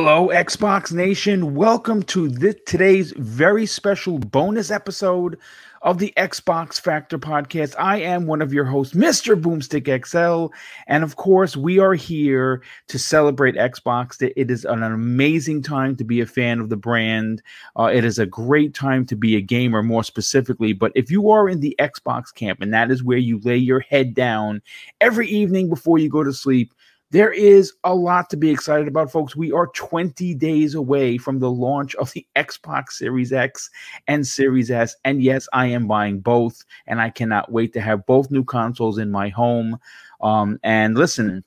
Hello, 0.00 0.28
Xbox 0.28 0.92
Nation. 0.92 1.56
Welcome 1.56 2.04
to 2.04 2.28
this, 2.28 2.54
today's 2.66 3.10
very 3.16 3.66
special 3.66 4.20
bonus 4.20 4.70
episode 4.70 5.36
of 5.82 5.98
the 5.98 6.14
Xbox 6.16 6.80
Factor 6.80 7.18
podcast. 7.18 7.74
I 7.80 7.96
am 8.02 8.24
one 8.24 8.40
of 8.40 8.52
your 8.52 8.64
hosts, 8.64 8.94
Mr. 8.94 9.34
Boomstick 9.34 10.06
XL. 10.06 10.54
And 10.86 11.02
of 11.02 11.16
course, 11.16 11.56
we 11.56 11.80
are 11.80 11.94
here 11.94 12.62
to 12.86 12.96
celebrate 12.96 13.56
Xbox. 13.56 14.22
It 14.22 14.52
is 14.52 14.64
an 14.64 14.84
amazing 14.84 15.62
time 15.62 15.96
to 15.96 16.04
be 16.04 16.20
a 16.20 16.26
fan 16.26 16.60
of 16.60 16.68
the 16.68 16.76
brand. 16.76 17.42
Uh, 17.76 17.90
it 17.92 18.04
is 18.04 18.20
a 18.20 18.26
great 18.26 18.74
time 18.74 19.04
to 19.06 19.16
be 19.16 19.34
a 19.34 19.40
gamer, 19.40 19.82
more 19.82 20.04
specifically. 20.04 20.72
But 20.72 20.92
if 20.94 21.10
you 21.10 21.28
are 21.30 21.48
in 21.48 21.58
the 21.58 21.74
Xbox 21.80 22.32
camp, 22.32 22.60
and 22.60 22.72
that 22.72 22.92
is 22.92 23.02
where 23.02 23.18
you 23.18 23.40
lay 23.40 23.56
your 23.56 23.80
head 23.80 24.14
down 24.14 24.62
every 25.00 25.26
evening 25.26 25.68
before 25.68 25.98
you 25.98 26.08
go 26.08 26.22
to 26.22 26.32
sleep, 26.32 26.72
there 27.10 27.32
is 27.32 27.72
a 27.84 27.94
lot 27.94 28.28
to 28.30 28.36
be 28.36 28.50
excited 28.50 28.86
about, 28.86 29.10
folks. 29.10 29.34
We 29.34 29.50
are 29.52 29.68
20 29.68 30.34
days 30.34 30.74
away 30.74 31.16
from 31.16 31.38
the 31.38 31.50
launch 31.50 31.94
of 31.94 32.12
the 32.12 32.26
Xbox 32.36 32.92
Series 32.92 33.32
X 33.32 33.70
and 34.06 34.26
Series 34.26 34.70
S. 34.70 34.94
And 35.04 35.22
yes, 35.22 35.48
I 35.52 35.66
am 35.66 35.86
buying 35.86 36.20
both, 36.20 36.64
and 36.86 37.00
I 37.00 37.08
cannot 37.08 37.50
wait 37.50 37.72
to 37.72 37.80
have 37.80 38.04
both 38.04 38.30
new 38.30 38.44
consoles 38.44 38.98
in 38.98 39.10
my 39.10 39.30
home. 39.30 39.78
Um, 40.20 40.58
and 40.62 40.98
listen, 40.98 41.44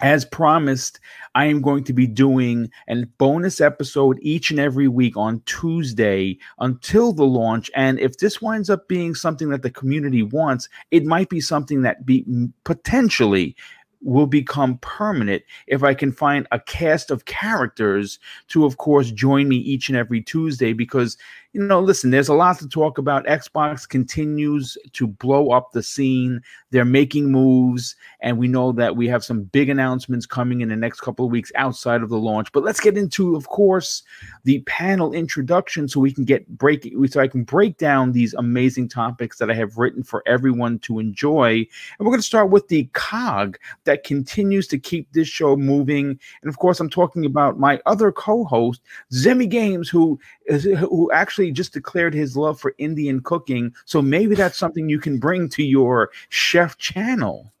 as 0.00 0.24
promised, 0.24 1.00
I 1.34 1.46
am 1.46 1.60
going 1.60 1.84
to 1.84 1.92
be 1.92 2.06
doing 2.06 2.70
a 2.88 3.04
bonus 3.18 3.60
episode 3.60 4.18
each 4.22 4.50
and 4.50 4.60
every 4.60 4.88
week 4.88 5.16
on 5.16 5.42
Tuesday 5.44 6.38
until 6.58 7.12
the 7.12 7.24
launch. 7.24 7.70
And 7.74 7.98
if 7.98 8.16
this 8.18 8.40
winds 8.40 8.70
up 8.70 8.88
being 8.88 9.14
something 9.14 9.50
that 9.50 9.62
the 9.62 9.70
community 9.70 10.22
wants, 10.22 10.68
it 10.90 11.04
might 11.04 11.28
be 11.28 11.40
something 11.40 11.82
that 11.82 12.06
be 12.06 12.24
potentially 12.64 13.56
will 14.02 14.26
become 14.26 14.78
permanent 14.78 15.42
if 15.66 15.82
I 15.82 15.94
can 15.94 16.12
find 16.12 16.46
a 16.52 16.60
cast 16.60 17.10
of 17.10 17.24
characters 17.24 18.18
to, 18.48 18.64
of 18.64 18.76
course, 18.76 19.10
join 19.10 19.48
me 19.48 19.56
each 19.56 19.88
and 19.88 19.96
every 19.96 20.22
Tuesday 20.22 20.72
because 20.72 21.16
you 21.56 21.62
know, 21.62 21.80
listen, 21.80 22.10
there's 22.10 22.28
a 22.28 22.34
lot 22.34 22.58
to 22.58 22.68
talk 22.68 22.98
about. 22.98 23.24
Xbox 23.24 23.88
continues 23.88 24.76
to 24.92 25.06
blow 25.06 25.52
up 25.52 25.72
the 25.72 25.82
scene. 25.82 26.42
They're 26.70 26.84
making 26.84 27.32
moves, 27.32 27.96
and 28.20 28.36
we 28.36 28.46
know 28.46 28.72
that 28.72 28.94
we 28.94 29.08
have 29.08 29.24
some 29.24 29.44
big 29.44 29.70
announcements 29.70 30.26
coming 30.26 30.60
in 30.60 30.68
the 30.68 30.76
next 30.76 31.00
couple 31.00 31.24
of 31.24 31.32
weeks 31.32 31.50
outside 31.54 32.02
of 32.02 32.10
the 32.10 32.18
launch. 32.18 32.52
But 32.52 32.62
let's 32.62 32.78
get 32.78 32.98
into, 32.98 33.36
of 33.36 33.48
course, 33.48 34.02
the 34.44 34.60
panel 34.66 35.14
introduction 35.14 35.88
so 35.88 35.98
we 35.98 36.12
can 36.12 36.26
get 36.26 36.46
break 36.58 36.92
so 37.08 37.20
I 37.20 37.26
can 37.26 37.42
break 37.42 37.78
down 37.78 38.12
these 38.12 38.34
amazing 38.34 38.90
topics 38.90 39.38
that 39.38 39.50
I 39.50 39.54
have 39.54 39.78
written 39.78 40.02
for 40.02 40.22
everyone 40.26 40.78
to 40.80 40.98
enjoy. 40.98 41.52
And 41.54 42.00
we're 42.00 42.10
going 42.12 42.18
to 42.18 42.22
start 42.22 42.50
with 42.50 42.68
the 42.68 42.84
cog 42.92 43.56
that 43.84 44.04
continues 44.04 44.66
to 44.68 44.78
keep 44.78 45.10
this 45.12 45.28
show 45.28 45.56
moving. 45.56 46.20
And 46.42 46.50
of 46.50 46.58
course, 46.58 46.80
I'm 46.80 46.90
talking 46.90 47.24
about 47.24 47.58
my 47.58 47.80
other 47.86 48.12
co-host, 48.12 48.82
Zemi 49.10 49.48
Games, 49.48 49.88
who 49.88 50.20
who 50.48 51.10
actually 51.12 51.50
just 51.52 51.72
declared 51.72 52.14
his 52.14 52.36
love 52.36 52.60
for 52.60 52.74
Indian 52.78 53.20
cooking. 53.20 53.74
So 53.84 54.00
maybe 54.00 54.34
that's 54.34 54.58
something 54.58 54.88
you 54.88 54.98
can 54.98 55.18
bring 55.18 55.48
to 55.50 55.62
your 55.62 56.10
chef 56.28 56.78
channel. 56.78 57.52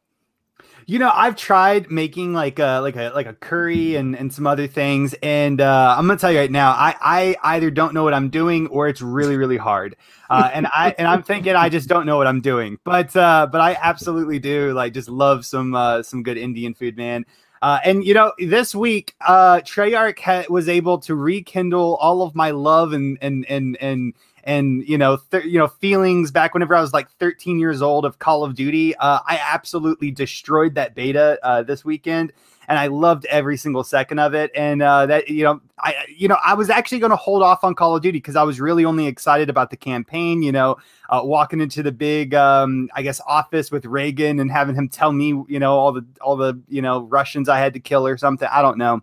You 0.88 1.00
know, 1.00 1.10
I've 1.12 1.34
tried 1.34 1.90
making 1.90 2.32
like 2.32 2.60
a 2.60 2.78
like 2.80 2.94
a 2.94 3.10
like 3.12 3.26
a 3.26 3.32
curry 3.32 3.96
and, 3.96 4.14
and 4.14 4.32
some 4.32 4.46
other 4.46 4.68
things, 4.68 5.16
and 5.20 5.60
uh, 5.60 5.96
I'm 5.98 6.06
gonna 6.06 6.16
tell 6.16 6.30
you 6.30 6.38
right 6.38 6.50
now, 6.50 6.70
I, 6.70 6.94
I 7.02 7.56
either 7.56 7.72
don't 7.72 7.92
know 7.92 8.04
what 8.04 8.14
I'm 8.14 8.28
doing 8.28 8.68
or 8.68 8.86
it's 8.86 9.02
really 9.02 9.36
really 9.36 9.56
hard, 9.56 9.96
uh, 10.30 10.48
and 10.54 10.68
I 10.68 10.94
and 10.96 11.08
I'm 11.08 11.24
thinking 11.24 11.56
I 11.56 11.70
just 11.70 11.88
don't 11.88 12.06
know 12.06 12.16
what 12.16 12.28
I'm 12.28 12.40
doing, 12.40 12.78
but 12.84 13.16
uh, 13.16 13.48
but 13.50 13.60
I 13.60 13.76
absolutely 13.82 14.38
do 14.38 14.74
like 14.74 14.92
just 14.92 15.08
love 15.08 15.44
some 15.44 15.74
uh, 15.74 16.04
some 16.04 16.22
good 16.22 16.38
Indian 16.38 16.72
food, 16.72 16.96
man. 16.96 17.26
Uh, 17.62 17.78
and 17.84 18.04
you 18.04 18.14
know, 18.14 18.32
this 18.38 18.74
week, 18.74 19.14
uh, 19.20 19.60
Treyarch 19.60 20.18
ha- 20.20 20.44
was 20.48 20.68
able 20.68 20.98
to 20.98 21.14
rekindle 21.14 21.96
all 21.96 22.22
of 22.22 22.34
my 22.34 22.50
love 22.50 22.92
and 22.92 23.18
and 23.20 23.46
and 23.48 23.76
and 23.80 24.14
and 24.44 24.86
you 24.88 24.96
know, 24.96 25.18
th- 25.30 25.44
you 25.44 25.58
know, 25.58 25.68
feelings 25.68 26.30
back 26.30 26.54
whenever 26.54 26.74
I 26.74 26.80
was 26.80 26.92
like 26.92 27.10
13 27.18 27.58
years 27.58 27.82
old 27.82 28.04
of 28.04 28.18
Call 28.18 28.44
of 28.44 28.54
Duty. 28.54 28.94
Uh, 28.96 29.20
I 29.26 29.40
absolutely 29.42 30.10
destroyed 30.10 30.74
that 30.76 30.94
beta 30.94 31.38
uh, 31.42 31.62
this 31.62 31.84
weekend 31.84 32.32
and 32.68 32.78
I 32.78 32.86
loved 32.88 33.24
every 33.26 33.56
single 33.56 33.84
second 33.84 34.18
of 34.18 34.34
it. 34.34 34.50
And 34.54 34.82
uh, 34.82 35.06
that 35.06 35.28
you 35.28 35.44
know, 35.44 35.60
I 35.78 35.94
you 36.08 36.28
know, 36.28 36.38
I 36.44 36.54
was 36.54 36.70
actually 36.70 36.98
going 36.98 37.10
to 37.10 37.16
hold 37.16 37.42
off 37.42 37.64
on 37.64 37.74
Call 37.74 37.96
of 37.96 38.02
Duty 38.02 38.18
because 38.18 38.36
I 38.36 38.42
was 38.42 38.60
really 38.60 38.84
only 38.84 39.06
excited 39.06 39.50
about 39.50 39.70
the 39.70 39.76
campaign. 39.76 40.42
You 40.42 40.52
know, 40.52 40.76
uh, 41.08 41.20
walking 41.24 41.60
into 41.60 41.82
the 41.82 41.92
big, 41.92 42.34
um, 42.34 42.88
I 42.94 43.02
guess, 43.02 43.20
office 43.26 43.70
with 43.70 43.86
Reagan 43.86 44.40
and 44.40 44.50
having 44.50 44.74
him 44.74 44.88
tell 44.88 45.12
me, 45.12 45.28
you 45.48 45.58
know, 45.58 45.74
all 45.74 45.92
the 45.92 46.04
all 46.20 46.36
the 46.36 46.60
you 46.68 46.82
know 46.82 47.02
Russians 47.02 47.48
I 47.48 47.58
had 47.58 47.74
to 47.74 47.80
kill 47.80 48.06
or 48.06 48.16
something. 48.16 48.48
I 48.50 48.62
don't 48.62 48.78
know. 48.78 49.02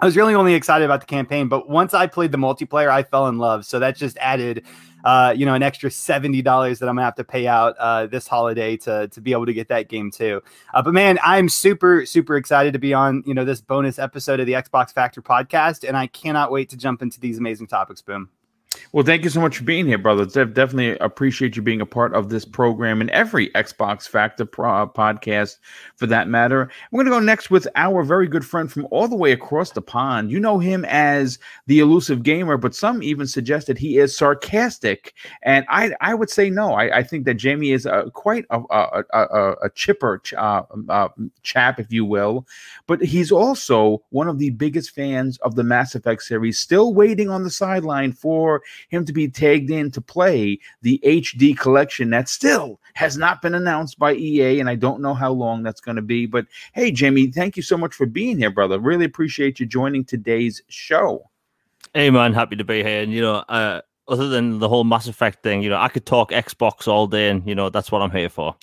I 0.00 0.04
was 0.04 0.16
really 0.16 0.34
only 0.34 0.54
excited 0.54 0.84
about 0.84 0.98
the 0.98 1.06
campaign, 1.06 1.46
but 1.46 1.68
once 1.68 1.94
I 1.94 2.08
played 2.08 2.32
the 2.32 2.38
multiplayer, 2.38 2.88
I 2.88 3.04
fell 3.04 3.28
in 3.28 3.38
love. 3.38 3.64
So 3.64 3.78
that 3.78 3.96
just 3.96 4.18
added 4.18 4.64
uh, 5.04 5.34
you 5.36 5.46
know, 5.46 5.54
an 5.54 5.62
extra 5.62 5.90
seventy 5.90 6.42
dollars 6.42 6.78
that 6.78 6.88
I'm 6.88 6.96
gonna 6.96 7.04
have 7.04 7.14
to 7.16 7.24
pay 7.24 7.46
out 7.46 7.76
uh, 7.78 8.06
this 8.06 8.28
holiday 8.28 8.76
to 8.78 9.08
to 9.08 9.20
be 9.20 9.32
able 9.32 9.46
to 9.46 9.54
get 9.54 9.68
that 9.68 9.88
game 9.88 10.10
too. 10.10 10.42
Uh, 10.74 10.82
but 10.82 10.94
man, 10.94 11.18
I'm 11.22 11.48
super 11.48 12.06
super 12.06 12.36
excited 12.36 12.72
to 12.72 12.78
be 12.78 12.94
on 12.94 13.22
you 13.26 13.34
know 13.34 13.44
this 13.44 13.60
bonus 13.60 13.98
episode 13.98 14.40
of 14.40 14.46
the 14.46 14.54
Xbox 14.54 14.92
Factor 14.92 15.22
podcast, 15.22 15.86
and 15.86 15.96
I 15.96 16.06
cannot 16.06 16.50
wait 16.50 16.68
to 16.70 16.76
jump 16.76 17.02
into 17.02 17.20
these 17.20 17.38
amazing 17.38 17.66
topics. 17.66 18.02
Boom. 18.02 18.28
Well, 18.90 19.04
thank 19.04 19.22
you 19.24 19.30
so 19.30 19.40
much 19.40 19.58
for 19.58 19.64
being 19.64 19.86
here, 19.86 19.98
brother. 19.98 20.26
definitely 20.26 20.98
appreciate 20.98 21.56
you 21.56 21.62
being 21.62 21.80
a 21.80 21.86
part 21.86 22.14
of 22.14 22.28
this 22.28 22.44
program 22.44 23.00
and 23.00 23.08
every 23.10 23.48
Xbox 23.50 24.08
Factor 24.08 24.44
pro- 24.44 24.88
podcast 24.88 25.58
for 25.96 26.06
that 26.06 26.28
matter. 26.28 26.70
We're 26.90 27.04
going 27.04 27.12
to 27.12 27.18
go 27.20 27.24
next 27.24 27.50
with 27.50 27.68
our 27.76 28.02
very 28.02 28.26
good 28.26 28.44
friend 28.44 28.70
from 28.70 28.86
all 28.90 29.08
the 29.08 29.16
way 29.16 29.32
across 29.32 29.70
the 29.70 29.82
pond. 29.82 30.30
You 30.30 30.40
know 30.40 30.58
him 30.58 30.84
as 30.86 31.38
the 31.66 31.78
elusive 31.78 32.22
gamer, 32.22 32.56
but 32.56 32.74
some 32.74 33.02
even 33.02 33.26
suggested 33.26 33.78
he 33.78 33.98
is 33.98 34.16
sarcastic. 34.16 35.14
And 35.42 35.64
I, 35.68 35.92
I 36.00 36.14
would 36.14 36.30
say 36.30 36.50
no. 36.50 36.72
I, 36.74 36.98
I 36.98 37.02
think 37.02 37.24
that 37.26 37.34
Jamie 37.34 37.72
is 37.72 37.86
a, 37.86 38.10
quite 38.12 38.44
a, 38.50 38.60
a, 38.70 39.04
a, 39.12 39.52
a 39.62 39.70
chipper 39.70 40.18
ch- 40.18 40.34
uh, 40.34 40.64
uh, 40.88 41.08
chap, 41.42 41.78
if 41.78 41.92
you 41.92 42.04
will. 42.04 42.46
But 42.86 43.02
he's 43.02 43.32
also 43.32 44.02
one 44.10 44.28
of 44.28 44.38
the 44.38 44.50
biggest 44.50 44.90
fans 44.90 45.38
of 45.38 45.54
the 45.54 45.64
Mass 45.64 45.94
Effect 45.94 46.22
series, 46.22 46.58
still 46.58 46.94
waiting 46.94 47.30
on 47.30 47.42
the 47.42 47.50
sideline 47.50 48.12
for 48.12 48.62
him 48.88 49.04
to 49.04 49.12
be 49.12 49.28
tagged 49.28 49.70
in 49.70 49.90
to 49.92 50.00
play 50.00 50.58
the 50.82 51.00
HD 51.04 51.56
collection 51.56 52.10
that 52.10 52.28
still 52.28 52.80
has 52.94 53.16
not 53.16 53.42
been 53.42 53.54
announced 53.54 53.98
by 53.98 54.14
EA, 54.14 54.60
and 54.60 54.68
I 54.68 54.74
don't 54.74 55.00
know 55.00 55.14
how 55.14 55.32
long 55.32 55.62
that's 55.62 55.80
going 55.80 55.96
to 55.96 56.02
be. 56.02 56.26
But 56.26 56.46
hey, 56.72 56.90
Jamie, 56.90 57.30
thank 57.30 57.56
you 57.56 57.62
so 57.62 57.76
much 57.76 57.94
for 57.94 58.06
being 58.06 58.38
here, 58.38 58.50
brother. 58.50 58.78
Really 58.78 59.04
appreciate 59.04 59.60
you 59.60 59.66
joining 59.66 60.04
today's 60.04 60.62
show. 60.68 61.28
Hey, 61.94 62.10
man, 62.10 62.32
happy 62.32 62.56
to 62.56 62.64
be 62.64 62.82
here. 62.82 63.02
And, 63.02 63.12
you 63.12 63.20
know, 63.20 63.36
uh, 63.48 63.82
other 64.08 64.28
than 64.28 64.58
the 64.58 64.68
whole 64.68 64.84
Mass 64.84 65.08
Effect 65.08 65.42
thing, 65.42 65.62
you 65.62 65.70
know, 65.70 65.76
I 65.78 65.88
could 65.88 66.06
talk 66.06 66.30
Xbox 66.30 66.88
all 66.88 67.06
day, 67.06 67.28
and, 67.28 67.46
you 67.46 67.54
know, 67.54 67.68
that's 67.68 67.92
what 67.92 68.02
I'm 68.02 68.10
here 68.10 68.28
for. 68.28 68.56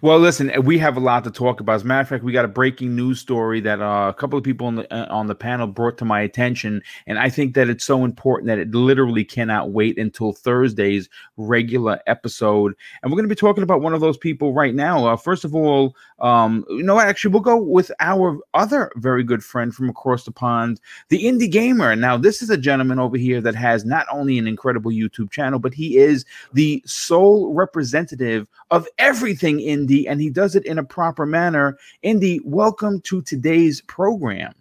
Well, 0.00 0.18
listen, 0.18 0.52
we 0.64 0.78
have 0.78 0.96
a 0.96 1.00
lot 1.00 1.24
to 1.24 1.30
talk 1.30 1.60
about. 1.60 1.74
As 1.74 1.82
a 1.82 1.86
matter 1.86 2.02
of 2.02 2.08
fact, 2.08 2.24
we 2.24 2.32
got 2.32 2.44
a 2.44 2.48
breaking 2.48 2.94
news 2.94 3.20
story 3.20 3.60
that 3.60 3.80
uh, 3.80 4.12
a 4.14 4.14
couple 4.14 4.38
of 4.38 4.44
people 4.44 4.66
on 4.66 4.76
the 4.76 4.94
uh, 4.94 5.06
on 5.12 5.26
the 5.26 5.34
panel 5.34 5.66
brought 5.66 5.98
to 5.98 6.04
my 6.04 6.20
attention, 6.20 6.82
and 7.06 7.18
I 7.18 7.28
think 7.28 7.54
that 7.54 7.68
it's 7.68 7.84
so 7.84 8.04
important 8.04 8.48
that 8.48 8.58
it 8.58 8.74
literally 8.74 9.24
cannot 9.24 9.70
wait 9.70 9.98
until 9.98 10.32
Thursday's 10.32 11.08
regular 11.36 12.00
episode. 12.06 12.74
And 13.02 13.10
we're 13.10 13.16
going 13.16 13.28
to 13.28 13.34
be 13.34 13.38
talking 13.38 13.62
about 13.62 13.80
one 13.80 13.94
of 13.94 14.00
those 14.00 14.16
people 14.16 14.52
right 14.52 14.74
now. 14.74 15.06
Uh, 15.06 15.16
first 15.16 15.44
of 15.44 15.54
all, 15.54 15.96
um, 16.18 16.64
you 16.68 16.82
know, 16.82 16.98
actually, 16.98 17.32
we'll 17.32 17.42
go 17.42 17.56
with 17.56 17.90
our 18.00 18.38
other 18.54 18.90
very 18.96 19.22
good 19.22 19.44
friend 19.44 19.74
from 19.74 19.88
across 19.88 20.24
the 20.24 20.32
pond, 20.32 20.80
the 21.08 21.24
indie 21.24 21.50
gamer. 21.50 21.94
Now, 21.94 22.16
this 22.16 22.42
is 22.42 22.50
a 22.50 22.56
gentleman 22.56 22.98
over 22.98 23.16
here 23.16 23.40
that 23.42 23.54
has 23.54 23.84
not 23.84 24.06
only 24.10 24.38
an 24.38 24.46
incredible 24.46 24.90
YouTube 24.90 25.30
channel, 25.30 25.58
but 25.58 25.74
he 25.74 25.98
is 25.98 26.24
the 26.52 26.82
sole 26.86 27.52
representative 27.52 28.48
of 28.70 28.88
everything 28.98 29.58
indie, 29.58 30.06
and 30.08 30.20
he 30.20 30.30
does 30.30 30.56
it 30.56 30.64
in 30.64 30.78
a 30.78 30.84
proper 30.84 31.26
manner. 31.26 31.76
Indie, 32.02 32.40
welcome 32.44 33.00
to 33.02 33.22
today's 33.22 33.80
program. 33.82 34.54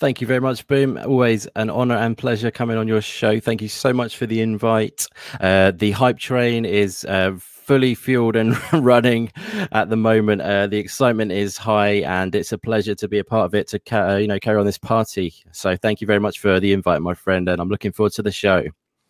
Thank 0.00 0.22
you 0.22 0.26
very 0.26 0.40
much, 0.40 0.66
Boom. 0.66 0.96
Always 0.96 1.46
an 1.56 1.68
honor 1.68 1.96
and 1.96 2.16
pleasure 2.16 2.50
coming 2.50 2.78
on 2.78 2.88
your 2.88 3.02
show. 3.02 3.38
Thank 3.38 3.60
you 3.60 3.68
so 3.68 3.92
much 3.92 4.16
for 4.16 4.24
the 4.24 4.40
invite. 4.40 5.06
Uh, 5.38 5.72
the 5.72 5.90
hype 5.90 6.18
train 6.18 6.64
is 6.64 7.04
uh, 7.04 7.36
fully 7.60 7.94
fueled 7.94 8.36
and 8.36 8.56
running 8.72 9.32
at 9.72 9.90
the 9.90 9.96
moment. 9.96 10.42
Uh, 10.42 10.66
the 10.66 10.78
excitement 10.78 11.32
is 11.32 11.56
high, 11.56 12.02
and 12.02 12.34
it's 12.34 12.52
a 12.52 12.58
pleasure 12.58 12.94
to 12.94 13.08
be 13.08 13.18
a 13.18 13.24
part 13.24 13.46
of 13.46 13.54
it 13.54 13.68
to 13.68 13.78
ca- 13.78 14.14
uh, 14.14 14.16
you 14.16 14.26
know 14.26 14.38
carry 14.38 14.58
on 14.58 14.66
this 14.66 14.78
party. 14.78 15.34
So 15.52 15.76
thank 15.76 16.00
you 16.00 16.06
very 16.06 16.20
much 16.20 16.38
for 16.38 16.60
the 16.60 16.72
invite, 16.72 17.02
my 17.02 17.14
friend, 17.14 17.48
and 17.48 17.60
I'm 17.60 17.68
looking 17.68 17.92
forward 17.92 18.12
to 18.14 18.22
the 18.22 18.32
show. 18.32 18.64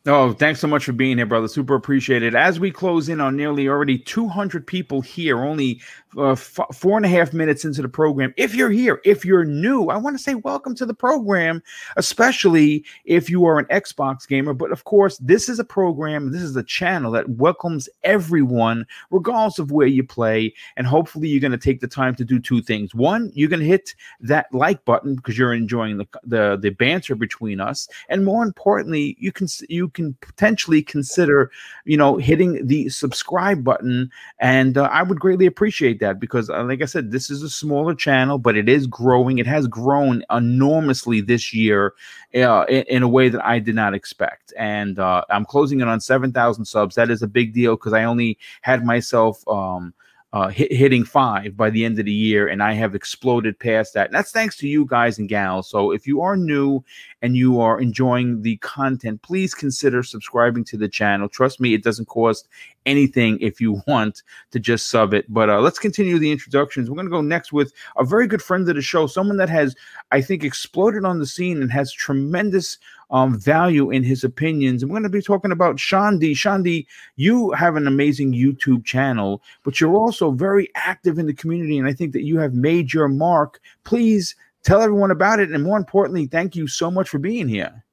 Oh, 0.07 0.33
thanks 0.33 0.61
so 0.61 0.67
much 0.67 0.87
for 0.87 0.93
being 0.93 1.19
here, 1.19 1.27
brother. 1.27 1.47
Super 1.47 1.75
appreciated. 1.75 2.35
As 2.35 2.59
we 2.59 2.71
close 2.71 3.11
in 3.11 3.21
on 3.21 3.37
nearly 3.37 3.69
already 3.69 3.99
200 3.99 4.67
people 4.67 5.03
here, 5.03 5.45
only 5.45 5.83
uh, 6.17 6.33
f- 6.33 6.59
four 6.75 6.97
and 6.97 7.07
a 7.07 7.09
half 7.09 7.33
minutes 7.33 7.65
into 7.65 7.83
the 7.83 7.89
program. 7.89 8.35
If 8.37 8.55
you're 8.55 8.71
here, 8.71 9.01
if 9.05 9.25
you're 9.25 9.45
new, 9.45 9.89
I 9.89 9.97
want 9.97 10.17
to 10.17 10.23
say 10.23 10.35
welcome 10.35 10.75
to 10.77 10.87
the 10.87 10.95
program, 10.95 11.63
especially 11.97 12.85
if 13.05 13.31
you 13.31 13.45
are 13.45 13.59
an 13.59 13.67
Xbox 13.67 14.27
gamer. 14.27 14.53
But 14.53 14.73
of 14.73 14.85
course, 14.85 15.19
this 15.19 15.49
is 15.49 15.59
a 15.59 15.65
program, 15.65 16.33
this 16.33 16.43
is 16.43 16.57
a 16.57 16.63
channel 16.63 17.13
that 17.13 17.29
welcomes 17.29 17.89
everyone, 18.03 18.87
regardless 19.11 19.59
of 19.59 19.71
where 19.71 19.87
you 19.87 20.03
play. 20.03 20.53
And 20.77 20.87
hopefully, 20.87 21.29
you're 21.29 21.41
going 21.41 21.53
to 21.53 21.59
take 21.59 21.81
the 21.81 21.87
time 21.87 22.15
to 22.17 22.25
do 22.25 22.39
two 22.39 22.63
things. 22.63 22.95
One, 22.95 23.31
you're 23.35 23.49
going 23.49 23.61
to 23.61 23.67
hit 23.67 23.95
that 24.21 24.47
like 24.53 24.85
button 24.85 25.15
because 25.15 25.39
you're 25.39 25.55
enjoying 25.55 25.99
the, 25.99 26.07
the 26.25 26.59
the 26.61 26.71
banter 26.71 27.15
between 27.15 27.61
us, 27.61 27.89
and 28.09 28.25
more 28.25 28.43
importantly, 28.43 29.17
you 29.21 29.33
can 29.33 29.47
you 29.69 29.89
can 29.89 30.15
potentially 30.21 30.83
consider, 30.83 31.51
you 31.85 31.97
know, 31.97 32.17
hitting 32.17 32.67
the 32.67 32.89
subscribe 32.89 33.63
button. 33.63 34.11
And 34.41 34.77
uh, 34.77 34.89
I 34.93 35.03
would 35.03 35.21
greatly 35.21 35.47
appreciate 35.47 36.00
that 36.01 36.21
because, 36.21 36.51
uh, 36.51 36.65
like 36.65 36.83
I 36.83 36.87
said, 36.87 37.11
this 37.11 37.31
is 37.31 37.43
a 37.43 37.49
smaller 37.49 37.95
channel, 37.95 38.39
but 38.39 38.57
it 38.57 38.69
is 38.69 38.87
growing. 38.87 39.39
It 39.39 39.47
has 39.47 39.67
grown 39.67 40.25
enormously 40.31 41.21
this 41.21 41.55
year 41.55 41.95
uh, 42.35 42.65
in, 42.69 42.83
in, 42.89 43.03
a 43.03 43.09
way 43.09 43.29
that 43.29 43.45
I 43.45 43.59
did 43.59 43.75
not 43.75 43.95
expect. 43.95 44.53
And 44.59 44.99
uh, 44.99 45.25
I'm 45.31 45.45
closing 45.45 45.81
it 45.81 45.89
on 45.89 46.01
7,000 46.01 46.65
subs. 46.65 46.97
That 46.97 47.11
is 47.11 47.23
a 47.23 47.29
big 47.29 47.55
deal 47.55 47.77
because 47.77 47.93
I 47.93 48.05
only 48.05 48.39
had 48.63 48.85
myself. 48.85 49.47
Um, 49.49 49.95
uh, 50.33 50.49
hit, 50.49 50.73
hitting 50.73 51.05
five 51.05 51.57
by 51.57 51.71
the 51.71 51.85
end 51.85 51.99
of 51.99 52.05
the 52.05 52.13
year, 52.13 52.47
and 52.47 52.63
I 52.63 52.73
have 52.75 52.95
exploded 52.95 53.59
past 53.59 53.95
that. 53.95 54.07
And 54.07 54.15
that's 54.15 54.31
thanks 54.31 54.57
to 54.59 54.69
you 54.69 54.87
guys 54.87 55.19
and 55.19 55.29
gals. 55.29 55.69
So 55.69 55.91
if 55.91 56.07
you 56.07 56.21
are 56.21 56.37
new 56.37 56.85
and 57.21 57.37
you 57.37 57.61
are 57.61 57.81
enjoying 57.81 58.43
the 58.43 58.57
content, 58.59 59.23
please 59.23 59.55
consider 59.55 60.03
subscribing 60.03 60.65
to 60.65 60.77
the 60.77 60.89
channel. 60.89 61.29
Trust 61.29 61.61
me, 61.61 61.75
it 61.75 61.83
doesn't 61.83 62.07
cost 62.07 62.49
anything 62.91 63.39
if 63.41 63.61
you 63.61 63.83
want 63.87 64.23
to 64.51 64.59
just 64.59 64.89
sub 64.89 65.15
it. 65.15 65.25
But 65.29 65.49
uh, 65.49 65.61
let's 65.61 65.79
continue 65.79 66.19
the 66.19 66.33
introductions. 66.33 66.89
We're 66.89 66.97
going 66.97 67.07
to 67.07 67.11
go 67.11 67.23
next 67.23 67.53
with 67.53 67.73
a 67.97 68.05
very 68.05 68.27
good 68.27 68.43
friend 68.43 68.69
of 68.69 68.75
the 68.75 68.83
show, 68.83 69.07
someone 69.07 69.37
that 69.39 69.49
has, 69.49 69.77
I 70.11 70.21
think, 70.21 70.45
exploded 70.45 71.05
on 71.05 71.19
the 71.19 71.27
scene 71.27 71.63
and 71.63 71.71
has 71.73 71.93
tremendous 71.93 72.79
um, 73.11 73.39
value 73.39 73.91
in 73.91 74.03
his 74.03 74.25
opinions. 74.25 74.83
And 74.83 74.91
we're 74.91 75.01
going 75.01 75.11
to 75.11 75.19
be 75.19 75.23
talking 75.23 75.53
about 75.53 75.77
Shandi. 75.77 76.33
Shandi, 76.33 76.87
you 77.17 77.51
have 77.53 77.77
an 77.77 77.87
amazing 77.87 78.33
YouTube 78.33 78.85
channel, 78.85 79.43
but 79.63 79.81
you're 79.81 79.97
also 79.97 80.31
very 80.31 80.69
active 80.75 81.19
in 81.19 81.27
the 81.27 81.35
community. 81.35 81.79
And 81.79 81.89
I 81.89 81.93
think 81.93 82.13
that 82.13 82.25
you 82.25 82.39
have 82.39 82.55
made 82.55 82.93
your 82.93 83.09
mark. 83.09 83.61
Please 83.85 84.35
tell 84.63 84.83
everyone 84.83 85.11
about 85.11 85.41
it. 85.41 85.51
And 85.51 85.65
more 85.65 85.79
importantly, 85.79 86.27
thank 86.27 86.55
you 86.55 86.67
so 86.67 86.91
much 86.91 87.09
for 87.09 87.19
being 87.19 87.49
here. 87.49 87.85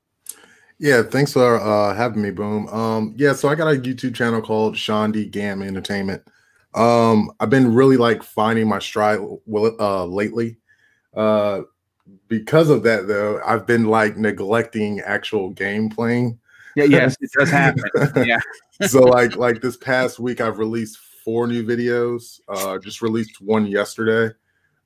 Yeah, 0.79 1.01
thanks 1.01 1.33
for 1.33 1.59
uh, 1.59 1.95
having 1.95 2.21
me, 2.21 2.31
Boom. 2.31 2.67
Um, 2.67 3.13
yeah, 3.17 3.33
so 3.33 3.49
I 3.49 3.55
got 3.55 3.73
a 3.73 3.79
YouTube 3.79 4.13
channel 4.13 4.41
called 4.41 4.75
Shandi 4.75 5.29
Gam 5.29 5.63
Entertainment. 5.63 6.23
Um, 6.75 7.31
I've 7.39 7.49
been 7.49 7.73
really 7.73 7.97
like 7.97 8.21
finding 8.21 8.67
my 8.67 8.79
stride 8.79 9.19
uh, 9.19 10.05
lately. 10.05 10.57
Uh, 11.15 11.61
because 12.27 12.69
of 12.69 12.83
that, 12.83 13.07
though, 13.07 13.41
I've 13.45 13.65
been 13.65 13.85
like 13.85 14.17
neglecting 14.17 14.99
actual 14.99 15.49
game 15.49 15.89
playing. 15.89 16.37
Yeah, 16.75 16.83
yes, 16.83 17.15
it 17.19 17.31
does 17.37 17.49
happen. 17.51 17.89
yeah. 18.27 18.39
so 18.85 19.01
like 19.01 19.35
like 19.35 19.61
this 19.61 19.77
past 19.77 20.19
week, 20.19 20.39
I've 20.41 20.59
released 20.59 20.97
four 20.97 21.47
new 21.47 21.65
videos. 21.65 22.39
Uh, 22.47 22.77
just 22.77 23.01
released 23.01 23.41
one 23.41 23.65
yesterday. 23.65 24.33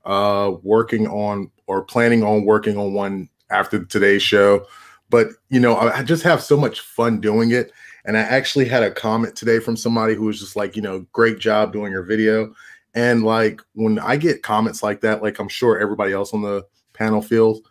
Uh, 0.05 0.53
working 0.63 1.07
on 1.07 1.51
or 1.67 1.83
planning 1.83 2.23
on 2.23 2.45
working 2.45 2.77
on 2.77 2.93
one 2.93 3.29
after 3.51 3.83
today's 3.83 4.23
show. 4.23 4.65
But 5.11 5.27
you 5.49 5.59
know, 5.59 5.75
I, 5.75 5.99
I 5.99 6.03
just 6.03 6.23
have 6.23 6.41
so 6.41 6.57
much 6.57 6.79
fun 6.79 7.21
doing 7.21 7.51
it. 7.51 7.71
And 8.05 8.17
I 8.17 8.21
actually 8.21 8.65
had 8.65 8.81
a 8.81 8.89
comment 8.89 9.35
today 9.35 9.59
from 9.59 9.77
somebody 9.77 10.15
who 10.15 10.23
was 10.25 10.39
just 10.39 10.55
like, 10.55 10.75
you 10.75 10.81
know, 10.81 11.05
great 11.11 11.37
job 11.37 11.71
doing 11.71 11.91
your 11.91 12.01
video. 12.01 12.51
And 12.95 13.23
like 13.23 13.61
when 13.73 13.99
I 13.99 14.15
get 14.15 14.41
comments 14.41 14.81
like 14.81 15.01
that, 15.01 15.21
like 15.21 15.37
I'm 15.37 15.47
sure 15.47 15.79
everybody 15.79 16.11
else 16.11 16.33
on 16.33 16.41
the 16.41 16.65
panel 16.93 17.21
feels, 17.21 17.61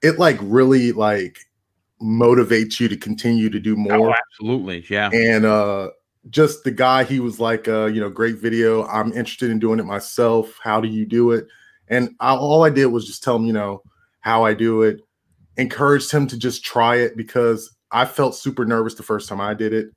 it 0.00 0.20
like 0.20 0.38
really 0.40 0.92
like 0.92 1.38
motivates 2.00 2.78
you 2.78 2.88
to 2.88 2.96
continue 2.96 3.50
to 3.50 3.58
do 3.58 3.74
more. 3.74 4.10
Oh, 4.10 4.14
absolutely. 4.14 4.84
Yeah. 4.88 5.10
And 5.12 5.44
uh 5.44 5.90
just 6.30 6.62
the 6.62 6.70
guy, 6.70 7.02
he 7.02 7.18
was 7.18 7.40
like, 7.40 7.66
uh, 7.66 7.86
you 7.86 8.00
know, 8.00 8.08
great 8.08 8.38
video. 8.38 8.86
I'm 8.86 9.08
interested 9.08 9.50
in 9.50 9.58
doing 9.58 9.80
it 9.80 9.86
myself. 9.86 10.56
How 10.62 10.80
do 10.80 10.86
you 10.86 11.04
do 11.04 11.32
it? 11.32 11.48
And 11.88 12.14
I, 12.20 12.36
all 12.36 12.62
I 12.62 12.70
did 12.70 12.86
was 12.86 13.06
just 13.06 13.24
tell 13.24 13.34
him, 13.34 13.44
you 13.44 13.52
know, 13.52 13.82
how 14.20 14.44
I 14.44 14.54
do 14.54 14.82
it, 14.82 15.00
encouraged 15.56 16.10
him 16.10 16.26
to 16.28 16.38
just 16.38 16.64
try 16.64 16.96
it 16.96 17.16
because 17.16 17.74
I 17.90 18.04
felt 18.04 18.34
super 18.34 18.64
nervous 18.64 18.94
the 18.94 19.02
first 19.02 19.28
time 19.28 19.40
I 19.40 19.54
did 19.54 19.72
it. 19.72 19.90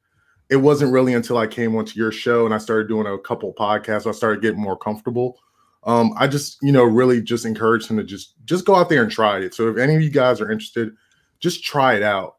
It 0.50 0.58
wasn't 0.58 0.92
really 0.92 1.14
until 1.14 1.38
I 1.38 1.48
came 1.48 1.76
onto 1.76 1.98
your 1.98 2.12
show 2.12 2.46
and 2.46 2.54
I 2.54 2.60
started 2.60 2.88
doing 2.88 3.08
a 3.08 3.18
couple 3.18 3.54
podcasts, 3.54 4.06
I 4.06 4.12
started 4.12 4.42
getting 4.42 4.62
more 4.62 4.78
comfortable. 4.78 5.40
Um, 5.86 6.14
I 6.18 6.28
just, 6.28 6.58
you 6.62 6.72
know, 6.72 6.84
really 6.84 7.22
just 7.22 7.46
encouraged 7.46 7.90
him 7.90 7.98
to 7.98 8.04
just 8.04 8.34
just 8.46 8.66
go 8.66 8.76
out 8.76 8.90
there 8.90 9.04
and 9.04 9.12
try 9.12 9.40
it. 9.40 9.54
So 9.54 9.70
if 9.70 9.78
any 9.78 9.96
of 9.96 10.02
you 10.02 10.10
guys 10.10 10.42
are 10.42 10.52
interested, 10.52 10.92
just 11.40 11.64
try 11.64 11.96
it 11.96 12.04
out. 12.04 12.36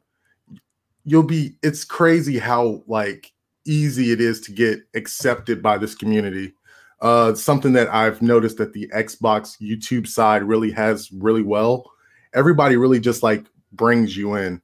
You'll 1.04 1.22
be 1.22 1.56
it's 1.62 1.84
crazy 1.84 2.38
how 2.38 2.82
like 2.86 3.32
easy 3.64 4.12
it 4.12 4.20
is 4.20 4.40
to 4.42 4.52
get 4.52 4.80
accepted 4.94 5.62
by 5.62 5.78
this 5.78 5.94
community. 5.94 6.54
Uh, 7.00 7.34
something 7.34 7.72
that 7.74 7.88
I've 7.88 8.22
noticed 8.22 8.56
that 8.56 8.72
the 8.72 8.90
Xbox 8.94 9.60
YouTube 9.60 10.06
side 10.06 10.42
really 10.42 10.70
has 10.72 11.10
really 11.12 11.42
well. 11.42 11.90
Everybody 12.36 12.76
really 12.76 13.00
just 13.00 13.22
like 13.22 13.44
brings 13.72 14.16
you 14.16 14.36
in. 14.36 14.62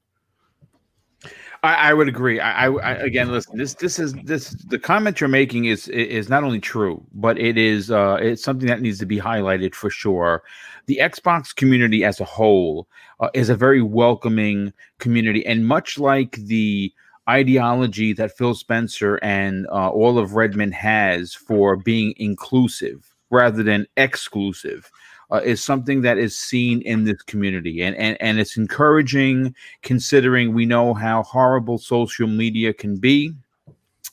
I, 1.64 1.90
I 1.90 1.94
would 1.94 2.08
agree. 2.08 2.40
I, 2.40 2.66
I, 2.66 2.92
again, 2.94 3.30
listen. 3.30 3.56
This 3.56 3.74
this 3.74 3.98
is 4.00 4.14
this 4.24 4.50
the 4.66 4.80
comment 4.80 5.20
you're 5.20 5.28
making 5.28 5.66
is 5.66 5.86
is 5.88 6.28
not 6.28 6.42
only 6.42 6.58
true, 6.58 7.06
but 7.12 7.38
it 7.38 7.56
is 7.56 7.90
uh, 7.90 8.18
it's 8.20 8.42
something 8.42 8.66
that 8.66 8.80
needs 8.80 8.98
to 8.98 9.06
be 9.06 9.18
highlighted 9.18 9.74
for 9.74 9.88
sure. 9.88 10.42
The 10.86 10.98
Xbox 11.00 11.54
community 11.54 12.04
as 12.04 12.18
a 12.18 12.24
whole 12.24 12.88
uh, 13.20 13.28
is 13.32 13.48
a 13.48 13.54
very 13.54 13.80
welcoming 13.80 14.72
community, 14.98 15.46
and 15.46 15.66
much 15.66 15.98
like 15.98 16.32
the 16.32 16.92
ideology 17.30 18.12
that 18.12 18.36
Phil 18.36 18.54
Spencer 18.54 19.20
and 19.22 19.68
uh, 19.68 19.88
all 19.90 20.18
of 20.18 20.34
Redmond 20.34 20.74
has 20.74 21.32
for 21.32 21.76
being 21.76 22.12
inclusive 22.16 23.14
rather 23.30 23.62
than 23.62 23.86
exclusive 23.96 24.90
uh, 25.32 25.40
is 25.44 25.64
something 25.64 26.02
that 26.02 26.18
is 26.18 26.36
seen 26.36 26.82
in 26.82 27.04
this 27.04 27.22
community. 27.22 27.82
And, 27.82 27.96
and 27.96 28.16
and 28.20 28.38
it's 28.38 28.56
encouraging 28.56 29.54
considering 29.82 30.54
we 30.54 30.66
know 30.66 30.94
how 30.94 31.22
horrible 31.22 31.78
social 31.78 32.28
media 32.28 32.72
can 32.72 32.96
be 32.96 33.34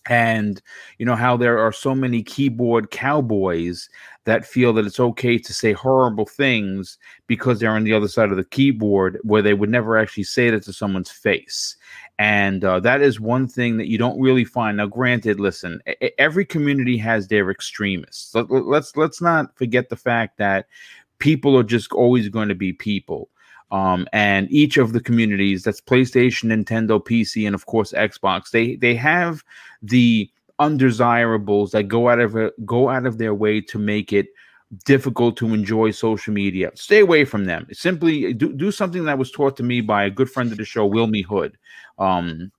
and 0.09 0.61
you 0.97 1.05
know 1.05 1.15
how 1.15 1.37
there 1.37 1.59
are 1.59 1.71
so 1.71 1.93
many 1.93 2.23
keyboard 2.23 2.89
cowboys 2.89 3.89
that 4.25 4.45
feel 4.45 4.73
that 4.73 4.85
it's 4.85 4.99
okay 4.99 5.37
to 5.37 5.53
say 5.53 5.71
horrible 5.71 6.25
things 6.25 6.97
because 7.27 7.59
they're 7.59 7.71
on 7.71 7.83
the 7.83 7.93
other 7.93 8.07
side 8.07 8.31
of 8.31 8.37
the 8.37 8.43
keyboard 8.43 9.19
where 9.23 9.41
they 9.41 9.53
would 9.53 9.69
never 9.69 9.97
actually 9.97 10.23
say 10.23 10.47
it 10.47 10.63
to 10.63 10.73
someone's 10.73 11.11
face. 11.11 11.75
And 12.17 12.65
uh, 12.65 12.79
that 12.81 13.01
is 13.01 13.19
one 13.19 13.47
thing 13.47 13.77
that 13.77 13.87
you 13.87 13.97
don't 13.97 14.19
really 14.19 14.45
find. 14.45 14.77
Now 14.77 14.87
granted 14.87 15.39
listen 15.39 15.81
every 16.17 16.45
community 16.45 16.97
has 16.97 17.27
their 17.27 17.49
extremists. 17.51 18.33
Let's 18.35 18.95
let's 18.97 19.21
not 19.21 19.55
forget 19.55 19.89
the 19.89 19.95
fact 19.95 20.37
that 20.37 20.67
people 21.19 21.57
are 21.57 21.63
just 21.63 21.91
always 21.91 22.29
going 22.29 22.49
to 22.49 22.55
be 22.55 22.73
people. 22.73 23.29
Um, 23.71 24.07
and 24.13 24.51
each 24.51 24.77
of 24.77 24.93
the 24.93 24.99
communities 24.99 25.63
that's 25.63 25.79
PlayStation, 25.79 26.45
Nintendo, 26.45 27.03
PC, 27.03 27.45
and 27.45 27.53
of 27.53 27.67
course 27.67 27.93
Xbox, 27.93 28.49
they 28.49 28.75
they 28.77 28.95
have 28.95 29.43
the 29.83 30.29
undesirables 30.57 31.71
that 31.71 31.83
go 31.83 32.09
out 32.09 32.19
of 32.19 32.35
go 32.65 32.89
out 32.89 33.05
of 33.05 33.19
their 33.19 33.35
way 33.35 33.61
to 33.61 33.77
make 33.77 34.11
it 34.11 34.27
difficult 34.85 35.37
to 35.37 35.53
enjoy 35.53 35.91
social 35.91 36.33
media. 36.33 36.71
Stay 36.75 36.99
away 36.99 37.25
from 37.25 37.45
them. 37.45 37.67
Simply 37.71 38.33
do, 38.33 38.53
do 38.53 38.71
something 38.71 39.05
that 39.05 39.17
was 39.17 39.31
taught 39.31 39.57
to 39.57 39.63
me 39.63 39.81
by 39.81 40.03
a 40.03 40.09
good 40.09 40.29
friend 40.29 40.51
of 40.51 40.57
the 40.57 40.65
show, 40.65 40.89
Wilmy 40.89 41.23
Hood. 41.25 41.57
Um, 41.97 42.51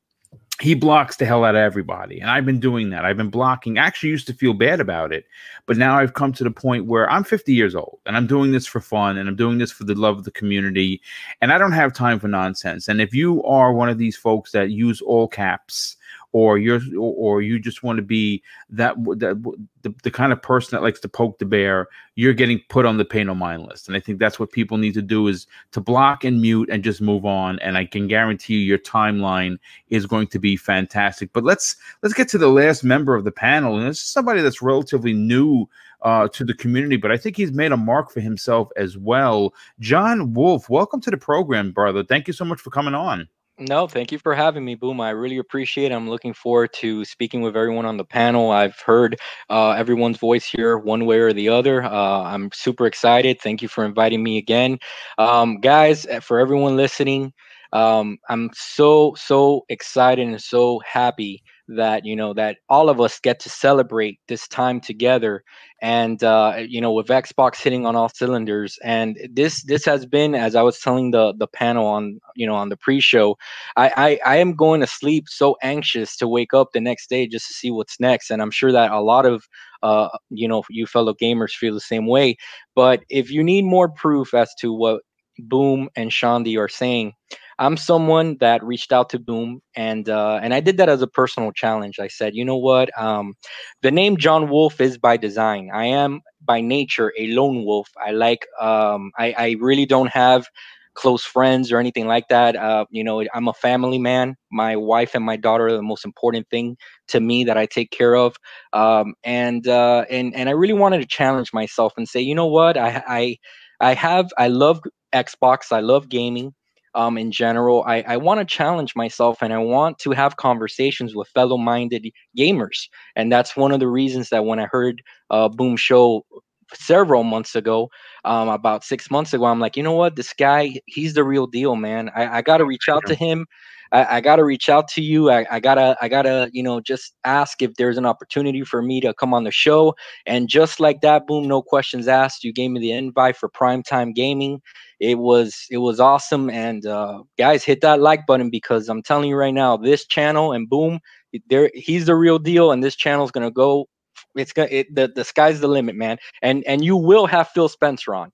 he 0.61 0.75
blocks 0.75 1.17
the 1.17 1.25
hell 1.25 1.45
out 1.45 1.55
of 1.55 1.61
everybody. 1.61 2.21
And 2.21 2.31
I've 2.31 2.45
been 2.45 2.61
doing 2.61 2.90
that. 2.90 3.05
I've 3.05 3.17
been 3.17 3.31
blocking. 3.31 3.79
I 3.79 3.87
actually 3.87 4.11
used 4.11 4.26
to 4.26 4.35
feel 4.35 4.52
bad 4.52 4.79
about 4.79 5.12
it. 5.12 5.25
But 5.67 5.79
now 5.79 5.99
I've 5.99 6.14
come 6.14 6.33
to 6.35 6.45
the 6.45 6.50
point 6.50 6.87
where 6.87 7.11
I'm 7.11 7.25
50 7.25 7.55
years 7.55 7.75
old 7.75 7.99
and 8.05 8.17
I'm 8.17 8.26
doing 8.26 8.52
this 8.52 8.67
for 8.67 8.81
fun 8.81 9.17
and 9.17 9.29
I'm 9.29 9.37
doing 9.37 9.59
this 9.59 9.73
for 9.73 9.85
the 9.85 9.95
love 9.95 10.19
of 10.19 10.25
the 10.25 10.31
community. 10.31 11.00
And 11.40 11.52
I 11.52 11.59
don't 11.59 11.73
have 11.73 11.95
time 11.95 12.21
for 12.21 12.29
nonsense. 12.29 12.88
And 12.88 13.00
if 13.00 13.14
you 13.14 13.43
are 13.45 13.73
one 13.73 13.88
of 13.88 13.99
these 13.99 14.17
folks 14.17 14.52
that 14.52 14.71
use 14.71 15.00
all 15.00 15.29
caps, 15.29 15.97
or 16.33 16.59
you're 16.59 16.81
or 16.99 17.43
you 17.43 17.59
just 17.59 17.83
want 17.83 17.97
to 17.97 18.03
be 18.03 18.43
that 18.69 18.95
that 19.19 19.43
the, 19.83 19.95
the 20.03 20.11
kind 20.11 20.33
of 20.33 20.41
person 20.43 20.77
that 20.77 20.83
likes 20.83 21.01
to 21.01 21.09
poke 21.09 21.39
the 21.39 21.45
bear 21.45 21.89
you're 22.15 22.35
getting 22.35 22.61
put 22.69 22.87
on 22.87 22.99
the 22.99 23.05
pay 23.05 23.25
no 23.25 23.35
mind 23.35 23.63
list 23.63 23.89
and 23.89 23.97
i 23.97 24.01
think 24.01 24.19
that's 24.19 24.39
what 24.39 24.53
people 24.53 24.79
need 24.79 24.95
to 24.95 25.03
do 25.03 25.27
is 25.29 25.47
to 25.73 25.81
block 25.81 26.25
and 26.25 26.41
mute 26.41 26.69
and 26.71 26.85
just 26.85 27.01
move 27.01 27.25
on 27.25 27.59
and 27.61 27.77
i 27.77 27.85
can 27.85 28.07
guarantee 28.07 28.55
you 28.55 28.61
your 28.61 28.79
timeline 28.79 29.59
is 29.89 30.07
going 30.07 30.27
to 30.27 30.39
be 30.39 30.57
fantastic 30.57 31.33
but 31.33 31.45
let's 31.45 31.77
let's 32.03 32.15
get 32.15 32.29
to 32.29 32.39
the 32.39 32.49
last 32.49 32.85
member 32.85 33.15
of 33.15 33.25
the 33.25 33.33
panel 33.33 33.77
and 33.77 33.87
this 33.89 33.99
is 33.99 34.11
somebody 34.11 34.41
that's 34.41 34.63
relatively 34.63 35.13
new 35.13 35.67
uh, 36.03 36.27
to 36.29 36.45
the 36.45 36.55
community, 36.55 36.97
but 36.97 37.13
I 37.13 37.19
think 37.19 37.37
he's 37.37 37.53
made 37.53 37.73
a 37.73 37.77
mark 37.77 38.11
for 38.11 38.21
himself 38.21 38.71
as 38.77 38.97
well. 38.97 39.53
John 39.81 40.33
Wolf, 40.33 40.71
welcome 40.71 40.99
to 41.03 41.11
the 41.11 41.19
program, 41.19 41.73
brother. 41.73 42.03
Thank 42.03 42.27
you 42.27 42.33
so 42.33 42.45
much 42.45 42.59
for 42.59 42.71
coming 42.71 42.95
on. 42.95 43.29
No, 43.61 43.87
thank 43.87 44.11
you 44.11 44.19
for 44.19 44.35
having 44.35 44.64
me, 44.64 44.75
Boom. 44.75 45.02
I 45.02 45.11
really 45.11 45.37
appreciate 45.37 45.93
it. 45.93 45.95
I'm 45.95 46.09
looking 46.09 46.33
forward 46.33 46.73
to 46.76 47.05
speaking 47.05 47.43
with 47.43 47.57
everyone 47.57 47.85
on 47.85 47.99
the 47.99 48.05
panel. 48.07 48.50
I've 48.50 48.79
heard 48.81 49.19
uh, 49.50 49.71
everyone's 49.73 50.17
voice 50.17 50.47
here 50.47 50.79
one 50.79 51.05
way 51.05 51.19
or 51.19 51.35
the 51.35 51.50
other. 51.50 51.83
Uh, 51.83 52.23
I'm 52.23 52.50
super 52.55 52.87
excited. 52.87 53.38
Thank 53.43 53.61
you 53.61 53.69
for 53.69 53.85
inviting 53.85 54.23
me 54.23 54.38
again. 54.38 54.79
Um, 55.19 55.61
guys, 55.61 56.07
eh, 56.07 56.21
for 56.21 56.38
everyone 56.40 56.76
listening, 56.76 57.35
um, 57.75 58.17
I'm 58.31 58.50
so, 58.55 59.14
so 59.19 59.67
excited 59.69 60.26
and 60.26 60.40
so 60.40 60.81
happy 60.90 61.43
that 61.77 62.05
you 62.05 62.17
know 62.17 62.33
that 62.35 62.59
all 62.69 62.89
of 62.89 63.00
us 63.00 63.21
get 63.21 63.41
to 63.41 63.49
celebrate 63.49 64.19
this 64.29 64.49
time 64.49 64.81
together 64.81 65.45
and 65.81 66.23
uh, 66.25 66.57
you 66.67 66.81
know 66.81 66.93
with 66.93 67.07
xbox 67.09 67.57
hitting 67.57 67.87
on 67.87 67.97
all 67.97 68.09
cylinders. 68.09 68.79
And 68.83 69.19
this 69.31 69.62
this 69.65 69.85
has 69.85 70.07
been 70.07 70.35
as 70.35 70.55
i 70.55 70.62
was 70.62 70.79
telling 70.81 71.11
the 71.11 71.35
the 71.39 71.47
panel 71.47 71.87
on 71.87 72.21
you 72.37 72.47
know 72.47 72.55
on 72.55 72.69
the 72.69 72.77
pre-show 72.77 73.37
I, 73.77 74.19
I 74.25 74.35
i 74.35 74.37
am 74.37 74.55
going 74.55 74.81
to 74.81 74.87
sleep 74.87 75.25
so 75.29 75.57
anxious 75.62 76.17
to 76.19 76.29
wake 76.29 76.55
up 76.55 76.69
the 76.73 76.81
next 76.81 77.09
day 77.09 77.27
just 77.27 77.47
to 77.49 77.55
see 77.55 77.71
what's 77.71 78.00
next. 78.00 78.31
And 78.31 78.43
i'm 78.43 78.50
sure 78.50 78.73
that 78.73 78.91
a 78.91 79.00
lot 79.00 79.27
of 79.27 79.45
uh 79.83 80.09
you 80.31 80.49
know 80.49 80.62
you 80.69 80.87
fellow 80.87 81.15
gamers 81.15 81.53
feel 81.53 81.75
the 81.75 81.81
same 81.81 82.07
way. 82.07 82.37
But 82.75 83.05
if 83.09 83.31
you 83.31 83.43
need 83.43 83.65
more 83.65 83.89
proof 83.89 84.35
as 84.35 84.53
to 84.61 84.73
what 84.73 85.03
boom 85.39 85.89
and 85.97 86.11
shandi 86.11 86.59
are 86.59 86.69
saying 86.69 87.15
I'm 87.61 87.76
someone 87.76 88.38
that 88.40 88.64
reached 88.64 88.93
out 88.93 89.11
to 89.11 89.21
Boom, 89.21 89.61
and 89.76 90.09
uh, 90.09 90.40
and 90.43 90.55
I 90.55 90.61
did 90.61 90.79
that 90.79 90.88
as 90.88 91.02
a 91.02 91.07
personal 91.07 91.52
challenge. 91.52 92.00
I 92.00 92.09
said, 92.09 92.35
you 92.35 92.45
know 92.45 92.57
what, 92.57 92.90
um, 93.00 93.35
the 93.83 93.90
name 93.93 94.17
John 94.17 94.49
Wolf 94.50 94.81
is 94.81 94.99
by 94.99 95.17
design. 95.19 95.71
I 95.73 95.87
am 95.87 96.23
by 96.45 96.62
nature 96.62 97.12
a 97.19 97.29
lone 97.29 97.64
wolf. 97.67 97.88
I 98.05 98.12
like, 98.12 98.47
um, 98.61 99.12
I, 99.19 99.35
I 99.38 99.57
really 99.61 99.87
don't 99.87 100.09
have 100.11 100.47
close 100.95 101.25
friends 101.25 101.71
or 101.71 101.79
anything 101.79 102.07
like 102.07 102.29
that. 102.29 102.57
Uh, 102.57 102.87
you 102.90 103.05
know, 103.05 103.23
I'm 103.35 103.49
a 103.49 103.55
family 103.55 103.99
man. 103.99 104.37
My 104.50 104.76
wife 104.76 105.14
and 105.14 105.25
my 105.25 105.37
daughter 105.37 105.67
are 105.69 105.73
the 105.73 105.83
most 105.83 106.05
important 106.05 106.49
thing 106.50 106.76
to 107.09 107.21
me 107.21 107.45
that 107.45 107.57
I 107.59 107.67
take 107.67 107.90
care 107.90 108.17
of. 108.17 108.37
Um, 108.73 109.14
and 109.23 109.69
uh, 109.69 110.07
and 110.11 110.35
and 110.35 110.49
I 110.49 110.52
really 110.52 110.75
wanted 110.75 111.00
to 111.00 111.07
challenge 111.07 111.52
myself 111.52 111.93
and 111.97 112.09
say, 112.09 112.21
you 112.21 112.35
know 112.35 112.47
what, 112.47 112.76
I 112.79 113.02
I 113.07 113.37
I 113.81 113.95
have 113.95 114.31
I 114.38 114.49
love 114.49 114.81
Xbox. 115.14 115.73
I 115.73 115.81
love 115.81 116.09
gaming 116.09 116.55
um, 116.95 117.19
in 117.19 117.31
general. 117.31 117.85
I, 117.87 118.03
I 118.07 118.17
want 118.17 118.41
to 118.41 118.45
challenge 118.45 118.95
myself 118.97 119.39
and 119.43 119.53
I 119.53 119.59
want 119.59 119.99
to 120.01 120.11
have 120.13 120.37
conversations 120.37 121.15
with 121.15 121.29
fellow 121.29 121.57
minded 121.57 122.07
gamers. 122.37 122.89
And 123.17 123.31
that's 123.33 123.57
one 123.57 123.73
of 123.73 123.81
the 123.81 123.89
reasons 123.89 124.31
that 124.31 124.45
when 124.45 124.59
I 124.59 124.67
heard 124.71 125.03
uh, 125.31 125.49
Boom 125.49 125.77
Show 125.77 126.25
several 126.73 127.25
months 127.25 127.55
ago, 127.55 127.91
um, 128.25 128.49
about 128.49 128.85
six 128.85 129.11
months 129.11 129.33
ago, 129.33 129.45
I'm 129.45 129.61
like, 129.61 129.77
you 129.77 129.83
know 129.83 129.93
what? 129.93 130.17
This 130.17 130.33
guy, 130.33 130.81
he's 130.87 131.15
the 131.15 131.25
real 131.25 131.47
deal, 131.47 131.77
man. 131.77 132.11
I, 132.15 132.39
I 132.39 132.43
got 132.43 132.59
to 132.59 132.65
reach 132.65 132.89
out 132.89 133.07
to 133.07 133.15
him. 133.15 133.47
I, 133.93 134.17
I 134.17 134.21
got 134.21 134.37
to 134.37 134.45
reach 134.45 134.69
out 134.69 134.89
to 134.89 135.03
you. 135.03 135.31
I, 135.31 135.47
I 135.51 135.61
gotta, 135.61 135.97
I 136.01 136.09
gotta, 136.09 136.51
you 136.53 136.63
know, 136.63 136.81
just 136.81 137.15
ask 137.25 137.61
if 137.63 137.75
there's 137.75 137.99
an 137.99 138.07
opportunity 138.07 138.63
for 138.63 138.83
me 138.83 139.01
to 139.01 139.13
come 139.15 139.35
on 139.35 139.45
the 139.45 139.51
show. 139.51 139.95
And 140.27 140.49
just 140.49 140.81
like 140.81 141.01
that, 141.01 141.27
boom, 141.27 141.49
no 141.49 141.63
questions 141.63 142.09
asked. 142.09 142.45
You 142.45 142.53
gave 142.53 142.71
me 142.71 142.81
the 142.81 142.93
invite 142.93 143.37
for 143.37 143.49
primetime 143.49 144.15
gaming 144.15 144.61
it 145.01 145.19
was 145.19 145.67
it 145.71 145.79
was 145.79 145.99
awesome 145.99 146.51
and 146.51 146.87
uh, 146.87 147.23
guys 147.39 147.65
hit 147.65 147.81
that 147.81 148.01
like 148.01 148.27
button 148.27 148.51
because 148.51 148.89
i'm 148.89 149.03
telling 149.03 149.29
you 149.29 149.37
right 149.37 149.55
now 149.55 149.77
this 149.77 150.07
channel 150.07 150.53
and 150.53 150.69
boom 150.69 151.01
there 151.49 151.71
he's 151.75 152.07
the 152.07 152.15
real 152.15 152.39
deal 152.39 152.71
and 152.71 152.85
this 152.85 152.95
channel 152.95 153.25
is 153.25 153.33
to 153.33 153.51
go 153.51 153.89
it's 154.37 154.53
gonna 154.53 154.69
it, 154.71 154.95
the, 154.95 155.11
the 155.15 155.25
sky's 155.25 155.61
the 155.61 155.69
limit 155.69 155.97
man 155.97 156.19
and 156.43 156.63
and 156.67 156.85
you 156.85 156.97
will 156.97 157.27
have 157.27 157.49
phil 157.49 157.69
spencer 157.69 158.15
on 158.15 158.31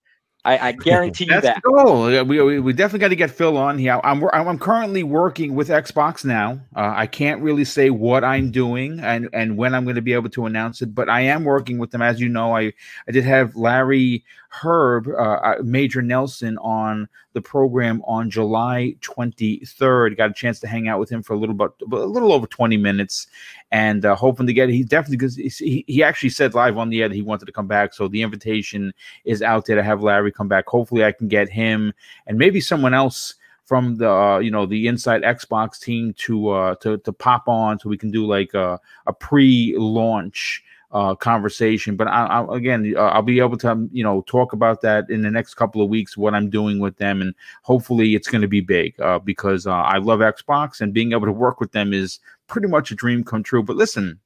I, 0.46 0.68
I 0.68 0.72
guarantee 0.72 1.24
you 1.24 1.40
that. 1.40 1.60
Oh, 1.66 2.24
we, 2.24 2.40
we, 2.40 2.60
we 2.60 2.72
definitely 2.72 3.00
got 3.00 3.08
to 3.08 3.16
get 3.16 3.30
Phil 3.32 3.56
on 3.56 3.78
here. 3.78 4.00
I'm 4.04 4.22
I'm 4.32 4.58
currently 4.58 5.02
working 5.02 5.56
with 5.56 5.68
Xbox 5.68 6.24
now. 6.24 6.60
Uh, 6.76 6.92
I 6.94 7.06
can't 7.08 7.42
really 7.42 7.64
say 7.64 7.90
what 7.90 8.22
I'm 8.22 8.52
doing 8.52 9.00
and 9.00 9.28
and 9.32 9.56
when 9.56 9.74
I'm 9.74 9.84
going 9.84 9.96
to 9.96 10.02
be 10.02 10.12
able 10.12 10.30
to 10.30 10.46
announce 10.46 10.82
it, 10.82 10.94
but 10.94 11.08
I 11.08 11.22
am 11.22 11.42
working 11.42 11.78
with 11.78 11.90
them. 11.90 12.00
As 12.00 12.20
you 12.20 12.28
know, 12.28 12.56
I 12.56 12.72
I 13.08 13.12
did 13.12 13.24
have 13.24 13.56
Larry 13.56 14.24
Hryb, 14.60 15.08
uh, 15.08 15.12
uh 15.16 15.62
Major 15.62 16.02
Nelson, 16.02 16.58
on 16.58 17.08
the 17.32 17.40
program 17.40 18.02
on 18.06 18.30
July 18.30 18.94
23rd. 19.00 20.16
Got 20.16 20.30
a 20.30 20.34
chance 20.34 20.60
to 20.60 20.66
hang 20.66 20.88
out 20.88 20.98
with 20.98 21.10
him 21.10 21.22
for 21.22 21.34
a 21.34 21.36
little 21.36 21.54
bit, 21.54 21.70
a 21.92 21.96
little 21.96 22.32
over 22.32 22.46
20 22.46 22.76
minutes, 22.76 23.26
and 23.70 24.04
uh, 24.04 24.14
hoping 24.14 24.46
to 24.46 24.52
get. 24.52 24.68
He 24.68 24.82
definitely 24.82 25.18
because 25.18 25.36
he 25.36 25.84
he 25.86 26.02
actually 26.02 26.30
said 26.30 26.54
live 26.54 26.78
on 26.78 26.90
the 26.90 27.02
air 27.02 27.08
that 27.08 27.14
he 27.14 27.22
wanted 27.22 27.46
to 27.46 27.52
come 27.52 27.66
back, 27.66 27.94
so 27.94 28.08
the 28.08 28.22
invitation 28.22 28.92
is 29.24 29.42
out 29.42 29.66
there 29.66 29.76
to 29.76 29.82
have 29.82 30.02
Larry 30.02 30.32
come 30.32 30.48
back. 30.48 30.66
Hopefully, 30.66 31.04
I 31.04 31.12
can 31.12 31.28
get 31.28 31.48
him 31.48 31.92
and 32.26 32.38
maybe 32.38 32.60
someone 32.60 32.94
else 32.94 33.34
from 33.66 33.96
the 33.96 34.10
uh, 34.10 34.38
you 34.38 34.50
know 34.50 34.64
the 34.64 34.86
inside 34.86 35.22
Xbox 35.22 35.78
team 35.78 36.14
to 36.18 36.48
uh, 36.48 36.74
to 36.76 36.98
to 36.98 37.12
pop 37.12 37.48
on 37.48 37.78
so 37.78 37.88
we 37.88 37.98
can 37.98 38.10
do 38.10 38.24
like 38.24 38.54
a, 38.54 38.80
a 39.06 39.12
pre-launch 39.12 40.62
uh, 40.96 41.14
conversation. 41.14 41.94
But 41.94 42.08
I, 42.08 42.24
I, 42.24 42.56
again, 42.56 42.94
uh, 42.96 43.00
I'll 43.00 43.20
be 43.20 43.38
able 43.38 43.58
to 43.58 43.86
you 43.92 44.02
know 44.02 44.22
talk 44.22 44.54
about 44.54 44.80
that 44.80 45.10
in 45.10 45.20
the 45.20 45.30
next 45.30 45.54
couple 45.54 45.82
of 45.82 45.90
weeks. 45.90 46.16
What 46.16 46.34
I'm 46.34 46.48
doing 46.48 46.78
with 46.78 46.96
them, 46.96 47.20
and 47.20 47.34
hopefully 47.62 48.14
it's 48.14 48.28
going 48.28 48.40
to 48.40 48.48
be 48.48 48.62
big 48.62 48.98
uh, 49.00 49.18
because 49.18 49.66
uh, 49.66 49.72
I 49.74 49.98
love 49.98 50.20
Xbox 50.20 50.80
and 50.80 50.94
being 50.94 51.12
able 51.12 51.26
to 51.26 51.32
work 51.32 51.60
with 51.60 51.72
them 51.72 51.92
is 51.92 52.18
pretty 52.46 52.68
much 52.68 52.90
a 52.90 52.94
dream 52.94 53.24
come 53.24 53.42
true. 53.42 53.62
But 53.62 53.76
listen. 53.76 54.18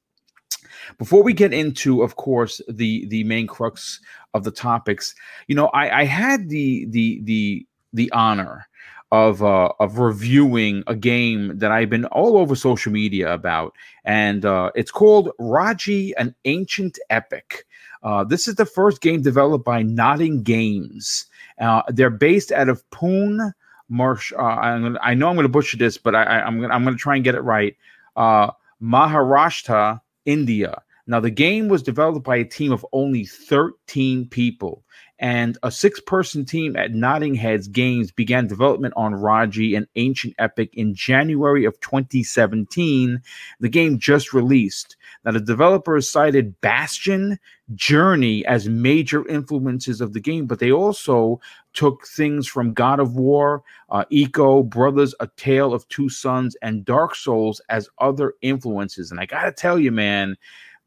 Before 0.99 1.23
we 1.23 1.33
get 1.33 1.53
into, 1.53 2.03
of 2.03 2.17
course, 2.17 2.61
the 2.69 3.07
the 3.07 3.25
main 3.25 3.47
crux 3.47 4.01
of 4.35 4.45
the 4.45 4.51
topics, 4.51 5.15
you 5.47 5.55
know, 5.55 5.67
I, 5.69 6.01
I 6.01 6.05
had 6.05 6.49
the 6.49 6.87
the 6.87 7.21
the 7.25 7.67
the 7.93 8.11
honor 8.13 8.67
of 9.13 9.43
uh, 9.43 9.73
of 9.81 9.99
reviewing 9.99 10.85
a 10.87 10.95
game 10.95 11.59
that 11.59 11.73
I've 11.73 11.91
been 11.91 12.05
all 12.07 12.37
over 12.37 12.55
social 12.55 12.93
media 12.93 13.33
about, 13.33 13.75
and 14.05 14.45
uh, 14.45 14.71
it's 14.75 14.91
called 14.91 15.31
Raji: 15.39 16.15
An 16.17 16.35
Ancient 16.45 16.99
Epic. 17.11 17.67
Uh, 18.03 18.25
this 18.25 18.49
is 18.49 18.55
the 18.55 18.67
first 18.67 19.01
game 19.01 19.23
developed 19.23 19.65
by 19.65 19.83
Nodding 19.83 20.43
Games. 20.43 21.27
Uh, 21.59 21.83
they're 21.89 22.09
based 22.09 22.51
out 22.51 22.69
of 22.69 22.89
Pune, 22.91 23.53
Marsh. 23.89 24.33
Uh, 24.33 24.43
i 24.43 25.15
know 25.15 25.29
I'm 25.29 25.37
going 25.37 25.45
to 25.45 25.49
butcher 25.49 25.77
this, 25.77 25.99
but 25.99 26.15
I, 26.15 26.41
am 26.41 26.61
going 26.61 26.85
to 26.85 26.97
try 26.97 27.17
and 27.17 27.25
get 27.25 27.35
it 27.35 27.43
right. 27.43 27.77
Uh, 28.17 28.53
Maharashtra, 28.83 30.01
India. 30.25 30.83
Now, 31.07 31.21
the 31.21 31.31
game 31.31 31.69
was 31.69 31.83
developed 31.83 32.25
by 32.25 32.37
a 32.37 32.45
team 32.45 32.73
of 32.73 32.87
only 32.93 33.25
13 33.25 34.29
people 34.29 34.85
and 35.21 35.59
a 35.63 35.71
six 35.71 36.01
person 36.01 36.47
team 36.47 36.77
at 36.77 36.93
Nodding 36.93 37.35
Heads 37.35 37.69
Games 37.69 38.11
began 38.11 38.47
development 38.47 38.95
on 38.97 39.15
Raji, 39.15 39.75
an 39.75 39.87
ancient 39.97 40.35
epic, 40.39 40.71
in 40.73 40.95
January 40.95 41.67
of 41.67 41.79
2017. 41.81 43.21
The 43.61 43.69
game 43.69 43.99
just 43.99 44.33
released. 44.33 44.97
Now, 45.25 45.33
the 45.33 45.41
developers 45.41 46.09
cited 46.09 46.59
Bastion, 46.63 47.39
Journey 47.75 48.47
as 48.47 48.67
major 48.71 49.29
influences 49.29 50.01
of 50.01 50.15
the 50.15 50.21
game, 50.21 50.47
but 50.47 50.59
they 50.59 50.73
also 50.73 51.39
took 51.75 52.07
things 52.07 52.49
from 52.49 52.73
God 52.73 52.99
of 52.99 53.15
War, 53.15 53.63
uh, 53.91 54.07
Ico, 54.11 54.67
Brothers, 54.67 55.15
A 55.21 55.29
Tale 55.37 55.75
of 55.75 55.87
Two 55.89 56.09
Sons, 56.09 56.57
and 56.63 56.83
Dark 56.83 57.15
Souls 57.15 57.61
as 57.69 57.91
other 57.99 58.35
influences. 58.41 59.11
And 59.11 59.21
I 59.21 59.27
got 59.27 59.43
to 59.43 59.53
tell 59.53 59.79
you, 59.79 59.93
man, 59.93 60.39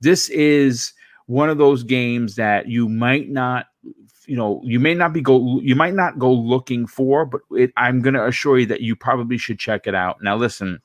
this 0.01 0.27
is 0.29 0.93
one 1.27 1.49
of 1.49 1.59
those 1.59 1.83
games 1.83 2.35
that 2.35 2.67
you 2.67 2.89
might 2.89 3.29
not 3.29 3.67
you 4.25 4.35
know 4.35 4.61
you 4.63 4.79
may 4.79 4.93
not 4.93 5.13
be 5.13 5.21
go 5.21 5.59
you 5.61 5.75
might 5.75 5.93
not 5.93 6.17
go 6.17 6.31
looking 6.31 6.87
for 6.87 7.25
but 7.25 7.41
it, 7.51 7.71
i'm 7.77 8.01
going 8.01 8.13
to 8.13 8.25
assure 8.25 8.59
you 8.59 8.65
that 8.65 8.81
you 8.81 8.95
probably 8.95 9.37
should 9.37 9.59
check 9.59 9.85
it 9.85 9.95
out 9.95 10.21
now 10.21 10.35
listen 10.35 10.79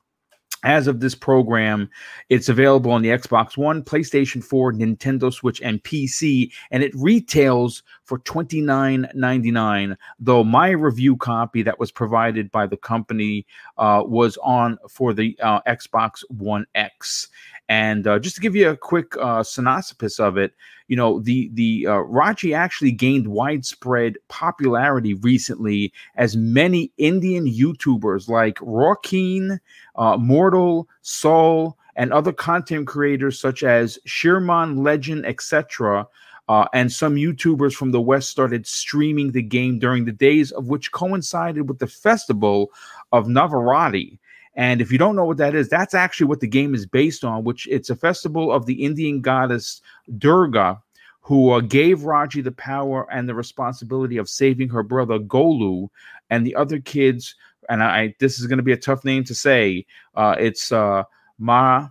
as 0.63 0.87
of 0.87 0.99
this 0.99 1.15
program, 1.15 1.89
it's 2.27 2.49
available 2.49 2.91
on 2.91 3.01
the 3.01 3.09
Xbox 3.09 3.55
One, 3.55 3.81
PlayStation 3.81 4.43
4, 4.43 4.73
Nintendo 4.73 5.31
Switch, 5.31 5.61
and 5.61 5.81
PC, 5.83 6.51
and 6.71 6.83
it 6.83 6.91
retails 6.95 7.83
for 8.03 8.19
$29.99. 8.19 9.97
Though 10.19 10.43
my 10.43 10.69
review 10.71 11.15
copy 11.15 11.63
that 11.63 11.79
was 11.79 11.91
provided 11.91 12.51
by 12.51 12.67
the 12.67 12.77
company 12.77 13.45
uh, 13.77 14.03
was 14.05 14.37
on 14.43 14.77
for 14.89 15.13
the 15.13 15.37
uh, 15.41 15.61
Xbox 15.61 16.23
One 16.29 16.65
X. 16.75 17.29
And 17.69 18.07
uh, 18.07 18.17
just 18.17 18.35
to 18.35 18.41
give 18.41 18.55
you 18.55 18.69
a 18.69 18.75
quick 18.75 19.15
uh, 19.17 19.43
synopsis 19.43 20.19
of 20.19 20.37
it, 20.37 20.53
you 20.87 20.95
know, 20.95 21.19
the 21.19 21.51
the 21.53 21.85
uh, 21.85 21.97
Raji 21.99 22.51
actually 22.51 22.91
gained 22.91 23.27
widespread 23.27 24.17
popularity 24.27 25.13
recently 25.13 25.93
as 26.15 26.35
many 26.35 26.91
Indian 26.97 27.45
YouTubers 27.45 28.27
like 28.27 28.55
Rawkeen, 28.55 29.59
uh, 29.95 30.17
Mortal, 30.17 30.89
Saul, 31.03 31.77
and 31.95 32.11
other 32.11 32.33
content 32.33 32.87
creators 32.87 33.39
such 33.39 33.61
as 33.61 33.99
Shreeman 34.07 34.83
Legend, 34.83 35.27
etc. 35.27 36.07
Uh, 36.47 36.65
and 36.73 36.91
some 36.91 37.13
YouTubers 37.15 37.75
from 37.75 37.91
the 37.91 38.01
West 38.01 38.31
started 38.31 38.65
streaming 38.65 39.31
the 39.31 39.43
game 39.43 39.77
during 39.77 40.05
the 40.05 40.11
days 40.11 40.51
of 40.53 40.69
which 40.69 40.91
coincided 40.91 41.69
with 41.69 41.77
the 41.77 41.85
festival 41.85 42.71
of 43.11 43.27
Navaratri. 43.27 44.17
And 44.59 44.81
if 44.81 44.91
you 44.91 44.97
don't 44.97 45.15
know 45.15 45.23
what 45.23 45.37
that 45.37 45.55
is, 45.55 45.69
that's 45.69 45.93
actually 45.93 46.27
what 46.27 46.41
the 46.41 46.47
game 46.47 46.75
is 46.75 46.85
based 46.85 47.23
on, 47.23 47.45
which 47.45 47.65
it's 47.71 47.89
a 47.89 47.95
festival 47.95 48.51
of 48.51 48.65
the 48.65 48.83
Indian 48.83 49.21
goddess 49.21 49.81
Durga, 50.17 50.77
who 51.21 51.51
uh, 51.51 51.61
gave 51.61 52.03
Raji 52.03 52.41
the 52.41 52.51
power 52.51 53.07
and 53.09 53.29
the 53.29 53.33
responsibility 53.35 54.17
of 54.17 54.27
saving 54.27 54.67
her 54.67 54.83
brother 54.83 55.17
Golu 55.17 55.87
and 56.29 56.45
the 56.45 56.55
other 56.55 56.81
kids 56.81 57.35
and 57.69 57.81
I 57.81 58.13
this 58.19 58.37
is 58.39 58.47
going 58.47 58.57
to 58.57 58.63
be 58.63 58.73
a 58.73 58.77
tough 58.77 59.05
name 59.05 59.23
to 59.25 59.35
say. 59.35 59.85
Uh, 60.15 60.35
it's 60.37 60.73
uh, 60.73 61.03
Ma 61.37 61.87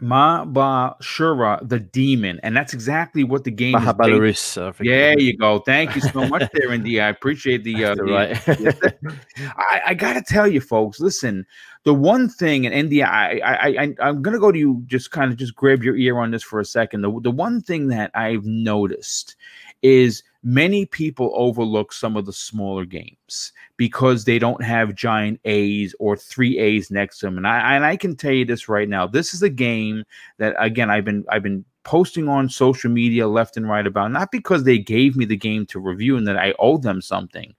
Mahbashura, 0.00 1.66
the 1.66 1.80
demon, 1.80 2.38
and 2.42 2.56
that's 2.56 2.74
exactly 2.74 3.24
what 3.24 3.44
the 3.44 3.50
game 3.50 3.74
Mahabalarus, 3.74 4.70
is. 4.70 4.80
Yeah, 4.80 5.14
you 5.16 5.36
go. 5.36 5.60
Thank 5.60 5.94
you 5.94 6.02
so 6.02 6.26
much, 6.28 6.50
there, 6.54 6.72
Indy. 6.72 7.00
I 7.00 7.08
appreciate 7.08 7.64
the. 7.64 7.84
Uh, 7.84 7.94
the 7.94 8.04
right. 8.04 8.48
I, 9.58 9.80
I 9.86 9.94
got 9.94 10.14
to 10.14 10.22
tell 10.22 10.46
you, 10.46 10.60
folks. 10.60 11.00
Listen, 11.00 11.46
the 11.84 11.94
one 11.94 12.28
thing, 12.28 12.66
and 12.66 12.74
India, 12.74 13.06
I, 13.06 13.40
I, 13.44 13.68
I, 13.68 13.94
I'm 14.00 14.20
going 14.20 14.34
to 14.34 14.40
go 14.40 14.52
to 14.52 14.58
you. 14.58 14.82
Just 14.86 15.12
kind 15.12 15.32
of 15.32 15.38
just 15.38 15.54
grab 15.54 15.82
your 15.82 15.96
ear 15.96 16.18
on 16.18 16.30
this 16.30 16.42
for 16.42 16.60
a 16.60 16.64
second. 16.64 17.00
The, 17.00 17.20
the 17.22 17.30
one 17.30 17.62
thing 17.62 17.88
that 17.88 18.10
I've 18.14 18.44
noticed 18.44 19.36
is 19.82 20.22
many 20.46 20.86
people 20.86 21.32
overlook 21.34 21.92
some 21.92 22.16
of 22.16 22.24
the 22.24 22.32
smaller 22.32 22.84
games 22.84 23.52
because 23.76 24.24
they 24.24 24.38
don't 24.38 24.62
have 24.62 24.94
giant 24.94 25.40
A's 25.44 25.92
or 25.98 26.16
three 26.16 26.56
A's 26.56 26.88
next 26.88 27.18
to 27.18 27.26
them. 27.26 27.36
And 27.36 27.48
I 27.48 27.74
and 27.74 27.84
I 27.84 27.96
can 27.96 28.14
tell 28.14 28.30
you 28.30 28.44
this 28.44 28.68
right 28.68 28.88
now. 28.88 29.08
This 29.08 29.34
is 29.34 29.42
a 29.42 29.50
game 29.50 30.04
that 30.38 30.54
again 30.56 30.88
I've 30.88 31.04
been 31.04 31.24
I've 31.28 31.42
been 31.42 31.64
posting 31.82 32.28
on 32.28 32.48
social 32.48 32.88
media 32.88 33.26
left 33.26 33.56
and 33.56 33.68
right 33.68 33.88
about 33.88 34.12
not 34.12 34.30
because 34.30 34.62
they 34.62 34.78
gave 34.78 35.16
me 35.16 35.24
the 35.24 35.36
game 35.36 35.66
to 35.66 35.80
review 35.80 36.16
and 36.16 36.28
that 36.28 36.38
I 36.38 36.54
owe 36.60 36.78
them 36.78 37.02
something. 37.02 37.52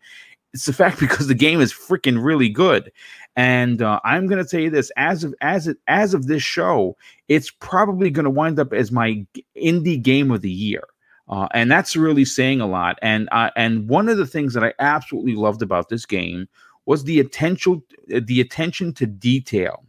It's 0.53 0.65
the 0.65 0.73
fact 0.81 0.97
because 0.97 1.27
the 1.27 1.35
game 1.35 1.59
is 1.59 1.73
freaking 1.73 2.23
really 2.23 2.49
good. 2.49 2.89
And 3.35 3.81
uh, 3.81 3.99
I'm 4.05 4.27
to 4.43 4.49
tell 4.49 4.61
you 4.61 4.69
this: 4.69 4.93
as 4.95 5.25
of 5.25 5.35
as 5.41 5.67
it 5.67 5.77
as 5.87 6.13
of 6.13 6.27
this 6.27 6.41
show, 6.41 6.95
it's 7.27 7.51
probably 7.51 8.11
to 8.23 8.31
wind 8.31 8.61
up 8.61 8.71
as 8.71 8.93
my 8.93 9.25
indie 9.57 10.01
game 10.01 10.31
of 10.31 10.39
the 10.39 10.49
year. 10.49 10.83
Uh, 11.29 11.47
and 11.53 11.69
that's 11.69 11.95
really 11.95 12.25
saying 12.25 12.61
a 12.61 12.67
lot. 12.67 12.97
And 13.01 13.27
uh, 13.31 13.49
and 13.55 13.87
one 13.89 14.09
of 14.09 14.17
the 14.17 14.27
things 14.27 14.53
that 14.53 14.63
I 14.63 14.73
absolutely 14.79 15.35
loved 15.35 15.61
about 15.61 15.89
this 15.89 16.05
game 16.05 16.47
was 16.85 17.03
the 17.03 17.19
attention 17.19 17.83
the 18.07 18.41
attention 18.41 18.93
to 18.93 19.05
detail. 19.05 19.83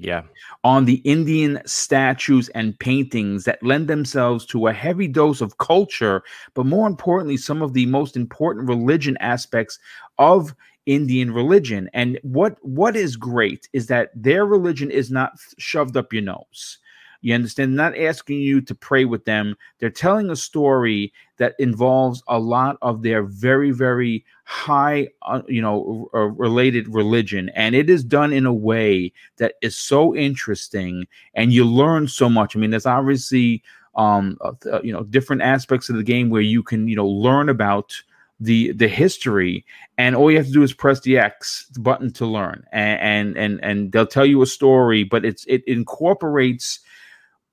Yeah. 0.00 0.22
On 0.62 0.84
the 0.84 1.02
Indian 1.04 1.60
statues 1.66 2.48
and 2.50 2.78
paintings 2.78 3.44
that 3.44 3.62
lend 3.62 3.88
themselves 3.88 4.46
to 4.46 4.68
a 4.68 4.72
heavy 4.72 5.08
dose 5.08 5.40
of 5.40 5.58
culture, 5.58 6.22
but 6.54 6.66
more 6.66 6.86
importantly, 6.86 7.36
some 7.36 7.62
of 7.62 7.72
the 7.72 7.86
most 7.86 8.16
important 8.16 8.68
religion 8.68 9.16
aspects 9.20 9.78
of 10.18 10.54
Indian 10.86 11.32
religion. 11.32 11.90
And 11.92 12.18
what 12.22 12.56
what 12.62 12.96
is 12.96 13.16
great 13.16 13.68
is 13.72 13.88
that 13.88 14.10
their 14.14 14.46
religion 14.46 14.90
is 14.90 15.10
not 15.10 15.32
shoved 15.58 15.96
up 15.96 16.12
your 16.12 16.22
nose. 16.22 16.78
You 17.20 17.34
understand? 17.34 17.74
Not 17.74 17.98
asking 17.98 18.40
you 18.40 18.60
to 18.60 18.74
pray 18.74 19.04
with 19.04 19.24
them. 19.24 19.56
They're 19.78 19.90
telling 19.90 20.30
a 20.30 20.36
story 20.36 21.12
that 21.38 21.54
involves 21.58 22.22
a 22.28 22.38
lot 22.38 22.78
of 22.80 23.02
their 23.02 23.22
very, 23.22 23.70
very 23.72 24.24
high, 24.44 25.08
uh, 25.22 25.42
you 25.48 25.60
know, 25.60 26.08
uh, 26.14 26.18
related 26.18 26.88
religion, 26.88 27.50
and 27.54 27.74
it 27.74 27.90
is 27.90 28.04
done 28.04 28.32
in 28.32 28.46
a 28.46 28.52
way 28.52 29.12
that 29.38 29.54
is 29.62 29.76
so 29.76 30.14
interesting, 30.14 31.06
and 31.34 31.52
you 31.52 31.64
learn 31.64 32.06
so 32.08 32.28
much. 32.28 32.54
I 32.54 32.60
mean, 32.60 32.70
there's 32.70 32.86
obviously, 32.86 33.62
um, 33.96 34.38
uh, 34.40 34.80
you 34.82 34.92
know, 34.92 35.02
different 35.02 35.42
aspects 35.42 35.88
of 35.88 35.96
the 35.96 36.04
game 36.04 36.30
where 36.30 36.42
you 36.42 36.62
can, 36.62 36.86
you 36.86 36.96
know, 36.96 37.06
learn 37.06 37.48
about 37.48 37.94
the 38.40 38.72
the 38.72 38.86
history 38.88 39.64
and 39.96 40.14
all 40.14 40.30
you 40.30 40.36
have 40.36 40.46
to 40.46 40.52
do 40.52 40.62
is 40.62 40.72
press 40.72 41.00
the 41.00 41.18
x 41.18 41.66
button 41.80 42.12
to 42.12 42.24
learn 42.24 42.64
and 42.72 43.00
and 43.00 43.36
and, 43.36 43.64
and 43.64 43.92
they'll 43.92 44.06
tell 44.06 44.24
you 44.24 44.40
a 44.42 44.46
story 44.46 45.02
but 45.02 45.24
it's 45.24 45.44
it 45.46 45.64
incorporates 45.66 46.78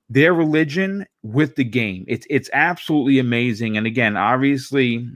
their 0.10 0.34
religion 0.34 1.06
with 1.24 1.56
the 1.56 1.64
game. 1.64 2.06
It's 2.08 2.28
it's 2.30 2.50
absolutely 2.54 3.20
amazing. 3.20 3.78
And 3.78 3.88
again, 3.88 4.18
obviously, 4.18 5.08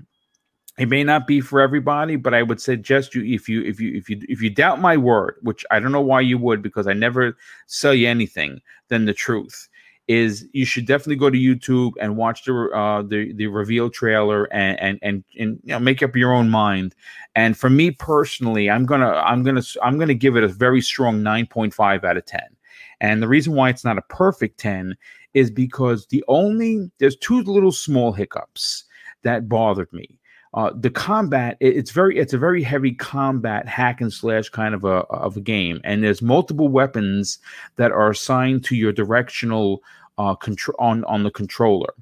it 0.77 0.87
may 0.87 1.03
not 1.03 1.27
be 1.27 1.41
for 1.41 1.59
everybody, 1.59 2.15
but 2.15 2.33
I 2.33 2.41
would 2.41 2.61
suggest 2.61 3.13
you 3.13 3.23
if 3.23 3.49
you 3.49 3.61
if 3.63 3.79
you 3.79 3.95
if 3.95 4.09
you 4.09 4.19
if 4.27 4.41
you 4.41 4.49
doubt 4.49 4.81
my 4.81 4.97
word, 4.97 5.35
which 5.41 5.65
I 5.71 5.79
don't 5.79 5.91
know 5.91 6.01
why 6.01 6.21
you 6.21 6.37
would, 6.37 6.61
because 6.61 6.87
I 6.87 6.93
never 6.93 7.37
sell 7.67 7.93
you 7.93 8.07
anything 8.07 8.61
than 8.87 9.05
the 9.05 9.13
truth. 9.13 9.67
Is 10.07 10.47
you 10.53 10.65
should 10.65 10.87
definitely 10.87 11.17
go 11.17 11.29
to 11.29 11.37
YouTube 11.37 11.91
and 12.01 12.17
watch 12.17 12.43
the 12.45 12.69
uh, 12.73 13.03
the 13.03 13.31
the 13.33 13.45
reveal 13.45 13.91
trailer 13.91 14.45
and 14.45 14.79
and 14.79 14.99
and, 15.03 15.23
and 15.37 15.59
you 15.63 15.73
know, 15.73 15.79
make 15.79 16.01
up 16.01 16.15
your 16.15 16.33
own 16.33 16.49
mind. 16.49 16.95
And 17.35 17.55
for 17.55 17.69
me 17.69 17.91
personally, 17.91 18.71
I'm 18.71 18.87
gonna 18.87 19.11
I'm 19.11 19.43
gonna 19.43 19.61
I'm 19.83 19.99
gonna 19.99 20.15
give 20.15 20.35
it 20.35 20.43
a 20.43 20.47
very 20.47 20.81
strong 20.81 21.21
nine 21.21 21.45
point 21.45 21.75
five 21.75 22.03
out 22.03 22.17
of 22.17 22.25
ten. 22.25 22.55
And 23.01 23.21
the 23.21 23.27
reason 23.27 23.53
why 23.53 23.69
it's 23.69 23.85
not 23.85 23.97
a 23.97 24.03
perfect 24.03 24.59
10 24.59 24.95
is 25.33 25.51
because 25.51 26.07
the 26.07 26.23
only, 26.27 26.91
there's 26.97 27.15
two 27.15 27.41
little 27.43 27.71
small 27.71 28.11
hiccups 28.11 28.83
that 29.23 29.47
bothered 29.47 29.91
me. 29.93 30.19
Uh, 30.55 30.71
the 30.75 30.89
combat 30.89 31.57
it, 31.59 31.77
it's 31.77 31.91
very 31.91 32.17
it's 32.17 32.33
a 32.33 32.37
very 32.37 32.63
heavy 32.63 32.91
combat 32.91 33.67
hack 33.67 34.01
and 34.01 34.11
slash 34.11 34.49
kind 34.49 34.73
of 34.73 34.83
a 34.83 35.03
of 35.11 35.37
a 35.37 35.41
game 35.41 35.79
and 35.83 36.03
there's 36.03 36.23
multiple 36.23 36.69
weapons 36.69 37.37
that 37.75 37.91
are 37.91 38.09
assigned 38.09 38.63
to 38.63 38.75
your 38.75 38.91
directional 38.91 39.83
uh, 40.17 40.33
control 40.33 40.75
on 40.79 41.03
on 41.03 41.21
the 41.21 41.29
controller 41.29 41.93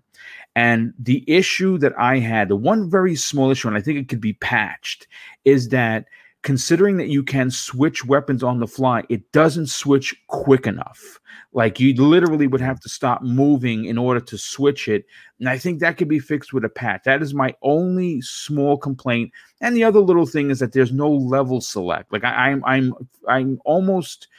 and 0.56 0.94
the 0.98 1.26
issue 1.28 1.78
that 1.78 1.92
i 2.00 2.20
had 2.20 2.48
the 2.48 2.56
one 2.56 2.90
very 2.90 3.18
small 3.18 3.52
issue 3.52 3.68
and 3.68 3.76
i 3.76 3.82
think 3.82 4.00
it 4.00 4.08
could 4.08 4.22
be 4.22 4.34
patched 4.36 5.08
is 5.44 5.68
that 5.68 6.06
considering 6.48 6.96
that 6.96 7.10
you 7.10 7.24
can 7.24 7.52
switch 7.52 8.06
weapons 8.06 8.42
on 8.42 8.62
the 8.62 8.68
fly, 8.68 9.04
it 9.10 9.34
doesn't 9.34 9.68
switch 9.68 10.16
quick 10.28 10.66
enough. 10.66 11.20
Like 11.52 11.78
you 11.78 11.94
literally 11.94 12.48
would 12.48 12.62
have 12.62 12.80
to 12.80 12.88
stop 12.88 13.22
moving 13.22 13.84
in 13.84 13.98
order 13.98 14.22
to 14.22 14.38
switch 14.38 14.88
it. 14.88 15.04
And 15.42 15.50
I 15.50 15.58
think 15.58 15.82
that 15.82 15.98
could 15.98 16.08
be 16.08 16.20
fixed 16.20 16.54
with 16.54 16.64
a 16.64 16.70
patch. 16.70 17.02
That 17.04 17.22
is 17.22 17.34
my 17.34 17.54
only 17.64 18.22
small 18.22 18.78
complaint. 18.78 19.34
And 19.60 19.76
the 19.76 19.84
other 19.84 20.00
little 20.00 20.26
thing 20.26 20.50
is 20.50 20.60
that 20.60 20.72
there's 20.72 20.94
no 20.94 21.12
level 21.12 21.60
select. 21.60 22.14
Like 22.14 22.24
I, 22.24 22.52
I'm 22.52 22.64
I'm 22.64 22.94
I'm 23.28 23.60
almost 23.66 24.30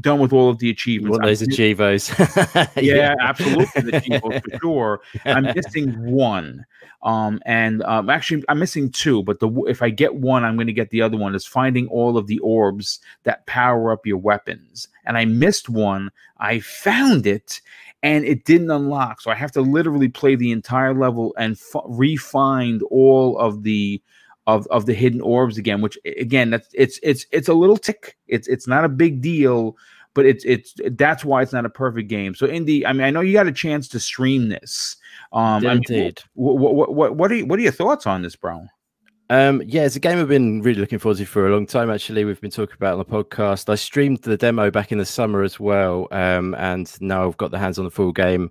done 0.00 0.18
with 0.18 0.32
all 0.32 0.48
of 0.48 0.58
the 0.58 0.70
achievements. 0.70 1.18
What 1.18 1.26
those 1.26 1.42
achievos? 1.42 2.10
yeah, 2.18 2.66
yeah, 2.76 3.14
absolutely, 3.20 3.82
the 3.82 3.96
achievos 3.96 4.40
for 4.40 4.58
sure. 4.62 5.00
I'm 5.24 5.44
missing 5.54 5.92
one, 6.10 6.64
um, 7.02 7.40
and 7.44 7.82
um, 7.84 8.10
actually 8.10 8.44
I'm 8.48 8.58
missing 8.58 8.90
two. 8.90 9.22
But 9.22 9.40
the 9.40 9.50
if 9.68 9.82
I 9.82 9.90
get 9.90 10.14
one, 10.16 10.44
I'm 10.44 10.56
going 10.56 10.66
to 10.66 10.72
get 10.72 10.90
the 10.90 11.02
other 11.02 11.16
one. 11.16 11.34
Is 11.34 11.46
finding 11.46 11.86
all 11.88 12.16
of 12.16 12.26
the 12.26 12.38
orbs 12.40 13.00
that 13.24 13.46
power 13.46 13.92
up 13.92 14.06
your 14.06 14.18
weapons, 14.18 14.88
and 15.04 15.18
I 15.18 15.24
missed 15.24 15.68
one. 15.68 16.10
I 16.38 16.60
found 16.60 17.26
it, 17.26 17.60
and 18.02 18.24
it 18.24 18.44
didn't 18.44 18.70
unlock. 18.70 19.20
So 19.20 19.30
I 19.30 19.34
have 19.34 19.52
to 19.52 19.60
literally 19.62 20.08
play 20.08 20.34
the 20.34 20.52
entire 20.52 20.94
level 20.94 21.34
and 21.38 21.56
f- 21.56 21.82
all 22.90 23.38
of 23.38 23.62
the 23.62 24.02
of 24.46 24.66
of 24.68 24.86
the 24.86 24.94
hidden 24.94 25.20
orbs 25.20 25.56
again 25.58 25.80
which 25.80 25.98
again 26.18 26.50
that's 26.50 26.68
it's 26.74 27.00
it's 27.02 27.26
it's 27.32 27.48
a 27.48 27.54
little 27.54 27.76
tick. 27.76 28.16
It's 28.28 28.48
it's 28.48 28.66
not 28.66 28.84
a 28.84 28.88
big 28.88 29.20
deal 29.20 29.76
but 30.12 30.26
it's 30.26 30.44
it's 30.44 30.74
that's 30.92 31.24
why 31.24 31.42
it's 31.42 31.52
not 31.52 31.64
a 31.66 31.70
perfect 31.70 32.08
game. 32.08 32.34
So 32.34 32.46
indy 32.46 32.86
i 32.86 32.92
mean 32.92 33.02
i 33.02 33.10
know 33.10 33.20
you 33.20 33.32
got 33.32 33.46
a 33.46 33.52
chance 33.52 33.88
to 33.88 34.00
stream 34.00 34.48
this. 34.48 34.96
Um 35.32 35.64
indeed 35.64 35.94
I 35.96 36.38
mean, 36.40 36.58
what, 36.58 36.74
what, 36.74 36.94
what, 36.94 37.16
what 37.16 37.30
are 37.30 37.34
you, 37.36 37.46
what 37.46 37.58
are 37.58 37.62
your 37.62 37.72
thoughts 37.72 38.06
on 38.06 38.22
this 38.22 38.36
bro 38.36 38.66
um, 39.30 39.62
yeah, 39.64 39.84
it's 39.84 39.96
a 39.96 40.00
game 40.00 40.18
I've 40.18 40.28
been 40.28 40.60
really 40.60 40.80
looking 40.80 40.98
forward 40.98 41.16
to 41.16 41.24
for 41.24 41.46
a 41.46 41.50
long 41.50 41.66
time. 41.66 41.90
Actually, 41.90 42.26
we've 42.26 42.40
been 42.42 42.50
talking 42.50 42.74
about 42.76 42.92
on 42.92 42.98
the 42.98 43.04
podcast. 43.06 43.70
I 43.70 43.74
streamed 43.74 44.18
the 44.18 44.36
demo 44.36 44.70
back 44.70 44.92
in 44.92 44.98
the 44.98 45.06
summer 45.06 45.42
as 45.42 45.58
well, 45.58 46.08
um, 46.10 46.54
and 46.56 46.94
now 47.00 47.26
I've 47.26 47.36
got 47.38 47.50
the 47.50 47.58
hands 47.58 47.78
on 47.78 47.86
the 47.86 47.90
full 47.90 48.12
game. 48.12 48.50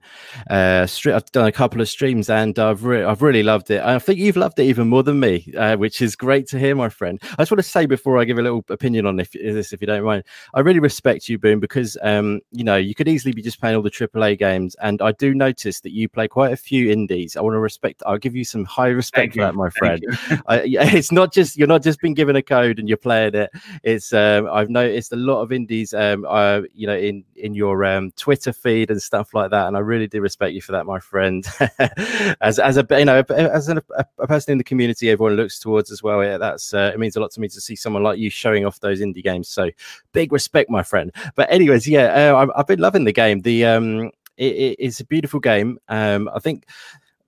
Uh, 0.50 0.88
I've 1.06 1.32
done 1.32 1.48
a 1.48 1.52
couple 1.52 1.80
of 1.80 1.88
streams, 1.90 2.28
and 2.28 2.58
I've 2.58 2.84
re- 2.86 3.04
I've 3.04 3.22
really 3.22 3.44
loved 3.44 3.70
it. 3.70 3.84
I 3.84 4.00
think 4.00 4.18
you've 4.18 4.36
loved 4.36 4.58
it 4.58 4.64
even 4.64 4.88
more 4.88 5.04
than 5.04 5.20
me, 5.20 5.54
uh, 5.56 5.78
which 5.78 6.02
is 6.02 6.16
great 6.16 6.48
to 6.48 6.60
hear, 6.60 6.74
my 6.76 6.90
friend. 6.90 7.20
I 7.24 7.44
just 7.44 7.52
want 7.52 7.60
to 7.60 7.70
say 7.70 7.86
before 7.86 8.18
I 8.18 8.26
give 8.26 8.40
a 8.40 8.42
little 8.42 8.66
opinion 8.70 9.06
on 9.06 9.20
if, 9.20 9.32
this, 9.32 9.74
if 9.74 9.82
you 9.82 9.86
don't 9.88 10.04
mind, 10.04 10.24
I 10.56 10.62
really 10.62 10.80
respect 10.80 11.30
you, 11.30 11.38
Boom, 11.38 11.60
because 11.60 11.98
um, 12.02 12.42
you 12.52 12.64
know 12.64 12.78
you 12.78 12.96
could 12.96 13.08
easily 13.08 13.32
be 13.32 13.44
just 13.44 13.60
playing 13.60 13.76
all 13.76 13.84
the 13.84 13.92
AAA 13.92 14.40
games, 14.40 14.76
and 14.82 15.04
I 15.04 15.12
do 15.12 15.36
notice 15.36 15.82
that 15.82 15.92
you 15.92 16.10
play 16.10 16.28
quite 16.28 16.52
a 16.52 16.58
few 16.58 16.90
indies. 16.90 17.38
I 17.38 17.42
want 17.42 17.54
to 17.54 17.60
respect. 17.60 18.02
I'll 18.08 18.18
give 18.18 18.36
you 18.36 18.44
some 18.44 18.66
high 18.66 18.88
respect 18.88 19.22
Thank 19.22 19.34
for 19.34 19.40
you. 19.40 19.46
that, 19.46 19.54
my 19.54 19.70
friend. 19.70 20.04
it's 20.82 21.12
not 21.12 21.34
just 21.34 21.58
you're 21.58 21.68
not 21.68 21.84
just 21.84 22.02
been 22.02 22.14
given 22.14 22.36
a 22.36 22.42
code 22.42 22.80
and 22.80 22.88
you're 22.88 22.98
playing 22.98 23.36
it. 23.36 23.52
It's 23.84 24.14
um, 24.14 24.50
I've 24.52 24.70
noticed 24.70 25.12
a 25.12 25.16
lot 25.16 25.42
of 25.42 25.52
indies, 25.52 25.94
um, 25.94 26.26
uh, 26.28 26.62
you 26.74 26.88
know, 26.88 26.98
in 26.98 27.24
in 27.36 27.54
your 27.54 27.84
um, 27.86 28.12
Twitter 28.12 28.54
feed 28.54 28.90
and 28.90 29.02
stuff 29.02 29.34
like 29.34 29.52
that, 29.52 29.68
and 29.68 29.78
I 29.78 29.80
really 29.80 30.08
do 30.08 30.22
respect 30.22 30.54
you 30.54 30.62
for 30.62 30.72
that, 30.72 30.86
my 30.86 31.00
friend. 31.00 31.46
as 32.42 32.60
as 32.60 32.78
a 32.78 32.88
you 32.92 33.06
know 33.06 33.24
as 33.30 33.70
a, 33.70 33.84
a, 34.20 34.28
person 34.28 34.54
in 34.54 34.58
the 34.58 34.64
community, 34.64 35.10
everyone 35.10 35.36
looks 35.36 35.60
towards 35.60 35.92
as 35.92 36.02
well. 36.02 36.24
Yeah, 36.24 36.38
that's 36.38 36.74
uh, 36.74 36.92
it 36.94 37.00
means 37.00 37.16
a 37.16 37.20
lot 37.20 37.32
to 37.32 37.42
me 37.42 37.48
to 37.50 37.62
see 37.62 37.76
someone 37.76 38.04
like 38.04 38.20
you 38.20 38.30
showing 38.30 38.66
off 38.66 38.80
those 38.80 39.02
indie 39.02 39.24
games. 39.24 39.50
So 39.50 39.70
big 40.12 40.32
respect, 40.32 40.70
my 40.70 40.84
friend. 40.84 41.12
But 41.36 41.52
anyways, 41.52 41.88
yeah, 41.88 42.32
uh, 42.32 42.38
I've, 42.38 42.50
I've 42.56 42.68
been 42.68 42.80
loving 42.80 43.04
the 43.04 43.14
game. 43.14 43.42
The 43.42 43.66
um, 43.66 44.12
it, 44.38 44.76
it's 44.80 45.00
a 45.00 45.06
beautiful 45.06 45.40
game. 45.40 45.80
Um, 45.88 46.30
I 46.34 46.40
think 46.40 46.68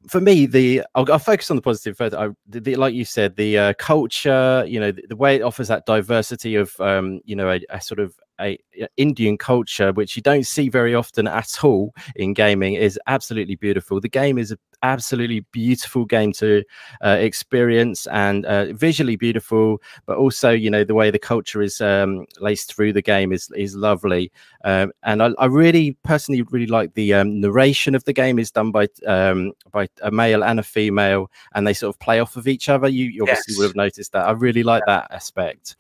for 0.08 0.22
me, 0.22 0.46
the 0.46 0.84
I'll, 0.96 1.12
I'll, 1.12 1.20
focus 1.20 1.50
on 1.50 1.58
the 1.58 1.62
first. 1.96 2.16
I, 2.16 2.30
the, 2.48 2.60
the, 2.60 2.76
like 2.76 2.94
you 2.94 3.06
said, 3.06 3.36
the 3.36 3.58
uh, 3.58 3.74
culture, 3.74 4.64
you 4.68 4.80
know, 4.80 4.92
the, 4.92 5.04
the, 5.10 5.16
way 5.16 5.36
it 5.36 5.42
offers 5.42 5.68
that 5.68 5.86
diversity 5.86 6.56
of, 6.56 6.80
um, 6.80 7.22
you 7.26 7.36
know, 7.36 7.50
a, 7.50 7.62
a, 7.70 7.82
sort 7.82 8.00
of 8.00 8.16
a, 8.40 8.58
Indian 8.98 9.38
culture, 9.38 9.94
which 9.94 10.16
you 10.16 10.22
don't 10.22 10.46
see 10.46 10.70
very 10.70 10.94
often 10.94 11.28
at 11.28 11.64
all 11.64 11.94
in 12.16 12.34
gaming, 12.34 12.74
is 12.74 13.00
absolutely 13.08 13.56
beautiful. 13.56 14.02
The 14.02 14.10
game 14.10 14.38
is 14.38 14.52
a 14.52 14.58
absolutely 14.84 15.40
beautiful 15.52 16.06
game 16.06 16.32
to 16.32 16.64
uh, 17.04 17.18
experience 17.20 18.08
and 18.08 18.46
uh, 18.46 18.72
visually 18.74 19.16
beautiful, 19.16 19.82
but 20.06 20.18
also 20.18 20.52
you 20.52 20.70
know 20.70 20.84
the 20.84 20.94
way 20.94 21.10
the 21.10 21.20
culture 21.20 21.62
is 21.62 21.82
um, 21.82 22.26
laced 22.40 22.74
through 22.74 22.94
the 22.94 23.02
game 23.02 23.32
is 23.32 23.50
is 23.56 23.76
lovely. 23.76 24.32
Um, 24.64 24.92
and 25.04 25.22
I, 25.22 25.32
I, 25.40 25.46
really 25.46 25.98
personally 26.04 26.42
really 26.44 26.68
like 26.68 26.94
the 26.94 27.14
um, 27.14 27.40
narration 27.40 27.96
of 27.96 28.04
the 28.04 28.14
game 28.14 28.40
is 28.40 28.52
done 28.52 28.72
by 28.72 28.88
um, 29.08 29.54
by 29.72 29.90
a 30.02 30.12
male 30.12 30.44
and 30.44 30.60
a 30.60 30.64
female, 30.64 31.32
and 31.54 31.66
they 31.66 31.74
sort 31.74 31.94
of 31.94 32.00
play 32.00 32.20
off 32.20 32.36
of 32.36 32.48
each 32.48 32.70
other. 32.70 32.88
You, 32.88 33.06
you 33.06 33.24
obviously 33.24 33.54
yes. 33.54 33.58
would 33.58 33.66
have 33.66 33.76
noticed 33.76 34.12
that. 34.14 34.28
I 34.28 34.32
really 34.32 34.64
like 34.64 34.84
yeah. 34.88 35.02
that 35.02 35.14
aspect. 35.14 35.76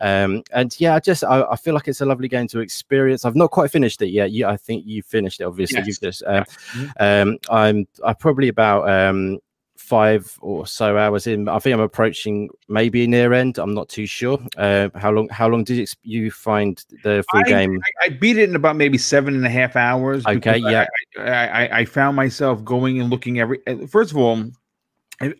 Um, 0.00 0.42
and 0.52 0.78
yeah, 0.80 0.94
I 0.94 1.00
just 1.00 1.24
I, 1.24 1.42
I, 1.42 1.56
feel 1.56 1.74
like 1.74 1.88
it's 1.88 1.99
a 2.00 2.06
lovely 2.06 2.28
game 2.28 2.46
to 2.48 2.60
experience. 2.60 3.24
I've 3.24 3.36
not 3.36 3.50
quite 3.50 3.70
finished 3.70 4.02
it 4.02 4.08
yet. 4.08 4.30
You, 4.30 4.46
I 4.46 4.56
think 4.56 4.84
you 4.86 5.02
finished 5.02 5.40
it. 5.40 5.44
Obviously, 5.44 5.78
yes. 5.78 5.86
you've 5.86 6.00
just. 6.00 6.22
Uh, 6.22 6.44
mm-hmm. 6.72 7.52
I'm 7.52 7.86
I 8.04 8.12
probably 8.12 8.48
about 8.48 8.88
um, 8.88 9.38
five 9.90 10.38
or 10.40 10.66
so 10.66 10.96
hours 10.96 11.26
in. 11.26 11.48
I 11.48 11.58
think 11.58 11.74
I'm 11.74 11.80
approaching 11.80 12.48
maybe 12.68 13.06
near 13.08 13.32
end. 13.32 13.58
I'm 13.58 13.74
not 13.74 13.88
too 13.88 14.06
sure. 14.06 14.38
Uh, 14.56 14.88
how 14.94 15.10
long? 15.10 15.28
How 15.30 15.48
long 15.48 15.64
did 15.64 15.88
you 16.02 16.30
find 16.30 16.82
the 17.02 17.24
full 17.30 17.40
I, 17.40 17.48
game? 17.48 17.80
I, 18.00 18.06
I, 18.06 18.08
beat 18.10 18.38
it 18.38 18.48
in 18.48 18.54
about 18.54 18.76
maybe 18.76 18.98
seven 18.98 19.34
and 19.34 19.44
a 19.44 19.50
half 19.50 19.74
hours. 19.74 20.24
Okay, 20.26 20.58
yeah. 20.58 20.86
I, 21.18 21.80
I, 21.80 21.84
found 21.84 22.14
myself 22.14 22.64
going 22.64 23.00
and 23.00 23.10
looking 23.10 23.40
every. 23.40 23.58
Uh, 23.66 23.86
first 23.86 24.12
of 24.12 24.16
all, 24.16 24.44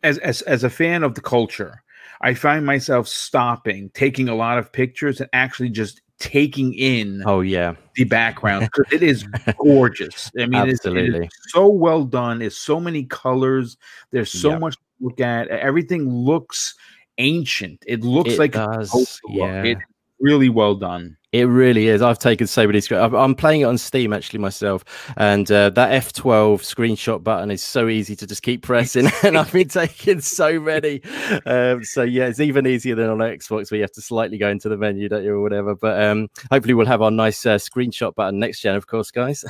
as 0.03 0.19
as 0.19 0.43
as 0.43 0.65
a 0.65 0.71
fan 0.71 1.05
of 1.05 1.15
the 1.15 1.21
culture, 1.21 1.83
I 2.21 2.35
find 2.35 2.67
myself 2.67 3.07
stopping, 3.07 3.91
taking 3.95 4.29
a 4.29 4.35
lot 4.35 4.59
of 4.59 4.73
pictures, 4.73 5.21
and 5.21 5.31
actually 5.33 5.71
just 5.71 6.03
taking 6.21 6.73
in 6.75 7.23
oh 7.27 7.41
yeah. 7.41 7.75
the 7.97 8.05
background 8.05 8.67
because 8.73 8.93
it 8.93 9.03
is 9.03 9.25
gorgeous. 9.59 10.31
I 10.39 10.47
mean 10.47 10.55
Absolutely. 10.55 11.19
It, 11.19 11.25
is, 11.25 11.31
so 11.49 11.69
well 11.69 12.05
done. 12.05 12.43
It's 12.43 12.57
so 12.57 12.79
many 12.79 13.05
colors. 13.05 13.77
There's 14.13 14.31
so 14.31 14.51
yep. 14.51 14.61
much 14.61 14.77
to 14.77 14.83
look 15.01 15.21
at. 15.21 15.49
Everything 15.49 16.09
looks 16.09 16.75
ancient. 17.19 17.83
It 17.87 18.05
looks 18.05 18.35
it 18.35 18.39
like 18.39 18.53
does, 18.53 19.21
yeah. 19.29 19.63
It, 19.63 19.79
really 20.21 20.51
well 20.51 20.75
done 20.75 21.17
it 21.33 21.45
really 21.45 21.87
is. 21.87 22.03
I've 22.03 22.19
taken 22.19 22.49
so 22.49 22.67
many 22.67 22.81
screenshots. 22.81 23.23
I'm 23.23 23.37
playing 23.37 23.61
it 23.61 23.65
on 23.65 23.79
Steam 23.79 24.13
actually 24.13 24.41
myself, 24.41 24.85
and 25.17 25.51
uh, 25.51 25.71
that 25.71 26.03
F12 26.03 26.61
screenshot 26.61 27.23
button 27.23 27.53
is 27.53 27.63
so 27.63 27.89
easy 27.89 28.17
to 28.17 28.27
just 28.27 28.43
keep 28.43 28.63
pressing, 28.63 29.09
and 29.23 29.39
I've 29.39 29.53
been 29.53 29.69
taking 29.69 30.21
so 30.21 30.59
many. 30.59 31.01
Um, 31.47 31.85
so 31.85 32.03
yeah, 32.03 32.27
it's 32.27 32.41
even 32.41 32.67
easier 32.67 32.97
than 32.97 33.09
on 33.11 33.19
Xbox 33.19 33.71
where 33.71 33.77
you 33.77 33.83
have 33.83 33.93
to 33.93 34.03
slightly 34.03 34.39
go 34.39 34.49
into 34.49 34.69
the 34.69 34.77
menu, 34.77 35.09
don't 35.09 35.23
you, 35.23 35.35
or 35.35 35.41
whatever. 35.41 35.77
But 35.77 36.03
um, 36.03 36.29
hopefully, 36.51 36.75
we'll 36.75 36.87
have 36.87 37.03
our 37.03 37.13
nice 37.13 37.47
uh, 37.47 37.57
screenshot 37.57 38.13
button 38.17 38.41
next 38.41 38.61
gen, 38.61 38.75
of 38.75 38.89
course, 38.89 39.13
guys. 39.13 39.45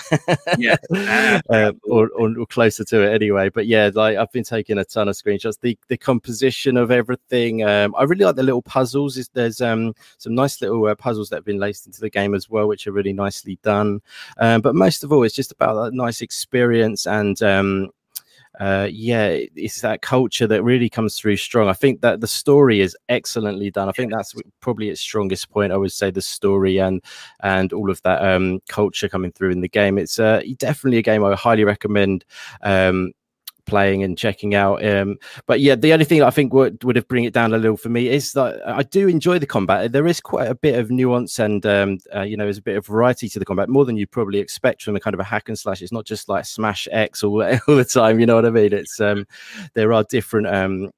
yeah, 0.59 0.77
um, 1.49 1.81
or, 1.85 2.11
or, 2.11 2.39
or, 2.39 2.47
closer 2.47 2.85
to 2.85 3.01
it 3.01 3.15
anyway. 3.15 3.49
But 3.49 3.67
yeah, 3.67 3.91
like 3.95 4.19
I've 4.19 4.33
been 4.33 4.45
taking 4.45 4.77
a 4.77 4.85
ton 4.85 5.09
of 5.09 5.17
screenshots. 5.17 5.59
The 5.61 5.79
the 5.89 5.97
composition 5.97 6.77
of 6.77 6.91
everything. 6.91 7.65
Um, 7.65 7.95
I 7.97 8.03
really 8.03 8.27
like 8.27 8.37
the 8.37 8.43
little 8.43 8.63
puzzles. 8.63 9.19
There's 9.33 9.63
um, 9.63 9.95
some 10.19 10.35
nice 10.35 10.61
little 10.61 10.85
uh, 10.85 10.95
puzzles 10.95 11.31
that 11.31 11.37
have 11.37 11.45
been 11.47 11.59
laid 11.59 11.70
into 11.87 12.01
the 12.01 12.11
game 12.11 12.35
as 12.35 12.49
well, 12.49 12.69
which 12.69 12.87
are 12.87 12.93
really 12.93 13.13
nicely 13.13 13.59
done. 13.63 14.01
Um, 14.39 14.61
but 14.61 14.75
most 14.75 15.05
of 15.05 15.13
all, 15.13 15.23
it's 15.23 15.35
just 15.35 15.53
about 15.53 15.83
that 15.83 15.95
nice 15.95 16.21
experience 16.21 17.07
and 17.07 17.43
um, 17.43 17.91
uh, 18.59 18.89
yeah, 18.91 19.39
it's 19.55 19.81
that 19.81 20.03
culture 20.03 20.47
that 20.47 20.63
really 20.63 20.91
comes 20.91 21.17
through 21.17 21.37
strong. 21.37 21.69
I 21.69 21.73
think 21.73 22.01
that 22.01 22.21
the 22.21 22.27
story 22.27 22.81
is 22.81 22.97
excellently 23.09 23.71
done. 23.71 23.89
I 23.89 23.93
think 23.93 24.13
that's 24.13 24.35
probably 24.61 24.91
its 24.91 25.01
strongest 25.01 25.51
point. 25.51 25.73
I 25.73 25.77
would 25.77 25.93
say 25.93 26.11
the 26.11 26.21
story 26.21 26.79
and 26.79 27.03
and 27.43 27.73
all 27.73 27.91
of 27.91 28.03
that 28.03 28.23
um, 28.23 28.61
culture 28.69 29.09
coming 29.09 29.33
through 29.33 29.51
in 29.51 29.61
the 29.61 29.69
game. 29.69 29.97
It's 29.99 30.19
uh, 30.19 30.43
definitely 30.59 30.99
a 30.99 31.03
game 31.03 31.25
I 31.25 31.35
highly 31.37 31.65
recommend. 31.65 32.25
Um, 32.63 33.13
playing 33.67 34.03
and 34.03 34.17
checking 34.17 34.55
out. 34.55 34.85
Um, 34.85 35.17
but 35.47 35.61
yeah, 35.61 35.75
the 35.75 35.93
only 35.93 36.05
thing 36.05 36.23
I 36.23 36.31
think 36.31 36.53
would 36.53 36.83
would 36.85 36.97
have 36.97 37.09
bring 37.09 37.25
it 37.25 37.33
down 37.33 37.53
a 37.53 37.59
little 37.59 37.77
for 37.77 37.89
me 37.89 38.09
is 38.09 38.33
that 38.33 38.61
I 38.67 38.83
do 38.83 39.09
enjoy 39.09 39.39
the 39.39 39.47
combat. 39.47 39.93
There 39.93 40.07
is 40.07 40.21
quite 40.21 40.49
a 40.49 40.55
bit 40.55 40.79
of 40.79 40.91
nuance 40.91 41.39
and 41.39 41.65
um, 41.67 41.99
uh, 42.15 42.23
you 42.23 42.37
know, 42.37 42.45
there's 42.45 42.59
a 42.59 42.63
bit 42.63 42.77
of 42.77 42.87
variety 42.87 43.29
to 43.29 43.39
the 43.39 43.45
combat, 43.45 43.69
more 43.69 43.85
than 43.85 43.97
you 43.97 44.07
probably 44.07 44.39
expect 44.39 44.83
from 44.83 44.97
a 44.97 45.01
kind 45.01 45.15
of 45.15 45.21
a 45.21 45.25
hack 45.25 45.49
and 45.49 45.59
slash. 45.59 45.83
It's 45.83 45.93
not 45.93 46.05
just 46.05 46.29
like 46.29 46.45
smash 46.45 46.89
X 46.91 47.23
all, 47.23 47.43
all 47.69 47.77
the 47.77 47.85
time. 47.85 48.21
You 48.21 48.27
know 48.27 48.37
what 48.37 48.47
I 48.47 48.51
mean? 48.51 48.73
It's 48.73 49.01
um, 49.01 49.27
there 49.75 49.93
are 49.93 50.05
different 50.05 50.47
um, 50.47 50.91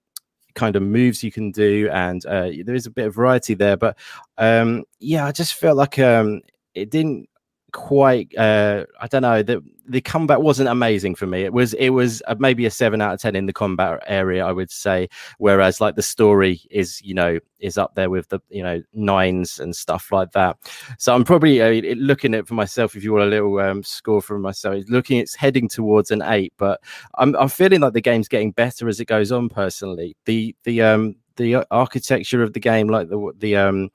kind 0.55 0.77
of 0.77 0.83
moves 0.83 1.23
you 1.23 1.33
can 1.33 1.51
do 1.51 1.89
and 1.93 2.25
uh, 2.27 2.51
there 2.65 2.75
is 2.75 2.87
a 2.87 2.91
bit 2.91 3.07
of 3.07 3.15
variety 3.15 3.55
there 3.55 3.77
but 3.77 3.97
um 4.39 4.85
yeah 5.01 5.27
i 5.27 5.33
just 5.33 5.55
felt 5.55 5.77
like 5.77 5.99
um 5.99 6.41
it 6.75 6.91
didn't 6.91 7.29
quite 7.73 8.37
uh 8.37 8.85
i 9.01 9.07
don't 9.07 9.23
know 9.23 9.43
the 9.43 9.63
the 9.89 10.01
combat 10.01 10.43
wasn't 10.43 10.69
amazing 10.69 11.15
for 11.15 11.27
me. 11.27 11.43
It 11.43 11.53
was 11.53 11.75
it 11.75 11.91
was 11.91 12.23
maybe 12.39 12.67
a 12.67 12.71
7 12.71 13.01
out 13.01 13.15
of 13.15 13.21
10 13.21 13.37
in 13.37 13.47
the 13.47 13.53
combat 13.53 14.03
area 14.07 14.45
i 14.45 14.53
would 14.53 14.71
say. 14.71 15.09
Whereas 15.39 15.81
like 15.81 15.97
the 15.97 16.03
story 16.03 16.61
is 16.71 17.01
you 17.03 17.15
know 17.15 17.39
is 17.59 17.79
up 17.79 17.95
there 17.95 18.11
with 18.11 18.29
the 18.29 18.41
you 18.49 18.63
know 18.63 18.83
nines 18.93 19.59
and 19.59 19.75
stuff 19.75 20.13
like 20.13 20.33
that. 20.33 20.57
So 20.99 21.15
i'm 21.15 21.25
probably 21.25 21.61
uh, 21.61 21.95
looking 21.97 22.35
at 22.35 22.47
for 22.47 22.55
myself 22.55 22.95
if 22.97 23.05
you 23.05 23.13
want 23.13 23.25
a 23.25 23.29
little 23.29 23.59
um, 23.59 23.83
score 23.83 24.23
from 24.23 24.43
myself 24.43 24.85
looking 24.89 25.19
it's 25.19 25.35
heading 25.35 25.69
towards 25.69 26.11
an 26.11 26.23
8 26.23 26.53
but 26.57 26.81
i'm 27.17 27.35
i'm 27.37 27.49
feeling 27.49 27.81
like 27.81 27.93
the 27.93 28.01
game's 28.01 28.29
getting 28.29 28.53
better 28.53 28.89
as 28.89 29.01
it 29.01 29.07
goes 29.07 29.33
on 29.33 29.49
personally. 29.49 30.17
The 30.25 30.55
the 30.65 30.83
um 30.83 31.17
the 31.37 31.65
architecture 31.71 32.43
of 32.43 32.53
the 32.53 32.61
game 32.61 32.89
like 32.89 33.09
the 33.09 33.33
the 33.39 33.57
um 33.57 33.91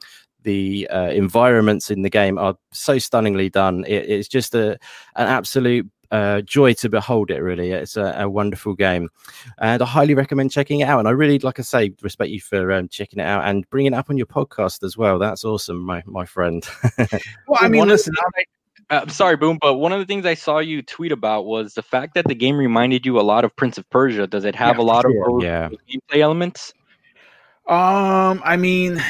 the 0.47 0.87
uh, 0.89 1.09
environments 1.09 1.91
in 1.91 2.03
the 2.03 2.09
game 2.09 2.37
are 2.37 2.55
so 2.71 2.97
stunningly 2.97 3.49
done. 3.49 3.83
It, 3.85 4.09
it's 4.09 4.29
just 4.29 4.55
a 4.55 4.79
an 5.17 5.27
absolute 5.27 5.85
uh, 6.09 6.39
joy 6.41 6.71
to 6.75 6.87
behold 6.87 7.31
it. 7.31 7.39
Really, 7.39 7.71
it's 7.71 7.97
a, 7.97 8.15
a, 8.17 8.29
wonderful 8.29 8.73
game, 8.73 9.09
and 9.57 9.81
I 9.81 9.85
highly 9.85 10.13
recommend 10.13 10.51
checking 10.51 10.79
it 10.79 10.85
out. 10.85 10.99
And 10.99 11.07
I 11.07 11.11
really, 11.11 11.37
like 11.39 11.59
I 11.59 11.63
say, 11.63 11.93
respect 12.01 12.31
you 12.31 12.39
for 12.39 12.71
um, 12.71 12.87
checking 12.87 13.19
it 13.19 13.25
out 13.25 13.43
and 13.43 13.69
bringing 13.69 13.91
it 13.91 13.97
up 13.97 14.09
on 14.09 14.15
your 14.15 14.25
podcast 14.25 14.83
as 14.83 14.95
well. 14.95 15.19
That's 15.19 15.43
awesome, 15.43 15.81
my 15.81 16.01
my 16.05 16.23
friend. 16.23 16.65
well, 16.97 17.59
I 17.59 17.67
mean, 17.67 17.85
listen. 17.85 18.13
Uh, 18.89 19.01
I'm 19.01 19.09
sorry, 19.09 19.35
Boom, 19.35 19.57
but 19.59 19.73
one 19.73 19.91
of 19.91 19.99
the 19.99 20.05
things 20.05 20.25
I 20.25 20.33
saw 20.33 20.59
you 20.59 20.81
tweet 20.81 21.11
about 21.11 21.45
was 21.45 21.73
the 21.73 21.83
fact 21.83 22.13
that 22.13 22.25
the 22.25 22.35
game 22.35 22.57
reminded 22.57 23.05
you 23.05 23.19
a 23.19 23.21
lot 23.21 23.43
of 23.43 23.53
Prince 23.53 23.77
of 23.77 23.89
Persia. 23.89 24.27
Does 24.27 24.45
it 24.45 24.55
have 24.55 24.77
yeah, 24.77 24.81
a 24.81 24.85
lot 24.85 25.01
sure. 25.01 25.35
of 25.35 25.43
yeah. 25.43 25.67
gameplay 25.91 26.21
elements? 26.21 26.73
Um, 27.67 28.41
I 28.45 28.55
mean, 28.55 29.03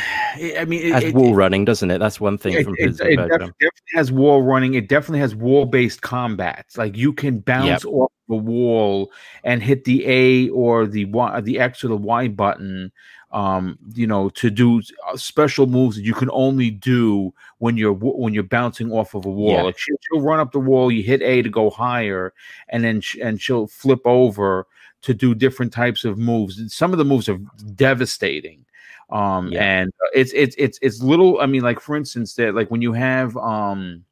I 0.58 0.66
mean, 0.66 0.82
it 0.88 0.92
has 0.92 1.04
it, 1.04 1.14
wall 1.14 1.34
it, 1.34 1.36
running, 1.36 1.64
doesn't 1.64 1.92
it? 1.92 2.00
That's 2.00 2.20
one 2.20 2.40
thing 2.40 2.54
it, 2.54 2.64
from 2.64 2.74
it, 2.80 3.00
it 3.00 3.18
definitely 3.30 3.54
has 3.94 4.12
wall 4.12 4.42
running. 4.42 4.74
It 4.74 4.90
definitely 4.90 5.20
has 5.20 5.36
wall 5.36 5.66
based 5.66 6.02
combat. 6.02 6.66
Like 6.76 6.98
you 6.98 7.14
can 7.14 7.40
bounce 7.40 7.84
yep. 7.84 7.94
off 7.94 8.12
the 8.28 8.36
wall 8.36 9.12
and 9.44 9.62
hit 9.62 9.84
the 9.84 10.08
A 10.08 10.50
or 10.50 10.88
the 10.88 11.06
Y, 11.06 11.42
the 11.42 11.60
X 11.60 11.84
or 11.84 11.90
the 11.90 11.98
Y 11.98 12.30
button. 12.30 12.92
Um, 13.32 13.78
you 13.94 14.08
know, 14.08 14.30
to 14.30 14.50
do 14.50 14.82
uh, 15.08 15.18
special 15.18 15.68
moves 15.68 15.98
that 15.98 16.04
you 16.04 16.14
can 16.14 16.30
only 16.32 16.72
do 16.72 17.34
when 17.60 17.78
you're 17.78 17.94
when 17.94 18.34
you're 18.34 18.42
bouncing 18.42 18.92
off 18.92 19.14
of 19.14 19.26
a 19.26 19.30
wall. 19.30 19.52
Yeah. 19.52 19.62
Like 19.64 19.78
she, 19.78 19.92
will 20.12 20.22
run 20.22 20.40
up 20.40 20.52
the 20.52 20.60
wall, 20.60 20.92
you 20.92 21.04
hit 21.04 21.22
A 21.22 21.44
to 21.44 21.50
go 21.50 21.70
higher, 21.70 22.34
and 22.70 22.84
then 22.84 23.02
sh- 23.02 23.18
and 23.22 23.40
she'll 23.40 23.68
flip 23.68 24.02
over 24.06 24.66
to 25.08 25.14
do 25.14 25.34
different 25.34 25.72
types 25.72 26.04
of 26.04 26.18
moves. 26.18 26.62
Some 26.76 26.92
of 26.92 26.98
the 26.98 27.06
moves 27.06 27.30
are 27.30 27.40
devastating. 27.76 28.66
Um, 29.10 29.48
yeah. 29.48 29.64
and 29.64 29.94
it's 30.14 30.34
it's 30.34 30.54
it's 30.60 30.78
it's 30.82 31.02
little. 31.02 31.40
I 31.40 31.46
mean, 31.46 31.62
like 31.62 31.80
for 31.80 31.96
instance, 31.96 32.34
that 32.36 32.54
like 32.56 32.70
when 32.70 32.82
you 32.82 32.92
have 32.92 33.38
um, 33.38 34.04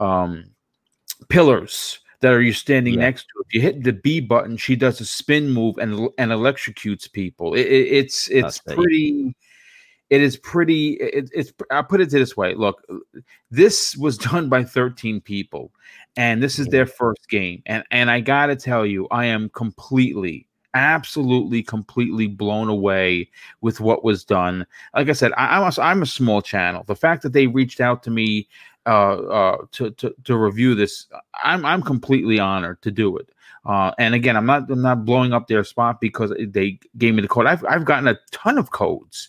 um, 0.00 0.46
pillars 1.28 1.98
that 2.20 2.32
are 2.32 2.40
you 2.40 2.54
standing 2.54 2.94
yeah. 2.94 3.00
next 3.00 3.24
to. 3.24 3.44
If 3.46 3.54
you 3.54 3.60
hit 3.60 3.84
the 3.84 3.92
B 3.92 4.20
button, 4.20 4.56
she 4.56 4.74
does 4.74 5.02
a 5.02 5.04
spin 5.04 5.50
move 5.50 5.76
and 5.76 6.08
and 6.16 6.30
electrocutes 6.30 7.12
people. 7.12 7.52
It, 7.52 7.66
it, 7.66 7.86
it's 7.92 8.28
it's 8.28 8.60
That's 8.60 8.74
pretty. 8.74 9.36
It 10.10 10.22
is 10.22 10.36
pretty. 10.36 10.94
It, 10.94 11.30
it's. 11.34 11.52
I'll 11.70 11.84
put 11.84 12.00
it 12.00 12.10
this 12.10 12.36
way. 12.36 12.54
Look, 12.54 12.82
this 13.50 13.96
was 13.96 14.18
done 14.30 14.48
by 14.48 14.64
13 14.64 15.20
people, 15.20 15.72
and 16.16 16.42
this 16.42 16.58
is 16.58 16.68
their 16.68 16.86
first 16.86 17.28
game. 17.28 17.62
And 17.66 17.84
and 17.90 18.10
I 18.10 18.20
gotta 18.20 18.56
tell 18.56 18.86
you, 18.86 19.08
I 19.10 19.26
am 19.26 19.48
completely, 19.50 20.46
absolutely, 20.74 21.62
completely 21.62 22.28
blown 22.28 22.68
away 22.68 23.30
with 23.62 23.80
what 23.80 24.04
was 24.04 24.24
done. 24.24 24.64
Like 24.94 25.08
I 25.08 25.12
said, 25.12 25.32
I, 25.36 25.58
I'm 25.58 25.72
a, 25.76 25.82
I'm 25.82 26.02
a 26.02 26.06
small 26.06 26.40
channel. 26.40 26.84
The 26.84 26.96
fact 26.96 27.22
that 27.22 27.32
they 27.32 27.48
reached 27.48 27.80
out 27.80 28.02
to 28.04 28.10
me 28.10 28.48
uh, 28.86 29.16
uh, 29.16 29.56
to, 29.72 29.90
to 29.90 30.14
to 30.22 30.36
review 30.36 30.76
this, 30.76 31.06
I'm 31.42 31.64
I'm 31.64 31.82
completely 31.82 32.38
honored 32.38 32.80
to 32.82 32.92
do 32.92 33.16
it. 33.16 33.30
Uh, 33.64 33.90
and 33.98 34.14
again, 34.14 34.36
I'm 34.36 34.46
not 34.46 34.70
I'm 34.70 34.80
not 34.80 35.04
blowing 35.04 35.32
up 35.32 35.48
their 35.48 35.64
spot 35.64 36.00
because 36.00 36.32
they 36.38 36.78
gave 36.96 37.14
me 37.14 37.22
the 37.22 37.26
code. 37.28 37.46
I've 37.46 37.64
I've 37.64 37.84
gotten 37.84 38.06
a 38.06 38.16
ton 38.30 38.58
of 38.58 38.70
codes, 38.70 39.28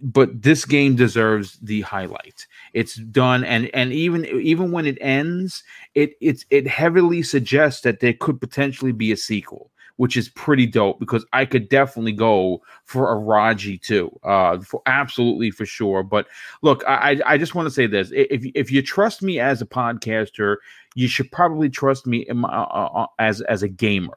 but 0.00 0.42
this 0.42 0.64
game 0.64 0.94
deserves 0.96 1.58
the 1.62 1.80
highlight. 1.82 2.46
It's 2.74 2.96
done, 2.96 3.44
and 3.44 3.70
and 3.74 3.92
even 3.92 4.24
even 4.26 4.72
when 4.72 4.86
it 4.86 4.98
ends, 5.00 5.62
it 5.94 6.12
it's 6.20 6.44
it 6.50 6.66
heavily 6.66 7.22
suggests 7.22 7.82
that 7.82 8.00
there 8.00 8.12
could 8.12 8.40
potentially 8.40 8.92
be 8.92 9.10
a 9.12 9.16
sequel, 9.16 9.70
which 9.96 10.16
is 10.16 10.28
pretty 10.28 10.66
dope 10.66 11.00
because 11.00 11.24
I 11.32 11.46
could 11.46 11.68
definitely 11.68 12.12
go 12.12 12.62
for 12.84 13.10
a 13.10 13.16
Raji 13.16 13.78
too, 13.78 14.10
uh, 14.22 14.60
for 14.60 14.82
absolutely 14.86 15.50
for 15.50 15.64
sure. 15.64 16.02
But 16.02 16.26
look, 16.62 16.84
I 16.86 17.20
I 17.24 17.38
just 17.38 17.54
want 17.54 17.66
to 17.66 17.74
say 17.74 17.86
this: 17.86 18.10
if 18.12 18.44
if 18.54 18.70
you 18.70 18.82
trust 18.82 19.22
me 19.22 19.40
as 19.40 19.62
a 19.62 19.66
podcaster, 19.66 20.56
you 20.94 21.08
should 21.08 21.30
probably 21.32 21.70
trust 21.70 22.06
me 22.06 22.26
my, 22.34 22.48
uh, 22.48 22.66
uh, 22.70 23.02
uh, 23.02 23.06
as 23.18 23.40
as 23.42 23.62
a 23.62 23.68
gamer. 23.68 24.16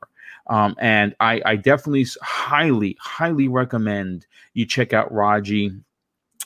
Um, 0.49 0.75
and 0.79 1.15
I, 1.19 1.41
I 1.45 1.55
definitely 1.55 2.07
highly, 2.21 2.97
highly 2.99 3.47
recommend 3.47 4.25
you 4.53 4.65
check 4.65 4.93
out 4.93 5.11
Raji. 5.13 5.71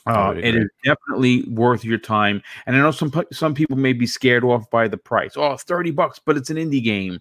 Uh, 0.06 0.34
it 0.36 0.54
is 0.54 0.68
definitely 0.84 1.44
worth 1.44 1.82
your 1.82 1.96
time. 1.96 2.42
And 2.66 2.76
I 2.76 2.78
know 2.80 2.90
some 2.90 3.10
some 3.32 3.54
people 3.54 3.78
may 3.78 3.94
be 3.94 4.06
scared 4.06 4.44
off 4.44 4.68
by 4.70 4.86
the 4.86 4.98
price. 4.98 5.32
Oh, 5.36 5.56
30 5.56 5.92
bucks, 5.92 6.20
but 6.22 6.36
it's 6.36 6.50
an 6.50 6.58
indie 6.58 6.84
game. 6.84 7.20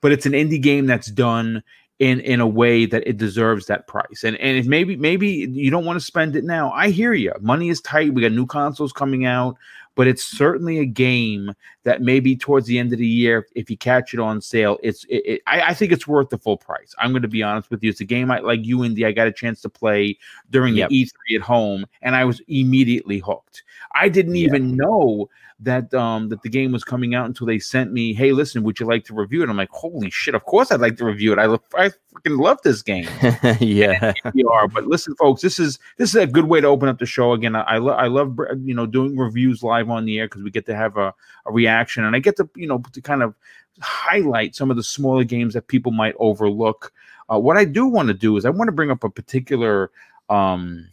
But 0.00 0.12
it's 0.12 0.26
an 0.26 0.32
indie 0.32 0.62
game 0.62 0.86
that's 0.86 1.08
done 1.08 1.64
in 1.98 2.20
in 2.20 2.40
a 2.40 2.46
way 2.46 2.86
that 2.86 3.06
it 3.06 3.16
deserves 3.16 3.66
that 3.66 3.88
price. 3.88 4.22
And 4.22 4.36
and 4.36 4.56
if 4.56 4.66
maybe 4.66 4.94
maybe 4.96 5.28
you 5.28 5.72
don't 5.72 5.84
want 5.84 5.98
to 5.98 6.04
spend 6.04 6.36
it 6.36 6.44
now. 6.44 6.70
I 6.70 6.90
hear 6.90 7.12
you. 7.12 7.32
Money 7.40 7.68
is 7.68 7.80
tight. 7.80 8.14
We 8.14 8.22
got 8.22 8.32
new 8.32 8.46
consoles 8.46 8.92
coming 8.92 9.26
out 9.26 9.56
but 9.94 10.06
it's 10.06 10.24
certainly 10.24 10.78
a 10.78 10.86
game 10.86 11.52
that 11.84 12.02
maybe 12.02 12.36
towards 12.36 12.66
the 12.66 12.78
end 12.78 12.92
of 12.92 12.98
the 12.98 13.06
year, 13.06 13.46
if 13.54 13.70
you 13.70 13.76
catch 13.76 14.14
it 14.14 14.20
on 14.20 14.40
sale, 14.40 14.78
it's 14.82 15.04
it, 15.04 15.22
it, 15.26 15.42
I, 15.46 15.60
I, 15.62 15.74
think 15.74 15.92
it's 15.92 16.06
worth 16.06 16.28
the 16.28 16.38
full 16.38 16.56
price. 16.56 16.94
I'm 16.98 17.10
going 17.10 17.22
to 17.22 17.28
be 17.28 17.42
honest 17.42 17.70
with 17.70 17.82
you. 17.82 17.90
It's 17.90 18.00
a 18.00 18.04
game 18.04 18.30
I, 18.30 18.38
like 18.38 18.64
you, 18.64 18.84
Indy. 18.84 19.04
I 19.04 19.12
got 19.12 19.26
a 19.26 19.32
chance 19.32 19.60
to 19.62 19.68
play 19.68 20.18
during 20.50 20.76
yep. 20.76 20.90
the 20.90 21.04
E3 21.04 21.36
at 21.36 21.42
home, 21.42 21.86
and 22.02 22.14
I 22.14 22.24
was 22.24 22.40
immediately 22.48 23.18
hooked. 23.18 23.64
I 23.94 24.08
didn't 24.08 24.36
yeah. 24.36 24.46
even 24.46 24.76
know 24.76 25.28
that 25.62 25.92
um 25.92 26.28
that 26.30 26.42
the 26.42 26.48
game 26.48 26.72
was 26.72 26.84
coming 26.84 27.14
out 27.14 27.26
until 27.26 27.46
they 27.46 27.58
sent 27.58 27.92
me, 27.92 28.14
hey, 28.14 28.32
listen, 28.32 28.62
would 28.62 28.80
you 28.80 28.86
like 28.86 29.04
to 29.04 29.14
review 29.14 29.42
it? 29.42 29.50
I'm 29.50 29.56
like, 29.56 29.70
holy 29.70 30.10
shit, 30.10 30.34
of 30.34 30.44
course 30.44 30.72
I'd 30.72 30.80
like 30.80 30.96
to 30.96 31.04
review 31.04 31.32
it. 31.32 31.38
I 31.38 31.44
I 31.76 31.90
freaking 32.12 32.40
love 32.40 32.58
this 32.62 32.82
game. 32.82 33.06
yeah, 33.60 34.12
we 34.34 34.44
are. 34.44 34.68
But 34.68 34.86
listen, 34.86 35.14
folks, 35.16 35.42
this 35.42 35.58
is 35.58 35.78
this 35.98 36.10
is 36.10 36.16
a 36.16 36.26
good 36.26 36.46
way 36.46 36.60
to 36.60 36.66
open 36.66 36.88
up 36.88 36.98
the 36.98 37.06
show 37.06 37.32
again. 37.32 37.54
I 37.54 37.62
I, 37.62 37.78
lo- 37.78 37.94
I 37.94 38.06
love 38.06 38.38
you 38.62 38.74
know 38.74 38.86
doing 38.86 39.16
reviews 39.16 39.62
live 39.62 39.90
on 39.90 40.04
the 40.04 40.18
air 40.18 40.26
because 40.26 40.42
we 40.42 40.50
get 40.50 40.66
to 40.66 40.76
have 40.76 40.96
a, 40.96 41.12
a 41.46 41.52
reaction, 41.52 42.04
and 42.04 42.16
I 42.16 42.18
get 42.20 42.36
to 42.38 42.48
you 42.56 42.66
know 42.66 42.82
to 42.92 43.00
kind 43.00 43.22
of 43.22 43.34
highlight 43.80 44.54
some 44.54 44.70
of 44.70 44.76
the 44.76 44.82
smaller 44.82 45.24
games 45.24 45.54
that 45.54 45.68
people 45.68 45.92
might 45.92 46.14
overlook. 46.18 46.92
Uh, 47.32 47.38
what 47.38 47.56
I 47.56 47.64
do 47.64 47.86
want 47.86 48.08
to 48.08 48.14
do 48.14 48.36
is 48.36 48.44
I 48.44 48.50
want 48.50 48.68
to 48.68 48.72
bring 48.72 48.90
up 48.90 49.04
a 49.04 49.10
particular 49.10 49.90
um 50.30 50.88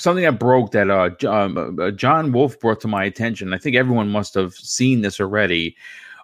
something 0.00 0.24
that 0.24 0.38
broke 0.38 0.72
that 0.72 0.90
uh, 0.90 1.10
um, 1.28 1.78
uh, 1.80 1.90
John 1.90 2.32
Wolf 2.32 2.58
brought 2.58 2.80
to 2.80 2.88
my 2.88 3.04
attention. 3.04 3.52
I 3.52 3.58
think 3.58 3.76
everyone 3.76 4.08
must 4.08 4.34
have 4.34 4.54
seen 4.54 5.02
this 5.02 5.20
already. 5.20 5.76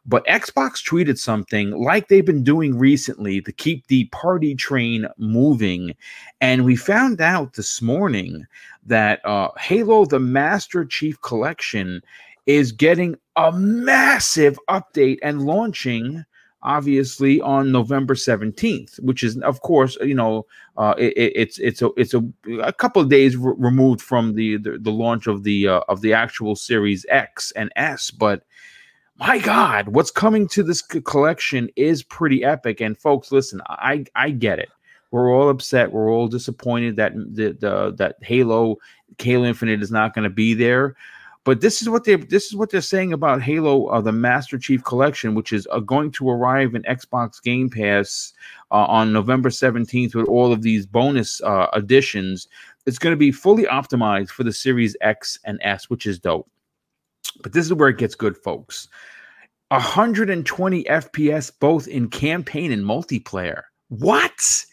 But 0.08 0.24
Xbox 0.26 0.84
tweeted 0.88 1.18
something 1.18 1.72
like 1.72 2.06
they've 2.06 2.24
been 2.24 2.44
doing 2.44 2.78
recently 2.78 3.40
to 3.40 3.50
keep 3.50 3.88
the 3.88 4.04
party 4.06 4.54
train 4.54 5.06
moving. 5.18 5.96
And 6.40 6.64
we 6.64 6.76
found 6.76 7.20
out 7.20 7.54
this 7.54 7.82
morning 7.82 8.46
that 8.84 9.24
uh, 9.24 9.48
Halo 9.58 10.04
the 10.04 10.20
Master 10.20 10.84
Chief 10.84 11.20
Collection 11.22 12.02
is 12.46 12.70
getting 12.70 13.16
a 13.34 13.50
massive 13.50 14.58
update 14.70 15.18
and 15.22 15.42
launching 15.42 16.24
obviously 16.62 17.40
on 17.40 17.72
November 17.72 18.14
17th, 18.14 19.00
which 19.00 19.22
is 19.22 19.36
of 19.38 19.60
course, 19.60 19.96
you 20.00 20.14
know, 20.14 20.46
uh, 20.76 20.94
it, 20.98 21.12
it's 21.16 21.58
it's 21.58 21.82
a 21.82 21.90
it's 21.96 22.14
a, 22.14 22.22
a 22.62 22.72
couple 22.72 23.00
of 23.00 23.08
days 23.08 23.36
re- 23.36 23.54
removed 23.56 24.00
from 24.00 24.34
the, 24.34 24.56
the, 24.58 24.78
the 24.78 24.90
launch 24.90 25.26
of 25.26 25.44
the 25.44 25.68
uh, 25.68 25.80
of 25.88 26.00
the 26.00 26.12
actual 26.12 26.56
Series 26.56 27.06
X 27.08 27.52
and 27.52 27.70
S, 27.76 28.10
but 28.10 28.42
my 29.18 29.38
God, 29.38 29.88
what's 29.88 30.10
coming 30.10 30.46
to 30.48 30.62
this 30.62 30.82
collection 30.82 31.70
is 31.76 32.02
pretty 32.02 32.44
epic. 32.44 32.80
And 32.80 32.98
folks, 32.98 33.32
listen, 33.32 33.60
I 33.66 34.04
I 34.14 34.30
get 34.30 34.58
it. 34.58 34.68
We're 35.10 35.32
all 35.34 35.48
upset. 35.48 35.92
We're 35.92 36.10
all 36.10 36.28
disappointed 36.28 36.96
that 36.96 37.14
the, 37.14 37.52
the 37.52 37.94
that 37.96 38.16
Halo 38.22 38.76
Halo 39.18 39.44
Infinite 39.44 39.82
is 39.82 39.90
not 39.90 40.14
going 40.14 40.24
to 40.24 40.30
be 40.30 40.52
there. 40.52 40.96
But 41.46 41.60
this 41.60 41.80
is 41.80 41.88
what 41.88 42.02
they 42.02 42.16
this 42.16 42.46
is 42.46 42.56
what 42.56 42.70
they're 42.70 42.80
saying 42.80 43.12
about 43.12 43.40
Halo, 43.40 43.86
uh, 43.86 44.00
the 44.00 44.10
Master 44.10 44.58
Chief 44.58 44.82
Collection, 44.82 45.36
which 45.36 45.52
is 45.52 45.68
uh, 45.70 45.78
going 45.78 46.10
to 46.10 46.28
arrive 46.28 46.74
in 46.74 46.82
Xbox 46.82 47.40
Game 47.40 47.70
Pass 47.70 48.32
uh, 48.72 48.84
on 48.86 49.12
November 49.12 49.48
seventeenth 49.50 50.16
with 50.16 50.26
all 50.26 50.52
of 50.52 50.62
these 50.62 50.86
bonus 50.86 51.40
uh, 51.42 51.68
additions. 51.72 52.48
It's 52.84 52.98
going 52.98 53.12
to 53.12 53.16
be 53.16 53.30
fully 53.30 53.62
optimized 53.62 54.30
for 54.30 54.42
the 54.42 54.52
Series 54.52 54.96
X 55.00 55.38
and 55.44 55.60
S, 55.62 55.88
which 55.88 56.04
is 56.04 56.18
dope. 56.18 56.50
But 57.44 57.52
this 57.52 57.64
is 57.64 57.72
where 57.72 57.90
it 57.90 57.98
gets 57.98 58.16
good, 58.16 58.36
folks. 58.36 58.88
120 59.68 60.82
FPS 60.84 61.52
both 61.60 61.86
in 61.86 62.08
campaign 62.08 62.72
and 62.72 62.84
multiplayer. 62.84 63.62
What? 63.88 64.66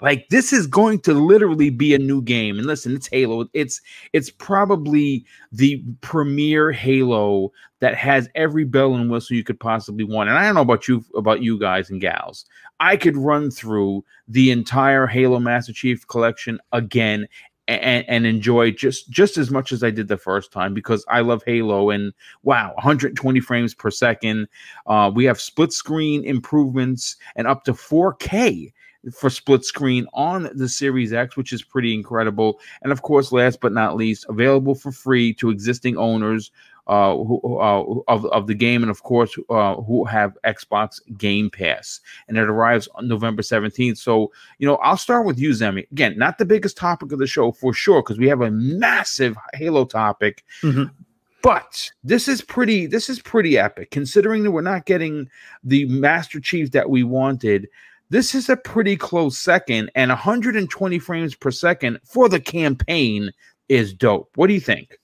Like 0.00 0.28
this 0.28 0.52
is 0.52 0.66
going 0.66 1.00
to 1.00 1.14
literally 1.14 1.70
be 1.70 1.94
a 1.94 1.98
new 1.98 2.22
game. 2.22 2.58
And 2.58 2.66
listen, 2.66 2.94
it's 2.94 3.08
Halo. 3.08 3.48
It's 3.52 3.80
it's 4.12 4.30
probably 4.30 5.24
the 5.50 5.82
premier 6.00 6.70
Halo 6.70 7.52
that 7.80 7.94
has 7.94 8.28
every 8.34 8.64
bell 8.64 8.94
and 8.94 9.10
whistle 9.10 9.36
you 9.36 9.44
could 9.44 9.58
possibly 9.58 10.04
want. 10.04 10.28
And 10.28 10.38
I 10.38 10.44
don't 10.44 10.54
know 10.54 10.60
about 10.60 10.86
you 10.86 11.04
about 11.16 11.42
you 11.42 11.58
guys 11.58 11.90
and 11.90 12.00
gals. 12.00 12.44
I 12.80 12.96
could 12.96 13.16
run 13.16 13.50
through 13.50 14.04
the 14.28 14.50
entire 14.50 15.06
Halo 15.06 15.40
Master 15.40 15.72
Chief 15.72 16.06
collection 16.06 16.60
again 16.72 17.26
and, 17.68 18.04
and 18.08 18.24
enjoy 18.24 18.70
just 18.70 19.10
just 19.10 19.36
as 19.36 19.50
much 19.50 19.72
as 19.72 19.84
I 19.84 19.90
did 19.90 20.08
the 20.08 20.16
first 20.16 20.52
time 20.52 20.74
because 20.74 21.04
I 21.08 21.20
love 21.20 21.42
Halo 21.44 21.90
and 21.90 22.12
wow, 22.42 22.72
120 22.74 23.40
frames 23.40 23.74
per 23.74 23.90
second. 23.90 24.48
Uh, 24.86 25.10
we 25.14 25.24
have 25.24 25.40
split 25.40 25.72
screen 25.72 26.24
improvements 26.24 27.16
and 27.36 27.46
up 27.46 27.64
to 27.64 27.72
4K 27.72 28.72
for 29.12 29.30
split 29.30 29.64
screen 29.64 30.06
on 30.12 30.50
the 30.54 30.68
Series 30.68 31.12
X, 31.12 31.36
which 31.36 31.52
is 31.52 31.62
pretty 31.62 31.94
incredible. 31.94 32.60
And 32.82 32.92
of 32.92 33.02
course, 33.02 33.32
last 33.32 33.60
but 33.60 33.72
not 33.72 33.96
least, 33.96 34.26
available 34.28 34.74
for 34.74 34.92
free 34.92 35.32
to 35.34 35.50
existing 35.50 35.96
owners 35.96 36.50
uh, 36.88 37.14
who, 37.14 37.58
uh, 37.60 37.84
of, 38.08 38.24
of 38.26 38.46
the 38.46 38.54
game, 38.54 38.82
and 38.82 38.90
of 38.90 39.02
course, 39.02 39.36
uh, 39.50 39.74
who 39.76 40.04
have 40.04 40.38
Xbox 40.44 41.00
Game 41.18 41.50
Pass. 41.50 42.00
And 42.28 42.38
it 42.38 42.48
arrives 42.48 42.88
on 42.94 43.06
November 43.06 43.42
17th. 43.42 43.98
So, 43.98 44.32
you 44.58 44.66
know, 44.66 44.76
I'll 44.76 44.96
start 44.96 45.26
with 45.26 45.38
you, 45.38 45.50
Zemi. 45.50 45.90
Again, 45.92 46.16
not 46.16 46.38
the 46.38 46.46
biggest 46.46 46.78
topic 46.78 47.12
of 47.12 47.18
the 47.18 47.26
show 47.26 47.52
for 47.52 47.74
sure, 47.74 48.02
because 48.02 48.18
we 48.18 48.28
have 48.28 48.40
a 48.40 48.50
massive 48.50 49.36
Halo 49.52 49.84
topic. 49.84 50.44
Mm-hmm. 50.62 50.84
But 51.42 51.90
this 52.02 52.26
is 52.26 52.40
pretty. 52.40 52.86
This 52.86 53.08
is 53.08 53.20
pretty 53.20 53.58
epic, 53.58 53.90
considering 53.90 54.42
that 54.42 54.50
we're 54.50 54.60
not 54.60 54.86
getting 54.86 55.30
the 55.62 55.84
Master 55.84 56.40
Chief 56.40 56.72
that 56.72 56.90
we 56.90 57.04
wanted. 57.04 57.68
This 58.10 58.34
is 58.34 58.48
a 58.48 58.56
pretty 58.56 58.96
close 58.96 59.36
second, 59.36 59.90
and 59.94 60.08
120 60.08 60.98
frames 60.98 61.34
per 61.34 61.50
second 61.50 61.98
for 62.04 62.28
the 62.28 62.40
campaign 62.40 63.32
is 63.68 63.92
dope. 63.92 64.30
What 64.34 64.46
do 64.46 64.54
you 64.54 64.60
think? 64.60 64.98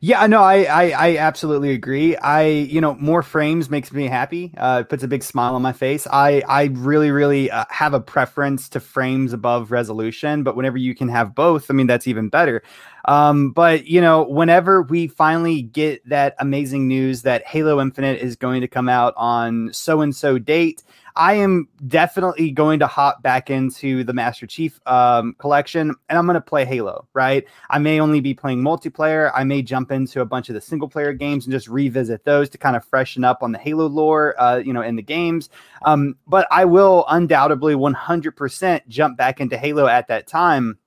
Yeah, 0.00 0.26
no, 0.26 0.42
I, 0.42 0.62
I, 0.62 0.90
I 0.90 1.16
absolutely 1.16 1.72
agree. 1.72 2.16
I, 2.16 2.46
you 2.46 2.80
know, 2.80 2.94
more 2.96 3.22
frames 3.22 3.68
makes 3.68 3.92
me 3.92 4.06
happy. 4.06 4.54
Uh, 4.56 4.82
it 4.82 4.88
puts 4.88 5.02
a 5.02 5.08
big 5.08 5.24
smile 5.24 5.56
on 5.56 5.62
my 5.62 5.72
face. 5.72 6.06
I, 6.08 6.42
I 6.48 6.64
really, 6.72 7.10
really 7.10 7.50
uh, 7.50 7.64
have 7.68 7.94
a 7.94 8.00
preference 8.00 8.68
to 8.70 8.80
frames 8.80 9.32
above 9.32 9.72
resolution, 9.72 10.44
but 10.44 10.54
whenever 10.54 10.76
you 10.76 10.94
can 10.94 11.08
have 11.08 11.34
both, 11.34 11.68
I 11.68 11.74
mean, 11.74 11.88
that's 11.88 12.06
even 12.06 12.28
better. 12.28 12.62
Um, 13.06 13.50
but 13.50 13.86
you 13.86 14.00
know, 14.00 14.22
whenever 14.22 14.82
we 14.82 15.08
finally 15.08 15.62
get 15.62 16.08
that 16.08 16.36
amazing 16.38 16.86
news 16.86 17.22
that 17.22 17.44
Halo 17.46 17.80
Infinite 17.80 18.20
is 18.20 18.36
going 18.36 18.60
to 18.60 18.68
come 18.68 18.88
out 18.88 19.14
on 19.16 19.72
so 19.72 20.00
and 20.00 20.14
so 20.14 20.38
date, 20.38 20.84
I 21.18 21.34
am 21.34 21.66
definitely 21.88 22.52
going 22.52 22.78
to 22.78 22.86
hop 22.86 23.24
back 23.24 23.50
into 23.50 24.04
the 24.04 24.12
Master 24.12 24.46
Chief 24.46 24.78
um, 24.86 25.34
collection 25.38 25.92
and 26.08 26.16
I'm 26.16 26.26
going 26.26 26.34
to 26.34 26.40
play 26.40 26.64
Halo, 26.64 27.08
right? 27.12 27.44
I 27.70 27.80
may 27.80 27.98
only 27.98 28.20
be 28.20 28.34
playing 28.34 28.60
multiplayer. 28.60 29.32
I 29.34 29.42
may 29.42 29.60
jump 29.60 29.90
into 29.90 30.20
a 30.20 30.24
bunch 30.24 30.48
of 30.48 30.54
the 30.54 30.60
single 30.60 30.88
player 30.88 31.12
games 31.12 31.44
and 31.44 31.52
just 31.52 31.66
revisit 31.66 32.24
those 32.24 32.48
to 32.50 32.58
kind 32.58 32.76
of 32.76 32.84
freshen 32.84 33.24
up 33.24 33.42
on 33.42 33.50
the 33.50 33.58
Halo 33.58 33.88
lore, 33.88 34.40
uh, 34.40 34.58
you 34.58 34.72
know, 34.72 34.82
in 34.82 34.94
the 34.94 35.02
games. 35.02 35.50
Um, 35.82 36.14
but 36.28 36.46
I 36.52 36.64
will 36.64 37.04
undoubtedly 37.08 37.74
100% 37.74 38.86
jump 38.86 39.18
back 39.18 39.40
into 39.40 39.58
Halo 39.58 39.88
at 39.88 40.06
that 40.06 40.28
time 40.28 40.78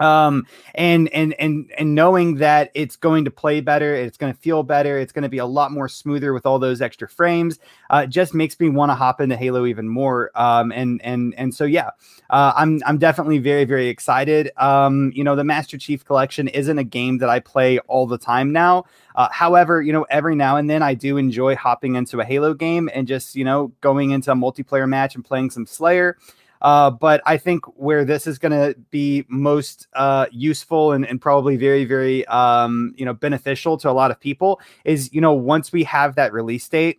um 0.00 0.46
and 0.74 1.08
and 1.10 1.34
and 1.34 1.70
and 1.78 1.94
knowing 1.94 2.36
that 2.36 2.70
it's 2.74 2.96
going 2.96 3.24
to 3.24 3.30
play 3.30 3.60
better 3.60 3.94
it's 3.94 4.16
going 4.16 4.32
to 4.32 4.38
feel 4.40 4.62
better 4.62 4.98
it's 4.98 5.12
going 5.12 5.22
to 5.22 5.28
be 5.28 5.38
a 5.38 5.46
lot 5.46 5.70
more 5.70 5.88
smoother 5.88 6.32
with 6.32 6.46
all 6.46 6.58
those 6.58 6.80
extra 6.80 7.08
frames 7.08 7.58
uh 7.90 8.06
just 8.06 8.34
makes 8.34 8.58
me 8.58 8.68
want 8.68 8.90
to 8.90 8.94
hop 8.94 9.20
into 9.20 9.36
halo 9.36 9.66
even 9.66 9.88
more. 9.88 10.30
Um 10.34 10.72
and 10.72 11.00
and 11.02 11.34
and 11.36 11.54
so 11.54 11.64
yeah 11.64 11.90
uh 12.30 12.52
i'm 12.56 12.80
i'm 12.86 12.98
definitely 12.98 13.38
very 13.38 13.64
very 13.64 13.88
excited. 13.88 14.50
Um 14.56 15.12
you 15.14 15.22
know 15.22 15.36
the 15.36 15.44
master 15.44 15.78
chief 15.78 16.04
collection 16.04 16.48
isn't 16.48 16.78
a 16.78 16.84
game 16.84 17.18
that 17.18 17.28
i 17.28 17.38
play 17.38 17.78
all 17.80 18.06
the 18.06 18.18
time 18.18 18.52
now. 18.52 18.84
Uh, 19.16 19.28
however 19.30 19.82
you 19.82 19.92
know 19.92 20.06
every 20.08 20.36
now 20.36 20.56
and 20.56 20.70
then 20.70 20.82
i 20.82 20.94
do 20.94 21.16
enjoy 21.16 21.54
hopping 21.56 21.96
into 21.96 22.20
a 22.20 22.24
halo 22.24 22.54
game 22.54 22.88
and 22.94 23.08
just 23.08 23.34
you 23.34 23.44
know 23.44 23.72
going 23.80 24.12
into 24.12 24.30
a 24.30 24.34
multiplayer 24.34 24.88
match 24.88 25.14
and 25.16 25.24
playing 25.24 25.50
some 25.50 25.66
slayer 25.66 26.16
uh, 26.62 26.90
but 26.90 27.22
I 27.26 27.36
think 27.36 27.64
where 27.76 28.04
this 28.04 28.26
is 28.26 28.38
going 28.38 28.52
to 28.52 28.78
be 28.90 29.24
most 29.28 29.88
uh, 29.94 30.26
useful 30.30 30.92
and, 30.92 31.06
and, 31.06 31.20
probably 31.20 31.56
very, 31.56 31.84
very, 31.84 32.26
um, 32.26 32.94
you 32.96 33.04
know, 33.04 33.14
beneficial 33.14 33.76
to 33.78 33.90
a 33.90 33.92
lot 33.92 34.10
of 34.10 34.18
people 34.18 34.60
is, 34.84 35.12
you 35.12 35.20
know, 35.20 35.32
once 35.32 35.72
we 35.72 35.84
have 35.84 36.14
that 36.16 36.32
release 36.32 36.68
date, 36.68 36.98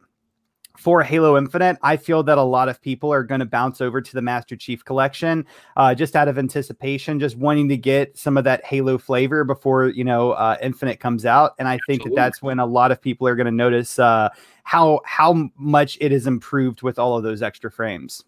for 0.78 1.04
Halo 1.04 1.38
Infinite, 1.38 1.78
I 1.84 1.98
feel 1.98 2.24
that 2.24 2.38
a 2.38 2.44
lot 2.44 2.70
of 2.70 2.82
people 2.82 3.12
are 3.14 3.24
going 3.24 3.40
to 3.40 3.46
bounce 3.46 3.82
over 3.82 4.02
to 4.02 4.14
the 4.14 4.22
Master 4.22 4.56
Chief 4.56 4.84
Collection 4.84 5.46
uh, 5.78 5.94
just 5.94 6.16
out 6.16 6.28
of 6.28 6.38
anticipation, 6.38 7.20
just 7.20 7.38
wanting 7.38 7.70
to 7.70 7.78
get 7.78 8.18
some 8.18 8.38
of 8.38 8.44
that 8.46 8.66
Halo 8.66 8.98
flavor 8.98 9.44
before 9.44 9.90
you 9.90 10.04
know 10.04 10.32
uh, 10.32 10.58
Infinite 10.62 11.00
comes 11.00 11.26
out. 11.26 11.54
And 11.60 11.68
I 11.68 11.78
think 11.88 12.04
that 12.04 12.16
that's 12.16 12.42
when 12.42 12.60
a 12.60 12.66
lot 12.66 12.92
of 12.92 13.02
people 13.02 13.28
are 13.28 13.36
going 13.36 13.46
to 13.46 13.52
notice 13.52 14.00
uh, 14.00 14.30
how 14.64 15.02
how 15.06 15.50
much 15.56 15.98
it 16.02 16.12
is 16.12 16.26
improved 16.26 16.82
with 16.82 16.98
all 16.98 17.18
of 17.18 17.24
those 17.24 17.42
extra 17.42 17.70
frames. 17.70 18.24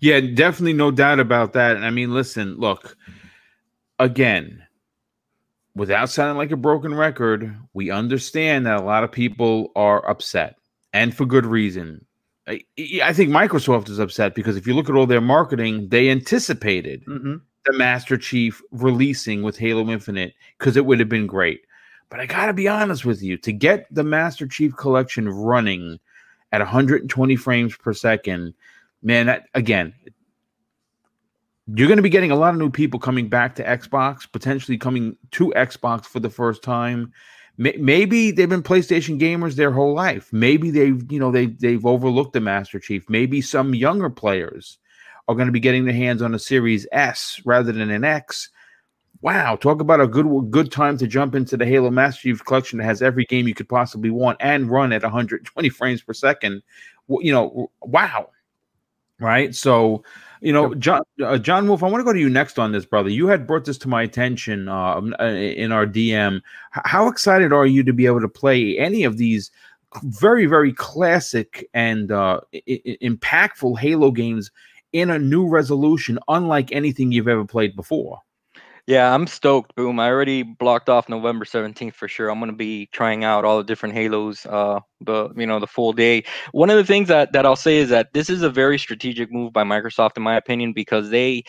Yeah, 0.00 0.20
definitely, 0.20 0.72
no 0.72 0.90
doubt 0.90 1.20
about 1.20 1.52
that. 1.54 1.76
And 1.76 1.84
I 1.84 1.90
mean, 1.90 2.12
listen, 2.12 2.56
look, 2.56 2.96
again, 3.98 4.62
without 5.74 6.10
sounding 6.10 6.38
like 6.38 6.50
a 6.50 6.56
broken 6.56 6.94
record, 6.94 7.54
we 7.74 7.90
understand 7.90 8.66
that 8.66 8.80
a 8.80 8.84
lot 8.84 9.04
of 9.04 9.12
people 9.12 9.72
are 9.76 10.08
upset 10.08 10.56
and 10.92 11.14
for 11.14 11.26
good 11.26 11.46
reason. 11.46 12.04
I, 12.48 12.60
I, 13.02 13.12
think 13.12 13.30
Microsoft 13.30 13.88
is 13.88 13.98
upset 13.98 14.34
because 14.34 14.56
if 14.56 14.66
you 14.66 14.74
look 14.74 14.88
at 14.88 14.94
all 14.94 15.06
their 15.06 15.20
marketing, 15.20 15.88
they 15.88 16.10
anticipated 16.10 17.04
mm-hmm. 17.04 17.36
the 17.64 17.72
Master 17.72 18.16
Chief 18.16 18.62
releasing 18.70 19.42
with 19.42 19.58
Halo 19.58 19.88
Infinite 19.90 20.32
because 20.58 20.76
it 20.76 20.86
would 20.86 21.00
have 21.00 21.08
been 21.08 21.26
great. 21.26 21.62
But 22.08 22.20
I 22.20 22.26
got 22.26 22.46
to 22.46 22.52
be 22.52 22.68
honest 22.68 23.04
with 23.04 23.20
you 23.20 23.36
to 23.38 23.52
get 23.52 23.92
the 23.92 24.04
Master 24.04 24.46
Chief 24.46 24.76
collection 24.76 25.28
running 25.28 25.98
at 26.52 26.60
120 26.60 27.36
frames 27.36 27.76
per 27.76 27.92
second, 27.92 28.54
man, 29.02 29.26
that 29.26 29.46
again, 29.54 29.94
you're 31.74 31.88
going 31.88 31.96
to 31.96 32.02
be 32.02 32.10
getting 32.10 32.30
a 32.30 32.36
lot 32.36 32.54
of 32.54 32.60
new 32.60 32.70
people 32.70 33.00
coming 33.00 33.28
back 33.28 33.54
to 33.56 33.64
Xbox, 33.64 34.30
potentially 34.30 34.78
coming 34.78 35.16
to 35.32 35.52
Xbox 35.56 36.04
for 36.04 36.20
the 36.20 36.30
first 36.30 36.62
time 36.62 37.12
maybe 37.58 38.30
they've 38.30 38.48
been 38.48 38.62
PlayStation 38.62 39.20
gamers 39.20 39.54
their 39.54 39.70
whole 39.70 39.94
life. 39.94 40.32
Maybe 40.32 40.70
they've, 40.70 41.00
you 41.10 41.18
know, 41.18 41.30
they 41.30 41.46
they've 41.46 41.84
overlooked 41.84 42.32
the 42.32 42.40
Master 42.40 42.78
Chief. 42.78 43.08
Maybe 43.08 43.40
some 43.40 43.74
younger 43.74 44.10
players 44.10 44.78
are 45.28 45.34
going 45.34 45.46
to 45.46 45.52
be 45.52 45.60
getting 45.60 45.84
their 45.84 45.94
hands 45.94 46.22
on 46.22 46.34
a 46.34 46.38
Series 46.38 46.86
S 46.92 47.40
rather 47.44 47.72
than 47.72 47.90
an 47.90 48.04
X. 48.04 48.50
Wow, 49.22 49.56
talk 49.56 49.80
about 49.80 50.00
a 50.00 50.06
good 50.06 50.50
good 50.50 50.70
time 50.70 50.98
to 50.98 51.06
jump 51.06 51.34
into 51.34 51.56
the 51.56 51.66
Halo 51.66 51.90
Master 51.90 52.22
Chief 52.22 52.44
collection 52.44 52.78
that 52.78 52.84
has 52.84 53.02
every 53.02 53.24
game 53.24 53.48
you 53.48 53.54
could 53.54 53.68
possibly 53.68 54.10
want 54.10 54.36
and 54.40 54.70
run 54.70 54.92
at 54.92 55.02
120 55.02 55.68
frames 55.70 56.02
per 56.02 56.12
second. 56.12 56.62
You 57.08 57.32
know, 57.32 57.70
wow. 57.80 58.28
Right? 59.18 59.54
So, 59.54 60.04
you 60.40 60.52
know, 60.52 60.74
John 60.74 61.02
uh, 61.24 61.38
John 61.38 61.66
Wolf, 61.66 61.82
I 61.82 61.88
want 61.88 62.00
to 62.00 62.04
go 62.04 62.12
to 62.12 62.18
you 62.18 62.28
next 62.28 62.58
on 62.58 62.72
this, 62.72 62.84
brother. 62.84 63.08
You 63.08 63.26
had 63.26 63.46
brought 63.46 63.64
this 63.64 63.78
to 63.78 63.88
my 63.88 64.02
attention 64.02 64.68
uh, 64.68 65.00
uh 65.18 65.24
in 65.24 65.72
our 65.72 65.86
DM. 65.86 66.40
How 66.70 67.08
excited 67.08 67.52
are 67.52 67.66
you 67.66 67.82
to 67.84 67.92
be 67.92 68.06
able 68.06 68.20
to 68.20 68.28
play 68.28 68.78
any 68.78 69.04
of 69.04 69.16
these 69.16 69.50
very, 70.02 70.46
very 70.46 70.72
classic 70.72 71.68
and 71.72 72.12
uh, 72.12 72.40
I- 72.54 72.98
impactful 73.02 73.78
Halo 73.78 74.10
games 74.10 74.50
in 74.92 75.10
a 75.10 75.18
new 75.18 75.48
resolution, 75.48 76.18
unlike 76.28 76.72
anything 76.72 77.12
you've 77.12 77.28
ever 77.28 77.44
played 77.44 77.74
before? 77.74 78.20
Yeah, 78.86 79.12
I'm 79.12 79.26
stoked. 79.26 79.74
Boom. 79.74 79.98
I 79.98 80.08
already 80.08 80.44
blocked 80.44 80.88
off 80.88 81.08
November 81.08 81.44
17th 81.44 81.94
for 81.96 82.06
sure. 82.06 82.30
I'm 82.30 82.38
going 82.38 82.52
to 82.52 82.56
be 82.56 82.86
trying 82.92 83.24
out 83.24 83.44
all 83.44 83.58
the 83.58 83.64
different 83.64 83.96
Halos 83.96 84.46
uh 84.46 84.78
the 85.00 85.28
you 85.36 85.46
know 85.46 85.58
the 85.58 85.66
full 85.66 85.92
day. 85.92 86.22
One 86.52 86.70
of 86.70 86.76
the 86.76 86.84
things 86.84 87.08
that 87.08 87.32
that 87.32 87.44
I'll 87.44 87.56
say 87.56 87.78
is 87.78 87.88
that 87.90 88.12
this 88.14 88.30
is 88.30 88.42
a 88.42 88.50
very 88.50 88.78
strategic 88.78 89.32
move 89.32 89.52
by 89.52 89.64
Microsoft 89.64 90.16
in 90.16 90.22
my 90.22 90.36
opinion 90.36 90.72
because 90.72 91.10
they 91.10 91.42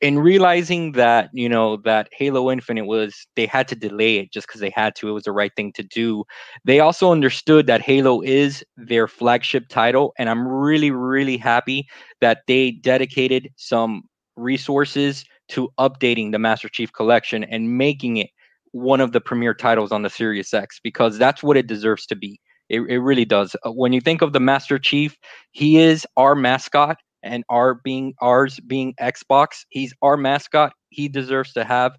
in 0.00 0.18
realizing 0.18 0.92
that 0.92 1.30
you 1.34 1.48
know 1.48 1.78
that 1.78 2.08
Halo 2.12 2.50
Infinite 2.50 2.86
was 2.86 3.26
they 3.36 3.46
had 3.46 3.68
to 3.68 3.76
delay 3.76 4.18
it 4.18 4.32
just 4.32 4.46
because 4.48 4.60
they 4.60 4.70
had 4.70 4.94
to 4.96 5.08
it 5.08 5.12
was 5.12 5.24
the 5.24 5.32
right 5.32 5.52
thing 5.56 5.72
to 5.74 5.82
do. 5.84 6.24
They 6.64 6.80
also 6.80 7.12
understood 7.12 7.66
that 7.68 7.82
Halo 7.82 8.22
is 8.22 8.64
their 8.76 9.08
flagship 9.08 9.68
title 9.68 10.14
and 10.18 10.30
I'm 10.30 10.46
really 10.48 10.90
really 10.90 11.38
happy 11.38 11.88
that 12.20 12.40
they 12.48 12.72
dedicated 12.72 13.50
some 13.56 14.02
resources 14.36 15.24
to 15.48 15.70
updating 15.78 16.32
the 16.32 16.38
Master 16.38 16.68
Chief 16.68 16.92
Collection 16.92 17.44
and 17.44 17.76
making 17.78 18.18
it 18.18 18.30
one 18.72 19.00
of 19.00 19.12
the 19.12 19.20
premier 19.20 19.54
titles 19.54 19.92
on 19.92 20.02
the 20.02 20.10
Series 20.10 20.52
X 20.52 20.80
because 20.82 21.18
that's 21.18 21.42
what 21.42 21.56
it 21.56 21.66
deserves 21.66 22.06
to 22.06 22.16
be. 22.16 22.40
It, 22.68 22.82
it 22.82 22.98
really 22.98 23.24
does. 23.24 23.56
Uh, 23.64 23.72
when 23.72 23.92
you 23.92 24.00
think 24.00 24.20
of 24.22 24.32
the 24.32 24.40
Master 24.40 24.78
Chief, 24.78 25.16
he 25.52 25.78
is 25.78 26.06
our 26.16 26.34
mascot, 26.34 26.98
and 27.22 27.44
our 27.48 27.74
being 27.74 28.14
ours 28.20 28.60
being 28.60 28.94
Xbox, 29.00 29.64
he's 29.70 29.92
our 30.02 30.16
mascot. 30.16 30.72
He 30.90 31.08
deserves 31.08 31.52
to 31.54 31.64
have 31.64 31.96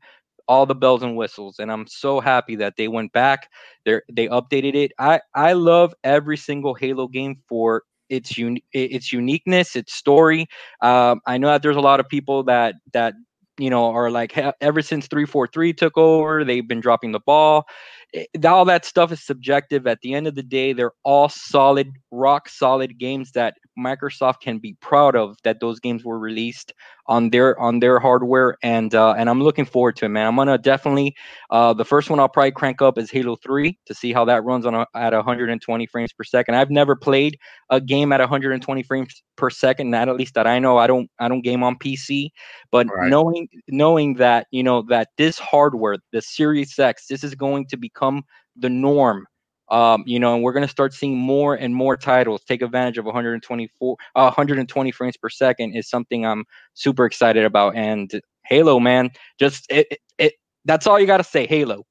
all 0.47 0.65
the 0.65 0.75
bells 0.75 1.03
and 1.03 1.15
whistles, 1.15 1.59
and 1.59 1.71
I'm 1.71 1.85
so 1.87 2.19
happy 2.19 2.55
that 2.57 2.75
they 2.77 2.87
went 2.87 3.11
back. 3.13 3.49
They 3.85 3.99
they 4.11 4.27
updated 4.27 4.75
it. 4.75 4.91
I 4.99 5.21
I 5.35 5.53
love 5.53 5.93
every 6.03 6.37
single 6.37 6.73
Halo 6.73 7.07
game 7.07 7.37
for 7.47 7.83
its 8.09 8.37
un- 8.37 8.57
its 8.73 9.13
uniqueness, 9.13 9.75
its 9.75 9.93
story. 9.93 10.47
Um, 10.81 11.21
I 11.27 11.37
know 11.37 11.47
that 11.47 11.61
there's 11.61 11.75
a 11.75 11.81
lot 11.81 11.99
of 11.99 12.07
people 12.09 12.43
that 12.43 12.75
that 12.93 13.13
you 13.59 13.69
know, 13.69 13.91
are 13.91 14.09
like 14.09 14.37
ever 14.61 14.81
since 14.81 15.07
343 15.07 15.73
took 15.73 15.97
over, 15.97 16.43
they've 16.43 16.67
been 16.67 16.79
dropping 16.79 17.11
the 17.11 17.19
ball. 17.19 17.67
Eh, 18.13 18.25
all 18.47 18.65
that 18.65 18.85
stuff 18.85 19.11
is 19.11 19.23
subjective. 19.23 19.85
At 19.85 20.01
the 20.01 20.13
end 20.13 20.27
of 20.27 20.35
the 20.35 20.43
day, 20.43 20.73
they're 20.73 20.93
all 21.03 21.29
solid, 21.29 21.91
rock 22.11 22.49
solid 22.49 22.97
games 22.97 23.31
that 23.33 23.55
Microsoft 23.77 24.41
can 24.41 24.59
be 24.59 24.75
proud 24.81 25.15
of 25.15 25.37
that 25.43 25.59
those 25.59 25.79
games 25.79 26.03
were 26.03 26.19
released 26.19 26.73
on 27.09 27.31
their 27.31 27.59
on 27.59 27.79
their 27.79 27.99
hardware 27.99 28.55
and 28.61 28.93
uh, 28.93 29.13
and 29.17 29.29
I'm 29.29 29.41
looking 29.41 29.65
forward 29.65 29.95
to 29.97 30.05
it, 30.05 30.09
man. 30.09 30.27
I'm 30.27 30.35
gonna 30.35 30.59
definitely 30.59 31.15
uh, 31.49 31.73
the 31.73 31.83
first 31.83 32.09
one 32.09 32.19
I'll 32.19 32.29
probably 32.29 32.51
crank 32.51 32.81
up 32.83 32.99
is 32.99 33.09
Halo 33.09 33.35
3 33.35 33.77
to 33.87 33.93
see 33.95 34.13
how 34.13 34.23
that 34.25 34.43
runs 34.43 34.65
on 34.65 34.75
a, 34.75 34.85
at 34.93 35.11
120 35.11 35.85
frames 35.87 36.13
per 36.13 36.23
second. 36.23 36.55
I've 36.55 36.69
never 36.69 36.95
played 36.95 37.37
a 37.71 37.81
game 37.81 38.13
at 38.13 38.19
120 38.19 38.83
frames 38.83 39.23
per 39.35 39.49
second. 39.49 39.89
Not 39.89 40.07
at 40.07 40.15
least 40.15 40.35
that 40.35 40.45
I 40.45 40.59
know. 40.59 40.77
I 40.77 40.85
don't 40.85 41.09
I 41.19 41.27
don't 41.27 41.41
game 41.41 41.63
on 41.63 41.77
PC, 41.79 42.29
but 42.71 42.87
right. 42.87 43.09
knowing 43.09 43.49
knowing 43.67 44.13
that 44.15 44.45
you 44.51 44.61
know 44.61 44.83
that 44.83 45.09
this 45.17 45.39
hardware, 45.39 45.97
the 46.13 46.21
Series 46.21 46.77
X, 46.77 47.07
this 47.07 47.23
is 47.23 47.33
going 47.33 47.65
to 47.69 47.77
become 47.77 48.23
the 48.55 48.69
norm 48.69 49.25
um, 49.71 50.03
you 50.05 50.19
know, 50.19 50.35
and 50.35 50.43
we're 50.43 50.53
going 50.53 50.65
to 50.65 50.71
start 50.71 50.93
seeing 50.93 51.17
more 51.17 51.55
and 51.55 51.75
more 51.75 51.95
titles 51.97 52.41
take 52.43 52.61
advantage 52.61 52.97
of 52.97 53.05
124, 53.05 53.97
uh, 54.15 54.21
120 54.21 54.91
frames 54.91 55.17
per 55.17 55.29
second 55.29 55.73
is 55.73 55.89
something 55.89 56.25
I'm 56.25 56.45
super 56.73 57.05
excited 57.05 57.45
about. 57.45 57.75
And 57.75 58.11
Halo, 58.45 58.79
man, 58.79 59.11
just 59.39 59.65
it, 59.69 59.87
it, 59.91 59.99
it 60.17 60.33
that's 60.65 60.87
all 60.87 60.99
you 60.99 61.05
got 61.05 61.17
to 61.17 61.23
say. 61.23 61.45
Halo. 61.45 61.85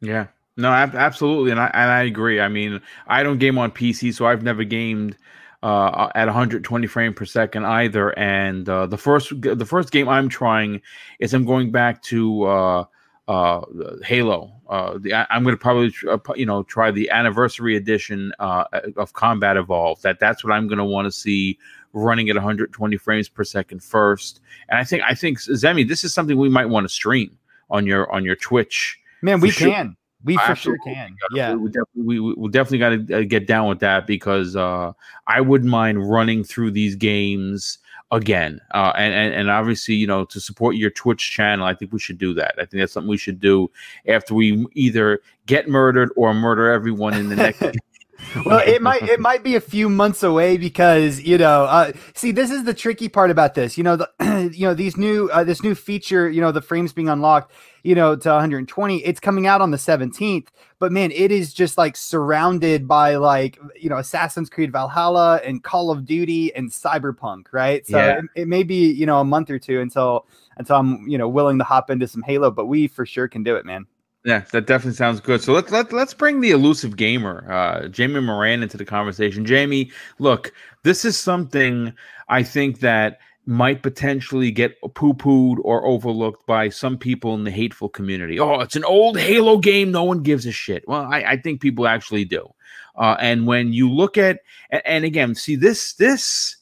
Yeah, 0.00 0.28
no, 0.56 0.70
absolutely, 0.70 1.50
and 1.50 1.60
I 1.60 1.70
and 1.74 1.90
I 1.90 2.02
agree. 2.02 2.40
I 2.40 2.48
mean, 2.48 2.80
I 3.06 3.22
don't 3.22 3.38
game 3.38 3.58
on 3.58 3.70
PC, 3.72 4.14
so 4.14 4.26
I've 4.26 4.42
never 4.42 4.64
gamed 4.64 5.16
uh, 5.62 6.08
at 6.14 6.26
120 6.26 6.86
frame 6.86 7.14
per 7.14 7.24
second 7.24 7.64
either. 7.64 8.16
And 8.18 8.68
uh, 8.68 8.86
the 8.86 8.98
first 8.98 9.32
the 9.40 9.66
first 9.66 9.90
game 9.90 10.08
I'm 10.08 10.28
trying 10.28 10.80
is 11.18 11.34
I'm 11.34 11.44
going 11.44 11.70
back 11.70 12.02
to 12.04 12.44
uh, 12.44 12.84
uh, 13.28 13.60
Halo. 14.02 14.52
Uh, 14.68 14.98
the, 14.98 15.14
I'm 15.32 15.44
going 15.44 15.54
to 15.54 15.60
probably 15.60 15.94
uh, 16.08 16.18
you 16.34 16.46
know 16.46 16.62
try 16.64 16.90
the 16.90 17.10
anniversary 17.10 17.76
edition 17.76 18.32
uh, 18.38 18.64
of 18.96 19.12
Combat 19.12 19.56
Evolved. 19.56 20.02
That 20.02 20.18
that's 20.18 20.42
what 20.42 20.52
I'm 20.52 20.66
going 20.66 20.78
to 20.78 20.84
want 20.84 21.06
to 21.06 21.12
see 21.12 21.58
running 21.92 22.28
at 22.28 22.36
120 22.36 22.96
frames 22.96 23.28
per 23.28 23.44
second 23.44 23.82
first. 23.82 24.40
And 24.68 24.78
I 24.78 24.84
think 24.84 25.02
I 25.06 25.14
think 25.14 25.40
Zemi, 25.40 25.86
this 25.86 26.04
is 26.04 26.12
something 26.12 26.38
we 26.38 26.48
might 26.48 26.66
want 26.66 26.84
to 26.84 26.88
stream 26.88 27.38
on 27.70 27.86
your 27.86 28.10
on 28.10 28.24
your 28.24 28.36
Twitch. 28.36 28.98
Man, 29.22 29.40
we 29.40 29.50
sure. 29.50 29.70
can. 29.70 29.96
We 30.24 30.36
for 30.38 30.56
sure 30.56 30.78
can. 30.78 31.14
Yeah, 31.32 31.54
we 31.54 31.68
definitely, 31.70 32.18
we, 32.20 32.34
we 32.34 32.48
definitely 32.48 32.78
got 32.78 33.08
to 33.08 33.18
uh, 33.18 33.22
get 33.22 33.46
down 33.46 33.68
with 33.68 33.78
that 33.80 34.06
because 34.06 34.56
uh, 34.56 34.92
I 35.28 35.40
wouldn't 35.40 35.70
mind 35.70 36.10
running 36.10 36.42
through 36.42 36.72
these 36.72 36.96
games 36.96 37.78
again. 38.10 38.60
Uh, 38.72 38.92
and, 38.96 39.14
and 39.14 39.34
and 39.34 39.50
obviously, 39.50 39.94
you 39.94 40.06
know, 40.06 40.24
to 40.26 40.40
support 40.40 40.76
your 40.76 40.90
Twitch 40.90 41.30
channel, 41.30 41.66
I 41.66 41.74
think 41.74 41.92
we 41.92 41.98
should 41.98 42.18
do 42.18 42.34
that. 42.34 42.54
I 42.56 42.64
think 42.64 42.80
that's 42.80 42.92
something 42.92 43.08
we 43.08 43.16
should 43.16 43.40
do 43.40 43.70
after 44.06 44.34
we 44.34 44.66
either 44.74 45.20
get 45.46 45.68
murdered 45.68 46.10
or 46.16 46.34
murder 46.34 46.70
everyone 46.70 47.14
in 47.14 47.28
the 47.28 47.36
next. 47.36 47.62
well, 48.44 48.60
it 48.66 48.82
might 48.82 49.02
it 49.02 49.20
might 49.20 49.42
be 49.42 49.54
a 49.54 49.60
few 49.60 49.88
months 49.88 50.22
away 50.22 50.56
because 50.56 51.20
you 51.20 51.38
know. 51.38 51.64
Uh, 51.64 51.92
see, 52.14 52.32
this 52.32 52.50
is 52.50 52.64
the 52.64 52.74
tricky 52.74 53.08
part 53.08 53.30
about 53.30 53.54
this. 53.54 53.78
You 53.78 53.84
know, 53.84 53.96
the 53.96 54.10
you 54.54 54.66
know 54.66 54.74
these 54.74 54.96
new 54.96 55.28
uh, 55.30 55.44
this 55.44 55.62
new 55.62 55.74
feature. 55.74 56.28
You 56.28 56.40
know, 56.40 56.52
the 56.52 56.62
frames 56.62 56.92
being 56.92 57.08
unlocked. 57.08 57.52
You 57.88 57.94
know, 57.94 58.16
to 58.16 58.28
120. 58.28 58.98
It's 58.98 59.18
coming 59.18 59.46
out 59.46 59.62
on 59.62 59.70
the 59.70 59.78
17th. 59.78 60.48
But 60.78 60.92
man, 60.92 61.10
it 61.10 61.32
is 61.32 61.54
just 61.54 61.78
like 61.78 61.96
surrounded 61.96 62.86
by 62.86 63.16
like 63.16 63.58
you 63.80 63.88
know 63.88 63.96
Assassin's 63.96 64.50
Creed 64.50 64.70
Valhalla 64.70 65.40
and 65.42 65.62
Call 65.62 65.90
of 65.90 66.04
Duty 66.04 66.54
and 66.54 66.70
Cyberpunk, 66.70 67.46
right? 67.50 67.86
So 67.86 67.96
yeah. 67.96 68.18
it, 68.18 68.42
it 68.42 68.48
may 68.48 68.62
be 68.62 68.92
you 68.92 69.06
know 69.06 69.20
a 69.20 69.24
month 69.24 69.48
or 69.48 69.58
two 69.58 69.80
until 69.80 70.26
until 70.58 70.76
I'm 70.76 71.08
you 71.08 71.16
know 71.16 71.30
willing 71.30 71.56
to 71.58 71.64
hop 71.64 71.88
into 71.88 72.06
some 72.06 72.20
Halo. 72.20 72.50
But 72.50 72.66
we 72.66 72.88
for 72.88 73.06
sure 73.06 73.26
can 73.26 73.42
do 73.42 73.56
it, 73.56 73.64
man. 73.64 73.86
Yeah, 74.24 74.40
that 74.52 74.66
definitely 74.66 74.96
sounds 74.96 75.20
good. 75.20 75.40
So 75.40 75.54
let's 75.54 75.70
let, 75.72 75.90
let's 75.90 76.12
bring 76.12 76.42
the 76.42 76.50
elusive 76.50 76.96
gamer, 76.96 77.50
uh, 77.50 77.88
Jamie 77.88 78.20
Moran, 78.20 78.62
into 78.62 78.76
the 78.76 78.84
conversation. 78.84 79.46
Jamie, 79.46 79.90
look, 80.18 80.52
this 80.82 81.06
is 81.06 81.18
something 81.18 81.94
I 82.28 82.42
think 82.42 82.80
that 82.80 83.20
might 83.48 83.82
potentially 83.82 84.50
get 84.50 84.78
poo 84.94 85.14
pooed 85.14 85.56
or 85.64 85.86
overlooked 85.86 86.46
by 86.46 86.68
some 86.68 86.98
people 86.98 87.34
in 87.34 87.44
the 87.44 87.50
hateful 87.50 87.88
community. 87.88 88.38
Oh, 88.38 88.60
it's 88.60 88.76
an 88.76 88.84
old 88.84 89.18
Halo 89.18 89.56
game. 89.56 89.90
No 89.90 90.04
one 90.04 90.22
gives 90.22 90.44
a 90.44 90.52
shit. 90.52 90.84
Well, 90.86 91.08
I, 91.10 91.22
I 91.22 91.36
think 91.38 91.62
people 91.62 91.88
actually 91.88 92.26
do. 92.26 92.46
Uh, 92.94 93.16
and 93.18 93.46
when 93.46 93.72
you 93.72 93.90
look 93.90 94.18
at, 94.18 94.40
and, 94.84 95.02
again, 95.02 95.34
see 95.34 95.56
this, 95.56 95.94
this, 95.94 96.58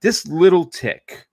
this 0.00 0.24
little 0.28 0.66
tick 0.66 1.26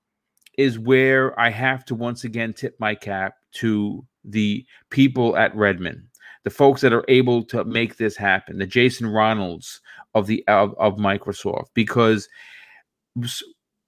is 0.57 0.79
where 0.79 1.39
I 1.39 1.51
have 1.51 1.85
to 1.85 1.93
once 1.93 2.23
again 2.23 2.51
tip 2.51 2.75
my 2.79 2.95
cap 2.95 3.35
to 3.57 4.03
the 4.23 4.65
people 4.89 5.37
at 5.37 5.55
Redmond, 5.55 6.07
the 6.43 6.49
folks 6.49 6.81
that 6.81 6.91
are 6.91 7.05
able 7.07 7.43
to 7.43 7.63
make 7.65 7.97
this 7.97 8.17
happen, 8.17 8.57
the 8.57 8.65
Jason 8.65 9.05
Ronalds 9.05 9.79
of 10.15 10.25
the 10.25 10.43
of, 10.47 10.73
of 10.79 10.95
Microsoft, 10.95 11.67
because 11.75 12.27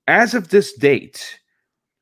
as 0.08 0.34
of 0.34 0.50
this 0.50 0.74
date, 0.74 1.40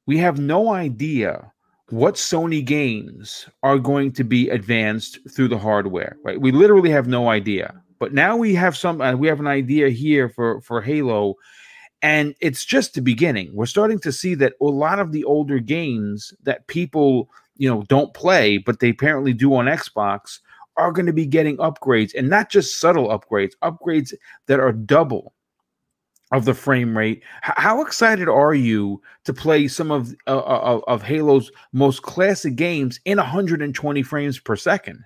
we 0.06 0.18
have 0.18 0.39
no 0.39 0.72
idea 0.72 1.51
what 1.89 2.16
Sony 2.16 2.64
games 2.64 3.47
are 3.64 3.78
going 3.78 4.12
to 4.14 4.24
be 4.24 4.49
advanced 4.49 5.20
through 5.30 5.47
the 5.47 5.58
hardware. 5.58 6.18
Right? 6.24 6.39
We 6.39 6.51
literally 6.51 6.89
have 6.91 7.08
no 7.08 7.30
idea. 7.30 7.82
But 7.99 8.14
now 8.14 8.36
we 8.36 8.53
have 8.56 8.76
some. 8.76 9.01
Uh, 9.01 9.16
we 9.16 9.28
have 9.28 9.39
an 9.39 9.47
idea 9.47 9.89
here 9.89 10.30
for 10.30 10.62
for 10.62 10.82
Halo, 10.82 11.36
and 12.01 12.36
it's 12.41 12.66
just 12.66 12.93
the 12.93 13.01
beginning. 13.01 13.51
We're 13.53 13.66
starting 13.66 13.99
to 13.99 14.12
see 14.12 14.36
that 14.36 14.53
a 14.62 14.66
lot 14.66 14.99
of 14.99 15.12
the 15.12 15.24
older 15.24 15.60
games 15.60 16.34
that 16.43 16.68
people 16.68 17.30
you 17.56 17.70
know 17.70 17.84
don't 17.84 18.14
play, 18.14 18.58
but 18.58 18.80
they 18.80 18.89
apparently 18.89 19.34
do 19.34 19.56
on 19.56 19.66
Xbox, 19.66 20.39
are 20.76 20.91
going 20.91 21.06
to 21.06 21.14
be 21.14 21.26
getting 21.26 21.58
upgrades, 21.58 22.12
and 22.16 22.30
not 22.30 22.49
just 22.49 22.80
subtle 22.82 23.08
upgrades, 23.08 23.53
upgrades 23.64 24.14
that 24.47 24.60
are 24.60 24.74
double 24.74 25.34
of 26.36 26.45
the 26.45 26.53
frame 26.53 26.97
rate. 26.97 27.23
H- 27.45 27.53
how 27.57 27.81
excited 27.81 28.27
are 28.27 28.53
you 28.53 29.01
to 29.23 29.33
play 29.33 29.67
some 29.67 29.89
of, 29.91 30.13
uh, 30.27 30.38
uh, 30.38 30.59
of 30.63 30.83
of 30.88 31.01
Halo's 31.01 31.51
most 31.71 32.01
classic 32.01 32.55
games 32.55 32.99
in 33.05 33.17
120 33.17 34.03
frames 34.03 34.39
per 34.39 34.55
second? 34.55 35.03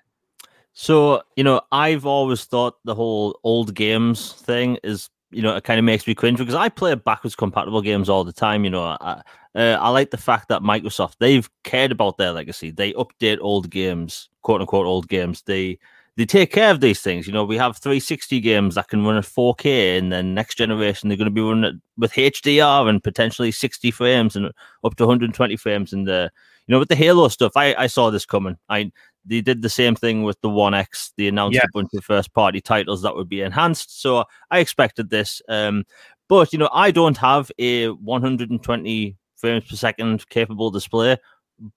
So 0.74 1.22
you 1.36 1.44
know, 1.44 1.62
I've 1.72 2.06
always 2.06 2.46
thought 2.46 2.78
the 2.84 2.96
whole 2.96 3.40
old 3.44 3.76
games 3.76 4.34
thing 4.34 4.78
is 4.84 5.10
you 5.32 5.44
know 5.44 5.56
it 5.56 5.64
kind 5.64 5.78
of 5.78 5.86
makes 5.86 6.08
me 6.08 6.16
cringe 6.16 6.40
because 6.40 6.56
I 6.56 6.70
play 6.70 6.96
backwards 6.96 7.36
compatible 7.36 7.82
games 7.82 8.10
all 8.10 8.24
the 8.24 8.34
time. 8.34 8.64
You 8.64 8.72
know, 8.72 8.98
I, 9.00 9.22
uh, 9.56 9.78
I 9.80 9.90
like 9.90 10.10
the 10.10 10.18
fact 10.18 10.50
that 10.50 10.64
Microsoft 10.64 11.16
they've 11.20 11.50
cared 11.64 11.92
about 11.92 12.18
their 12.18 12.32
legacy. 12.32 12.72
They 12.72 12.94
update 12.94 13.38
old 13.42 13.70
games, 13.70 14.30
quote 14.42 14.62
unquote 14.62 14.88
old 14.88 15.08
games. 15.08 15.44
They 15.44 15.78
they 16.20 16.26
take 16.26 16.52
care 16.52 16.70
of 16.70 16.82
these 16.82 17.00
things. 17.00 17.28
You 17.28 17.32
know, 17.32 17.46
we 17.46 17.56
have 17.56 17.78
360 17.78 18.42
games 18.42 18.76
that 18.76 18.90
can 18.90 19.06
run 19.06 19.16
at 19.16 19.24
4K, 19.24 19.98
and 19.98 20.12
then 20.12 20.34
next 20.34 20.56
generation 20.56 21.08
they're 21.08 21.18
going 21.18 21.28
to 21.28 21.32
be 21.32 21.40
running 21.40 21.80
with 21.98 22.12
HDR 22.12 22.90
and 22.90 23.02
potentially 23.02 23.52
60 23.52 23.90
frames 23.92 24.36
and 24.36 24.52
up 24.84 24.96
to 24.98 25.06
120 25.06 25.56
frames. 25.56 25.94
And 25.94 26.06
the 26.06 26.30
you 26.68 26.74
know 26.74 26.80
with 26.80 26.90
the 26.90 26.98
Halo 26.98 27.30
stuff, 27.30 27.54
I 27.56 27.74
I 27.76 27.88
saw 27.88 28.10
this 28.10 28.26
coming. 28.26 28.58
I 28.68 28.92
they 29.24 29.40
did 29.40 29.62
the 29.62 29.70
same 29.70 29.96
thing 29.96 30.24
with 30.24 30.42
the 30.42 30.50
One 30.50 30.74
X. 30.74 31.14
They 31.16 31.28
announced 31.28 31.56
yeah. 31.56 31.64
a 31.64 31.72
bunch 31.74 31.92
of 31.94 32.04
first 32.04 32.34
party 32.34 32.60
titles 32.60 33.02
that 33.04 33.16
would 33.16 33.30
be 33.30 33.40
enhanced. 33.40 34.02
So 34.02 34.26
I 34.52 34.60
expected 34.60 35.10
this. 35.10 35.42
Um, 35.48 35.86
but 36.28 36.52
you 36.52 36.60
know, 36.60 36.70
I 36.74 36.92
don't 36.92 37.16
have 37.16 37.50
a 37.60 37.92
120 37.92 39.18
frames 39.38 39.64
per 39.70 39.76
second 39.78 40.28
capable 40.28 40.70
display, 40.70 41.16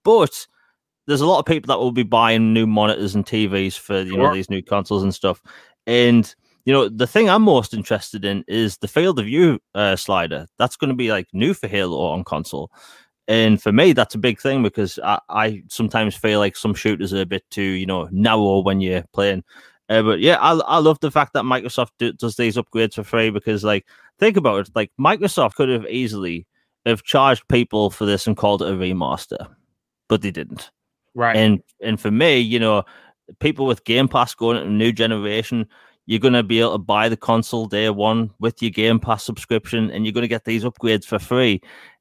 but 0.02 0.48
there's 1.06 1.20
a 1.20 1.26
lot 1.26 1.38
of 1.38 1.46
people 1.46 1.68
that 1.68 1.78
will 1.78 1.92
be 1.92 2.02
buying 2.02 2.52
new 2.52 2.66
monitors 2.66 3.14
and 3.14 3.24
TVs 3.24 3.78
for 3.78 4.00
you 4.00 4.16
know 4.16 4.32
these 4.32 4.50
new 4.50 4.62
consoles 4.62 5.02
and 5.02 5.14
stuff. 5.14 5.42
And 5.86 6.32
you 6.64 6.72
know 6.72 6.88
the 6.88 7.06
thing 7.06 7.28
I'm 7.28 7.42
most 7.42 7.74
interested 7.74 8.24
in 8.24 8.44
is 8.48 8.78
the 8.78 8.88
field 8.88 9.18
of 9.18 9.26
view 9.26 9.58
uh, 9.74 9.96
slider. 9.96 10.46
That's 10.58 10.76
going 10.76 10.90
to 10.90 10.96
be 10.96 11.10
like 11.10 11.26
new 11.32 11.54
for 11.54 11.68
Halo 11.68 12.00
on 12.06 12.24
console. 12.24 12.70
And 13.28 13.62
for 13.62 13.72
me, 13.72 13.92
that's 13.92 14.14
a 14.14 14.18
big 14.18 14.40
thing 14.40 14.62
because 14.62 14.98
I, 15.02 15.20
I 15.28 15.62
sometimes 15.68 16.16
feel 16.16 16.40
like 16.40 16.56
some 16.56 16.74
shooters 16.74 17.14
are 17.14 17.20
a 17.20 17.26
bit 17.26 17.48
too, 17.50 17.62
you 17.62 17.86
know, 17.86 18.08
narrow 18.10 18.60
when 18.60 18.80
you're 18.80 19.04
playing. 19.12 19.44
Uh, 19.88 20.02
but 20.02 20.20
yeah, 20.20 20.36
I, 20.40 20.54
I 20.54 20.78
love 20.78 20.98
the 21.00 21.10
fact 21.10 21.32
that 21.34 21.44
Microsoft 21.44 21.90
do, 21.98 22.12
does 22.12 22.36
these 22.36 22.56
upgrades 22.56 22.94
for 22.94 23.04
free 23.04 23.30
because, 23.30 23.62
like, 23.62 23.86
think 24.18 24.36
about 24.36 24.68
it. 24.68 24.74
Like, 24.74 24.90
Microsoft 24.98 25.54
could 25.54 25.68
have 25.68 25.86
easily 25.86 26.46
have 26.86 27.02
charged 27.02 27.46
people 27.48 27.90
for 27.90 28.06
this 28.06 28.26
and 28.26 28.36
called 28.36 28.62
it 28.62 28.68
a 28.68 28.72
remaster, 28.72 29.48
but 30.08 30.22
they 30.22 30.30
didn't. 30.30 30.70
Right. 31.14 31.36
And 31.36 31.62
and 31.80 32.00
for 32.00 32.10
me, 32.10 32.38
you 32.38 32.58
know, 32.58 32.84
people 33.40 33.66
with 33.66 33.84
Game 33.84 34.08
Pass 34.08 34.34
going 34.34 34.56
into 34.56 34.68
a 34.68 34.72
new 34.72 34.92
generation, 34.92 35.66
you're 36.06 36.20
going 36.20 36.34
to 36.34 36.42
be 36.42 36.60
able 36.60 36.72
to 36.72 36.78
buy 36.78 37.08
the 37.08 37.16
console 37.16 37.66
day 37.66 37.90
one 37.90 38.30
with 38.40 38.62
your 38.62 38.70
Game 38.70 38.98
Pass 38.98 39.24
subscription, 39.24 39.90
and 39.90 40.04
you're 40.04 40.12
going 40.12 40.22
to 40.22 40.28
get 40.28 40.44
these 40.44 40.64
upgrades 40.64 41.04
for 41.04 41.18
free, 41.18 41.60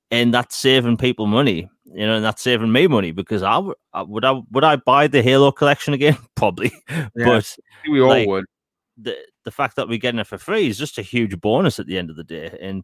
and 0.09 0.34
that's 0.34 0.55
saving 0.55 0.97
people 0.97 1.28
money. 1.28 1.70
You 1.93 2.07
know, 2.07 2.16
and 2.16 2.24
that's 2.24 2.41
saving 2.41 2.72
me 2.72 2.88
money 2.88 3.12
because 3.12 3.43
I 3.43 3.57
would, 3.57 3.76
would 3.93 4.24
I 4.24 4.41
would 4.51 4.64
I 4.64 4.78
buy 4.78 5.07
the 5.07 5.22
Halo 5.22 5.51
collection 5.51 5.93
again? 5.93 6.18
Probably, 6.36 6.72
yeah, 6.89 7.09
but 7.16 7.57
we 7.89 8.01
all 8.01 8.09
like, 8.09 8.28
would. 8.28 8.45
The 8.97 9.18
the 9.43 9.51
fact 9.51 9.76
that 9.76 9.89
we're 9.89 9.97
getting 9.97 10.20
it 10.20 10.28
for 10.28 10.38
free 10.38 10.68
is 10.68 10.78
just 10.78 10.97
a 10.97 11.01
huge 11.01 11.39
bonus 11.41 11.80
at 11.80 11.88
the 11.88 11.97
end 11.97 12.09
of 12.09 12.16
the 12.16 12.24
day, 12.24 12.57
and 12.62 12.84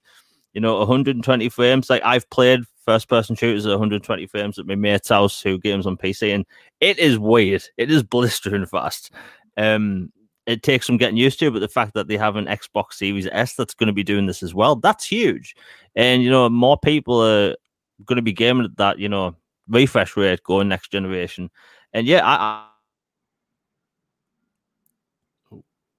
you 0.54 0.62
know, 0.62 0.80
120 0.80 1.50
frames. 1.50 1.90
Like 1.90 2.02
I've 2.04 2.30
played 2.30 2.62
first 2.88 3.10
person 3.10 3.36
shooters 3.36 3.66
at 3.66 3.72
120 3.72 4.26
frames 4.28 4.58
at 4.58 4.66
my 4.66 4.76
mate's 4.76 5.10
house 5.10 5.42
who 5.42 5.60
games 5.60 5.86
on 5.86 5.98
PC, 5.98 6.34
and 6.34 6.46
it 6.80 6.98
is 6.98 7.20
weird. 7.20 7.64
It 7.76 7.92
is 7.92 8.02
blistering 8.16 8.66
fast. 8.66 9.12
Um, 9.58 10.12
it 10.46 10.64
takes 10.64 10.88
some 10.88 10.96
getting 10.96 11.18
used 11.18 11.40
to, 11.40 11.52
but 11.52 11.60
the 11.60 11.68
fact 11.68 11.94
that 11.96 12.08
they 12.08 12.16
have 12.16 12.38
an 12.38 12.46
Xbox 12.46 12.94
Series 12.94 13.28
S 13.34 13.56
that's 13.56 13.74
going 13.74 13.88
to 13.88 13.94
be 13.94 14.04
doing 14.04 14.26
this 14.26 14.42
as 14.42 14.54
well, 14.54 14.78
that's 14.78 15.06
huge. 15.06 15.54
And 15.96 16.24
you 16.24 16.30
know, 16.30 16.48
more 16.48 16.78
people 16.78 17.22
are 17.22 17.56
going 18.06 18.16
to 18.16 18.22
be 18.22 18.32
gaming 18.32 18.64
at 18.64 18.78
that, 18.78 19.00
you 19.00 19.10
know, 19.10 19.36
refresh 19.68 20.16
rate 20.16 20.42
going 20.44 20.70
next 20.70 20.90
generation. 20.90 21.50
And 21.92 22.08
yeah, 22.08 22.22
I, 22.24 22.67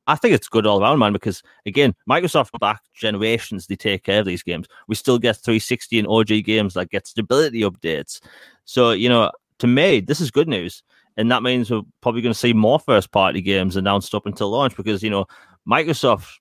I 0.09 0.17
think 0.17 0.35
it's 0.35 0.49
good 0.49 0.67
all 0.67 0.83
around, 0.83 0.99
man, 0.99 1.13
because 1.13 1.43
again, 1.67 1.95
Microsoft 2.09 2.59
back 2.59 2.81
generations, 2.95 3.67
they 3.67 3.77
take 3.77 4.05
care 4.05 4.21
of 4.21 4.27
these 4.27 4.43
games. 4.43 4.67
We 4.89 4.95
still 4.95 5.19
get 5.19 5.37
360 5.37 5.99
and 5.99 6.09
OG 6.09 6.45
games 6.45 6.75
that 6.75 6.91
get 6.91 7.07
stability 7.07 7.61
updates. 7.61 8.21
So, 8.65 8.93
you 8.93 9.11
know, 9.11 9.31
to 9.59 9.67
me, 9.67 10.01
this 10.01 10.21
is 10.21 10.31
good 10.31 10.49
news. 10.49 10.83
And 11.19 11.31
that 11.31 11.43
means 11.43 11.71
we're 11.71 11.83
probably 12.01 12.23
going 12.23 12.33
to 12.33 12.39
see 12.39 12.55
more 12.55 12.79
first 12.79 13.13
party 13.13 13.43
games 13.43 13.77
announced 13.77 14.15
up 14.15 14.25
until 14.25 14.51
launch 14.51 14.77
because, 14.77 15.03
you 15.03 15.11
know, 15.11 15.27
Microsoft, 15.69 16.39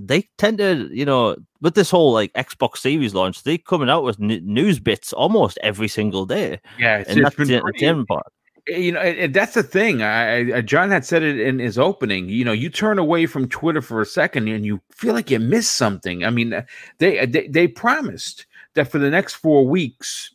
they 0.00 0.28
tend 0.36 0.58
to, 0.58 0.88
you 0.90 1.04
know, 1.04 1.36
with 1.60 1.74
this 1.74 1.90
whole 1.90 2.12
like 2.12 2.32
Xbox 2.32 2.78
Series 2.78 3.14
launch, 3.14 3.44
they 3.44 3.58
coming 3.58 3.90
out 3.90 4.02
with 4.02 4.20
n- 4.20 4.40
news 4.42 4.80
bits 4.80 5.12
almost 5.12 5.56
every 5.62 5.88
single 5.88 6.26
day. 6.26 6.58
Yeah, 6.78 7.04
and 7.06 7.24
that's 7.24 7.36
the 7.36 7.56
entertainment 7.56 8.08
part 8.08 8.32
you 8.68 8.92
know 8.92 9.00
it, 9.00 9.32
that's 9.32 9.54
the 9.54 9.62
thing. 9.62 10.02
I, 10.02 10.56
I, 10.56 10.60
john 10.60 10.90
had 10.90 11.04
said 11.04 11.22
it 11.22 11.40
in 11.40 11.58
his 11.58 11.78
opening 11.78 12.28
you 12.28 12.44
know 12.44 12.52
you 12.52 12.68
turn 12.70 12.98
away 12.98 13.26
from 13.26 13.48
twitter 13.48 13.82
for 13.82 14.00
a 14.00 14.06
second 14.06 14.48
and 14.48 14.64
you 14.64 14.80
feel 14.90 15.14
like 15.14 15.30
you 15.30 15.38
missed 15.38 15.72
something. 15.72 16.24
I 16.24 16.30
mean 16.30 16.64
they 16.98 17.26
they, 17.26 17.48
they 17.48 17.68
promised 17.68 18.46
that 18.74 18.90
for 18.90 18.98
the 18.98 19.10
next 19.10 19.34
four 19.34 19.66
weeks 19.66 20.34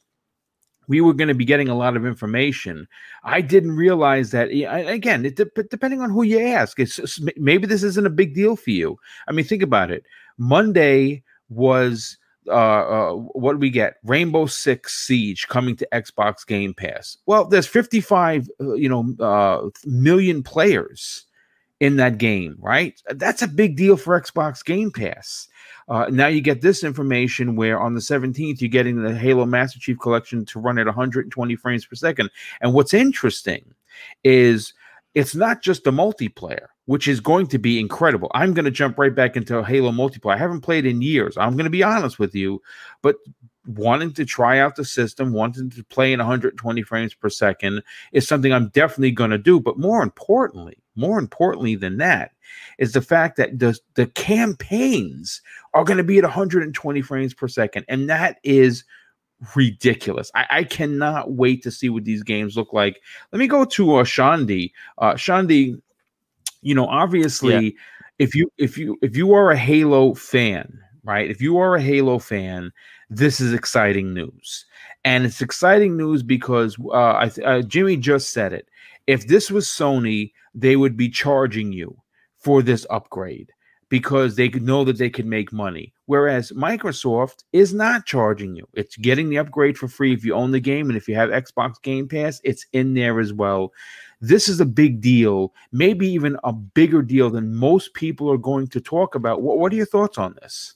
we 0.87 0.99
were 0.99 1.13
going 1.13 1.29
to 1.29 1.33
be 1.33 1.45
getting 1.45 1.69
a 1.69 1.77
lot 1.77 1.95
of 1.95 2.05
information. 2.05 2.87
I 3.23 3.39
didn't 3.39 3.77
realize 3.77 4.31
that 4.31 4.49
again 4.49 5.25
it, 5.25 5.39
depending 5.69 6.01
on 6.01 6.09
who 6.09 6.23
you 6.23 6.39
ask 6.39 6.79
it's 6.79 7.19
maybe 7.37 7.67
this 7.67 7.83
isn't 7.83 8.07
a 8.07 8.11
big 8.11 8.33
deal 8.33 8.55
for 8.55 8.71
you. 8.71 8.97
I 9.27 9.31
mean 9.31 9.45
think 9.45 9.63
about 9.63 9.91
it. 9.91 10.05
Monday 10.37 11.23
was 11.49 12.17
uh, 12.47 12.51
uh, 12.51 13.13
what 13.13 13.53
do 13.53 13.59
we 13.59 13.69
get? 13.69 13.95
Rainbow 14.03 14.45
Six 14.45 15.05
Siege 15.05 15.47
coming 15.47 15.75
to 15.77 15.87
Xbox 15.93 16.45
Game 16.45 16.73
Pass. 16.73 17.17
Well, 17.25 17.45
there's 17.45 17.67
55, 17.67 18.49
uh, 18.59 18.73
you 18.73 18.89
know, 18.89 19.15
uh, 19.19 19.69
million 19.85 20.43
players 20.43 21.25
in 21.79 21.97
that 21.97 22.17
game, 22.17 22.55
right? 22.59 23.01
That's 23.09 23.41
a 23.41 23.47
big 23.47 23.75
deal 23.75 23.97
for 23.97 24.19
Xbox 24.19 24.63
Game 24.63 24.91
Pass. 24.91 25.47
Uh, 25.89 26.07
now 26.09 26.27
you 26.27 26.41
get 26.41 26.61
this 26.61 26.83
information 26.83 27.55
where 27.55 27.79
on 27.79 27.93
the 27.93 27.99
17th 27.99 28.61
you're 28.61 28.69
getting 28.69 29.01
the 29.01 29.13
Halo 29.13 29.45
Master 29.45 29.79
Chief 29.79 29.99
Collection 29.99 30.45
to 30.45 30.59
run 30.59 30.79
at 30.79 30.85
120 30.85 31.55
frames 31.57 31.85
per 31.85 31.95
second. 31.95 32.29
And 32.61 32.73
what's 32.73 32.93
interesting 32.93 33.73
is 34.23 34.73
it's 35.15 35.35
not 35.35 35.61
just 35.61 35.83
the 35.83 35.91
multiplayer 35.91 36.67
which 36.85 37.07
is 37.07 37.19
going 37.19 37.47
to 37.47 37.57
be 37.57 37.79
incredible. 37.79 38.29
I'm 38.33 38.53
going 38.53 38.65
to 38.65 38.71
jump 38.71 38.97
right 38.97 39.13
back 39.13 39.37
into 39.37 39.63
Halo 39.63 39.91
multiplayer. 39.91 40.35
I 40.35 40.37
haven't 40.37 40.61
played 40.61 40.85
in 40.85 41.01
years. 41.01 41.37
I'm 41.37 41.53
going 41.53 41.65
to 41.65 41.69
be 41.69 41.83
honest 41.83 42.19
with 42.19 42.35
you, 42.35 42.61
but 43.01 43.15
wanting 43.65 44.11
to 44.13 44.25
try 44.25 44.59
out 44.59 44.75
the 44.75 44.83
system, 44.83 45.31
wanting 45.31 45.69
to 45.69 45.83
play 45.85 46.11
in 46.11 46.19
120 46.19 46.81
frames 46.83 47.13
per 47.13 47.29
second 47.29 47.81
is 48.11 48.27
something 48.27 48.51
I'm 48.51 48.69
definitely 48.69 49.11
going 49.11 49.31
to 49.31 49.37
do. 49.37 49.61
But 49.61 49.79
more 49.79 50.03
importantly, 50.03 50.77
more 50.95 51.19
importantly 51.19 51.75
than 51.75 51.97
that 51.97 52.31
is 52.77 52.91
the 52.91 53.01
fact 53.01 53.37
that 53.37 53.59
the, 53.59 53.79
the 53.95 54.07
campaigns 54.07 55.41
are 55.73 55.85
going 55.85 55.97
to 55.97 56.03
be 56.03 56.17
at 56.17 56.25
120 56.25 57.01
frames 57.01 57.33
per 57.33 57.47
second. 57.47 57.85
And 57.87 58.09
that 58.09 58.39
is 58.43 58.83
ridiculous. 59.55 60.31
I, 60.35 60.45
I, 60.49 60.63
cannot 60.63 61.31
wait 61.31 61.63
to 61.63 61.71
see 61.71 61.89
what 61.89 62.05
these 62.05 62.23
games 62.23 62.55
look 62.55 62.73
like. 62.73 63.01
Let 63.31 63.39
me 63.39 63.47
go 63.47 63.65
to 63.65 63.95
uh, 63.95 64.03
Shandi. 64.03 64.71
Uh, 64.97 65.13
Shandi, 65.13 65.81
you 66.61 66.75
know, 66.75 66.87
obviously, 66.87 67.65
yeah. 67.65 67.71
if 68.19 68.35
you 68.35 68.51
if 68.57 68.77
you 68.77 68.97
if 69.01 69.15
you 69.17 69.33
are 69.33 69.51
a 69.51 69.57
Halo 69.57 70.13
fan, 70.13 70.79
right? 71.03 71.29
If 71.29 71.41
you 71.41 71.57
are 71.57 71.75
a 71.75 71.81
Halo 71.81 72.19
fan, 72.19 72.71
this 73.09 73.39
is 73.39 73.53
exciting 73.53 74.13
news. 74.13 74.65
And 75.05 75.25
it's 75.25 75.41
exciting 75.41 75.97
news 75.97 76.23
because 76.23 76.77
uh, 76.79 77.15
I 77.15 77.29
th- 77.29 77.45
uh, 77.45 77.61
Jimmy 77.63 77.97
just 77.97 78.31
said 78.31 78.53
it. 78.53 78.69
If 79.07 79.27
this 79.27 79.51
was 79.51 79.67
Sony, 79.67 80.31
they 80.55 80.75
would 80.75 80.95
be 80.95 81.09
charging 81.09 81.73
you 81.73 81.97
for 82.37 82.61
this 82.61 82.85
upgrade 82.89 83.51
because 83.93 84.35
they 84.35 84.49
could 84.49 84.63
know 84.63 84.83
that 84.83 84.97
they 84.97 85.07
could 85.11 85.27
make 85.27 85.53
money. 85.53 85.93
Whereas 86.07 86.51
Microsoft 86.53 87.43
is 87.53 87.75
not 87.75 88.07
charging 88.07 88.55
you. 88.55 88.67
It's 88.73 88.97
getting 88.97 89.29
the 89.29 89.37
upgrade 89.37 89.77
for 89.77 89.87
free 89.87 90.11
if 90.11 90.25
you 90.25 90.33
own 90.33 90.49
the 90.49 90.59
game. 90.59 90.89
And 90.89 90.97
if 90.97 91.07
you 91.07 91.13
have 91.13 91.29
Xbox 91.29 91.79
Game 91.83 92.07
Pass, 92.07 92.41
it's 92.43 92.65
in 92.73 92.95
there 92.95 93.19
as 93.19 93.33
well. 93.33 93.71
This 94.19 94.49
is 94.49 94.59
a 94.59 94.65
big 94.65 94.99
deal, 94.99 95.53
maybe 95.71 96.07
even 96.07 96.37
a 96.43 96.51
bigger 96.51 97.03
deal 97.03 97.29
than 97.29 97.55
most 97.55 97.93
people 97.93 98.31
are 98.31 98.37
going 98.37 98.65
to 98.69 98.81
talk 98.81 99.13
about. 99.13 99.43
What, 99.43 99.59
what 99.59 99.71
are 99.71 99.75
your 99.75 99.85
thoughts 99.85 100.17
on 100.17 100.33
this? 100.41 100.73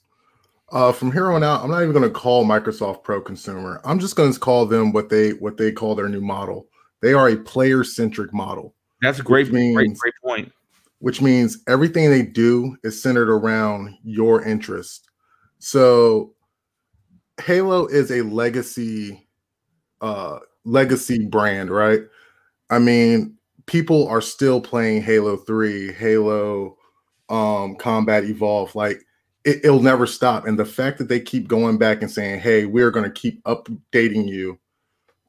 Uh, 0.71 0.91
from 0.91 1.11
here 1.11 1.31
on 1.31 1.43
out, 1.43 1.63
I'm 1.63 1.71
not 1.71 1.81
even 1.81 1.93
going 1.93 2.03
to 2.03 2.11
call 2.11 2.45
Microsoft 2.45 3.01
Pro 3.01 3.19
Consumer. 3.19 3.81
I'm 3.83 3.97
just 3.97 4.15
going 4.15 4.31
to 4.31 4.39
call 4.39 4.67
them 4.67 4.93
what 4.93 5.09
they 5.09 5.31
what 5.31 5.57
they 5.57 5.71
call 5.71 5.95
their 5.95 6.07
new 6.07 6.21
model. 6.21 6.67
They 7.01 7.13
are 7.13 7.29
a 7.29 7.35
player 7.35 7.83
centric 7.83 8.31
model. 8.31 8.75
That's 9.01 9.17
a 9.19 9.23
great, 9.23 9.51
means, 9.51 9.75
great, 9.75 9.97
great 9.97 10.13
point. 10.23 10.51
Which 10.99 11.21
means 11.21 11.59
everything 11.67 12.09
they 12.09 12.23
do 12.23 12.75
is 12.83 13.01
centered 13.01 13.29
around 13.29 13.95
your 14.03 14.43
interest. 14.43 15.07
So, 15.59 16.33
Halo 17.41 17.85
is 17.85 18.11
a 18.11 18.23
legacy, 18.23 19.27
uh, 20.01 20.39
legacy 20.65 21.25
brand, 21.25 21.69
right? 21.69 22.01
I 22.71 22.79
mean, 22.79 23.37
people 23.67 24.07
are 24.07 24.21
still 24.21 24.59
playing 24.59 25.03
Halo 25.03 25.37
Three, 25.37 25.93
Halo, 25.93 26.77
um, 27.29 27.75
Combat 27.75 28.23
Evolve. 28.23 28.73
Like 28.75 29.03
it, 29.47 29.69
will 29.69 29.81
never 29.81 30.05
stop. 30.05 30.45
And 30.45 30.59
the 30.59 30.65
fact 30.65 30.97
that 30.97 31.07
they 31.07 31.19
keep 31.19 31.47
going 31.47 31.77
back 31.77 32.01
and 32.01 32.11
saying, 32.11 32.41
hey, 32.41 32.65
we're 32.65 32.91
going 32.91 33.05
to 33.05 33.11
keep 33.11 33.41
updating 33.43 34.27
you 34.27 34.59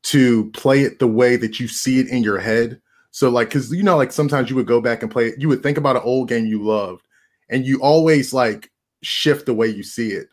to 0.02 0.50
play 0.50 0.82
it 0.82 0.98
the 0.98 1.06
way 1.06 1.36
that 1.36 1.60
you 1.60 1.68
see 1.68 2.00
it 2.00 2.08
in 2.08 2.22
your 2.22 2.38
head. 2.38 2.80
So, 3.18 3.30
like, 3.30 3.48
because 3.48 3.72
you 3.72 3.82
know, 3.82 3.96
like 3.96 4.12
sometimes 4.12 4.48
you 4.48 4.54
would 4.54 4.68
go 4.68 4.80
back 4.80 5.02
and 5.02 5.10
play 5.10 5.26
it, 5.26 5.40
you 5.40 5.48
would 5.48 5.60
think 5.60 5.76
about 5.76 5.96
an 5.96 6.02
old 6.04 6.28
game 6.28 6.46
you 6.46 6.62
loved, 6.62 7.04
and 7.50 7.66
you 7.66 7.80
always 7.82 8.32
like 8.32 8.70
shift 9.02 9.46
the 9.46 9.54
way 9.54 9.66
you 9.66 9.82
see 9.82 10.10
it. 10.10 10.28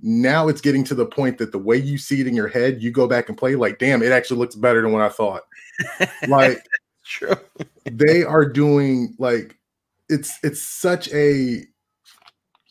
Now 0.00 0.48
it's 0.48 0.62
getting 0.62 0.82
to 0.84 0.94
the 0.94 1.04
point 1.04 1.36
that 1.36 1.52
the 1.52 1.58
way 1.58 1.76
you 1.76 1.98
see 1.98 2.22
it 2.22 2.26
in 2.26 2.34
your 2.34 2.48
head, 2.48 2.82
you 2.82 2.92
go 2.92 3.06
back 3.06 3.28
and 3.28 3.36
play, 3.36 3.56
like, 3.56 3.78
damn, 3.78 4.02
it 4.02 4.10
actually 4.10 4.38
looks 4.38 4.54
better 4.54 4.80
than 4.80 4.90
what 4.90 5.02
I 5.02 5.10
thought. 5.10 5.42
like, 6.28 6.64
true. 7.04 7.36
they 7.84 8.22
are 8.22 8.46
doing 8.46 9.14
like 9.18 9.58
it's 10.08 10.38
it's 10.42 10.62
such 10.62 11.12
a 11.12 11.62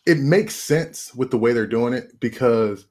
it 0.07 0.17
makes 0.17 0.55
sense 0.55 1.13
with 1.13 1.29
the 1.29 1.37
way 1.37 1.53
they're 1.53 1.67
doing 1.67 1.93
it 1.93 2.19
because 2.19 2.87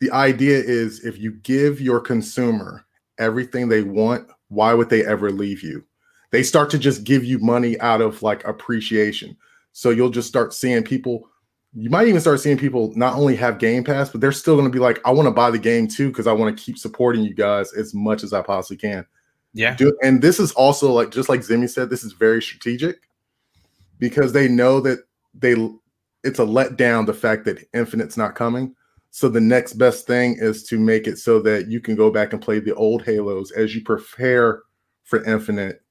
the 0.00 0.10
idea 0.12 0.62
is 0.64 1.04
if 1.04 1.18
you 1.18 1.32
give 1.32 1.78
your 1.78 2.00
consumer 2.00 2.86
everything 3.18 3.68
they 3.68 3.82
want, 3.82 4.26
why 4.48 4.72
would 4.72 4.88
they 4.88 5.04
ever 5.04 5.30
leave 5.30 5.62
you? 5.62 5.84
They 6.30 6.42
start 6.42 6.70
to 6.70 6.78
just 6.78 7.04
give 7.04 7.24
you 7.24 7.38
money 7.38 7.78
out 7.80 8.00
of 8.00 8.22
like 8.22 8.46
appreciation. 8.46 9.36
So 9.72 9.90
you'll 9.90 10.10
just 10.10 10.28
start 10.28 10.54
seeing 10.54 10.82
people. 10.82 11.28
You 11.72 11.90
might 11.90 12.08
even 12.08 12.20
start 12.20 12.40
seeing 12.40 12.58
people 12.58 12.92
not 12.96 13.14
only 13.14 13.36
have 13.36 13.58
Game 13.58 13.84
Pass, 13.84 14.10
but 14.10 14.20
they're 14.20 14.32
still 14.32 14.54
going 14.56 14.66
to 14.66 14.72
be 14.72 14.80
like, 14.80 15.00
I 15.04 15.12
want 15.12 15.26
to 15.26 15.32
buy 15.32 15.50
the 15.50 15.58
game 15.58 15.86
too 15.86 16.08
because 16.08 16.26
I 16.26 16.32
want 16.32 16.56
to 16.56 16.62
keep 16.62 16.78
supporting 16.78 17.22
you 17.22 17.34
guys 17.34 17.72
as 17.72 17.94
much 17.94 18.22
as 18.24 18.32
I 18.32 18.42
possibly 18.42 18.76
can. 18.76 19.06
Yeah. 19.52 19.74
Do, 19.74 19.96
and 20.02 20.22
this 20.22 20.40
is 20.40 20.52
also 20.52 20.92
like 20.92 21.10
just 21.10 21.28
like 21.28 21.40
Zimmy 21.40 21.68
said, 21.68 21.90
this 21.90 22.04
is 22.04 22.12
very 22.12 22.42
strategic 22.42 22.96
because 23.98 24.32
they 24.32 24.48
know 24.48 24.80
that 24.80 25.00
they 25.34 25.54
it's 26.22 26.38
a 26.38 26.44
letdown 26.44 27.06
the 27.06 27.14
fact 27.14 27.44
that 27.44 27.66
Infinite's 27.72 28.16
not 28.16 28.34
coming. 28.34 28.74
So 29.10 29.28
the 29.28 29.40
next 29.40 29.74
best 29.74 30.06
thing 30.06 30.36
is 30.38 30.62
to 30.64 30.78
make 30.78 31.06
it 31.06 31.18
so 31.18 31.40
that 31.40 31.68
you 31.68 31.80
can 31.80 31.96
go 31.96 32.10
back 32.10 32.32
and 32.32 32.42
play 32.42 32.60
the 32.60 32.74
old 32.74 33.02
Halos 33.02 33.50
as 33.52 33.74
you 33.74 33.82
prepare 33.82 34.62
for 35.02 35.24
Infinite 35.24 35.82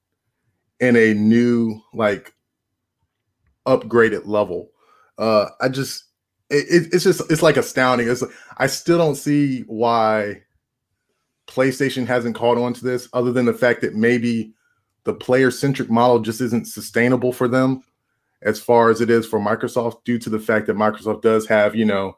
in 0.80 0.96
a 0.96 1.14
new 1.14 1.82
like 1.94 2.34
upgraded 3.66 4.26
level. 4.26 4.72
Uh 5.18 5.48
I 5.62 5.70
just 5.70 6.06
it, 6.50 6.90
it's 6.94 7.04
just 7.04 7.22
it's 7.32 7.42
like 7.42 7.58
astounding. 7.58 8.10
It's 8.10 8.24
I 8.58 8.68
still 8.68 8.98
don't 8.98 9.16
see 9.16 9.62
why 9.62 10.42
PlayStation 11.48 12.06
hasn't 12.06 12.36
caught 12.36 12.58
on 12.58 12.74
to 12.74 12.84
this 12.84 13.10
other 13.14 13.32
than 13.32 13.46
the 13.46 13.54
fact 13.54 13.82
that 13.82 13.96
maybe 13.96 14.54
the 15.04 15.14
player 15.14 15.52
centric 15.52 15.90
model 15.90 16.20
just 16.20 16.42
isn't 16.42 16.68
sustainable 16.68 17.34
for 17.34 17.48
them 17.48 17.84
as 18.42 18.60
far 18.60 18.90
as 18.90 19.02
it 19.02 19.10
is 19.10 19.26
for 19.26 19.40
Microsoft 19.40 20.04
due 20.06 20.20
to 20.20 20.30
the 20.30 20.40
fact 20.40 20.68
that 20.68 20.76
Microsoft 20.76 21.22
does 21.22 21.48
have, 21.48 21.76
you 21.76 21.86
know, 21.86 22.18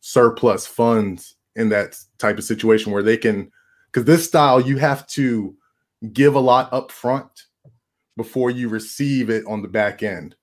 surplus 0.00 0.66
funds 0.66 1.34
in 1.56 1.68
that 1.70 1.96
type 2.18 2.38
of 2.38 2.44
situation 2.44 2.92
where 2.92 3.02
they 3.02 3.16
can 3.16 3.50
because 3.86 4.04
this 4.04 4.24
style 4.24 4.60
you 4.60 4.76
have 4.76 5.06
to 5.08 5.56
give 6.12 6.34
a 6.34 6.40
lot 6.40 6.72
up 6.72 6.92
front 6.92 7.46
before 8.18 8.50
you 8.50 8.68
receive 8.68 9.30
it 9.30 9.46
on 9.46 9.62
the 9.62 9.68
back 9.68 10.02
end. 10.02 10.34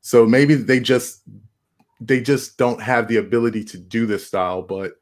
So 0.00 0.24
maybe 0.24 0.54
they 0.54 0.80
just 0.80 1.22
they 2.00 2.22
just 2.22 2.56
don't 2.56 2.80
have 2.80 3.08
the 3.08 3.16
ability 3.16 3.64
to 3.64 3.78
do 3.78 4.06
this 4.06 4.26
style, 4.26 4.62
but 4.62 4.92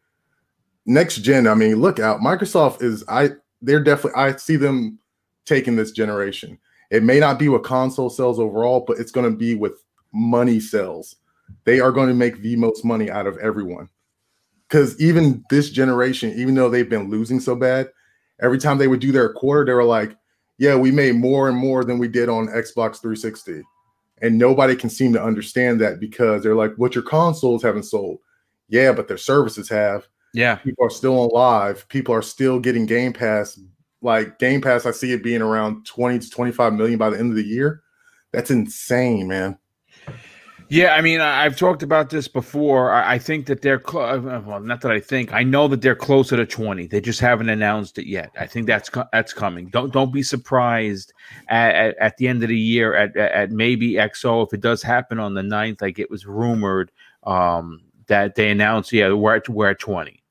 next 0.86 1.18
gen, 1.18 1.46
I 1.46 1.54
mean, 1.54 1.76
look 1.76 2.00
out. 2.00 2.20
Microsoft 2.20 2.82
is 2.82 3.04
I 3.08 3.30
they're 3.62 3.84
definitely 3.84 4.20
I 4.20 4.34
see 4.36 4.56
them 4.56 4.98
taking 5.44 5.76
this 5.76 5.92
generation. 5.92 6.58
It 6.90 7.02
may 7.02 7.20
not 7.20 7.38
be 7.38 7.48
with 7.48 7.62
console 7.62 8.10
sales 8.10 8.40
overall, 8.40 8.84
but 8.86 8.98
it's 8.98 9.12
going 9.12 9.30
to 9.30 9.36
be 9.36 9.54
with 9.54 9.74
money 10.12 10.58
sales. 10.60 11.16
They 11.64 11.80
are 11.80 11.92
going 11.92 12.08
to 12.08 12.14
make 12.14 12.40
the 12.40 12.56
most 12.56 12.84
money 12.84 13.10
out 13.10 13.26
of 13.26 13.36
everyone. 13.38 13.88
Because 14.68 14.98
even 15.00 15.44
this 15.50 15.70
generation, 15.70 16.32
even 16.38 16.54
though 16.54 16.70
they've 16.70 16.88
been 16.88 17.10
losing 17.10 17.40
so 17.40 17.54
bad, 17.54 17.90
every 18.40 18.58
time 18.58 18.78
they 18.78 18.88
would 18.88 19.00
do 19.00 19.12
their 19.12 19.32
quarter, 19.32 19.64
they 19.66 19.74
were 19.74 19.84
like, 19.84 20.16
yeah, 20.58 20.76
we 20.76 20.90
made 20.90 21.16
more 21.16 21.48
and 21.48 21.56
more 21.56 21.84
than 21.84 21.98
we 21.98 22.08
did 22.08 22.28
on 22.28 22.48
Xbox 22.48 23.00
360. 23.00 23.62
And 24.22 24.38
nobody 24.38 24.76
can 24.76 24.90
seem 24.90 25.12
to 25.12 25.22
understand 25.22 25.80
that 25.80 26.00
because 26.00 26.42
they're 26.42 26.54
like, 26.54 26.74
what 26.76 26.94
your 26.94 27.04
consoles 27.04 27.62
haven't 27.62 27.82
sold. 27.84 28.18
Yeah, 28.68 28.92
but 28.92 29.08
their 29.08 29.18
services 29.18 29.68
have. 29.68 30.06
Yeah. 30.32 30.56
People 30.56 30.86
are 30.86 30.90
still 30.90 31.18
on 31.20 31.28
live. 31.30 31.86
People 31.88 32.14
are 32.14 32.22
still 32.22 32.58
getting 32.58 32.86
Game 32.86 33.12
Pass 33.12 33.58
like 34.04 34.38
Game 34.38 34.60
Pass, 34.60 34.84
I 34.86 34.90
see 34.90 35.12
it 35.12 35.24
being 35.24 35.40
around 35.40 35.86
20 35.86 36.18
to 36.20 36.30
25 36.30 36.74
million 36.74 36.98
by 36.98 37.08
the 37.10 37.18
end 37.18 37.30
of 37.30 37.36
the 37.36 37.42
year. 37.42 37.82
That's 38.32 38.50
insane, 38.50 39.26
man. 39.26 39.58
Yeah, 40.68 40.94
I 40.94 41.02
mean, 41.02 41.20
I've 41.20 41.56
talked 41.56 41.82
about 41.82 42.10
this 42.10 42.26
before. 42.26 42.90
I 42.92 43.18
think 43.18 43.46
that 43.46 43.60
they're 43.62 43.78
close. 43.78 44.24
Uh, 44.24 44.42
well, 44.44 44.60
not 44.60 44.80
that 44.80 44.90
I 44.90 44.98
think. 44.98 45.32
I 45.32 45.42
know 45.42 45.68
that 45.68 45.82
they're 45.82 45.94
closer 45.94 46.36
to 46.36 46.46
twenty. 46.46 46.86
They 46.86 47.00
just 47.00 47.20
haven't 47.20 47.50
announced 47.50 47.98
it 47.98 48.06
yet. 48.08 48.30
I 48.38 48.46
think 48.46 48.66
that's 48.66 48.90
that's 49.12 49.32
coming. 49.34 49.68
Don't 49.68 49.92
don't 49.92 50.12
be 50.12 50.22
surprised 50.22 51.12
at, 51.48 51.74
at, 51.74 51.98
at 51.98 52.16
the 52.16 52.28
end 52.28 52.42
of 52.42 52.48
the 52.48 52.58
year 52.58 52.94
at, 52.94 53.16
at 53.16 53.50
maybe 53.50 53.92
XO 53.92 54.46
if 54.46 54.54
it 54.54 54.60
does 54.62 54.82
happen 54.82 55.20
on 55.20 55.34
the 55.34 55.42
9th, 55.42 55.82
Like 55.82 55.98
it 55.98 56.10
was 56.10 56.26
rumored 56.26 56.90
um, 57.24 57.82
that 58.06 58.34
they 58.34 58.50
announced, 58.50 58.92
yeah, 58.92 59.12
we're 59.12 59.36
at, 59.36 59.48
we're 59.48 59.70
at 59.70 59.78
twenty 59.78 60.22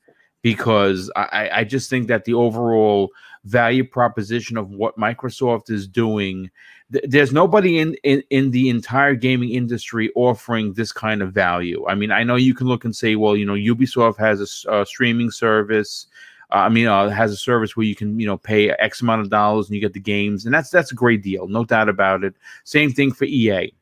because 0.41 1.11
I 1.15 1.49
I 1.53 1.63
just 1.63 1.89
think 1.89 2.07
that 2.07 2.25
the 2.25 2.33
overall 2.33 3.09
value 3.45 3.83
proposition 3.83 4.57
of 4.57 4.69
what 4.71 4.97
Microsoft 4.97 5.69
is 5.69 5.87
doing. 5.87 6.49
Th- 6.93 7.03
there's 7.07 7.33
nobody 7.33 7.79
in, 7.79 7.95
in 8.03 8.23
in 8.29 8.51
the 8.51 8.69
entire 8.69 9.15
gaming 9.15 9.49
industry 9.49 10.11
offering 10.15 10.73
this 10.73 10.91
kind 10.91 11.21
of 11.21 11.33
value. 11.33 11.85
I 11.87 11.95
mean, 11.95 12.11
I 12.11 12.23
know 12.23 12.35
you 12.35 12.53
can 12.53 12.67
look 12.67 12.85
and 12.85 12.95
say, 12.95 13.15
well, 13.15 13.35
you 13.35 13.45
know, 13.45 13.53
Ubisoft 13.53 14.17
has 14.17 14.65
a, 14.65 14.81
a 14.81 14.85
streaming 14.85 15.31
service. 15.31 16.07
Uh, 16.51 16.57
I 16.57 16.69
mean, 16.69 16.87
uh, 16.87 17.09
has 17.09 17.31
a 17.31 17.37
service 17.37 17.75
where 17.75 17.85
you 17.85 17.95
can, 17.95 18.19
you 18.19 18.27
know, 18.27 18.37
pay 18.37 18.69
X 18.69 19.01
amount 19.01 19.21
of 19.21 19.29
dollars 19.29 19.67
and 19.67 19.75
you 19.75 19.81
get 19.81 19.93
the 19.93 19.99
games, 19.99 20.45
and 20.45 20.53
that's 20.53 20.69
that's 20.69 20.91
a 20.91 20.95
great 20.95 21.23
deal, 21.23 21.47
no 21.47 21.65
doubt 21.65 21.89
about 21.89 22.23
it. 22.23 22.35
Same 22.63 22.91
thing 22.91 23.11
for 23.11 23.25
EA, 23.25 23.73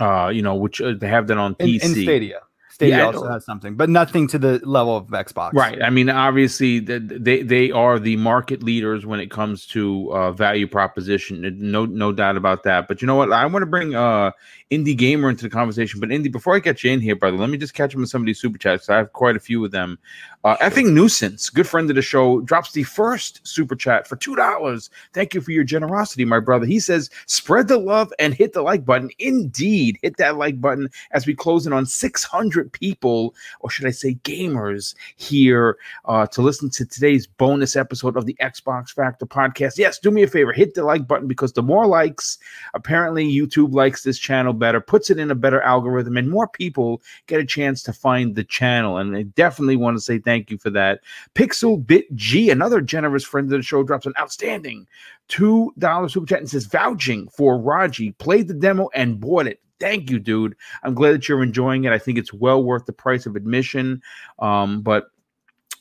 uh, 0.00 0.28
you 0.28 0.42
know, 0.42 0.54
which 0.54 0.80
uh, 0.80 0.94
they 0.96 1.08
have 1.08 1.26
that 1.26 1.38
on 1.38 1.54
PC. 1.56 1.84
In, 1.84 1.90
in 1.90 2.02
Stadia. 2.02 2.40
Stadia 2.82 2.98
yeah, 2.98 3.06
also 3.06 3.28
has 3.28 3.44
something, 3.44 3.74
but 3.74 3.88
nothing 3.88 4.26
to 4.28 4.38
the 4.38 4.60
level 4.64 4.96
of 4.96 5.06
Xbox. 5.08 5.52
Right. 5.52 5.82
I 5.82 5.90
mean, 5.90 6.08
obviously, 6.08 6.80
they 6.80 7.42
they 7.42 7.70
are 7.70 7.98
the 7.98 8.16
market 8.16 8.62
leaders 8.62 9.06
when 9.06 9.20
it 9.20 9.30
comes 9.30 9.66
to 9.68 10.12
uh, 10.12 10.32
value 10.32 10.66
proposition. 10.66 11.58
No 11.58 11.84
no 11.84 12.12
doubt 12.12 12.36
about 12.36 12.64
that. 12.64 12.88
But 12.88 13.00
you 13.00 13.06
know 13.06 13.14
what? 13.14 13.32
I 13.32 13.46
want 13.46 13.62
to 13.62 13.66
bring 13.66 13.94
uh, 13.94 14.32
Indie 14.70 14.96
Gamer 14.96 15.30
into 15.30 15.44
the 15.44 15.50
conversation. 15.50 16.00
But 16.00 16.08
Indie, 16.08 16.32
before 16.32 16.56
I 16.56 16.58
get 16.58 16.82
you 16.82 16.90
in 16.90 17.00
here, 17.00 17.16
brother, 17.16 17.36
let 17.36 17.50
me 17.50 17.58
just 17.58 17.74
catch 17.74 17.94
up 17.94 18.00
on 18.00 18.06
some 18.06 18.22
of 18.22 18.26
these 18.26 18.40
super 18.40 18.58
chats. 18.58 18.88
I 18.88 18.96
have 18.96 19.12
quite 19.12 19.36
a 19.36 19.40
few 19.40 19.64
of 19.64 19.70
them. 19.70 19.98
Uh, 20.44 20.56
effing 20.56 20.92
nuisance, 20.92 21.50
good 21.50 21.68
friend 21.68 21.88
of 21.88 21.94
the 21.94 22.02
show, 22.02 22.40
drops 22.40 22.72
the 22.72 22.82
first 22.82 23.46
super 23.46 23.76
chat 23.76 24.08
for 24.08 24.16
two 24.16 24.34
dollars. 24.34 24.90
Thank 25.12 25.34
you 25.34 25.40
for 25.40 25.52
your 25.52 25.64
generosity, 25.64 26.24
my 26.24 26.40
brother. 26.40 26.66
He 26.66 26.80
says, 26.80 27.10
"Spread 27.26 27.68
the 27.68 27.78
love 27.78 28.12
and 28.18 28.34
hit 28.34 28.52
the 28.52 28.62
like 28.62 28.84
button." 28.84 29.10
Indeed, 29.18 29.98
hit 30.02 30.16
that 30.16 30.36
like 30.36 30.60
button 30.60 30.90
as 31.12 31.26
we 31.26 31.34
close 31.34 31.66
in 31.66 31.72
on 31.72 31.86
six 31.86 32.24
hundred 32.24 32.62
500 32.62 32.71
people, 32.72 33.34
or 33.60 33.70
should 33.70 33.86
I 33.86 33.90
say 33.90 34.14
gamers, 34.24 34.94
here 35.16 35.78
uh, 36.04 36.26
to 36.28 36.42
listen 36.42 36.70
to 36.70 36.84
today's 36.84 37.26
bonus 37.26 37.76
episode 37.76 38.16
of 38.16 38.26
the 38.26 38.36
Xbox 38.40 38.90
Factor 38.90 39.26
podcast. 39.26 39.78
Yes, 39.78 39.98
do 39.98 40.10
me 40.10 40.22
a 40.22 40.26
favor, 40.26 40.52
hit 40.52 40.74
the 40.74 40.84
like 40.84 41.06
button 41.06 41.28
because 41.28 41.52
the 41.52 41.62
more 41.62 41.86
likes, 41.86 42.38
apparently 42.74 43.30
YouTube 43.30 43.72
likes 43.72 44.02
this 44.02 44.18
channel 44.18 44.52
better, 44.52 44.80
puts 44.80 45.10
it 45.10 45.18
in 45.18 45.30
a 45.30 45.34
better 45.34 45.62
algorithm, 45.62 46.16
and 46.16 46.30
more 46.30 46.48
people 46.48 47.02
get 47.26 47.40
a 47.40 47.44
chance 47.44 47.82
to 47.82 47.92
find 47.92 48.34
the 48.34 48.44
channel. 48.44 48.98
And 48.98 49.16
I 49.16 49.22
definitely 49.22 49.76
want 49.76 49.96
to 49.96 50.00
say 50.00 50.18
thank 50.18 50.50
you 50.50 50.58
for 50.58 50.70
that. 50.70 51.00
Pixel 51.34 51.84
Bit 51.84 52.14
G, 52.14 52.50
another 52.50 52.80
generous 52.80 53.24
friend 53.24 53.46
of 53.46 53.58
the 53.58 53.62
show, 53.62 53.82
drops 53.82 54.06
an 54.06 54.14
outstanding 54.18 54.86
$2 55.28 56.10
super 56.10 56.26
chat 56.26 56.40
and 56.40 56.50
says, 56.50 56.66
vouching 56.66 57.28
for 57.28 57.58
Raji, 57.58 58.12
played 58.12 58.48
the 58.48 58.54
demo 58.54 58.88
and 58.94 59.20
bought 59.20 59.46
it. 59.46 59.60
Thank 59.82 60.10
you, 60.10 60.20
dude. 60.20 60.54
I'm 60.84 60.94
glad 60.94 61.12
that 61.12 61.28
you're 61.28 61.42
enjoying 61.42 61.82
it. 61.82 61.92
I 61.92 61.98
think 61.98 62.16
it's 62.16 62.32
well 62.32 62.62
worth 62.62 62.86
the 62.86 62.92
price 62.92 63.26
of 63.26 63.34
admission. 63.34 64.00
Um, 64.38 64.80
but 64.80 65.06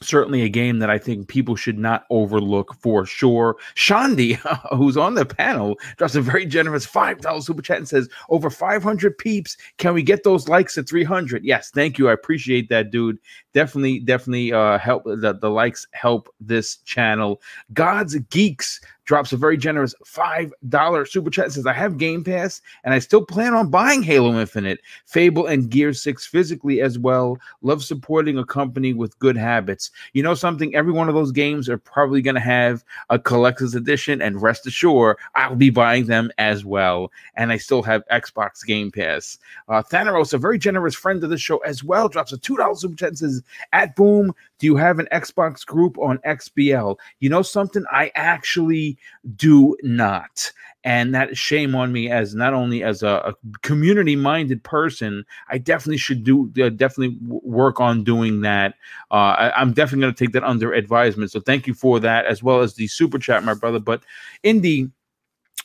certainly 0.01 0.41
a 0.41 0.49
game 0.49 0.79
that 0.79 0.89
I 0.89 0.97
think 0.97 1.27
people 1.27 1.55
should 1.55 1.77
not 1.77 2.05
overlook 2.09 2.73
for 2.79 3.05
sure. 3.05 3.57
Shandi, 3.75 4.37
who's 4.75 4.97
on 4.97 5.13
the 5.13 5.23
panel, 5.23 5.75
drops 5.97 6.15
a 6.15 6.21
very 6.21 6.47
generous 6.47 6.87
$5 6.87 7.43
super 7.43 7.61
chat 7.61 7.77
and 7.77 7.87
says, 7.87 8.09
Over 8.29 8.49
500 8.49 9.19
peeps. 9.19 9.55
Can 9.77 9.93
we 9.93 10.01
get 10.01 10.23
those 10.23 10.49
likes 10.49 10.79
at 10.79 10.89
300? 10.89 11.43
Yes, 11.43 11.69
thank 11.69 11.99
you. 11.99 12.09
I 12.09 12.13
appreciate 12.13 12.69
that, 12.69 12.89
dude. 12.89 13.19
Definitely, 13.53 13.99
definitely 13.99 14.51
uh, 14.51 14.79
help. 14.79 15.03
The, 15.03 15.37
the 15.39 15.51
likes 15.51 15.85
help 15.91 16.27
this 16.39 16.77
channel. 16.77 17.39
God's 17.73 18.15
Geeks 18.15 18.81
drops 19.11 19.33
a 19.33 19.37
very 19.37 19.57
generous 19.57 19.93
$5 20.05 21.09
super 21.09 21.29
chat 21.29 21.51
says, 21.51 21.67
I 21.67 21.73
have 21.73 21.97
Game 21.97 22.23
Pass 22.23 22.61
and 22.85 22.93
I 22.93 22.99
still 22.99 23.25
plan 23.25 23.53
on 23.53 23.69
buying 23.69 24.03
Halo 24.03 24.39
Infinite, 24.39 24.79
Fable, 25.05 25.47
and 25.47 25.69
Gear 25.69 25.91
6 25.91 26.25
physically 26.27 26.79
as 26.79 26.97
well. 26.97 27.37
Love 27.61 27.83
supporting 27.83 28.37
a 28.37 28.45
company 28.45 28.93
with 28.93 29.19
good 29.19 29.35
habits. 29.35 29.91
You 30.13 30.23
know 30.23 30.33
something? 30.33 30.73
Every 30.73 30.93
one 30.93 31.09
of 31.09 31.15
those 31.15 31.33
games 31.33 31.67
are 31.67 31.77
probably 31.77 32.21
going 32.21 32.35
to 32.35 32.39
have 32.39 32.85
a 33.09 33.19
collector's 33.19 33.75
edition, 33.75 34.21
and 34.21 34.41
rest 34.41 34.65
assured, 34.65 35.17
I'll 35.35 35.57
be 35.57 35.71
buying 35.71 36.05
them 36.05 36.31
as 36.37 36.63
well. 36.63 37.11
And 37.35 37.51
I 37.51 37.57
still 37.57 37.83
have 37.83 38.07
Xbox 38.09 38.65
Game 38.65 38.91
Pass. 38.91 39.37
Uh, 39.67 39.83
Thanaros, 39.83 40.33
a 40.33 40.37
very 40.37 40.57
generous 40.57 40.95
friend 40.95 41.21
of 41.21 41.29
the 41.29 41.37
show 41.37 41.57
as 41.57 41.83
well, 41.83 42.07
drops 42.07 42.31
a 42.31 42.37
$2 42.37 42.77
super 42.77 42.95
chat 42.95 43.09
and 43.09 43.19
says, 43.19 43.43
At 43.73 43.93
Boom, 43.97 44.33
do 44.59 44.67
you 44.67 44.77
have 44.77 44.99
an 44.99 45.07
Xbox 45.11 45.65
group 45.65 45.97
on 45.97 46.19
XBL? 46.19 46.95
You 47.19 47.29
know 47.29 47.41
something? 47.41 47.83
I 47.91 48.11
actually 48.15 48.97
do 49.35 49.75
not. 49.83 50.51
And 50.83 51.13
that 51.13 51.37
shame 51.37 51.75
on 51.75 51.91
me 51.91 52.09
as 52.09 52.33
not 52.33 52.53
only 52.53 52.83
as 52.83 53.03
a, 53.03 53.33
a 53.33 53.35
community 53.61 54.15
minded 54.15 54.63
person, 54.63 55.23
I 55.49 55.59
definitely 55.59 55.97
should 55.97 56.23
do 56.23 56.51
uh, 56.61 56.69
definitely 56.69 57.17
work 57.21 57.79
on 57.79 58.03
doing 58.03 58.41
that. 58.41 58.73
Uh, 59.11 59.51
I, 59.53 59.61
am 59.61 59.73
definitely 59.73 60.01
going 60.01 60.15
to 60.15 60.25
take 60.25 60.33
that 60.33 60.43
under 60.43 60.73
advisement. 60.73 61.29
So 61.31 61.39
thank 61.39 61.67
you 61.67 61.75
for 61.75 61.99
that, 61.99 62.25
as 62.25 62.41
well 62.41 62.61
as 62.61 62.73
the 62.73 62.87
super 62.87 63.19
chat, 63.19 63.43
my 63.43 63.53
brother. 63.53 63.79
But 63.79 64.03
Indy, 64.41 64.89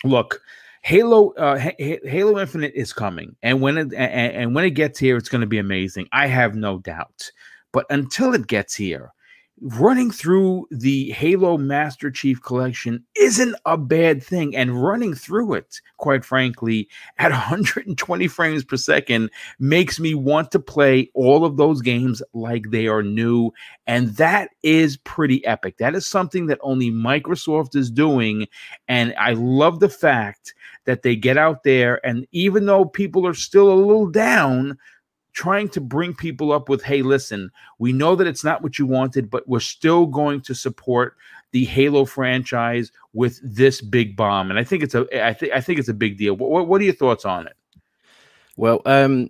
look, 0.04 0.42
Halo 0.82 1.30
uh, 1.32 1.58
Halo 1.78 2.38
Infinite 2.38 2.74
is 2.74 2.92
coming, 2.92 3.34
and 3.42 3.62
when 3.62 3.78
it 3.78 3.94
and, 3.94 4.34
and 4.34 4.54
when 4.54 4.66
it 4.66 4.70
gets 4.70 4.98
here, 4.98 5.16
it's 5.16 5.30
going 5.30 5.40
to 5.40 5.46
be 5.46 5.58
amazing. 5.58 6.08
I 6.12 6.26
have 6.26 6.54
no 6.54 6.78
doubt. 6.78 7.30
But 7.72 7.86
until 7.90 8.34
it 8.34 8.46
gets 8.46 8.74
here, 8.74 9.12
running 9.60 10.10
through 10.10 10.66
the 10.70 11.10
Halo 11.12 11.56
Master 11.56 12.10
Chief 12.10 12.42
Collection 12.42 13.02
isn't 13.16 13.56
a 13.64 13.76
bad 13.78 14.22
thing. 14.22 14.54
And 14.54 14.82
running 14.82 15.14
through 15.14 15.54
it, 15.54 15.80
quite 15.96 16.24
frankly, 16.24 16.88
at 17.18 17.30
120 17.32 18.28
frames 18.28 18.64
per 18.64 18.76
second 18.76 19.30
makes 19.58 19.98
me 19.98 20.14
want 20.14 20.50
to 20.52 20.58
play 20.58 21.10
all 21.14 21.44
of 21.44 21.56
those 21.56 21.80
games 21.80 22.22
like 22.34 22.70
they 22.70 22.86
are 22.86 23.02
new. 23.02 23.50
And 23.86 24.08
that 24.16 24.50
is 24.62 24.98
pretty 24.98 25.44
epic. 25.46 25.78
That 25.78 25.94
is 25.94 26.06
something 26.06 26.46
that 26.46 26.58
only 26.60 26.90
Microsoft 26.90 27.76
is 27.76 27.90
doing. 27.90 28.46
And 28.88 29.14
I 29.18 29.32
love 29.32 29.80
the 29.80 29.88
fact 29.88 30.54
that 30.84 31.02
they 31.02 31.16
get 31.16 31.36
out 31.36 31.64
there 31.64 32.04
and 32.06 32.26
even 32.32 32.66
though 32.66 32.84
people 32.84 33.26
are 33.26 33.34
still 33.34 33.72
a 33.72 33.74
little 33.74 34.06
down, 34.06 34.78
trying 35.36 35.68
to 35.68 35.82
bring 35.82 36.14
people 36.14 36.50
up 36.50 36.68
with, 36.70 36.82
hey, 36.82 37.02
listen, 37.02 37.50
we 37.78 37.92
know 37.92 38.16
that 38.16 38.26
it's 38.26 38.42
not 38.42 38.62
what 38.62 38.78
you 38.78 38.86
wanted, 38.86 39.30
but 39.30 39.46
we're 39.46 39.60
still 39.60 40.06
going 40.06 40.40
to 40.40 40.54
support 40.54 41.14
the 41.52 41.66
Halo 41.66 42.06
franchise 42.06 42.90
with 43.12 43.38
this 43.44 43.82
big 43.82 44.16
bomb. 44.16 44.48
And 44.48 44.58
I 44.58 44.64
think 44.64 44.82
it's 44.82 44.94
a 44.94 45.06
I 45.24 45.34
think 45.34 45.52
I 45.52 45.60
think 45.60 45.78
it's 45.78 45.90
a 45.90 45.94
big 45.94 46.16
deal. 46.16 46.34
What, 46.34 46.66
what 46.66 46.80
are 46.80 46.84
your 46.84 46.94
thoughts 46.94 47.26
on 47.26 47.46
it? 47.46 47.52
Well, 48.58 48.80
um, 48.86 49.28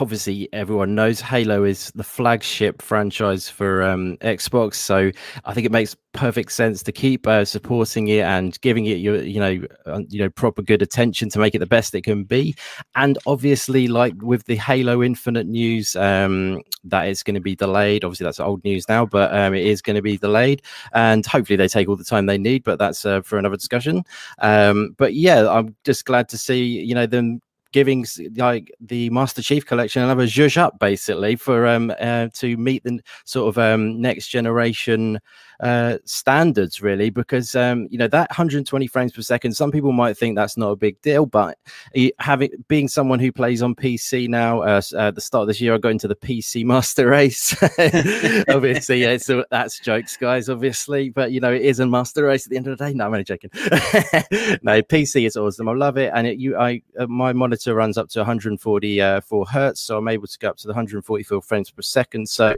obviously 0.00 0.50
everyone 0.52 0.94
knows 0.94 1.18
Halo 1.18 1.64
is 1.64 1.90
the 1.94 2.04
flagship 2.04 2.82
franchise 2.82 3.48
for 3.48 3.82
um, 3.82 4.18
Xbox, 4.18 4.74
so 4.74 5.10
I 5.46 5.54
think 5.54 5.64
it 5.64 5.72
makes 5.72 5.96
perfect 6.12 6.52
sense 6.52 6.82
to 6.82 6.92
keep 6.92 7.26
uh, 7.26 7.46
supporting 7.46 8.08
it 8.08 8.20
and 8.20 8.60
giving 8.60 8.84
it 8.84 8.98
your, 8.98 9.22
you 9.22 9.40
know, 9.40 9.66
uh, 9.86 10.00
you 10.08 10.18
know, 10.18 10.28
proper 10.28 10.60
good 10.60 10.82
attention 10.82 11.30
to 11.30 11.38
make 11.38 11.54
it 11.54 11.58
the 11.58 11.66
best 11.66 11.94
it 11.94 12.02
can 12.02 12.24
be. 12.24 12.54
And 12.94 13.16
obviously, 13.26 13.88
like 13.88 14.14
with 14.20 14.44
the 14.44 14.56
Halo 14.56 15.02
Infinite 15.02 15.46
news, 15.46 15.96
um, 15.96 16.60
that 16.84 17.08
is 17.08 17.22
going 17.22 17.34
to 17.34 17.40
be 17.40 17.56
delayed. 17.56 18.04
Obviously, 18.04 18.24
that's 18.24 18.40
old 18.40 18.62
news 18.62 18.86
now, 18.90 19.06
but 19.06 19.34
um, 19.34 19.54
it 19.54 19.64
is 19.66 19.80
going 19.80 19.96
to 19.96 20.02
be 20.02 20.18
delayed, 20.18 20.60
and 20.92 21.24
hopefully 21.24 21.56
they 21.56 21.68
take 21.68 21.88
all 21.88 21.96
the 21.96 22.04
time 22.04 22.26
they 22.26 22.38
need. 22.38 22.62
But 22.62 22.78
that's 22.78 23.06
uh, 23.06 23.22
for 23.22 23.38
another 23.38 23.56
discussion. 23.56 24.04
Um, 24.38 24.94
but 24.98 25.14
yeah, 25.14 25.48
I'm 25.48 25.74
just 25.84 26.04
glad 26.04 26.28
to 26.30 26.38
see 26.38 26.62
you 26.62 26.94
know 26.94 27.06
them 27.06 27.40
giving 27.76 28.06
like 28.36 28.72
the 28.80 29.10
Master 29.10 29.42
Chief 29.42 29.66
collection 29.66 30.00
another 30.02 30.24
zhuzh 30.24 30.56
up 30.56 30.78
basically 30.78 31.36
for 31.36 31.66
um 31.66 31.92
uh, 32.00 32.26
to 32.32 32.56
meet 32.56 32.82
the 32.84 33.00
sort 33.26 33.50
of 33.50 33.58
um 33.58 34.00
next 34.00 34.28
generation 34.28 35.20
uh, 35.60 35.98
standards, 36.04 36.82
really, 36.82 37.10
because 37.10 37.54
um, 37.54 37.88
you 37.90 37.98
know 37.98 38.08
that 38.08 38.30
120 38.30 38.86
frames 38.86 39.12
per 39.12 39.22
second. 39.22 39.52
Some 39.52 39.70
people 39.70 39.92
might 39.92 40.16
think 40.16 40.36
that's 40.36 40.56
not 40.56 40.70
a 40.70 40.76
big 40.76 41.00
deal, 41.02 41.26
but 41.26 41.58
having 42.18 42.50
being 42.68 42.88
someone 42.88 43.18
who 43.18 43.32
plays 43.32 43.62
on 43.62 43.74
PC 43.74 44.28
now, 44.28 44.60
uh, 44.60 44.82
at 44.98 45.14
the 45.14 45.20
start 45.20 45.42
of 45.42 45.48
this 45.48 45.60
year, 45.60 45.74
I 45.74 45.78
got 45.78 45.90
into 45.90 46.08
the 46.08 46.16
PC 46.16 46.64
Master 46.76 47.08
Race. 47.08 47.56
obviously, 48.48 49.02
yeah, 49.02 49.16
so 49.16 49.44
that's 49.50 49.80
jokes, 49.80 50.16
guys. 50.16 50.48
Obviously, 50.48 51.08
but 51.08 51.32
you 51.32 51.40
know 51.40 51.52
it 51.52 51.62
is 51.62 51.80
a 51.80 51.86
Master 51.86 52.24
Race 52.24 52.46
at 52.46 52.50
the 52.50 52.56
end 52.56 52.66
of 52.66 52.76
the 52.76 52.84
day. 52.84 52.92
No, 52.92 53.06
I'm 53.06 53.12
only 53.12 53.24
joking. 53.24 53.50
no, 53.54 54.82
PC 54.82 55.26
is 55.26 55.36
awesome. 55.36 55.68
I 55.68 55.72
love 55.72 55.96
it, 55.96 56.12
and 56.14 56.26
it, 56.26 56.38
you, 56.38 56.56
I, 56.58 56.82
uh, 56.98 57.06
my 57.06 57.32
monitor 57.32 57.74
runs 57.74 57.96
up 57.96 58.08
to 58.10 58.20
144 58.20 59.46
hertz, 59.46 59.80
so 59.80 59.96
I'm 59.96 60.08
able 60.08 60.26
to 60.26 60.38
go 60.38 60.50
up 60.50 60.56
to 60.58 60.66
the 60.66 60.72
144 60.72 61.40
frames 61.42 61.70
per 61.70 61.82
second. 61.82 62.28
So 62.28 62.54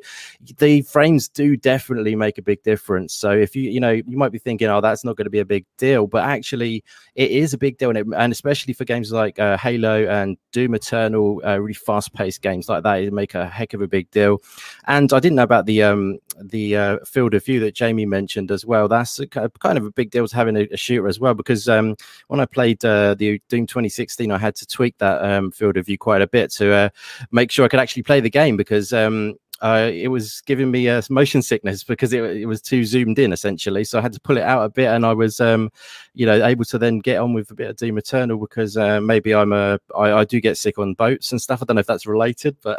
the 0.59 0.83
frames 0.83 1.29
do 1.29 1.57
definitely 1.57 2.17
make 2.17 2.39
a 2.39 2.43
big 2.43 2.63
difference 2.63 2.88
difference. 2.89 3.15
So 3.15 3.31
if 3.31 3.55
you 3.55 3.71
you 3.71 3.81
know 3.81 3.91
you 3.91 4.17
might 4.17 4.33
be 4.33 4.39
thinking, 4.39 4.69
oh, 4.69 4.81
that's 4.81 5.05
not 5.05 5.17
going 5.17 5.27
to 5.27 5.31
be 5.31 5.41
a 5.41 5.45
big 5.45 5.67
deal, 5.77 6.07
but 6.07 6.25
actually 6.25 6.83
it 7.15 7.31
is 7.31 7.53
a 7.53 7.59
big 7.59 7.79
deal, 7.79 7.91
and, 7.91 7.99
it, 7.99 8.07
and 8.17 8.33
especially 8.33 8.73
for 8.73 8.85
games 8.85 9.13
like 9.13 9.39
uh, 9.39 9.57
Halo 9.59 10.07
and 10.07 10.37
Doom 10.53 10.75
Eternal, 10.75 11.43
uh, 11.45 11.59
really 11.61 11.75
fast 11.75 12.15
paced 12.15 12.43
games 12.43 12.69
like 12.69 12.83
that, 12.85 13.03
it 13.03 13.13
make 13.13 13.35
a 13.35 13.47
heck 13.47 13.75
of 13.75 13.83
a 13.83 13.89
big 13.89 14.11
deal. 14.11 14.39
And 14.87 15.13
I 15.13 15.21
didn't 15.21 15.37
know 15.37 15.43
about 15.43 15.67
the 15.67 15.83
um 15.83 16.19
the 16.41 16.77
uh, 16.77 16.99
field 17.05 17.35
of 17.35 17.45
view 17.45 17.61
that 17.61 17.75
Jamie 17.75 18.07
mentioned 18.07 18.51
as 18.51 18.65
well. 18.65 18.89
That's 18.89 19.19
a, 19.19 19.27
kind 19.27 19.79
of 19.79 19.85
a 19.85 19.91
big 19.91 20.11
deal 20.11 20.27
to 20.27 20.37
having 20.37 20.57
a, 20.57 20.69
a 20.73 20.77
shooter 20.77 21.09
as 21.09 21.21
well, 21.21 21.35
because 21.35 21.69
um 21.69 21.97
when 22.29 22.41
I 22.41 22.47
played 22.47 22.85
uh, 22.85 23.15
the 23.15 23.41
Doom 23.49 23.67
2016, 23.67 24.31
I 24.31 24.39
had 24.39 24.55
to 24.57 24.67
tweak 24.67 24.97
that 24.99 25.23
um, 25.23 25.51
field 25.51 25.77
of 25.77 25.87
view 25.87 25.99
quite 25.99 26.23
a 26.23 26.27
bit 26.27 26.51
to 26.53 26.73
uh, 26.73 26.89
make 27.33 27.51
sure 27.51 27.65
I 27.65 27.69
could 27.69 27.81
actually 27.81 28.05
play 28.05 28.21
the 28.21 28.31
game 28.31 28.57
because 28.57 28.93
um 28.93 29.35
uh, 29.61 29.91
it 29.93 30.09
was 30.09 30.41
giving 30.43 30.71
me 30.71 30.87
a 30.87 30.99
uh, 30.99 31.03
motion 31.11 31.43
sickness 31.43 31.83
because 31.83 32.13
it, 32.13 32.23
it, 32.23 32.47
was 32.47 32.63
too 32.63 32.85
zoomed 32.85 33.19
in 33.19 33.33
essentially. 33.33 33.83
So 33.85 33.99
I 33.99 34.03
had 34.03 34.13
to 34.13 34.21
pull 34.21 34.37
it 34.37 34.45
out 34.45 34.65
a 34.65 34.69
bit, 34.69 34.87
and 34.87 35.05
I 35.05 35.13
was, 35.13 35.41
um, 35.41 35.71
you 36.15 36.27
know, 36.27 36.45
able 36.45 36.65
to 36.67 36.79
then 36.79 37.01
get 37.01 37.19
on 37.19 37.33
with 37.33 37.51
a 37.51 37.55
bit 37.55 37.71
of 37.71 37.77
Doom 37.77 37.99
Eternal 37.99 38.39
because 38.39 38.77
uh, 38.77 39.01
maybe 39.01 39.35
I'm 39.35 39.53
a 39.53 39.81
I, 39.97 40.13
I 40.13 40.25
do 40.25 40.41
get 40.41 40.57
sick 40.57 40.79
on 40.79 40.95
boats 40.95 41.33
and 41.33 41.43
stuff. 41.43 41.61
I 41.61 41.65
don't 41.65 41.75
know 41.75 41.81
if 41.81 41.87
that's 41.87 42.07
related, 42.07 42.57
but 42.63 42.79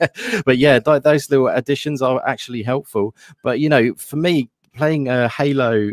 but 0.44 0.58
yeah, 0.58 0.78
th- 0.78 1.02
those 1.02 1.30
little 1.30 1.48
additions 1.48 2.02
are 2.02 2.26
actually 2.26 2.62
helpful. 2.62 3.14
But 3.42 3.60
you 3.60 3.68
know, 3.70 3.94
for 3.94 4.16
me, 4.16 4.50
playing 4.76 5.08
uh, 5.08 5.28
Halo 5.28 5.92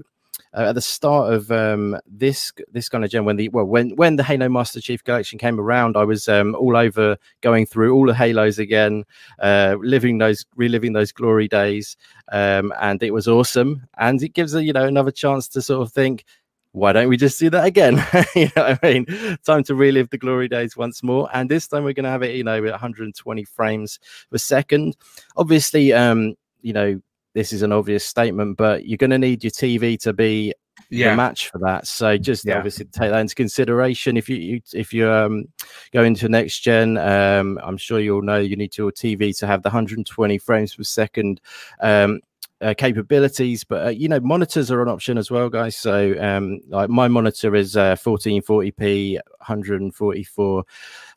uh, 0.56 0.70
at 0.70 0.76
the 0.76 0.82
start 0.82 1.34
of 1.34 1.51
um, 1.51 1.99
this 2.08 2.53
this 2.72 2.88
kind 2.88 3.03
of 3.03 3.12
gen 3.12 3.26
when 3.26 3.36
the 3.36 3.49
well 3.49 3.66
when 3.66 3.89
when 3.97 4.16
the 4.16 4.24
Halo 4.24 4.47
Master 4.47 4.80
Chief 4.80 5.03
Collection 5.03 5.38
came 5.38 5.60
around, 5.60 5.97
I 5.97 6.06
was 6.06 6.30
um, 6.30 6.56
all 6.56 6.78
over 6.78 7.18
going 7.41 7.66
through 7.66 7.93
all 7.93 8.06
the 8.06 8.14
Halos 8.14 8.58
again, 8.58 9.03
uh, 9.39 9.76
living 9.80 10.18
those 10.18 10.45
reliving 10.56 10.93
those 10.93 11.12
glory 11.12 11.49
days, 11.49 11.97
um, 12.32 12.74
and 12.80 13.03
it 13.03 13.14
was 13.14 13.28
awesome. 13.28 13.86
And 13.97 14.24
it 14.24 14.30
gives 14.30 14.56
a 14.56 14.64
you 14.64 14.72
know 14.72 14.86
another 14.86 15.12
chance 15.12 15.47
to 15.49 15.62
sort 15.62 15.86
of 15.86 15.93
think. 15.93 16.24
Why 16.72 16.91
don't 16.91 17.08
we 17.08 17.16
just 17.16 17.39
do 17.39 17.49
that 17.51 17.64
again? 17.64 17.95
you 18.36 18.49
know 18.53 18.64
what 18.64 18.80
I 18.84 18.93
mean? 18.93 19.38
Time 19.45 19.64
to 19.64 19.76
relive 19.76 20.10
the 20.10 20.18
glory 20.18 20.49
days 20.49 20.76
once 20.76 21.03
more. 21.03 21.30
And 21.34 21.49
this 21.49 21.70
time 21.70 21.86
we're 21.86 21.93
going 21.93 22.03
to 22.03 22.10
have 22.10 22.22
it, 22.22 22.36
you 22.36 22.43
know, 22.43 22.58
at 22.66 22.72
120 22.72 23.43
frames 23.45 23.97
per 24.30 24.38
second. 24.38 24.97
Obviously, 25.38 25.93
um, 25.93 26.36
you 26.64 26.74
know, 26.74 26.99
this 27.36 27.54
is 27.54 27.62
an 27.62 27.72
obvious 27.74 28.06
statement, 28.06 28.58
but 28.58 28.88
you're 28.88 28.98
going 28.98 29.12
to 29.12 29.20
need 29.20 29.44
your 29.44 29.52
TV 29.52 30.00
to 30.00 30.14
be 30.14 30.54
yeah. 30.90 31.12
the 31.12 31.18
match 31.18 31.50
for 31.50 31.60
that. 31.60 31.86
So 31.86 32.18
just 32.18 32.46
yeah. 32.46 32.58
obviously 32.58 32.86
take 32.86 33.12
that 33.12 33.20
into 33.20 33.36
consideration. 33.36 34.18
If 34.18 34.30
you, 34.30 34.38
you 34.38 34.62
if 34.74 34.94
you 34.94 35.12
um, 35.12 35.46
go 35.92 36.04
into 36.04 36.30
next 36.30 36.62
gen, 36.62 36.98
um, 36.98 37.60
I'm 37.62 37.78
sure 37.78 38.00
you'll 38.00 38.22
know 38.22 38.40
you 38.40 38.56
need 38.56 38.78
your 38.78 38.92
TV 38.92 39.38
to 39.40 39.48
have 39.48 39.64
the 39.64 39.70
120 39.70 40.38
frames 40.38 40.76
per 40.76 40.84
second. 40.84 41.42
Um, 41.82 42.22
uh, 42.62 42.74
capabilities, 42.78 43.64
but 43.64 43.86
uh, 43.86 43.89
you 43.89 44.08
know 44.08 44.20
monitors 44.20 44.72
are 44.72 44.82
an 44.82 44.88
option 44.88 45.18
as 45.18 45.30
well, 45.30 45.49
guys. 45.49 45.76
So 45.76 46.16
um, 46.20 46.62
like 46.70 46.89
my 46.89 47.08
monitor 47.08 47.56
is 47.56 47.76
uh, 47.76 47.95
1440p, 47.95 49.16
144 49.16 50.64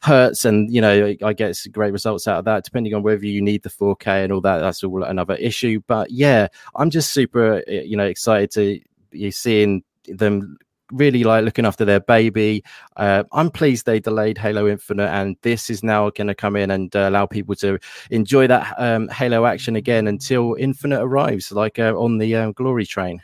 hertz, 0.03 0.45
and 0.45 0.73
you 0.73 0.81
know 0.81 1.15
I 1.23 1.33
get 1.33 1.57
great 1.73 1.93
results 1.93 2.27
out 2.27 2.39
of 2.39 2.45
that. 2.47 2.65
Depending 2.65 2.95
on 2.95 3.03
whether 3.03 3.25
you 3.27 3.41
need 3.41 3.63
the 3.63 3.71
4K 3.71 4.25
and 4.25 4.33
all 4.33 4.41
that, 4.41 4.59
that's 4.59 4.83
all 4.83 5.05
another 5.05 5.35
issue. 5.35 5.81
But 5.87 6.11
yeah, 6.11 6.49
I'm 6.75 6.91
just 6.91 7.13
super 7.13 7.63
uh, 7.69 7.71
you 7.71 7.97
know 7.97 8.07
excited 8.07 8.51
to 8.53 8.81
you're 9.13 9.33
seeing 9.33 9.83
them 10.07 10.59
really 10.93 11.25
like 11.25 11.45
looking 11.45 11.67
after 11.67 11.85
their 11.85 12.01
baby. 12.01 12.65
Uh, 12.97 13.25
I'm 13.33 13.51
pleased 13.51 13.87
they 13.87 14.01
delayed 14.01 14.39
Halo 14.39 14.69
Infinite, 14.69 15.09
and 15.09 15.37
this 15.43 15.71
is 15.71 15.83
now 15.83 16.11
going 16.11 16.27
to 16.27 16.35
come 16.35 16.57
in 16.57 16.71
and 16.71 16.95
uh, 16.95 17.09
allow 17.09 17.27
people 17.27 17.55
to 17.57 17.79
enjoy 18.11 18.47
that 18.47 18.75
um, 18.79 19.09
Halo 19.09 19.47
action 19.47 19.77
again 19.77 20.07
until 20.09 20.57
Infinite 20.59 21.01
arrives, 21.01 21.53
like 21.53 21.79
uh, 21.79 21.95
on 21.95 22.19
the 22.19 22.35
um, 22.37 22.53
Glory 22.53 22.87
train. 22.87 23.23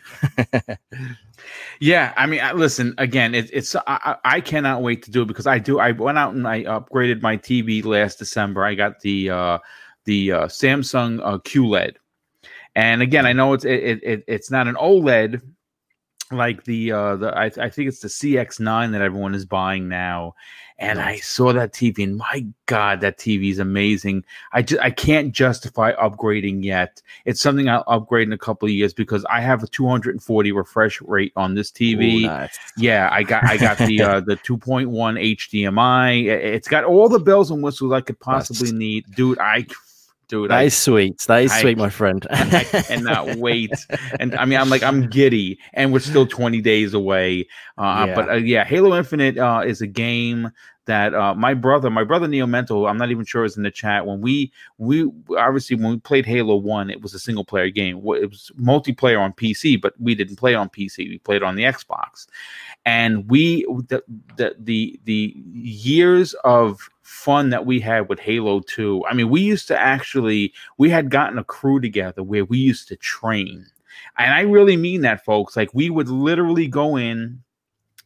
yeah, 1.81 2.13
I 2.17 2.27
mean, 2.27 2.41
listen 2.55 2.95
again. 2.99 3.35
It, 3.35 3.51
it's 3.53 3.75
I, 3.87 4.17
I, 4.25 4.41
cannot 4.41 4.83
wait 4.83 5.03
to 5.05 5.11
do 5.11 5.23
it 5.23 5.27
because 5.27 5.47
I 5.47 5.59
do. 5.59 5.79
I 5.79 5.93
went 5.93 6.19
out 6.19 6.35
and 6.35 6.47
I 6.47 6.65
upgraded 6.65 7.23
my 7.23 7.37
TV 7.37 7.85
last 7.85 8.19
December. 8.19 8.65
I 8.65 8.75
got 8.75 9.01
the 9.01 9.31
uh, 9.31 9.59
the 10.05 10.33
uh, 10.33 10.47
Samsung 10.47 11.21
uh, 11.23 11.39
QLED. 11.39 11.97
And 12.77 13.03
again, 13.03 13.25
I 13.25 13.33
know 13.33 13.53
it's 13.53 13.65
it, 13.65 14.01
it, 14.03 14.25
it's 14.27 14.51
not 14.51 14.67
an 14.67 14.75
OLED 14.75 15.41
like 16.33 16.65
the 16.65 16.93
uh 16.93 17.17
the 17.17 17.37
I, 17.37 17.45
I 17.47 17.69
think 17.69 17.89
it's 17.89 18.01
the 18.01 18.09
CX9 18.09 18.93
that 18.93 19.03
everyone 19.03 19.35
is 19.35 19.45
buying 19.45 19.89
now. 19.89 20.35
And 20.77 21.01
I 21.01 21.19
saw 21.19 21.53
that 21.53 21.73
TV 21.73 22.03
and 22.03 22.17
my 22.17 22.45
god, 22.67 23.01
that 23.03 23.17
TV 23.17 23.51
is 23.51 23.61
amazing. 23.61 24.25
I 24.53 24.63
just 24.63 24.83
I 24.83 24.91
can't 24.91 25.33
justify 25.33 25.93
upgrading 25.93 26.65
yet. 26.65 27.01
It's 27.25 27.41
something 27.41 27.69
I'll 27.69 27.85
upgrade 27.87 28.27
in 28.27 28.33
a 28.33 28.39
couple 28.39 28.67
of 28.67 28.73
years 28.73 28.93
because 28.93 29.25
I 29.27 29.41
have 29.41 29.63
a 29.63 29.69
240 29.69 30.51
refresh 30.51 31.01
rate 31.03 31.33
on 31.37 31.55
this 31.55 31.71
TV. 31.71 32.23
Ooh, 32.23 32.27
nice. 32.27 32.59
Yeah, 32.77 33.09
I 33.13 33.23
got 33.23 33.45
I 33.45 33.57
got 33.57 33.79
the 33.79 34.03
uh 34.03 34.21
the 34.21 34.37
2.1 34.45 34.89
HDMI. 34.89 36.25
It's 36.27 36.69
got 36.69 36.83
all 36.83 37.09
the 37.09 37.21
bells 37.21 37.53
and 37.53 37.63
whistles 37.63 37.93
I 37.93 38.01
could 38.01 38.19
possibly 38.19 38.73
nice. 38.73 38.79
need. 38.79 39.05
Dude, 39.15 39.39
I 39.39 39.67
dude. 40.29 40.51
That 40.51 40.59
I, 40.59 40.63
is 40.65 40.77
sweet. 40.77 41.19
That 41.27 41.43
is 41.43 41.53
I, 41.53 41.61
sweet, 41.61 41.79
my 41.79 41.91
friend. 41.91 42.27
I 42.31 42.65
cannot 42.87 43.37
wait. 43.37 43.73
And 44.21 44.35
I 44.35 44.45
mean, 44.45 44.59
I'm 44.59 44.71
like, 44.71 44.83
I'm 44.83 45.09
giddy, 45.09 45.59
and 45.73 45.93
we're 45.93 46.01
still 46.01 46.27
20 46.27 46.61
days 46.61 46.95
away. 46.95 47.47
Uh, 47.79 48.07
yeah. 48.09 48.15
But 48.15 48.29
uh, 48.29 48.35
yeah, 48.35 48.65
Halo 48.65 48.97
Infinite 48.97 49.39
uh, 49.39 49.63
is 49.65 49.81
a 49.81 49.87
game 49.87 50.51
that 50.87 51.15
uh, 51.15 51.35
my 51.35 51.55
brother, 51.55 51.91
my 51.91 52.05
brother 52.05 52.29
Neo 52.29 52.47
Mental, 52.47 52.87
I'm 52.87 52.99
not 52.99 53.11
even 53.11 53.25
sure 53.25 53.45
is 53.45 53.57
in 53.57 53.63
the 53.63 53.71
chat. 53.71 54.07
When 54.07 54.21
we 54.21 54.53
we 54.79 55.11
obviously 55.37 55.77
when 55.77 55.93
we 55.93 55.99
played 55.99 56.27
Halo 56.27 56.57
One, 56.57 56.91
it 56.91 57.01
was 57.01 57.15
a 57.15 57.19
single 57.19 57.45
player 57.45 57.71
game. 57.71 57.97
It 57.99 58.31
was 58.31 58.51
multiplayer 58.61 59.21
on 59.21 59.33
PC, 59.33 59.81
but 59.81 59.95
we 59.99 60.15
didn't 60.15 60.37
play 60.37 60.55
on 60.55 60.69
PC. 60.69 61.09
We 61.09 61.19
played 61.19 61.43
on 61.43 61.57
the 61.57 61.65
Xbox, 61.65 62.27
and 62.85 63.29
we 63.29 63.65
the 63.89 64.03
the 64.37 64.55
the, 64.59 65.01
the 65.05 65.35
years 65.53 66.35
of 66.45 66.91
fun 67.15 67.51
that 67.51 67.65
we 67.65 67.81
had 67.81 68.09
with 68.09 68.19
Halo 68.19 68.61
2. 68.61 69.05
I 69.09 69.15
mean, 69.15 69.31
we 69.31 69.41
used 69.41 69.69
to 69.69 69.79
actually 69.79 70.53
we 70.77 70.91
had 70.91 71.11
gotten 71.11 71.39
a 71.39 71.45
crew 71.45 71.81
together 71.81 72.23
where 72.23 72.45
we 72.45 72.59
used 72.59 72.89
to 72.89 72.97
train. 72.97 73.67
And 74.19 74.35
I 74.35 74.41
really 74.41 74.77
mean 74.77 75.03
that 75.03 75.25
folks. 75.25 75.57
Like 75.57 75.73
we 75.73 75.89
would 75.91 76.09
literally 76.09 76.67
go 76.67 76.97
in 76.97 77.43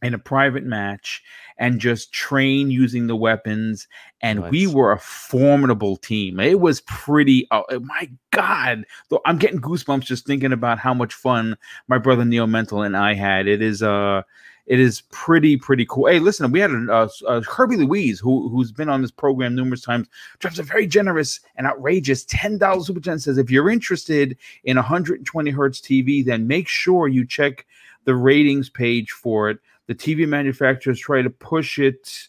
in 0.01 0.13
a 0.13 0.19
private 0.19 0.63
match 0.63 1.21
and 1.57 1.81
just 1.81 2.13
train 2.13 2.71
using 2.71 3.07
the 3.07 3.15
weapons 3.15 3.87
and 4.21 4.39
nice. 4.39 4.51
we 4.51 4.65
were 4.65 4.93
a 4.93 4.99
formidable 4.99 5.97
team 5.97 6.39
it 6.39 6.61
was 6.61 6.79
pretty 6.81 7.45
oh 7.51 7.65
my 7.81 8.09
god 8.31 8.85
i'm 9.25 9.37
getting 9.37 9.59
goosebumps 9.59 10.05
just 10.05 10.25
thinking 10.25 10.53
about 10.53 10.79
how 10.79 10.93
much 10.93 11.13
fun 11.13 11.57
my 11.89 11.97
brother 11.97 12.23
neo 12.23 12.47
mental 12.47 12.81
and 12.81 12.95
i 12.95 13.13
had 13.13 13.45
it 13.45 13.61
is 13.61 13.83
uh 13.83 14.21
it 14.69 14.79
is 14.79 15.01
pretty 15.09 15.57
pretty 15.57 15.85
cool. 15.89 16.05
Hey, 16.05 16.19
listen, 16.19 16.51
we 16.51 16.59
had 16.59 16.69
a, 16.69 16.93
uh, 16.93 17.09
uh, 17.27 17.41
Herbie 17.41 17.75
Louise 17.75 18.19
who 18.19 18.47
who's 18.49 18.71
been 18.71 18.87
on 18.87 19.01
this 19.01 19.11
program 19.11 19.55
numerous 19.55 19.81
times. 19.81 20.07
Drops 20.37 20.59
a 20.59 20.63
very 20.63 20.85
generous 20.85 21.39
and 21.55 21.65
outrageous 21.65 22.23
ten 22.25 22.59
dollars 22.59 22.85
super 22.85 22.99
chat. 22.99 23.19
Says 23.19 23.39
if 23.39 23.49
you're 23.49 23.71
interested 23.71 24.37
in 24.63 24.77
120 24.77 25.49
hertz 25.49 25.81
TV, 25.81 26.23
then 26.23 26.47
make 26.47 26.67
sure 26.67 27.07
you 27.07 27.25
check 27.25 27.65
the 28.05 28.13
ratings 28.15 28.69
page 28.69 29.09
for 29.11 29.49
it. 29.49 29.57
The 29.87 29.95
TV 29.95 30.27
manufacturers 30.27 30.99
try 30.99 31.23
to 31.23 31.31
push 31.31 31.79
it, 31.79 32.27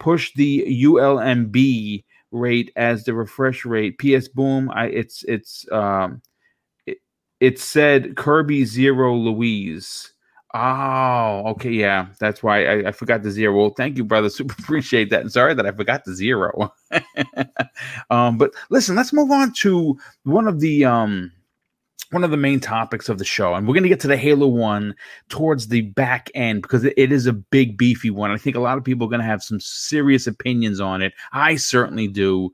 push 0.00 0.34
the 0.34 0.82
ULMB 0.82 2.02
rate 2.32 2.72
as 2.74 3.04
the 3.04 3.14
refresh 3.14 3.64
rate. 3.64 3.98
PS 3.98 4.26
Boom, 4.26 4.68
I 4.74 4.86
it's 4.86 5.22
it's 5.28 5.64
um 5.70 6.22
it, 6.86 6.98
it 7.38 7.60
said 7.60 8.16
Kirby 8.16 8.64
Zero 8.64 9.14
Louise. 9.14 10.12
Oh, 10.54 11.42
okay, 11.48 11.70
yeah, 11.70 12.06
that's 12.18 12.42
why 12.42 12.64
I, 12.64 12.88
I, 12.88 12.92
forgot 12.92 13.22
the 13.22 13.30
zero. 13.30 13.54
Well, 13.54 13.70
thank 13.70 13.98
you, 13.98 14.04
brother. 14.04 14.30
Super 14.30 14.54
appreciate 14.58 15.10
that. 15.10 15.30
Sorry 15.30 15.54
that 15.54 15.66
I 15.66 15.72
forgot 15.72 16.04
the 16.04 16.14
zero. 16.14 16.72
um, 18.10 18.38
but 18.38 18.52
listen, 18.70 18.96
let's 18.96 19.12
move 19.12 19.30
on 19.30 19.52
to 19.54 19.98
one 20.24 20.48
of 20.48 20.60
the 20.60 20.86
um 20.86 21.30
one 22.10 22.24
of 22.24 22.30
the 22.30 22.38
main 22.38 22.60
topics 22.60 23.10
of 23.10 23.18
the 23.18 23.24
show, 23.26 23.54
and 23.54 23.68
we're 23.68 23.74
going 23.74 23.82
to 23.82 23.90
get 23.90 24.00
to 24.00 24.08
the 24.08 24.16
Halo 24.16 24.46
one 24.46 24.94
towards 25.28 25.68
the 25.68 25.82
back 25.82 26.30
end 26.34 26.62
because 26.62 26.84
it 26.84 26.96
is 26.96 27.26
a 27.26 27.34
big, 27.34 27.76
beefy 27.76 28.08
one. 28.08 28.30
I 28.30 28.38
think 28.38 28.56
a 28.56 28.60
lot 28.60 28.78
of 28.78 28.84
people 28.84 29.06
are 29.06 29.10
going 29.10 29.20
to 29.20 29.26
have 29.26 29.42
some 29.42 29.60
serious 29.60 30.26
opinions 30.26 30.80
on 30.80 31.02
it. 31.02 31.12
I 31.32 31.56
certainly 31.56 32.08
do. 32.08 32.50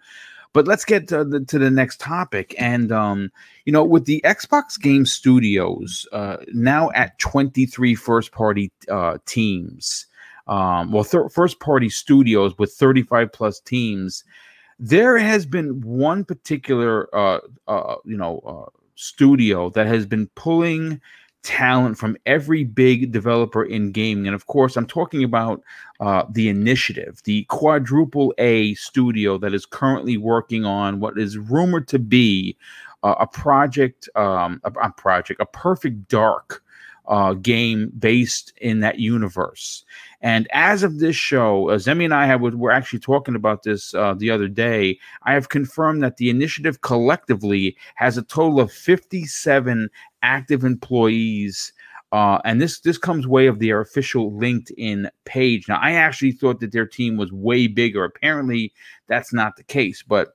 But 0.54 0.66
let's 0.66 0.84
get 0.84 1.08
to 1.08 1.24
the, 1.24 1.44
to 1.44 1.58
the 1.58 1.70
next 1.70 2.00
topic. 2.00 2.54
And, 2.58 2.90
um, 2.90 3.30
you 3.66 3.72
know, 3.72 3.84
with 3.84 4.06
the 4.06 4.22
Xbox 4.24 4.80
Game 4.80 5.04
Studios 5.04 6.06
uh, 6.12 6.38
now 6.54 6.90
at 6.94 7.18
23 7.18 7.94
first 7.96 8.32
party 8.32 8.72
uh, 8.88 9.18
teams, 9.26 10.06
um, 10.46 10.92
well, 10.92 11.04
th- 11.04 11.32
first 11.32 11.58
party 11.58 11.88
studios 11.88 12.56
with 12.56 12.72
35 12.72 13.32
plus 13.32 13.60
teams, 13.60 14.24
there 14.78 15.18
has 15.18 15.44
been 15.44 15.80
one 15.80 16.24
particular, 16.24 17.14
uh, 17.14 17.40
uh, 17.66 17.96
you 18.04 18.16
know, 18.16 18.38
uh, 18.46 18.70
studio 18.94 19.70
that 19.70 19.88
has 19.88 20.06
been 20.06 20.28
pulling 20.36 21.00
talent 21.44 21.96
from 21.96 22.16
every 22.26 22.64
big 22.64 23.12
developer 23.12 23.62
in 23.62 23.92
gaming. 23.92 24.26
And 24.26 24.34
of 24.34 24.46
course, 24.46 24.76
I'm 24.76 24.86
talking 24.86 25.22
about 25.22 25.62
uh, 26.00 26.24
the 26.30 26.48
initiative, 26.48 27.20
the 27.24 27.44
quadruple 27.44 28.34
A 28.38 28.74
studio 28.74 29.38
that 29.38 29.54
is 29.54 29.66
currently 29.66 30.16
working 30.16 30.64
on 30.64 30.98
what 30.98 31.18
is 31.18 31.38
rumored 31.38 31.86
to 31.88 31.98
be 31.98 32.56
uh, 33.04 33.14
a 33.20 33.26
project, 33.26 34.08
um, 34.16 34.60
a, 34.64 34.72
a, 34.82 34.90
project, 34.90 35.40
a 35.40 35.46
perfect 35.46 36.08
dark 36.08 36.64
uh, 37.06 37.34
game 37.34 37.92
based 37.98 38.52
in 38.60 38.80
that 38.80 38.98
universe. 38.98 39.84
And 40.22 40.48
as 40.52 40.82
of 40.82 41.00
this 41.00 41.16
show, 41.16 41.68
uh, 41.68 41.76
Zemi 41.76 42.04
and 42.04 42.14
I 42.14 42.24
have 42.24 42.40
were 42.40 42.72
actually 42.72 43.00
talking 43.00 43.34
about 43.34 43.62
this 43.62 43.92
uh, 43.94 44.14
the 44.14 44.30
other 44.30 44.48
day. 44.48 44.98
I 45.24 45.34
have 45.34 45.50
confirmed 45.50 46.02
that 46.02 46.16
the 46.16 46.30
initiative 46.30 46.80
collectively 46.80 47.76
has 47.96 48.16
a 48.16 48.22
total 48.22 48.58
of 48.58 48.72
57 48.72 49.90
active 50.24 50.64
employees. 50.64 51.72
Uh, 52.12 52.38
and 52.44 52.60
this 52.60 52.80
this 52.80 52.98
comes 52.98 53.26
way 53.26 53.46
of 53.46 53.58
their 53.58 53.80
official 53.80 54.32
LinkedIn 54.32 55.08
page. 55.24 55.68
Now, 55.68 55.78
I 55.82 55.92
actually 55.92 56.32
thought 56.32 56.60
that 56.60 56.72
their 56.72 56.86
team 56.86 57.16
was 57.16 57.32
way 57.32 57.66
bigger. 57.66 58.04
Apparently, 58.04 58.72
that's 59.08 59.32
not 59.32 59.56
the 59.56 59.64
case. 59.64 60.02
But 60.02 60.28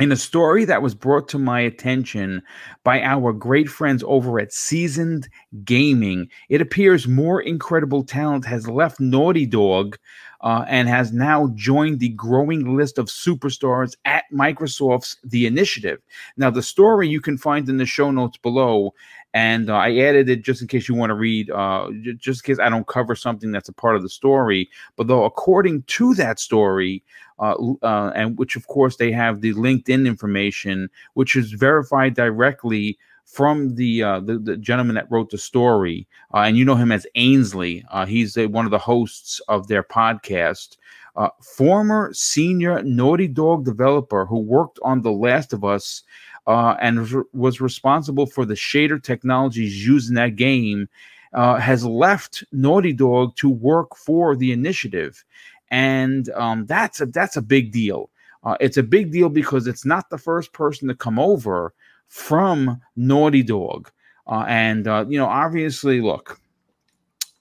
in 0.00 0.10
a 0.10 0.16
story 0.16 0.64
that 0.64 0.80
was 0.80 0.94
brought 0.94 1.28
to 1.28 1.38
my 1.38 1.60
attention 1.60 2.42
by 2.84 3.02
our 3.02 3.34
great 3.34 3.68
friends 3.68 4.02
over 4.06 4.40
at 4.40 4.52
Seasoned 4.52 5.28
Gaming, 5.62 6.28
it 6.48 6.62
appears 6.62 7.06
more 7.06 7.42
incredible 7.42 8.02
talent 8.02 8.46
has 8.46 8.66
left 8.66 8.98
Naughty 8.98 9.44
Dog 9.44 9.98
uh, 10.40 10.64
and 10.68 10.88
has 10.88 11.12
now 11.12 11.52
joined 11.54 12.00
the 12.00 12.08
growing 12.10 12.76
list 12.76 12.96
of 12.96 13.06
superstars 13.06 13.94
at 14.06 14.24
Microsoft's 14.32 15.18
The 15.22 15.44
Initiative. 15.44 16.00
Now, 16.38 16.48
the 16.48 16.62
story 16.62 17.06
you 17.06 17.20
can 17.20 17.36
find 17.36 17.68
in 17.68 17.76
the 17.76 17.84
show 17.84 18.10
notes 18.10 18.38
below, 18.38 18.94
and 19.34 19.68
uh, 19.68 19.74
I 19.74 19.98
added 19.98 20.30
it 20.30 20.42
just 20.42 20.62
in 20.62 20.68
case 20.68 20.88
you 20.88 20.94
want 20.94 21.10
to 21.10 21.14
read, 21.14 21.50
uh, 21.50 21.90
just 22.16 22.40
in 22.40 22.54
case 22.54 22.58
I 22.58 22.70
don't 22.70 22.86
cover 22.86 23.14
something 23.14 23.52
that's 23.52 23.68
a 23.68 23.74
part 23.74 23.96
of 23.96 24.02
the 24.02 24.08
story. 24.08 24.70
But 24.96 25.08
though, 25.08 25.24
according 25.24 25.82
to 25.82 26.14
that 26.14 26.40
story, 26.40 27.04
uh, 27.40 27.54
uh, 27.82 28.12
and 28.14 28.38
which 28.38 28.54
of 28.54 28.66
course 28.66 28.96
they 28.96 29.10
have 29.10 29.40
the 29.40 29.54
LinkedIn 29.54 30.06
information, 30.06 30.90
which 31.14 31.34
is 31.34 31.52
verified 31.52 32.14
directly 32.14 32.98
from 33.24 33.74
the, 33.76 34.02
uh, 34.02 34.20
the, 34.20 34.38
the 34.38 34.56
gentleman 34.56 34.94
that 34.96 35.10
wrote 35.10 35.30
the 35.30 35.38
story, 35.38 36.06
uh, 36.34 36.38
and 36.38 36.56
you 36.56 36.64
know 36.64 36.74
him 36.74 36.92
as 36.92 37.06
Ainsley. 37.14 37.84
Uh, 37.90 38.04
he's 38.04 38.36
a, 38.36 38.46
one 38.46 38.64
of 38.64 38.70
the 38.70 38.78
hosts 38.78 39.40
of 39.48 39.68
their 39.68 39.82
podcast. 39.82 40.76
Uh, 41.16 41.28
former 41.42 42.12
senior 42.12 42.82
Naughty 42.82 43.26
Dog 43.26 43.64
developer 43.64 44.26
who 44.26 44.38
worked 44.38 44.78
on 44.82 45.02
The 45.02 45.12
Last 45.12 45.52
of 45.52 45.64
Us 45.64 46.02
and 46.46 47.24
was 47.32 47.60
responsible 47.60 48.26
for 48.26 48.44
the 48.44 48.54
shader 48.54 49.02
technologies 49.02 49.86
used 49.86 50.08
in 50.08 50.14
that 50.16 50.36
game 50.36 50.88
uh, 51.32 51.56
has 51.56 51.84
left 51.84 52.44
Naughty 52.52 52.92
Dog 52.92 53.36
to 53.36 53.48
work 53.48 53.96
for 53.96 54.36
the 54.36 54.52
initiative, 54.52 55.24
and 55.70 56.28
um, 56.30 56.66
that's 56.66 57.00
a 57.00 57.06
that's 57.06 57.36
a 57.36 57.42
big 57.42 57.72
deal. 57.72 58.10
Uh, 58.42 58.56
it's 58.60 58.76
a 58.76 58.82
big 58.82 59.12
deal 59.12 59.28
because 59.28 59.66
it's 59.66 59.84
not 59.84 60.08
the 60.10 60.18
first 60.18 60.52
person 60.52 60.88
to 60.88 60.94
come 60.94 61.18
over 61.18 61.72
from 62.08 62.80
Naughty 62.96 63.42
Dog, 63.42 63.90
uh, 64.26 64.44
and 64.48 64.88
uh, 64.88 65.04
you 65.08 65.18
know, 65.18 65.26
obviously, 65.26 66.00
look, 66.00 66.40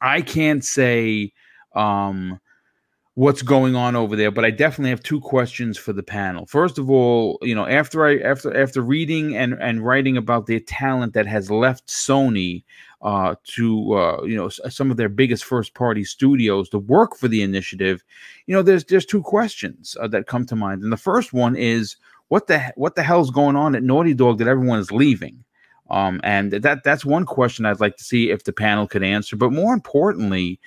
I 0.01 0.21
can't 0.21 0.63
say. 0.63 1.33
Um, 1.75 2.39
what's 3.19 3.41
going 3.41 3.75
on 3.75 3.97
over 3.97 4.15
there 4.15 4.31
but 4.31 4.45
i 4.45 4.49
definitely 4.49 4.89
have 4.89 5.03
two 5.03 5.19
questions 5.19 5.77
for 5.77 5.91
the 5.91 6.01
panel 6.01 6.45
first 6.45 6.77
of 6.77 6.89
all 6.89 7.37
you 7.41 7.53
know 7.53 7.65
after 7.65 8.05
i 8.05 8.17
after 8.19 8.55
after 8.55 8.81
reading 8.81 9.35
and 9.35 9.55
and 9.59 9.85
writing 9.85 10.15
about 10.15 10.45
the 10.45 10.57
talent 10.61 11.13
that 11.13 11.25
has 11.25 11.51
left 11.51 11.85
sony 11.87 12.63
uh 13.01 13.35
to 13.43 13.93
uh 13.93 14.21
you 14.23 14.35
know 14.35 14.49
some 14.49 14.91
of 14.91 14.97
their 14.97 15.09
biggest 15.09 15.45
first 15.45 15.73
party 15.73 16.03
studios 16.03 16.67
to 16.69 16.77
work 16.77 17.15
for 17.15 17.29
the 17.29 17.41
initiative 17.41 18.03
you 18.45 18.53
know 18.53 18.61
there's 18.61 18.83
there's 18.85 19.05
two 19.05 19.21
questions 19.21 19.95
uh, 20.01 20.07
that 20.07 20.27
come 20.27 20.45
to 20.45 20.55
mind. 20.55 20.83
And 20.83 20.91
the 20.91 20.97
first 20.97 21.31
one 21.31 21.55
is 21.55 21.95
what 22.27 22.47
the 22.47 22.73
what 22.75 22.95
the 22.95 23.03
hell's 23.03 23.31
going 23.31 23.55
on 23.55 23.75
at 23.75 23.83
naughty 23.83 24.13
dog 24.13 24.37
that 24.39 24.47
everyone 24.47 24.79
is 24.79 24.91
leaving? 24.91 25.43
Um 25.89 26.19
and 26.23 26.51
that 26.51 26.83
that's 26.83 27.05
one 27.05 27.25
question 27.25 27.65
i'd 27.65 27.79
like 27.79 27.97
to 27.97 28.03
see 28.03 28.29
if 28.29 28.43
the 28.43 28.53
panel 28.53 28.87
could 28.87 29.03
answer. 29.03 29.35
But 29.35 29.53
more 29.53 29.73
importantly 29.73 30.59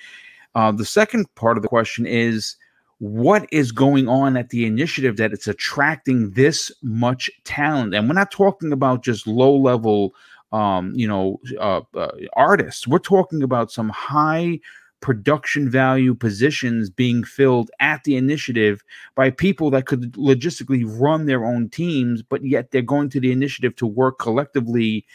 uh, 0.55 0.71
the 0.71 0.85
second 0.85 1.33
part 1.35 1.57
of 1.57 1.63
the 1.63 1.69
question 1.69 2.05
is 2.05 2.55
what 2.99 3.45
is 3.51 3.71
going 3.71 4.07
on 4.07 4.37
at 4.37 4.49
the 4.49 4.65
initiative 4.65 5.17
that 5.17 5.33
it's 5.33 5.47
attracting 5.47 6.31
this 6.31 6.71
much 6.81 7.29
talent? 7.43 7.93
And 7.93 8.07
we're 8.07 8.13
not 8.13 8.31
talking 8.31 8.71
about 8.71 9.03
just 9.03 9.27
low 9.27 9.55
level, 9.55 10.15
um, 10.53 10.93
you 10.95 11.07
know, 11.07 11.39
uh, 11.59 11.81
uh, 11.95 12.11
artists. 12.33 12.87
We're 12.87 12.99
talking 12.99 13.43
about 13.43 13.71
some 13.71 13.89
high 13.89 14.59
production 15.01 15.69
value 15.69 16.15
positions 16.15 16.89
being 16.89 17.25
filled 17.25 17.69
at 17.81 18.01
the 18.05 18.15
initiative 18.15 18.81
by 19.15 19.29
people 19.29 19.69
that 19.69 19.85
could 19.85 20.13
logistically 20.13 20.85
run 20.87 21.25
their 21.25 21.43
own 21.43 21.67
teams, 21.67 22.21
but 22.21 22.45
yet 22.45 22.71
they're 22.71 22.81
going 22.81 23.09
to 23.09 23.19
the 23.19 23.33
initiative 23.33 23.75
to 23.75 23.85
work 23.85 24.17
collectively 24.17 25.05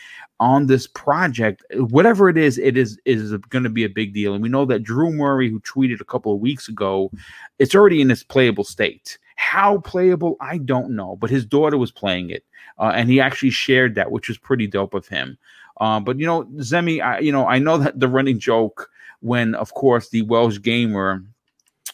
on 0.40 0.66
this 0.66 0.86
project. 0.86 1.64
Whatever 1.72 2.28
it 2.28 2.36
is, 2.36 2.58
it 2.58 2.76
is 2.76 2.98
is 3.06 3.32
going 3.48 3.64
to 3.64 3.70
be 3.70 3.84
a 3.84 3.88
big 3.88 4.12
deal. 4.12 4.34
And 4.34 4.42
we 4.42 4.50
know 4.50 4.66
that 4.66 4.82
Drew 4.82 5.10
Murray, 5.10 5.48
who 5.48 5.60
tweeted 5.60 6.02
a 6.02 6.04
couple 6.04 6.34
of 6.34 6.40
weeks 6.40 6.68
ago, 6.68 7.10
it's 7.58 7.74
already 7.74 8.02
in 8.02 8.10
its 8.10 8.22
playable 8.22 8.64
state. 8.64 9.18
How 9.36 9.78
playable, 9.78 10.36
I 10.40 10.58
don't 10.58 10.90
know, 10.90 11.16
but 11.16 11.30
his 11.30 11.46
daughter 11.46 11.78
was 11.78 11.92
playing 11.92 12.28
it, 12.28 12.44
uh, 12.78 12.92
and 12.94 13.08
he 13.08 13.20
actually 13.20 13.50
shared 13.50 13.94
that, 13.94 14.10
which 14.10 14.28
was 14.28 14.38
pretty 14.38 14.66
dope 14.66 14.94
of 14.94 15.08
him. 15.08 15.38
Uh, 15.80 16.00
but 16.00 16.18
you 16.18 16.26
know, 16.26 16.44
Zemi, 16.56 17.02
I, 17.02 17.20
you 17.20 17.32
know, 17.32 17.46
I 17.46 17.58
know 17.58 17.78
that 17.78 18.00
the 18.00 18.08
running 18.08 18.38
joke 18.38 18.90
when, 19.20 19.54
of 19.54 19.74
course, 19.74 20.08
the 20.08 20.22
Welsh 20.22 20.60
gamer 20.60 21.24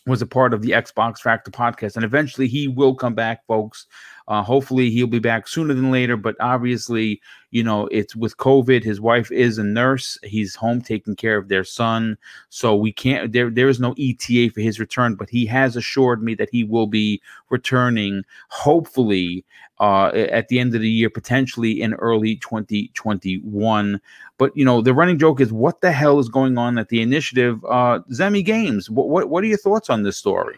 was 0.07 0.20
a 0.20 0.26
part 0.26 0.53
of 0.53 0.62
the 0.62 0.70
Xbox 0.70 1.18
Factor 1.18 1.51
podcast, 1.51 1.97
and 1.97 2.05
eventually 2.05 2.49
he 2.49 2.68
will 2.68 2.95
come 2.95 3.14
back, 3.14 3.47
folks. 3.47 3.87
Uh, 4.27 4.43
hopefully, 4.43 4.91
he'll 4.91 5.07
be 5.07 5.18
back 5.18 5.47
sooner 5.47 5.75
than 5.75 5.91
later. 5.91 6.16
But 6.16 6.37
obviously, 6.41 7.20
you 7.51 7.62
know, 7.62 7.87
it's 7.89 8.16
with 8.16 8.37
COVID. 8.39 8.83
His 8.83 9.01
wife 9.01 9.31
is 9.31 9.59
a 9.59 9.64
nurse. 9.64 10.18
He's 10.22 10.55
home 10.55 10.81
taking 10.81 11.14
care 11.14 11.37
of 11.37 11.49
their 11.49 11.64
son, 11.64 12.16
so 12.49 12.75
we 12.75 12.93
can't. 12.93 13.33
There, 13.33 13.51
there 13.51 13.68
is 13.68 13.81
no 13.81 13.95
ETA 13.99 14.51
for 14.51 14.61
his 14.61 14.81
return. 14.81 15.14
But 15.14 15.31
he 15.31 15.45
has 15.47 15.77
assured 15.77 16.22
me 16.22 16.35
that 16.37 16.51
he 16.51 16.64
will 16.64 16.87
be 16.87 17.20
returning, 17.51 18.25
hopefully, 18.49 19.45
uh, 19.81 20.07
at 20.09 20.49
the 20.49 20.59
end 20.59 20.75
of 20.75 20.81
the 20.81 20.89
year, 20.89 21.11
potentially 21.11 21.83
in 21.83 21.95
early 21.95 22.37
2021. 22.37 24.01
But 24.39 24.57
you 24.57 24.64
know, 24.64 24.81
the 24.81 24.95
running 24.95 25.18
joke 25.18 25.41
is, 25.41 25.53
what 25.53 25.81
the 25.81 25.93
hell 25.93 26.18
is 26.18 26.29
going 26.29 26.59
on 26.59 26.79
at 26.79 26.89
the 26.89 27.03
initiative? 27.03 27.64
Uh, 27.64 28.01
Zemi 28.11 28.45
Games. 28.45 28.91
What, 28.91 29.09
what, 29.09 29.29
what 29.29 29.45
are 29.45 29.49
your 29.49 29.59
thoughts 29.59 29.91
on 29.91 30.03
this 30.03 30.16
story? 30.16 30.57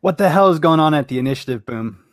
What 0.00 0.18
the 0.18 0.28
hell 0.28 0.50
is 0.50 0.58
going 0.58 0.80
on 0.80 0.92
at 0.94 1.08
the 1.08 1.18
initiative? 1.18 1.64
Boom. 1.64 2.03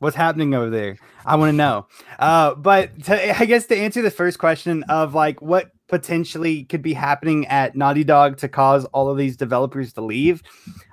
What's 0.00 0.16
happening 0.16 0.54
over 0.54 0.70
there? 0.70 0.96
I 1.26 1.36
want 1.36 1.50
to 1.50 1.56
know. 1.56 1.86
Uh, 2.18 2.54
but 2.54 3.04
to, 3.04 3.40
I 3.40 3.44
guess 3.46 3.66
to 3.66 3.76
answer 3.76 4.00
the 4.00 4.10
first 4.10 4.38
question 4.38 4.84
of 4.84 5.14
like 5.14 5.42
what 5.42 5.72
potentially 5.88 6.64
could 6.64 6.82
be 6.82 6.92
happening 6.92 7.46
at 7.46 7.74
Naughty 7.74 8.04
Dog 8.04 8.36
to 8.38 8.48
cause 8.48 8.84
all 8.86 9.08
of 9.08 9.18
these 9.18 9.36
developers 9.36 9.92
to 9.94 10.00
leave. 10.00 10.42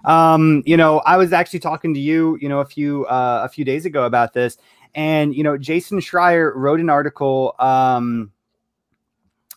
Um, 0.06 0.64
you 0.66 0.76
know, 0.76 1.00
I 1.00 1.18
was 1.18 1.34
actually 1.34 1.60
talking 1.60 1.94
to 1.94 2.00
you, 2.00 2.38
you 2.42 2.50
know, 2.50 2.62
a 2.62 2.66
few 2.66 3.06
uh, 3.06 3.42
a 3.44 3.50
few 3.50 3.64
days 3.64 3.86
ago 3.86 4.06
about 4.06 4.34
this, 4.34 4.58
and 4.96 5.36
you 5.36 5.44
know, 5.44 5.58
Jason 5.58 6.00
Schreier 6.00 6.52
wrote 6.56 6.80
an 6.80 6.90
article. 6.90 7.56
Um, 7.60 8.32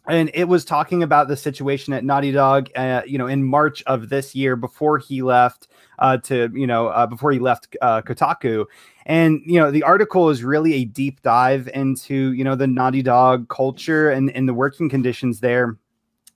and 0.08 0.30
it 0.32 0.48
was 0.48 0.64
talking 0.64 1.02
about 1.02 1.28
the 1.28 1.36
situation 1.36 1.92
at 1.92 2.02
Naughty 2.02 2.32
Dog, 2.32 2.70
uh, 2.74 3.02
you 3.06 3.18
know, 3.18 3.26
in 3.26 3.44
March 3.44 3.82
of 3.86 4.08
this 4.08 4.34
year 4.34 4.56
before 4.56 4.96
he 4.96 5.20
left 5.20 5.68
uh, 5.98 6.16
to, 6.18 6.50
you 6.54 6.66
know, 6.66 6.88
uh, 6.88 7.06
before 7.06 7.30
he 7.30 7.38
left 7.38 7.76
uh, 7.82 8.00
Kotaku, 8.00 8.64
and 9.08 9.40
you 9.46 9.58
know, 9.58 9.70
the 9.70 9.82
article 9.82 10.28
is 10.28 10.44
really 10.44 10.74
a 10.74 10.84
deep 10.84 11.22
dive 11.22 11.68
into 11.74 12.32
you 12.32 12.44
know 12.44 12.54
the 12.54 12.66
Naughty 12.66 13.02
Dog 13.02 13.48
culture 13.48 14.10
and 14.10 14.30
and 14.30 14.48
the 14.48 14.54
working 14.54 14.88
conditions 14.88 15.40
there 15.40 15.78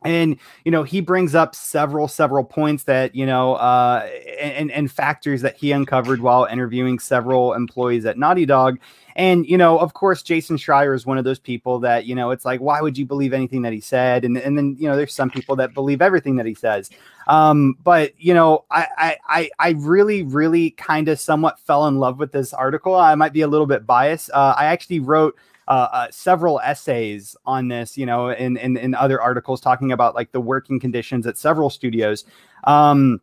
and 0.05 0.37
you 0.65 0.71
know 0.71 0.83
he 0.83 1.01
brings 1.01 1.35
up 1.35 1.55
several 1.55 2.09
several 2.09 2.45
points 2.45 2.85
that 2.85 3.15
you 3.15 3.27
know 3.27 3.55
uh, 3.55 4.09
and 4.41 4.71
and 4.71 4.91
factors 4.91 5.43
that 5.43 5.57
he 5.57 5.73
uncovered 5.73 6.21
while 6.21 6.45
interviewing 6.45 6.99
several 6.99 7.55
employees 7.55 8.05
at 8.05 8.19
Naughty 8.19 8.47
Dog 8.47 8.79
and, 9.17 9.47
you 9.47 9.59
know, 9.59 9.79
of 9.79 9.95
course, 9.95 10.23
Jason 10.23 10.57
Schreier 10.57 10.95
is 10.95 11.05
one 11.05 11.19
of 11.19 11.25
those 11.25 11.39
people 11.39 11.79
that, 11.81 12.07
you 12.07 12.15
know, 12.15 12.31
it's 12.31 12.45
like, 12.45 12.61
why 12.61 12.81
would 12.81 12.97
you 12.97 13.05
believe 13.05 13.33
anything 13.33 13.63
that 13.63 13.73
he 13.73 13.81
said? 13.81 14.25
And, 14.25 14.37
and 14.39 14.57
then, 14.57 14.77
you 14.79 14.89
know, 14.89 14.97
there's 14.97 15.15
some 15.15 15.31
people 15.31 15.57
that 15.57 15.75
believe 15.75 16.01
everything 16.01 16.37
that 16.37 16.47
he 16.47 16.55
says. 16.55 16.91
Um, 17.27 17.77
but, 17.85 18.13
you 18.19 18.35
know, 18.35 18.65
I, 18.71 19.17
I, 19.29 19.51
I 19.59 19.71
really, 19.79 20.23
really 20.23 20.71
kind 20.71 21.09
of 21.09 21.21
somewhat 21.21 21.61
fell 21.61 21.87
in 21.89 21.99
love 21.99 22.19
with 22.19 22.33
this 22.33 22.55
article. 22.55 22.95
I 22.95 23.15
might 23.15 23.33
be 23.33 23.43
a 23.43 23.49
little 23.49 23.67
bit 23.67 23.87
biased. 23.87 24.31
Uh, 24.31 24.55
I 24.57 24.67
actually 24.67 25.01
wrote 25.01 25.37
uh, 25.69 25.89
uh, 25.93 26.07
several 26.11 26.61
essays 26.61 27.37
on 27.47 27.69
this, 27.69 27.97
you 27.97 28.07
know, 28.07 28.31
in, 28.31 28.57
in, 28.57 28.77
in 28.77 28.95
other 28.95 29.21
articles 29.21 29.61
talking 29.61 29.93
about 29.93 30.15
like 30.15 30.33
the 30.33 30.41
working 30.41 30.81
conditions 30.81 31.27
at 31.27 31.39
several 31.39 31.71
studios. 31.71 32.25
Um, 32.65 33.21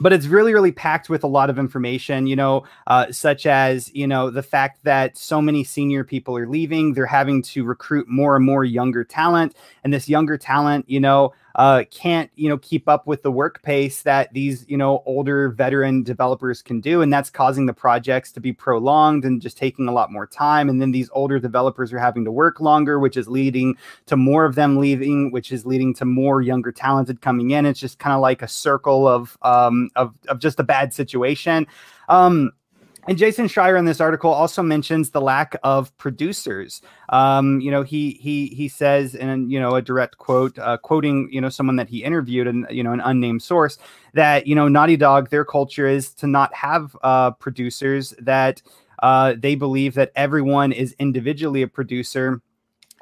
but 0.00 0.12
it's 0.12 0.26
really 0.26 0.54
really 0.54 0.72
packed 0.72 1.08
with 1.08 1.24
a 1.24 1.26
lot 1.26 1.50
of 1.50 1.58
information 1.58 2.26
you 2.26 2.36
know 2.36 2.64
uh, 2.86 3.10
such 3.10 3.46
as 3.46 3.92
you 3.94 4.06
know 4.06 4.30
the 4.30 4.42
fact 4.42 4.84
that 4.84 5.16
so 5.16 5.42
many 5.42 5.64
senior 5.64 6.04
people 6.04 6.36
are 6.36 6.46
leaving 6.46 6.94
they're 6.94 7.06
having 7.06 7.42
to 7.42 7.64
recruit 7.64 8.08
more 8.08 8.36
and 8.36 8.44
more 8.44 8.64
younger 8.64 9.04
talent 9.04 9.56
and 9.84 9.92
this 9.92 10.08
younger 10.08 10.38
talent 10.38 10.88
you 10.88 11.00
know 11.00 11.32
uh, 11.58 11.82
can't 11.90 12.30
you 12.36 12.48
know 12.48 12.56
keep 12.56 12.88
up 12.88 13.04
with 13.08 13.24
the 13.24 13.32
work 13.32 13.60
pace 13.62 14.02
that 14.02 14.32
these 14.32 14.64
you 14.68 14.76
know 14.76 15.02
older 15.06 15.48
veteran 15.48 16.04
developers 16.04 16.62
can 16.62 16.80
do 16.80 17.02
and 17.02 17.12
that's 17.12 17.30
causing 17.30 17.66
the 17.66 17.72
projects 17.72 18.30
to 18.30 18.38
be 18.38 18.52
prolonged 18.52 19.24
and 19.24 19.42
just 19.42 19.58
taking 19.58 19.88
a 19.88 19.92
lot 19.92 20.12
more 20.12 20.24
time. 20.24 20.68
And 20.68 20.80
then 20.80 20.92
these 20.92 21.10
older 21.12 21.40
developers 21.40 21.92
are 21.92 21.98
having 21.98 22.24
to 22.24 22.30
work 22.30 22.60
longer 22.60 23.00
which 23.00 23.16
is 23.16 23.26
leading 23.26 23.76
to 24.06 24.16
more 24.16 24.44
of 24.44 24.54
them 24.54 24.76
leaving 24.76 25.32
which 25.32 25.50
is 25.50 25.66
leading 25.66 25.92
to 25.94 26.04
more 26.04 26.40
younger 26.40 26.70
talented 26.70 27.20
coming 27.22 27.50
in. 27.50 27.66
It's 27.66 27.80
just 27.80 27.98
kind 27.98 28.14
of 28.14 28.20
like 28.20 28.40
a 28.40 28.48
circle 28.48 29.08
of 29.08 29.36
um 29.42 29.90
of, 29.96 30.14
of 30.28 30.38
just 30.38 30.60
a 30.60 30.64
bad 30.64 30.94
situation. 30.94 31.66
Um 32.08 32.52
and 33.08 33.16
Jason 33.16 33.46
Schreier 33.46 33.78
in 33.78 33.86
this 33.86 34.02
article 34.02 34.30
also 34.30 34.62
mentions 34.62 35.10
the 35.10 35.20
lack 35.22 35.56
of 35.62 35.96
producers. 35.96 36.82
Um, 37.08 37.58
you 37.58 37.70
know, 37.70 37.82
he 37.82 38.10
he 38.20 38.48
he 38.48 38.68
says 38.68 39.14
in 39.14 39.50
you 39.50 39.58
know 39.58 39.76
a 39.76 39.82
direct 39.82 40.18
quote, 40.18 40.58
uh, 40.58 40.76
quoting 40.76 41.26
you 41.32 41.40
know 41.40 41.48
someone 41.48 41.76
that 41.76 41.88
he 41.88 42.04
interviewed 42.04 42.46
and 42.46 42.66
you 42.70 42.82
know 42.82 42.92
an 42.92 43.00
unnamed 43.00 43.42
source 43.42 43.78
that 44.12 44.46
you 44.46 44.54
know 44.54 44.68
Naughty 44.68 44.98
Dog 44.98 45.30
their 45.30 45.44
culture 45.44 45.86
is 45.86 46.12
to 46.14 46.26
not 46.26 46.52
have 46.54 46.94
uh, 47.02 47.30
producers 47.30 48.12
that 48.18 48.60
uh, 49.02 49.34
they 49.38 49.54
believe 49.54 49.94
that 49.94 50.12
everyone 50.14 50.70
is 50.70 50.94
individually 50.98 51.62
a 51.62 51.68
producer. 51.68 52.42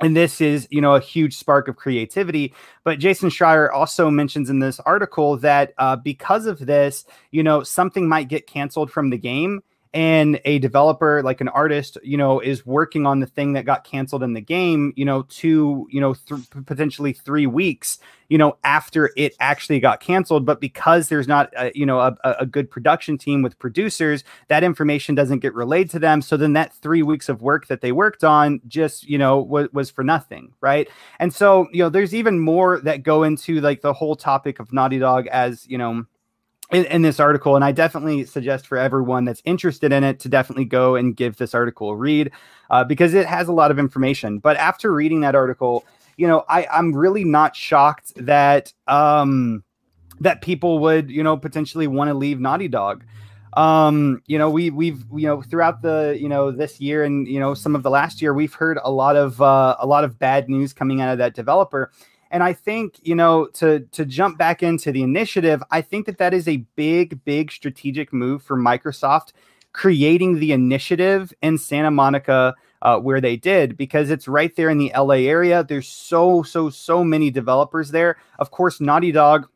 And 0.02 0.16
this 0.16 0.40
is 0.40 0.68
you 0.70 0.80
know 0.80 0.94
a 0.94 1.00
huge 1.00 1.36
spark 1.36 1.66
of 1.66 1.74
creativity. 1.74 2.54
But 2.84 3.00
jason 3.00 3.28
schreier 3.28 3.72
also 3.72 4.08
mentions 4.08 4.50
in 4.50 4.60
this 4.60 4.78
article 4.80 5.36
that 5.38 5.74
uh, 5.78 5.96
because 5.96 6.46
of 6.46 6.60
this 6.60 7.04
you 7.32 7.42
know 7.42 7.64
something 7.64 8.08
might 8.08 8.28
get 8.28 8.46
canceled 8.46 8.92
from 8.92 9.10
the 9.10 9.18
game 9.18 9.62
and 9.96 10.38
a 10.44 10.58
developer 10.58 11.22
like 11.22 11.40
an 11.40 11.48
artist 11.48 11.96
you 12.02 12.18
know 12.18 12.38
is 12.38 12.66
working 12.66 13.06
on 13.06 13.20
the 13.20 13.26
thing 13.26 13.54
that 13.54 13.64
got 13.64 13.82
canceled 13.82 14.22
in 14.22 14.34
the 14.34 14.42
game 14.42 14.92
you 14.94 15.06
know 15.06 15.22
two 15.30 15.88
you 15.90 15.98
know 15.98 16.12
th- 16.12 16.42
potentially 16.66 17.14
three 17.14 17.46
weeks 17.46 17.98
you 18.28 18.36
know 18.36 18.58
after 18.62 19.10
it 19.16 19.34
actually 19.40 19.80
got 19.80 20.00
canceled. 20.00 20.44
But 20.44 20.60
because 20.60 21.08
there's 21.08 21.28
not 21.28 21.50
a, 21.56 21.72
you 21.74 21.86
know 21.86 22.00
a, 22.00 22.16
a 22.24 22.46
good 22.46 22.70
production 22.70 23.18
team 23.18 23.42
with 23.42 23.58
producers 23.58 24.24
that 24.48 24.64
information 24.64 25.14
doesn't 25.14 25.38
get 25.38 25.54
relayed 25.54 25.90
to 25.90 25.98
them. 25.98 26.20
So 26.22 26.36
then 26.36 26.52
that 26.54 26.74
three 26.74 27.02
weeks 27.02 27.28
of 27.28 27.42
work 27.42 27.66
that 27.68 27.80
they 27.80 27.92
worked 27.92 28.24
on 28.24 28.60
just 28.66 29.08
you 29.08 29.18
know 29.18 29.38
was, 29.38 29.68
was 29.72 29.90
for 29.90 30.04
nothing 30.04 30.52
right? 30.60 30.88
And 31.18 31.32
so 31.32 31.68
you 31.72 31.82
know 31.82 31.88
there's 31.88 32.14
even 32.14 32.38
more 32.38 32.80
that 32.80 33.02
go 33.02 33.22
into 33.22 33.60
like 33.60 33.80
the 33.80 33.92
whole 33.92 34.16
topic 34.16 34.58
of 34.58 34.72
naughty 34.72 34.98
dog 34.98 35.26
as 35.28 35.66
you 35.66 35.78
know 35.78 36.04
in, 36.72 36.84
in, 36.86 37.02
this 37.02 37.20
article, 37.20 37.54
and 37.54 37.64
I 37.64 37.72
definitely 37.72 38.24
suggest 38.24 38.66
for 38.66 38.76
everyone 38.76 39.24
that's 39.24 39.42
interested 39.44 39.92
in 39.92 40.02
it 40.02 40.18
to 40.20 40.28
definitely 40.28 40.64
go 40.64 40.96
and 40.96 41.16
give 41.16 41.36
this 41.36 41.54
article 41.54 41.90
a 41.90 41.96
read 41.96 42.32
uh, 42.70 42.82
because 42.84 43.14
it 43.14 43.26
has 43.26 43.48
a 43.48 43.52
lot 43.52 43.70
of 43.70 43.78
information. 43.78 44.38
But 44.38 44.56
after 44.56 44.92
reading 44.92 45.20
that 45.20 45.34
article, 45.34 45.84
you 46.16 46.26
know, 46.26 46.44
I 46.48 46.66
I'm 46.66 46.94
really 46.94 47.24
not 47.24 47.54
shocked 47.54 48.12
that 48.16 48.72
um 48.86 49.62
that 50.20 50.40
people 50.40 50.78
would 50.80 51.10
you 51.10 51.22
know 51.22 51.36
potentially 51.36 51.86
want 51.86 52.08
to 52.08 52.14
leave 52.14 52.40
Naughty 52.40 52.68
Dog. 52.68 53.04
Um, 53.56 54.22
you 54.26 54.38
know, 54.38 54.50
we 54.50 54.70
we've 54.70 55.04
you 55.14 55.26
know 55.26 55.42
throughout 55.42 55.82
the 55.82 56.16
you 56.20 56.28
know 56.28 56.50
this 56.50 56.80
year 56.80 57.04
and 57.04 57.26
you 57.26 57.40
know 57.40 57.54
some 57.54 57.74
of 57.74 57.82
the 57.82 57.90
last 57.90 58.20
year, 58.20 58.34
we've 58.34 58.54
heard 58.54 58.78
a 58.82 58.90
lot 58.90 59.16
of 59.16 59.40
uh, 59.40 59.76
a 59.78 59.86
lot 59.86 60.04
of 60.04 60.18
bad 60.18 60.48
news 60.48 60.72
coming 60.72 61.00
out 61.00 61.10
of 61.10 61.18
that 61.18 61.34
developer. 61.34 61.90
And 62.30 62.42
I 62.42 62.52
think 62.52 62.98
you 63.02 63.14
know 63.14 63.46
to 63.54 63.80
to 63.92 64.04
jump 64.04 64.38
back 64.38 64.62
into 64.62 64.92
the 64.92 65.02
initiative, 65.02 65.62
I 65.70 65.80
think 65.80 66.06
that 66.06 66.18
that 66.18 66.34
is 66.34 66.48
a 66.48 66.58
big 66.76 67.24
big 67.24 67.50
strategic 67.50 68.12
move 68.12 68.42
for 68.42 68.56
Microsoft 68.56 69.32
creating 69.76 70.38
the 70.38 70.52
initiative 70.52 71.34
in 71.42 71.58
Santa 71.58 71.90
Monica 71.90 72.54
uh, 72.80 72.98
where 72.98 73.20
they 73.20 73.36
did 73.36 73.76
because 73.76 74.08
it's 74.08 74.26
right 74.26 74.56
there 74.56 74.70
in 74.70 74.78
the 74.78 74.90
LA 74.96 75.16
area. 75.16 75.62
There's 75.64 75.86
so 75.86 76.42
so 76.42 76.70
so 76.70 77.04
many 77.04 77.30
developers 77.30 77.90
there. 77.90 78.16
Of 78.38 78.50
course, 78.50 78.80
Naughty 78.80 79.12
Dog 79.12 79.46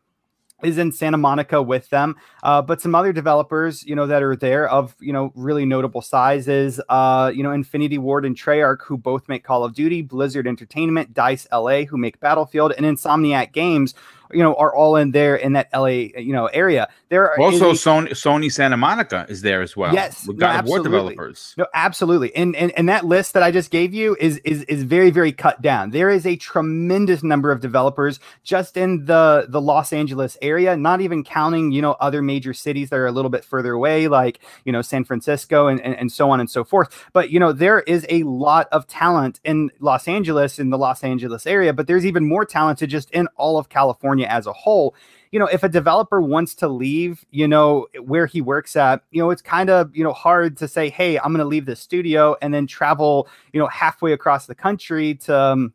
is 0.62 0.78
in 0.78 0.92
Santa 0.92 1.16
Monica 1.16 1.62
with 1.62 1.88
them, 1.90 2.16
uh, 2.42 2.62
but 2.62 2.80
some 2.80 2.94
other 2.94 3.12
developers, 3.12 3.84
you 3.84 3.94
know, 3.94 4.06
that 4.06 4.22
are 4.22 4.36
there 4.36 4.68
of 4.68 4.94
you 5.00 5.12
know 5.12 5.32
really 5.34 5.64
notable 5.64 6.02
sizes, 6.02 6.80
uh, 6.88 7.30
you 7.34 7.42
know, 7.42 7.52
Infinity 7.52 7.98
Ward 7.98 8.24
and 8.24 8.36
Treyarch, 8.36 8.82
who 8.82 8.96
both 8.96 9.28
make 9.28 9.44
Call 9.44 9.64
of 9.64 9.74
Duty, 9.74 10.02
Blizzard 10.02 10.46
Entertainment, 10.46 11.14
Dice 11.14 11.46
LA, 11.52 11.84
who 11.84 11.96
make 11.96 12.20
Battlefield, 12.20 12.72
and 12.76 12.86
Insomniac 12.86 13.52
Games, 13.52 13.94
you 14.32 14.42
know, 14.42 14.54
are 14.54 14.74
all 14.74 14.96
in 14.96 15.10
there 15.10 15.36
in 15.36 15.52
that 15.54 15.68
LA, 15.74 15.86
you 15.86 16.32
know, 16.32 16.46
area. 16.46 16.88
There 17.08 17.24
are 17.24 17.40
also 17.40 17.72
Sony, 17.72 18.10
Sony 18.10 18.52
Santa 18.52 18.76
Monica 18.76 19.26
is 19.28 19.42
there 19.42 19.62
as 19.62 19.76
well. 19.76 19.92
Yes, 19.92 20.26
with 20.26 20.38
God 20.38 20.52
no, 20.52 20.58
of 20.60 20.66
War 20.66 20.78
absolutely. 20.78 21.14
developers. 21.14 21.54
No, 21.56 21.66
absolutely. 21.74 22.36
And, 22.36 22.54
and 22.54 22.70
and 22.72 22.88
that 22.88 23.04
list 23.04 23.34
that 23.34 23.42
I 23.42 23.50
just 23.50 23.70
gave 23.70 23.92
you 23.92 24.16
is 24.20 24.38
is 24.38 24.62
is 24.64 24.84
very 24.84 25.10
very 25.10 25.32
cut 25.32 25.60
down. 25.60 25.90
There 25.90 26.10
is 26.10 26.26
a 26.26 26.36
tremendous 26.36 27.22
number 27.22 27.50
of 27.50 27.60
developers 27.60 28.20
just 28.44 28.76
in 28.76 29.06
the 29.06 29.46
the 29.48 29.60
Los 29.60 29.92
Angeles 29.92 30.38
area, 30.40 30.76
not 30.76 31.00
even 31.00 31.24
counting 31.24 31.72
you 31.72 31.82
know 31.82 31.96
other 32.00 32.22
major 32.22 32.54
cities 32.54 32.90
that 32.90 32.96
are 32.96 33.06
a 33.06 33.12
little 33.12 33.30
bit 33.30 33.44
further 33.44 33.72
away, 33.72 34.08
like 34.08 34.40
you 34.64 34.72
know 34.72 34.82
San 34.82 35.04
Francisco 35.04 35.66
and 35.66 35.80
and, 35.80 35.96
and 35.96 36.12
so 36.12 36.30
on 36.30 36.40
and 36.40 36.50
so 36.50 36.62
forth. 36.62 37.08
But 37.12 37.30
you 37.30 37.40
know 37.40 37.52
there 37.52 37.80
is 37.80 38.06
a 38.08 38.22
lot 38.22 38.68
of 38.70 38.86
talent 38.86 39.40
in 39.44 39.70
Los 39.80 40.06
Angeles 40.06 40.58
in 40.58 40.70
the 40.70 40.78
Los 40.78 41.02
Angeles 41.02 41.46
area, 41.46 41.72
but 41.72 41.86
there's 41.86 42.06
even 42.06 42.28
more 42.28 42.44
talented 42.44 42.90
just 42.90 43.10
in 43.10 43.26
all 43.36 43.58
of 43.58 43.68
California 43.68 44.19
as 44.26 44.46
a 44.46 44.52
whole 44.52 44.94
you 45.32 45.38
know, 45.38 45.46
if 45.46 45.62
a 45.62 45.68
developer 45.68 46.20
wants 46.20 46.54
to 46.56 46.68
leave, 46.68 47.24
you 47.30 47.46
know, 47.46 47.86
where 48.02 48.26
he 48.26 48.40
works 48.40 48.74
at, 48.74 49.02
you 49.10 49.22
know, 49.22 49.30
it's 49.30 49.42
kind 49.42 49.70
of, 49.70 49.94
you 49.94 50.02
know, 50.02 50.12
hard 50.12 50.56
to 50.56 50.66
say, 50.66 50.90
hey, 50.90 51.18
I'm 51.18 51.26
going 51.26 51.38
to 51.38 51.44
leave 51.44 51.66
the 51.66 51.76
studio 51.76 52.36
and 52.42 52.52
then 52.52 52.66
travel, 52.66 53.28
you 53.52 53.60
know, 53.60 53.68
halfway 53.68 54.12
across 54.12 54.46
the 54.46 54.54
country 54.56 55.14
to, 55.16 55.38
um, 55.38 55.72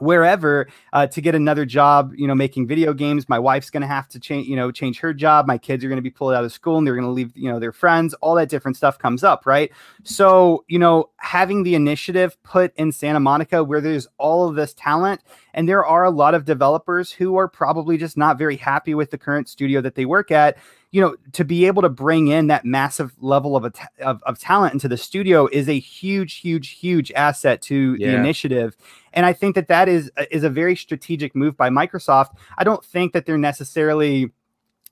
wherever 0.00 0.68
uh, 0.92 1.06
to 1.06 1.20
get 1.20 1.34
another 1.34 1.64
job 1.64 2.12
you 2.16 2.26
know 2.26 2.34
making 2.34 2.66
video 2.66 2.92
games. 2.92 3.28
My 3.28 3.38
wife's 3.38 3.70
going 3.70 3.82
to 3.82 3.86
have 3.86 4.08
to 4.08 4.20
change 4.20 4.46
you 4.46 4.56
know 4.56 4.70
change 4.70 5.00
her 5.00 5.12
job. 5.12 5.46
My 5.46 5.58
kids 5.58 5.84
are 5.84 5.88
going 5.88 5.96
to 5.96 6.02
be 6.02 6.10
pulled 6.10 6.34
out 6.34 6.44
of 6.44 6.52
school 6.52 6.78
and 6.78 6.86
they're 6.86 6.94
going 6.94 7.06
to 7.06 7.10
leave 7.10 7.36
you 7.36 7.50
know 7.50 7.58
their 7.58 7.72
friends. 7.72 8.14
All 8.14 8.34
that 8.36 8.48
different 8.48 8.76
stuff 8.76 8.98
comes 8.98 9.24
up 9.24 9.46
right? 9.46 9.70
So 10.04 10.64
you 10.68 10.78
know 10.78 11.10
having 11.16 11.62
the 11.62 11.74
initiative 11.74 12.40
put 12.42 12.72
in 12.76 12.92
santa 12.92 13.20
monica 13.20 13.62
where 13.62 13.80
there's 13.80 14.06
all 14.18 14.48
of 14.48 14.54
this 14.54 14.74
talent 14.74 15.20
and 15.54 15.68
there 15.68 15.84
are 15.84 16.04
a 16.04 16.10
lot 16.10 16.34
of 16.34 16.44
developers 16.44 17.12
who 17.12 17.36
are 17.36 17.48
probably 17.48 17.96
just 17.96 18.16
not 18.16 18.38
very 18.38 18.56
happy 18.56 18.94
with 18.94 19.10
the 19.10 19.18
current 19.18 19.48
studio 19.48 19.80
that 19.80 19.94
they 19.94 20.04
work 20.04 20.30
at 20.30 20.56
you 20.90 21.00
know, 21.02 21.14
to 21.32 21.44
be 21.44 21.66
able 21.66 21.82
to 21.82 21.88
bring 21.88 22.28
in 22.28 22.46
that 22.46 22.64
massive 22.64 23.12
level 23.20 23.56
of, 23.56 23.74
of, 24.00 24.22
of 24.22 24.38
talent 24.38 24.72
into 24.72 24.88
the 24.88 24.96
studio 24.96 25.46
is 25.52 25.68
a 25.68 25.78
huge, 25.78 26.36
huge, 26.36 26.70
huge 26.70 27.12
asset 27.12 27.60
to 27.62 27.94
Yeah. 27.98 28.12
the 28.12 28.16
initiative. 28.16 28.76
And 29.12 29.26
I 29.26 29.32
think 29.34 29.54
that 29.54 29.68
that 29.68 29.88
is 29.88 30.10
is 30.30 30.44
a 30.44 30.50
very 30.50 30.76
strategic 30.76 31.34
move 31.36 31.56
by 31.56 31.68
Microsoft. 31.68 32.36
I 32.56 32.64
don't 32.64 32.84
think 32.84 33.12
that 33.12 33.26
they're 33.26 33.36
necessarily 33.38 34.30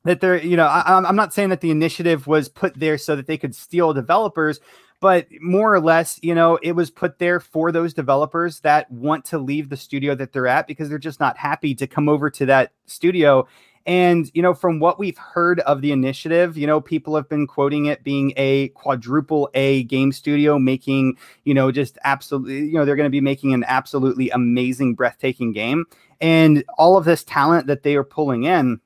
that 0.05 0.21
they're, 0.21 0.41
you 0.41 0.57
know, 0.57 0.67
I, 0.67 0.83
I'm- 0.83 1.07
I'm 1.07 1.17
not 1.17 1.35
saying 1.35 1.49
that 1.49 1.61
the 1.63 1.71
initiative 1.73 2.27
was 2.29 2.49
put 2.49 2.75
there 2.79 2.97
so 2.99 3.17
that 3.17 3.27
they 3.27 3.37
could 3.37 3.55
steal 3.57 3.93
developers, 3.93 4.61
but 5.01 5.27
more 5.41 5.75
or 5.75 5.81
less, 5.81 6.21
you 6.23 6.33
know, 6.35 6.59
it 6.63 6.73
was 6.73 6.91
put 6.93 7.19
there 7.19 7.41
for 7.41 7.73
those 7.73 7.93
developers 7.93 8.61
that 8.61 8.89
want 8.91 9.25
to 9.27 9.39
leave 9.39 9.69
the 9.69 9.77
studio 9.77 10.15
that 10.15 10.33
they're 10.33 10.47
at 10.47 10.69
because 10.69 10.89
they're 10.89 10.99
just 10.99 11.19
not 11.21 11.37
happy 11.37 11.75
to 11.75 11.87
come 11.89 12.09
over 12.09 12.31
to 12.31 12.47
that 12.47 12.71
studio. 12.87 13.49
And, 13.87 14.29
you 14.35 14.43
know, 14.43 14.53
from 14.53 14.81
what 14.81 14.99
we've 14.99 15.17
heard 15.17 15.61
of 15.61 15.81
the 15.81 15.93
initiative, 15.93 16.59
you 16.59 16.67
know, 16.67 16.81
people 16.81 17.15
have 17.15 17.29
been 17.29 17.47
quoting 17.47 17.87
it 17.87 18.03
being 18.03 18.33
a 18.37 18.69
quadruple 18.71 19.49
A 19.55 19.85
game 19.85 20.11
studio, 20.11 20.59
making, 20.59 21.17
you 21.45 21.55
know, 21.55 21.71
just 21.71 21.97
absolutely, 22.03 22.67
you 22.67 22.73
know, 22.73 22.85
they're 22.85 22.97
going 22.97 23.07
to 23.07 23.11
be 23.11 23.21
making 23.21 23.55
an 23.55 23.65
absolutely 23.69 24.29
amazing, 24.31 24.97
breathtaking 24.97 25.53
game. 25.53 25.85
And 26.21 26.65
all 26.79 26.97
of 26.97 27.05
this 27.05 27.23
talent 27.23 27.69
that 27.69 27.85
they 27.85 27.95
are 27.95 28.03
pulling 28.03 28.43
in, 28.43 28.81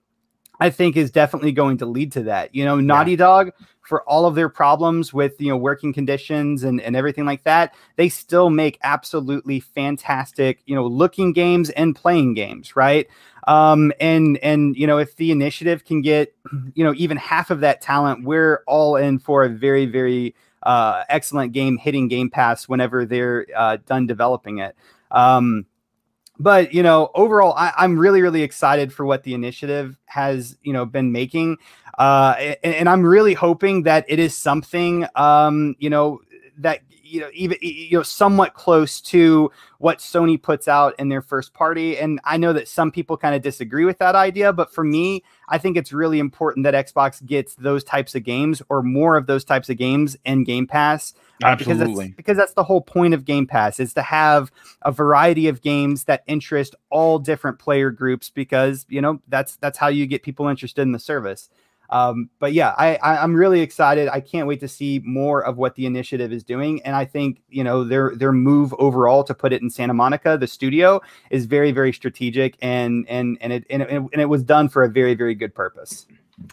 I 0.60 0.68
think 0.68 0.98
is 0.98 1.10
definitely 1.10 1.52
going 1.52 1.78
to 1.78 1.86
lead 1.86 2.12
to 2.12 2.22
that. 2.24 2.54
You 2.54 2.66
know, 2.66 2.78
Naughty 2.78 3.16
Dog, 3.16 3.52
for 3.90 4.08
all 4.08 4.24
of 4.24 4.36
their 4.36 4.48
problems 4.48 5.12
with, 5.12 5.40
you 5.40 5.48
know, 5.48 5.56
working 5.56 5.92
conditions 5.92 6.62
and, 6.62 6.80
and 6.80 6.94
everything 6.94 7.24
like 7.24 7.42
that, 7.42 7.74
they 7.96 8.08
still 8.08 8.48
make 8.48 8.78
absolutely 8.84 9.58
fantastic, 9.58 10.62
you 10.64 10.76
know, 10.76 10.86
looking 10.86 11.32
games 11.32 11.70
and 11.70 11.96
playing 11.96 12.34
games, 12.34 12.76
right? 12.76 13.08
Um, 13.48 13.92
and 14.00 14.38
and 14.38 14.76
you 14.76 14.86
know, 14.86 14.98
if 14.98 15.16
the 15.16 15.32
initiative 15.32 15.84
can 15.84 16.02
get, 16.02 16.32
you 16.74 16.84
know, 16.84 16.94
even 16.96 17.16
half 17.16 17.50
of 17.50 17.60
that 17.60 17.80
talent, 17.80 18.24
we're 18.24 18.62
all 18.68 18.94
in 18.94 19.18
for 19.18 19.44
a 19.44 19.48
very, 19.48 19.86
very 19.86 20.36
uh 20.62 21.02
excellent 21.08 21.52
game 21.52 21.76
hitting 21.76 22.06
game 22.06 22.30
pass 22.30 22.68
whenever 22.68 23.04
they're 23.04 23.44
uh 23.56 23.76
done 23.86 24.06
developing 24.06 24.58
it. 24.58 24.76
Um 25.10 25.66
but 26.40 26.72
you 26.72 26.82
know 26.82 27.10
overall 27.14 27.54
I, 27.56 27.72
i'm 27.76 27.98
really 27.98 28.22
really 28.22 28.42
excited 28.42 28.92
for 28.92 29.04
what 29.04 29.22
the 29.22 29.34
initiative 29.34 29.96
has 30.06 30.56
you 30.62 30.72
know 30.72 30.84
been 30.86 31.12
making. 31.12 31.58
Uh 31.98 32.34
and, 32.64 32.74
and 32.74 32.88
i'm 32.88 33.02
really 33.02 33.34
hoping 33.34 33.82
that 33.82 34.06
it 34.08 34.18
is 34.18 34.36
something 34.36 35.06
um 35.16 35.76
you 35.78 35.90
know 35.90 36.20
that 36.62 36.80
you 37.02 37.20
know 37.20 37.28
even 37.34 37.58
you 37.60 37.98
know 37.98 38.02
somewhat 38.02 38.54
close 38.54 39.00
to 39.00 39.50
what 39.78 39.98
sony 39.98 40.40
puts 40.40 40.68
out 40.68 40.94
in 40.98 41.08
their 41.08 41.22
first 41.22 41.52
party 41.54 41.98
and 41.98 42.20
i 42.24 42.36
know 42.36 42.52
that 42.52 42.68
some 42.68 42.90
people 42.90 43.16
kind 43.16 43.34
of 43.34 43.42
disagree 43.42 43.84
with 43.84 43.98
that 43.98 44.14
idea 44.14 44.52
but 44.52 44.72
for 44.72 44.84
me 44.84 45.22
i 45.48 45.58
think 45.58 45.76
it's 45.76 45.92
really 45.92 46.18
important 46.18 46.64
that 46.64 46.86
xbox 46.86 47.24
gets 47.26 47.54
those 47.56 47.82
types 47.82 48.14
of 48.14 48.22
games 48.22 48.62
or 48.68 48.82
more 48.82 49.16
of 49.16 49.26
those 49.26 49.44
types 49.44 49.68
of 49.68 49.76
games 49.76 50.16
in 50.24 50.44
game 50.44 50.66
pass 50.66 51.14
uh, 51.42 51.56
because 51.56 51.78
that's 51.78 51.88
Absolutely. 51.88 52.14
because 52.16 52.36
that's 52.36 52.52
the 52.52 52.64
whole 52.64 52.82
point 52.82 53.14
of 53.14 53.24
Game 53.24 53.46
Pass 53.46 53.80
is 53.80 53.94
to 53.94 54.02
have 54.02 54.52
a 54.82 54.92
variety 54.92 55.48
of 55.48 55.62
games 55.62 56.04
that 56.04 56.22
interest 56.26 56.74
all 56.90 57.18
different 57.18 57.58
player 57.58 57.90
groups 57.90 58.28
because 58.28 58.84
you 58.90 59.00
know 59.00 59.22
that's 59.28 59.56
that's 59.56 59.78
how 59.78 59.88
you 59.88 60.06
get 60.06 60.22
people 60.22 60.48
interested 60.48 60.82
in 60.82 60.92
the 60.92 60.98
service. 60.98 61.48
Um, 61.90 62.30
but 62.38 62.52
yeah, 62.52 62.74
I, 62.78 62.96
I 62.96 63.22
I'm 63.22 63.34
really 63.34 63.60
excited. 63.60 64.08
I 64.08 64.20
can't 64.20 64.46
wait 64.46 64.60
to 64.60 64.68
see 64.68 65.02
more 65.04 65.44
of 65.44 65.58
what 65.58 65.74
the 65.74 65.86
initiative 65.86 66.32
is 66.32 66.44
doing, 66.44 66.80
and 66.82 66.94
I 66.94 67.04
think 67.04 67.42
you 67.48 67.64
know 67.64 67.84
their 67.84 68.14
their 68.14 68.32
move 68.32 68.74
overall 68.78 69.24
to 69.24 69.34
put 69.34 69.52
it 69.52 69.60
in 69.60 69.70
Santa 69.70 69.94
Monica, 69.94 70.38
the 70.38 70.46
studio, 70.46 71.00
is 71.30 71.46
very 71.46 71.72
very 71.72 71.92
strategic 71.92 72.56
and 72.62 73.08
and 73.08 73.38
and 73.40 73.52
it 73.52 73.66
and 73.70 73.82
it, 73.82 73.90
and 73.90 74.20
it 74.20 74.28
was 74.28 74.42
done 74.44 74.68
for 74.68 74.84
a 74.84 74.88
very 74.88 75.14
very 75.14 75.34
good 75.34 75.54
purpose. 75.54 76.06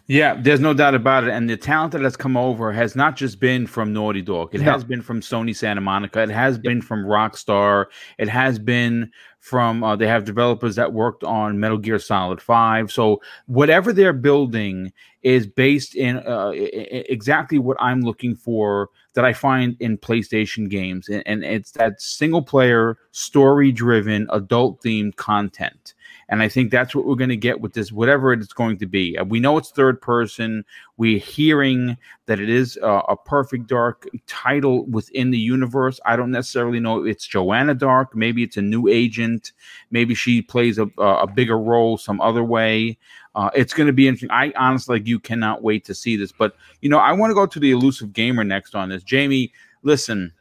Yeah, 0.08 0.36
there's 0.40 0.60
no 0.60 0.74
doubt 0.74 0.96
about 0.96 1.24
it. 1.26 1.30
And 1.32 1.50
the 1.50 1.58
talent 1.58 1.92
that 1.94 2.02
has 2.02 2.16
come 2.18 2.36
over 2.38 2.72
has 2.72 2.96
not 2.96 3.16
just 3.16 3.40
been 3.40 3.68
from 3.68 3.94
Naughty 3.94 4.22
Dog. 4.22 4.54
It 4.54 4.62
No. 4.62 4.72
has 4.72 4.84
been 4.84 5.02
from 5.02 5.22
Sony 5.22 5.56
Santa 5.56 5.82
Monica. 5.82 6.22
It 6.22 6.30
has 6.30 6.58
been 6.58 6.82
from 6.82 7.04
Rockstar. 7.06 7.86
It 8.18 8.28
has 8.30 8.60
been 8.60 9.12
from 9.40 9.84
uh, 9.84 9.96
they 9.96 10.08
have 10.08 10.26
developers 10.26 10.76
that 10.76 10.92
worked 10.94 11.24
on 11.24 11.60
Metal 11.60 11.78
Gear 11.78 12.00
Solid 12.00 12.42
Five. 12.42 12.92
So 12.92 13.22
whatever 13.46 13.94
they're 13.94 14.14
building 14.14 14.92
is 15.24 15.48
based 15.48 15.96
in 15.96 16.18
uh, 16.18 16.50
i- 16.50 16.54
i- 16.54 17.06
exactly 17.10 17.60
what 17.60 17.78
I'm 17.80 18.02
looking 18.02 18.36
for 18.36 18.90
that 19.14 19.26
I 19.26 19.34
find 19.34 19.76
in 19.80 19.98
PlayStation 19.98 20.70
games, 20.70 21.10
and, 21.10 21.24
and 21.26 21.44
it's 21.44 21.72
that 21.72 22.00
single 22.02 22.42
player, 22.42 22.98
story 23.12 23.72
driven, 23.72 24.28
adult 24.32 24.82
themed 24.84 25.16
content. 25.16 25.96
And 26.30 26.42
I 26.42 26.50
think 26.50 26.72
that's 26.72 26.94
what 26.94 27.06
we're 27.06 27.16
going 27.16 27.30
to 27.30 27.38
get 27.38 27.62
with 27.62 27.74
this, 27.74 27.92
whatever 27.92 28.34
it's 28.34 28.52
going 28.52 28.78
to 28.80 28.86
be. 28.86 29.18
Uh, 29.18 29.24
We 29.24 29.40
know 29.40 29.58
it's 29.58 29.72
third 29.72 30.02
person. 30.02 30.66
We're 30.98 31.20
hearing 31.20 31.98
that 32.26 32.40
it 32.40 32.50
is 32.50 32.78
uh, 32.84 33.02
a 33.08 33.16
perfect 33.16 33.68
dark 33.68 34.08
title 34.28 34.86
within 34.86 35.32
the 35.32 35.38
universe. 35.38 36.00
I 36.06 36.16
don't 36.18 36.32
necessarily 36.32 36.80
know 36.80 37.06
it's 37.06 37.26
Joanna 37.26 37.76
Dark. 37.76 38.16
Maybe 38.16 38.44
it's 38.44 38.58
a 38.58 38.62
new 38.62 38.88
agent. 38.90 39.54
Maybe 39.92 40.16
she 40.16 40.42
plays 40.42 40.78
a, 40.78 40.88
a 40.98 41.28
bigger 41.28 41.58
role 41.58 41.98
some 41.98 42.20
other 42.20 42.44
way. 42.44 42.98
Uh, 43.36 43.52
it's 43.54 43.74
going 43.74 43.88
to 43.88 43.94
be 43.94 44.08
interesting. 44.08 44.32
I 44.32 44.52
honestly, 44.58 44.98
like 44.98 45.08
you, 45.08 45.20
cannot 45.20 45.62
wait 45.62 45.86
to 45.86 45.94
see 45.94 46.18
this. 46.18 46.32
But 46.32 46.56
you 46.82 46.90
know, 46.90 46.98
I 46.98 47.14
want 47.14 47.30
to 47.30 47.36
go 47.36 47.46
to 47.46 47.60
the 47.60 47.72
elusive 47.72 48.12
gamer 48.12 48.44
next 48.44 48.76
on 48.76 48.90
this. 48.90 49.04
Jamie, 49.04 49.54
listen. 49.84 50.34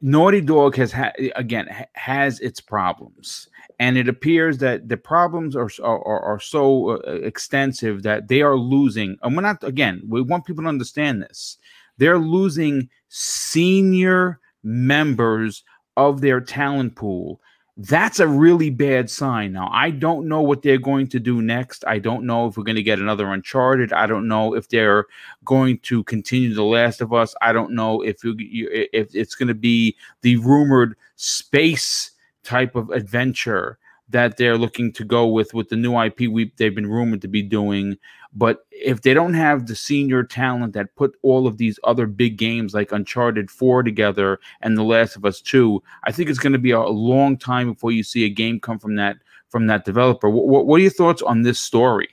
Naughty 0.00 0.40
Dog 0.40 0.76
has 0.76 0.92
ha- 0.92 1.12
again 1.36 1.66
ha- 1.68 1.84
has 1.94 2.40
its 2.40 2.60
problems, 2.60 3.48
and 3.78 3.98
it 3.98 4.08
appears 4.08 4.58
that 4.58 4.88
the 4.88 4.96
problems 4.96 5.54
are 5.54 5.68
are, 5.82 6.02
are- 6.04 6.40
so 6.40 6.90
uh, 6.90 7.12
extensive 7.22 8.02
that 8.02 8.28
they 8.28 8.40
are 8.42 8.56
losing. 8.56 9.16
And 9.22 9.36
we're 9.36 9.42
not 9.42 9.62
again. 9.62 10.02
We 10.08 10.22
want 10.22 10.46
people 10.46 10.64
to 10.64 10.68
understand 10.68 11.22
this. 11.22 11.58
They're 11.98 12.18
losing 12.18 12.88
senior 13.08 14.40
members 14.62 15.64
of 15.96 16.20
their 16.22 16.40
talent 16.40 16.96
pool. 16.96 17.40
That's 17.82 18.20
a 18.20 18.28
really 18.28 18.68
bad 18.68 19.08
sign. 19.08 19.52
Now, 19.52 19.70
I 19.72 19.90
don't 19.90 20.28
know 20.28 20.42
what 20.42 20.60
they're 20.60 20.76
going 20.76 21.06
to 21.08 21.18
do 21.18 21.40
next. 21.40 21.82
I 21.86 21.98
don't 21.98 22.26
know 22.26 22.46
if 22.46 22.58
we're 22.58 22.64
going 22.64 22.76
to 22.76 22.82
get 22.82 22.98
another 22.98 23.32
Uncharted. 23.32 23.90
I 23.94 24.06
don't 24.06 24.28
know 24.28 24.54
if 24.54 24.68
they're 24.68 25.06
going 25.46 25.78
to 25.80 26.04
continue 26.04 26.52
The 26.52 26.62
Last 26.62 27.00
of 27.00 27.14
Us. 27.14 27.34
I 27.40 27.54
don't 27.54 27.72
know 27.72 28.02
if 28.02 28.22
you, 28.22 28.68
if 28.70 29.14
it's 29.14 29.34
going 29.34 29.48
to 29.48 29.54
be 29.54 29.96
the 30.20 30.36
rumored 30.36 30.94
space 31.16 32.10
type 32.42 32.74
of 32.74 32.90
adventure 32.90 33.78
that 34.10 34.36
they're 34.36 34.58
looking 34.58 34.92
to 34.92 35.04
go 35.04 35.26
with 35.26 35.54
with 35.54 35.68
the 35.68 35.76
new 35.76 35.98
IP 35.98 36.20
we 36.28 36.52
they've 36.56 36.74
been 36.74 36.90
rumored 36.90 37.22
to 37.22 37.28
be 37.28 37.42
doing. 37.42 37.96
But 38.32 38.64
if 38.70 39.02
they 39.02 39.12
don't 39.12 39.34
have 39.34 39.66
the 39.66 39.74
senior 39.74 40.22
talent 40.22 40.72
that 40.74 40.94
put 40.94 41.16
all 41.22 41.46
of 41.46 41.58
these 41.58 41.80
other 41.82 42.06
big 42.06 42.36
games 42.36 42.74
like 42.74 42.92
Uncharted 42.92 43.50
4 43.50 43.82
together 43.82 44.38
and 44.60 44.76
The 44.76 44.84
Last 44.84 45.16
of 45.16 45.24
Us 45.24 45.40
2, 45.40 45.82
I 46.04 46.12
think 46.12 46.30
it's 46.30 46.38
going 46.38 46.52
to 46.52 46.58
be 46.58 46.70
a 46.70 46.80
long 46.80 47.36
time 47.36 47.72
before 47.72 47.90
you 47.90 48.04
see 48.04 48.24
a 48.24 48.30
game 48.30 48.60
come 48.60 48.78
from 48.78 48.94
that 48.96 49.16
from 49.48 49.66
that 49.66 49.84
developer. 49.84 50.30
What, 50.30 50.66
what 50.66 50.76
are 50.76 50.82
your 50.82 50.92
thoughts 50.92 51.22
on 51.22 51.42
this 51.42 51.58
story? 51.58 52.08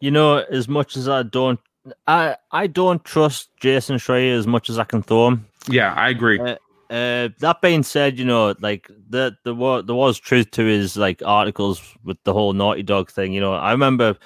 You 0.00 0.10
know, 0.10 0.38
as 0.38 0.66
much 0.66 0.96
as 0.96 1.08
I 1.08 1.22
don't 1.24 1.60
I 2.06 2.36
I 2.50 2.66
don't 2.66 3.04
trust 3.04 3.50
Jason 3.60 3.96
Schreier 3.96 4.36
as 4.36 4.46
much 4.46 4.70
as 4.70 4.78
I 4.78 4.84
can 4.84 5.02
throw 5.02 5.28
him. 5.28 5.46
Yeah, 5.68 5.92
I 5.94 6.08
agree. 6.08 6.38
Uh, 6.40 6.56
uh, 6.90 7.28
that 7.40 7.60
being 7.62 7.82
said, 7.82 8.18
you 8.18 8.24
know, 8.24 8.54
like 8.60 8.88
the 9.08 9.36
the 9.44 9.82
there 9.82 9.94
was 9.94 10.18
truth 10.18 10.50
to 10.52 10.64
his 10.64 10.96
like 10.96 11.22
articles 11.24 11.82
with 12.04 12.22
the 12.24 12.32
whole 12.32 12.52
Naughty 12.52 12.82
Dog 12.82 13.10
thing. 13.10 13.32
You 13.32 13.40
know, 13.40 13.54
I 13.54 13.72
remember 13.72 14.16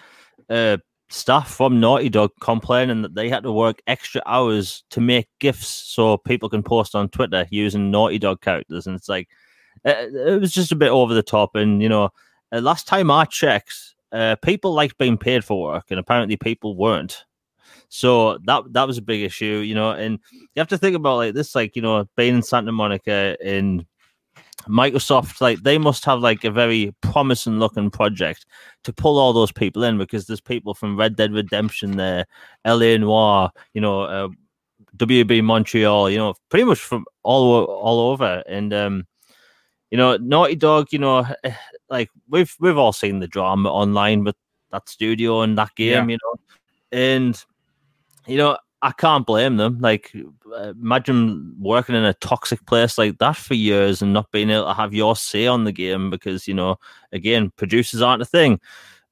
uh, 0.50 0.76
staff 1.08 1.50
from 1.50 1.80
Naughty 1.80 2.08
Dog 2.08 2.30
complaining 2.40 3.02
that 3.02 3.14
they 3.14 3.28
had 3.28 3.42
to 3.44 3.52
work 3.52 3.80
extra 3.86 4.22
hours 4.26 4.84
to 4.90 5.00
make 5.00 5.28
gifts 5.38 5.68
so 5.68 6.16
people 6.16 6.48
can 6.48 6.62
post 6.62 6.94
on 6.94 7.08
Twitter 7.08 7.46
using 7.50 7.90
Naughty 7.90 8.18
Dog 8.18 8.40
characters, 8.40 8.86
and 8.86 8.96
it's 8.96 9.08
like 9.08 9.28
it, 9.84 10.14
uh, 10.14 10.32
it 10.32 10.40
was 10.40 10.52
just 10.52 10.72
a 10.72 10.76
bit 10.76 10.90
over 10.90 11.14
the 11.14 11.22
top. 11.22 11.54
And 11.54 11.82
you 11.82 11.88
know, 11.88 12.10
uh, 12.52 12.60
last 12.60 12.86
time 12.86 13.10
I 13.10 13.24
checked, 13.24 13.94
uh, 14.12 14.36
people 14.42 14.72
liked 14.72 14.98
being 14.98 15.16
paid 15.18 15.44
for 15.44 15.62
work, 15.62 15.86
and 15.90 15.98
apparently 15.98 16.36
people 16.36 16.76
weren't. 16.76 17.24
So 17.88 18.38
that 18.44 18.72
that 18.72 18.86
was 18.86 18.98
a 18.98 19.02
big 19.02 19.22
issue, 19.22 19.62
you 19.64 19.74
know. 19.74 19.90
And 19.90 20.18
you 20.32 20.60
have 20.60 20.68
to 20.68 20.78
think 20.78 20.96
about 20.96 21.16
like 21.16 21.34
this, 21.34 21.54
like 21.54 21.76
you 21.76 21.82
know, 21.82 22.08
being 22.16 22.36
in 22.36 22.42
Santa 22.42 22.72
Monica 22.72 23.36
in 23.40 23.86
Microsoft, 24.68 25.40
like 25.40 25.62
they 25.62 25.78
must 25.78 26.04
have 26.04 26.20
like 26.20 26.44
a 26.44 26.50
very 26.50 26.94
promising 27.00 27.58
looking 27.58 27.90
project 27.90 28.46
to 28.84 28.92
pull 28.92 29.18
all 29.18 29.32
those 29.32 29.52
people 29.52 29.84
in 29.84 29.98
because 29.98 30.26
there's 30.26 30.40
people 30.40 30.74
from 30.74 30.98
Red 30.98 31.16
Dead 31.16 31.32
Redemption 31.32 31.96
there, 31.96 32.26
LA 32.66 32.96
Noire, 32.96 33.50
you 33.74 33.80
know, 33.80 34.02
uh, 34.02 34.28
WB 34.96 35.42
Montreal, 35.42 36.10
you 36.10 36.18
know, 36.18 36.34
pretty 36.48 36.64
much 36.64 36.78
from 36.78 37.04
all 37.22 37.64
all 37.64 38.10
over. 38.10 38.42
And 38.46 38.72
um, 38.72 39.06
you 39.90 39.98
know, 39.98 40.16
Naughty 40.16 40.56
Dog, 40.56 40.88
you 40.92 40.98
know, 40.98 41.26
like 41.88 42.10
we've 42.28 42.54
we've 42.60 42.78
all 42.78 42.92
seen 42.92 43.20
the 43.20 43.28
drama 43.28 43.70
online 43.70 44.24
with 44.24 44.36
that 44.72 44.88
studio 44.88 45.42
and 45.42 45.56
that 45.58 45.74
game, 45.74 46.08
yeah. 46.08 46.14
you 46.14 46.18
know, 46.22 46.40
and 46.92 47.44
you 48.26 48.36
know, 48.36 48.58
I 48.82 48.92
can't 48.92 49.26
blame 49.26 49.58
them. 49.58 49.78
Like, 49.80 50.14
imagine 50.62 51.54
working 51.58 51.94
in 51.94 52.04
a 52.04 52.14
toxic 52.14 52.64
place 52.66 52.96
like 52.96 53.18
that 53.18 53.36
for 53.36 53.54
years 53.54 54.00
and 54.00 54.12
not 54.12 54.30
being 54.30 54.48
able 54.48 54.66
to 54.66 54.74
have 54.74 54.94
your 54.94 55.16
say 55.16 55.46
on 55.46 55.64
the 55.64 55.72
game 55.72 56.08
because, 56.08 56.48
you 56.48 56.54
know, 56.54 56.78
again, 57.12 57.52
producers 57.56 58.00
aren't 58.00 58.22
a 58.22 58.26
thing. 58.26 58.58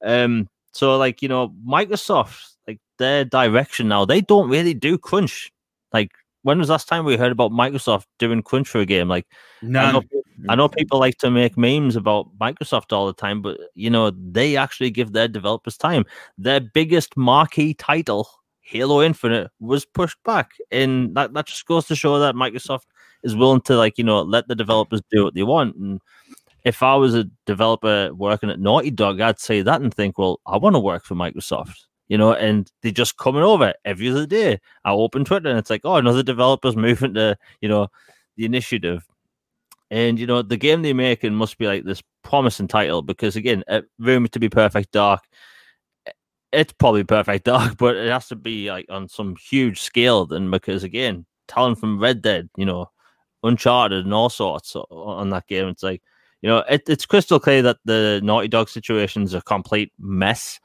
Um, 0.03 0.49
so, 0.73 0.97
like, 0.97 1.21
you 1.21 1.29
know, 1.29 1.55
Microsoft, 1.67 2.55
like 2.67 2.81
their 2.99 3.25
direction 3.25 3.89
now, 3.89 4.07
they 4.07 4.23
don't 4.23 4.49
really 4.49 4.75
do 4.75 4.97
crunch. 4.97 5.53
Like, 5.93 6.13
when 6.43 6.59
was 6.59 6.71
last 6.71 6.89
time 6.89 7.05
we 7.05 7.17
heard 7.17 7.33
about 7.33 7.51
Microsoft 7.51 8.07
doing 8.19 8.43
crunch 8.43 8.69
for 8.69 8.81
a 8.81 8.87
game? 8.87 9.09
Like, 9.09 9.27
None. 9.61 9.85
I 9.85 9.93
know, 9.93 10.03
I 10.49 10.55
know 10.55 10.69
people 10.69 10.99
like 10.99 11.19
to 11.19 11.31
make 11.31 11.59
memes 11.59 11.95
about 11.95 12.31
Microsoft 12.39 12.93
all 12.93 13.07
the 13.07 13.13
time, 13.13 13.43
but 13.43 13.59
you 13.75 13.91
know, 13.91 14.11
they 14.11 14.57
actually 14.57 14.91
give 14.91 15.13
their 15.13 15.29
developers 15.29 15.77
time. 15.77 16.07
Their 16.39 16.61
biggest 16.61 17.17
marquee 17.19 17.75
title 17.75 18.31
Halo 18.69 19.01
Infinite 19.01 19.51
was 19.61 19.87
pushed 19.87 20.23
back, 20.25 20.51
and 20.71 21.15
that, 21.15 21.33
that 21.33 21.47
just 21.47 21.65
goes 21.65 21.87
to 21.87 21.97
show 21.97 22.19
that 22.19 22.35
Microsoft 22.35 22.85
is 23.23 23.35
willing 23.35 23.63
to 23.63 23.77
like 23.77 23.97
you 23.97 24.05
know 24.05 24.21
let 24.21 24.47
the 24.47 24.55
developers 24.55 25.01
do 25.11 25.25
what 25.25 25.35
they 25.35 25.43
want. 25.43 25.75
And 25.77 26.01
if 26.65 26.83
I 26.83 26.95
was 26.97 27.15
a 27.15 27.25
developer 27.47 28.13
working 28.15 28.51
at 28.51 28.61
Naughty 28.61 28.91
Dog, 28.91 29.23
I'd 29.23 29.41
say 29.41 29.63
that 29.63 29.81
and 29.81 29.93
think, 29.93 30.19
well, 30.19 30.41
I 30.47 30.59
want 30.59 30.77
to 30.77 30.81
work 30.81 31.07
for 31.07 31.15
Microsoft, 31.15 31.77
you 32.09 32.19
know. 32.19 32.35
And 32.35 32.71
they're 32.83 32.93
just 32.93 33.17
coming 33.17 33.43
over 33.43 33.73
every 33.87 34.11
other 34.11 34.27
day. 34.27 34.61
I 34.85 34.93
open 34.93 35.25
Twitter 35.25 35.49
and 35.49 35.59
it's 35.59 35.71
like, 35.71 35.83
oh, 35.85 35.97
another 35.97 36.23
developer's 36.23 36.77
moving 36.89 37.15
to 37.15 37.39
you 37.63 37.71
know 37.71 37.89
the 38.37 38.45
initiative. 38.45 39.07
And 39.91 40.19
you 40.19 40.27
know 40.27 40.43
the 40.43 40.59
game 40.59 40.83
they're 40.83 40.95
making 40.95 41.35
must 41.35 41.57
be 41.57 41.67
like 41.67 41.85
this 41.85 42.03
promising 42.23 42.69
title 42.69 43.01
because 43.01 43.35
again, 43.35 43.65
rumored 43.99 44.33
to 44.33 44.39
be 44.39 44.51
perfect 44.51 44.93
dark 44.93 45.23
it's 46.53 46.73
probably 46.73 47.05
perfect 47.05 47.45
dark, 47.45 47.77
but 47.79 47.97
it 47.97 48.11
has 48.11 48.29
to 48.29 48.37
be 48.37 48.71
like 48.71 48.87
on 48.89 49.09
some 49.09 49.37
huge 49.37 49.81
scale 49.81 50.27
then 50.27 50.51
because 50.51 50.85
again, 50.85 51.27
talent 51.47 51.79
from 51.79 51.99
Red 51.99 52.23
Dead, 52.23 52.49
you 52.57 52.67
know, 52.67 52.91
Uncharted 53.43 54.05
and 54.05 54.13
all 54.13 54.29
sorts 54.29 54.75
on 54.75 55.31
that 55.31 55.47
game. 55.47 55.69
It's 55.69 55.83
like, 55.83 56.03
you 56.43 56.49
know, 56.49 56.65
it, 56.69 56.83
it's 56.89 57.07
crystal 57.07 57.39
clear 57.39 57.63
that 57.63 57.79
the 57.85 58.21
Naughty 58.23 58.49
Dog 58.49 58.69
situation 58.69 59.23
is 59.23 59.35
a 59.35 59.43
complete 59.43 59.93
mess. 59.99 60.59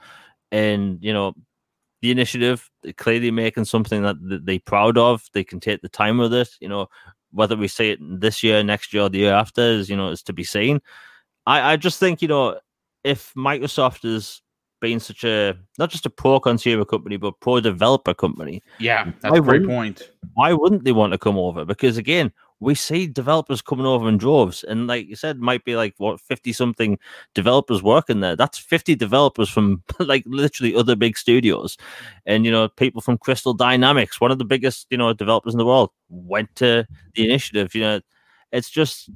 And, 0.51 0.97
you 1.01 1.13
know, 1.13 1.34
the 2.01 2.11
initiative, 2.11 2.69
clearly 2.97 3.31
making 3.31 3.65
something 3.65 4.03
that 4.03 4.17
they're 4.45 4.59
proud 4.59 4.97
of. 4.97 5.23
They 5.34 5.43
can 5.43 5.59
take 5.59 5.81
the 5.81 5.89
time 5.89 6.17
with 6.17 6.34
it. 6.34 6.49
You 6.59 6.67
know, 6.67 6.88
whether 7.31 7.55
we 7.55 7.67
see 7.67 7.91
it 7.91 7.99
this 8.01 8.43
year, 8.43 8.63
next 8.63 8.93
year, 8.93 9.03
or 9.03 9.09
the 9.09 9.19
year 9.19 9.34
after 9.34 9.61
is, 9.61 9.89
you 9.89 9.95
know, 9.95 10.09
is 10.09 10.21
to 10.23 10.34
be 10.34 10.43
seen. 10.43 10.81
I, 11.45 11.73
I 11.73 11.77
just 11.77 11.99
think, 11.99 12.21
you 12.21 12.27
know, 12.27 12.59
if 13.03 13.34
Microsoft 13.36 14.05
is 14.05 14.42
being 14.84 14.99
such 14.99 15.23
a 15.23 15.55
not 15.79 15.89
just 15.89 16.05
a 16.05 16.09
poor 16.09 16.41
consumer 16.41 16.84
company 16.84 17.15
but 17.15 17.39
poor 17.39 17.61
developer 17.61 18.13
company. 18.13 18.61
Yeah, 18.79 19.13
that's 19.21 19.38
a 19.38 19.41
great 19.41 19.65
point. 19.65 20.11
Why 20.34 20.51
wouldn't 20.51 20.84
they 20.84 20.91
want 20.91 21.13
to 21.13 21.17
come 21.17 21.38
over? 21.38 21.63
Because 21.63 21.97
again, 21.97 22.34
we 22.59 22.75
see 22.75 23.07
developers 23.07 23.61
coming 23.61 23.86
over 23.86 24.09
in 24.09 24.17
droves, 24.17 24.61
and 24.65 24.86
like 24.88 25.07
you 25.07 25.15
said, 25.15 25.39
might 25.39 25.63
be 25.63 25.77
like 25.77 25.93
what 25.99 26.19
fifty 26.19 26.51
something 26.51 26.99
developers 27.34 27.81
working 27.81 28.19
there. 28.19 28.36
That's 28.36 28.57
fifty 28.57 28.93
developers 28.93 29.49
from 29.49 29.81
like 29.99 30.23
literally 30.25 30.75
other 30.75 30.97
big 30.97 31.17
studios, 31.17 31.77
and 32.25 32.43
you 32.43 32.51
know 32.51 32.67
people 32.67 32.99
from 32.99 33.17
Crystal 33.17 33.53
Dynamics, 33.53 34.19
one 34.19 34.31
of 34.31 34.38
the 34.38 34.45
biggest 34.45 34.88
you 34.89 34.97
know 34.97 35.13
developers 35.13 35.53
in 35.53 35.59
the 35.59 35.65
world, 35.65 35.91
went 36.09 36.53
to 36.57 36.86
the 37.15 37.23
initiative. 37.23 37.73
You 37.73 37.81
know, 37.81 38.01
it's 38.51 38.69
just 38.69 39.09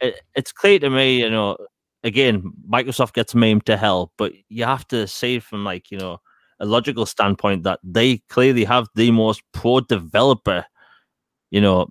it, 0.00 0.20
it's 0.36 0.52
clear 0.52 0.78
to 0.78 0.90
me, 0.90 1.20
you 1.20 1.30
know, 1.30 1.56
again, 2.04 2.52
Microsoft 2.68 3.14
gets 3.14 3.34
maimed 3.34 3.66
to 3.66 3.76
hell, 3.76 4.12
but 4.18 4.32
you 4.48 4.64
have 4.64 4.86
to 4.88 5.06
say 5.06 5.38
from 5.38 5.64
like, 5.64 5.90
you 5.90 5.98
know, 5.98 6.18
a 6.60 6.66
logical 6.66 7.06
standpoint 7.06 7.64
that 7.64 7.80
they 7.82 8.18
clearly 8.28 8.64
have 8.64 8.86
the 8.94 9.10
most 9.10 9.42
pro 9.52 9.80
developer, 9.80 10.64
you 11.50 11.60
know, 11.60 11.88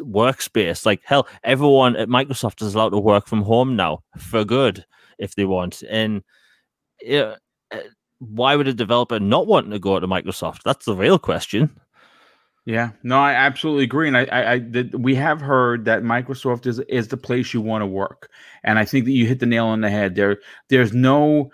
workspace. 0.00 0.86
Like 0.86 1.00
hell, 1.04 1.26
everyone 1.42 1.96
at 1.96 2.08
Microsoft 2.08 2.62
is 2.62 2.74
allowed 2.74 2.90
to 2.90 2.98
work 2.98 3.26
from 3.26 3.42
home 3.42 3.74
now 3.76 4.00
for 4.18 4.44
good 4.44 4.84
if 5.18 5.34
they 5.34 5.44
want. 5.44 5.82
And 5.88 6.22
yeah, 7.00 7.36
uh, 7.72 7.78
why 8.18 8.54
would 8.54 8.68
a 8.68 8.74
developer 8.74 9.18
not 9.18 9.46
want 9.46 9.70
to 9.70 9.78
go 9.78 9.98
to 9.98 10.06
Microsoft? 10.06 10.62
That's 10.64 10.86
the 10.86 10.94
real 10.94 11.18
question. 11.18 11.80
Yeah, 12.64 12.90
no, 13.02 13.18
I 13.18 13.32
absolutely 13.32 13.82
agree, 13.84 14.06
and 14.06 14.16
I, 14.16 14.24
I, 14.26 14.52
I 14.52 14.58
the, 14.60 14.88
we 14.96 15.16
have 15.16 15.40
heard 15.40 15.84
that 15.86 16.04
Microsoft 16.04 16.64
is 16.66 16.78
is 16.80 17.08
the 17.08 17.16
place 17.16 17.52
you 17.52 17.60
want 17.60 17.82
to 17.82 17.86
work, 17.86 18.30
and 18.62 18.78
I 18.78 18.84
think 18.84 19.04
that 19.06 19.10
you 19.10 19.26
hit 19.26 19.40
the 19.40 19.46
nail 19.46 19.66
on 19.66 19.80
the 19.80 19.90
head. 19.90 20.14
There, 20.14 20.38
there's 20.68 20.92
no, 20.92 21.50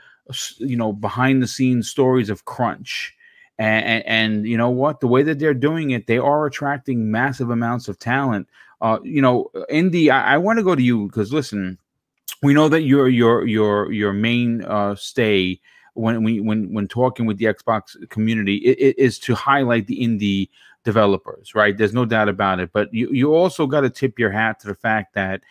you 0.58 0.76
know, 0.76 0.92
behind 0.92 1.42
the 1.42 1.46
scenes 1.46 1.88
stories 1.88 2.28
of 2.28 2.44
crunch, 2.44 3.14
and, 3.58 3.86
and, 3.86 4.04
and 4.06 4.46
you 4.46 4.58
know 4.58 4.68
what, 4.68 5.00
the 5.00 5.08
way 5.08 5.22
that 5.22 5.38
they're 5.38 5.54
doing 5.54 5.92
it, 5.92 6.06
they 6.08 6.18
are 6.18 6.44
attracting 6.44 7.10
massive 7.10 7.48
amounts 7.48 7.88
of 7.88 7.98
talent. 7.98 8.46
Uh, 8.82 8.98
you 9.02 9.22
know, 9.22 9.50
Indy, 9.70 10.10
I, 10.10 10.34
I 10.34 10.36
want 10.36 10.58
to 10.58 10.62
go 10.62 10.74
to 10.74 10.82
you 10.82 11.06
because 11.06 11.32
listen, 11.32 11.78
we 12.42 12.54
know 12.54 12.68
that 12.68 12.82
your 12.82 13.08
your 13.08 13.46
your 13.46 13.90
your 13.92 14.12
main 14.12 14.62
uh, 14.64 14.94
stay 14.94 15.60
when 15.94 16.22
when 16.44 16.72
when 16.72 16.88
talking 16.88 17.26
with 17.26 17.38
the 17.38 17.46
Xbox 17.46 17.96
community 18.10 18.56
it, 18.58 18.78
it 18.78 18.98
is 18.98 19.18
to 19.20 19.34
highlight 19.34 19.86
the 19.86 19.98
indie 20.00 20.48
developers, 20.88 21.54
right? 21.54 21.76
There's 21.76 21.92
no 21.92 22.06
doubt 22.06 22.30
about 22.30 22.60
it. 22.60 22.70
But 22.72 22.92
you, 22.94 23.10
you 23.12 23.34
also 23.34 23.66
got 23.66 23.82
to 23.82 23.90
tip 23.90 24.18
your 24.18 24.30
hat 24.30 24.58
to 24.60 24.68
the 24.68 24.74
fact 24.74 25.12
that 25.12 25.42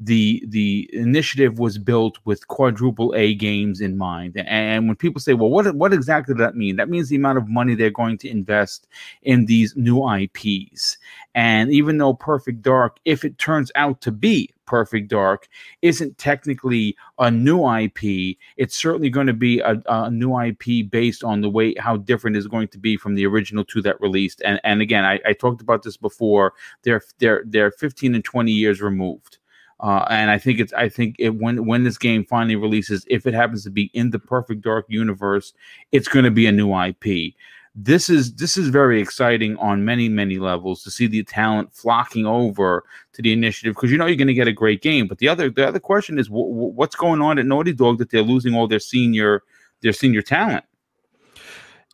the 0.00 0.42
the 0.48 0.88
initiative 0.94 1.58
was 1.58 1.76
built 1.76 2.18
with 2.24 2.48
quadruple 2.48 3.14
A 3.14 3.34
games 3.34 3.82
in 3.82 3.98
mind. 3.98 4.38
And 4.38 4.86
when 4.86 4.96
people 4.96 5.20
say, 5.20 5.34
"Well, 5.34 5.50
what 5.50 5.74
what 5.74 5.92
exactly 5.92 6.32
does 6.32 6.40
that 6.40 6.56
mean?" 6.56 6.76
That 6.76 6.88
means 6.88 7.10
the 7.10 7.16
amount 7.16 7.36
of 7.36 7.46
money 7.46 7.74
they're 7.74 7.90
going 7.90 8.16
to 8.18 8.30
invest 8.30 8.88
in 9.22 9.44
these 9.44 9.76
new 9.76 9.98
IPs. 10.08 10.96
And 11.34 11.70
even 11.70 11.98
though 11.98 12.14
Perfect 12.14 12.62
Dark, 12.62 12.96
if 13.04 13.22
it 13.22 13.36
turns 13.36 13.70
out 13.74 14.00
to 14.00 14.10
be 14.10 14.50
Perfect 14.66 15.08
Dark, 15.08 15.48
isn't 15.82 16.18
technically 16.18 16.96
a 17.18 17.30
new 17.30 17.68
IP, 17.68 18.36
it's 18.56 18.76
certainly 18.76 19.10
going 19.10 19.26
to 19.26 19.32
be 19.32 19.60
a, 19.60 19.82
a 19.86 20.10
new 20.10 20.38
IP 20.38 20.90
based 20.90 21.24
on 21.24 21.40
the 21.40 21.50
way 21.50 21.74
how 21.78 21.96
different 21.96 22.36
is 22.36 22.46
going 22.46 22.68
to 22.68 22.78
be 22.78 22.96
from 22.96 23.14
the 23.14 23.26
original 23.26 23.64
two 23.64 23.82
that 23.82 24.00
released. 24.00 24.42
And 24.44 24.60
and 24.64 24.80
again, 24.82 25.04
I, 25.04 25.20
I 25.26 25.32
talked 25.32 25.62
about 25.62 25.82
this 25.82 25.96
before. 25.96 26.54
They're 26.82 27.02
they're 27.18 27.42
they're 27.46 27.70
15 27.70 28.14
and 28.14 28.24
20 28.24 28.52
years 28.52 28.80
removed 28.82 29.38
Uh, 29.80 30.06
and 30.08 30.30
I 30.30 30.38
think 30.38 30.58
it's 30.60 30.72
I 30.72 30.88
think 30.88 31.16
it 31.18 31.30
when 31.36 31.66
when 31.66 31.84
this 31.84 31.98
game 31.98 32.24
finally 32.24 32.56
releases, 32.56 33.04
if 33.08 33.26
it 33.26 33.34
happens 33.34 33.62
to 33.64 33.70
be 33.70 33.90
in 33.94 34.10
the 34.10 34.18
Perfect 34.18 34.62
Dark 34.62 34.86
universe, 34.88 35.52
it's 35.92 36.08
going 36.08 36.24
to 36.24 36.30
be 36.30 36.46
a 36.46 36.52
new 36.52 36.74
IP. 36.74 37.34
This 37.78 38.08
is 38.08 38.34
this 38.34 38.56
is 38.56 38.68
very 38.68 39.02
exciting 39.02 39.58
on 39.58 39.84
many 39.84 40.08
many 40.08 40.38
levels 40.38 40.82
to 40.82 40.90
see 40.90 41.06
the 41.06 41.22
talent 41.22 41.74
flocking 41.74 42.24
over 42.24 42.84
to 43.12 43.20
the 43.20 43.34
initiative 43.34 43.74
because 43.74 43.92
you 43.92 43.98
know 43.98 44.06
you're 44.06 44.16
going 44.16 44.28
to 44.28 44.34
get 44.34 44.48
a 44.48 44.52
great 44.52 44.80
game. 44.80 45.06
But 45.06 45.18
the 45.18 45.28
other 45.28 45.50
the 45.50 45.68
other 45.68 45.78
question 45.78 46.18
is 46.18 46.28
w- 46.28 46.48
w- 46.48 46.72
what's 46.72 46.96
going 46.96 47.20
on 47.20 47.38
at 47.38 47.44
Naughty 47.44 47.74
Dog 47.74 47.98
that 47.98 48.10
they're 48.10 48.22
losing 48.22 48.54
all 48.54 48.66
their 48.66 48.78
senior 48.78 49.42
their 49.82 49.92
senior 49.92 50.22
talent. 50.22 50.64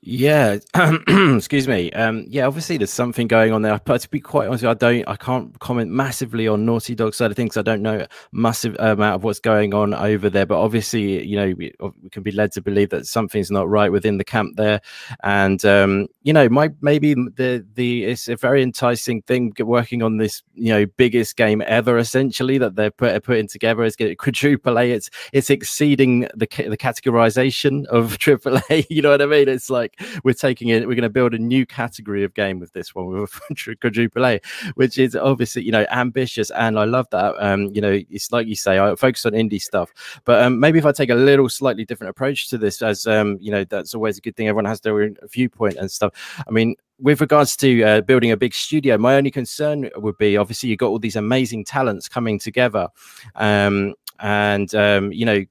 Yeah, 0.04 0.58
excuse 0.74 1.68
me. 1.68 1.92
Um, 1.92 2.24
yeah, 2.28 2.48
obviously 2.48 2.76
there's 2.76 2.90
something 2.90 3.28
going 3.28 3.52
on 3.52 3.62
there. 3.62 3.80
But 3.84 4.00
to 4.00 4.08
be 4.10 4.18
quite 4.18 4.48
honest, 4.48 4.64
I 4.64 4.74
don't, 4.74 5.06
I 5.06 5.14
can't 5.14 5.56
comment 5.60 5.92
massively 5.92 6.48
on 6.48 6.66
Naughty 6.66 6.96
Dog 6.96 7.14
side 7.14 7.30
of 7.30 7.36
things. 7.36 7.56
I 7.56 7.62
don't 7.62 7.82
know 7.82 8.00
a 8.00 8.08
massive 8.32 8.74
amount 8.80 9.14
of 9.14 9.22
what's 9.22 9.38
going 9.38 9.74
on 9.74 9.94
over 9.94 10.28
there. 10.28 10.44
But 10.44 10.60
obviously, 10.60 11.24
you 11.24 11.36
know, 11.36 11.54
we, 11.56 11.72
we 12.02 12.10
can 12.10 12.24
be 12.24 12.32
led 12.32 12.50
to 12.52 12.60
believe 12.60 12.90
that 12.90 13.06
something's 13.06 13.52
not 13.52 13.68
right 13.68 13.92
within 13.92 14.18
the 14.18 14.24
camp 14.24 14.56
there. 14.56 14.80
And 15.22 15.64
um, 15.64 16.08
you 16.24 16.32
know, 16.32 16.48
my 16.48 16.70
maybe 16.80 17.14
the 17.14 17.64
the 17.74 18.06
it's 18.06 18.26
a 18.26 18.34
very 18.34 18.60
enticing 18.60 19.22
thing 19.22 19.52
working 19.60 20.02
on 20.02 20.16
this, 20.16 20.42
you 20.54 20.74
know, 20.74 20.84
biggest 20.96 21.36
game 21.36 21.62
ever 21.64 21.96
essentially 21.96 22.58
that 22.58 22.74
they're 22.74 22.90
put, 22.90 23.22
putting 23.22 23.46
together. 23.46 23.84
Is 23.84 23.94
getting 23.94 24.16
quadruple 24.18 24.80
A. 24.80 24.90
It's 24.90 25.10
it's 25.32 25.48
exceeding 25.48 26.22
the 26.34 26.48
the 26.68 26.76
categorization 26.76 27.86
of 27.86 28.18
triple 28.22 28.58
A. 28.68 28.84
You 28.90 29.00
know 29.02 29.10
what 29.10 29.22
I 29.22 29.26
mean? 29.26 29.48
It's 29.48 29.70
like 29.70 29.91
like 30.00 30.24
we're 30.24 30.34
taking 30.34 30.68
it, 30.68 30.86
we're 30.86 30.94
going 30.94 31.02
to 31.02 31.10
build 31.10 31.34
a 31.34 31.38
new 31.38 31.66
category 31.66 32.24
of 32.24 32.34
game 32.34 32.58
with 32.58 32.72
this 32.72 32.94
one 32.94 33.06
with 33.20 33.80
quadruple 33.80 34.26
A, 34.26 34.40
which 34.74 34.98
is 34.98 35.16
obviously 35.16 35.62
you 35.62 35.72
know 35.72 35.86
ambitious, 35.90 36.50
and 36.50 36.78
I 36.78 36.84
love 36.84 37.06
that. 37.10 37.34
Um, 37.38 37.70
you 37.72 37.80
know, 37.80 37.98
it's 38.10 38.32
like 38.32 38.46
you 38.46 38.56
say, 38.56 38.78
I 38.78 38.94
focus 38.96 39.26
on 39.26 39.32
indie 39.32 39.60
stuff, 39.60 39.92
but 40.24 40.42
um, 40.42 40.60
maybe 40.60 40.78
if 40.78 40.86
I 40.86 40.92
take 40.92 41.10
a 41.10 41.14
little 41.14 41.48
slightly 41.48 41.84
different 41.84 42.10
approach 42.10 42.48
to 42.50 42.58
this, 42.58 42.82
as 42.82 43.06
um, 43.06 43.38
you 43.40 43.50
know, 43.50 43.64
that's 43.64 43.94
always 43.94 44.18
a 44.18 44.20
good 44.20 44.36
thing. 44.36 44.48
Everyone 44.48 44.64
has 44.64 44.80
their 44.80 45.02
own 45.02 45.16
viewpoint 45.30 45.76
and 45.76 45.90
stuff. 45.90 46.12
I 46.46 46.50
mean, 46.50 46.76
with 46.98 47.20
regards 47.20 47.56
to 47.56 47.82
uh, 47.82 48.00
building 48.02 48.30
a 48.30 48.36
big 48.36 48.54
studio, 48.54 48.96
my 48.98 49.16
only 49.16 49.30
concern 49.30 49.90
would 49.96 50.18
be 50.18 50.36
obviously 50.36 50.68
you 50.68 50.76
got 50.76 50.88
all 50.88 50.98
these 50.98 51.16
amazing 51.16 51.64
talents 51.64 52.08
coming 52.08 52.38
together, 52.38 52.88
um, 53.34 53.94
and 54.20 54.74
um, 54.74 55.12
you 55.12 55.26
know 55.26 55.44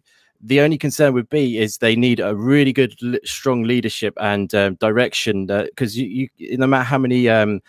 the 0.44 0.62
only 0.62 0.78
concern 0.78 1.14
would 1.14 1.30
be 1.30 1.58
is 1.58 1.78
they 1.78 1.96
need 1.96 2.20
a 2.20 2.36
really 2.36 2.74
good, 2.74 2.96
strong 3.24 3.64
leadership 3.64 4.14
and 4.20 4.54
um, 4.56 4.76
direction. 4.76 5.46
Because 5.46 5.98
you, 5.98 6.30
you, 6.38 6.58
no 6.58 6.68
matter 6.68 6.84
how 6.84 6.98
many 6.98 7.30
um, 7.30 7.62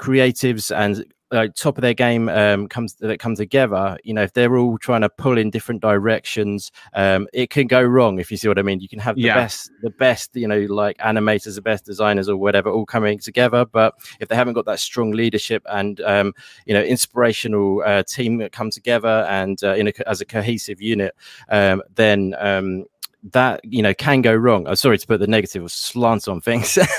creatives 0.00 0.74
and 0.74 1.04
like 1.32 1.54
top 1.54 1.78
of 1.78 1.82
their 1.82 1.94
game 1.94 2.28
um, 2.28 2.68
comes 2.68 2.94
that 2.96 3.18
come 3.18 3.34
together, 3.34 3.96
you 4.04 4.12
know, 4.12 4.22
if 4.22 4.34
they're 4.34 4.56
all 4.56 4.78
trying 4.78 5.00
to 5.00 5.08
pull 5.08 5.38
in 5.38 5.50
different 5.50 5.80
directions, 5.80 6.70
um, 6.94 7.26
it 7.32 7.50
can 7.50 7.66
go 7.66 7.82
wrong. 7.82 8.20
If 8.20 8.30
you 8.30 8.36
see 8.36 8.48
what 8.48 8.58
I 8.58 8.62
mean, 8.62 8.80
you 8.80 8.88
can 8.88 8.98
have 8.98 9.16
the 9.16 9.22
yeah. 9.22 9.34
best, 9.34 9.70
the 9.82 9.90
best, 9.90 10.36
you 10.36 10.46
know, 10.46 10.60
like 10.68 10.98
animators, 10.98 11.54
the 11.54 11.62
best 11.62 11.84
designers, 11.84 12.28
or 12.28 12.36
whatever, 12.36 12.70
all 12.70 12.86
coming 12.86 13.18
together. 13.18 13.64
But 13.64 13.94
if 14.20 14.28
they 14.28 14.36
haven't 14.36 14.54
got 14.54 14.66
that 14.66 14.78
strong 14.80 15.12
leadership 15.12 15.62
and 15.70 16.00
um, 16.02 16.34
you 16.66 16.74
know, 16.74 16.82
inspirational 16.82 17.82
uh, 17.84 18.02
team 18.02 18.36
that 18.38 18.52
come 18.52 18.70
together 18.70 19.26
and 19.28 19.62
uh, 19.64 19.74
in 19.74 19.88
a, 19.88 19.92
as 20.06 20.20
a 20.20 20.26
cohesive 20.26 20.82
unit, 20.82 21.14
um, 21.48 21.82
then 21.94 22.34
um, 22.38 22.84
that 23.30 23.60
you 23.64 23.82
know 23.82 23.94
can 23.94 24.22
go 24.22 24.34
wrong. 24.34 24.66
I'm 24.66 24.76
sorry 24.76 24.98
to 24.98 25.06
put 25.06 25.20
the 25.20 25.26
negative 25.26 25.70
slant 25.70 26.28
on 26.28 26.40
things, 26.40 26.76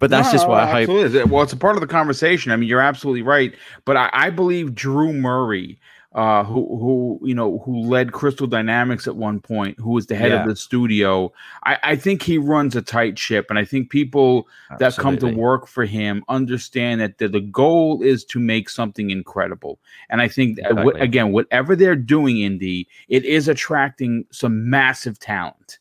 but 0.00 0.10
that's 0.10 0.28
no, 0.28 0.32
just 0.32 0.48
what 0.48 0.60
I 0.60 0.82
absolutely. 0.82 1.20
hope. 1.20 1.30
Well, 1.30 1.42
it's 1.42 1.52
a 1.52 1.56
part 1.56 1.76
of 1.76 1.80
the 1.80 1.86
conversation. 1.86 2.52
I 2.52 2.56
mean, 2.56 2.68
you're 2.68 2.80
absolutely 2.80 3.22
right. 3.22 3.54
But 3.84 3.96
I, 3.96 4.10
I 4.12 4.30
believe 4.30 4.74
Drew 4.74 5.12
Murray 5.12 5.78
uh, 6.14 6.44
who 6.44 6.66
who 6.78 7.26
you 7.26 7.34
know 7.34 7.58
who 7.64 7.80
led 7.82 8.12
Crystal 8.12 8.46
Dynamics 8.46 9.06
at 9.06 9.16
one 9.16 9.40
point, 9.40 9.78
who 9.80 9.90
was 9.90 10.06
the 10.06 10.14
head 10.14 10.30
yeah. 10.30 10.42
of 10.42 10.48
the 10.48 10.56
studio. 10.56 11.32
I, 11.64 11.78
I 11.82 11.96
think 11.96 12.22
he 12.22 12.36
runs 12.36 12.76
a 12.76 12.82
tight 12.82 13.18
ship, 13.18 13.46
and 13.48 13.58
I 13.58 13.64
think 13.64 13.90
people 13.90 14.46
Absolutely. 14.70 14.86
that 14.86 15.02
come 15.02 15.18
to 15.18 15.36
work 15.38 15.66
for 15.66 15.84
him 15.84 16.22
understand 16.28 17.00
that 17.00 17.18
the, 17.18 17.28
the 17.28 17.40
goal 17.40 18.02
is 18.02 18.24
to 18.26 18.38
make 18.38 18.68
something 18.68 19.10
incredible. 19.10 19.78
And 20.10 20.20
I 20.20 20.28
think 20.28 20.58
exactly. 20.58 21.00
again, 21.00 21.32
whatever 21.32 21.74
they're 21.74 21.96
doing, 21.96 22.40
Indy, 22.40 22.88
it 23.08 23.24
is 23.24 23.48
attracting 23.48 24.26
some 24.30 24.68
massive 24.68 25.18
talent. 25.18 25.78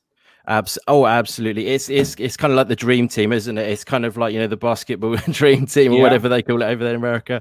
Abs- 0.52 0.78
oh, 0.86 1.06
absolutely. 1.06 1.68
It's 1.68 1.88
it's 1.88 2.14
it's 2.20 2.36
kind 2.36 2.52
of 2.52 2.58
like 2.58 2.68
the 2.68 2.76
dream 2.76 3.08
team, 3.08 3.32
isn't 3.32 3.58
it? 3.58 3.70
It's 3.70 3.86
kind 3.86 4.06
of 4.06 4.18
like 4.18 4.34
you 4.34 4.40
know 4.40 4.48
the 4.48 4.58
basketball 4.58 5.16
dream 5.30 5.66
team 5.66 5.94
or 5.94 5.96
yeah. 5.96 6.02
whatever 6.02 6.28
they 6.28 6.42
call 6.42 6.62
it 6.62 6.66
over 6.66 6.84
there 6.84 6.94
in 6.94 6.98
America. 6.98 7.40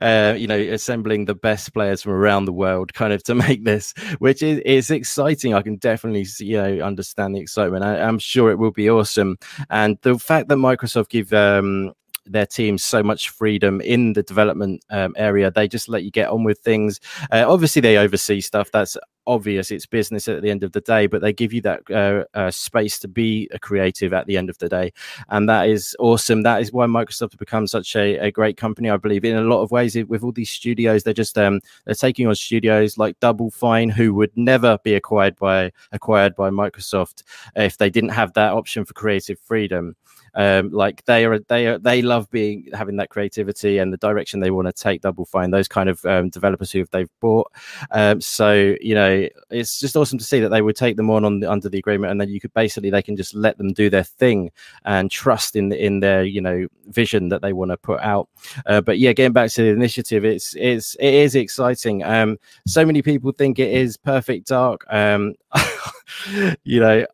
Uh, 0.00 0.36
you 0.38 0.46
know, 0.46 0.56
assembling 0.56 1.24
the 1.24 1.34
best 1.34 1.74
players 1.74 2.02
from 2.02 2.12
around 2.12 2.44
the 2.44 2.52
world, 2.52 2.94
kind 2.94 3.12
of 3.12 3.24
to 3.24 3.34
make 3.46 3.64
this, 3.64 3.92
which 4.20 4.44
is 4.44 4.60
is 4.60 4.92
exciting. 4.92 5.54
I 5.54 5.62
can 5.62 5.74
definitely 5.74 6.24
see, 6.24 6.46
you 6.46 6.56
know 6.56 6.86
understand 6.86 7.34
the 7.34 7.40
excitement. 7.40 7.82
I, 7.82 7.96
am 7.96 8.20
sure 8.20 8.52
it 8.52 8.60
will 8.60 8.70
be 8.70 8.88
awesome. 8.88 9.38
And 9.68 9.98
the 10.02 10.16
fact 10.16 10.48
that 10.48 10.54
Microsoft 10.54 11.08
give 11.08 11.32
um, 11.32 11.92
their 12.26 12.46
team 12.46 12.78
so 12.78 13.02
much 13.02 13.30
freedom 13.30 13.80
in 13.80 14.12
the 14.12 14.22
development 14.22 14.84
um, 14.90 15.14
area. 15.16 15.50
They 15.50 15.66
just 15.66 15.88
let 15.88 16.04
you 16.04 16.10
get 16.10 16.28
on 16.28 16.44
with 16.44 16.60
things. 16.60 17.00
Uh, 17.30 17.44
obviously, 17.46 17.80
they 17.80 17.96
oversee 17.98 18.40
stuff. 18.40 18.70
That's 18.70 18.96
obvious 19.26 19.70
it's 19.70 19.86
business 19.86 20.28
at 20.28 20.42
the 20.42 20.50
end 20.50 20.62
of 20.62 20.72
the 20.72 20.80
day 20.80 21.06
but 21.06 21.20
they 21.20 21.32
give 21.32 21.52
you 21.52 21.60
that 21.60 21.80
uh, 21.90 22.24
uh, 22.34 22.50
space 22.50 22.98
to 22.98 23.08
be 23.08 23.48
a 23.52 23.58
creative 23.58 24.12
at 24.12 24.26
the 24.26 24.36
end 24.36 24.50
of 24.50 24.58
the 24.58 24.68
day. 24.68 24.92
And 25.28 25.48
that 25.48 25.68
is 25.68 25.96
awesome. 25.98 26.42
That 26.42 26.60
is 26.60 26.72
why 26.72 26.86
microsoft 26.86 27.32
has 27.32 27.38
become 27.38 27.66
such 27.66 27.94
a, 27.96 28.16
a 28.18 28.30
great 28.30 28.56
company 28.56 28.90
i 28.90 28.96
believe 28.96 29.24
in 29.24 29.36
a 29.36 29.42
lot 29.42 29.62
of 29.62 29.70
ways. 29.70 29.96
With 29.96 30.22
all 30.22 30.32
these 30.32 30.50
studios 30.50 31.02
they're 31.02 31.14
just 31.14 31.38
um, 31.38 31.60
they're 31.84 31.94
taking 31.94 32.26
on 32.26 32.34
studios 32.34 32.98
like 32.98 33.18
double 33.20 33.50
fine 33.50 33.88
who 33.88 34.14
would 34.14 34.32
never 34.36 34.78
be 34.82 34.94
acquired 34.94 35.36
by 35.36 35.72
acquired 35.92 36.34
by 36.34 36.50
microsoft 36.50 37.22
if 37.56 37.78
they 37.78 37.90
didn't 37.90 38.10
have 38.10 38.32
that 38.34 38.52
option 38.52 38.84
for 38.84 38.94
creative 38.94 39.38
freedom. 39.38 39.96
Um, 40.34 40.70
like 40.70 41.04
they 41.04 41.26
are 41.26 41.38
they 41.40 41.66
are 41.66 41.78
they 41.78 42.00
love 42.00 42.30
being 42.30 42.68
having 42.72 42.96
that 42.96 43.10
creativity 43.10 43.76
and 43.76 43.92
the 43.92 43.98
direction 43.98 44.40
they 44.40 44.50
want 44.50 44.66
to 44.66 44.72
take 44.72 45.02
double 45.02 45.26
fine 45.26 45.50
those 45.50 45.68
kind 45.68 45.90
of 45.90 46.02
um, 46.06 46.30
developers 46.30 46.72
who 46.72 46.86
they've 46.90 47.10
bought. 47.20 47.52
Um, 47.90 48.20
so 48.22 48.74
you 48.80 48.94
know 48.94 49.11
it's 49.50 49.80
just 49.80 49.96
awesome 49.96 50.18
to 50.18 50.24
see 50.24 50.40
that 50.40 50.48
they 50.50 50.62
would 50.62 50.76
take 50.76 50.96
them 50.96 51.10
on, 51.10 51.24
on 51.24 51.40
the, 51.40 51.50
under 51.50 51.68
the 51.68 51.78
agreement 51.78 52.10
and 52.10 52.20
then 52.20 52.28
you 52.28 52.40
could 52.40 52.52
basically 52.54 52.90
they 52.90 53.02
can 53.02 53.16
just 53.16 53.34
let 53.34 53.58
them 53.58 53.72
do 53.72 53.88
their 53.88 54.04
thing 54.04 54.50
and 54.84 55.10
trust 55.10 55.56
in 55.56 55.72
in 55.72 56.00
their 56.00 56.22
you 56.24 56.40
know 56.40 56.66
vision 56.86 57.28
that 57.28 57.42
they 57.42 57.52
want 57.52 57.70
to 57.70 57.76
put 57.76 58.00
out. 58.00 58.28
Uh, 58.66 58.80
but 58.80 58.98
yeah 58.98 59.12
getting 59.12 59.32
back 59.32 59.50
to 59.50 59.62
the 59.62 59.68
initiative 59.68 60.24
it's 60.24 60.54
it's 60.56 60.94
it 60.96 61.14
is 61.14 61.34
exciting. 61.34 62.02
Um 62.02 62.38
so 62.66 62.84
many 62.84 63.02
people 63.02 63.32
think 63.32 63.58
it 63.58 63.70
is 63.70 63.96
perfect 63.96 64.48
dark. 64.48 64.84
Um 64.90 65.34
you 66.64 66.80
know 66.80 67.06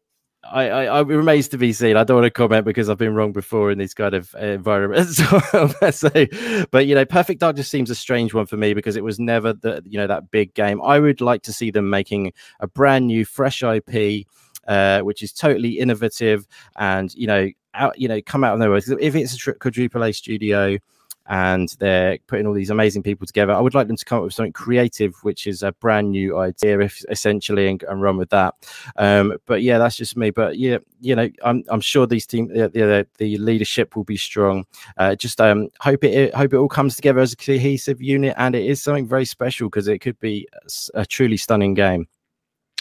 I, 0.50 0.86
I, 0.86 1.00
it 1.00 1.06
remains 1.06 1.48
to 1.48 1.58
be 1.58 1.72
seen. 1.72 1.96
I 1.96 2.04
don't 2.04 2.16
want 2.16 2.26
to 2.26 2.30
comment 2.30 2.64
because 2.64 2.88
I've 2.88 2.98
been 2.98 3.14
wrong 3.14 3.32
before 3.32 3.70
in 3.70 3.78
these 3.78 3.94
kind 3.94 4.14
of 4.14 4.34
uh, 4.34 4.46
environments. 4.46 5.16
so, 5.96 6.10
but 6.70 6.86
you 6.86 6.94
know, 6.94 7.04
Perfect 7.04 7.40
Dark 7.40 7.56
just 7.56 7.70
seems 7.70 7.90
a 7.90 7.94
strange 7.94 8.34
one 8.34 8.46
for 8.46 8.56
me 8.56 8.74
because 8.74 8.96
it 8.96 9.04
was 9.04 9.18
never 9.18 9.52
the 9.52 9.82
you 9.84 9.98
know 9.98 10.06
that 10.06 10.30
big 10.30 10.54
game. 10.54 10.80
I 10.82 10.98
would 10.98 11.20
like 11.20 11.42
to 11.42 11.52
see 11.52 11.70
them 11.70 11.90
making 11.90 12.32
a 12.60 12.66
brand 12.66 13.06
new, 13.06 13.24
fresh 13.24 13.62
IP, 13.62 14.26
uh, 14.66 15.00
which 15.00 15.22
is 15.22 15.32
totally 15.32 15.78
innovative 15.78 16.46
and 16.76 17.14
you 17.14 17.26
know 17.26 17.48
out 17.74 17.98
you 17.98 18.08
know 18.08 18.20
come 18.22 18.44
out 18.44 18.54
of 18.54 18.60
nowhere. 18.60 18.78
If 18.78 19.14
it's 19.14 19.46
a 19.46 19.54
quadruple 19.54 20.02
A 20.02 20.12
studio 20.12 20.78
and 21.28 21.68
they're 21.78 22.18
putting 22.26 22.46
all 22.46 22.54
these 22.54 22.70
amazing 22.70 23.02
people 23.02 23.26
together. 23.26 23.52
I 23.52 23.60
would 23.60 23.74
like 23.74 23.86
them 23.86 23.96
to 23.96 24.04
come 24.04 24.18
up 24.18 24.24
with 24.24 24.34
something 24.34 24.52
creative, 24.52 25.14
which 25.22 25.46
is 25.46 25.62
a 25.62 25.72
brand 25.72 26.10
new 26.10 26.38
idea, 26.38 26.80
if, 26.80 27.04
essentially, 27.10 27.68
and, 27.68 27.82
and, 27.84 28.02
run 28.02 28.16
with 28.16 28.30
that. 28.30 28.54
Um, 28.96 29.36
but 29.46 29.62
yeah, 29.62 29.78
that's 29.78 29.96
just 29.96 30.16
me. 30.16 30.30
But 30.30 30.58
yeah, 30.58 30.78
you 31.00 31.14
know, 31.14 31.28
I'm 31.44 31.64
I'm 31.68 31.80
sure 31.80 32.06
these 32.06 32.26
team 32.26 32.48
the 32.48 32.68
the, 32.68 33.06
the 33.18 33.36
leadership 33.38 33.94
will 33.94 34.04
be 34.04 34.16
strong. 34.16 34.64
Uh, 34.96 35.14
just 35.14 35.40
um, 35.40 35.68
hope 35.80 36.04
it 36.04 36.34
hope 36.34 36.52
it 36.54 36.56
all 36.56 36.68
comes 36.68 36.96
together 36.96 37.20
as 37.20 37.32
a 37.32 37.36
cohesive 37.36 38.00
unit, 38.00 38.34
and 38.38 38.54
it 38.54 38.64
is 38.64 38.82
something 38.82 39.06
very 39.06 39.24
special 39.24 39.68
because 39.68 39.88
it 39.88 39.98
could 39.98 40.18
be 40.20 40.48
a, 40.94 41.04
truly 41.06 41.36
stunning 41.36 41.74
game. 41.74 42.08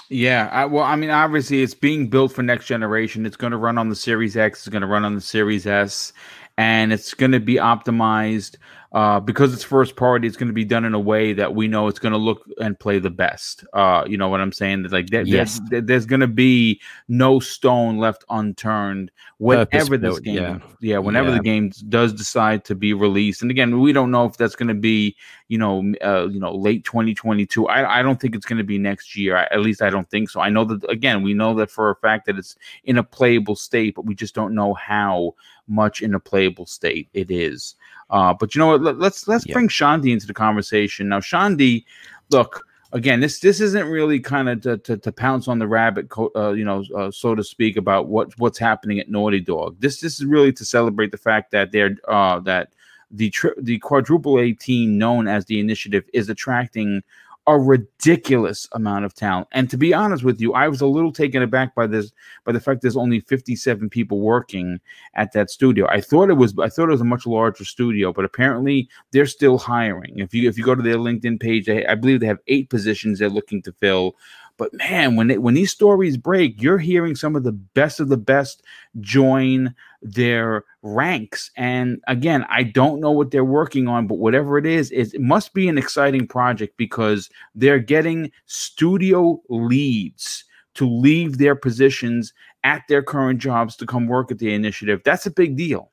Yeah, 0.10 0.50
I, 0.54 0.66
well, 0.66 0.86
I 0.86 0.96
mean, 0.96 1.10
obviously, 1.10 1.62
it's 1.62 1.74
being 1.74 2.08
built 2.08 2.32
for 2.32 2.42
next 2.42 2.66
generation. 2.66 3.26
It's 3.26 3.36
going 3.36 3.52
to 3.52 3.58
run 3.58 3.78
on 3.78 3.90
the 3.90 3.96
Series 3.96 4.38
X. 4.38 4.60
It's 4.60 4.70
going 4.70 4.82
to 4.82 4.88
run 4.88 5.04
on 5.04 5.16
the 5.16 5.22
Series 5.22 5.68
S, 5.68 6.14
and 6.58 6.92
it's 6.92 7.14
going 7.14 7.32
to 7.32 7.40
be 7.40 7.56
optimized 7.56 8.56
uh, 8.94 9.20
because 9.20 9.54
it's 9.54 9.64
first 9.64 9.96
party, 9.96 10.28
it's 10.28 10.38
going 10.38 10.48
to 10.48 10.54
be 10.54 10.64
done 10.64 10.86
in 10.86 10.94
a 10.94 11.00
way 11.00 11.34
that 11.34 11.54
we 11.54 11.68
know 11.68 11.88
it's 11.88 12.00
going 12.00 12.14
to 12.14 12.18
look 12.18 12.44
and 12.60 12.80
play 12.80 13.00
the 13.00 13.10
best. 13.10 13.66
Uh, 13.74 14.04
you 14.08 14.18
know 14.18 14.30
what 14.30 14.40
I'm 14.40 14.54
saying? 14.54 14.84
Like 14.84 15.08
there, 15.08 15.24
yes. 15.24 15.60
there, 15.70 15.82
there's 15.82 16.06
going 16.06 16.22
to 16.22 16.28
be 16.28 16.80
no 17.08 17.40
stone 17.40 17.98
left 17.98 18.24
unturned 18.30 19.12
whenever 19.40 19.98
this 19.98 20.20
game, 20.20 20.36
yeah, 20.36 20.60
yeah 20.80 20.98
whenever 20.98 21.30
yeah. 21.30 21.38
the 21.38 21.44
game 21.44 21.72
does 21.90 22.14
decide 22.14 22.64
to 22.66 22.76
be 22.76 22.94
released. 22.94 23.42
And 23.42 23.52
again, 23.52 23.80
we 23.80 23.92
don't 23.92 24.10
know 24.10 24.26
if 24.26 24.38
that's 24.38 24.56
going 24.56 24.70
to 24.70 24.74
be, 24.74 25.18
you 25.50 25.58
know, 25.58 25.94
uh, 26.02 26.28
you 26.28 26.40
know, 26.40 26.56
late 26.56 26.86
2022. 26.86 27.68
I, 27.68 28.00
I 28.00 28.02
don't 28.02 28.20
think 28.22 28.36
it's 28.36 28.46
going 28.46 28.58
to 28.58 28.64
be 28.64 28.78
next 28.78 29.18
year. 29.18 29.36
I, 29.36 29.44
at 29.52 29.60
least 29.60 29.82
I 29.82 29.90
don't 29.90 30.10
think 30.10 30.30
so. 30.30 30.40
I 30.40 30.50
know 30.50 30.64
that 30.64 30.90
again, 30.90 31.24
we 31.24 31.34
know 31.34 31.54
that 31.56 31.70
for 31.70 31.90
a 31.90 31.96
fact 31.98 32.26
that 32.28 32.38
it's 32.38 32.56
in 32.86 32.98
a 32.98 33.04
playable 33.04 33.56
state, 33.56 33.96
but 33.96 34.06
we 34.06 34.16
just 34.16 34.34
don't 34.34 34.56
know 34.56 34.74
how 34.74 35.36
much 35.68 36.02
in 36.02 36.16
a 36.16 36.20
playable 36.20 36.66
state 36.66 37.10
it 37.14 37.30
is. 37.30 37.76
Uh, 38.10 38.34
but 38.34 38.56
you 38.56 38.60
know 38.60 38.68
what? 38.68 38.82
Let, 38.82 39.00
let's, 39.00 39.28
let's 39.28 39.46
bring 39.46 39.68
Shandi 39.68 40.12
into 40.12 40.28
the 40.28 40.34
conversation 40.34 41.10
now. 41.10 41.20
Shandi, 41.20 41.84
look, 42.30 42.66
again, 42.94 43.20
this 43.20 43.40
this 43.40 43.60
isn't 43.60 43.88
really 43.88 44.20
kind 44.20 44.50
of 44.50 44.62
to, 44.62 44.78
to, 44.78 44.98
to, 44.98 45.12
pounce 45.12 45.48
on 45.48 45.60
the 45.60 45.68
rabbit, 45.68 46.08
uh, 46.36 46.52
you 46.52 46.64
know, 46.64 46.84
uh, 46.96 47.12
so 47.12 47.36
to 47.36 47.44
speak, 47.44 47.78
about 47.78 48.08
what 48.08 48.38
what's 48.40 48.58
happening 48.58 49.00
at 49.00 49.10
Naughty 49.10 49.40
Dog. 49.40 49.76
This 49.80 50.00
this 50.00 50.20
is 50.20 50.26
really 50.26 50.54
to 50.54 50.66
celebrate 50.66 51.12
the 51.12 51.18
fact 51.18 51.52
that 51.52 51.72
they're 51.72 51.98
uh, 52.08 52.40
that 52.42 52.74
the 53.12 53.30
tri- 53.30 53.52
the 53.58 53.80
quadruple 53.80 54.40
A 54.40 54.54
team 54.54 54.98
known 54.98 55.28
as 55.28 55.46
the 55.46 55.60
Initiative 55.60 56.04
is 56.14 56.30
attracting 56.30 57.04
a 57.48 57.58
ridiculous 57.58 58.68
amount 58.74 59.06
of 59.06 59.14
talent. 59.14 59.48
And 59.54 59.70
to 59.70 59.78
be 59.78 59.94
honest 59.94 60.24
with 60.24 60.42
you, 60.42 60.54
I 60.54 60.68
was 60.68 60.82
a 60.82 60.86
little 60.86 61.14
taken 61.14 61.42
aback 61.42 61.74
by 61.74 61.88
this 61.88 62.12
by 62.44 62.52
the 62.52 62.60
fact 62.60 62.82
there's 62.82 62.98
only 62.98 63.22
57 63.22 63.90
people 63.90 64.20
working 64.20 64.80
at 65.16 65.32
that 65.32 65.50
studio. 65.50 65.88
I 65.90 66.02
thought 66.02 66.30
it 66.30 66.34
was 66.34 66.54
I 66.60 66.68
thought 66.68 66.90
it 66.90 66.92
was 66.92 67.02
a 67.02 67.06
much 67.06 67.26
larger 67.26 67.64
studio, 67.64 68.12
but 68.12 68.26
apparently 68.26 68.90
they're 69.12 69.26
still 69.26 69.58
hiring. 69.58 70.20
If 70.20 70.34
you 70.34 70.50
if 70.50 70.58
you 70.58 70.66
go 70.66 70.76
to 70.76 70.84
their 70.84 70.98
LinkedIn 70.98 71.40
page, 71.40 71.66
they, 71.66 71.86
I 71.86 71.96
believe 71.96 72.20
they 72.20 72.28
have 72.28 72.40
eight 72.48 72.70
positions 72.70 73.20
they're 73.20 73.30
looking 73.30 73.62
to 73.64 73.72
fill. 73.72 74.16
But 74.58 74.74
man, 74.74 75.16
when 75.16 75.28
they, 75.28 75.38
when 75.38 75.54
these 75.54 75.72
stories 75.72 76.18
break, 76.18 76.62
you're 76.62 76.80
hearing 76.80 77.16
some 77.16 77.36
of 77.36 77.44
the 77.44 77.52
best 77.52 78.00
of 78.00 78.10
the 78.10 78.18
best 78.18 78.64
join 79.00 79.74
their 80.02 80.66
ranks. 80.82 81.52
And 81.56 82.02
again, 82.08 82.46
I 82.50 82.64
don't 82.64 83.00
know 83.00 83.12
what 83.12 83.32
they're 83.32 83.46
working 83.46 83.88
on, 83.88 84.08
but 84.08 84.18
whatever 84.18 84.58
it 84.58 84.66
is, 84.66 84.92
it 84.92 85.20
must 85.22 85.54
be 85.54 85.68
an 85.68 85.78
exciting 85.78 86.28
project 86.28 86.76
because 86.78 87.30
they're 87.56 87.80
getting 87.80 88.32
studio 88.48 89.40
leads 89.50 90.44
to 90.76 90.90
leave 90.90 91.38
their 91.38 91.56
positions 91.56 92.34
at 92.64 92.84
their 92.90 93.04
current 93.04 93.40
jobs 93.40 93.76
to 93.76 93.86
come 93.86 94.08
work 94.08 94.32
at 94.32 94.40
the 94.40 94.54
initiative. 94.54 95.02
That's 95.06 95.26
a 95.26 95.32
big 95.32 95.56
deal. 95.56 95.92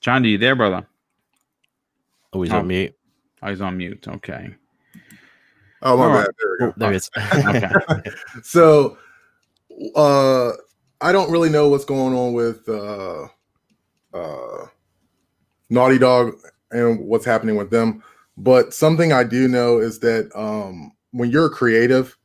John, 0.00 0.24
are 0.24 0.28
you 0.28 0.38
there, 0.38 0.54
brother? 0.54 0.86
Oh, 2.32 2.42
he's 2.42 2.52
oh. 2.52 2.58
on 2.58 2.66
mute. 2.66 2.94
Oh, 3.42 3.48
he's 3.48 3.60
on 3.60 3.76
mute. 3.76 4.06
Okay. 4.06 4.54
Oh 5.84 5.98
my 5.98 6.08
bad. 6.08 6.30
There, 6.38 6.50
we 6.50 6.58
go. 6.58 6.74
there 6.76 6.92
it 6.92 8.06
is. 8.06 8.42
so, 8.42 8.96
uh, 9.94 10.52
I 11.00 11.12
don't 11.12 11.30
really 11.30 11.50
know 11.50 11.68
what's 11.68 11.84
going 11.84 12.14
on 12.14 12.32
with 12.32 12.66
uh, 12.68 13.28
uh, 14.14 14.66
Naughty 15.68 15.98
Dog 15.98 16.32
and 16.70 17.00
what's 17.00 17.26
happening 17.26 17.56
with 17.56 17.70
them, 17.70 18.02
but 18.38 18.72
something 18.72 19.12
I 19.12 19.24
do 19.24 19.46
know 19.46 19.78
is 19.78 19.98
that 20.00 20.30
um, 20.34 20.92
when 21.10 21.30
you're 21.30 21.50
creative, 21.50 22.16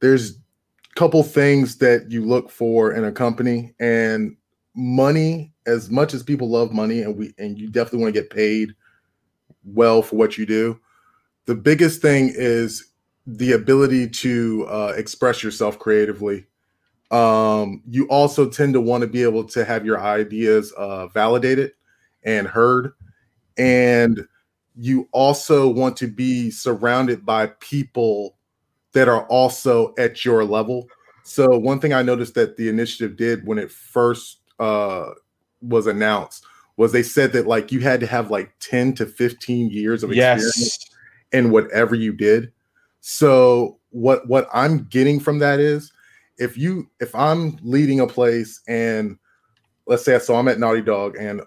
there's 0.00 0.30
a 0.30 0.94
couple 0.96 1.22
things 1.22 1.76
that 1.78 2.10
you 2.10 2.24
look 2.24 2.50
for 2.50 2.94
in 2.94 3.04
a 3.04 3.12
company, 3.12 3.74
and 3.78 4.36
money. 4.74 5.50
As 5.64 5.90
much 5.90 6.12
as 6.12 6.24
people 6.24 6.48
love 6.48 6.72
money, 6.72 7.02
and 7.02 7.16
we 7.16 7.34
and 7.38 7.56
you 7.56 7.68
definitely 7.68 8.00
want 8.00 8.14
to 8.14 8.20
get 8.20 8.30
paid 8.30 8.74
well 9.64 10.02
for 10.02 10.16
what 10.16 10.36
you 10.36 10.44
do. 10.44 10.80
The 11.46 11.54
biggest 11.54 12.02
thing 12.02 12.32
is 12.34 12.91
the 13.26 13.52
ability 13.52 14.08
to 14.08 14.66
uh, 14.68 14.94
express 14.96 15.42
yourself 15.42 15.78
creatively. 15.78 16.46
Um, 17.10 17.82
you 17.88 18.06
also 18.08 18.48
tend 18.48 18.72
to 18.74 18.80
want 18.80 19.02
to 19.02 19.06
be 19.06 19.22
able 19.22 19.44
to 19.44 19.64
have 19.64 19.84
your 19.84 20.00
ideas 20.00 20.72
uh, 20.72 21.08
validated 21.08 21.72
and 22.24 22.46
heard. 22.46 22.92
And 23.58 24.26
you 24.76 25.08
also 25.12 25.68
want 25.68 25.96
to 25.98 26.06
be 26.06 26.50
surrounded 26.50 27.26
by 27.26 27.48
people 27.60 28.36
that 28.92 29.08
are 29.08 29.26
also 29.26 29.94
at 29.98 30.24
your 30.24 30.44
level. 30.44 30.88
So, 31.24 31.58
one 31.58 31.80
thing 31.80 31.92
I 31.92 32.02
noticed 32.02 32.34
that 32.34 32.56
the 32.56 32.68
initiative 32.68 33.16
did 33.16 33.46
when 33.46 33.58
it 33.58 33.70
first 33.70 34.38
uh, 34.58 35.10
was 35.60 35.86
announced 35.86 36.44
was 36.76 36.92
they 36.92 37.02
said 37.02 37.32
that 37.32 37.46
like 37.46 37.70
you 37.70 37.80
had 37.80 38.00
to 38.00 38.06
have 38.06 38.30
like 38.30 38.52
10 38.60 38.94
to 38.94 39.06
15 39.06 39.70
years 39.70 40.02
of 40.02 40.10
experience 40.10 40.58
yes. 40.58 40.78
in 41.32 41.50
whatever 41.50 41.94
you 41.94 42.12
did. 42.12 42.52
So 43.02 43.80
what 43.90 44.26
what 44.28 44.48
I'm 44.54 44.84
getting 44.84 45.18
from 45.20 45.40
that 45.40 45.58
is 45.58 45.92
if 46.38 46.56
you 46.56 46.88
if 47.00 47.14
I'm 47.14 47.58
leading 47.62 47.98
a 47.98 48.06
place 48.06 48.62
and 48.68 49.18
let's 49.86 50.04
say 50.04 50.14
I 50.14 50.18
so 50.18 50.36
I'm 50.36 50.46
at 50.46 50.60
Naughty 50.60 50.82
Dog 50.82 51.16
and 51.16 51.42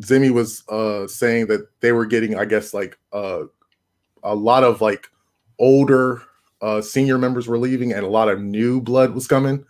Zimmy 0.00 0.30
was 0.30 0.62
uh 0.68 1.08
saying 1.08 1.46
that 1.46 1.66
they 1.80 1.92
were 1.92 2.04
getting 2.04 2.36
I 2.38 2.44
guess 2.44 2.74
like 2.74 2.98
uh 3.12 3.44
a 4.22 4.34
lot 4.34 4.64
of 4.64 4.82
like 4.82 5.08
older 5.58 6.22
uh 6.60 6.82
senior 6.82 7.16
members 7.16 7.48
were 7.48 7.58
leaving 7.58 7.92
and 7.92 8.04
a 8.04 8.08
lot 8.08 8.28
of 8.28 8.42
new 8.42 8.78
blood 8.78 9.14
was 9.14 9.26
coming. 9.26 9.64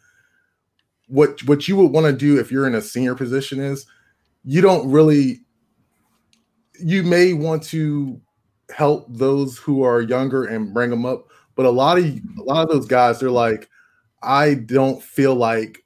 What 1.07 1.41
what 1.45 1.69
you 1.69 1.77
would 1.77 1.93
want 1.93 2.07
to 2.07 2.13
do 2.13 2.41
if 2.41 2.51
you're 2.51 2.67
in 2.67 2.75
a 2.75 2.83
senior 2.83 3.15
position 3.15 3.61
is 3.61 3.87
you 4.45 4.61
don't 4.61 4.91
really 4.91 5.43
you 6.81 7.05
may 7.05 7.33
want 7.33 7.63
to 7.63 8.21
help 8.73 9.07
those 9.09 9.59
who 9.59 9.83
are 9.83 10.01
younger 10.01 10.45
and 10.45 10.73
bring 10.73 10.91
them 10.91 11.07
up. 11.07 11.29
But 11.55 11.67
a 11.67 11.71
lot 11.71 11.99
of 11.99 12.05
a 12.05 12.43
lot 12.43 12.63
of 12.63 12.69
those 12.69 12.87
guys, 12.87 13.21
they're 13.21 13.31
like, 13.31 13.69
I 14.23 14.55
don't 14.55 15.03
feel 15.03 15.35
like 15.35 15.85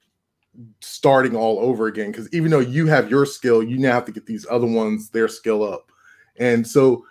starting 0.81 1.37
all 1.37 1.59
over 1.59 1.87
again 1.87 2.11
because 2.11 2.33
even 2.33 2.51
though 2.51 2.61
you 2.61 2.87
have 2.87 3.11
your 3.11 3.27
skill, 3.27 3.63
you 3.63 3.79
now 3.79 3.93
have 3.93 4.05
to 4.07 4.13
get 4.13 4.27
these 4.27 4.47
other 4.51 4.67
ones 4.67 5.11
their 5.11 5.29
skill 5.29 5.63
up. 5.63 5.91
And 6.39 6.67
so 6.67 7.05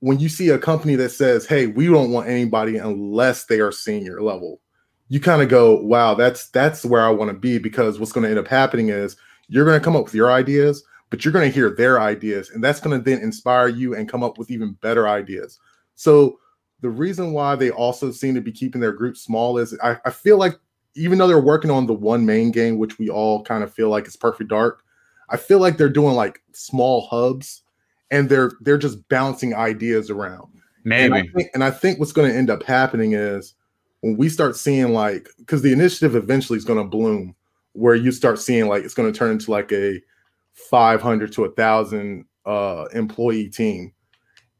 when 0.00 0.20
you 0.20 0.28
see 0.28 0.50
a 0.50 0.58
company 0.58 0.94
that 0.96 1.10
says, 1.10 1.46
"Hey, 1.46 1.66
we 1.66 1.86
don't 1.86 2.12
want 2.12 2.28
anybody 2.28 2.76
unless 2.76 3.46
they 3.46 3.60
are 3.60 3.72
senior 3.72 4.20
level," 4.22 4.60
you 5.08 5.20
kind 5.20 5.42
of 5.42 5.48
go, 5.48 5.80
"Wow, 5.82 6.14
that's 6.14 6.48
that's 6.50 6.84
where 6.84 7.04
I 7.04 7.10
want 7.10 7.30
to 7.30 7.36
be." 7.36 7.58
Because 7.58 7.98
what's 7.98 8.12
going 8.12 8.24
to 8.24 8.30
end 8.30 8.38
up 8.38 8.48
happening 8.48 8.90
is 8.90 9.16
you're 9.48 9.64
going 9.64 9.78
to 9.78 9.84
come 9.84 9.96
up 9.96 10.04
with 10.04 10.14
your 10.14 10.30
ideas, 10.30 10.84
but 11.10 11.24
you're 11.24 11.32
going 11.32 11.48
to 11.48 11.54
hear 11.54 11.70
their 11.70 12.00
ideas 12.00 12.50
and 12.50 12.62
that's 12.62 12.80
going 12.80 12.98
to 12.98 13.02
then 13.02 13.20
inspire 13.20 13.68
you 13.68 13.94
and 13.94 14.08
come 14.08 14.22
up 14.22 14.38
with 14.38 14.50
even 14.50 14.72
better 14.80 15.08
ideas. 15.08 15.58
So 15.94 16.38
the 16.80 16.90
reason 16.90 17.32
why 17.32 17.56
they 17.56 17.70
also 17.70 18.10
seem 18.10 18.34
to 18.34 18.40
be 18.40 18.52
keeping 18.52 18.80
their 18.80 18.92
group 18.92 19.16
small 19.16 19.58
is 19.58 19.76
I, 19.82 19.96
I 20.04 20.10
feel 20.10 20.36
like 20.36 20.58
even 20.94 21.18
though 21.18 21.28
they're 21.28 21.40
working 21.40 21.70
on 21.70 21.86
the 21.86 21.94
one 21.94 22.24
main 22.26 22.50
game 22.50 22.78
which 22.78 22.98
we 22.98 23.08
all 23.08 23.42
kind 23.44 23.62
of 23.62 23.72
feel 23.72 23.88
like 23.88 24.06
is 24.06 24.16
perfect 24.16 24.50
dark 24.50 24.82
i 25.28 25.36
feel 25.36 25.58
like 25.58 25.76
they're 25.76 25.88
doing 25.88 26.14
like 26.14 26.40
small 26.52 27.06
hubs 27.08 27.62
and 28.10 28.28
they're 28.28 28.52
they're 28.60 28.78
just 28.78 29.06
bouncing 29.08 29.54
ideas 29.54 30.10
around. 30.10 30.48
Maybe 30.84 31.04
and 31.04 31.14
I 31.14 31.22
think, 31.34 31.50
and 31.54 31.64
I 31.64 31.70
think 31.70 31.98
what's 31.98 32.12
going 32.12 32.30
to 32.30 32.36
end 32.36 32.50
up 32.50 32.62
happening 32.62 33.12
is 33.12 33.54
when 34.00 34.16
we 34.16 34.28
start 34.28 34.56
seeing 34.56 34.92
like 34.92 35.28
because 35.38 35.62
the 35.62 35.72
initiative 35.72 36.16
eventually 36.16 36.56
is 36.56 36.64
going 36.64 36.78
to 36.78 36.84
bloom 36.84 37.34
where 37.72 37.94
you 37.94 38.10
start 38.12 38.38
seeing 38.38 38.68
like 38.68 38.84
it's 38.84 38.94
going 38.94 39.10
to 39.10 39.16
turn 39.16 39.32
into 39.32 39.50
like 39.50 39.70
a 39.72 40.00
500 40.70 41.32
to 41.32 41.44
a 41.44 41.52
thousand 41.52 42.26
uh, 42.44 42.86
employee 42.92 43.48
team, 43.48 43.92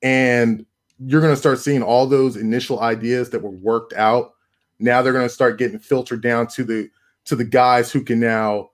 and 0.03 0.65
you're 0.99 1.21
going 1.21 1.33
to 1.33 1.41
start 1.41 1.59
seeing 1.59 1.83
all 1.83 2.07
those 2.07 2.37
initial 2.37 2.81
ideas 2.81 3.31
that 3.31 3.43
were 3.43 3.51
worked 3.51 3.93
out. 3.95 4.33
Now 4.79 5.03
they're 5.03 5.13
going 5.13 5.27
to 5.27 5.35
start 5.35 5.59
getting 5.59 5.79
filtered 5.79 6.23
down 6.23 6.47
to 6.49 6.65
the 6.65 6.91
to 7.27 7.37
the 7.37 7.45
guys 7.45 7.93
who 7.93 8.03
can 8.03 8.21
now 8.21 8.71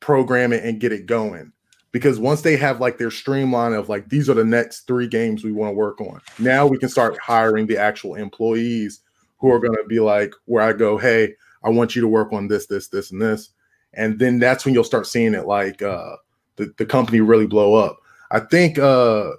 program 0.00 0.52
it 0.52 0.64
and 0.64 0.80
get 0.80 0.92
it 0.92 1.06
going. 1.06 1.52
Because 1.92 2.20
once 2.20 2.42
they 2.42 2.56
have 2.56 2.80
like 2.80 2.98
their 2.98 3.10
streamline 3.10 3.72
of 3.72 3.88
like 3.88 4.08
these 4.08 4.30
are 4.30 4.34
the 4.34 4.44
next 4.44 4.86
three 4.86 5.08
games 5.08 5.42
we 5.42 5.52
want 5.52 5.70
to 5.70 5.74
work 5.74 6.00
on, 6.00 6.20
now 6.38 6.66
we 6.66 6.78
can 6.78 6.88
start 6.88 7.18
hiring 7.18 7.66
the 7.66 7.76
actual 7.76 8.14
employees 8.14 9.00
who 9.38 9.50
are 9.50 9.58
going 9.58 9.76
to 9.76 9.84
be 9.88 9.98
like 9.98 10.32
where 10.44 10.62
I 10.62 10.72
go, 10.72 10.98
hey, 10.98 11.34
I 11.64 11.70
want 11.70 11.96
you 11.96 12.02
to 12.02 12.08
work 12.08 12.32
on 12.32 12.46
this, 12.48 12.66
this, 12.66 12.88
this, 12.88 13.10
and 13.10 13.20
this, 13.20 13.50
and 13.94 14.18
then 14.18 14.38
that's 14.38 14.64
when 14.64 14.72
you'll 14.72 14.84
start 14.84 15.06
seeing 15.06 15.34
it 15.34 15.46
like 15.46 15.82
uh, 15.82 16.16
the, 16.60 16.74
the 16.76 16.86
company 16.86 17.20
really 17.20 17.46
blow 17.46 17.74
up. 17.74 18.00
I 18.30 18.40
think 18.40 18.78
uh, 18.78 19.30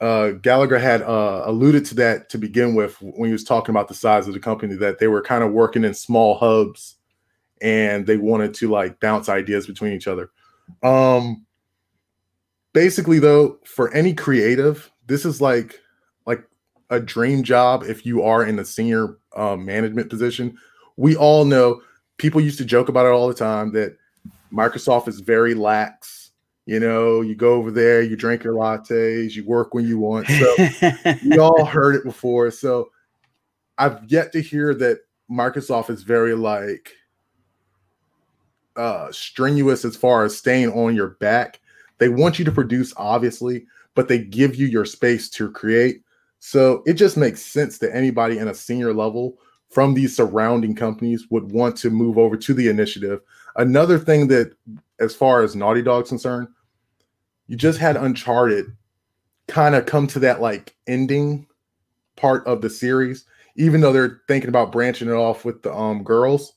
uh, 0.00 0.30
Gallagher 0.30 0.78
had 0.78 1.02
uh, 1.02 1.42
alluded 1.44 1.84
to 1.86 1.94
that 1.96 2.30
to 2.30 2.38
begin 2.38 2.74
with 2.74 2.96
when 3.02 3.28
he 3.28 3.32
was 3.32 3.44
talking 3.44 3.74
about 3.74 3.88
the 3.88 3.94
size 3.94 4.28
of 4.28 4.34
the 4.34 4.40
company 4.40 4.76
that 4.76 4.98
they 5.00 5.08
were 5.08 5.20
kind 5.20 5.42
of 5.42 5.52
working 5.52 5.84
in 5.84 5.92
small 5.92 6.38
hubs 6.38 6.96
and 7.60 8.06
they 8.06 8.16
wanted 8.16 8.54
to 8.54 8.70
like 8.70 9.00
bounce 9.00 9.28
ideas 9.28 9.66
between 9.66 9.92
each 9.92 10.06
other. 10.06 10.30
Um, 10.82 11.44
basically, 12.72 13.18
though, 13.18 13.58
for 13.64 13.92
any 13.92 14.14
creative, 14.14 14.90
this 15.06 15.24
is 15.24 15.40
like 15.40 15.80
like 16.26 16.44
a 16.90 17.00
dream 17.00 17.42
job 17.42 17.82
if 17.82 18.06
you 18.06 18.22
are 18.22 18.44
in 18.44 18.58
a 18.60 18.64
senior 18.64 19.18
uh, 19.34 19.56
management 19.56 20.10
position. 20.10 20.56
We 20.96 21.16
all 21.16 21.44
know 21.44 21.82
people 22.18 22.40
used 22.40 22.58
to 22.58 22.64
joke 22.64 22.88
about 22.88 23.06
it 23.06 23.12
all 23.12 23.26
the 23.26 23.34
time 23.34 23.72
that 23.72 23.96
Microsoft 24.54 25.08
is 25.08 25.20
very 25.20 25.54
lax. 25.54 26.30
You 26.66 26.80
know, 26.80 27.20
you 27.20 27.34
go 27.34 27.54
over 27.54 27.70
there, 27.70 28.00
you 28.02 28.16
drink 28.16 28.42
your 28.42 28.54
lattes, 28.54 29.34
you 29.34 29.44
work 29.44 29.74
when 29.74 29.86
you 29.86 29.98
want. 29.98 30.26
So 30.28 30.54
we 31.24 31.38
all 31.38 31.64
heard 31.64 31.94
it 31.94 32.04
before. 32.04 32.50
So 32.50 32.90
I've 33.76 33.98
yet 34.10 34.32
to 34.32 34.40
hear 34.40 34.74
that 34.76 35.00
Microsoft 35.30 35.90
is 35.90 36.02
very 36.02 36.34
like 36.34 36.92
uh 38.76 39.10
strenuous 39.12 39.84
as 39.84 39.96
far 39.96 40.24
as 40.24 40.36
staying 40.36 40.72
on 40.72 40.94
your 40.94 41.10
back. 41.20 41.60
They 41.98 42.08
want 42.08 42.38
you 42.38 42.44
to 42.44 42.52
produce, 42.52 42.94
obviously, 42.96 43.66
but 43.94 44.08
they 44.08 44.18
give 44.18 44.56
you 44.56 44.66
your 44.66 44.84
space 44.84 45.28
to 45.30 45.50
create. 45.50 46.02
So 46.40 46.82
it 46.86 46.94
just 46.94 47.16
makes 47.16 47.42
sense 47.42 47.78
that 47.78 47.94
anybody 47.94 48.38
in 48.38 48.48
a 48.48 48.54
senior 48.54 48.92
level 48.92 49.38
from 49.70 49.94
these 49.94 50.14
surrounding 50.14 50.74
companies 50.74 51.26
would 51.30 51.50
want 51.50 51.76
to 51.78 51.90
move 51.90 52.18
over 52.18 52.36
to 52.36 52.54
the 52.54 52.68
initiative. 52.68 53.20
Another 53.56 53.98
thing 53.98 54.28
that, 54.28 54.52
as 55.00 55.14
far 55.14 55.42
as 55.42 55.54
Naughty 55.56 55.82
Dog's 55.82 56.08
concerned, 56.08 56.48
you 57.46 57.56
just 57.56 57.78
had 57.78 57.96
Uncharted 57.96 58.66
kind 59.48 59.74
of 59.74 59.86
come 59.86 60.06
to 60.08 60.18
that 60.20 60.40
like 60.40 60.74
ending 60.86 61.46
part 62.16 62.46
of 62.46 62.62
the 62.62 62.70
series, 62.70 63.26
even 63.56 63.80
though 63.80 63.92
they're 63.92 64.22
thinking 64.28 64.48
about 64.48 64.72
branching 64.72 65.08
it 65.08 65.12
off 65.12 65.44
with 65.44 65.62
the 65.62 65.72
um 65.74 66.02
girls. 66.02 66.54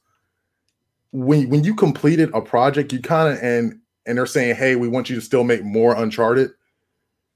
When 1.11 1.49
when 1.49 1.63
you 1.63 1.75
completed 1.75 2.29
a 2.33 2.41
project, 2.41 2.93
you 2.93 3.01
kind 3.01 3.33
of 3.33 3.43
and 3.43 3.79
and 4.05 4.17
they're 4.17 4.25
saying, 4.25 4.55
"Hey, 4.55 4.75
we 4.75 4.87
want 4.87 5.09
you 5.09 5.15
to 5.15 5.21
still 5.21 5.43
make 5.43 5.63
more 5.63 5.95
Uncharted." 5.95 6.51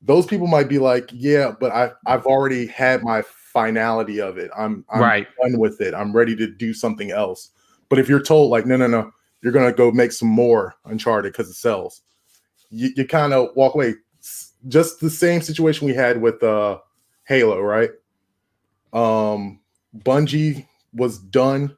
Those 0.02 0.26
people 0.26 0.48
might 0.48 0.70
be 0.70 0.80
like, 0.80 1.10
"Yeah, 1.12 1.52
but 1.60 1.72
I 1.72 1.92
I've 2.08 2.26
already 2.26 2.66
had 2.68 3.04
my 3.04 3.22
finality 3.54 4.22
of 4.22 4.38
it. 4.38 4.50
I'm, 4.58 4.86
I'm 4.90 5.02
Right. 5.02 5.28
done 5.42 5.60
with 5.60 5.82
it. 5.82 5.94
I'm 5.94 6.14
ready 6.14 6.36
to 6.38 6.48
do 6.48 6.74
something 6.74 7.12
else." 7.12 7.50
But 7.90 8.00
if 8.00 8.08
you're 8.10 8.22
told 8.22 8.50
like, 8.50 8.66
"No, 8.66 8.78
no, 8.78 8.88
no, 8.88 9.12
you're 9.42 9.54
gonna 9.54 9.74
go 9.74 9.92
make 9.92 10.12
some 10.12 10.30
more 10.30 10.76
Uncharted 10.86 11.32
because 11.32 11.50
it 11.50 11.56
sells," 11.56 12.02
you, 12.70 12.90
you 12.96 13.06
kind 13.06 13.34
of 13.34 13.50
walk 13.56 13.76
away. 13.76 13.96
Just 14.68 15.00
the 15.00 15.10
same 15.10 15.42
situation 15.42 15.88
we 15.88 15.94
had 15.94 16.22
with 16.22 16.42
uh 16.44 16.80
Halo, 17.26 17.62
right? 17.62 17.90
Um, 18.94 19.60
Bungie 19.98 20.68
was 20.94 21.20
done, 21.20 21.76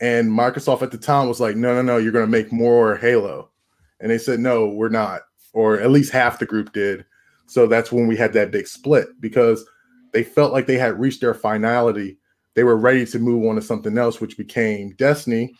and 0.00 0.30
Microsoft 0.30 0.82
at 0.82 0.90
the 0.90 0.98
time 0.98 1.28
was 1.28 1.40
like, 1.40 1.56
"No, 1.56 1.74
no, 1.74 1.82
no, 1.82 1.96
you're 1.98 2.12
gonna 2.12 2.26
make 2.26 2.52
more 2.52 2.96
Halo," 2.96 3.50
and 4.00 4.10
they 4.10 4.18
said, 4.18 4.40
"No, 4.40 4.68
we're 4.68 4.88
not," 4.88 5.22
or 5.52 5.78
at 5.80 5.90
least 5.90 6.12
half 6.12 6.38
the 6.38 6.46
group 6.46 6.72
did. 6.72 7.04
So 7.46 7.66
that's 7.66 7.90
when 7.90 8.06
we 8.06 8.16
had 8.16 8.32
that 8.34 8.52
big 8.52 8.66
split 8.66 9.08
because 9.20 9.64
they 10.12 10.22
felt 10.22 10.52
like 10.52 10.66
they 10.66 10.78
had 10.78 11.00
reached 11.00 11.20
their 11.20 11.34
finality. 11.34 12.18
They 12.54 12.64
were 12.64 12.76
ready 12.76 13.04
to 13.06 13.18
move 13.18 13.44
on 13.46 13.56
to 13.56 13.62
something 13.62 13.98
else, 13.98 14.20
which 14.20 14.36
became 14.36 14.94
Destiny, 14.96 15.54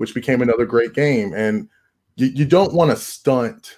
which 0.00 0.14
became 0.14 0.40
another 0.40 0.64
great 0.64 0.94
game. 0.94 1.34
And 1.34 1.68
you, 2.16 2.28
you 2.28 2.46
don't 2.46 2.72
want 2.72 2.90
to 2.90 2.96
stunt 2.96 3.76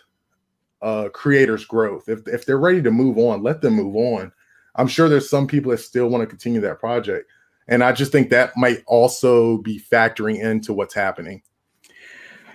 uh, 0.81 1.09
creators' 1.09 1.65
growth. 1.65 2.09
If, 2.09 2.28
if 2.28 2.47
they're 2.47 2.61
ready 2.61 2.81
to 2.81 2.93
move 2.93 3.19
on, 3.19 3.43
let 3.43 3.61
them 3.61 3.74
move 3.74 3.97
on. 3.97 4.31
I'm 4.77 4.86
sure 4.86 5.09
there's 5.09 5.28
some 5.28 5.49
people 5.49 5.73
that 5.73 5.78
still 5.78 6.07
want 6.07 6.23
to 6.23 6.28
continue 6.28 6.61
that 6.61 6.78
project. 6.78 7.28
And 7.66 7.82
I 7.82 7.90
just 7.90 8.12
think 8.12 8.31
that 8.31 8.57
might 8.57 8.85
also 8.86 9.59
be 9.59 9.81
factoring 9.81 10.40
into 10.40 10.73
what's 10.73 10.94
happening. 10.94 11.43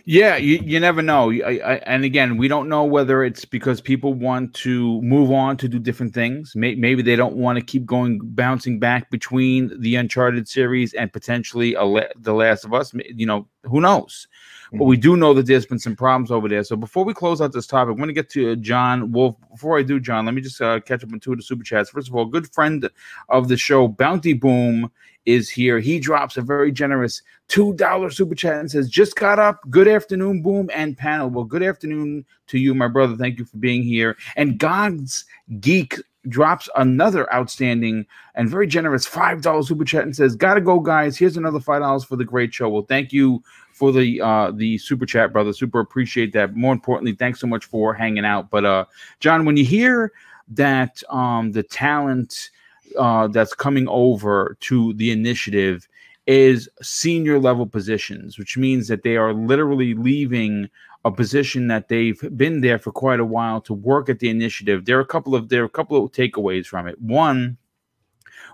Yeah, 0.10 0.38
you, 0.38 0.62
you 0.64 0.80
never 0.80 1.02
know. 1.02 1.32
I, 1.34 1.60
I, 1.66 1.74
and 1.86 2.06
again, 2.06 2.38
we 2.38 2.48
don't 2.48 2.70
know 2.70 2.86
whether 2.86 3.26
it's 3.26 3.44
because 3.44 3.82
people 3.82 4.14
want 4.14 4.54
to 4.56 5.02
move 5.02 5.32
on 5.34 5.58
to 5.58 5.68
do 5.68 5.80
different 5.80 6.14
things. 6.14 6.54
May, 6.56 6.76
maybe 6.76 7.02
they 7.02 7.18
don't 7.18 7.36
want 7.36 7.60
to 7.60 7.66
keep 7.66 7.86
going 7.86 8.22
bouncing 8.24 8.80
back 8.80 9.12
between 9.12 9.70
the 9.82 9.96
Uncharted 9.96 10.48
series 10.48 10.94
and 10.94 11.12
potentially 11.12 11.74
La- 11.74 12.08
The 12.16 12.32
Last 12.34 12.64
of 12.64 12.74
Us. 12.74 12.94
You 12.94 13.26
know, 13.26 13.50
who 13.66 13.82
knows? 13.82 14.30
But 14.74 14.86
we 14.86 14.98
do 14.98 15.16
know 15.16 15.34
that 15.34 15.46
there's 15.46 15.66
been 15.66 15.80
some 15.80 15.96
problems 15.96 16.32
over 16.32 16.48
there. 16.50 16.64
So 16.64 16.76
before 16.76 17.06
we 17.06 17.14
close 17.14 17.42
out 17.42 17.54
this 17.54 17.68
topic, 17.68 17.96
I 17.96 18.00
want 18.00 18.10
to 18.10 18.14
get 18.14 18.30
to 18.32 18.56
John 18.58 19.12
Wolf. 19.12 19.36
Before 19.52 19.78
I 19.78 19.84
do, 19.84 20.00
John, 20.00 20.26
let 20.26 20.34
me 20.34 20.42
just 20.42 20.62
uh, 20.62 20.80
catch 20.82 21.04
up 21.04 21.14
on 21.14 21.20
two 21.20 21.32
of 21.32 21.38
the 21.38 21.44
super 21.44 21.64
chats. 21.64 21.90
First 21.90 22.10
of 22.10 22.16
all, 22.16 22.26
good 22.26 22.52
friend 22.54 22.90
of 23.30 23.48
the 23.48 23.58
show, 23.58 23.88
Bounty 23.88 24.34
Boom, 24.34 24.92
is 25.28 25.50
here. 25.50 25.78
He 25.80 26.00
drops 26.00 26.38
a 26.38 26.42
very 26.42 26.72
generous 26.72 27.22
$2 27.50 28.14
super 28.14 28.34
chat 28.34 28.60
and 28.60 28.72
says, 28.72 28.90
Just 28.90 29.16
got 29.16 29.40
up. 29.40 29.60
Good 29.70 29.88
afternoon, 29.88 30.42
Boom 30.42 30.70
and 30.74 30.98
panel. 30.98 31.30
Well, 31.30 31.44
good 31.44 31.64
afternoon 31.64 32.26
to 32.48 32.58
you, 32.58 32.74
my 32.74 32.88
brother. 32.88 33.16
Thank 33.16 33.38
you 33.38 33.46
for 33.46 33.58
being 33.58 33.84
here. 33.84 34.18
And 34.36 34.58
God's 34.58 35.26
Geek 35.60 35.98
drops 36.30 36.68
another 36.76 37.32
outstanding 37.34 38.06
and 38.36 38.50
very 38.50 38.68
generous 38.68 39.08
$5 39.08 39.66
super 39.66 39.86
chat 39.86 40.04
and 40.04 40.16
says, 40.16 40.36
Gotta 40.36 40.62
go, 40.62 40.80
guys. 40.80 41.18
Here's 41.18 41.38
another 41.38 41.60
$5 41.60 42.06
for 42.06 42.16
the 42.16 42.26
great 42.26 42.54
show. 42.54 42.70
Well, 42.70 42.84
thank 42.84 43.12
you 43.12 43.44
for 43.78 43.92
the 43.92 44.20
uh 44.22 44.52
the 44.52 44.78
super 44.80 45.06
chat 45.06 45.32
brother. 45.32 45.54
Super 45.54 45.80
appreciate 45.80 46.34
that. 46.34 46.56
More 46.56 46.74
importantly 46.74 47.14
thanks 47.16 47.40
so 47.40 47.48
much 47.48 47.66
for 47.66 47.94
hanging 47.94 48.26
out. 48.26 48.50
But 48.50 48.66
uh 48.66 48.86
john 49.20 49.46
when 49.46 49.58
you 49.58 49.66
hear 49.66 50.12
that 50.50 51.04
um 51.10 51.52
the 51.52 51.64
talent 51.64 52.50
uh 52.98 53.28
that's 53.28 53.54
coming 53.54 53.88
over 53.88 54.58
to 54.62 54.94
the 54.94 55.12
initiative 55.12 55.88
is 56.26 56.70
senior 56.82 57.40
level 57.40 57.66
positions 57.66 58.38
which 58.38 58.58
means 58.58 58.88
that 58.88 59.04
they 59.04 59.18
are 59.18 59.34
literally 59.34 59.94
leaving 59.94 60.70
a 61.06 61.12
position 61.12 61.68
that 61.68 61.88
they've 61.88 62.22
been 62.36 62.62
there 62.62 62.78
for 62.78 62.92
quite 62.92 63.20
a 63.20 63.26
while 63.26 63.62
to 63.62 63.74
work 63.74 64.10
at 64.10 64.20
the 64.20 64.30
initiative. 64.30 64.86
There 64.86 64.98
are 64.98 65.02
a 65.02 65.06
couple 65.06 65.36
of 65.36 65.50
there 65.50 65.62
are 65.62 65.66
a 65.66 65.70
couple 65.70 66.04
of 66.04 66.12
takeaways 66.12 66.66
from 66.66 66.88
it. 66.88 67.02
One 67.02 67.58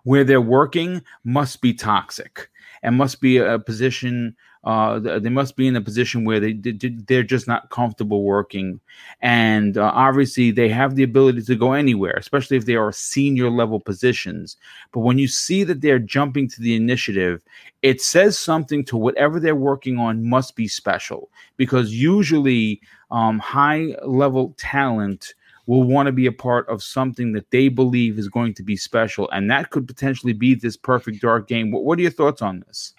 where 0.04 0.24
they're 0.24 0.42
working 0.42 1.02
must 1.24 1.62
be 1.62 1.74
toxic 1.74 2.50
and 2.84 2.96
must 2.96 3.22
be 3.22 3.38
a 3.38 3.58
position 3.58 4.36
uh, 4.64 5.20
they 5.20 5.30
must 5.30 5.58
be 5.58 5.68
in 5.68 5.76
a 5.76 5.82
position 5.82 6.24
where 6.24 6.40
they 6.40 6.54
they're 6.54 7.22
just 7.22 7.48
not 7.48 7.70
comfortable 7.70 8.24
working, 8.24 8.80
and 9.22 9.78
uh, 9.78 9.92
obviously 9.94 10.52
they 10.52 10.70
have 10.70 10.96
the 10.96 11.04
ability 11.04 11.42
to 11.42 11.56
go 11.56 11.74
anywhere, 11.74 12.16
especially 12.18 12.56
if 12.56 12.66
they 12.66 12.76
are 12.76 12.92
senior 12.94 13.50
level 13.50 13.80
positions. 13.80 14.56
But 14.94 15.02
when 15.02 15.18
you 15.18 15.28
see 15.28 15.66
that 15.66 15.82
they're 15.82 16.00
jumping 16.00 16.48
to 16.50 16.62
the 16.62 16.76
initiative, 16.76 17.44
it 17.82 18.02
says 18.02 18.40
something 18.40 18.86
to 18.86 18.96
whatever 18.96 19.38
they're 19.38 19.56
working 19.56 19.98
on 19.98 20.30
must 20.30 20.56
be 20.56 20.70
special 20.70 21.30
because 21.58 21.94
usually 21.94 22.80
um, 23.12 23.40
high 23.40 23.96
level 24.06 24.56
talent 24.58 25.34
will 25.66 25.84
want 25.84 26.08
to 26.08 26.14
be 26.14 26.26
a 26.26 26.32
part 26.32 26.68
of 26.70 26.84
something 26.84 27.34
that 27.34 27.50
they 27.52 27.68
believe 27.68 28.18
is 28.18 28.30
going 28.30 28.54
to 28.54 28.64
be 28.64 28.78
special, 28.78 29.30
and 29.32 29.52
that 29.52 29.72
could 29.72 29.88
potentially 29.88 30.34
be 30.34 30.56
this 30.56 30.78
perfect 30.78 31.22
dark 31.22 31.50
game. 31.50 31.70
What, 31.70 31.84
what 31.84 32.00
are 32.00 32.02
your 32.02 32.12
thoughts 32.12 32.42
on 32.42 32.64
this? 32.66 32.94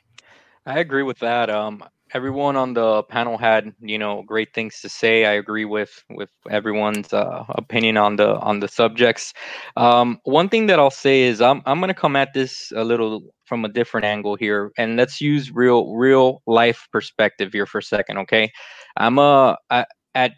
I 0.66 0.78
agree 0.78 1.02
with 1.02 1.18
that. 1.18 1.50
Um, 1.50 1.84
everyone 2.14 2.56
on 2.56 2.72
the 2.74 3.02
panel 3.04 3.36
had, 3.36 3.74
you 3.80 3.98
know, 3.98 4.22
great 4.22 4.54
things 4.54 4.80
to 4.80 4.88
say. 4.88 5.26
I 5.26 5.32
agree 5.32 5.64
with 5.66 6.02
with 6.10 6.30
everyone's 6.50 7.12
uh, 7.12 7.44
opinion 7.50 7.96
on 7.98 8.16
the 8.16 8.38
on 8.38 8.60
the 8.60 8.68
subjects. 8.68 9.34
Um, 9.76 10.20
one 10.24 10.48
thing 10.48 10.66
that 10.66 10.78
I'll 10.78 10.90
say 10.90 11.22
is 11.22 11.40
I'm 11.42 11.60
I'm 11.66 11.80
gonna 11.80 11.92
come 11.94 12.16
at 12.16 12.32
this 12.32 12.72
a 12.74 12.84
little 12.84 13.22
from 13.44 13.64
a 13.64 13.68
different 13.68 14.06
angle 14.06 14.36
here, 14.36 14.72
and 14.78 14.96
let's 14.96 15.20
use 15.20 15.50
real 15.50 15.94
real 15.94 16.42
life 16.46 16.88
perspective 16.92 17.52
here 17.52 17.66
for 17.66 17.78
a 17.78 17.82
second, 17.82 18.18
okay? 18.18 18.50
I'm 18.96 19.18
a 19.18 19.58
I, 19.70 19.80
at 19.80 19.88
at 20.14 20.32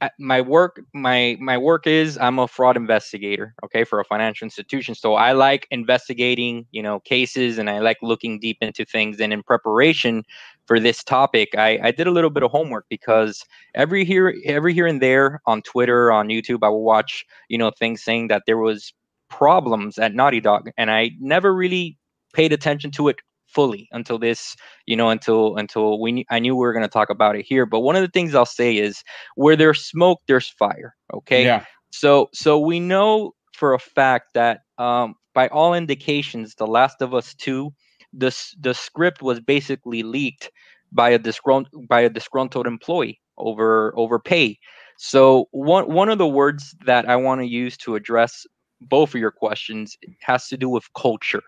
Uh, 0.00 0.08
my 0.18 0.40
work 0.40 0.80
my 0.92 1.36
my 1.40 1.56
work 1.56 1.86
is 1.86 2.18
i'm 2.18 2.40
a 2.40 2.48
fraud 2.48 2.76
investigator 2.76 3.54
okay 3.62 3.84
for 3.84 4.00
a 4.00 4.04
financial 4.04 4.44
institution. 4.44 4.94
So 4.94 5.14
i 5.14 5.32
like 5.32 5.68
investigating 5.70 6.66
you 6.72 6.82
know 6.82 6.98
cases 7.00 7.58
and 7.58 7.70
i 7.70 7.78
like 7.78 7.98
looking 8.02 8.40
deep 8.40 8.58
into 8.60 8.84
things. 8.84 9.20
And 9.20 9.32
in 9.32 9.42
preparation 9.42 10.24
for 10.66 10.80
this 10.80 11.04
topic 11.04 11.50
i 11.56 11.78
i 11.82 11.90
did 11.90 12.06
a 12.06 12.10
little 12.10 12.30
bit 12.30 12.42
of 12.42 12.50
homework 12.50 12.86
because 12.88 13.44
every 13.74 14.04
here 14.04 14.34
every 14.44 14.74
here 14.74 14.86
and 14.86 15.00
there 15.00 15.40
on 15.46 15.62
twitter 15.62 16.10
on 16.10 16.28
youtube 16.28 16.58
i 16.62 16.68
will 16.68 16.84
watch 16.84 17.24
you 17.48 17.56
know 17.56 17.70
things 17.70 18.02
saying 18.02 18.28
that 18.28 18.42
there 18.46 18.58
was 18.58 18.92
problems 19.30 19.98
at 19.98 20.14
naughty 20.14 20.40
dog 20.40 20.70
and 20.76 20.90
i 20.90 21.10
never 21.20 21.54
really 21.54 21.96
paid 22.34 22.52
attention 22.52 22.90
to 22.90 23.08
it 23.08 23.16
fully 23.58 23.88
until 23.90 24.20
this 24.20 24.54
you 24.86 24.94
know 24.94 25.08
until 25.08 25.56
until 25.56 26.00
we 26.00 26.24
i 26.30 26.38
knew 26.38 26.54
we 26.54 26.60
were 26.60 26.72
going 26.72 26.84
to 26.84 26.88
talk 26.88 27.10
about 27.10 27.34
it 27.34 27.44
here 27.44 27.66
but 27.66 27.80
one 27.80 27.96
of 27.96 28.02
the 28.02 28.14
things 28.16 28.32
i'll 28.32 28.46
say 28.46 28.76
is 28.76 29.02
where 29.34 29.56
there's 29.56 29.84
smoke 29.84 30.20
there's 30.28 30.48
fire 30.48 30.94
okay? 31.12 31.44
Yeah. 31.44 31.64
so 31.90 32.28
so 32.32 32.56
we 32.56 32.78
know 32.78 33.32
for 33.52 33.74
a 33.74 33.80
fact 33.80 34.26
that 34.34 34.60
um 34.78 35.16
by 35.34 35.48
all 35.48 35.74
indications 35.74 36.54
the 36.54 36.68
last 36.68 37.02
of 37.02 37.14
us 37.14 37.34
2 37.34 37.72
the 38.12 38.30
the 38.60 38.74
script 38.74 39.22
was 39.22 39.40
basically 39.40 40.04
leaked 40.04 40.52
by 40.92 41.10
a 41.10 41.18
disgruntled 41.18 41.88
by 41.88 42.00
a 42.02 42.08
disgruntled 42.08 42.66
employee 42.66 43.20
over 43.38 43.92
over 43.98 44.20
pay. 44.20 44.56
So 44.98 45.48
one 45.50 45.92
one 45.92 46.08
of 46.08 46.18
the 46.18 46.28
words 46.28 46.76
that 46.86 47.08
i 47.08 47.16
want 47.16 47.40
to 47.40 47.46
use 47.46 47.76
to 47.78 47.96
address 47.96 48.46
both 48.80 49.14
of 49.14 49.20
your 49.20 49.32
questions 49.32 49.96
has 50.20 50.46
to 50.48 50.56
do 50.56 50.68
with 50.68 50.84
culture 50.94 51.42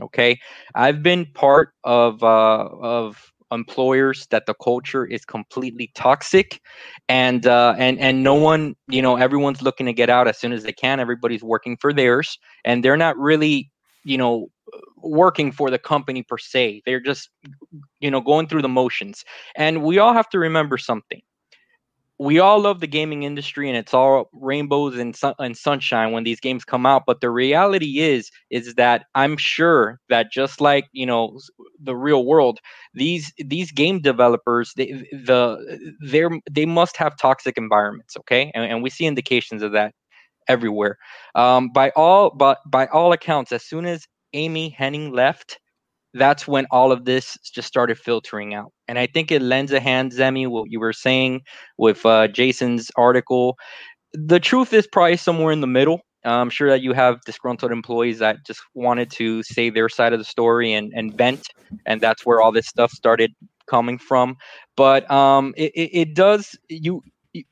okay? 0.00 0.38
I've 0.74 1.02
been 1.02 1.26
part 1.34 1.74
of 1.84 2.22
uh 2.22 2.68
of 2.80 3.32
employers 3.52 4.26
that 4.30 4.46
the 4.46 4.54
culture 4.54 5.04
is 5.06 5.24
completely 5.24 5.92
toxic 5.94 6.60
and 7.08 7.46
uh 7.46 7.74
and 7.78 7.98
and 8.00 8.24
no 8.24 8.34
one 8.34 8.74
you 8.88 9.00
know 9.02 9.16
everyone's 9.16 9.62
looking 9.62 9.86
to 9.86 9.92
get 9.92 10.10
out 10.10 10.26
as 10.28 10.38
soon 10.38 10.52
as 10.52 10.64
they 10.64 10.72
can. 10.72 11.00
Everybody's 11.00 11.42
working 11.42 11.76
for 11.76 11.92
theirs 11.92 12.38
and 12.64 12.84
they're 12.84 12.96
not 12.96 13.16
really 13.18 13.70
you 14.04 14.18
know 14.18 14.48
working 14.96 15.52
for 15.52 15.70
the 15.70 15.78
company 15.78 16.22
per 16.22 16.38
se. 16.38 16.82
They're 16.86 17.00
just 17.00 17.30
you 18.00 18.10
know 18.10 18.20
going 18.20 18.48
through 18.48 18.62
the 18.62 18.68
motions. 18.68 19.24
And 19.56 19.82
we 19.82 19.98
all 19.98 20.12
have 20.14 20.28
to 20.30 20.38
remember 20.38 20.78
something 20.78 21.22
we 22.18 22.38
all 22.38 22.60
love 22.60 22.80
the 22.80 22.86
gaming 22.86 23.24
industry 23.24 23.68
and 23.68 23.76
it's 23.76 23.92
all 23.92 24.28
rainbows 24.32 24.96
and, 24.98 25.18
and 25.38 25.56
sunshine 25.56 26.12
when 26.12 26.22
these 26.24 26.40
games 26.40 26.64
come 26.64 26.86
out 26.86 27.02
but 27.06 27.20
the 27.20 27.30
reality 27.30 27.98
is 27.98 28.30
is 28.50 28.74
that 28.74 29.04
i'm 29.14 29.36
sure 29.36 29.98
that 30.08 30.30
just 30.30 30.60
like 30.60 30.86
you 30.92 31.06
know 31.06 31.38
the 31.82 31.96
real 31.96 32.24
world 32.24 32.60
these 32.94 33.32
these 33.38 33.72
game 33.72 34.00
developers 34.00 34.72
they 34.76 34.86
the 35.12 35.96
they're 36.08 36.30
they 36.50 36.66
must 36.66 36.96
have 36.96 37.16
toxic 37.16 37.56
environments 37.56 38.16
okay? 38.16 38.50
And, 38.54 38.64
and 38.64 38.82
we 38.82 38.90
see 38.90 39.06
indications 39.06 39.62
of 39.62 39.72
that 39.72 39.92
everywhere. 40.48 40.98
Um 41.34 41.70
by 41.70 41.90
all 41.96 42.30
but 42.30 42.58
by 42.66 42.86
all 42.88 43.12
accounts 43.12 43.52
as 43.52 43.64
soon 43.64 43.86
as 43.86 44.06
amy 44.34 44.74
Hennig 44.78 45.12
left 45.14 45.58
that's 46.14 46.46
when 46.48 46.66
all 46.70 46.92
of 46.92 47.04
this 47.04 47.36
just 47.52 47.68
started 47.68 47.98
filtering 47.98 48.54
out. 48.54 48.72
And 48.88 48.98
I 48.98 49.06
think 49.06 49.32
it 49.32 49.42
lends 49.42 49.72
a 49.72 49.80
hand, 49.80 50.12
Zemi, 50.12 50.48
what 50.48 50.70
you 50.70 50.80
were 50.80 50.92
saying 50.92 51.42
with 51.78 52.06
uh, 52.06 52.28
Jason's 52.28 52.90
article. 52.96 53.56
the 54.14 54.40
truth 54.40 54.72
is 54.72 54.86
probably 54.86 55.16
somewhere 55.16 55.52
in 55.52 55.60
the 55.60 55.66
middle. 55.66 56.00
I'm 56.24 56.50
sure 56.50 56.70
that 56.70 56.80
you 56.80 56.94
have 56.94 57.20
disgruntled 57.26 57.72
employees 57.72 58.18
that 58.20 58.38
just 58.46 58.60
wanted 58.74 59.10
to 59.12 59.42
say 59.42 59.70
their 59.70 59.88
side 59.88 60.12
of 60.14 60.18
the 60.18 60.24
story 60.24 60.72
and, 60.72 60.92
and 60.94 61.16
vent, 61.16 61.48
and 61.86 62.00
that's 62.00 62.24
where 62.24 62.40
all 62.40 62.52
this 62.52 62.66
stuff 62.66 62.92
started 62.92 63.32
coming 63.68 63.98
from. 63.98 64.36
But 64.76 65.10
um, 65.10 65.54
it, 65.56 65.72
it, 65.74 65.90
it 65.92 66.14
does 66.14 66.56
you 66.68 67.02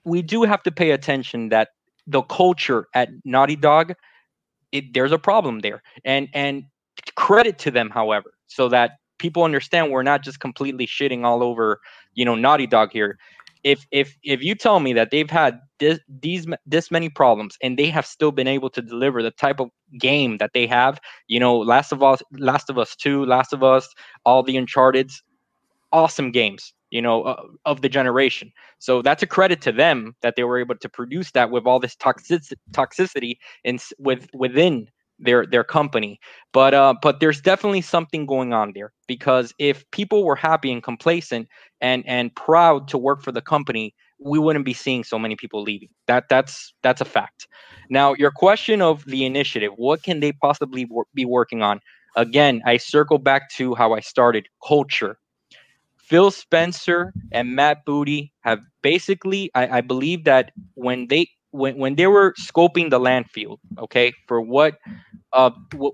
we 0.05 0.23
do 0.23 0.45
have 0.45 0.63
to 0.63 0.73
pay 0.73 0.93
attention 0.93 1.51
that 1.51 1.69
the 2.07 2.23
culture 2.23 2.87
at 2.95 3.11
Naughty 3.25 3.57
Dog, 3.57 3.95
it, 4.73 4.95
there's 4.95 5.13
a 5.13 5.19
problem 5.19 5.61
there, 5.61 5.83
and 6.05 6.29
and 6.33 6.65
credit 7.17 7.59
to 7.61 7.71
them, 7.71 7.91
however, 7.91 8.33
so 8.55 8.69
that 8.69 8.93
people 9.19 9.45
understand 9.45 9.91
we're 9.91 10.03
not 10.03 10.23
just 10.23 10.41
completely 10.41 10.87
shitting 10.87 11.25
all 11.25 11.43
over, 11.43 11.81
you 12.15 12.25
know, 12.25 12.35
Naughty 12.35 12.67
Dog 12.67 12.91
here. 12.93 13.19
If 13.65 13.87
if 13.93 14.17
if 14.25 14.43
you 14.43 14.55
tell 14.57 14.81
me 14.81 14.93
that 14.95 15.11
they've 15.13 15.31
had 15.31 15.61
this 15.79 16.01
these 16.21 16.47
this 16.67 16.91
many 16.91 17.09
problems 17.09 17.57
and 17.63 17.79
they 17.79 17.91
have 17.91 18.05
still 18.05 18.33
been 18.33 18.49
able 18.49 18.71
to 18.71 18.83
deliver 18.83 19.23
the 19.23 19.31
type 19.31 19.61
of 19.61 19.71
game 20.01 20.39
that 20.39 20.51
they 20.53 20.67
have, 20.67 21.01
you 21.29 21.39
know, 21.39 21.57
Last 21.59 21.93
of 21.93 22.03
Us, 22.03 22.23
Last 22.33 22.71
of 22.71 22.79
Us 22.79 22.97
Two, 22.97 23.25
Last 23.25 23.53
of 23.53 23.63
Us, 23.63 23.89
all 24.25 24.43
the 24.43 24.57
Uncharted's, 24.57 25.23
awesome 25.93 26.33
games 26.33 26.75
you 26.93 27.01
know, 27.01 27.23
uh, 27.23 27.43
of 27.65 27.81
the 27.81 27.89
generation. 27.89 28.53
So 28.79 29.03
that's 29.03 29.23
a 29.23 29.27
credit 29.27 29.63
to 29.63 29.73
them 29.73 30.15
that 30.21 30.37
they 30.37 30.45
were 30.45 30.61
able 30.61 30.77
to 30.77 30.89
produce 30.89 31.31
that 31.33 31.51
with 31.51 31.67
all 31.67 31.81
this 31.81 31.97
toxic 31.97 32.43
toxicity 32.73 33.39
in 33.65 33.79
with 33.99 34.29
within 34.35 34.89
their 35.23 35.47
their 35.47 35.65
company. 35.65 36.21
But 36.53 36.75
uh, 36.75 36.95
but 37.01 37.21
there's 37.21 37.41
definitely 37.41 37.81
something 37.81 38.27
going 38.27 38.53
on 38.53 38.73
there 38.75 38.93
because 39.07 39.55
if 39.59 39.91
people 39.91 40.25
were 40.25 40.37
happy 40.37 40.73
and 40.73 40.83
complacent 40.83 41.49
and 41.81 42.05
and 42.07 42.35
proud 42.35 42.89
to 42.89 42.99
work 42.99 43.23
for 43.23 43.33
the 43.33 43.41
company, 43.41 43.95
we 44.19 44.39
wouldn't 44.39 44.65
be 44.65 44.75
seeing 44.75 45.05
so 45.05 45.19
many 45.19 45.37
people 45.37 45.63
leaving. 45.63 45.89
That 46.07 46.29
that's 46.29 46.75
that's 46.83 47.01
a 47.01 47.07
fact. 47.07 47.49
Now, 47.91 48.15
your 48.15 48.31
question 48.31 48.83
of 48.83 49.05
the 49.07 49.25
initiative, 49.25 49.73
what 49.77 50.03
can 50.03 50.21
they 50.21 50.33
possibly 50.33 50.87
wor- 50.87 51.07
be 51.15 51.25
working 51.25 51.63
on? 51.63 51.81
Again, 52.17 52.63
I 52.67 52.77
circle 52.77 53.19
back 53.19 53.51
to 53.53 53.75
how 53.75 53.95
I 53.95 54.01
started 54.01 54.49
culture 54.67 55.17
Phil 56.13 56.31
Spencer 56.31 57.15
and 57.33 57.57
Matt 57.57 57.87
Booty 57.87 58.33
have 58.41 58.61
basically, 58.83 59.51
I, 59.55 59.79
I 59.79 59.81
believe 59.81 60.25
that 60.25 60.53
when 60.75 61.07
they 61.09 61.29
when, 61.53 61.79
when 61.79 61.97
they 61.97 62.09
were 62.09 62.35
scoping 62.41 62.91
the 62.91 63.01
land 63.01 63.31
field, 63.31 63.61
okay, 63.79 64.13
for 64.29 64.41
what 64.43 64.79
uh 65.33 65.51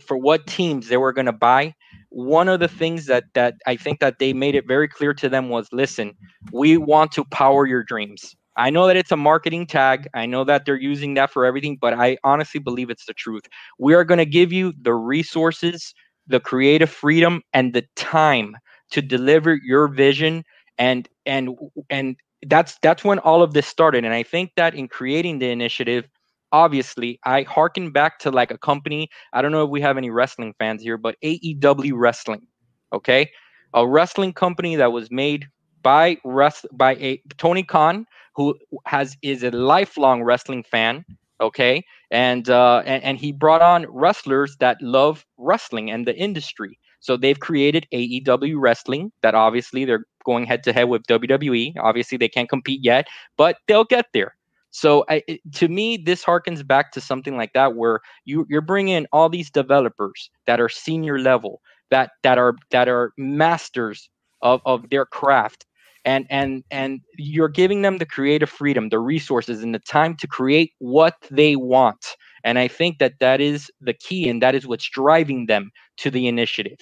for 0.06 0.16
what 0.16 0.46
teams 0.46 0.88
they 0.88 0.96
were 0.96 1.12
going 1.12 1.26
to 1.26 1.32
buy, 1.32 1.74
one 2.10 2.48
of 2.48 2.60
the 2.60 2.68
things 2.68 3.06
that 3.06 3.24
that 3.34 3.54
I 3.66 3.76
think 3.76 4.00
that 4.00 4.18
they 4.18 4.32
made 4.32 4.54
it 4.54 4.66
very 4.66 4.88
clear 4.88 5.14
to 5.14 5.28
them 5.28 5.50
was, 5.50 5.68
listen, 5.72 6.14
we 6.52 6.78
want 6.78 7.12
to 7.12 7.24
power 7.26 7.66
your 7.66 7.84
dreams. 7.84 8.36
I 8.56 8.70
know 8.70 8.88
that 8.88 8.96
it's 8.96 9.12
a 9.12 9.16
marketing 9.16 9.66
tag. 9.66 10.08
I 10.14 10.26
know 10.26 10.44
that 10.44 10.64
they're 10.66 10.80
using 10.80 11.14
that 11.14 11.30
for 11.30 11.46
everything, 11.46 11.78
but 11.80 11.94
I 11.94 12.18
honestly 12.24 12.60
believe 12.60 12.90
it's 12.90 13.06
the 13.06 13.14
truth. 13.14 13.44
We 13.78 13.94
are 13.94 14.04
going 14.04 14.18
to 14.18 14.26
give 14.26 14.52
you 14.52 14.72
the 14.82 14.94
resources, 14.94 15.94
the 16.26 16.40
creative 16.40 16.90
freedom, 16.90 17.42
and 17.52 17.72
the 17.72 17.84
time 17.96 18.56
to 18.90 19.02
deliver 19.02 19.58
your 19.62 19.88
vision 19.88 20.44
and 20.78 21.08
and 21.26 21.56
and 21.90 22.16
that's 22.46 22.78
that's 22.82 23.04
when 23.04 23.18
all 23.20 23.42
of 23.42 23.52
this 23.54 23.66
started. 23.66 24.04
And 24.04 24.14
i 24.14 24.22
think 24.22 24.52
that 24.56 24.74
in 24.74 24.88
creating 24.88 25.38
the 25.38 25.50
initiative 25.50 26.08
obviously 26.52 27.18
i 27.24 27.42
harken 27.42 27.90
back 27.90 28.18
to 28.20 28.30
like 28.30 28.50
a 28.50 28.58
company. 28.58 29.08
I 29.32 29.42
don't 29.42 29.52
know 29.52 29.64
if 29.64 29.70
we 29.70 29.80
have 29.82 29.98
any 29.98 30.10
wrestling 30.10 30.54
fans 30.58 30.82
here 30.82 30.96
but 30.96 31.16
aew 31.24 31.92
wrestling 31.94 32.46
okay? 32.92 33.30
A 33.74 33.86
wrestling 33.86 34.32
company 34.32 34.76
that 34.76 34.92
was 34.92 35.10
made 35.10 35.46
by 35.82 36.16
rest 36.24 36.66
by 36.72 36.94
a 36.96 37.20
tony 37.36 37.62
khan 37.62 38.06
who 38.34 38.54
has 38.86 39.16
is 39.22 39.42
a 39.42 39.50
lifelong 39.50 40.22
wrestling 40.22 40.62
fan 40.62 41.04
okay? 41.40 41.84
And 42.10 42.48
uh 42.48 42.82
and, 42.86 43.02
and 43.04 43.18
he 43.18 43.32
brought 43.32 43.62
on 43.62 43.86
wrestlers 43.90 44.56
that 44.60 44.80
love 44.80 45.24
wrestling 45.38 45.90
and 45.90 46.06
the 46.06 46.16
industry 46.16 46.78
so 47.00 47.16
they've 47.16 47.38
created 47.38 47.86
AEW 47.92 48.54
Wrestling 48.58 49.12
that 49.22 49.34
obviously 49.34 49.84
they're 49.84 50.04
going 50.24 50.44
head 50.46 50.62
to 50.64 50.72
head 50.72 50.84
with 50.84 51.06
WWE. 51.06 51.74
Obviously, 51.80 52.18
they 52.18 52.28
can't 52.28 52.48
compete 52.48 52.80
yet, 52.82 53.06
but 53.36 53.56
they'll 53.66 53.84
get 53.84 54.06
there. 54.12 54.36
So 54.70 55.04
I, 55.08 55.22
to 55.54 55.68
me, 55.68 55.96
this 55.96 56.24
harkens 56.24 56.66
back 56.66 56.92
to 56.92 57.00
something 57.00 57.36
like 57.36 57.52
that, 57.54 57.74
where 57.74 58.00
you, 58.24 58.46
you're 58.50 58.60
bringing 58.60 58.94
in 58.94 59.06
all 59.12 59.28
these 59.28 59.50
developers 59.50 60.30
that 60.46 60.60
are 60.60 60.68
senior 60.68 61.18
level, 61.18 61.62
that 61.90 62.10
that 62.22 62.36
are 62.38 62.54
that 62.70 62.88
are 62.88 63.12
masters 63.16 64.10
of, 64.42 64.60
of 64.66 64.90
their 64.90 65.06
craft, 65.06 65.64
and 66.04 66.26
and 66.28 66.64
and 66.70 67.00
you're 67.16 67.48
giving 67.48 67.82
them 67.82 67.96
the 67.98 68.06
creative 68.06 68.50
freedom, 68.50 68.90
the 68.90 68.98
resources, 68.98 69.62
and 69.62 69.74
the 69.74 69.78
time 69.78 70.14
to 70.16 70.26
create 70.26 70.72
what 70.78 71.14
they 71.30 71.56
want. 71.56 72.16
And 72.44 72.58
I 72.58 72.68
think 72.68 72.98
that 72.98 73.14
that 73.20 73.40
is 73.40 73.70
the 73.80 73.94
key, 73.94 74.28
and 74.28 74.42
that 74.42 74.54
is 74.54 74.66
what's 74.66 74.88
driving 74.88 75.46
them 75.46 75.70
to 75.98 76.10
the 76.10 76.26
initiative. 76.26 76.78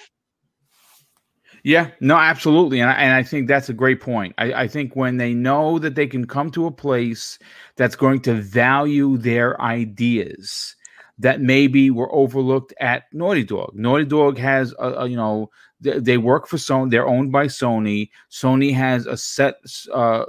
Yeah, 1.63 1.91
no, 2.01 2.17
absolutely, 2.17 2.81
and 2.81 2.91
I, 2.91 2.95
and 2.95 3.13
I 3.13 3.25
think 3.25 3.49
that's 3.49 3.69
a 3.69 3.75
great 3.75 4.01
point. 4.01 4.35
I, 4.39 4.53
I 4.53 4.69
think 4.69 4.95
when 4.95 5.17
they 5.17 5.35
know 5.35 5.81
that 5.81 5.97
they 5.97 6.07
can 6.07 6.27
come 6.27 6.51
to 6.53 6.67
a 6.67 6.71
place 6.71 7.41
that's 7.75 7.97
going 7.97 8.21
to 8.21 8.35
value 8.35 9.17
their 9.17 9.61
ideas 9.61 10.77
that 11.19 11.41
maybe 11.41 11.91
were 11.91 12.15
overlooked 12.15 12.75
at 12.79 13.05
Naughty 13.13 13.43
Dog. 13.43 13.73
Naughty 13.75 14.05
Dog 14.05 14.39
has 14.39 14.75
a, 14.79 14.93
a 14.93 15.09
you 15.09 15.17
know 15.17 15.51
they 15.81 16.17
work 16.17 16.47
for 16.47 16.57
Sony. 16.57 16.91
They're 16.91 17.07
owned 17.07 17.33
by 17.33 17.47
Sony. 17.47 18.11
Sony 18.31 18.73
has 18.75 19.07
a 19.07 19.17
set, 19.17 19.57
uh, 19.93 20.25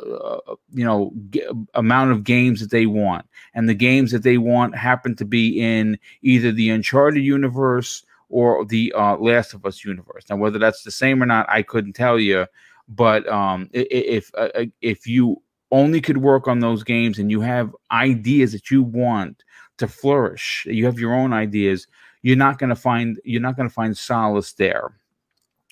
you 0.73 0.83
know, 0.83 1.13
g- 1.29 1.43
amount 1.73 2.11
of 2.11 2.23
games 2.23 2.59
that 2.59 2.69
they 2.69 2.85
want, 2.85 3.25
and 3.53 3.69
the 3.69 3.73
games 3.73 4.11
that 4.11 4.23
they 4.23 4.37
want 4.37 4.75
happen 4.75 5.15
to 5.15 5.25
be 5.25 5.59
in 5.59 5.97
either 6.21 6.51
the 6.51 6.69
Uncharted 6.69 7.23
universe 7.23 8.03
or 8.29 8.65
the 8.65 8.91
uh, 8.93 9.15
Last 9.17 9.53
of 9.53 9.65
Us 9.65 9.85
universe. 9.85 10.25
Now, 10.29 10.35
whether 10.35 10.59
that's 10.59 10.83
the 10.83 10.91
same 10.91 11.23
or 11.23 11.25
not, 11.25 11.49
I 11.49 11.61
couldn't 11.61 11.93
tell 11.93 12.19
you. 12.19 12.45
But 12.89 13.27
um, 13.27 13.69
if 13.73 14.31
uh, 14.35 14.49
uh, 14.55 14.65
if 14.81 15.07
you 15.07 15.41
only 15.71 16.01
could 16.01 16.17
work 16.17 16.47
on 16.47 16.59
those 16.59 16.83
games 16.83 17.19
and 17.19 17.31
you 17.31 17.41
have 17.41 17.75
ideas 17.91 18.51
that 18.51 18.69
you 18.69 18.83
want 18.83 19.43
to 19.77 19.87
flourish, 19.87 20.65
you 20.69 20.85
have 20.85 20.99
your 20.99 21.13
own 21.13 21.31
ideas. 21.31 21.87
You're 22.21 22.35
not 22.35 22.59
going 22.59 22.69
to 22.69 22.75
find 22.75 23.19
you're 23.23 23.41
not 23.41 23.55
going 23.55 23.69
to 23.69 23.73
find 23.73 23.97
solace 23.97 24.53
there 24.53 24.93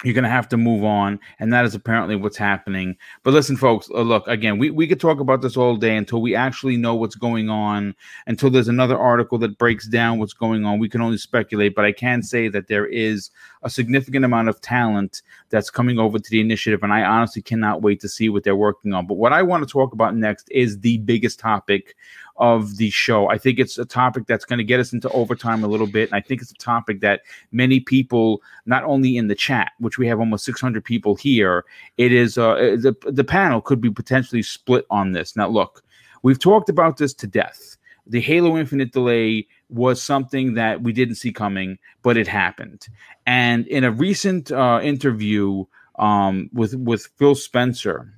you're 0.06 0.14
going 0.14 0.24
to 0.24 0.30
have 0.30 0.48
to 0.50 0.58
move 0.58 0.84
on 0.84 1.20
and 1.40 1.52
that 1.52 1.66
is 1.66 1.76
apparently 1.76 2.16
what's 2.16 2.38
happening. 2.38 2.96
But 3.24 3.34
listen 3.34 3.58
folks 3.58 3.90
uh, 3.94 4.02
look 4.02 4.28
again 4.28 4.58
we, 4.58 4.70
we 4.70 4.88
could 4.88 5.00
talk 5.00 5.20
about 5.20 5.42
this 5.42 5.58
all 5.58 5.76
day 5.76 5.96
until 5.96 6.22
we 6.22 6.36
actually 6.36 6.78
know 6.78 6.96
what's 6.96 7.16
going 7.16 7.50
on 7.50 7.96
until 8.28 8.50
there's 8.50 8.68
another 8.68 8.98
article 8.98 9.38
that 9.40 9.58
breaks 9.58 9.88
down 9.88 10.20
what's 10.20 10.34
going 10.34 10.66
on. 10.66 10.80
We 10.80 10.90
can 10.90 11.02
only 11.02 11.18
speculate 11.18 11.76
but 11.76 11.86
i 11.86 11.92
can 11.92 12.22
say 12.22 12.48
that 12.48 12.68
there 12.68 12.86
is 12.86 13.32
a 13.64 13.70
significant 13.70 14.26
amount 14.26 14.50
of 14.50 14.62
talent 14.62 15.22
that's 15.50 15.70
coming 15.70 15.98
over 15.98 16.20
to 16.20 16.30
the 16.30 16.40
initiative 16.40 16.84
and 16.84 16.94
i 16.94 17.04
honestly 17.04 17.42
cannot 17.42 17.82
wait 17.82 18.00
to 18.02 18.10
see 18.10 18.30
what 18.30 18.44
they're 18.44 18.56
working 18.56 18.94
on. 18.94 19.08
But 19.08 19.16
what 19.16 19.34
i 19.34 19.42
want 19.42 19.68
to 19.68 19.72
talk 19.72 19.94
about 19.94 20.16
next 20.16 20.48
is 20.52 20.80
the 20.80 21.00
biggest 21.00 21.40
topic 21.40 21.96
of 22.38 22.78
the 22.78 22.90
show. 22.90 23.30
I 23.30 23.38
think 23.38 23.60
it's 23.60 23.78
a 23.78 23.86
topic 23.86 24.26
that's 24.28 24.46
going 24.46 24.58
to 24.58 24.64
get 24.64 24.80
us 24.80 24.94
into 24.94 25.10
overtime 25.10 25.64
a 25.64 25.68
little 25.68 25.88
bit. 25.88 26.10
And 26.10 26.16
I 26.16 26.22
think 26.22 26.42
it's 26.42 26.52
a 26.52 26.56
topic 26.56 27.00
that 27.02 27.22
many 27.52 27.80
people, 27.80 28.42
not 28.66 28.84
only 28.84 29.18
in 29.18 29.28
the 29.28 29.36
chat, 29.36 29.72
which 29.80 29.98
we 29.98 30.08
have 30.08 30.20
almost 30.20 30.46
600 30.46 30.84
people 30.84 31.16
here, 31.16 31.66
it 31.98 32.12
is 32.12 32.38
uh, 32.38 32.56
the, 32.56 32.96
the 33.06 33.24
panel 33.24 33.62
could 33.62 33.80
be 33.80 33.90
potentially 33.90 34.42
split 34.42 34.86
on 34.90 35.14
this. 35.14 35.36
Now, 35.36 35.48
look, 35.48 35.84
we've 36.24 36.40
talked 36.40 36.70
about 36.70 36.98
this 36.98 37.14
to 37.16 37.28
death. 37.28 37.78
The 38.08 38.22
Halo 38.22 38.58
Infinite 38.58 38.92
delay 38.92 39.48
was 39.70 40.02
something 40.02 40.54
that 40.56 40.82
we 40.82 40.94
didn't 40.94 41.16
see 41.16 41.32
coming, 41.32 41.80
but 42.04 42.18
it 42.18 42.28
happened. 42.28 42.88
And 43.26 43.66
in 43.68 43.84
a 43.84 43.92
recent 43.92 44.52
uh, 44.52 44.80
interview 44.84 45.66
um, 45.98 46.50
with 46.54 46.76
with 46.76 47.08
Phil 47.18 47.36
Spencer, 47.36 48.14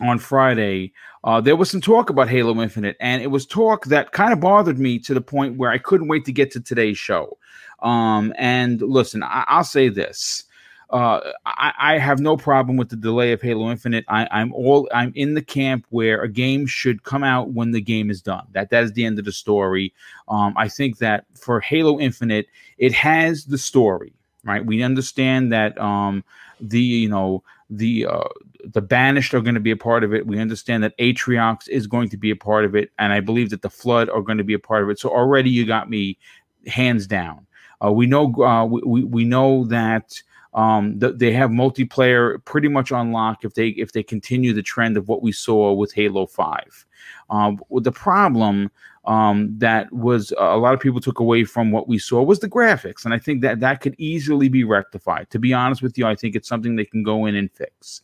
on 0.00 0.18
Friday, 0.18 0.92
uh, 1.24 1.40
there 1.40 1.56
was 1.56 1.70
some 1.70 1.80
talk 1.80 2.10
about 2.10 2.28
Halo 2.28 2.60
Infinite, 2.60 2.96
and 3.00 3.22
it 3.22 3.28
was 3.28 3.46
talk 3.46 3.86
that 3.86 4.12
kind 4.12 4.32
of 4.32 4.40
bothered 4.40 4.78
me 4.78 4.98
to 5.00 5.14
the 5.14 5.20
point 5.20 5.56
where 5.56 5.70
I 5.70 5.78
couldn't 5.78 6.08
wait 6.08 6.24
to 6.26 6.32
get 6.32 6.50
to 6.52 6.60
today's 6.60 6.98
show. 6.98 7.38
Um, 7.80 8.32
and 8.38 8.80
listen, 8.82 9.22
I- 9.22 9.56
will 9.56 9.64
say 9.64 9.88
this. 9.88 10.44
Uh, 10.90 11.20
I-, 11.44 11.72
I, 11.78 11.98
have 11.98 12.20
no 12.20 12.36
problem 12.36 12.76
with 12.76 12.90
the 12.90 12.96
delay 12.96 13.32
of 13.32 13.42
Halo 13.42 13.70
Infinite. 13.70 14.04
I- 14.08 14.28
I'm 14.30 14.52
all 14.52 14.88
I'm 14.94 15.12
in 15.16 15.34
the 15.34 15.42
camp 15.42 15.84
where 15.90 16.22
a 16.22 16.28
game 16.28 16.66
should 16.66 17.02
come 17.02 17.24
out 17.24 17.50
when 17.50 17.72
the 17.72 17.80
game 17.80 18.08
is 18.08 18.22
done. 18.22 18.46
That 18.52 18.70
that 18.70 18.84
is 18.84 18.92
the 18.92 19.04
end 19.04 19.18
of 19.18 19.24
the 19.24 19.32
story. 19.32 19.92
Um, 20.28 20.54
I 20.56 20.68
think 20.68 20.98
that 20.98 21.24
for 21.34 21.58
Halo 21.58 21.98
Infinite, 21.98 22.46
it 22.78 22.92
has 22.92 23.46
the 23.46 23.58
story 23.58 24.12
right. 24.46 24.64
We 24.64 24.82
understand 24.82 25.52
that 25.52 25.78
um, 25.78 26.24
the 26.60 26.80
you 26.80 27.08
know 27.08 27.42
the 27.68 28.06
uh, 28.06 28.28
the 28.72 28.82
banished 28.82 29.34
are 29.34 29.40
going 29.40 29.54
to 29.54 29.60
be 29.60 29.70
a 29.70 29.76
part 29.76 30.04
of 30.04 30.14
it. 30.14 30.26
We 30.26 30.38
understand 30.40 30.82
that 30.84 30.96
Atriox 30.98 31.68
is 31.68 31.86
going 31.86 32.08
to 32.10 32.16
be 32.16 32.30
a 32.30 32.36
part 32.36 32.64
of 32.64 32.74
it, 32.74 32.90
and 32.98 33.12
I 33.12 33.20
believe 33.20 33.50
that 33.50 33.62
the 33.62 33.70
flood 33.70 34.08
are 34.10 34.22
going 34.22 34.38
to 34.38 34.44
be 34.44 34.54
a 34.54 34.58
part 34.58 34.82
of 34.82 34.90
it. 34.90 34.98
So 34.98 35.08
already 35.08 35.50
you 35.50 35.66
got 35.66 35.90
me 35.90 36.18
hands 36.66 37.06
down. 37.06 37.46
Uh, 37.84 37.92
we 37.92 38.06
know 38.06 38.34
uh, 38.42 38.64
we 38.64 39.04
we 39.04 39.24
know 39.24 39.64
that 39.66 40.20
um, 40.54 40.98
th- 40.98 41.14
they 41.16 41.32
have 41.32 41.50
multiplayer 41.50 42.42
pretty 42.44 42.68
much 42.68 42.90
on 42.90 43.12
lock 43.12 43.44
if 43.44 43.54
they 43.54 43.68
if 43.68 43.92
they 43.92 44.02
continue 44.02 44.52
the 44.52 44.62
trend 44.62 44.96
of 44.96 45.08
what 45.08 45.22
we 45.22 45.32
saw 45.32 45.72
with 45.72 45.92
Halo 45.92 46.26
Five. 46.26 46.86
Um, 47.28 47.60
the 47.70 47.92
problem 47.92 48.70
um, 49.04 49.54
that 49.58 49.92
was 49.92 50.32
uh, 50.32 50.44
a 50.44 50.56
lot 50.56 50.74
of 50.74 50.80
people 50.80 51.00
took 51.00 51.20
away 51.20 51.44
from 51.44 51.70
what 51.70 51.88
we 51.88 51.98
saw 51.98 52.22
was 52.22 52.40
the 52.40 52.48
graphics, 52.48 53.04
and 53.04 53.14
I 53.14 53.18
think 53.18 53.42
that 53.42 53.60
that 53.60 53.80
could 53.80 53.94
easily 53.98 54.48
be 54.48 54.64
rectified. 54.64 55.30
To 55.30 55.38
be 55.38 55.52
honest 55.52 55.82
with 55.82 55.96
you, 55.96 56.06
I 56.06 56.16
think 56.16 56.34
it's 56.34 56.48
something 56.48 56.74
they 56.74 56.84
can 56.84 57.02
go 57.02 57.26
in 57.26 57.36
and 57.36 57.52
fix. 57.52 58.02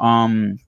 Um, 0.00 0.58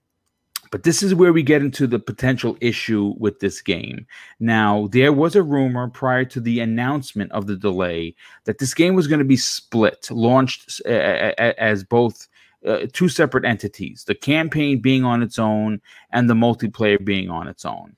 but 0.71 0.85
this 0.85 1.03
is 1.03 1.15
where 1.15 1.33
we 1.33 1.43
get 1.43 1.63
into 1.63 1.87
the 1.87 1.99
potential 1.99 2.57
issue 2.61 3.15
with 3.19 3.41
this 3.41 3.61
game. 3.61 4.07
Now, 4.39 4.89
there 4.93 5.13
was 5.13 5.35
a 5.35 5.43
rumor 5.43 5.89
prior 5.89 6.25
to 6.27 6.41
the 6.41 6.61
announcement 6.61 7.33
of 7.33 7.47
the 7.47 7.57
delay 7.57 8.15
that 8.45 8.59
this 8.59 8.73
game 8.73 8.95
was 8.95 9.09
going 9.09 9.19
to 9.19 9.25
be 9.25 9.37
split, 9.37 10.09
launched 10.11 10.81
as 10.87 11.83
both 11.83 12.29
uh, 12.67 12.87
two 12.93 13.09
separate 13.09 13.45
entities, 13.45 14.05
the 14.05 14.15
campaign 14.15 14.81
being 14.81 15.05
on 15.05 15.23
its 15.23 15.39
own 15.39 15.81
and 16.13 16.31
the 16.31 16.35
multiplayer 16.35 17.03
being 17.05 17.31
on 17.31 17.49
its 17.49 17.65
own. 17.65 17.97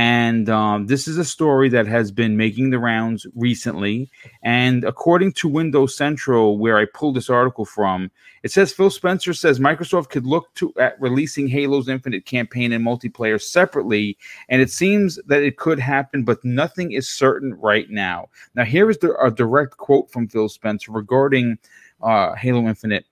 And 0.00 0.48
um, 0.48 0.86
this 0.86 1.06
is 1.06 1.18
a 1.18 1.26
story 1.26 1.68
that 1.68 1.86
has 1.86 2.10
been 2.10 2.34
making 2.34 2.70
the 2.70 2.78
rounds 2.78 3.26
recently. 3.34 4.10
And 4.42 4.82
according 4.82 5.32
to 5.34 5.46
Windows 5.46 5.94
Central, 5.94 6.56
where 6.56 6.78
I 6.78 6.86
pulled 6.86 7.16
this 7.16 7.28
article 7.28 7.66
from, 7.66 8.10
it 8.42 8.50
says 8.50 8.72
Phil 8.72 8.88
Spencer 8.88 9.34
says 9.34 9.60
Microsoft 9.60 10.08
could 10.08 10.24
look 10.24 10.54
to 10.54 10.72
at 10.80 10.98
releasing 11.02 11.48
Halo's 11.48 11.86
Infinite 11.86 12.24
campaign 12.24 12.72
and 12.72 12.82
multiplayer 12.82 13.38
separately, 13.38 14.16
and 14.48 14.62
it 14.62 14.70
seems 14.70 15.18
that 15.26 15.42
it 15.42 15.58
could 15.58 15.78
happen, 15.78 16.24
but 16.24 16.42
nothing 16.46 16.92
is 16.92 17.06
certain 17.06 17.52
right 17.52 17.90
now. 17.90 18.30
Now, 18.54 18.64
here 18.64 18.88
is 18.88 18.96
the, 18.96 19.14
a 19.22 19.30
direct 19.30 19.76
quote 19.76 20.10
from 20.10 20.28
Phil 20.28 20.48
Spencer 20.48 20.92
regarding 20.92 21.58
uh, 22.00 22.34
Halo 22.36 22.66
Infinite 22.66 23.04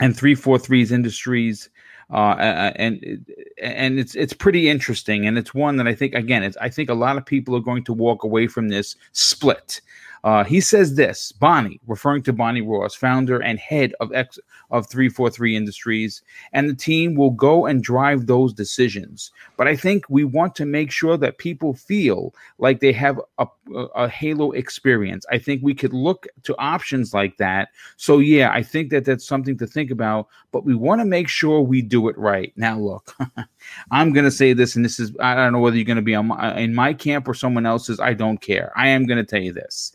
and 0.00 0.16
343's 0.16 0.90
Industries 0.90 1.70
uh, 2.10 2.72
and 2.76 3.26
and 3.60 3.98
it's 3.98 4.14
it's 4.14 4.32
pretty 4.32 4.68
interesting, 4.68 5.26
and 5.26 5.36
it's 5.36 5.52
one 5.54 5.76
that 5.76 5.88
I 5.88 5.94
think 5.94 6.14
again, 6.14 6.42
it's 6.42 6.56
I 6.58 6.68
think 6.68 6.88
a 6.88 6.94
lot 6.94 7.16
of 7.16 7.26
people 7.26 7.56
are 7.56 7.60
going 7.60 7.84
to 7.84 7.92
walk 7.92 8.22
away 8.22 8.46
from 8.46 8.68
this 8.68 8.96
split. 9.12 9.80
Uh, 10.24 10.44
he 10.44 10.60
says 10.60 10.94
this, 10.94 11.32
Bonnie, 11.32 11.80
referring 11.86 12.22
to 12.24 12.32
Bonnie 12.32 12.62
Ross, 12.62 12.94
founder 12.94 13.38
and 13.40 13.58
head 13.58 13.94
of 14.00 14.12
X 14.12 14.38
of 14.70 14.88
343 14.88 15.56
Industries, 15.56 16.22
and 16.52 16.68
the 16.68 16.74
team 16.74 17.14
will 17.14 17.30
go 17.30 17.66
and 17.66 17.82
drive 17.82 18.26
those 18.26 18.52
decisions. 18.52 19.30
But 19.56 19.68
I 19.68 19.76
think 19.76 20.04
we 20.08 20.24
want 20.24 20.54
to 20.56 20.66
make 20.66 20.90
sure 20.90 21.16
that 21.16 21.38
people 21.38 21.74
feel 21.74 22.34
like 22.58 22.80
they 22.80 22.92
have 22.92 23.20
a, 23.38 23.46
a 23.94 24.08
Halo 24.08 24.52
experience. 24.52 25.24
I 25.30 25.38
think 25.38 25.62
we 25.62 25.74
could 25.74 25.92
look 25.92 26.26
to 26.44 26.56
options 26.58 27.14
like 27.14 27.36
that. 27.36 27.68
So 27.96 28.18
yeah, 28.18 28.50
I 28.50 28.62
think 28.62 28.90
that 28.90 29.04
that's 29.04 29.26
something 29.26 29.56
to 29.58 29.66
think 29.66 29.90
about. 29.90 30.28
But 30.52 30.64
we 30.64 30.74
want 30.74 31.00
to 31.00 31.04
make 31.04 31.28
sure 31.28 31.60
we 31.60 31.82
do 31.82 32.08
it 32.08 32.18
right. 32.18 32.52
Now, 32.56 32.78
look, 32.78 33.16
I'm 33.90 34.12
going 34.12 34.24
to 34.24 34.30
say 34.30 34.52
this, 34.52 34.76
and 34.76 34.84
this 34.84 34.98
is 34.98 35.12
I 35.20 35.34
don't 35.34 35.52
know 35.52 35.60
whether 35.60 35.76
you're 35.76 35.84
going 35.84 35.96
to 35.96 36.02
be 36.02 36.16
my, 36.16 36.56
in 36.56 36.74
my 36.74 36.92
camp 36.92 37.28
or 37.28 37.34
someone 37.34 37.66
else's. 37.66 38.00
I 38.00 38.14
don't 38.14 38.40
care. 38.40 38.72
I 38.76 38.88
am 38.88 39.06
going 39.06 39.18
to 39.18 39.24
tell 39.24 39.42
you 39.42 39.52
this: 39.52 39.94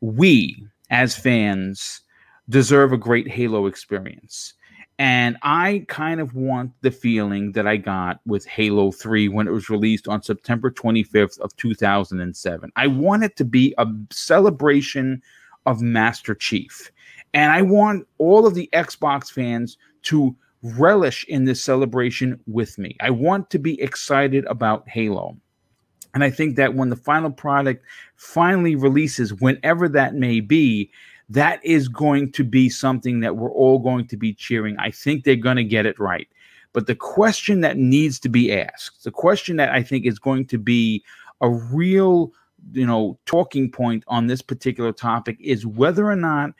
we 0.00 0.64
as 0.90 1.16
fans 1.16 2.02
deserve 2.48 2.92
a 2.92 2.98
great 2.98 3.28
Halo 3.28 3.66
experience. 3.66 4.54
And 4.98 5.38
I 5.42 5.86
kind 5.88 6.20
of 6.20 6.34
want 6.34 6.72
the 6.82 6.90
feeling 6.90 7.52
that 7.52 7.66
I 7.66 7.78
got 7.78 8.20
with 8.26 8.44
Halo 8.44 8.90
3 8.90 9.28
when 9.28 9.48
it 9.48 9.50
was 9.50 9.70
released 9.70 10.08
on 10.08 10.22
September 10.22 10.70
25th 10.70 11.40
of 11.40 11.56
2007. 11.56 12.70
I 12.76 12.86
want 12.86 13.24
it 13.24 13.34
to 13.36 13.44
be 13.46 13.74
a 13.78 13.86
celebration 14.10 15.22
of 15.64 15.80
Master 15.80 16.34
Chief. 16.34 16.92
And 17.32 17.50
I 17.50 17.62
want 17.62 18.06
all 18.18 18.46
of 18.46 18.54
the 18.54 18.68
Xbox 18.74 19.30
fans 19.30 19.78
to 20.02 20.36
relish 20.62 21.24
in 21.28 21.44
this 21.44 21.62
celebration 21.62 22.38
with 22.46 22.78
me. 22.78 22.96
I 23.00 23.10
want 23.10 23.50
to 23.50 23.58
be 23.58 23.80
excited 23.80 24.44
about 24.46 24.88
Halo. 24.88 25.36
And 26.12 26.24
I 26.24 26.30
think 26.30 26.56
that 26.56 26.74
when 26.74 26.90
the 26.90 26.96
final 26.96 27.30
product 27.30 27.84
finally 28.16 28.74
releases, 28.74 29.34
whenever 29.34 29.88
that 29.88 30.14
may 30.14 30.40
be, 30.40 30.90
that 31.28 31.64
is 31.64 31.86
going 31.88 32.32
to 32.32 32.42
be 32.42 32.68
something 32.68 33.20
that 33.20 33.36
we're 33.36 33.52
all 33.52 33.78
going 33.78 34.06
to 34.08 34.16
be 34.16 34.34
cheering. 34.34 34.76
I 34.78 34.90
think 34.90 35.22
they're 35.22 35.36
going 35.36 35.56
to 35.56 35.64
get 35.64 35.86
it 35.86 35.98
right. 36.00 36.28
But 36.72 36.86
the 36.86 36.96
question 36.96 37.60
that 37.60 37.76
needs 37.76 38.18
to 38.20 38.28
be 38.28 38.52
asked, 38.52 39.04
the 39.04 39.10
question 39.10 39.56
that 39.56 39.70
I 39.70 39.82
think 39.82 40.06
is 40.06 40.18
going 40.18 40.46
to 40.46 40.58
be 40.58 41.04
a 41.40 41.48
real, 41.48 42.32
you 42.72 42.86
know, 42.86 43.18
talking 43.26 43.70
point 43.70 44.04
on 44.08 44.26
this 44.26 44.42
particular 44.42 44.92
topic 44.92 45.36
is 45.40 45.66
whether 45.66 46.06
or 46.06 46.16
not 46.16 46.50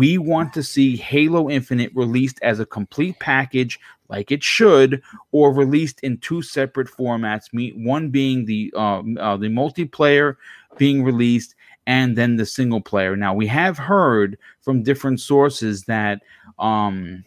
we 0.00 0.16
want 0.16 0.54
to 0.54 0.62
see 0.62 0.96
Halo 0.96 1.50
Infinite 1.50 1.94
released 1.94 2.38
as 2.40 2.58
a 2.58 2.64
complete 2.64 3.18
package 3.18 3.78
like 4.08 4.32
it 4.32 4.42
should 4.42 5.02
or 5.30 5.52
released 5.52 6.00
in 6.00 6.16
two 6.16 6.40
separate 6.40 6.88
formats 6.88 7.48
one 7.84 8.08
being 8.08 8.46
the 8.46 8.72
uh, 8.74 9.02
uh, 9.18 9.36
the 9.36 9.48
multiplayer 9.48 10.36
being 10.78 11.02
released 11.04 11.54
and 11.86 12.16
then 12.16 12.36
the 12.36 12.46
single 12.46 12.80
player. 12.80 13.14
Now 13.14 13.34
we 13.34 13.46
have 13.48 13.76
heard 13.76 14.38
from 14.62 14.82
different 14.82 15.20
sources 15.20 15.84
that 15.84 16.22
um, 16.58 17.22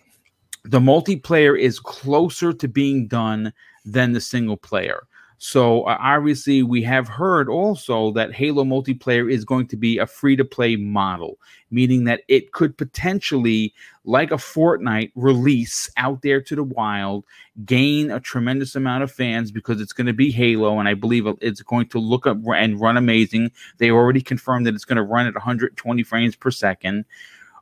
the 0.65 0.79
multiplayer 0.79 1.55
is 1.55 1.79
closer 1.79 2.53
to 2.53 2.67
being 2.67 3.05
done 3.05 3.53
than 3.85 4.13
the 4.13 4.21
single 4.21 4.57
player. 4.57 5.03
So 5.37 5.83
uh, 5.83 5.97
obviously, 5.99 6.63
we 6.63 6.81
have 6.83 7.07
heard 7.07 7.49
also 7.49 8.11
that 8.11 8.33
Halo 8.33 8.63
multiplayer 8.63 9.31
is 9.31 9.43
going 9.43 9.67
to 9.67 9.77
be 9.77 9.97
a 9.97 10.07
free 10.07 10.35
to 10.35 10.45
play 10.45 10.75
model, 10.75 11.37
meaning 11.69 12.05
that 12.05 12.21
it 12.27 12.51
could 12.53 12.77
potentially, 12.77 13.73
like 14.05 14.31
a 14.31 14.35
Fortnite, 14.35 15.11
release 15.15 15.89
out 15.97 16.21
there 16.21 16.41
to 16.41 16.55
the 16.55 16.63
wild, 16.63 17.25
gain 17.65 18.09
a 18.09 18.19
tremendous 18.19 18.75
amount 18.75 19.03
of 19.03 19.11
fans 19.11 19.51
because 19.51 19.81
it's 19.81 19.93
going 19.93 20.07
to 20.07 20.13
be 20.13 20.31
Halo, 20.31 20.79
and 20.79 20.87
I 20.87 20.93
believe 20.93 21.27
it's 21.41 21.61
going 21.61 21.87
to 21.89 21.99
look 21.99 22.25
up 22.25 22.37
and 22.55 22.79
run 22.79 22.97
amazing. 22.97 23.51
They 23.79 23.91
already 23.91 24.21
confirmed 24.21 24.65
that 24.65 24.75
it's 24.75 24.85
going 24.85 24.97
to 24.97 25.03
run 25.03 25.27
at 25.27 25.33
120 25.33 26.03
frames 26.03 26.35
per 26.35 26.51
second 26.51 27.05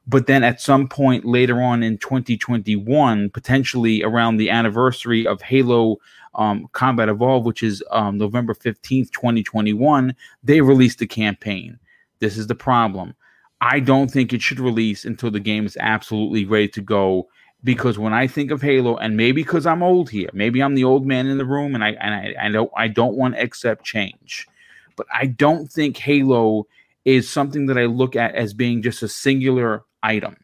but 0.07 0.25
then 0.25 0.43
at 0.43 0.59
some 0.59 0.87
point 0.87 1.25
later 1.25 1.61
on 1.61 1.83
in 1.83 1.97
2021 1.97 3.29
potentially 3.29 4.03
around 4.03 4.37
the 4.37 4.49
anniversary 4.49 5.27
of 5.27 5.41
halo 5.41 5.97
um, 6.35 6.67
Combat 6.71 7.09
Evolve, 7.09 7.45
which 7.45 7.63
is 7.63 7.83
um, 7.91 8.17
November 8.17 8.53
15th, 8.53 9.11
2021, 9.11 10.15
they 10.43 10.61
released 10.61 10.99
the 10.99 11.07
campaign. 11.07 11.77
This 12.19 12.37
is 12.37 12.47
the 12.47 12.55
problem. 12.55 13.15
I 13.61 13.79
don't 13.79 14.09
think 14.09 14.33
it 14.33 14.41
should 14.41 14.59
release 14.59 15.05
until 15.05 15.29
the 15.31 15.39
game 15.39 15.65
is 15.65 15.77
absolutely 15.79 16.45
ready 16.45 16.67
to 16.69 16.81
go. 16.81 17.29
Because 17.63 17.99
when 17.99 18.11
I 18.11 18.25
think 18.25 18.49
of 18.49 18.61
Halo, 18.61 18.97
and 18.97 19.15
maybe 19.15 19.43
because 19.43 19.67
I'm 19.67 19.83
old 19.83 20.09
here, 20.09 20.29
maybe 20.33 20.63
I'm 20.63 20.73
the 20.73 20.83
old 20.83 21.05
man 21.05 21.27
in 21.27 21.37
the 21.37 21.45
room, 21.45 21.75
and 21.75 21.83
I 21.83 21.91
and 21.91 22.13
I, 22.13 22.35
I 22.45 22.49
don't 22.49 22.71
I 22.75 22.87
don't 22.87 23.15
want 23.15 23.35
to 23.35 23.41
accept 23.41 23.85
change, 23.85 24.47
but 24.95 25.05
I 25.13 25.27
don't 25.27 25.71
think 25.71 25.95
Halo 25.97 26.65
is 27.05 27.29
something 27.29 27.67
that 27.67 27.77
I 27.77 27.85
look 27.85 28.15
at 28.15 28.33
as 28.33 28.55
being 28.55 28.81
just 28.81 29.03
a 29.03 29.07
singular 29.07 29.83
item. 30.01 30.37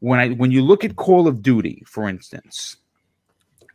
When 0.00 0.18
I 0.18 0.30
when 0.30 0.50
you 0.50 0.62
look 0.62 0.84
at 0.84 0.96
Call 0.96 1.28
of 1.28 1.40
Duty, 1.40 1.84
for 1.86 2.08
instance, 2.08 2.78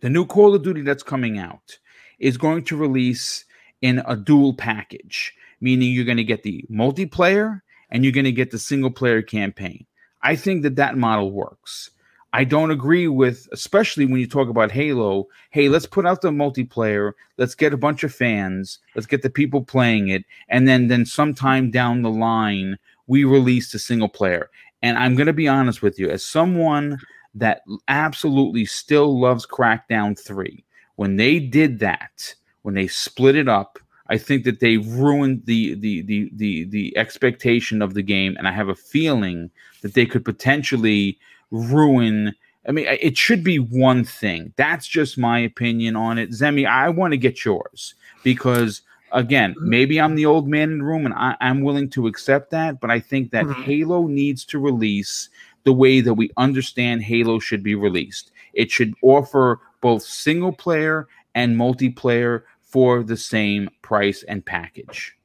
the 0.02 0.10
new 0.10 0.26
Call 0.26 0.53
of 0.53 0.64
Duty 0.64 0.82
that's 0.82 1.03
coming 1.03 1.38
out 1.38 1.80
is 2.19 2.38
going 2.38 2.64
to 2.65 2.76
release 2.76 3.45
in 3.82 4.02
a 4.06 4.15
dual 4.15 4.53
package, 4.53 5.34
meaning 5.61 5.91
you're 5.91 6.06
going 6.06 6.18
to 6.18 6.23
get 6.23 6.44
the 6.44 6.65
multiplayer 6.69 7.61
and 7.90 8.03
you're 8.03 8.14
going 8.14 8.26
to 8.26 8.32
get 8.32 8.52
the 8.52 8.60
single 8.60 8.91
player 8.91 9.22
campaign. 9.22 9.86
I 10.22 10.36
think 10.36 10.64
that 10.64 10.76
that 10.76 10.98
model 10.98 11.32
works. 11.32 11.90
I 12.34 12.45
don't 12.45 12.72
agree 12.72 13.07
with, 13.07 13.49
especially 13.52 14.06
when 14.06 14.19
you 14.19 14.28
talk 14.28 14.48
about 14.48 14.72
Halo. 14.72 15.28
Hey, 15.49 15.68
let's 15.68 15.86
put 15.86 16.06
out 16.06 16.22
the 16.22 16.30
multiplayer. 16.30 17.11
Let's 17.38 17.56
get 17.56 17.73
a 17.73 17.78
bunch 17.78 18.03
of 18.03 18.14
fans. 18.14 18.80
Let's 18.95 19.07
get 19.07 19.22
the 19.22 19.30
people 19.30 19.64
playing 19.64 20.07
it, 20.07 20.23
and 20.48 20.68
then 20.68 20.88
then 20.88 21.06
sometime 21.06 21.72
down 21.72 22.02
the 22.02 22.10
line 22.10 22.78
we 23.07 23.26
release 23.26 23.72
the 23.72 23.80
single 23.80 24.07
player. 24.07 24.49
And 24.82 24.98
I'm 24.98 25.15
going 25.15 25.28
to 25.28 25.34
be 25.34 25.49
honest 25.49 25.82
with 25.82 25.99
you, 25.99 26.10
as 26.10 26.23
someone 26.23 26.99
that 27.36 27.62
absolutely 27.88 28.66
still 28.66 29.20
loves 29.20 29.45
Crackdown 29.45 30.20
3. 30.20 30.64
When 30.95 31.16
they 31.16 31.40
did 31.40 31.80
that, 31.80 32.34
when 32.62 32.76
they 32.76 32.88
split 32.88 33.36
it 33.36 33.48
up, 33.48 33.80
I 34.08 34.18
think 34.18 34.44
that 34.44 34.60
they 34.60 34.78
ruined 34.78 35.45
the 35.45 35.76
the 35.76 36.02
the 36.02 36.30
the 36.36 36.66
the 36.66 36.98
expectation 36.98 37.82
of 37.82 37.94
the 37.94 38.03
game, 38.03 38.36
and 38.38 38.45
I 38.45 38.52
have 38.52 38.68
a 38.68 38.76
feeling 38.76 39.49
that 39.82 39.94
they 39.94 40.06
could 40.06 40.26
potentially 40.26 41.18
ruin. 41.49 42.36
I 42.68 42.74
mean, 42.74 42.86
it 42.88 43.18
should 43.18 43.44
be 43.44 43.58
one 43.58 44.03
thing. 44.03 44.53
That's 44.58 44.86
just 44.86 45.18
my 45.18 45.40
opinion 45.40 45.95
on 45.95 46.18
it. 46.18 46.32
Zemi, 46.32 46.68
I 46.68 46.90
want 46.90 47.14
to 47.14 47.18
get 47.18 47.45
yours 47.45 47.95
because 48.24 48.82
again, 49.14 49.56
maybe 49.60 49.99
I'm 49.99 50.16
the 50.16 50.26
old 50.26 50.48
man 50.48 50.72
in 50.72 50.80
the 50.80 50.84
room, 50.84 51.06
and 51.06 51.14
I, 51.14 51.36
am 51.41 51.62
willing 51.62 51.90
to 51.91 52.08
accept 52.08 52.52
that. 52.52 52.80
But 52.80 52.91
I 52.91 52.99
think 52.99 53.32
that 53.32 53.45
mm-hmm. 53.45 53.62
Halo 53.64 54.08
needs 54.08 54.45
to 54.45 54.60
release 54.60 55.30
the 55.64 55.74
way 55.74 56.02
that 56.02 56.14
we 56.14 56.32
understand 56.38 57.04
Halo 57.04 57.40
should 57.40 57.64
be 57.64 57.76
released. 57.76 58.32
It 58.54 58.72
should 58.72 58.94
offer 59.02 59.60
both 59.82 60.04
single 60.04 60.52
player 60.52 61.08
and 61.36 61.56
multiplayer 61.56 62.44
for 62.62 63.04
the 63.04 63.18
same 63.18 63.70
price 63.82 64.24
and 64.24 64.46
package. 64.46 65.18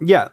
Yeah. 0.00 0.28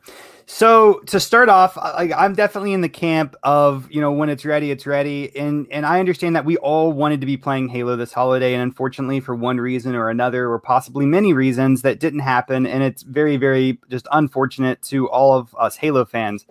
So 0.47 0.99
to 1.07 1.19
start 1.19 1.49
off, 1.49 1.75
like 1.75 2.11
I'm 2.15 2.35
definitely 2.35 2.73
in 2.73 2.81
the 2.81 2.89
camp 2.89 3.35
of 3.41 3.91
you 3.91 3.99
know 3.99 4.11
when 4.11 4.29
it's 4.29 4.45
ready, 4.45 4.69
it's 4.69 4.85
ready, 4.85 5.35
and 5.35 5.67
and 5.71 5.87
I 5.87 5.99
understand 5.99 6.35
that 6.35 6.45
we 6.45 6.55
all 6.57 6.91
wanted 6.91 7.19
to 7.21 7.25
be 7.25 7.35
playing 7.35 7.69
Halo 7.69 7.95
this 7.95 8.13
holiday, 8.13 8.53
and 8.53 8.61
unfortunately 8.61 9.19
for 9.21 9.33
one 9.33 9.57
reason 9.57 9.95
or 9.95 10.09
another, 10.09 10.47
or 10.51 10.59
possibly 10.59 11.07
many 11.07 11.33
reasons, 11.33 11.81
that 11.81 11.99
didn't 11.99 12.19
happen, 12.19 12.67
and 12.67 12.83
it's 12.83 13.01
very 13.01 13.37
very 13.37 13.79
just 13.89 14.07
unfortunate 14.11 14.83
to 14.83 15.09
all 15.09 15.33
of 15.33 15.55
us 15.57 15.77
Halo 15.77 16.05
fans. 16.05 16.45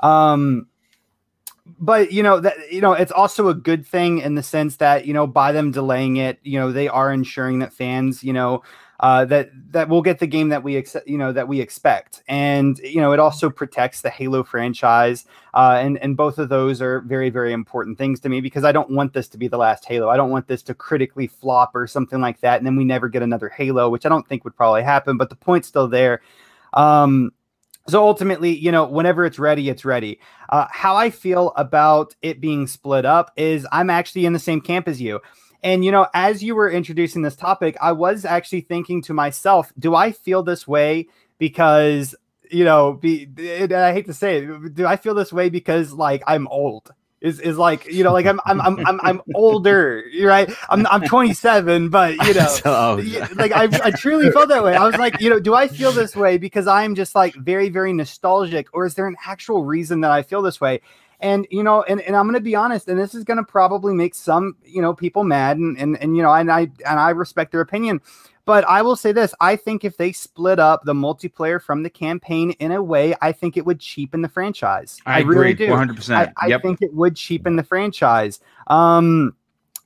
Um, 0.00 0.66
but 1.64 2.12
you 2.12 2.22
know 2.22 2.40
that 2.40 2.54
you 2.72 2.80
know 2.80 2.92
it's 2.92 3.12
also 3.12 3.48
a 3.48 3.54
good 3.54 3.86
thing 3.86 4.18
in 4.18 4.34
the 4.34 4.42
sense 4.42 4.76
that 4.76 5.06
you 5.06 5.14
know 5.14 5.26
by 5.26 5.52
them 5.52 5.70
delaying 5.70 6.16
it, 6.16 6.38
you 6.42 6.58
know 6.58 6.72
they 6.72 6.88
are 6.88 7.12
ensuring 7.12 7.60
that 7.60 7.72
fans 7.72 8.22
you 8.24 8.32
know 8.32 8.62
uh, 9.02 9.24
that 9.24 9.50
that 9.72 9.88
we'll 9.88 10.00
get 10.00 10.20
the 10.20 10.26
game 10.28 10.48
that 10.50 10.62
we 10.62 10.76
accept, 10.76 11.08
you 11.08 11.18
know, 11.18 11.32
that 11.32 11.48
we 11.48 11.60
expect, 11.60 12.22
and 12.28 12.78
you 12.78 13.00
know, 13.00 13.12
it 13.12 13.18
also 13.18 13.50
protects 13.50 14.00
the 14.00 14.08
Halo 14.08 14.44
franchise, 14.44 15.26
uh, 15.54 15.80
and 15.82 15.98
and 15.98 16.16
both 16.16 16.38
of 16.38 16.48
those 16.48 16.80
are 16.80 17.00
very 17.00 17.28
very 17.28 17.52
important 17.52 17.98
things 17.98 18.20
to 18.20 18.28
me 18.28 18.40
because 18.40 18.62
I 18.62 18.70
don't 18.70 18.90
want 18.90 19.12
this 19.12 19.26
to 19.30 19.38
be 19.38 19.48
the 19.48 19.58
last 19.58 19.84
Halo. 19.84 20.08
I 20.08 20.16
don't 20.16 20.30
want 20.30 20.46
this 20.46 20.62
to 20.64 20.74
critically 20.74 21.26
flop 21.26 21.74
or 21.74 21.88
something 21.88 22.20
like 22.20 22.40
that, 22.42 22.58
and 22.58 22.66
then 22.66 22.76
we 22.76 22.84
never 22.84 23.08
get 23.08 23.22
another 23.22 23.48
Halo, 23.48 23.90
which 23.90 24.06
I 24.06 24.08
don't 24.08 24.26
think 24.28 24.44
would 24.44 24.54
probably 24.54 24.84
happen. 24.84 25.16
But 25.16 25.30
the 25.30 25.36
point's 25.36 25.66
still 25.66 25.88
there. 25.88 26.22
Um, 26.72 27.32
so 27.88 28.06
ultimately, 28.06 28.56
you 28.56 28.70
know, 28.70 28.84
whenever 28.84 29.24
it's 29.24 29.38
ready, 29.38 29.68
it's 29.68 29.84
ready. 29.84 30.20
Uh, 30.48 30.66
how 30.70 30.96
I 30.96 31.10
feel 31.10 31.52
about 31.56 32.14
it 32.22 32.40
being 32.40 32.66
split 32.66 33.04
up 33.04 33.32
is 33.36 33.66
I'm 33.72 33.90
actually 33.90 34.24
in 34.24 34.32
the 34.32 34.38
same 34.38 34.60
camp 34.60 34.88
as 34.88 35.00
you. 35.00 35.20
And, 35.62 35.84
you 35.84 35.92
know, 35.92 36.06
as 36.14 36.42
you 36.42 36.54
were 36.54 36.70
introducing 36.70 37.22
this 37.22 37.36
topic, 37.36 37.76
I 37.80 37.92
was 37.92 38.24
actually 38.24 38.62
thinking 38.62 39.02
to 39.02 39.14
myself, 39.14 39.72
do 39.78 39.94
I 39.94 40.12
feel 40.12 40.42
this 40.42 40.66
way 40.66 41.06
because, 41.38 42.14
you 42.50 42.64
know, 42.64 42.94
be, 42.94 43.28
I 43.38 43.92
hate 43.92 44.06
to 44.06 44.14
say 44.14 44.38
it, 44.38 44.74
do 44.74 44.86
I 44.86 44.96
feel 44.96 45.14
this 45.14 45.32
way 45.32 45.48
because 45.48 45.92
like 45.92 46.22
I'm 46.26 46.48
old? 46.48 46.92
Is, 47.22 47.38
is 47.38 47.56
like 47.56 47.86
you 47.86 48.02
know 48.02 48.12
like 48.12 48.26
I'm 48.26 48.40
I'm 48.44 48.60
I'm 48.60 48.84
I'm, 48.84 49.00
I'm 49.02 49.22
older 49.34 50.02
right? 50.24 50.52
I'm 50.68 50.84
I'm 50.88 51.02
27 51.02 51.88
but 51.88 52.16
you 52.26 52.34
know 52.34 52.46
so, 52.48 53.00
like 53.36 53.52
I, 53.52 53.68
I 53.84 53.92
truly 53.92 54.28
felt 54.32 54.48
that 54.48 54.64
way. 54.64 54.74
I 54.74 54.84
was 54.84 54.96
like 54.96 55.20
you 55.20 55.30
know 55.30 55.38
do 55.38 55.54
I 55.54 55.68
feel 55.68 55.92
this 55.92 56.16
way 56.16 56.36
because 56.36 56.66
I'm 56.66 56.96
just 56.96 57.14
like 57.14 57.34
very 57.36 57.68
very 57.68 57.92
nostalgic 57.92 58.66
or 58.72 58.84
is 58.86 58.94
there 58.94 59.06
an 59.06 59.16
actual 59.24 59.64
reason 59.64 60.00
that 60.00 60.10
I 60.10 60.22
feel 60.22 60.42
this 60.42 60.60
way? 60.60 60.80
And 61.20 61.46
you 61.52 61.62
know, 61.62 61.84
and, 61.84 62.00
and 62.00 62.16
I'm 62.16 62.26
gonna 62.26 62.40
be 62.40 62.56
honest, 62.56 62.88
and 62.88 62.98
this 62.98 63.14
is 63.14 63.22
gonna 63.22 63.44
probably 63.44 63.94
make 63.94 64.16
some, 64.16 64.56
you 64.64 64.82
know, 64.82 64.92
people 64.92 65.22
mad 65.22 65.56
and 65.56 65.78
and, 65.78 65.96
and 65.98 66.16
you 66.16 66.22
know, 66.24 66.32
and 66.32 66.50
I 66.50 66.62
and 66.62 66.98
I 66.98 67.10
respect 67.10 67.52
their 67.52 67.60
opinion. 67.60 68.00
But 68.44 68.64
I 68.64 68.82
will 68.82 68.96
say 68.96 69.12
this 69.12 69.34
I 69.40 69.56
think 69.56 69.84
if 69.84 69.96
they 69.96 70.12
split 70.12 70.58
up 70.58 70.84
the 70.84 70.94
multiplayer 70.94 71.62
from 71.62 71.82
the 71.82 71.90
campaign 71.90 72.52
in 72.52 72.72
a 72.72 72.82
way, 72.82 73.14
I 73.22 73.32
think 73.32 73.56
it 73.56 73.64
would 73.64 73.80
cheapen 73.80 74.22
the 74.22 74.28
franchise. 74.28 74.98
I, 75.06 75.16
I 75.16 75.18
agree, 75.20 75.38
really 75.38 75.54
do. 75.54 75.68
100%. 75.68 76.14
I, 76.14 76.32
I 76.40 76.46
yep. 76.48 76.62
think 76.62 76.82
it 76.82 76.92
would 76.92 77.16
cheapen 77.16 77.56
the 77.56 77.62
franchise. 77.62 78.40
Um, 78.66 79.36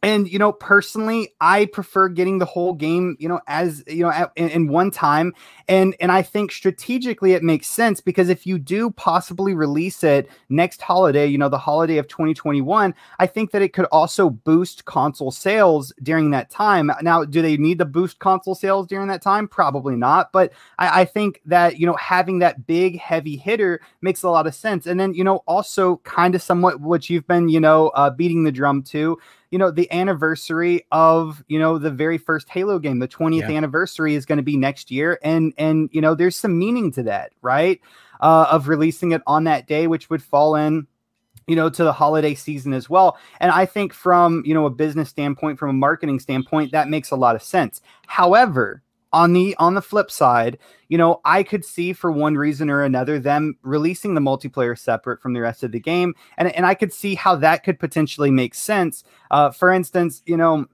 and 0.03 0.31
you 0.31 0.39
know, 0.39 0.53
personally, 0.53 1.35
I 1.41 1.67
prefer 1.67 2.09
getting 2.09 2.39
the 2.39 2.45
whole 2.45 2.75
game, 2.75 3.17
you 3.19 3.29
know, 3.29 3.41
as 3.47 3.83
you 3.87 4.03
know, 4.03 4.11
at, 4.11 4.31
in, 4.37 4.51
in, 4.51 4.69
one 4.69 4.91
time. 4.91 5.35
And 5.69 5.97
and 6.01 6.13
I 6.13 6.23
think 6.23 6.53
strategically 6.53 7.33
it 7.33 7.43
makes 7.43 7.67
sense 7.67 8.01
because 8.01 8.29
if 8.29 8.47
you 8.47 8.59
do 8.59 8.91
possibly 8.91 9.55
release 9.55 10.05
it 10.05 10.29
next 10.51 10.83
holiday, 10.83 11.27
you 11.27 11.39
know, 11.39 11.49
the 11.49 11.59
holiday 11.59 11.97
of 11.97 12.09
2021, 12.09 12.95
I 13.19 13.27
think 13.27 13.51
that 13.53 13.63
it 13.63 13.73
could 13.73 13.87
also 13.87 14.29
boost 14.31 14.85
console 14.85 15.31
sales 15.31 15.93
during 16.03 16.31
that 16.31 16.51
time. 16.51 16.91
Now, 17.01 17.25
do 17.25 17.41
they 17.41 17.57
need 17.57 17.79
to 17.79 17.85
boost 17.87 18.19
console 18.19 18.55
sales 18.55 18.87
during 18.87 19.09
that 19.09 19.23
time? 19.23 19.49
Probably 19.49 19.97
not. 19.97 20.31
But 20.31 20.53
I, 20.79 21.01
I 21.01 21.05
think 21.07 21.41
that 21.47 21.81
you 21.81 21.87
know, 21.87 21.97
having 21.97 22.41
that 22.41 22.67
big 22.67 22.99
heavy 22.99 23.37
hitter 23.37 23.81
makes 24.03 24.23
a 24.23 24.31
lot 24.31 24.47
of 24.47 24.55
sense. 24.55 24.87
And 24.87 25.01
then 25.01 25.15
you 25.15 25.25
know, 25.25 25.39
also 25.47 25.97
kind 26.05 26.35
of 26.35 26.43
somewhat 26.43 26.81
what 26.81 27.09
you've 27.09 27.27
been, 27.27 27.49
you 27.49 27.61
know, 27.61 27.89
uh, 27.89 28.11
beating 28.11 28.45
the 28.45 28.53
drum 28.53 28.83
to 28.85 29.19
you 29.51 29.59
know, 29.59 29.71
the 29.71 29.91
anniversary 29.93 30.87
of, 30.93 31.45
you 31.49 31.59
know, 31.59 31.79
the 31.79 31.91
very 31.91 32.19
first 32.19 32.49
Halo 32.49 32.79
game, 32.79 32.99
the 32.99 33.09
20th 33.09 33.49
yeah. 33.49 33.57
anniversary 33.57 34.15
is 34.15 34.27
going 34.27 34.39
to 34.39 34.43
be 34.43 34.57
next 34.57 34.91
year. 34.91 35.19
And, 35.23 35.53
and, 35.57 35.89
you 35.93 36.01
know, 36.01 36.15
there's 36.15 36.37
some 36.37 36.59
meaning 36.59 36.91
to 36.93 37.03
that, 37.05 37.33
right? 37.43 37.81
Uh, 38.21 38.47
of 38.51 38.69
releasing 38.69 39.13
it 39.13 39.23
on 39.27 39.45
that 39.45 39.67
day, 39.67 39.87
which 39.87 40.11
would 40.11 40.23
fall 40.23 40.57
in, 40.57 40.87
you 41.47 41.55
know, 41.55 41.71
to 41.71 41.85
the 41.85 41.93
holiday 41.93 42.35
season 42.35 42.73
as 42.73 42.91
well. 42.91 43.19
And 43.41 43.53
I 43.53 43.67
think 43.67 43.93
from, 43.93 44.43
you 44.45 44.55
know, 44.55 44.67
a 44.67 44.71
business 44.71 45.09
standpoint, 45.09 45.59
from 45.59 45.71
a 45.71 45.75
marketing 45.75 46.19
standpoint, 46.19 46.73
that 46.73 46.89
makes 46.89 47.11
a 47.11 47.17
lot 47.17 47.37
of 47.37 47.43
sense. 47.43 47.81
However, 48.07 48.83
on 49.17 49.33
the 49.33 49.57
on 49.57 49.73
the 49.73 49.81
flip 49.81 50.11
side, 50.11 50.59
you 50.89 50.99
know, 50.99 51.23
I 51.25 51.43
could 51.43 51.65
see 51.65 51.95
for 51.95 52.13
one 52.13 52.37
reason 52.37 52.69
or 52.69 52.83
another 52.83 53.19
them 53.19 53.57
releasing 53.63 54.15
the 54.15 54.21
multiplayer 54.21 54.79
separate 54.79 55.23
from 55.23 55.33
the 55.33 55.41
rest 55.41 55.63
of 55.63 55.73
the 55.73 55.81
game, 55.81 56.15
and 56.37 56.55
and 56.55 56.67
I 56.67 56.75
could 56.75 56.93
see 56.93 57.15
how 57.15 57.35
that 57.37 57.65
could 57.65 57.79
potentially 57.79 58.31
make 58.31 58.55
sense. 58.55 59.05
Uh, 59.31 59.51
for 59.51 59.73
instance, 59.73 60.23
you 60.27 60.37
know. 60.37 60.67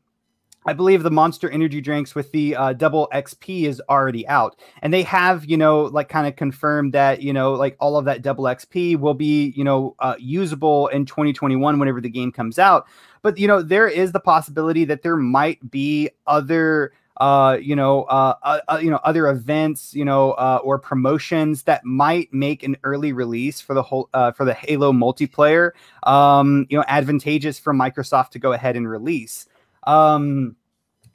I 0.64 0.74
believe 0.74 1.02
the 1.02 1.10
Monster 1.10 1.50
Energy 1.50 1.80
drinks 1.80 2.14
with 2.14 2.30
the 2.30 2.54
uh, 2.54 2.72
double 2.72 3.08
XP 3.12 3.64
is 3.64 3.82
already 3.88 4.24
out, 4.28 4.60
and 4.80 4.94
they 4.94 5.02
have, 5.02 5.44
you 5.44 5.56
know, 5.56 5.86
like 5.86 6.08
kind 6.08 6.24
of 6.24 6.36
confirmed 6.36 6.92
that, 6.92 7.20
you 7.20 7.32
know, 7.32 7.54
like 7.54 7.76
all 7.80 7.96
of 7.96 8.04
that 8.04 8.22
double 8.22 8.44
XP 8.44 8.96
will 8.96 9.14
be, 9.14 9.52
you 9.56 9.64
know, 9.64 9.96
uh, 9.98 10.14
usable 10.20 10.86
in 10.86 11.04
2021 11.04 11.80
whenever 11.80 12.00
the 12.00 12.08
game 12.08 12.30
comes 12.30 12.60
out. 12.60 12.86
But 13.22 13.40
you 13.40 13.48
know, 13.48 13.60
there 13.60 13.88
is 13.88 14.12
the 14.12 14.20
possibility 14.20 14.84
that 14.84 15.02
there 15.02 15.16
might 15.16 15.68
be 15.68 16.10
other 16.28 16.92
uh, 17.18 17.58
you 17.60 17.76
know, 17.76 18.04
uh, 18.04 18.34
uh, 18.42 18.60
uh, 18.68 18.78
you 18.82 18.90
know, 18.90 19.00
other 19.04 19.28
events, 19.28 19.94
you 19.94 20.04
know, 20.04 20.32
uh, 20.32 20.60
or 20.62 20.78
promotions 20.78 21.62
that 21.64 21.84
might 21.84 22.32
make 22.32 22.62
an 22.62 22.76
early 22.84 23.12
release 23.12 23.60
for 23.60 23.74
the 23.74 23.82
whole 23.82 24.08
uh, 24.14 24.32
for 24.32 24.44
the 24.44 24.54
Halo 24.54 24.92
multiplayer, 24.92 25.72
um, 26.04 26.66
you 26.70 26.78
know, 26.78 26.84
advantageous 26.88 27.58
for 27.58 27.74
Microsoft 27.74 28.30
to 28.30 28.38
go 28.38 28.52
ahead 28.52 28.76
and 28.76 28.88
release. 28.88 29.46
Um, 29.84 30.56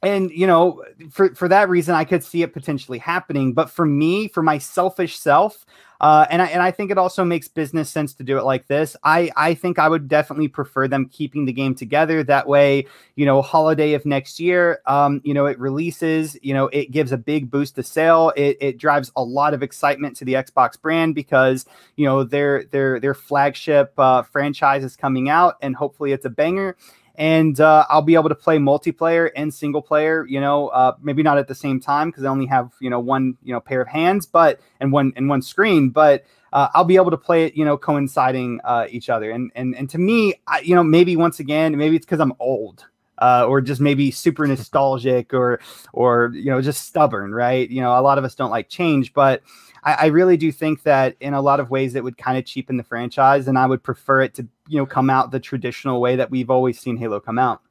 and 0.03 0.29
you 0.31 0.45
know 0.45 0.83
for 1.09 1.33
for 1.33 1.47
that 1.47 1.69
reason 1.69 1.95
i 1.95 2.03
could 2.03 2.23
see 2.23 2.43
it 2.43 2.53
potentially 2.53 2.99
happening 2.99 3.51
but 3.51 3.69
for 3.69 3.85
me 3.85 4.27
for 4.27 4.43
my 4.43 4.57
selfish 4.57 5.17
self 5.17 5.65
uh, 5.99 6.25
and 6.29 6.41
I 6.41 6.45
and 6.47 6.61
I 6.61 6.71
think 6.71 6.91
it 6.91 6.97
also 6.97 7.23
makes 7.23 7.47
business 7.47 7.89
sense 7.89 8.13
to 8.15 8.23
do 8.23 8.37
it 8.37 8.43
like 8.43 8.67
this. 8.67 8.95
I 9.03 9.31
I 9.35 9.53
think 9.53 9.79
I 9.79 9.89
would 9.89 10.07
definitely 10.07 10.47
prefer 10.47 10.87
them 10.87 11.09
keeping 11.09 11.45
the 11.45 11.53
game 11.53 11.73
together. 11.73 12.23
That 12.23 12.47
way, 12.47 12.85
you 13.15 13.25
know, 13.25 13.41
holiday 13.41 13.93
of 13.93 14.05
next 14.05 14.39
year, 14.39 14.81
um, 14.85 15.21
you 15.23 15.33
know, 15.33 15.45
it 15.45 15.57
releases. 15.59 16.37
You 16.41 16.53
know, 16.53 16.67
it 16.67 16.91
gives 16.91 17.11
a 17.11 17.17
big 17.17 17.49
boost 17.49 17.75
to 17.75 17.83
sale. 17.83 18.31
It 18.35 18.57
it 18.61 18.77
drives 18.77 19.11
a 19.15 19.23
lot 19.23 19.53
of 19.53 19.63
excitement 19.63 20.15
to 20.17 20.25
the 20.25 20.33
Xbox 20.33 20.79
brand 20.79 21.15
because 21.15 21.65
you 21.95 22.05
know 22.05 22.23
their 22.23 22.65
their 22.65 22.99
their 22.99 23.13
flagship 23.13 23.93
uh, 23.97 24.21
franchise 24.21 24.83
is 24.83 24.95
coming 24.95 25.29
out, 25.29 25.55
and 25.61 25.75
hopefully 25.75 26.11
it's 26.11 26.25
a 26.25 26.29
banger 26.29 26.75
and 27.17 27.59
uh, 27.59 27.85
I'll 27.89 28.03
be 28.03 28.13
able 28.13 28.29
to 28.29 28.35
play 28.35 28.57
multiplayer 28.57 29.31
and 29.35 29.51
single 29.53 29.81
player. 29.81 30.25
You 30.27 30.39
know, 30.39 30.67
uh, 30.69 30.93
maybe 31.01 31.23
not 31.23 31.37
at 31.37 31.47
the 31.47 31.55
same 31.55 31.79
time 31.79 32.09
because 32.09 32.23
I 32.23 32.29
only 32.29 32.45
have 32.45 32.71
you 32.79 32.89
know 32.89 32.99
one 32.99 33.37
you 33.43 33.53
know 33.53 33.59
pair 33.59 33.81
of 33.81 33.87
hands, 33.87 34.25
but 34.25 34.59
and 34.79 34.91
one 34.91 35.13
and 35.15 35.27
one 35.29 35.41
screen, 35.41 35.89
but. 35.89 36.23
Uh, 36.53 36.69
I'll 36.73 36.85
be 36.85 36.95
able 36.95 37.11
to 37.11 37.17
play 37.17 37.43
it, 37.43 37.57
you 37.57 37.65
know, 37.65 37.77
coinciding 37.77 38.61
uh, 38.63 38.87
each 38.89 39.09
other, 39.09 39.31
and 39.31 39.51
and 39.53 39.75
and 39.75 39.89
to 39.89 39.97
me, 39.97 40.33
I, 40.47 40.61
you 40.61 40.75
know, 40.75 40.83
maybe 40.83 41.17
once 41.17 41.41
again, 41.41 41.77
maybe 41.77 41.97
it's 41.97 42.05
because 42.05 42.21
I'm 42.21 42.31
old, 42.39 42.85
uh, 43.17 43.45
or 43.45 43.59
just 43.59 43.81
maybe 43.81 44.11
super 44.11 44.47
nostalgic, 44.47 45.33
or 45.33 45.59
or 45.91 46.31
you 46.33 46.45
know, 46.45 46.61
just 46.61 46.85
stubborn, 46.85 47.33
right? 47.33 47.69
You 47.69 47.81
know, 47.81 47.99
a 47.99 48.01
lot 48.01 48.17
of 48.17 48.23
us 48.23 48.33
don't 48.33 48.49
like 48.49 48.69
change, 48.69 49.13
but 49.13 49.43
I, 49.83 49.93
I 49.93 50.05
really 50.05 50.37
do 50.37 50.49
think 50.53 50.83
that 50.83 51.17
in 51.19 51.33
a 51.33 51.41
lot 51.41 51.59
of 51.59 51.69
ways 51.69 51.95
it 51.95 52.03
would 52.03 52.17
kind 52.17 52.37
of 52.37 52.45
cheapen 52.45 52.77
the 52.77 52.83
franchise, 52.83 53.49
and 53.49 53.57
I 53.57 53.65
would 53.65 53.83
prefer 53.83 54.21
it 54.21 54.33
to 54.35 54.47
you 54.67 54.77
know 54.77 54.85
come 54.85 55.09
out 55.09 55.31
the 55.31 55.39
traditional 55.39 56.01
way 56.01 56.15
that 56.15 56.31
we've 56.31 56.49
always 56.49 56.79
seen 56.79 56.97
Halo 56.97 57.19
come 57.19 57.39
out. 57.39 57.61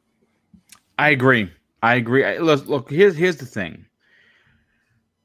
I 0.98 1.10
agree. 1.10 1.50
I 1.82 1.96
agree. 1.96 2.24
I, 2.24 2.38
look, 2.38 2.66
look. 2.66 2.90
Here's 2.90 3.16
here's 3.16 3.36
the 3.36 3.46
thing. 3.46 3.86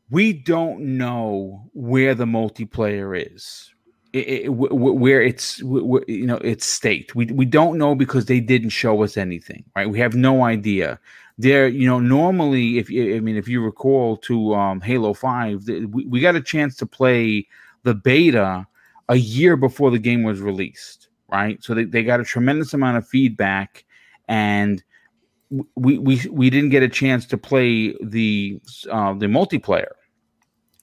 We 0.10 0.34
don't 0.34 0.82
know 0.98 1.70
where 1.74 2.14
the 2.14 2.26
multiplayer 2.26 3.34
is, 3.34 3.74
it, 4.12 4.28
it, 4.28 4.50
where 4.50 5.22
it's 5.22 5.60
you 5.60 6.26
know 6.26 6.38
its 6.38 6.66
state. 6.66 7.16
We 7.16 7.26
we 7.26 7.46
don't 7.46 7.78
know 7.78 7.96
because 7.96 8.26
they 8.26 8.40
didn't 8.40 8.70
show 8.70 9.04
us 9.04 9.18
anything. 9.18 9.64
Right. 9.76 9.90
We 9.90 10.00
have 10.00 10.16
no 10.16 10.44
idea 10.44 11.00
there 11.42 11.68
you 11.68 11.88
know 11.88 12.00
normally 12.00 12.78
if 12.78 12.90
i 12.90 13.20
mean 13.20 13.36
if 13.36 13.48
you 13.48 13.64
recall 13.64 14.18
to 14.18 14.54
um, 14.54 14.80
halo 14.80 15.14
5 15.14 15.68
we, 15.68 16.06
we 16.06 16.20
got 16.20 16.36
a 16.36 16.42
chance 16.42 16.76
to 16.76 16.86
play 16.86 17.48
the 17.84 17.94
beta 17.94 18.66
a 19.10 19.16
year 19.16 19.58
before 19.58 19.92
the 19.92 20.00
game 20.00 20.24
was 20.24 20.40
released 20.40 21.01
right? 21.32 21.64
So 21.64 21.74
they, 21.74 21.86
they 21.86 22.04
got 22.04 22.20
a 22.20 22.24
tremendous 22.24 22.74
amount 22.74 22.98
of 22.98 23.08
feedback 23.08 23.86
and 24.28 24.84
we 25.76 25.98
we 25.98 26.22
we 26.30 26.50
didn't 26.50 26.70
get 26.70 26.84
a 26.84 26.90
chance 26.90 27.26
to 27.26 27.38
play 27.38 27.94
the 28.02 28.60
uh, 28.90 29.14
the 29.14 29.26
multiplayer. 29.26 29.92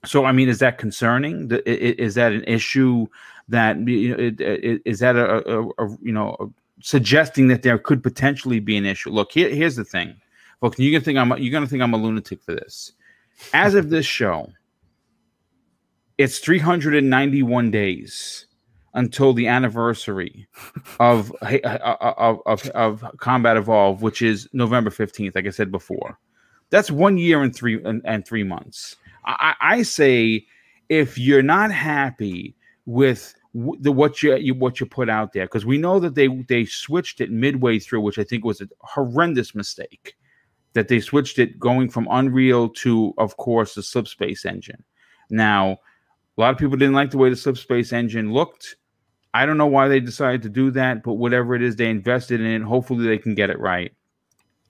So 0.04 0.24
i 0.24 0.32
mean 0.32 0.48
is 0.48 0.58
that 0.58 0.78
concerning? 0.78 1.50
Is 1.66 2.14
that 2.14 2.32
an 2.32 2.44
issue 2.44 3.06
that 3.48 3.76
is 3.88 4.98
that 5.00 5.16
a, 5.16 5.58
a, 5.58 5.68
a 5.78 5.96
you 6.02 6.12
know 6.12 6.52
suggesting 6.80 7.48
that 7.48 7.62
there 7.62 7.78
could 7.78 8.02
potentially 8.02 8.60
be 8.60 8.76
an 8.76 8.84
issue? 8.84 9.10
Look 9.10 9.32
here, 9.32 9.48
here's 9.48 9.76
the 9.76 9.84
thing. 9.84 10.14
Look, 10.60 10.78
you 10.78 10.92
can 10.92 11.02
think 11.02 11.18
I'm 11.18 11.36
you're 11.38 11.52
gonna 11.52 11.66
think 11.66 11.82
I'm 11.82 11.94
a 11.94 11.96
lunatic 11.96 12.42
for 12.42 12.54
this. 12.54 12.92
As 13.54 13.74
of 13.74 13.88
this 13.88 14.04
show, 14.04 14.52
it's 16.18 16.38
391 16.40 17.70
days 17.70 18.47
until 18.94 19.32
the 19.32 19.46
anniversary 19.46 20.48
of 21.00 21.32
uh, 21.42 21.58
uh, 21.64 21.96
uh, 22.00 22.14
of, 22.18 22.40
of 22.46 22.68
of 22.70 23.04
Combat 23.18 23.56
Evolve, 23.56 24.02
which 24.02 24.22
is 24.22 24.48
November 24.52 24.90
15th, 24.90 25.34
like 25.34 25.46
I 25.46 25.50
said 25.50 25.70
before. 25.70 26.18
That's 26.70 26.90
one 26.90 27.18
year 27.18 27.42
and 27.42 27.54
three 27.54 27.82
and, 27.82 28.02
and 28.04 28.26
three 28.26 28.44
months. 28.44 28.96
I, 29.24 29.54
I 29.60 29.82
say 29.82 30.46
if 30.88 31.18
you're 31.18 31.42
not 31.42 31.70
happy 31.70 32.54
with 32.86 33.34
the 33.54 33.92
what 33.92 34.22
you, 34.22 34.36
you 34.36 34.54
what 34.54 34.80
you 34.80 34.86
put 34.86 35.08
out 35.08 35.32
there, 35.32 35.44
because 35.46 35.66
we 35.66 35.78
know 35.78 35.98
that 36.00 36.14
they 36.14 36.28
they 36.48 36.64
switched 36.64 37.20
it 37.20 37.30
midway 37.30 37.78
through, 37.78 38.00
which 38.00 38.18
I 38.18 38.24
think 38.24 38.44
was 38.44 38.60
a 38.60 38.68
horrendous 38.80 39.54
mistake. 39.54 40.14
That 40.74 40.88
they 40.88 41.00
switched 41.00 41.38
it 41.38 41.58
going 41.58 41.88
from 41.88 42.06
Unreal 42.10 42.68
to, 42.68 43.14
of 43.18 43.36
course, 43.38 43.74
the 43.74 43.80
Slipspace 43.80 44.44
engine. 44.44 44.84
Now, 45.30 45.78
a 46.38 46.40
lot 46.40 46.52
of 46.52 46.58
people 46.58 46.76
didn't 46.76 46.94
like 46.94 47.10
the 47.10 47.18
way 47.18 47.28
the 47.28 47.34
Slipspace 47.34 47.92
engine 47.92 48.32
looked. 48.32 48.76
I 49.34 49.44
don't 49.44 49.58
know 49.58 49.66
why 49.66 49.88
they 49.88 50.00
decided 50.00 50.42
to 50.42 50.48
do 50.48 50.70
that, 50.70 51.02
but 51.02 51.14
whatever 51.14 51.54
it 51.54 51.62
is, 51.62 51.76
they 51.76 51.90
invested 51.90 52.40
in 52.40 52.46
it. 52.46 52.62
Hopefully, 52.62 53.06
they 53.06 53.18
can 53.18 53.34
get 53.34 53.50
it 53.50 53.58
right. 53.58 53.92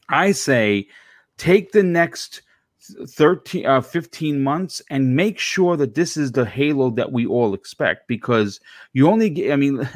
I 0.09 0.33
say 0.33 0.89
take 1.37 1.73
the 1.73 1.83
next 1.83 2.43
13 2.81 3.67
uh, 3.67 3.81
15 3.81 4.43
months 4.43 4.81
and 4.89 5.15
make 5.15 5.39
sure 5.39 5.77
that 5.77 5.95
this 5.95 6.17
is 6.17 6.33
the 6.33 6.45
halo 6.45 6.91
that 6.91 7.13
we 7.13 7.27
all 7.27 7.53
expect 7.53 8.09
because 8.09 8.61
you 8.93 9.09
only 9.09 9.29
get 9.29 9.53
i 9.53 9.57
mean 9.57 9.87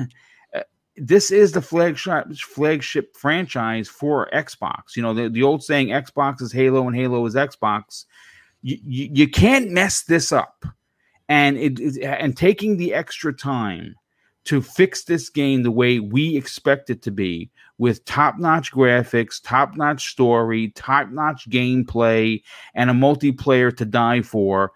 this 0.97 1.31
is 1.31 1.53
the 1.53 1.63
flagship 1.63 2.31
flagship 2.35 3.17
franchise 3.17 3.89
for 3.89 4.29
xbox 4.35 4.95
you 4.95 5.03
know 5.03 5.15
the, 5.15 5.29
the 5.29 5.43
old 5.43 5.63
saying 5.63 5.89
xbox 5.89 6.43
is 6.43 6.53
halo 6.53 6.87
and 6.87 6.97
halo 6.97 7.25
is 7.25 7.35
xbox 7.35 8.05
you, 8.63 8.77
you, 8.85 9.09
you 9.13 9.29
can't 9.29 9.71
mess 9.71 10.03
this 10.03 10.33
up 10.33 10.67
and 11.29 11.57
it 11.57 11.99
and 12.03 12.37
taking 12.37 12.77
the 12.77 12.95
extra 12.95 13.33
time 13.33 13.95
to 14.45 14.61
fix 14.61 15.05
this 15.05 15.29
game 15.29 15.63
the 15.63 15.71
way 15.71 16.01
we 16.01 16.37
expect 16.37 16.91
it 16.91 17.01
to 17.03 17.13
be 17.13 17.49
with 17.79 18.05
top-notch 18.05 18.73
graphics, 18.73 19.41
top-notch 19.41 20.11
story, 20.11 20.71
top-notch 20.75 21.49
gameplay 21.49 22.43
and 22.75 22.91
a 22.91 22.93
multiplayer 22.93 23.75
to 23.77 23.85
die 23.85 24.21
for. 24.21 24.73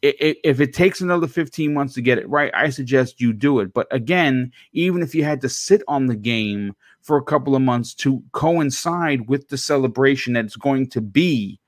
If 0.00 0.60
it 0.60 0.74
takes 0.74 1.00
another 1.00 1.26
15 1.26 1.72
months 1.72 1.94
to 1.94 2.02
get 2.02 2.18
it 2.18 2.28
right, 2.28 2.50
I 2.54 2.68
suggest 2.70 3.20
you 3.20 3.32
do 3.32 3.60
it. 3.60 3.72
But 3.72 3.86
again, 3.90 4.52
even 4.72 5.02
if 5.02 5.14
you 5.14 5.24
had 5.24 5.40
to 5.42 5.48
sit 5.48 5.82
on 5.88 6.06
the 6.06 6.16
game 6.16 6.74
for 7.00 7.16
a 7.16 7.24
couple 7.24 7.56
of 7.56 7.62
months 7.62 7.94
to 7.96 8.22
coincide 8.32 9.28
with 9.28 9.48
the 9.48 9.58
celebration 9.58 10.34
that's 10.34 10.56
going 10.56 10.88
to 10.90 11.00
be 11.00 11.58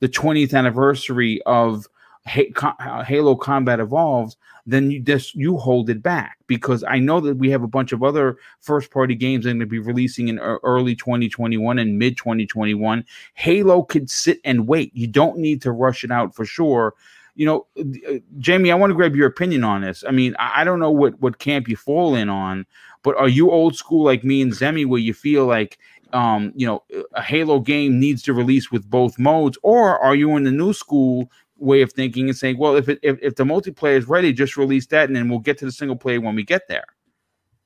the 0.00 0.08
20th 0.08 0.52
anniversary 0.54 1.40
of 1.46 1.86
Halo 2.26 3.36
Combat 3.36 3.80
Evolved, 3.80 4.36
then 4.66 4.90
you 4.90 5.00
just 5.00 5.34
you 5.34 5.56
hold 5.56 5.88
it 5.88 6.02
back 6.02 6.38
because 6.46 6.82
I 6.82 6.98
know 6.98 7.20
that 7.20 7.36
we 7.36 7.50
have 7.50 7.62
a 7.62 7.68
bunch 7.68 7.92
of 7.92 8.02
other 8.02 8.36
first 8.60 8.90
party 8.90 9.14
games 9.14 9.44
that 9.44 9.50
are 9.50 9.52
going 9.52 9.60
to 9.60 9.66
be 9.66 9.78
releasing 9.78 10.28
in 10.28 10.38
early 10.40 10.96
2021 10.96 11.78
and 11.78 11.98
mid 11.98 12.16
2021. 12.16 13.04
Halo 13.34 13.82
could 13.82 14.10
sit 14.10 14.40
and 14.44 14.66
wait. 14.66 14.90
You 14.94 15.06
don't 15.06 15.38
need 15.38 15.62
to 15.62 15.72
rush 15.72 16.02
it 16.02 16.10
out 16.10 16.34
for 16.34 16.44
sure. 16.44 16.94
You 17.36 17.46
know, 17.46 17.66
uh, 17.78 18.14
Jamie, 18.38 18.72
I 18.72 18.76
want 18.76 18.90
to 18.90 18.94
grab 18.94 19.14
your 19.14 19.28
opinion 19.28 19.62
on 19.62 19.82
this. 19.82 20.02
I 20.06 20.10
mean, 20.10 20.34
I 20.38 20.64
don't 20.64 20.80
know 20.80 20.90
what 20.90 21.20
what 21.20 21.38
camp 21.38 21.68
you 21.68 21.76
fall 21.76 22.16
in 22.16 22.28
on, 22.28 22.66
but 23.02 23.16
are 23.16 23.28
you 23.28 23.50
old 23.50 23.76
school 23.76 24.04
like 24.04 24.24
me 24.24 24.42
and 24.42 24.52
Zemi, 24.52 24.86
where 24.86 25.00
you 25.00 25.14
feel 25.14 25.46
like 25.46 25.78
um, 26.12 26.52
you 26.56 26.66
know, 26.66 26.82
a 27.12 27.22
Halo 27.22 27.60
game 27.60 27.98
needs 27.98 28.22
to 28.22 28.32
release 28.32 28.70
with 28.70 28.88
both 28.88 29.18
modes, 29.18 29.58
or 29.62 29.98
are 29.98 30.14
you 30.14 30.36
in 30.36 30.44
the 30.44 30.50
new 30.50 30.72
school 30.72 31.30
way 31.58 31.82
of 31.82 31.92
thinking 31.92 32.28
and 32.28 32.36
saying, 32.36 32.58
well, 32.58 32.76
if 32.76 32.88
it, 32.88 32.98
if, 33.02 33.18
if 33.22 33.36
the 33.36 33.44
multiplayer 33.44 33.96
is 33.96 34.08
ready, 34.08 34.32
just 34.32 34.56
release 34.56 34.86
that, 34.88 35.08
and 35.08 35.16
then 35.16 35.28
we'll 35.28 35.38
get 35.38 35.58
to 35.58 35.64
the 35.64 35.72
single 35.72 35.96
player 35.96 36.20
when 36.20 36.34
we 36.34 36.44
get 36.44 36.68
there. 36.68 36.84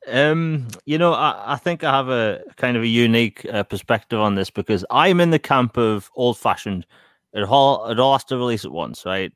Um, 0.09 0.69
you 0.87 0.97
know, 0.99 1.13
I, 1.13 1.55
I 1.55 1.57
think 1.57 1.85
I 1.85 1.91
have 1.91 2.09
a 2.09 2.41
kind 2.57 2.77
of 2.77 2.83
a 2.83 2.89
unique 2.89 3.45
uh, 3.53 3.63
perspective 3.65 4.19
on 4.19 4.35
this 4.35 4.51
because 4.51 4.85
I'm 4.91 5.21
in 5.21 5.31
the 5.31 5.39
camp 5.39 5.77
of 5.77 6.11
old 6.15 6.39
fashioned. 6.39 6.87
It 7.33 7.45
all 7.45 7.87
it 7.89 8.01
all 8.01 8.13
has 8.13 8.25
to 8.25 8.37
release 8.37 8.65
at 8.65 8.73
once, 8.73 9.05
right? 9.05 9.33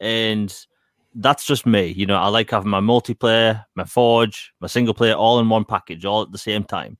And 0.00 0.54
that's 1.14 1.44
just 1.44 1.64
me. 1.64 1.86
You 1.86 2.06
know, 2.06 2.16
I 2.16 2.28
like 2.28 2.50
having 2.50 2.70
my 2.70 2.80
multiplayer, 2.80 3.64
my 3.74 3.84
forge, 3.84 4.52
my 4.60 4.66
single 4.66 4.94
player 4.94 5.14
all 5.14 5.40
in 5.40 5.48
one 5.48 5.64
package, 5.64 6.04
all 6.04 6.22
at 6.22 6.32
the 6.32 6.38
same 6.38 6.64
time. 6.64 6.98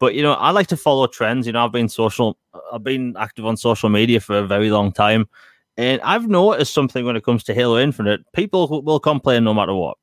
But 0.00 0.14
you 0.14 0.22
know, 0.22 0.34
I 0.34 0.50
like 0.50 0.66
to 0.68 0.76
follow 0.76 1.06
trends. 1.06 1.46
You 1.46 1.52
know, 1.52 1.64
I've 1.64 1.72
been 1.72 1.88
social, 1.88 2.36
I've 2.72 2.82
been 2.82 3.16
active 3.18 3.46
on 3.46 3.56
social 3.56 3.88
media 3.88 4.20
for 4.20 4.38
a 4.38 4.46
very 4.46 4.70
long 4.70 4.92
time, 4.92 5.28
and 5.76 6.00
I've 6.02 6.28
noticed 6.28 6.72
something 6.72 7.04
when 7.04 7.16
it 7.16 7.24
comes 7.24 7.42
to 7.44 7.54
Halo 7.54 7.78
Infinite. 7.78 8.20
People 8.32 8.82
will 8.82 9.00
complain 9.00 9.44
no 9.44 9.54
matter 9.54 9.74
what. 9.74 9.98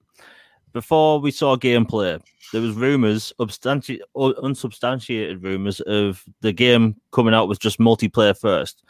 Before 0.74 1.20
we 1.20 1.32
saw 1.32 1.56
gameplay, 1.56 2.22
there 2.52 2.62
was 2.62 2.76
rumors, 2.76 3.34
unsubstantiated 3.40 5.44
rumors 5.44 5.80
of 5.82 6.24
the 6.42 6.52
game 6.52 6.96
coming 7.12 7.34
out 7.34 7.48
with 7.48 7.60
just 7.60 7.80
multiplayer 7.80 8.38
first. 8.38 8.84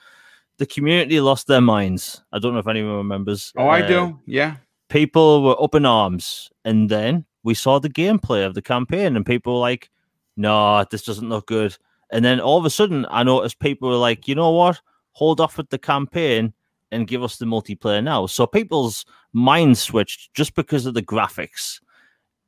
The 0.58 0.66
community 0.66 1.20
lost 1.22 1.48
their 1.48 1.62
minds. 1.62 2.22
I 2.32 2.40
don't 2.40 2.54
know 2.54 2.60
if 2.60 2.68
anyone 2.68 2.98
remembers. 2.98 3.54
Oh, 3.58 3.68
uh, 3.68 3.72
I 3.72 3.82
do. 3.82 4.20
Yeah. 4.26 4.58
People 4.90 5.44
were 5.44 5.64
up 5.64 5.74
in 5.74 5.86
arms, 5.86 6.50
and 6.66 6.90
then 6.90 7.26
we 7.44 7.54
saw 7.54 7.80
the 7.80 7.90
gameplay 7.90 8.46
of 8.46 8.54
the 8.54 8.62
campaign, 8.62 9.16
and 9.16 9.26
people 9.26 9.54
were 9.54 9.60
like, 9.60 9.90
"No, 10.38 10.86
this 10.92 11.04
doesn't 11.04 11.30
look 11.30 11.48
good." 11.48 11.78
And 12.12 12.26
then 12.26 12.40
all 12.40 12.58
of 12.58 12.66
a 12.66 12.70
sudden, 12.70 13.06
I 13.10 13.24
noticed 13.24 13.60
people 13.60 13.90
were 13.90 13.96
like, 13.96 14.28
"You 14.28 14.36
know 14.36 14.52
what? 14.52 14.82
Hold 15.14 15.40
off 15.40 15.58
with 15.58 15.70
the 15.70 15.80
campaign 15.80 16.54
and 16.92 17.08
give 17.08 17.24
us 17.24 17.38
the 17.38 17.46
multiplayer 17.46 18.04
now. 18.04 18.26
So 18.26 18.46
people's 18.46 19.06
minds 19.34 19.82
switched 19.82 20.34
just 20.34 20.56
because 20.56 20.86
of 20.86 20.94
the 20.94 21.02
graphics, 21.02 21.80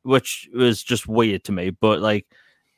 which 0.03 0.49
was 0.53 0.84
just 0.84 1.07
weird 1.07 1.44
to 1.45 1.52
me. 1.52 1.70
But 1.70 2.02
like, 2.02 2.28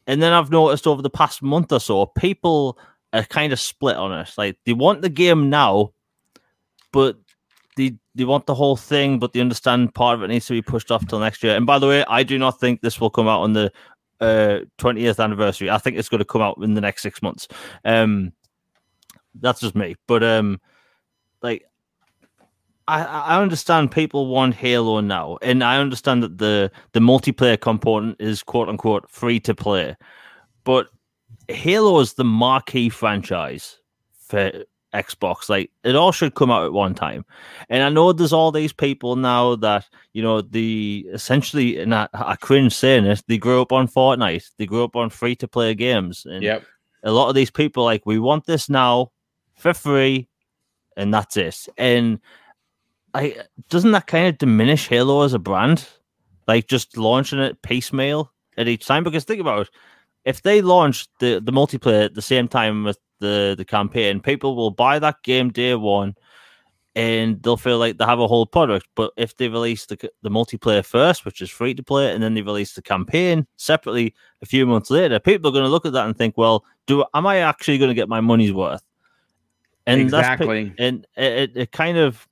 and 0.08 0.22
then 0.22 0.34
I've 0.34 0.52
noticed 0.52 0.88
over 0.88 1.02
the 1.02 1.10
past 1.10 1.42
month 1.42 1.72
or 1.72 1.80
so, 1.80 2.06
people 2.06 2.78
are 3.14 3.24
kind 3.24 3.52
of 3.52 3.60
split 3.60 3.96
on 3.96 4.12
it. 4.12 4.32
Like 4.38 4.58
they 4.66 4.74
want 4.74 5.02
the 5.02 5.10
game 5.10 5.50
now, 5.50 5.94
but 6.92 7.18
they 7.76 7.98
they 8.14 8.24
want 8.24 8.46
the 8.46 8.56
whole 8.56 8.78
thing, 8.78 9.20
but 9.20 9.34
they 9.34 9.42
understand 9.42 9.94
part 9.94 10.16
of 10.16 10.24
it 10.24 10.28
needs 10.28 10.46
to 10.48 10.54
be 10.54 10.62
pushed 10.62 10.92
off 10.92 11.06
till 11.08 11.20
next 11.20 11.44
year. 11.44 11.56
And 11.56 11.66
by 11.66 11.80
the 11.80 11.88
way, 11.88 12.06
I 12.08 12.24
do 12.24 12.38
not 12.38 12.60
think 12.60 12.82
this 12.82 13.02
will 13.02 13.10
come 13.10 13.28
out 13.28 13.42
on 13.42 13.54
the 13.54 13.72
uh 14.22 14.60
20th 14.78 15.22
anniversary. 15.22 15.70
I 15.70 15.78
think 15.78 15.98
it's 15.98 16.10
going 16.10 16.20
to 16.20 16.26
come 16.26 16.42
out 16.42 16.58
in 16.62 16.74
the 16.76 16.82
next 16.82 17.02
six 17.02 17.22
months. 17.22 17.48
Um, 17.84 18.32
that's 19.40 19.60
just 19.60 19.76
me. 19.76 19.96
But 20.08 20.24
um, 20.24 20.62
like 21.42 21.66
I, 22.88 23.04
I 23.04 23.42
understand 23.42 23.92
people 23.92 24.28
want 24.28 24.56
Halo 24.56 25.00
now, 25.00 25.38
and 25.42 25.64
I 25.64 25.78
understand 25.78 26.22
that 26.24 26.38
the 26.38 26.72
the 26.92 27.00
multiplayer 27.00 27.60
component 27.60 28.20
is 28.20 28.44
quote 28.44 28.70
unquote 28.70 29.10
free 29.10 29.40
to 29.42 29.56
play, 29.56 29.96
but 30.64 30.90
Halo 31.48 32.00
is 32.00 32.14
the 32.14 32.24
marquee 32.24 32.90
franchise 32.90 33.80
for 34.20 34.52
Xbox. 34.94 35.50
Like 35.50 35.72
it 35.84 35.96
all 35.96 36.12
should 36.12 36.36
come 36.36 36.52
out 36.52 36.66
at 36.66 36.74
one 36.74 36.94
time, 36.94 37.26
and 37.70 37.82
I 37.82 37.90
know 37.90 38.14
there's 38.14 38.34
all 38.34 38.52
these 38.52 38.74
people 38.74 39.16
now 39.16 39.56
that 39.56 39.88
you 40.14 40.22
know 40.22 40.42
the 40.42 41.08
essentially, 41.12 41.80
and 41.80 41.94
I, 41.96 42.08
I 42.14 42.36
cringe 42.36 42.74
saying 42.74 43.06
this, 43.06 43.24
they 43.28 43.40
grew 43.40 43.62
up 43.62 43.72
on 43.72 43.88
Fortnite, 43.88 44.52
they 44.58 44.68
grew 44.68 44.84
up 44.84 44.96
on 44.96 45.10
free 45.10 45.36
to 45.38 45.48
play 45.48 45.74
games, 45.74 46.26
and 46.26 46.44
yep. 46.44 46.64
a 47.04 47.12
lot 47.12 47.30
of 47.30 47.36
these 47.36 47.52
people 47.52 47.84
like 47.84 48.06
we 48.06 48.20
want 48.20 48.46
this 48.46 48.70
now 48.70 49.12
for 49.56 49.74
free 49.74 50.28
and 50.96 51.14
that's 51.14 51.38
it. 51.38 51.68
And 51.78 52.20
I 53.14 53.38
doesn't 53.70 53.92
that 53.92 54.08
kind 54.08 54.28
of 54.28 54.38
diminish 54.38 54.88
Halo 54.88 55.24
as 55.24 55.34
a 55.34 55.40
brand? 55.40 55.88
Like 56.48 56.68
just 56.68 56.98
launching 56.98 57.40
it 57.40 57.62
piecemeal 57.62 58.32
at 58.58 58.68
each 58.68 58.86
time? 58.86 59.04
Because 59.04 59.24
think 59.24 59.42
about 59.42 59.64
it, 59.64 59.70
if 60.26 60.42
they 60.42 60.62
launch 60.62 61.08
the, 61.20 61.42
the 61.44 61.52
multiplayer 61.52 62.06
at 62.06 62.16
the 62.16 62.22
same 62.22 62.48
time 62.48 62.84
with 62.84 63.00
the, 63.20 63.56
the 63.58 63.66
campaign, 63.66 64.20
people 64.20 64.56
will 64.56 64.72
buy 64.72 65.00
that 65.00 65.24
game 65.24 65.50
day 65.50 65.76
one 65.76 66.16
and 66.96 67.44
they'll 67.44 67.58
feel 67.58 67.78
like 67.78 67.98
they 67.98 68.06
have 68.06 68.20
a 68.20 68.28
whole 68.28 68.46
product. 68.46 68.88
But 68.96 69.12
if 69.18 69.36
they 69.36 69.50
release 69.50 69.86
the, 69.86 69.98
the 70.22 70.30
multiplayer 70.30 70.84
first, 70.84 71.26
which 71.26 71.42
is 71.42 71.50
free 71.50 71.74
to 71.74 71.84
play, 71.84 72.12
and 72.12 72.24
then 72.24 72.34
they 72.34 72.42
release 72.42 72.74
the 72.74 72.82
campaign 72.82 73.46
separately 73.58 74.16
a 74.42 74.46
few 74.46 74.66
months 74.66 74.90
later, 74.90 75.20
people 75.20 75.50
are 75.50 75.54
going 75.54 75.66
to 75.66 75.70
look 75.70 75.86
at 75.86 75.94
that 75.94 76.06
and 76.06 76.18
think, 76.18 76.38
well, 76.38 76.64
do 76.88 77.04
am 77.14 77.28
I 77.28 77.38
actually 77.38 77.78
going 77.78 77.90
to 77.90 77.96
get 77.96 78.08
my 78.08 78.22
money's 78.22 78.54
worth? 78.54 78.82
And 79.88 80.02
exactly. 80.02 80.66
That's, 80.66 80.80
and 80.80 81.08
it, 81.16 81.52
it 81.56 81.72
kind 81.72 81.98
of 81.98 82.28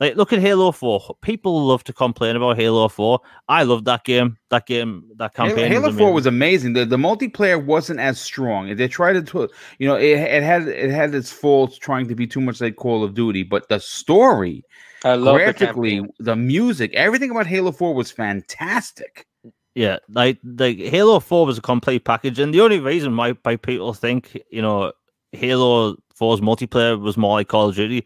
like 0.00 0.16
look 0.16 0.32
at 0.32 0.38
Halo 0.38 0.70
4. 0.70 1.16
People 1.22 1.66
love 1.66 1.82
to 1.84 1.92
complain 1.92 2.36
about 2.36 2.56
Halo 2.56 2.88
4. 2.88 3.20
I 3.48 3.64
love 3.64 3.84
that 3.84 4.04
game. 4.04 4.38
That 4.50 4.66
game, 4.66 5.04
that 5.16 5.34
campaign. 5.34 5.70
Halo, 5.70 5.90
Halo 5.90 5.98
4 5.98 6.12
was 6.12 6.26
amazing. 6.26 6.74
The 6.74 6.84
the 6.84 6.96
multiplayer 6.96 7.62
wasn't 7.62 7.98
as 7.98 8.20
strong. 8.20 8.74
They 8.76 8.88
tried 8.88 9.26
to 9.26 9.48
you 9.78 9.88
know, 9.88 9.96
it, 9.96 10.18
it 10.18 10.42
had 10.42 10.68
it 10.68 10.90
had 10.90 11.14
its 11.14 11.32
faults 11.32 11.78
trying 11.78 12.06
to 12.08 12.14
be 12.14 12.26
too 12.26 12.40
much 12.40 12.60
like 12.60 12.76
Call 12.76 13.02
of 13.02 13.14
Duty, 13.14 13.42
but 13.42 13.68
the 13.68 13.80
story, 13.80 14.64
I 15.04 15.14
love 15.14 15.36
graphically, 15.36 16.00
the, 16.00 16.08
the 16.20 16.36
music, 16.36 16.94
everything 16.94 17.30
about 17.30 17.46
Halo 17.46 17.72
4 17.72 17.94
was 17.94 18.10
fantastic. 18.10 19.26
Yeah, 19.74 19.98
like 20.08 20.38
like 20.44 20.78
Halo 20.78 21.18
4 21.18 21.44
was 21.44 21.58
a 21.58 21.62
complete 21.62 22.04
package, 22.04 22.38
and 22.38 22.54
the 22.54 22.60
only 22.60 22.78
reason 22.78 23.16
why, 23.16 23.32
why 23.42 23.56
people 23.56 23.94
think, 23.94 24.40
you 24.50 24.62
know, 24.62 24.92
Halo 25.32 25.96
4's 26.18 26.40
multiplayer 26.40 26.98
was 27.00 27.16
more 27.16 27.34
like 27.38 27.48
Call 27.48 27.68
of 27.68 27.74
Duty, 27.76 28.04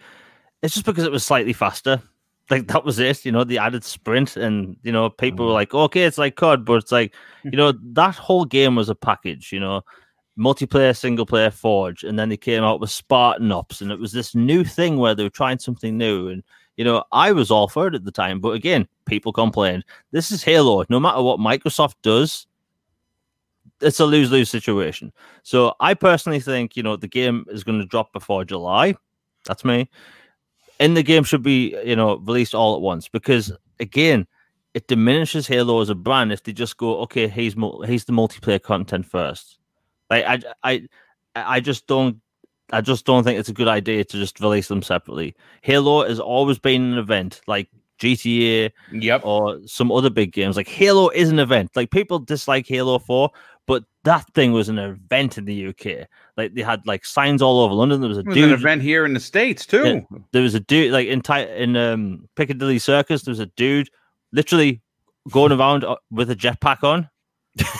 it's 0.62 0.74
just 0.74 0.86
because 0.86 1.04
it 1.04 1.12
was 1.12 1.24
slightly 1.24 1.52
faster. 1.52 2.00
like 2.50 2.66
that 2.68 2.84
was 2.84 2.98
it. 2.98 3.24
You 3.24 3.32
know, 3.32 3.44
the 3.44 3.58
added 3.58 3.84
sprint, 3.84 4.36
and 4.36 4.76
you 4.82 4.92
know, 4.92 5.08
people 5.10 5.44
Mm. 5.44 5.48
were 5.48 5.54
like, 5.54 5.72
okay, 5.74 6.02
it's 6.04 6.18
like 6.18 6.36
COD, 6.36 6.64
but 6.64 6.74
it's 6.74 6.92
like, 6.92 7.14
you 7.44 7.52
know, 7.52 7.72
that 7.94 8.14
whole 8.16 8.44
game 8.44 8.74
was 8.76 8.88
a 8.88 8.94
package. 8.94 9.52
You 9.52 9.60
know, 9.60 9.82
multiplayer, 10.38 10.96
single 10.96 11.26
player, 11.26 11.50
Forge, 11.50 12.04
and 12.04 12.18
then 12.18 12.28
they 12.28 12.36
came 12.36 12.64
out 12.64 12.80
with 12.80 12.90
Spartan 12.90 13.52
Ops, 13.52 13.80
and 13.80 13.90
it 13.92 13.98
was 13.98 14.12
this 14.12 14.34
new 14.34 14.64
thing 14.64 14.96
where 14.98 15.14
they 15.14 15.22
were 15.22 15.30
trying 15.30 15.58
something 15.58 15.96
new. 15.96 16.28
And 16.28 16.42
you 16.76 16.84
know, 16.84 17.04
I 17.12 17.32
was 17.32 17.50
all 17.50 17.68
for 17.68 17.86
it 17.86 17.94
at 17.94 18.04
the 18.04 18.10
time, 18.12 18.40
but 18.40 18.50
again, 18.50 18.86
people 19.06 19.32
complained. 19.32 19.84
This 20.10 20.30
is 20.30 20.42
Halo. 20.42 20.84
No 20.88 20.98
matter 21.00 21.22
what 21.22 21.38
Microsoft 21.38 21.94
does, 22.02 22.46
it's 23.82 24.00
a 24.00 24.06
lose 24.06 24.30
lose 24.30 24.48
situation. 24.50 25.12
So 25.42 25.74
I 25.80 25.94
personally 25.94 26.40
think, 26.40 26.76
you 26.76 26.82
know, 26.82 26.96
the 26.96 27.08
game 27.08 27.44
is 27.48 27.64
going 27.64 27.78
to 27.80 27.86
drop 27.86 28.12
before 28.12 28.44
July. 28.44 28.94
That's 29.46 29.64
me. 29.64 29.88
And 30.80 30.96
the 30.96 31.02
game 31.02 31.24
should 31.24 31.42
be, 31.42 31.76
you 31.84 31.96
know, 31.96 32.16
released 32.18 32.54
all 32.54 32.74
at 32.74 32.80
once 32.80 33.08
because, 33.08 33.52
again, 33.80 34.26
it 34.74 34.88
diminishes 34.88 35.46
Halo 35.46 35.80
as 35.80 35.90
a 35.90 35.94
brand 35.94 36.32
if 36.32 36.42
they 36.42 36.52
just 36.52 36.76
go, 36.76 36.98
okay, 37.00 37.28
he's 37.28 37.54
he's 37.86 38.04
the 38.04 38.12
multiplayer 38.12 38.60
content 38.62 39.04
first. 39.06 39.58
Like 40.10 40.24
I, 40.24 40.40
I, 40.64 40.88
I 41.34 41.60
just 41.60 41.86
don't, 41.86 42.20
I 42.72 42.80
just 42.80 43.04
don't 43.04 43.22
think 43.22 43.38
it's 43.38 43.50
a 43.50 43.52
good 43.54 43.68
idea 43.68 44.02
to 44.04 44.16
just 44.16 44.40
release 44.40 44.68
them 44.68 44.82
separately. 44.82 45.34
Halo 45.60 46.06
has 46.08 46.18
always 46.18 46.58
been 46.58 46.92
an 46.92 46.98
event, 46.98 47.42
like 47.46 47.68
GTA, 47.98 48.72
Yep. 48.92 49.20
or 49.24 49.60
some 49.66 49.92
other 49.92 50.10
big 50.10 50.32
games. 50.32 50.56
Like 50.56 50.68
Halo 50.68 51.10
is 51.10 51.28
an 51.30 51.38
event. 51.38 51.70
Like 51.76 51.90
people 51.90 52.18
dislike 52.18 52.66
Halo 52.66 52.98
4, 52.98 53.30
but 53.66 53.84
that 54.04 54.24
thing 54.34 54.52
was 54.52 54.68
an 54.68 54.78
event 54.78 55.38
in 55.38 55.44
the 55.44 55.68
UK. 55.68 56.08
Like 56.36 56.54
they 56.54 56.62
had 56.62 56.84
like 56.86 57.04
signs 57.04 57.40
all 57.42 57.60
over 57.60 57.74
London. 57.74 58.00
There 58.00 58.08
was 58.08 58.18
a 58.18 58.22
It 58.22 58.26
was 58.26 58.34
dude. 58.34 58.44
an 58.52 58.58
event 58.58 58.82
here 58.82 59.04
in 59.04 59.14
the 59.14 59.20
states 59.20 59.64
too. 59.66 60.04
Yeah. 60.10 60.18
There 60.32 60.42
was 60.42 60.54
a 60.54 60.60
dude 60.60 60.92
like 60.92 61.06
in 61.08 61.20
ti- 61.20 61.48
in 61.56 61.76
um, 61.76 62.28
Piccadilly 62.34 62.78
Circus. 62.78 63.22
There 63.22 63.32
was 63.32 63.40
a 63.40 63.46
dude 63.46 63.88
literally 64.32 64.80
going 65.30 65.52
around 65.52 65.84
uh, 65.84 65.96
with 66.10 66.30
a 66.30 66.36
jetpack 66.36 66.82
on. 66.82 67.08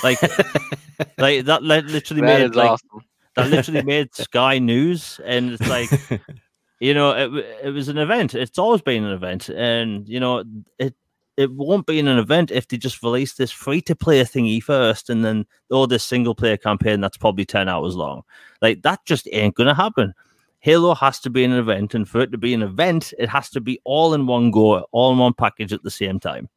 Like, 0.05 0.21
like 1.19 1.45
that 1.47 1.63
li- 1.63 1.81
literally 1.81 2.21
That 2.23 2.41
made 2.41 2.55
like 2.55 2.71
awesome. 2.71 3.01
that 3.37 3.51
literally 3.51 3.83
made 3.83 4.15
Sky 4.15 4.59
News, 4.59 5.19
and 5.25 5.53
it's 5.53 5.69
like 5.69 5.89
you 6.81 6.95
know 6.95 7.11
it, 7.13 7.47
it 7.65 7.71
was 7.71 7.89
an 7.89 7.97
event 7.99 8.35
it's 8.35 8.59
always 8.59 8.83
been 8.83 9.05
an 9.05 9.13
event 9.13 9.49
and 9.49 10.09
you 10.09 10.19
know 10.21 10.43
it 10.79 10.95
it 11.37 11.51
won't 11.53 11.87
be 11.87 11.99
in 11.99 12.09
an 12.09 12.19
event 12.19 12.51
if 12.51 12.69
they 12.69 12.77
just 12.77 13.03
release 13.03 13.35
this 13.35 13.51
free 13.51 13.81
to 13.81 13.95
play 13.95 14.21
thingy 14.23 14.63
first 14.63 15.09
and 15.11 15.25
then 15.25 15.47
oh 15.71 15.87
this 15.87 16.05
single 16.05 16.35
player 16.35 16.57
campaign 16.57 17.01
that's 17.01 17.17
probably 17.17 17.45
10 17.45 17.69
hours 17.69 17.95
long 17.95 18.23
like 18.61 18.83
that 18.83 19.05
just 19.05 19.29
ain't 19.33 19.55
gonna 19.55 19.75
happen 19.75 20.13
halo 20.61 20.95
has 20.95 21.19
to 21.21 21.31
be 21.31 21.45
an 21.45 21.53
event 21.53 21.95
and 21.95 22.09
for 22.09 22.21
it 22.21 22.33
to 22.33 22.39
be 22.39 22.55
an 22.55 22.63
event 22.63 23.13
it 23.19 23.29
has 23.29 23.51
to 23.51 23.61
be 23.61 23.81
all 23.85 24.15
in 24.15 24.27
one 24.27 24.51
go 24.51 24.81
all 24.93 25.13
in 25.13 25.19
one 25.19 25.35
package 25.35 25.73
at 25.73 25.83
the 25.83 25.91
same 25.91 26.21
time 26.21 26.49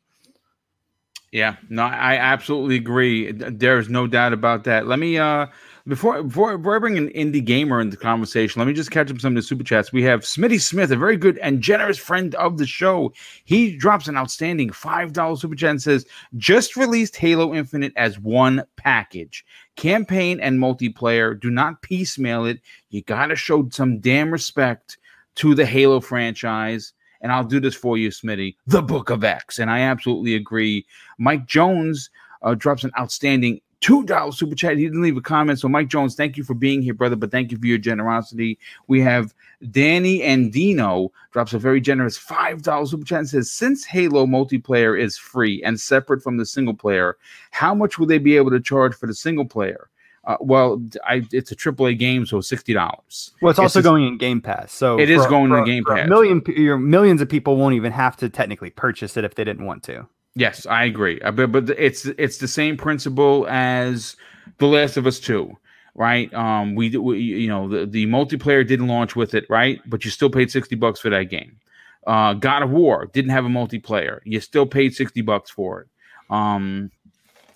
Yeah, 1.31 1.57
no, 1.69 1.83
I 1.83 2.15
absolutely 2.15 2.77
agree. 2.77 3.33
There's 3.33 3.89
no 3.89 4.07
doubt 4.07 4.31
about 4.31 4.63
that. 4.65 4.87
Let 4.87 4.99
me 4.99 5.17
uh 5.17 5.47
before 5.87 6.23
before, 6.23 6.57
before 6.57 6.75
I 6.75 6.79
bring 6.79 6.97
an 6.97 7.09
indie 7.09 7.45
gamer 7.45 7.79
into 7.79 7.95
the 7.95 8.01
conversation, 8.01 8.59
let 8.59 8.67
me 8.67 8.73
just 8.73 8.89
catch 8.89 9.11
up 9.11 9.19
some 9.19 9.33
of 9.33 9.35
the 9.35 9.47
super 9.47 9.63
chats. 9.63 9.93
We 9.93 10.01
have 10.03 10.21
Smitty 10.21 10.59
Smith, 10.59 10.91
a 10.91 10.95
very 10.95 11.15
good 11.15 11.37
and 11.39 11.61
generous 11.61 11.97
friend 11.97 12.33
of 12.35 12.57
the 12.57 12.65
show. 12.65 13.13
He 13.43 13.77
drops 13.77 14.07
an 14.07 14.17
outstanding 14.17 14.71
five 14.71 15.13
dollar 15.13 15.35
super 15.35 15.55
chat 15.55 15.69
and 15.69 15.81
says, 15.81 16.05
"Just 16.37 16.75
released 16.75 17.15
Halo 17.15 17.53
Infinite 17.53 17.93
as 17.95 18.19
one 18.19 18.63
package, 18.77 19.45
campaign 19.75 20.39
and 20.39 20.59
multiplayer. 20.59 21.39
Do 21.39 21.51
not 21.51 21.83
piecemeal 21.83 22.45
it. 22.45 22.61
You 22.89 23.03
got 23.03 23.27
to 23.27 23.35
show 23.35 23.69
some 23.69 23.99
damn 23.99 24.31
respect 24.31 24.97
to 25.35 25.53
the 25.53 25.65
Halo 25.65 25.99
franchise." 25.99 26.93
And 27.21 27.31
I'll 27.31 27.43
do 27.43 27.59
this 27.59 27.75
for 27.75 27.97
you, 27.97 28.09
Smitty. 28.09 28.55
The 28.67 28.81
Book 28.81 29.09
of 29.09 29.23
X, 29.23 29.59
and 29.59 29.69
I 29.69 29.79
absolutely 29.81 30.35
agree. 30.35 30.85
Mike 31.17 31.45
Jones 31.47 32.09
uh, 32.41 32.53
drops 32.53 32.83
an 32.83 32.91
outstanding 32.99 33.61
two 33.81 34.03
dollar 34.05 34.31
super 34.31 34.55
chat. 34.55 34.77
He 34.77 34.83
didn't 34.83 35.01
leave 35.01 35.17
a 35.17 35.21
comment, 35.21 35.59
so 35.59 35.67
Mike 35.67 35.87
Jones, 35.89 36.15
thank 36.15 36.37
you 36.37 36.43
for 36.43 36.53
being 36.53 36.81
here, 36.81 36.93
brother. 36.93 37.15
But 37.15 37.31
thank 37.31 37.51
you 37.51 37.57
for 37.57 37.65
your 37.65 37.77
generosity. 37.77 38.57
We 38.87 39.01
have 39.01 39.33
Danny 39.71 40.21
and 40.23 40.51
Dino 40.51 41.11
drops 41.31 41.53
a 41.53 41.59
very 41.59 41.81
generous 41.81 42.17
five 42.17 42.61
dollar 42.61 42.85
super 42.85 43.05
chat 43.05 43.19
and 43.19 43.29
says, 43.29 43.51
since 43.51 43.85
Halo 43.85 44.25
multiplayer 44.25 44.99
is 44.99 45.17
free 45.17 45.61
and 45.63 45.79
separate 45.79 46.21
from 46.23 46.37
the 46.37 46.45
single 46.45 46.73
player, 46.73 47.17
how 47.51 47.73
much 47.75 47.97
will 47.99 48.07
they 48.07 48.17
be 48.17 48.37
able 48.37 48.51
to 48.51 48.59
charge 48.59 48.95
for 48.95 49.07
the 49.07 49.13
single 49.15 49.45
player? 49.45 49.89
Uh, 50.27 50.37
well, 50.39 50.81
I, 51.05 51.21
it's 51.31 51.51
a 51.51 51.55
AAA 51.55 51.99
game, 51.99 52.25
so 52.25 52.41
sixty 52.41 52.73
dollars. 52.73 53.31
Well, 53.43 53.51
it's 53.51 53.59
also 53.59 53.79
just- 53.79 53.83
going 53.83 54.07
in 54.07 54.17
Game 54.17 54.41
Pass, 54.41 54.71
so 54.73 54.99
It 54.99 55.11
is 55.11 55.23
for- 55.23 55.29
going 55.29 55.51
in 55.53 55.63
Game 55.65 55.83
for 55.83 55.93
a 55.93 55.97
Pass. 55.97 56.09
Million, 56.09 56.41
your 56.47 56.79
millions 56.79 57.21
of 57.21 57.29
people 57.29 57.57
won't 57.57 57.75
even 57.75 57.91
have 57.91 58.17
to 58.17 58.29
technically 58.29 58.71
purchase 58.71 59.17
it 59.17 59.23
if 59.23 59.35
they 59.35 59.43
didn't 59.43 59.65
want 59.67 59.83
to. 59.83 60.07
Yes, 60.35 60.65
I 60.65 60.83
agree. 60.85 61.19
Uh, 61.21 61.31
But 61.31 61.51
but 61.51 61.69
it's 61.71 62.05
it's 62.05 62.37
the 62.37 62.47
same 62.47 62.75
principle 62.77 63.47
as 63.49 64.15
The 64.57 64.67
Last 64.67 64.97
of 64.97 65.07
Us 65.07 65.19
Two, 65.19 65.57
right? 65.95 66.33
Um, 66.33 66.75
we, 66.75 66.95
we 66.97 67.19
you 67.19 67.47
know 67.47 67.69
the 67.69 67.85
the 67.85 68.05
multiplayer 68.07 68.67
didn't 68.67 68.87
launch 68.87 69.15
with 69.15 69.33
it, 69.33 69.45
right? 69.49 69.79
But 69.85 70.03
you 70.03 70.11
still 70.11 70.29
paid 70.29 70.51
sixty 70.51 70.75
bucks 70.75 70.99
for 70.99 71.09
that 71.09 71.25
game. 71.25 71.57
Uh, 72.05 72.33
God 72.33 72.63
of 72.63 72.69
War 72.71 73.07
didn't 73.13 73.31
have 73.31 73.45
a 73.45 73.49
multiplayer. 73.49 74.19
You 74.25 74.39
still 74.41 74.65
paid 74.65 74.93
sixty 74.93 75.21
bucks 75.21 75.49
for 75.49 75.81
it. 75.81 75.87
Um, 76.29 76.91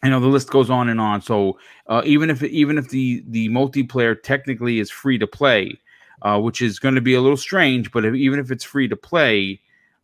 you 0.03 0.09
know 0.09 0.19
the 0.21 0.27
list 0.27 0.49
goes 0.49 0.69
on 0.69 0.89
and 0.89 1.01
on. 1.01 1.21
So 1.21 1.59
uh, 1.87 2.01
even 2.05 2.29
if 2.29 2.43
even 2.43 2.77
if 2.77 2.89
the 2.89 3.23
the 3.27 3.49
multiplayer 3.49 4.21
technically 4.21 4.79
is 4.79 4.89
free 4.89 5.17
to 5.17 5.27
play, 5.27 5.77
uh, 6.21 6.39
which 6.39 6.61
is 6.61 6.79
going 6.79 6.95
to 6.95 7.01
be 7.01 7.15
a 7.15 7.21
little 7.21 7.37
strange, 7.37 7.91
but 7.91 8.05
if, 8.05 8.15
even 8.15 8.39
if 8.39 8.51
it's 8.51 8.63
free 8.63 8.87
to 8.87 8.95
play, 8.95 9.59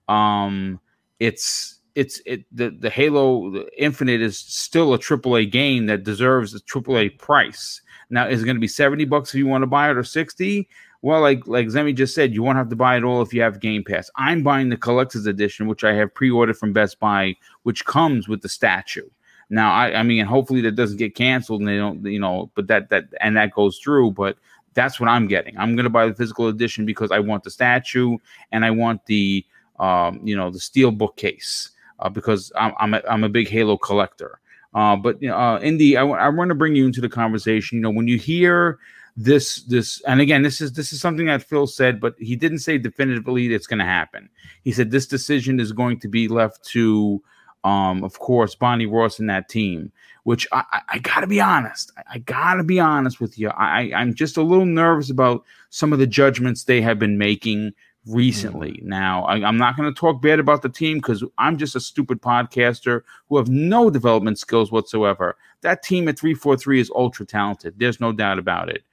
um, 0.09 0.79
it's 1.19 1.79
it's 1.95 2.21
it 2.25 2.45
the 2.51 2.69
the 2.69 2.89
Halo 2.89 3.65
Infinite 3.77 4.21
is 4.21 4.37
still 4.37 4.93
a 4.93 4.99
AAA 4.99 5.49
game 5.49 5.85
that 5.87 6.03
deserves 6.03 6.53
a 6.53 6.59
AAA 6.59 7.17
price. 7.17 7.81
Now, 8.09 8.27
is 8.27 8.43
it 8.43 8.45
going 8.45 8.57
to 8.57 8.61
be 8.61 8.67
seventy 8.67 9.05
bucks 9.05 9.33
if 9.33 9.39
you 9.39 9.47
want 9.47 9.63
to 9.63 9.67
buy 9.67 9.89
it 9.89 9.97
or 9.97 10.03
sixty? 10.03 10.67
Well, 11.01 11.21
like 11.21 11.47
like 11.47 11.67
Zemi 11.67 11.95
just 11.95 12.13
said, 12.13 12.33
you 12.33 12.43
won't 12.43 12.57
have 12.57 12.69
to 12.69 12.75
buy 12.75 12.97
it 12.97 13.03
all 13.03 13.21
if 13.21 13.33
you 13.33 13.41
have 13.41 13.59
Game 13.59 13.83
Pass. 13.83 14.09
I'm 14.17 14.43
buying 14.43 14.69
the 14.69 14.77
collector's 14.77 15.25
edition, 15.25 15.67
which 15.67 15.83
I 15.83 15.93
have 15.93 16.13
pre-ordered 16.13 16.57
from 16.57 16.73
Best 16.73 16.99
Buy, 16.99 17.35
which 17.63 17.85
comes 17.85 18.27
with 18.27 18.41
the 18.41 18.49
statue. 18.49 19.07
Now, 19.49 19.71
I, 19.71 19.99
I 19.99 20.03
mean, 20.03 20.25
hopefully 20.25 20.61
that 20.61 20.75
doesn't 20.75 20.97
get 20.97 21.13
canceled 21.13 21.61
and 21.61 21.67
they 21.67 21.77
don't, 21.77 22.03
you 22.05 22.19
know, 22.19 22.51
but 22.55 22.67
that 22.67 22.89
that 22.89 23.05
and 23.21 23.37
that 23.37 23.53
goes 23.53 23.77
through. 23.77 24.11
But 24.11 24.37
that's 24.73 24.99
what 24.99 25.07
I'm 25.07 25.27
getting. 25.27 25.57
I'm 25.57 25.75
going 25.75 25.85
to 25.85 25.89
buy 25.89 26.07
the 26.07 26.15
physical 26.15 26.47
edition 26.47 26.85
because 26.85 27.11
I 27.11 27.19
want 27.19 27.43
the 27.43 27.51
statue 27.51 28.17
and 28.51 28.65
I 28.65 28.71
want 28.71 29.05
the, 29.05 29.45
um, 29.79 30.19
you 30.23 30.35
know, 30.35 30.49
the 30.49 30.59
steel 30.59 30.91
bookcase 30.91 31.71
uh, 31.99 32.09
because 32.09 32.51
I'm 32.55 32.73
I'm 32.77 32.93
a, 32.93 33.01
I'm 33.09 33.23
a 33.23 33.29
big 33.29 33.47
Halo 33.47 33.77
collector. 33.77 34.39
Uh, 34.73 34.95
but 34.95 35.23
uh, 35.23 35.59
Indy, 35.61 35.95
I, 35.95 36.01
w- 36.01 36.19
I 36.19 36.27
want 36.29 36.49
to 36.49 36.55
bring 36.55 36.75
you 36.75 36.85
into 36.85 36.99
the 36.99 37.07
conversation. 37.07 37.77
You 37.77 37.81
know, 37.81 37.91
when 37.91 38.07
you 38.07 38.17
hear 38.17 38.79
this 39.17 39.63
this 39.63 40.01
and 40.01 40.19
again 40.19 40.41
this 40.41 40.59
is 40.59 40.73
this 40.73 40.91
is 40.91 40.99
something 40.99 41.27
that 41.27 41.41
Phil 41.41 41.67
said, 41.67 42.01
but 42.01 42.15
he 42.19 42.35
didn't 42.35 42.59
say 42.59 42.77
definitively 42.77 43.53
it's 43.53 43.67
going 43.67 43.79
to 43.79 43.85
happen. 43.85 44.29
He 44.63 44.71
said 44.71 44.91
this 44.91 45.07
decision 45.07 45.59
is 45.59 45.71
going 45.71 45.99
to 46.01 46.09
be 46.09 46.27
left 46.27 46.65
to 46.71 47.21
um, 47.65 48.03
of 48.03 48.19
course, 48.19 48.53
Bonnie 48.53 48.85
Ross 48.85 49.17
and 49.17 49.27
that 49.27 49.49
team, 49.49 49.91
which 50.23 50.47
I, 50.51 50.63
I, 50.71 50.81
I 50.89 50.99
got 50.99 51.21
to 51.21 51.27
be 51.27 51.41
honest. 51.41 51.91
I, 51.97 52.03
I 52.13 52.17
got 52.19 52.53
to 52.55 52.63
be 52.63 52.79
honest 52.79 53.19
with 53.19 53.39
you. 53.39 53.49
I, 53.49 53.91
I'm 53.95 54.13
just 54.13 54.37
a 54.37 54.43
little 54.43 54.67
nervous 54.67 55.09
about 55.09 55.43
some 55.71 55.91
of 55.91 55.97
the 55.97 56.05
judgments 56.05 56.63
they 56.63 56.79
have 56.81 56.99
been 56.99 57.17
making 57.17 57.73
recently. 58.07 58.79
Now, 58.83 59.23
I, 59.25 59.45
I'm 59.45 59.57
not 59.57 59.75
going 59.77 59.91
to 59.91 59.99
talk 59.99 60.21
bad 60.21 60.39
about 60.39 60.61
the 60.61 60.69
team 60.69 60.97
because 60.97 61.23
I'm 61.37 61.57
just 61.57 61.75
a 61.75 61.79
stupid 61.79 62.21
podcaster 62.21 63.01
who 63.29 63.37
have 63.37 63.49
no 63.49 63.89
development 63.89 64.37
skills 64.39 64.71
whatsoever. 64.71 65.37
That 65.61 65.83
team 65.83 66.07
at 66.07 66.19
343 66.19 66.79
is 66.79 66.91
ultra 66.95 67.25
talented. 67.25 67.75
There's 67.77 67.99
no 67.99 68.11
doubt 68.11 68.39
about 68.39 68.69
it. 68.69 68.83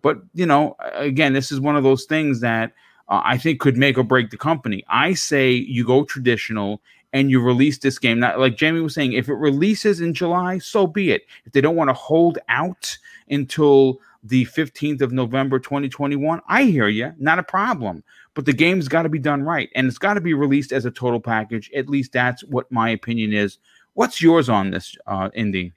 But, 0.00 0.18
you 0.34 0.46
know, 0.46 0.76
again, 0.94 1.32
this 1.32 1.52
is 1.52 1.60
one 1.60 1.76
of 1.76 1.84
those 1.84 2.04
things 2.04 2.40
that 2.40 2.72
uh, 3.08 3.20
I 3.24 3.38
think 3.38 3.60
could 3.60 3.76
make 3.76 3.98
or 3.98 4.02
break 4.02 4.30
the 4.30 4.36
company. 4.36 4.84
I 4.88 5.14
say 5.14 5.50
you 5.50 5.86
go 5.86 6.04
traditional 6.04 6.80
and 7.12 7.30
you 7.30 7.40
release 7.40 7.78
this 7.78 7.98
game. 7.98 8.18
Not 8.18 8.40
like 8.40 8.56
Jamie 8.56 8.80
was 8.80 8.94
saying, 8.94 9.12
if 9.12 9.28
it 9.28 9.34
releases 9.34 10.00
in 10.00 10.14
July, 10.14 10.58
so 10.58 10.86
be 10.86 11.10
it. 11.10 11.22
If 11.44 11.52
they 11.52 11.60
don't 11.60 11.76
want 11.76 11.90
to 11.90 11.94
hold 11.94 12.38
out 12.48 12.96
until 13.28 14.00
the 14.24 14.46
15th 14.46 15.02
of 15.02 15.12
November 15.12 15.58
2021, 15.58 16.40
I 16.48 16.64
hear 16.64 16.88
you, 16.88 17.12
not 17.18 17.38
a 17.38 17.42
problem. 17.42 18.02
But 18.34 18.46
the 18.46 18.52
game's 18.52 18.88
got 18.88 19.02
to 19.02 19.08
be 19.08 19.18
done 19.18 19.42
right, 19.42 19.68
and 19.74 19.86
it's 19.86 19.98
got 19.98 20.14
to 20.14 20.20
be 20.20 20.34
released 20.34 20.72
as 20.72 20.84
a 20.84 20.90
total 20.90 21.20
package. 21.20 21.70
At 21.74 21.88
least 21.88 22.12
that's 22.12 22.42
what 22.44 22.70
my 22.72 22.90
opinion 22.90 23.32
is. 23.32 23.58
What's 23.94 24.22
yours 24.22 24.48
on 24.48 24.70
this, 24.70 24.96
uh, 25.06 25.28
Indy? 25.34 25.72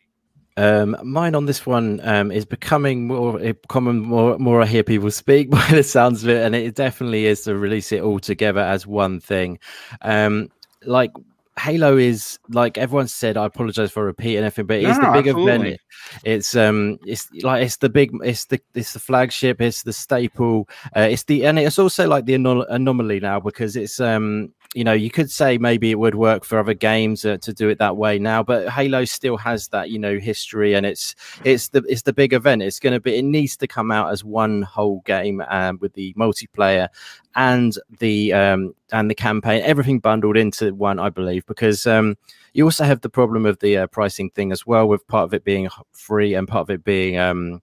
Um, 0.58 0.96
mine 1.04 1.36
on 1.36 1.48
this 1.48 1.66
one 1.66 2.00
um, 2.04 2.32
is 2.32 2.46
becoming 2.46 3.08
more 3.08 3.42
a 3.42 3.54
common, 3.68 4.00
more 4.00 4.40
more 4.40 4.62
I 4.62 4.66
hear 4.66 4.84
people 4.84 5.12
speak 5.12 5.50
by 5.52 5.68
the 5.70 5.84
sounds 5.84 6.24
of 6.24 6.30
it, 6.30 6.46
and 6.46 6.56
it 6.56 6.76
definitely 6.76 7.26
is 7.26 7.42
to 7.44 7.58
release 7.58 7.92
it 7.92 8.02
all 8.02 8.20
together 8.20 8.62
as 8.62 8.88
one 8.88 9.20
thing. 9.20 9.60
Um, 10.02 10.50
like 10.84 11.12
Halo 11.58 11.96
is 11.96 12.38
like 12.50 12.78
everyone 12.78 13.08
said. 13.08 13.38
I 13.38 13.46
apologize 13.46 13.92
for 13.92 14.04
repeating 14.04 14.44
everything, 14.44 14.68
but 14.68 14.78
it's 14.78 15.00
no, 15.00 15.06
the 15.06 15.12
big 15.14 15.28
absolutely. 15.28 15.68
event. 15.68 15.80
It's 16.24 16.56
um, 16.56 17.00
it's 17.06 17.32
like 17.44 17.64
it's 17.64 17.78
the 17.78 17.90
big, 17.90 18.12
it's 18.24 18.46
the 18.46 18.60
it's 18.74 18.94
the 18.94 19.00
flagship, 19.00 19.62
it's 19.62 19.84
the 19.84 19.94
staple, 19.94 20.68
uh, 20.96 21.08
it's 21.10 21.24
the 21.24 21.46
and 21.46 21.58
it's 21.58 21.80
also 21.80 22.08
like 22.08 22.26
the 22.26 22.34
anom- 22.34 22.66
anomaly 22.70 23.22
now 23.22 23.40
because 23.40 23.78
it's 23.78 24.02
um 24.02 24.54
you 24.76 24.84
know, 24.84 24.94
you 24.94 25.10
could 25.10 25.32
say 25.32 25.58
maybe 25.58 25.90
it 25.90 26.00
would 26.00 26.16
work 26.16 26.44
for 26.44 26.60
other 26.60 26.74
games 26.74 27.24
uh, 27.24 27.38
to 27.38 27.54
do 27.54 27.70
it 27.70 27.80
that 27.80 27.96
way 27.96 28.20
now, 28.20 28.44
but 28.44 28.70
Halo 28.70 29.06
still 29.06 29.38
has 29.38 29.70
that, 29.70 29.90
you 29.90 29.98
know, 29.98 30.20
history, 30.20 30.74
and 30.74 30.86
it's 30.86 31.16
it's 31.46 31.70
the 31.70 31.82
it's 31.88 32.02
the 32.02 32.12
big 32.12 32.34
event. 32.34 32.62
It's 32.62 32.80
going 32.80 32.94
to 32.94 33.00
be 33.00 33.16
it 33.16 33.24
needs 33.24 33.56
to 33.58 33.68
come 33.68 33.90
out 33.90 34.12
as 34.12 34.26
one 34.26 34.64
whole 34.64 35.02
game 35.06 35.42
um, 35.48 35.80
with 35.80 35.94
the 35.94 36.14
multiplayer 36.16 36.90
and 37.36 37.78
the 38.00 38.34
um, 38.34 38.76
and 38.92 39.10
the 39.10 39.16
campaign, 39.16 39.62
everything 39.64 40.00
bundled 40.00 40.36
into 40.36 40.74
one, 40.76 41.00
I 41.00 41.10
believe, 41.10 41.46
because 41.46 41.88
um, 41.88 42.18
you 42.54 42.66
also 42.66 42.84
have 42.84 43.00
the 43.00 43.10
problem 43.10 43.46
of 43.46 43.60
the 43.60 43.78
uh, 43.78 43.88
pricing 43.88 44.30
thing 44.30 44.52
as 44.52 44.68
well, 44.68 44.90
with 44.90 45.08
part 45.08 45.24
of 45.24 45.34
it 45.34 45.46
being 45.46 45.70
free 45.94 46.34
and 46.34 46.50
part 46.50 46.64
of 46.64 46.70
it 46.70 46.84
being 46.84 47.18
um, 47.18 47.62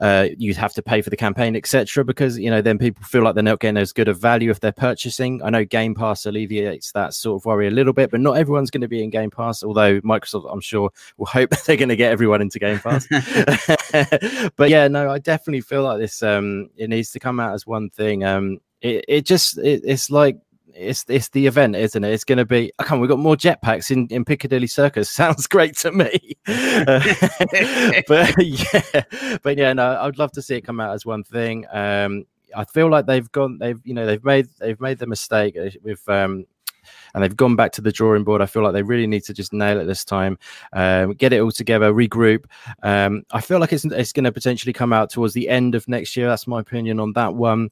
uh, 0.00 0.28
you'd 0.36 0.56
have 0.56 0.72
to 0.74 0.82
pay 0.82 1.02
for 1.02 1.10
the 1.10 1.16
campaign, 1.16 1.56
etc. 1.56 2.04
Because 2.04 2.38
you 2.38 2.50
know 2.50 2.60
then 2.60 2.78
people 2.78 3.04
feel 3.04 3.22
like 3.22 3.34
they're 3.34 3.42
not 3.42 3.60
getting 3.60 3.76
as 3.76 3.92
good 3.92 4.08
a 4.08 4.14
value 4.14 4.50
if 4.50 4.60
they're 4.60 4.72
purchasing. 4.72 5.42
I 5.42 5.50
know 5.50 5.64
Game 5.64 5.94
Pass 5.94 6.26
alleviates 6.26 6.92
that 6.92 7.14
sort 7.14 7.40
of 7.40 7.46
worry 7.46 7.68
a 7.68 7.70
little 7.70 7.92
bit, 7.92 8.10
but 8.10 8.20
not 8.20 8.36
everyone's 8.36 8.70
going 8.70 8.82
to 8.82 8.88
be 8.88 9.02
in 9.02 9.10
Game 9.10 9.30
Pass. 9.30 9.62
Although 9.62 10.00
Microsoft, 10.00 10.52
I'm 10.52 10.60
sure, 10.60 10.90
will 11.16 11.26
hope 11.26 11.50
they're 11.66 11.76
going 11.76 11.88
to 11.88 11.96
get 11.96 12.12
everyone 12.12 12.42
into 12.42 12.58
Game 12.58 12.78
Pass. 12.78 13.06
but 14.56 14.70
yeah, 14.70 14.88
no, 14.88 15.10
I 15.10 15.18
definitely 15.18 15.60
feel 15.60 15.82
like 15.82 15.98
this. 15.98 16.22
Um, 16.22 16.70
it 16.76 16.90
needs 16.90 17.10
to 17.12 17.20
come 17.20 17.40
out 17.40 17.54
as 17.54 17.66
one 17.66 17.90
thing. 17.90 18.24
Um, 18.24 18.58
it, 18.80 19.04
it 19.08 19.26
just 19.26 19.58
it, 19.58 19.82
it's 19.84 20.10
like 20.10 20.38
it's 20.76 21.04
it's 21.08 21.28
the 21.30 21.46
event, 21.46 21.76
isn't 21.76 22.04
it? 22.04 22.12
It's 22.12 22.24
going 22.24 22.38
to 22.38 22.44
be. 22.44 22.72
I 22.78 22.84
can't. 22.84 23.00
We've 23.00 23.10
got 23.10 23.18
more 23.18 23.36
jetpacks 23.36 23.90
in 23.90 24.06
in 24.08 24.24
Piccadilly 24.24 24.66
Circus. 24.66 25.10
Sounds 25.10 25.46
great 25.46 25.76
to 25.78 25.92
me. 25.92 26.36
uh, 26.46 27.00
but 28.08 28.34
yeah, 28.38 29.02
but 29.42 29.58
yeah, 29.58 29.72
no, 29.72 29.98
I'd 30.00 30.18
love 30.18 30.32
to 30.32 30.42
see 30.42 30.56
it 30.56 30.62
come 30.62 30.80
out 30.80 30.94
as 30.94 31.06
one 31.06 31.24
thing. 31.24 31.66
Um, 31.72 32.24
I 32.56 32.64
feel 32.64 32.88
like 32.88 33.06
they've 33.06 33.30
gone. 33.32 33.58
They've 33.58 33.80
you 33.84 33.94
know 33.94 34.06
they've 34.06 34.24
made 34.24 34.48
they've 34.58 34.80
made 34.80 34.98
the 34.98 35.06
mistake 35.06 35.56
with 35.82 36.08
um, 36.08 36.46
and 37.14 37.22
they've 37.22 37.36
gone 37.36 37.56
back 37.56 37.72
to 37.72 37.80
the 37.80 37.92
drawing 37.92 38.24
board. 38.24 38.42
I 38.42 38.46
feel 38.46 38.62
like 38.62 38.72
they 38.72 38.82
really 38.82 39.06
need 39.06 39.24
to 39.24 39.34
just 39.34 39.52
nail 39.52 39.80
it 39.80 39.84
this 39.84 40.04
time, 40.04 40.38
um, 40.72 41.12
get 41.12 41.32
it 41.32 41.40
all 41.40 41.50
together, 41.50 41.92
regroup. 41.92 42.44
Um, 42.82 43.24
I 43.32 43.40
feel 43.40 43.58
like 43.58 43.72
it's 43.72 43.84
it's 43.84 44.12
going 44.12 44.24
to 44.24 44.32
potentially 44.32 44.72
come 44.72 44.92
out 44.92 45.10
towards 45.10 45.34
the 45.34 45.48
end 45.48 45.74
of 45.74 45.88
next 45.88 46.16
year. 46.16 46.28
That's 46.28 46.46
my 46.46 46.60
opinion 46.60 47.00
on 47.00 47.12
that 47.14 47.34
one. 47.34 47.70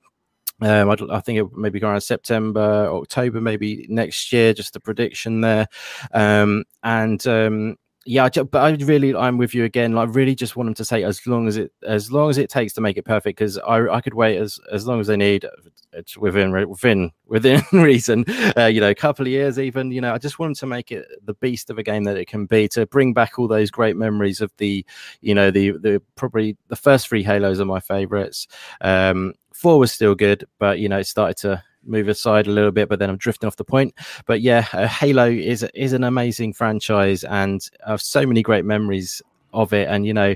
Um, 0.63 0.91
I, 0.91 1.17
I, 1.17 1.21
think 1.21 1.39
it 1.39 1.57
maybe 1.57 1.81
around 1.81 2.01
September, 2.03 2.89
October, 2.89 3.41
maybe 3.41 3.87
next 3.89 4.33
year. 4.33 4.55
Just 4.55 4.77
a 4.77 4.81
prediction 4.81 5.41
there, 5.41 5.67
um, 6.13 6.65
and 6.83 7.27
um, 7.27 7.77
yeah, 8.05 8.29
but 8.29 8.59
I 8.59 8.71
really, 8.85 9.15
I'm 9.15 9.39
with 9.39 9.55
you 9.55 9.65
again. 9.65 9.97
I 9.97 10.05
really 10.05 10.35
just 10.35 10.57
want 10.57 10.67
them 10.67 10.75
to 10.75 10.85
say 10.85 11.05
as 11.05 11.25
long 11.27 11.47
as 11.47 11.57
it, 11.57 11.73
as 11.85 12.11
long 12.11 12.31
as 12.31 12.39
it 12.39 12.51
takes 12.51 12.73
to 12.75 12.81
make 12.81 12.97
it 12.97 13.05
perfect, 13.05 13.39
because 13.39 13.59
I, 13.59 13.89
I 13.89 14.01
could 14.01 14.15
wait 14.15 14.39
as 14.39 14.59
as 14.73 14.87
long 14.87 15.01
as 15.01 15.07
they 15.07 15.17
need. 15.17 15.47
It's 15.93 16.17
within 16.17 16.53
within 16.69 17.13
within 17.27 17.63
reason, 17.73 18.25
uh, 18.57 18.67
you 18.67 18.81
know, 18.81 18.91
a 18.91 18.95
couple 18.95 19.27
of 19.27 19.31
years 19.31 19.59
even. 19.59 19.93
You 19.93 20.01
know, 20.01 20.15
I 20.15 20.19
just 20.19 20.39
want 20.39 20.51
them 20.51 20.55
to 20.69 20.75
make 20.75 20.91
it 20.91 21.07
the 21.25 21.35
beast 21.35 21.71
of 21.71 21.79
a 21.79 21.83
game 21.83 22.05
that 22.05 22.17
it 22.17 22.27
can 22.27 22.47
be 22.47 22.67
to 22.69 22.87
bring 22.87 23.13
back 23.13 23.39
all 23.39 23.47
those 23.47 23.71
great 23.71 23.97
memories 23.97 24.41
of 24.41 24.51
the, 24.57 24.85
you 25.21 25.35
know, 25.35 25.51
the 25.51 25.73
the 25.73 26.03
probably 26.17 26.57
the 26.69 26.77
first 26.77 27.09
three 27.09 27.23
Halos 27.23 27.61
are 27.61 27.65
my 27.67 27.81
favorites. 27.81 28.49
Um, 28.81 29.35
four 29.55 29.79
was 29.79 29.93
still 29.93 30.15
good, 30.15 30.45
but 30.59 30.79
you 30.79 30.89
know, 30.89 30.99
it 30.99 31.07
started 31.07 31.37
to 31.39 31.63
move 31.85 32.09
aside 32.09 32.47
a 32.47 32.51
little 32.51 32.71
bit, 32.71 32.89
but 32.89 32.99
then 32.99 33.11
I'm 33.11 33.17
drifting 33.17 33.47
off 33.47 33.57
the 33.57 33.65
point. 33.65 33.95
But 34.27 34.41
yeah, 34.41 34.67
uh, 34.73 34.87
Halo 34.87 35.29
is 35.29 35.65
is 35.75 35.93
an 35.93 36.05
amazing 36.05 36.53
franchise, 36.53 37.25
and 37.25 37.67
I 37.87 37.91
have 37.91 38.03
so 38.03 38.27
many 38.27 38.43
great 38.43 38.65
memories 38.65 39.23
of 39.53 39.73
it. 39.73 39.89
And 39.89 40.07
you 40.07 40.15
know, 40.15 40.35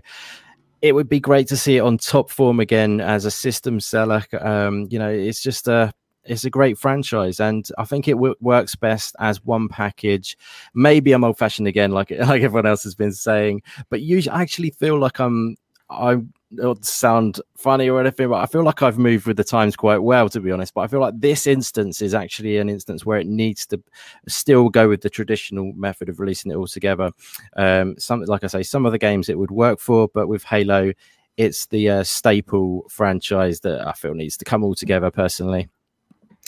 it 0.83 0.95
would 0.95 1.09
be 1.09 1.21
great 1.21 1.49
to 1.49 1.57
see 1.57 1.77
it 1.77 1.81
on 1.81 1.99
top 1.99 2.31
form 2.31 2.61
again 2.61 3.01
as 3.01 3.25
a 3.25 3.31
system 3.31 3.81
seller. 3.81 4.25
Um, 4.41 4.87
you 4.91 4.99
know, 4.99 5.11
it's 5.11 5.43
just 5.43 5.69
a 5.69 5.93
it's 6.25 6.45
a 6.45 6.51
great 6.51 6.77
franchise, 6.79 7.41
and 7.41 7.69
I 7.79 7.85
think 7.85 8.09
it 8.09 8.15
w- 8.15 8.35
works 8.41 8.75
best 8.75 9.15
as 9.21 9.45
one 9.45 9.69
package. 9.69 10.37
Maybe 10.75 11.13
I'm 11.13 11.25
old 11.25 11.39
fashioned 11.39 11.69
again, 11.69 11.93
like 11.93 12.11
like 12.19 12.43
everyone 12.43 12.67
else 12.67 12.85
has 12.85 12.95
been 12.95 13.13
saying, 13.13 13.63
but 13.89 14.01
usually 14.03 14.35
I 14.35 14.43
actually 14.43 14.71
feel 14.71 14.99
like 14.99 15.19
I'm 15.19 15.57
I'm 15.89 16.33
not 16.51 16.85
sound 16.85 17.41
funny 17.57 17.89
or 17.89 18.01
anything, 18.01 18.29
but 18.29 18.37
I 18.37 18.47
feel 18.47 18.65
like 18.65 18.83
I've 18.83 18.99
moved 18.99 19.27
with 19.27 19.37
the 19.37 19.45
times 19.45 19.77
quite 19.77 19.99
well, 19.99 20.29
to 20.29 20.41
be 20.41 20.51
honest. 20.51 20.75
But 20.75 20.83
I 20.83 20.87
feel 20.89 21.01
like 21.01 21.15
this 21.19 21.47
instance 21.47 22.03
is 22.03 22.15
actually 22.15 22.59
an 22.59 22.69
instance 22.69 23.07
where 23.07 23.19
it 23.19 23.27
needs 23.27 23.67
to 23.67 23.83
still 24.27 24.69
go 24.69 24.89
with 24.89 25.03
the 25.03 25.11
traditional 25.11 25.73
method 25.75 26.09
of 26.09 26.21
releasing 26.21 26.51
it 26.51 26.57
all 26.57 26.67
together. 26.67 27.11
Um, 27.57 27.97
something 27.99 28.29
like 28.29 28.45
I 28.45 28.49
say, 28.49 28.63
some 28.63 28.87
of 28.87 28.93
the 28.93 28.99
games 28.99 29.29
it 29.29 29.39
would 29.39 29.51
work 29.51 29.79
for, 29.79 30.09
but 30.13 30.29
with 30.29 30.45
Halo, 30.45 30.93
it's 31.37 31.67
the 31.67 31.91
uh, 31.91 32.03
staple 32.03 32.87
franchise 32.89 33.61
that 33.61 33.87
I 33.87 33.93
feel 33.93 34.15
needs 34.15 34.37
to 34.39 34.45
come 34.45 34.65
all 34.65 34.75
together 34.75 35.11
personally. 35.11 35.69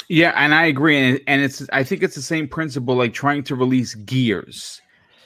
Yeah, 0.08 0.32
and 0.36 0.54
I 0.54 0.66
agree, 0.66 0.96
and, 0.96 1.20
and 1.26 1.42
it's 1.42 1.66
I 1.72 1.82
think 1.82 2.02
it's 2.02 2.14
the 2.14 2.22
same 2.22 2.48
principle 2.48 2.94
like 2.94 3.12
trying 3.12 3.42
to 3.44 3.56
release 3.56 3.94
Gears 3.94 4.80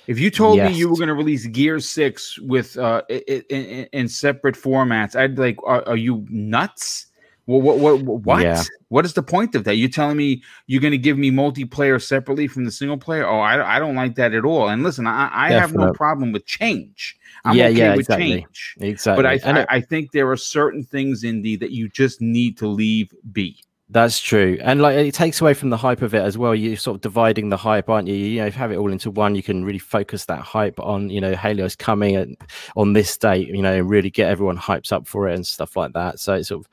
if 0.06 0.18
you 0.18 0.30
told 0.30 0.56
yes. 0.56 0.70
me 0.70 0.78
you 0.78 0.88
were 0.88 0.96
going 0.96 1.08
to 1.08 1.14
release 1.14 1.46
Gear 1.46 1.80
Six 1.80 2.38
with 2.38 2.76
uh 2.78 3.02
in, 3.08 3.42
in, 3.50 3.88
in, 3.92 4.08
separate 4.08 4.56
formats, 4.56 5.16
I'd 5.16 5.38
like, 5.38 5.56
are, 5.64 5.86
are 5.88 5.96
you 5.96 6.26
nuts? 6.28 7.06
Well, 7.46 7.60
what 7.60 7.78
what 7.78 8.02
what? 8.02 8.42
Yeah. 8.42 8.62
What 8.88 9.04
is 9.04 9.14
the 9.14 9.22
point 9.22 9.54
of 9.54 9.64
that? 9.64 9.76
You're 9.76 9.88
telling 9.88 10.16
me 10.16 10.42
you're 10.66 10.80
going 10.80 10.92
to 10.92 10.98
give 10.98 11.16
me 11.16 11.30
multiplayer 11.30 12.00
separately 12.00 12.46
from 12.46 12.64
the 12.64 12.70
single 12.70 12.98
player? 12.98 13.26
Oh, 13.26 13.40
I, 13.40 13.76
I 13.76 13.78
don't 13.78 13.94
like 13.94 14.16
that 14.16 14.34
at 14.34 14.44
all. 14.44 14.68
And 14.68 14.82
listen, 14.82 15.06
I, 15.06 15.30
I 15.32 15.50
have 15.50 15.74
no 15.74 15.92
problem 15.92 16.30
with 16.30 16.44
change. 16.44 17.18
I'm 17.44 17.56
yeah, 17.56 17.68
okay 17.68 17.78
yeah, 17.78 17.90
with 17.92 18.00
exactly. 18.00 18.30
change. 18.30 18.76
Exactly. 18.80 19.22
But 19.22 19.44
I, 19.46 19.60
I, 19.60 19.66
I 19.76 19.80
think 19.80 20.12
there 20.12 20.30
are 20.30 20.36
certain 20.36 20.84
things, 20.84 21.24
Indy, 21.24 21.56
that 21.56 21.70
you 21.70 21.88
just 21.88 22.20
need 22.20 22.58
to 22.58 22.68
leave 22.68 23.12
be. 23.32 23.58
That's 23.92 24.18
true, 24.18 24.56
and 24.62 24.80
like 24.80 24.96
it 24.96 25.12
takes 25.12 25.42
away 25.42 25.52
from 25.52 25.68
the 25.68 25.76
hype 25.76 26.00
of 26.00 26.14
it 26.14 26.22
as 26.22 26.38
well. 26.38 26.54
You're 26.54 26.78
sort 26.78 26.94
of 26.94 27.00
dividing 27.02 27.50
the 27.50 27.58
hype, 27.58 27.90
aren't 27.90 28.08
you? 28.08 28.14
You 28.14 28.40
know, 28.40 28.46
if 28.46 28.54
you 28.54 28.58
have 28.58 28.72
it 28.72 28.76
all 28.76 28.90
into 28.90 29.10
one, 29.10 29.34
you 29.34 29.42
can 29.42 29.66
really 29.66 29.78
focus 29.78 30.24
that 30.24 30.40
hype 30.40 30.80
on 30.80 31.10
you 31.10 31.20
know 31.20 31.34
Halo's 31.34 31.76
coming 31.76 32.16
and 32.16 32.34
on 32.74 32.94
this 32.94 33.14
date. 33.18 33.48
You 33.48 33.60
know, 33.60 33.74
and 33.74 33.90
really 33.90 34.08
get 34.08 34.30
everyone 34.30 34.56
hyped 34.56 34.92
up 34.92 35.06
for 35.06 35.28
it 35.28 35.34
and 35.34 35.46
stuff 35.46 35.76
like 35.76 35.92
that. 35.92 36.20
So 36.20 36.32
it's 36.32 36.48
sort 36.48 36.64
of, 36.64 36.70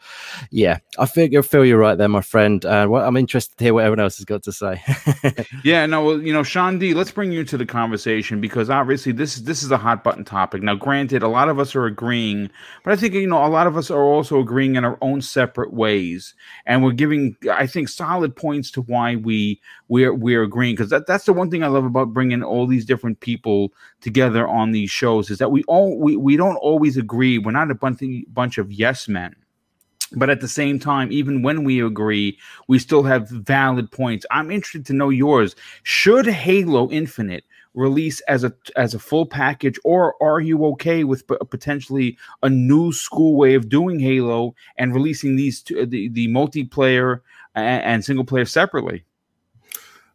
yeah, 0.49 0.77
I 0.97 1.07
feel 1.07 1.41
feel 1.41 1.65
you're 1.65 1.77
right 1.77 1.97
there, 1.97 2.07
my 2.07 2.21
friend. 2.21 2.63
Uh, 2.63 2.87
well, 2.89 3.05
I'm 3.05 3.17
interested 3.17 3.57
to 3.57 3.65
hear 3.65 3.73
what 3.73 3.83
everyone 3.83 3.99
else 3.99 4.17
has 4.19 4.25
got 4.25 4.43
to 4.43 4.53
say. 4.53 4.81
yeah, 5.65 5.85
no, 5.87 6.01
well, 6.01 6.21
you 6.21 6.31
know, 6.31 6.43
Sean 6.43 6.79
D, 6.79 6.93
let's 6.93 7.11
bring 7.11 7.33
you 7.33 7.41
into 7.41 7.57
the 7.57 7.65
conversation 7.65 8.39
because 8.39 8.69
obviously 8.69 9.11
this 9.11 9.35
is 9.35 9.43
this 9.43 9.61
is 9.61 9.71
a 9.71 9.77
hot 9.77 10.05
button 10.05 10.23
topic. 10.23 10.63
Now, 10.63 10.75
granted, 10.75 11.21
a 11.21 11.27
lot 11.27 11.49
of 11.49 11.59
us 11.59 11.75
are 11.75 11.85
agreeing, 11.85 12.49
but 12.85 12.93
I 12.93 12.95
think 12.95 13.13
you 13.13 13.27
know 13.27 13.45
a 13.45 13.47
lot 13.47 13.67
of 13.67 13.75
us 13.75 13.91
are 13.91 14.03
also 14.03 14.39
agreeing 14.39 14.77
in 14.77 14.85
our 14.85 14.97
own 15.01 15.21
separate 15.21 15.73
ways, 15.73 16.33
and 16.65 16.81
we're 16.81 16.93
giving 16.93 17.08
giving 17.09 17.35
I 17.51 17.65
think 17.67 17.89
solid 17.89 18.35
points 18.35 18.71
to 18.71 18.81
why 18.81 19.15
we 19.15 19.61
we're 19.87 20.13
we're 20.13 20.43
agreeing 20.43 20.75
because 20.75 20.89
that, 20.89 21.07
that's 21.07 21.25
the 21.25 21.33
one 21.33 21.49
thing 21.49 21.63
I 21.63 21.67
love 21.67 21.85
about 21.85 22.13
bringing 22.13 22.43
all 22.43 22.67
these 22.67 22.85
different 22.85 23.19
people 23.19 23.73
together 24.01 24.47
on 24.47 24.71
these 24.71 24.91
shows 24.91 25.29
is 25.29 25.39
that 25.39 25.51
we 25.51 25.63
all 25.63 25.99
we, 25.99 26.15
we 26.15 26.37
don't 26.37 26.57
always 26.57 26.97
agree. 26.97 27.37
We're 27.37 27.51
not 27.51 27.71
a 27.71 27.75
bunch 27.75 28.01
bunch 28.29 28.57
of 28.57 28.71
yes 28.71 29.07
men. 29.07 29.35
But 30.13 30.31
at 30.31 30.41
the 30.41 30.47
same 30.47 30.79
time, 30.79 31.11
even 31.11 31.43
when 31.43 31.63
we 31.63 31.85
agree, 31.85 32.39
we 32.67 32.79
still 32.79 33.03
have 33.03 33.29
valid 33.29 33.91
points. 33.91 34.25
I'm 34.31 34.49
interested 34.49 34.83
to 34.87 34.93
know 34.93 35.09
yours. 35.09 35.55
Should 35.83 36.25
Halo 36.25 36.89
Infinite 36.89 37.43
release 37.73 38.19
as 38.21 38.43
a 38.43 38.53
as 38.75 38.93
a 38.93 38.99
full 38.99 39.25
package, 39.25 39.79
or 39.83 40.15
are 40.21 40.39
you 40.39 40.65
okay 40.65 41.03
with 41.03 41.27
p- 41.27 41.35
potentially 41.49 42.17
a 42.43 42.49
new 42.49 42.91
school 42.91 43.35
way 43.35 43.55
of 43.55 43.69
doing 43.69 43.99
Halo 43.99 44.55
and 44.77 44.93
releasing 44.93 45.35
these 45.35 45.61
two, 45.61 45.85
the 45.85 46.09
the 46.09 46.27
multiplayer 46.27 47.21
and, 47.55 47.83
and 47.83 48.05
single 48.05 48.25
player 48.25 48.45
separately? 48.45 49.03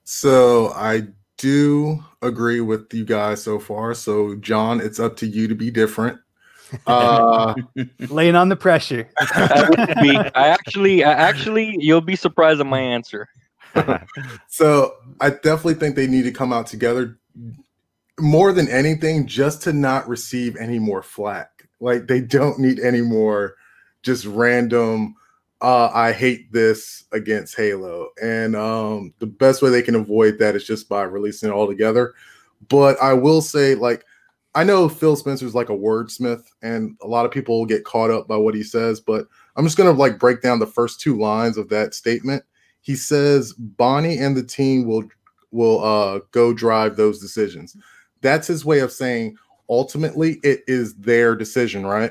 So 0.05 0.73
I 0.75 1.09
do 1.37 2.05
agree 2.23 2.61
with 2.61 2.93
you 2.93 3.05
guys 3.05 3.43
so 3.43 3.59
far. 3.59 3.95
So 3.95 4.35
John, 4.37 4.81
it's 4.81 5.01
up 5.01 5.17
to 5.19 5.27
you 5.27 5.49
to 5.49 5.55
be 5.55 5.71
different. 5.71 6.19
Uh, 6.87 7.55
laying 8.09 8.35
on 8.35 8.49
the 8.49 8.57
pressure. 8.57 9.09
I 9.21 10.33
actually, 10.35 11.05
I 11.05 11.13
actually, 11.13 11.77
you'll 11.79 12.01
be 12.01 12.17
surprised 12.17 12.61
at 12.61 12.67
my 12.67 12.81
answer. 12.81 13.29
so 14.49 14.95
I 15.21 15.31
definitely 15.31 15.75
think 15.75 15.97
they 15.97 16.07
need 16.07 16.23
to 16.23 16.33
come 16.33 16.53
out 16.53 16.67
together 16.67 17.19
more 18.19 18.53
than 18.53 18.69
anything, 18.69 19.27
just 19.27 19.63
to 19.63 19.73
not 19.73 20.09
receive 20.09 20.57
any 20.57 20.79
more 20.79 21.03
flack. 21.03 21.69
Like 21.81 22.07
they 22.07 22.21
don't 22.21 22.59
need 22.59 22.81
any 22.81 23.01
more 23.01 23.57
just 24.03 24.25
random 24.27 25.17
uh, 25.65 25.91
I 25.95 26.13
hate 26.13 26.53
this 26.53 27.05
against 27.13 27.57
Halo. 27.57 28.09
And 28.23 28.55
um, 28.55 29.15
the 29.19 29.27
best 29.27 29.63
way 29.63 29.71
they 29.71 29.81
can 29.81 29.95
avoid 29.95 30.39
that 30.39 30.55
is 30.55 30.67
just 30.67 30.91
by 30.91 31.05
releasing 31.05 31.49
it 31.49 31.53
all 31.53 31.67
together. 31.67 32.13
But 32.69 33.01
I 33.01 33.15
will 33.15 33.41
say, 33.41 33.75
like, 33.75 34.05
I 34.55 34.63
know 34.63 34.91
Phil 34.91 35.17
Spencer's 35.17 35.55
like 35.55 35.71
a 35.71 35.77
wordsmith, 35.77 36.45
and 36.61 36.99
a 37.01 37.07
lot 37.07 37.25
of 37.25 37.33
people 37.33 37.65
get 37.65 37.85
caught 37.85 38.11
up 38.11 38.29
by 38.29 38.37
what 38.37 38.55
he 38.55 38.63
says, 38.63 39.01
but 39.01 39.27
I'm 39.57 39.65
just 39.65 39.79
gonna 39.79 39.91
like 39.93 40.19
break 40.19 40.43
down 40.43 40.59
the 40.59 40.67
first 40.67 41.01
two 41.01 41.19
lines 41.19 41.57
of 41.57 41.71
that 41.71 41.95
statement. 41.95 42.45
He 42.83 42.95
says 42.95 43.55
Bonnie 43.55 44.19
and 44.19 44.37
the 44.37 44.45
team 44.45 44.87
will 44.87 45.05
will 45.55 45.83
uh, 45.83 46.21
go 46.33 46.53
drive 46.53 46.97
those 46.97 47.21
decisions. 47.21 47.77
That's 48.21 48.47
his 48.47 48.65
way 48.65 48.81
of 48.81 48.93
saying 48.93 49.37
ultimately 49.69 50.41
it 50.43 50.63
is 50.67 50.95
their 50.97 51.35
decision, 51.35 51.87
right? 51.87 52.11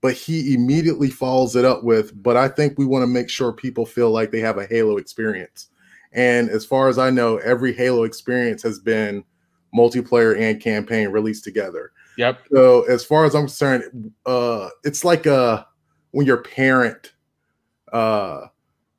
But 0.00 0.14
he 0.14 0.52
immediately 0.54 1.08
follows 1.08 1.56
it 1.56 1.64
up 1.64 1.84
with, 1.84 2.20
but 2.22 2.36
I 2.36 2.48
think 2.48 2.76
we 2.76 2.84
want 2.84 3.02
to 3.04 3.06
make 3.06 3.30
sure 3.30 3.52
people 3.52 3.86
feel 3.86 4.10
like 4.10 4.30
they 4.30 4.40
have 4.40 4.58
a 4.58 4.66
Halo 4.66 4.98
experience. 4.98 5.68
And 6.12 6.50
as 6.50 6.66
far 6.66 6.88
as 6.88 6.98
I 6.98 7.10
know, 7.10 7.38
every 7.38 7.72
Halo 7.72 8.04
experience 8.04 8.62
has 8.62 8.78
been 8.78 9.24
multiplayer 9.74 10.38
and 10.38 10.60
campaign 10.60 11.08
released 11.08 11.44
together. 11.44 11.92
Yep. 12.18 12.40
So 12.52 12.82
as 12.82 13.04
far 13.04 13.24
as 13.24 13.34
I'm 13.34 13.42
concerned, 13.42 14.12
uh, 14.26 14.68
it's 14.84 15.04
like 15.04 15.26
uh 15.26 15.64
when 16.12 16.26
your 16.26 16.42
parent 16.42 17.12
uh 17.92 18.46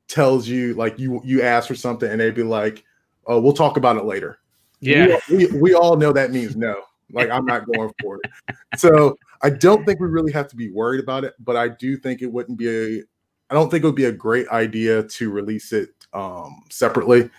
tells 0.08 0.46
you 0.46 0.74
like 0.74 0.98
you 0.98 1.20
you 1.24 1.42
ask 1.42 1.68
for 1.68 1.74
something 1.74 2.10
and 2.10 2.20
they'd 2.20 2.34
be 2.34 2.42
like, 2.42 2.84
"Oh, 3.26 3.40
we'll 3.40 3.52
talk 3.52 3.76
about 3.76 3.96
it 3.96 4.04
later." 4.04 4.38
Yeah. 4.80 5.18
We, 5.28 5.46
we, 5.46 5.60
we 5.60 5.74
all 5.74 5.96
know 5.96 6.12
that 6.12 6.30
means 6.30 6.56
no. 6.56 6.82
Like 7.12 7.30
I'm 7.30 7.44
not 7.44 7.66
going 7.66 7.90
for 8.00 8.18
it. 8.22 8.56
So 8.78 9.16
I 9.42 9.50
don't 9.50 9.84
think 9.84 10.00
we 10.00 10.08
really 10.08 10.32
have 10.32 10.48
to 10.48 10.56
be 10.56 10.70
worried 10.70 11.00
about 11.00 11.24
it, 11.24 11.34
but 11.38 11.56
I 11.56 11.68
do 11.68 11.96
think 11.96 12.22
it 12.22 12.26
wouldn't 12.32 12.58
be 12.58 12.68
a 12.68 13.02
I 13.48 13.54
don't 13.54 13.70
think 13.70 13.84
it 13.84 13.86
would 13.86 13.94
be 13.94 14.06
a 14.06 14.12
great 14.12 14.48
idea 14.48 15.04
to 15.04 15.30
release 15.30 15.72
it 15.72 15.90
um 16.12 16.64
separately. 16.70 17.30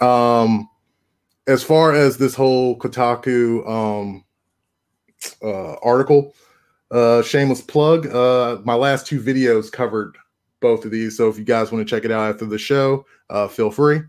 Um 0.00 0.68
as 1.46 1.62
far 1.62 1.92
as 1.92 2.16
this 2.16 2.34
whole 2.34 2.78
Kotaku 2.78 3.68
um 3.68 4.24
uh 5.42 5.74
article, 5.82 6.34
uh 6.90 7.22
shameless 7.22 7.60
plug, 7.60 8.06
uh 8.06 8.60
my 8.64 8.74
last 8.74 9.06
two 9.06 9.20
videos 9.20 9.70
covered 9.70 10.16
both 10.60 10.86
of 10.86 10.90
these. 10.90 11.16
So 11.16 11.28
if 11.28 11.38
you 11.38 11.44
guys 11.44 11.70
want 11.70 11.86
to 11.86 11.94
check 11.94 12.06
it 12.06 12.10
out 12.10 12.30
after 12.30 12.46
the 12.46 12.58
show, 12.58 13.04
uh 13.28 13.48
feel 13.48 13.70
free. 13.70 14.00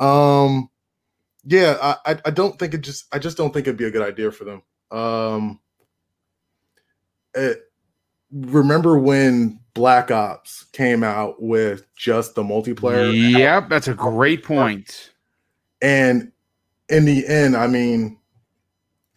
Um 0.00 0.70
yeah, 1.46 1.96
I, 2.04 2.18
I 2.24 2.30
don't 2.30 2.58
think 2.58 2.74
it 2.74 2.80
just 2.80 3.06
I 3.12 3.18
just 3.20 3.36
don't 3.36 3.52
think 3.52 3.66
it'd 3.66 3.78
be 3.78 3.84
a 3.84 3.90
good 3.90 4.06
idea 4.06 4.32
for 4.32 4.44
them. 4.44 4.62
Um, 4.90 5.60
it, 7.34 7.70
remember 8.32 8.98
when 8.98 9.60
Black 9.72 10.10
Ops 10.10 10.64
came 10.72 11.04
out 11.04 11.40
with 11.40 11.86
just 11.94 12.34
the 12.34 12.42
multiplayer? 12.42 13.12
Yep, 13.38 13.68
that's 13.68 13.86
a 13.86 13.94
great 13.94 14.42
point. 14.42 15.12
And 15.80 16.32
in 16.88 17.04
the 17.04 17.24
end, 17.26 17.56
I 17.56 17.68
mean, 17.68 18.18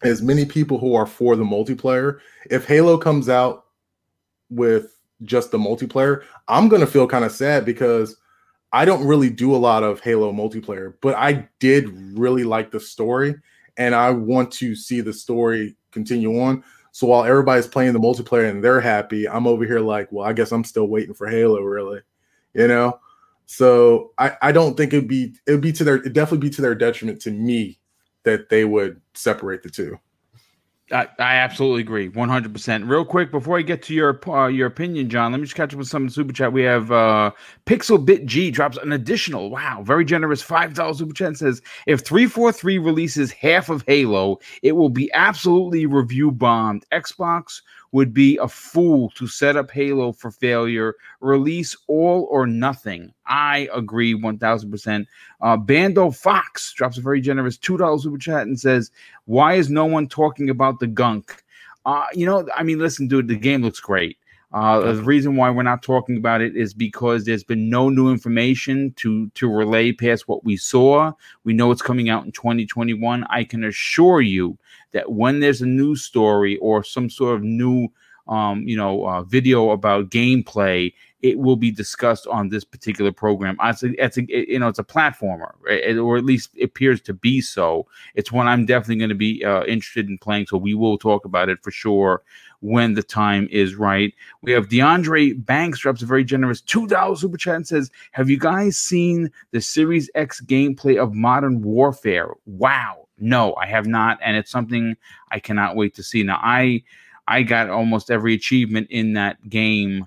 as 0.02 0.22
many 0.22 0.44
people 0.44 0.78
who 0.78 0.94
are 0.94 1.06
for 1.06 1.34
the 1.34 1.44
multiplayer, 1.44 2.20
if 2.48 2.64
Halo 2.64 2.96
comes 2.96 3.28
out 3.28 3.64
with 4.50 4.96
just 5.22 5.50
the 5.50 5.58
multiplayer, 5.58 6.22
I'm 6.46 6.68
gonna 6.68 6.86
feel 6.86 7.08
kind 7.08 7.24
of 7.24 7.32
sad 7.32 7.64
because 7.64 8.16
I 8.72 8.84
don't 8.84 9.06
really 9.06 9.30
do 9.30 9.54
a 9.54 9.58
lot 9.58 9.82
of 9.82 10.00
Halo 10.00 10.32
multiplayer, 10.32 10.94
but 11.00 11.14
I 11.16 11.48
did 11.58 11.88
really 12.16 12.44
like 12.44 12.70
the 12.70 12.80
story 12.80 13.34
and 13.76 13.94
I 13.94 14.10
want 14.10 14.52
to 14.52 14.74
see 14.76 15.00
the 15.00 15.12
story 15.12 15.76
continue 15.90 16.40
on. 16.40 16.62
So 16.92 17.06
while 17.06 17.24
everybody's 17.24 17.66
playing 17.66 17.92
the 17.92 18.00
multiplayer 18.00 18.48
and 18.48 18.62
they're 18.62 18.80
happy, 18.80 19.28
I'm 19.28 19.46
over 19.46 19.64
here 19.64 19.80
like, 19.80 20.10
well, 20.10 20.26
I 20.26 20.32
guess 20.32 20.52
I'm 20.52 20.64
still 20.64 20.86
waiting 20.86 21.14
for 21.14 21.28
Halo, 21.28 21.60
really, 21.60 22.00
you 22.54 22.68
know. 22.68 23.00
So 23.46 24.12
I, 24.18 24.36
I 24.42 24.52
don't 24.52 24.76
think 24.76 24.92
it'd 24.92 25.08
be 25.08 25.34
it'd 25.46 25.60
be 25.60 25.72
to 25.72 25.82
their 25.82 25.96
it'd 25.96 26.12
definitely 26.12 26.48
be 26.48 26.54
to 26.54 26.62
their 26.62 26.74
detriment 26.74 27.20
to 27.22 27.30
me 27.30 27.78
that 28.22 28.48
they 28.48 28.64
would 28.64 29.00
separate 29.14 29.62
the 29.62 29.70
two. 29.70 29.98
I, 30.92 31.08
I 31.18 31.36
absolutely 31.36 31.82
agree, 31.82 32.08
one 32.08 32.28
hundred 32.28 32.52
percent. 32.52 32.84
Real 32.84 33.04
quick 33.04 33.30
before 33.30 33.56
I 33.56 33.62
get 33.62 33.82
to 33.84 33.94
your 33.94 34.18
uh, 34.28 34.48
your 34.48 34.66
opinion, 34.66 35.08
John, 35.08 35.30
let 35.30 35.38
me 35.38 35.44
just 35.44 35.54
catch 35.54 35.72
up 35.72 35.78
with 35.78 35.88
some 35.88 36.08
super 36.08 36.32
chat. 36.32 36.52
We 36.52 36.62
have 36.62 36.90
uh, 36.90 37.30
Pixel 37.66 38.04
Bit 38.04 38.26
G 38.26 38.50
drops 38.50 38.76
an 38.76 38.92
additional, 38.92 39.50
wow, 39.50 39.82
very 39.84 40.04
generous 40.04 40.42
five 40.42 40.74
dollars 40.74 40.98
super 40.98 41.14
chat. 41.14 41.36
Says 41.36 41.62
if 41.86 42.00
three 42.00 42.26
four 42.26 42.50
three 42.50 42.78
releases 42.78 43.30
half 43.30 43.68
of 43.68 43.84
Halo, 43.86 44.40
it 44.62 44.72
will 44.72 44.88
be 44.88 45.10
absolutely 45.12 45.86
review 45.86 46.32
bombed. 46.32 46.84
Xbox 46.92 47.62
would 47.92 48.14
be 48.14 48.36
a 48.38 48.48
fool 48.48 49.10
to 49.16 49.26
set 49.26 49.56
up 49.56 49.70
Halo 49.70 50.12
for 50.12 50.30
failure. 50.30 50.94
Release 51.20 51.76
all 51.88 52.28
or 52.30 52.46
nothing. 52.46 53.12
I 53.26 53.68
agree 53.72 54.14
1000%. 54.14 55.06
Uh, 55.40 55.56
Bando 55.56 56.10
Fox 56.10 56.72
drops 56.72 56.98
a 56.98 57.00
very 57.00 57.20
generous 57.20 57.58
$2 57.58 58.00
super 58.00 58.18
chat 58.18 58.42
and 58.42 58.58
says, 58.58 58.90
Why 59.24 59.54
is 59.54 59.70
no 59.70 59.86
one 59.86 60.08
talking 60.08 60.50
about 60.50 60.78
the 60.78 60.86
gunk? 60.86 61.42
Uh, 61.84 62.06
you 62.12 62.26
know, 62.26 62.46
I 62.54 62.62
mean, 62.62 62.78
listen, 62.78 63.08
dude, 63.08 63.28
the 63.28 63.36
game 63.36 63.62
looks 63.62 63.80
great. 63.80 64.18
Uh, 64.52 64.92
the 64.92 65.02
reason 65.02 65.36
why 65.36 65.48
we're 65.48 65.62
not 65.62 65.82
talking 65.82 66.16
about 66.16 66.40
it 66.40 66.56
is 66.56 66.74
because 66.74 67.24
there's 67.24 67.44
been 67.44 67.70
no 67.70 67.88
new 67.88 68.10
information 68.10 68.92
to 68.96 69.28
to 69.30 69.48
relay 69.48 69.92
past 69.92 70.26
what 70.26 70.44
we 70.44 70.56
saw. 70.56 71.12
We 71.44 71.52
know 71.52 71.70
it's 71.70 71.82
coming 71.82 72.08
out 72.08 72.24
in 72.24 72.32
2021. 72.32 73.24
I 73.30 73.44
can 73.44 73.62
assure 73.62 74.20
you 74.20 74.58
that 74.92 75.12
when 75.12 75.38
there's 75.38 75.62
a 75.62 75.66
news 75.66 76.02
story 76.02 76.56
or 76.56 76.82
some 76.82 77.08
sort 77.08 77.36
of 77.36 77.42
new, 77.44 77.88
um, 78.26 78.66
you 78.66 78.76
know, 78.76 79.06
uh, 79.06 79.22
video 79.22 79.70
about 79.70 80.10
gameplay, 80.10 80.92
it 81.22 81.38
will 81.38 81.54
be 81.54 81.70
discussed 81.70 82.26
on 82.26 82.48
this 82.48 82.64
particular 82.64 83.12
program. 83.12 83.56
It's 83.62 83.84
a, 83.84 84.04
it's 84.04 84.16
a 84.18 84.24
you 84.26 84.58
know, 84.58 84.66
it's 84.66 84.80
a 84.80 84.84
platformer, 84.84 85.52
right? 85.60 85.96
or 85.96 86.16
at 86.16 86.24
least 86.24 86.50
it 86.56 86.64
appears 86.64 87.00
to 87.02 87.14
be 87.14 87.40
so. 87.40 87.86
It's 88.16 88.32
one 88.32 88.48
I'm 88.48 88.66
definitely 88.66 88.96
going 88.96 89.10
to 89.10 89.14
be 89.14 89.44
uh, 89.44 89.62
interested 89.66 90.08
in 90.08 90.18
playing, 90.18 90.46
so 90.46 90.56
we 90.56 90.74
will 90.74 90.98
talk 90.98 91.24
about 91.24 91.48
it 91.48 91.62
for 91.62 91.70
sure 91.70 92.24
when 92.60 92.94
the 92.94 93.02
time 93.02 93.48
is 93.50 93.74
right. 93.74 94.14
We 94.42 94.52
have 94.52 94.68
DeAndre 94.68 95.44
Banks 95.44 95.80
drops 95.80 96.02
a 96.02 96.06
very 96.06 96.24
generous 96.24 96.60
$2 96.62 97.18
super 97.18 97.36
chat 97.36 97.56
and 97.56 97.66
says, 97.66 97.90
Have 98.12 98.30
you 98.30 98.38
guys 98.38 98.76
seen 98.76 99.30
the 99.50 99.60
Series 99.60 100.10
X 100.14 100.40
gameplay 100.40 101.02
of 101.02 101.14
Modern 101.14 101.62
Warfare? 101.62 102.34
Wow. 102.46 103.08
No, 103.18 103.54
I 103.54 103.66
have 103.66 103.86
not. 103.86 104.18
And 104.22 104.36
it's 104.36 104.50
something 104.50 104.96
I 105.30 105.38
cannot 105.40 105.76
wait 105.76 105.94
to 105.94 106.02
see. 106.02 106.22
Now, 106.22 106.40
I 106.42 106.82
I 107.28 107.42
got 107.42 107.70
almost 107.70 108.10
every 108.10 108.34
achievement 108.34 108.88
in 108.90 109.12
that 109.12 109.48
game. 109.48 110.06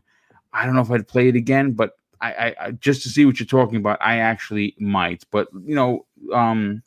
I 0.52 0.66
don't 0.66 0.76
know 0.76 0.82
if 0.82 0.92
I'd 0.92 1.08
play 1.08 1.30
it 1.30 1.36
again, 1.36 1.72
but 1.72 1.98
I, 2.20 2.34
I, 2.34 2.56
I 2.60 2.72
just 2.72 3.04
to 3.04 3.10
see 3.10 3.26
what 3.26 3.40
you're 3.40 3.48
talking 3.48 3.78
about, 3.78 3.98
I 4.02 4.18
actually 4.18 4.76
might. 4.80 5.24
But 5.32 5.48
you 5.64 5.76
know, 5.76 6.06
um, 6.34 6.84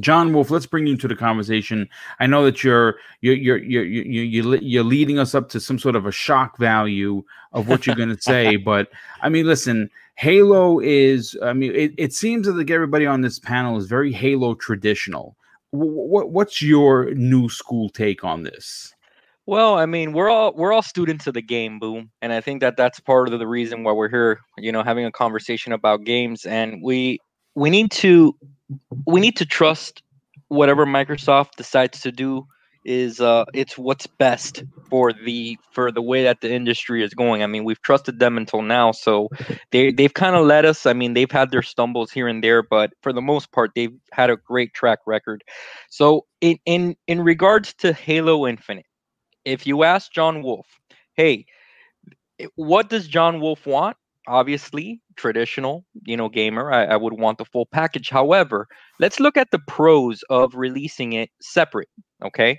John 0.00 0.32
Wolf, 0.32 0.50
let's 0.50 0.66
bring 0.66 0.86
you 0.86 0.94
into 0.94 1.08
the 1.08 1.16
conversation. 1.16 1.88
I 2.20 2.26
know 2.26 2.44
that 2.44 2.64
you're 2.64 2.96
you're 3.20 3.34
you're 3.34 3.58
you're 3.58 3.84
you're, 3.84 4.56
you're 4.56 4.84
leading 4.84 5.18
us 5.18 5.34
up 5.34 5.48
to 5.50 5.60
some 5.60 5.78
sort 5.78 5.96
of 5.96 6.06
a 6.06 6.12
shock 6.12 6.58
value 6.58 7.22
of 7.52 7.68
what 7.68 7.86
you're 7.86 7.96
going 7.96 8.14
to 8.14 8.20
say, 8.20 8.56
but 8.64 8.88
I 9.20 9.28
mean, 9.28 9.46
listen, 9.46 9.90
Halo 10.16 10.80
is. 10.80 11.36
I 11.42 11.52
mean, 11.52 11.74
it, 11.74 11.92
it 11.98 12.12
seems 12.14 12.46
that 12.46 12.54
like 12.54 12.70
everybody 12.70 13.06
on 13.06 13.20
this 13.20 13.38
panel 13.38 13.76
is 13.76 13.86
very 13.86 14.12
Halo 14.12 14.54
traditional. 14.54 15.36
What 15.70 16.30
what's 16.30 16.62
your 16.62 17.12
new 17.14 17.48
school 17.48 17.88
take 17.90 18.24
on 18.24 18.42
this? 18.42 18.94
Well, 19.44 19.76
I 19.76 19.86
mean, 19.86 20.12
we're 20.12 20.30
all 20.30 20.52
we're 20.54 20.72
all 20.72 20.82
students 20.82 21.26
of 21.26 21.34
the 21.34 21.42
game, 21.42 21.78
boom, 21.78 22.10
and 22.22 22.32
I 22.32 22.40
think 22.40 22.60
that 22.60 22.76
that's 22.76 23.00
part 23.00 23.32
of 23.32 23.38
the 23.38 23.46
reason 23.46 23.82
why 23.82 23.92
we're 23.92 24.08
here. 24.08 24.40
You 24.56 24.70
know, 24.70 24.82
having 24.82 25.04
a 25.04 25.12
conversation 25.12 25.72
about 25.72 26.04
games, 26.04 26.44
and 26.44 26.80
we 26.82 27.18
we 27.54 27.70
need 27.70 27.90
to 27.90 28.36
we 29.06 29.20
need 29.20 29.36
to 29.36 29.46
trust 29.46 30.02
whatever 30.48 30.86
Microsoft 30.86 31.52
decides 31.56 32.00
to 32.02 32.12
do 32.12 32.46
is 32.84 33.20
uh 33.20 33.44
it's 33.54 33.78
what's 33.78 34.08
best 34.08 34.64
for 34.90 35.12
the 35.12 35.56
for 35.70 35.92
the 35.92 36.02
way 36.02 36.24
that 36.24 36.40
the 36.40 36.52
industry 36.52 37.04
is 37.04 37.14
going. 37.14 37.42
I 37.42 37.46
mean, 37.46 37.64
we've 37.64 37.80
trusted 37.82 38.18
them 38.18 38.36
until 38.36 38.62
now, 38.62 38.90
so 38.90 39.28
they 39.70 39.92
they've 39.92 40.12
kind 40.12 40.34
of 40.34 40.46
led 40.46 40.64
us. 40.64 40.84
I 40.84 40.92
mean, 40.92 41.14
they've 41.14 41.30
had 41.30 41.50
their 41.50 41.62
stumbles 41.62 42.10
here 42.10 42.26
and 42.26 42.42
there, 42.42 42.62
but 42.62 42.92
for 43.02 43.12
the 43.12 43.20
most 43.22 43.52
part, 43.52 43.70
they've 43.74 43.94
had 44.10 44.30
a 44.30 44.36
great 44.36 44.74
track 44.74 44.98
record. 45.06 45.44
So 45.90 46.26
in 46.40 46.58
in 46.66 46.96
in 47.06 47.20
regards 47.20 47.72
to 47.74 47.92
Halo 47.92 48.46
Infinite, 48.46 48.86
if 49.44 49.66
you 49.66 49.84
ask 49.84 50.12
John 50.12 50.42
Wolf, 50.42 50.66
hey, 51.14 51.46
what 52.56 52.90
does 52.90 53.06
John 53.06 53.40
Wolf 53.40 53.64
want? 53.66 53.96
Obviously 54.28 55.00
traditional 55.16 55.84
you 56.06 56.16
know 56.16 56.28
gamer 56.28 56.72
I, 56.72 56.84
I, 56.84 56.96
would 56.96 57.14
want 57.14 57.38
the 57.38 57.44
full 57.44 57.66
package. 57.66 58.08
However 58.10 58.68
let's 59.00 59.20
look 59.20 59.36
at 59.36 59.50
the 59.50 59.58
pros 59.66 60.22
of 60.30 60.54
releasing 60.54 61.12
it 61.12 61.30
separate 61.40 61.88
okay? 62.24 62.58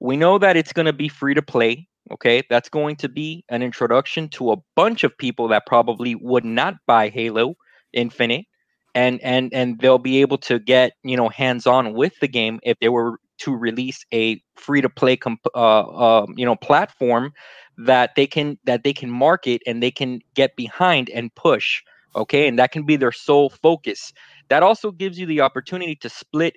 We 0.00 0.16
know 0.16 0.38
that 0.38 0.56
it's 0.56 0.72
going 0.72 0.86
to 0.86 0.92
be 0.92 1.08
free 1.08 1.34
to 1.34 1.42
play 1.42 1.86
okay? 2.12 2.42
That's 2.50 2.68
going 2.68 2.96
to 2.96 3.08
be 3.08 3.44
an 3.48 3.62
introduction 3.62 4.28
to 4.30 4.52
a 4.52 4.56
bunch 4.76 5.04
of 5.04 5.16
people 5.16 5.48
that 5.48 5.66
probably 5.66 6.14
would 6.14 6.44
not 6.44 6.74
buy 6.86 7.08
halo 7.08 7.54
infinite 7.92 8.46
and 8.94 9.20
and 9.22 9.52
and 9.52 9.78
they'll 9.80 9.98
be 9.98 10.20
able 10.20 10.38
to 10.38 10.58
get 10.58 10.92
you 11.02 11.16
know 11.16 11.28
hands 11.28 11.66
on 11.66 11.94
with 11.94 12.14
the 12.20 12.28
game 12.28 12.60
if 12.62 12.78
they 12.80 12.88
were 12.88 13.18
to 13.38 13.54
release 13.54 14.04
a 14.12 14.40
free 14.56 14.80
to 14.80 14.88
play 14.88 15.16
comp- 15.16 15.46
uh, 15.54 15.80
uh, 15.80 16.26
you 16.36 16.44
know 16.44 16.56
platform 16.56 17.32
that 17.76 18.14
they 18.16 18.26
can 18.26 18.58
that 18.64 18.84
they 18.84 18.92
can 18.92 19.10
market 19.10 19.62
and 19.66 19.82
they 19.82 19.90
can 19.90 20.20
get 20.34 20.54
behind 20.56 21.10
and 21.10 21.34
push 21.34 21.82
okay? 22.16 22.46
And 22.46 22.58
that 22.58 22.72
can 22.72 22.84
be 22.84 22.96
their 22.96 23.12
sole 23.12 23.50
focus. 23.50 24.12
That 24.48 24.62
also 24.62 24.90
gives 24.90 25.18
you 25.18 25.26
the 25.26 25.40
opportunity 25.40 25.96
to 25.96 26.08
split 26.08 26.56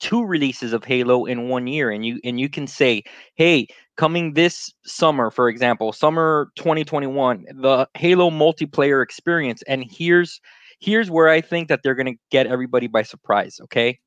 two 0.00 0.24
releases 0.24 0.72
of 0.72 0.82
halo 0.82 1.26
in 1.26 1.48
one 1.48 1.66
year 1.66 1.90
and 1.90 2.06
you 2.06 2.18
and 2.24 2.40
you 2.40 2.48
can 2.48 2.66
say 2.66 3.02
hey 3.34 3.66
coming 3.98 4.32
this 4.32 4.72
summer 4.86 5.30
for 5.30 5.46
example 5.50 5.92
summer 5.92 6.50
2021 6.56 7.44
the 7.60 7.86
halo 7.94 8.30
multiplayer 8.30 9.02
experience 9.02 9.62
and 9.68 9.84
here's 9.90 10.40
here's 10.78 11.10
where 11.10 11.28
i 11.28 11.38
think 11.38 11.68
that 11.68 11.80
they're 11.82 11.94
going 11.94 12.06
to 12.06 12.18
get 12.30 12.46
everybody 12.46 12.86
by 12.86 13.02
surprise 13.02 13.60
okay 13.62 13.98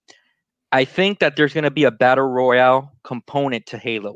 i 0.73 0.83
think 0.85 1.19
that 1.19 1.37
there's 1.37 1.53
going 1.53 1.63
to 1.63 1.71
be 1.71 1.85
a 1.85 1.91
battle 1.91 2.27
royale 2.27 2.91
component 3.03 3.65
to 3.65 3.77
halo 3.77 4.15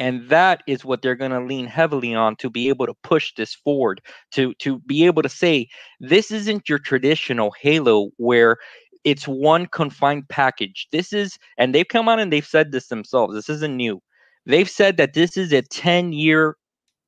and 0.00 0.28
that 0.28 0.62
is 0.68 0.84
what 0.84 1.02
they're 1.02 1.16
going 1.16 1.32
to 1.32 1.40
lean 1.40 1.66
heavily 1.66 2.14
on 2.14 2.36
to 2.36 2.48
be 2.48 2.68
able 2.68 2.86
to 2.86 2.94
push 3.02 3.32
this 3.36 3.54
forward 3.54 4.00
to 4.32 4.54
to 4.54 4.80
be 4.80 5.06
able 5.06 5.22
to 5.22 5.28
say 5.28 5.68
this 6.00 6.30
isn't 6.32 6.68
your 6.68 6.78
traditional 6.78 7.52
halo 7.60 8.10
where 8.16 8.58
it's 9.04 9.28
one 9.28 9.66
confined 9.66 10.28
package. 10.28 10.88
This 10.92 11.12
is, 11.12 11.38
and 11.56 11.74
they've 11.74 11.88
come 11.88 12.08
out 12.08 12.18
and 12.18 12.32
they've 12.32 12.46
said 12.46 12.72
this 12.72 12.88
themselves. 12.88 13.34
This 13.34 13.48
isn't 13.48 13.76
new. 13.76 14.00
They've 14.46 14.68
said 14.68 14.96
that 14.96 15.14
this 15.14 15.36
is 15.36 15.52
a 15.52 15.62
10 15.62 16.12
year 16.12 16.56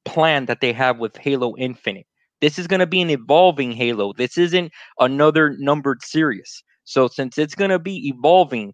plan 0.05 0.47
that 0.47 0.61
they 0.61 0.73
have 0.73 0.99
with 0.99 1.17
Halo 1.17 1.55
Infinite. 1.57 2.07
This 2.41 2.59
is 2.59 2.67
going 2.67 2.81
to 2.81 2.87
be 2.87 3.03
an 3.03 3.11
evolving 3.11 3.73
Halo. 3.73 4.13
This 4.15 4.39
isn't 4.39 4.73
another 4.99 5.57
numbered 5.59 6.03
series. 6.03 6.63
So 6.85 7.07
since 7.07 7.39
it's 7.39 7.55
going 7.55 7.71
to 7.71 7.79
be 7.79 8.09
evolving, 8.09 8.73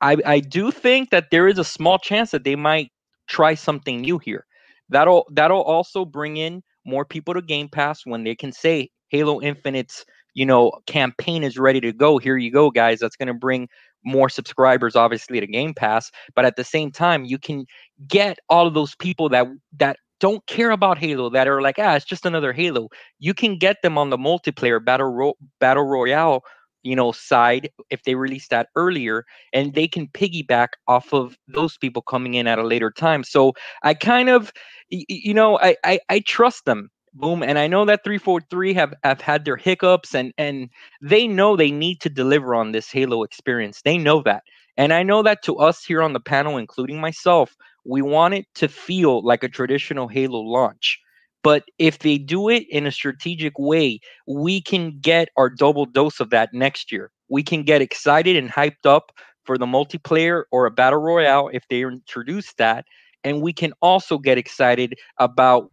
I, 0.00 0.16
I 0.24 0.40
do 0.40 0.70
think 0.70 1.10
that 1.10 1.30
there 1.30 1.48
is 1.48 1.58
a 1.58 1.64
small 1.64 1.98
chance 1.98 2.30
that 2.30 2.44
they 2.44 2.56
might 2.56 2.90
try 3.28 3.54
something 3.54 4.00
new 4.00 4.18
here. 4.18 4.46
That'll 4.88 5.26
that'll 5.32 5.62
also 5.62 6.04
bring 6.04 6.36
in 6.36 6.62
more 6.86 7.04
people 7.04 7.34
to 7.34 7.42
Game 7.42 7.68
Pass 7.68 8.02
when 8.04 8.24
they 8.24 8.34
can 8.34 8.52
say 8.52 8.90
Halo 9.08 9.40
Infinite's 9.40 10.04
you 10.34 10.44
know 10.46 10.72
campaign 10.86 11.42
is 11.42 11.58
ready 11.58 11.80
to 11.80 11.92
go. 11.92 12.18
Here 12.18 12.36
you 12.36 12.50
go, 12.52 12.70
guys. 12.70 13.00
That's 13.00 13.16
going 13.16 13.28
to 13.28 13.34
bring 13.34 13.68
more 14.04 14.28
subscribers, 14.28 14.96
obviously, 14.96 15.40
to 15.40 15.46
Game 15.46 15.74
Pass. 15.74 16.10
But 16.34 16.44
at 16.44 16.56
the 16.56 16.64
same 16.64 16.90
time, 16.90 17.24
you 17.24 17.38
can 17.38 17.64
get 18.06 18.38
all 18.50 18.66
of 18.66 18.74
those 18.74 18.94
people 18.96 19.28
that 19.30 19.46
that 19.78 19.96
don't 20.20 20.46
care 20.46 20.70
about 20.70 20.98
Halo 20.98 21.28
that 21.30 21.48
are 21.48 21.60
like, 21.62 21.76
ah, 21.78 21.94
it's 21.94 22.04
just 22.04 22.26
another 22.26 22.52
Halo. 22.52 22.88
You 23.18 23.34
can 23.34 23.58
get 23.58 23.78
them 23.82 23.98
on 23.98 24.10
the 24.10 24.18
multiplayer 24.18 24.82
battle 24.84 25.12
ro- 25.12 25.34
battle 25.60 25.84
royale 25.84 26.42
you 26.84 26.96
know 26.96 27.12
side 27.12 27.70
if 27.90 28.02
they 28.04 28.14
release 28.14 28.48
that 28.48 28.68
earlier 28.76 29.24
and 29.52 29.74
they 29.74 29.88
can 29.88 30.06
piggyback 30.08 30.68
off 30.88 31.12
of 31.12 31.36
those 31.48 31.76
people 31.78 32.02
coming 32.02 32.34
in 32.34 32.46
at 32.46 32.58
a 32.58 32.66
later 32.66 32.90
time. 32.90 33.24
So 33.24 33.52
i 33.82 33.94
kind 33.94 34.28
of 34.28 34.52
you 34.90 35.34
know 35.34 35.58
i 35.60 35.76
i, 35.84 35.98
I 36.08 36.20
trust 36.20 36.64
them 36.66 36.90
boom 37.14 37.42
and 37.42 37.58
i 37.58 37.66
know 37.66 37.84
that 37.84 38.04
343 38.04 38.74
have 38.74 38.94
have 39.04 39.20
had 39.20 39.44
their 39.44 39.56
hiccups 39.56 40.14
and 40.14 40.32
and 40.38 40.68
they 41.02 41.26
know 41.26 41.56
they 41.56 41.70
need 41.70 42.00
to 42.02 42.10
deliver 42.10 42.54
on 42.54 42.72
this 42.72 42.90
halo 42.90 43.22
experience. 43.22 43.80
They 43.84 43.98
know 43.98 44.22
that. 44.22 44.42
And 44.76 44.92
i 44.92 45.02
know 45.02 45.22
that 45.22 45.42
to 45.44 45.56
us 45.58 45.84
here 45.84 46.02
on 46.02 46.12
the 46.12 46.20
panel 46.20 46.56
including 46.58 47.00
myself 47.00 47.54
we 47.84 48.02
want 48.02 48.34
it 48.34 48.46
to 48.56 48.68
feel 48.68 49.24
like 49.24 49.42
a 49.44 49.48
traditional 49.48 50.08
halo 50.08 50.40
launch 50.40 50.98
but 51.44 51.62
if 51.78 51.98
they 52.00 52.16
do 52.18 52.48
it 52.48 52.64
in 52.70 52.86
a 52.86 52.90
strategic 52.90 53.52
way, 53.58 54.00
we 54.26 54.62
can 54.62 54.98
get 55.00 55.28
our 55.36 55.50
double 55.50 55.84
dose 55.84 56.18
of 56.18 56.30
that 56.30 56.54
next 56.54 56.90
year. 56.90 57.12
We 57.28 57.44
can 57.44 57.62
get 57.62 57.82
excited 57.82 58.34
and 58.34 58.50
hyped 58.50 58.86
up 58.86 59.12
for 59.44 59.58
the 59.58 59.66
multiplayer 59.66 60.44
or 60.50 60.64
a 60.64 60.70
battle 60.70 61.00
royale 61.00 61.50
if 61.52 61.62
they 61.68 61.82
introduce 61.82 62.54
that. 62.54 62.86
And 63.24 63.42
we 63.42 63.52
can 63.52 63.74
also 63.82 64.16
get 64.18 64.38
excited 64.38 64.94
about 65.18 65.70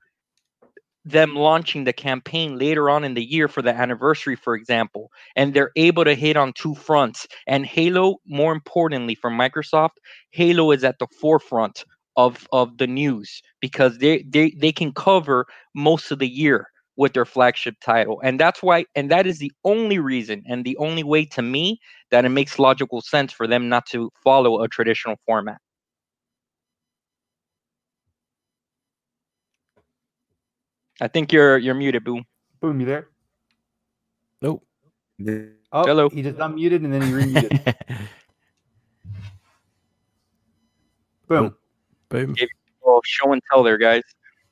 them 1.06 1.36
launching 1.36 1.86
the 1.86 1.94
campaign 1.94 2.60
later 2.60 2.90
on 2.90 3.04
in 3.04 3.14
the 3.14 3.24
year 3.24 3.48
for 3.48 3.62
the 3.62 3.74
anniversary, 3.74 4.36
for 4.36 4.56
example, 4.56 5.10
and 5.36 5.54
they're 5.54 5.72
able 5.76 6.04
to 6.04 6.14
hit 6.14 6.38
on 6.38 6.54
two 6.54 6.76
fronts. 6.76 7.28
And 7.48 7.66
Halo, 7.66 8.18
more 8.28 8.54
importantly 8.54 9.16
for 9.16 9.32
Microsoft, 9.32 9.98
Halo 10.32 10.72
is 10.72 10.84
at 10.84 11.00
the 11.00 11.08
forefront 11.20 11.86
of 12.18 12.48
of 12.52 12.78
the 12.78 12.88
news 12.88 13.42
because 13.60 13.98
they 14.00 14.24
they 14.24 14.52
they 14.58 14.72
can 14.72 14.92
cover 14.94 15.46
most 15.74 16.12
of 16.12 16.20
the 16.20 16.28
year 16.28 16.68
with 16.98 17.14
their 17.14 17.26
flagship 17.26 17.76
title. 17.84 18.20
And 18.24 18.40
that's 18.40 18.62
why 18.62 18.86
and 18.96 19.10
that 19.12 19.26
is 19.26 19.40
the 19.40 19.52
only 19.64 20.00
reason 20.00 20.44
and 20.48 20.66
the 20.66 20.78
only 20.78 21.04
way 21.04 21.26
to 21.26 21.42
me 21.42 21.80
that 22.12 22.26
it 22.26 22.30
makes 22.30 22.60
logical 22.60 23.02
sense 23.02 23.32
for 23.32 23.48
them 23.48 23.70
not 23.70 23.86
to 23.88 24.12
follow 24.24 24.62
a 24.62 24.68
traditional 24.68 25.16
format. 25.26 25.58
I 31.00 31.08
think 31.08 31.32
you're 31.32 31.58
you're 31.58 31.76
muted 31.76 32.04
boom 32.04 32.26
boom 32.60 32.80
you 32.80 32.86
there? 32.86 33.08
Nope. 34.42 34.64
Oh 35.72 35.86
hello? 35.86 36.10
he 36.10 36.22
just 36.22 36.38
unmuted 36.38 36.84
and 36.84 36.94
then 36.94 37.02
he 37.02 37.12
remuted. 37.14 37.76
Boom 41.28 41.56
Boom. 42.12 42.36
Well, 42.84 43.02
show 43.06 43.32
and 43.32 43.42
tell 43.50 43.64
there, 43.64 43.78
guys. 43.78 44.04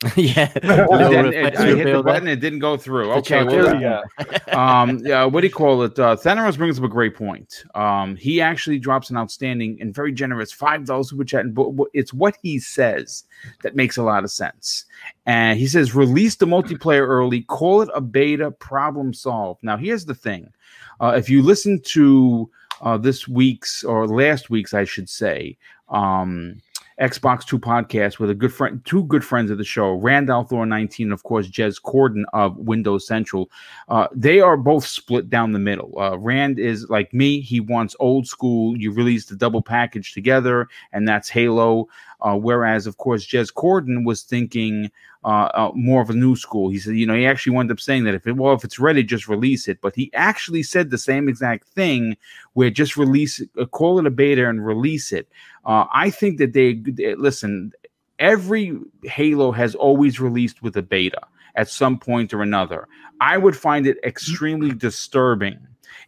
yeah. 0.16 0.50
it, 0.56 1.34
it, 1.36 1.58
I 1.58 1.76
hit 1.76 1.92
the 1.92 2.02
button. 2.02 2.30
It 2.30 2.40
didn't 2.40 2.60
go 2.60 2.78
through. 2.78 3.12
Okay. 3.16 3.44
Well, 3.44 3.82
yeah. 3.82 4.02
um, 4.82 5.00
yeah. 5.00 5.26
What 5.26 5.42
do 5.42 5.48
you 5.48 5.54
call 5.54 5.84
it? 5.84 6.00
Uh, 6.00 6.16
Thanos 6.16 6.58
brings 6.58 6.80
up 6.80 6.86
a 6.86 6.88
great 6.88 7.16
point. 7.16 7.66
Um, 7.76 8.16
he 8.16 8.40
actually 8.40 8.80
drops 8.80 9.10
an 9.10 9.18
outstanding 9.18 9.78
and 9.82 9.94
very 9.94 10.14
generous 10.14 10.54
five 10.54 10.86
dollars 10.86 11.10
super 11.10 11.26
chat, 11.26 11.44
and 11.44 11.58
it's 11.94 12.14
what 12.14 12.38
he 12.42 12.60
says 12.60 13.26
that 13.62 13.76
makes 13.76 13.98
a 13.98 14.04
lot 14.04 14.24
of 14.24 14.32
sense. 14.32 14.86
And 15.26 15.60
he 15.60 15.68
says, 15.68 15.94
"Release 15.94 16.38
the 16.38 16.48
multiplayer 16.48 17.06
early. 17.06 17.42
Call 17.42 17.82
it 17.82 17.90
a 17.94 18.00
beta. 18.00 18.52
Problem 18.52 19.14
solved." 19.14 19.62
Now, 19.64 19.76
here's 19.76 20.06
the 20.06 20.16
thing: 20.16 20.50
uh, 21.02 21.14
if 21.18 21.30
you 21.30 21.42
listen 21.42 21.82
to 21.88 22.50
uh, 22.82 22.98
this 22.98 23.28
week's 23.28 23.84
or 23.84 24.08
last 24.08 24.50
week's, 24.50 24.74
I 24.74 24.86
should 24.86 25.10
say. 25.10 25.58
Um, 25.90 26.62
Xbox 27.00 27.46
Two 27.46 27.60
podcast 27.60 28.20
with 28.20 28.30
a 28.30 28.36
good 28.36 28.54
friend, 28.54 28.82
two 28.86 29.04
good 29.06 29.24
friends 29.24 29.50
of 29.52 29.58
the 29.58 29.64
show, 29.64 29.94
Randall 29.94 30.44
Thor 30.44 30.66
19, 30.66 31.08
and 31.08 31.14
of 31.14 31.24
course 31.24 31.48
Jez 31.48 31.82
Corden 31.82 32.24
of 32.34 32.58
Windows 32.58 33.08
Central. 33.08 33.50
Uh, 33.88 34.08
they 34.14 34.42
are 34.42 34.58
both 34.58 34.86
split 34.86 35.30
down 35.30 35.54
the 35.54 35.60
middle. 35.60 35.98
Uh, 35.98 36.18
Rand 36.18 36.60
is 36.60 36.90
like 36.90 37.14
me; 37.14 37.40
he 37.42 37.60
wants 37.60 37.96
old 38.00 38.28
school. 38.28 38.78
You 38.78 38.92
release 38.92 39.26
the 39.26 39.36
double 39.36 39.62
package 39.62 40.14
together, 40.14 40.68
and 40.92 41.08
that's 41.08 41.30
Halo. 41.30 41.88
Uh, 42.22 42.36
whereas, 42.36 42.86
of 42.86 42.98
course, 42.98 43.26
Jez 43.26 43.54
Corden 43.54 44.06
was 44.06 44.24
thinking 44.24 44.92
uh, 45.24 45.50
uh, 45.54 45.72
more 45.74 46.02
of 46.02 46.10
a 46.10 46.14
new 46.14 46.36
school. 46.36 46.70
He 46.70 46.80
said, 46.80 46.96
you 46.96 47.06
know, 47.06 47.16
he 47.16 47.26
actually 47.26 47.54
wound 47.54 47.72
up 47.72 47.80
saying 47.80 48.04
that 48.06 48.14
if 48.14 48.28
it, 48.28 48.36
well, 48.38 48.54
if 48.54 48.64
it's 48.64 48.80
ready, 48.80 49.04
just 49.04 49.28
release 49.28 49.68
it. 49.68 49.80
But 49.82 49.96
he 49.96 50.12
actually 50.14 50.64
said 50.64 50.90
the 50.90 50.98
same 50.98 51.28
exact 51.28 51.68
thing, 51.70 52.18
where 52.54 52.70
just 52.70 52.98
release 52.98 53.42
uh, 53.60 53.66
call 53.66 54.00
it 54.00 54.06
a 54.06 54.12
beta 54.12 54.48
and 54.48 54.66
release 54.66 55.12
it. 55.12 55.28
Uh, 55.66 55.86
I 55.94 56.10
think 56.10 56.38
that 56.40 56.54
they, 56.54 56.76
they 56.76 57.16
listen. 57.16 57.74
Every 58.18 58.78
Halo 59.04 59.52
has 59.52 59.76
always 59.76 60.20
released 60.20 60.62
with 60.62 60.76
a 60.76 60.82
beta 60.82 61.22
at 61.56 61.70
some 61.70 61.98
point 61.98 62.34
or 62.34 62.42
another. 62.42 62.88
I 63.22 63.38
would 63.38 63.56
find 63.56 63.88
it 63.88 63.98
extremely 64.04 64.72
disturbing 64.72 65.60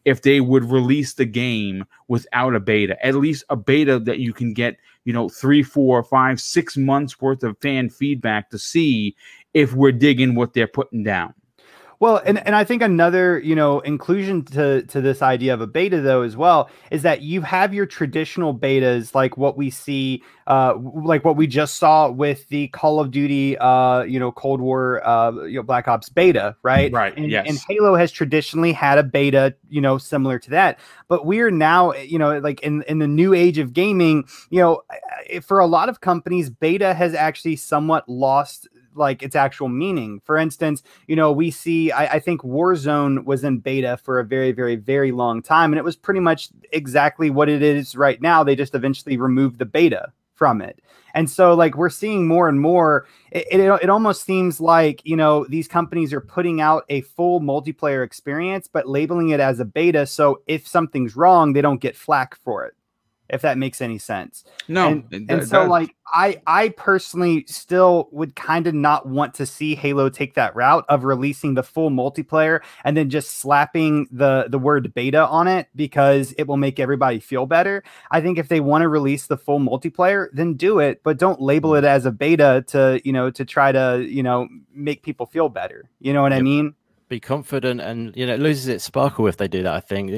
if 0.05 0.21
they 0.21 0.41
would 0.41 0.69
release 0.71 1.13
the 1.13 1.25
game 1.25 1.85
without 2.07 2.55
a 2.55 2.59
beta, 2.59 3.03
at 3.05 3.15
least 3.15 3.43
a 3.49 3.55
beta 3.55 3.99
that 3.99 4.19
you 4.19 4.33
can 4.33 4.53
get, 4.53 4.77
you 5.05 5.13
know, 5.13 5.29
three, 5.29 5.63
four, 5.63 6.03
five, 6.03 6.39
six 6.39 6.77
months 6.77 7.19
worth 7.21 7.43
of 7.43 7.57
fan 7.59 7.89
feedback 7.89 8.49
to 8.49 8.59
see 8.59 9.15
if 9.53 9.73
we're 9.73 9.91
digging 9.91 10.35
what 10.35 10.53
they're 10.53 10.67
putting 10.67 11.03
down. 11.03 11.33
Well, 12.01 12.19
and, 12.25 12.43
and 12.47 12.55
I 12.55 12.63
think 12.63 12.81
another, 12.81 13.39
you 13.39 13.53
know, 13.53 13.79
inclusion 13.81 14.43
to, 14.45 14.81
to 14.81 15.01
this 15.01 15.21
idea 15.21 15.53
of 15.53 15.61
a 15.61 15.67
beta 15.67 16.01
though 16.01 16.23
as 16.23 16.35
well 16.35 16.67
is 16.89 17.03
that 17.03 17.21
you 17.21 17.41
have 17.41 17.75
your 17.75 17.85
traditional 17.85 18.57
betas 18.57 19.13
like 19.13 19.37
what 19.37 19.55
we 19.55 19.69
see, 19.69 20.23
uh, 20.47 20.73
like 20.79 21.23
what 21.23 21.35
we 21.35 21.45
just 21.45 21.75
saw 21.75 22.09
with 22.09 22.49
the 22.49 22.69
Call 22.69 22.99
of 22.99 23.11
Duty, 23.11 23.55
uh, 23.59 24.01
you 24.01 24.19
know, 24.19 24.31
Cold 24.31 24.61
War, 24.61 25.07
uh, 25.07 25.43
you 25.43 25.57
know, 25.57 25.63
Black 25.63 25.87
Ops 25.87 26.09
beta, 26.09 26.55
right? 26.63 26.91
Right. 26.91 27.15
And, 27.15 27.29
yes. 27.29 27.45
and 27.47 27.59
Halo 27.69 27.93
has 27.93 28.11
traditionally 28.11 28.73
had 28.73 28.97
a 28.97 29.03
beta, 29.03 29.53
you 29.69 29.79
know, 29.79 29.99
similar 29.99 30.39
to 30.39 30.49
that. 30.49 30.79
But 31.07 31.27
we're 31.27 31.51
now, 31.51 31.93
you 31.93 32.17
know, 32.17 32.39
like 32.39 32.61
in 32.61 32.81
in 32.87 32.97
the 32.97 33.07
new 33.07 33.35
age 33.35 33.59
of 33.59 33.73
gaming, 33.73 34.27
you 34.49 34.59
know, 34.59 34.81
for 35.43 35.59
a 35.59 35.67
lot 35.67 35.87
of 35.87 36.01
companies, 36.01 36.49
beta 36.49 36.95
has 36.95 37.13
actually 37.13 37.57
somewhat 37.57 38.09
lost 38.09 38.67
like 38.95 39.23
its 39.23 39.35
actual 39.35 39.69
meaning. 39.69 40.21
For 40.25 40.37
instance, 40.37 40.83
you 41.07 41.15
know, 41.15 41.31
we 41.31 41.51
see, 41.51 41.91
I, 41.91 42.15
I, 42.15 42.19
think 42.19 42.41
Warzone 42.41 43.25
was 43.25 43.43
in 43.43 43.59
beta 43.59 43.97
for 43.97 44.19
a 44.19 44.25
very, 44.25 44.51
very, 44.51 44.75
very 44.75 45.11
long 45.11 45.41
time, 45.41 45.71
and 45.71 45.77
it 45.77 45.83
was 45.83 45.95
pretty 45.95 46.19
much 46.19 46.49
exactly 46.71 47.29
what 47.29 47.49
it 47.49 47.61
is 47.61 47.95
right 47.95 48.21
now. 48.21 48.43
They 48.43 48.55
just 48.55 48.75
eventually 48.75 49.17
removed 49.17 49.59
the 49.59 49.65
beta 49.65 50.11
from 50.33 50.61
it. 50.61 50.81
And 51.13 51.29
so, 51.29 51.53
like, 51.53 51.75
we're 51.75 51.89
seeing 51.89 52.27
more 52.27 52.47
and 52.47 52.59
more. 52.59 53.05
It, 53.31 53.47
it, 53.51 53.59
it 53.83 53.89
almost 53.89 54.23
seems 54.23 54.61
like, 54.61 55.01
you 55.03 55.15
know, 55.15 55.45
these 55.45 55.67
companies 55.67 56.13
are 56.13 56.21
putting 56.21 56.61
out 56.61 56.85
a 56.89 57.01
full 57.01 57.41
multiplayer 57.41 58.03
experience, 58.03 58.67
but 58.71 58.87
labeling 58.87 59.29
it 59.29 59.39
as 59.39 59.59
a 59.59 59.65
beta. 59.65 60.05
So 60.05 60.41
if 60.47 60.67
something's 60.67 61.15
wrong, 61.15 61.53
they 61.53 61.61
don't 61.61 61.81
get 61.81 61.97
flack 61.97 62.35
for 62.35 62.65
it 62.65 62.73
if 63.31 63.41
that 63.41 63.57
makes 63.57 63.81
any 63.81 63.97
sense. 63.97 64.43
No, 64.67 65.03
and, 65.11 65.31
and 65.31 65.47
so 65.47 65.65
like 65.65 65.95
I 66.13 66.41
I 66.45 66.69
personally 66.69 67.45
still 67.47 68.09
would 68.11 68.35
kind 68.35 68.67
of 68.67 68.73
not 68.73 69.07
want 69.07 69.33
to 69.35 69.45
see 69.45 69.75
Halo 69.75 70.09
take 70.09 70.35
that 70.35 70.55
route 70.55 70.85
of 70.89 71.03
releasing 71.03 71.53
the 71.53 71.63
full 71.63 71.89
multiplayer 71.89 72.61
and 72.83 72.95
then 72.95 73.09
just 73.09 73.37
slapping 73.37 74.07
the 74.11 74.45
the 74.49 74.59
word 74.59 74.93
beta 74.93 75.25
on 75.25 75.47
it 75.47 75.67
because 75.75 76.33
it 76.37 76.47
will 76.47 76.57
make 76.57 76.79
everybody 76.79 77.19
feel 77.19 77.45
better. 77.45 77.83
I 78.11 78.21
think 78.21 78.37
if 78.37 78.49
they 78.49 78.59
want 78.59 78.83
to 78.83 78.89
release 78.89 79.27
the 79.27 79.37
full 79.37 79.59
multiplayer, 79.59 80.27
then 80.33 80.55
do 80.55 80.79
it, 80.79 81.01
but 81.03 81.17
don't 81.17 81.41
label 81.41 81.75
it 81.75 81.83
as 81.83 82.05
a 82.05 82.11
beta 82.11 82.63
to 82.67 83.01
you 83.03 83.13
know 83.13 83.31
to 83.31 83.45
try 83.45 83.71
to 83.71 84.05
you 84.07 84.23
know 84.23 84.47
make 84.73 85.03
people 85.03 85.25
feel 85.25 85.49
better. 85.49 85.89
You 85.99 86.13
know 86.13 86.21
what 86.21 86.31
yep. 86.31 86.39
I 86.39 86.43
mean? 86.43 86.75
be 87.11 87.19
confident 87.19 87.81
and 87.81 88.15
you 88.15 88.25
know 88.25 88.33
it 88.33 88.39
loses 88.39 88.69
its 88.69 88.85
sparkle 88.85 89.27
if 89.27 89.35
they 89.35 89.45
do 89.45 89.61
that 89.61 89.73
i 89.73 89.81
think 89.81 90.09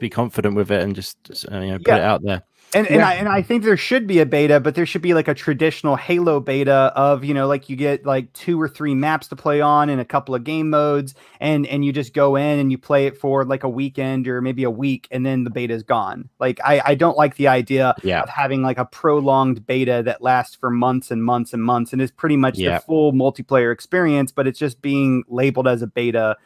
be 0.00 0.10
confident 0.10 0.56
with 0.56 0.72
it 0.72 0.82
and 0.82 0.96
just 0.96 1.16
uh, 1.52 1.60
you 1.60 1.70
know 1.70 1.78
put 1.78 1.86
yeah. 1.86 1.98
it 1.98 2.02
out 2.02 2.20
there 2.24 2.42
And 2.74 2.86
and, 2.90 3.02
I, 3.02 3.14
and 3.14 3.28
I 3.28 3.42
think 3.42 3.64
there 3.64 3.76
should 3.76 4.06
be 4.06 4.18
a 4.20 4.26
beta, 4.26 4.58
but 4.58 4.74
there 4.74 4.86
should 4.86 5.02
be 5.02 5.12
like 5.12 5.28
a 5.28 5.34
traditional 5.34 5.94
Halo 5.96 6.40
beta 6.40 6.90
of 6.96 7.22
you 7.24 7.34
know 7.34 7.46
like 7.46 7.68
you 7.68 7.76
get 7.76 8.06
like 8.06 8.32
two 8.32 8.60
or 8.60 8.68
three 8.68 8.94
maps 8.94 9.28
to 9.28 9.36
play 9.36 9.60
on 9.60 9.90
and 9.90 10.00
a 10.00 10.04
couple 10.04 10.34
of 10.34 10.42
game 10.44 10.70
modes, 10.70 11.14
and 11.40 11.66
and 11.66 11.84
you 11.84 11.92
just 11.92 12.14
go 12.14 12.36
in 12.36 12.58
and 12.58 12.70
you 12.72 12.78
play 12.78 13.06
it 13.06 13.18
for 13.18 13.44
like 13.44 13.62
a 13.62 13.68
weekend 13.68 14.26
or 14.26 14.40
maybe 14.40 14.64
a 14.64 14.70
week, 14.70 15.06
and 15.10 15.26
then 15.26 15.44
the 15.44 15.50
beta 15.50 15.74
is 15.74 15.82
gone. 15.82 16.28
Like 16.38 16.60
I 16.64 16.80
I 16.84 16.94
don't 16.94 17.16
like 17.18 17.36
the 17.36 17.48
idea 17.48 17.94
Yeah. 18.02 18.22
of 18.22 18.28
having 18.30 18.62
like 18.62 18.78
a 18.78 18.86
prolonged 18.86 19.66
beta 19.66 20.02
that 20.06 20.22
lasts 20.22 20.56
for 20.56 20.70
months 20.70 21.10
and 21.10 21.22
months 21.22 21.52
and 21.52 21.62
months 21.62 21.92
and 21.92 22.00
is 22.00 22.10
pretty 22.10 22.36
much 22.38 22.58
Yeah. 22.58 22.78
the 22.78 22.84
full 22.84 23.12
multiplayer 23.12 23.72
experience, 23.72 24.32
but 24.32 24.46
it's 24.46 24.58
just 24.58 24.80
being 24.80 25.24
labeled 25.28 25.68
as 25.68 25.82
a 25.82 25.86
beta. 25.86 26.36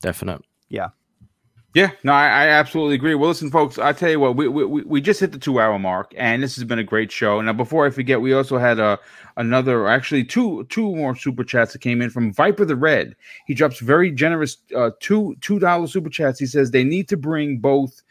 Definite. 0.00 0.42
Yeah, 0.68 0.88
no, 2.04 2.12
I, 2.12 2.26
I 2.26 2.46
absolutely 2.48 2.94
agree. 2.94 3.14
Well, 3.14 3.28
listen, 3.28 3.50
folks, 3.50 3.78
I 3.78 3.92
tell 3.92 4.08
you 4.10 4.18
what, 4.18 4.34
we, 4.34 4.48
we 4.48 4.64
we- 4.82 5.00
just 5.02 5.20
hit 5.20 5.32
the 5.32 5.38
two 5.38 5.60
hour 5.60 5.78
mark, 5.78 6.14
and 6.16 6.42
this 6.42 6.54
has 6.56 6.64
been 6.64 6.78
a 6.78 6.84
great 6.84 7.12
show. 7.12 7.38
Now, 7.42 7.52
before 7.52 7.84
I 7.86 7.90
forget, 7.90 8.20
we 8.20 8.32
also 8.32 8.56
had 8.56 8.78
a 8.78 8.98
another, 9.36 9.86
actually 9.86 10.24
two 10.24 10.64
two 10.70 10.94
more 10.96 11.14
super 11.14 11.44
chats 11.44 11.72
that 11.74 11.80
came 11.80 12.00
in 12.00 12.08
from 12.08 12.32
Viper 12.32 12.64
the 12.64 12.76
Red. 12.76 13.14
He 13.46 13.52
drops 13.52 13.80
very 13.80 14.10
generous 14.10 14.56
uh, 14.74 14.92
two 15.00 15.36
two 15.42 15.58
dollar 15.58 15.86
super 15.86 16.08
chats. 16.08 16.38
He 16.38 16.46
says 16.46 16.70
they 16.70 16.84
need 16.84 17.08
to 17.10 17.16
bring 17.16 17.58
both 17.58 18.02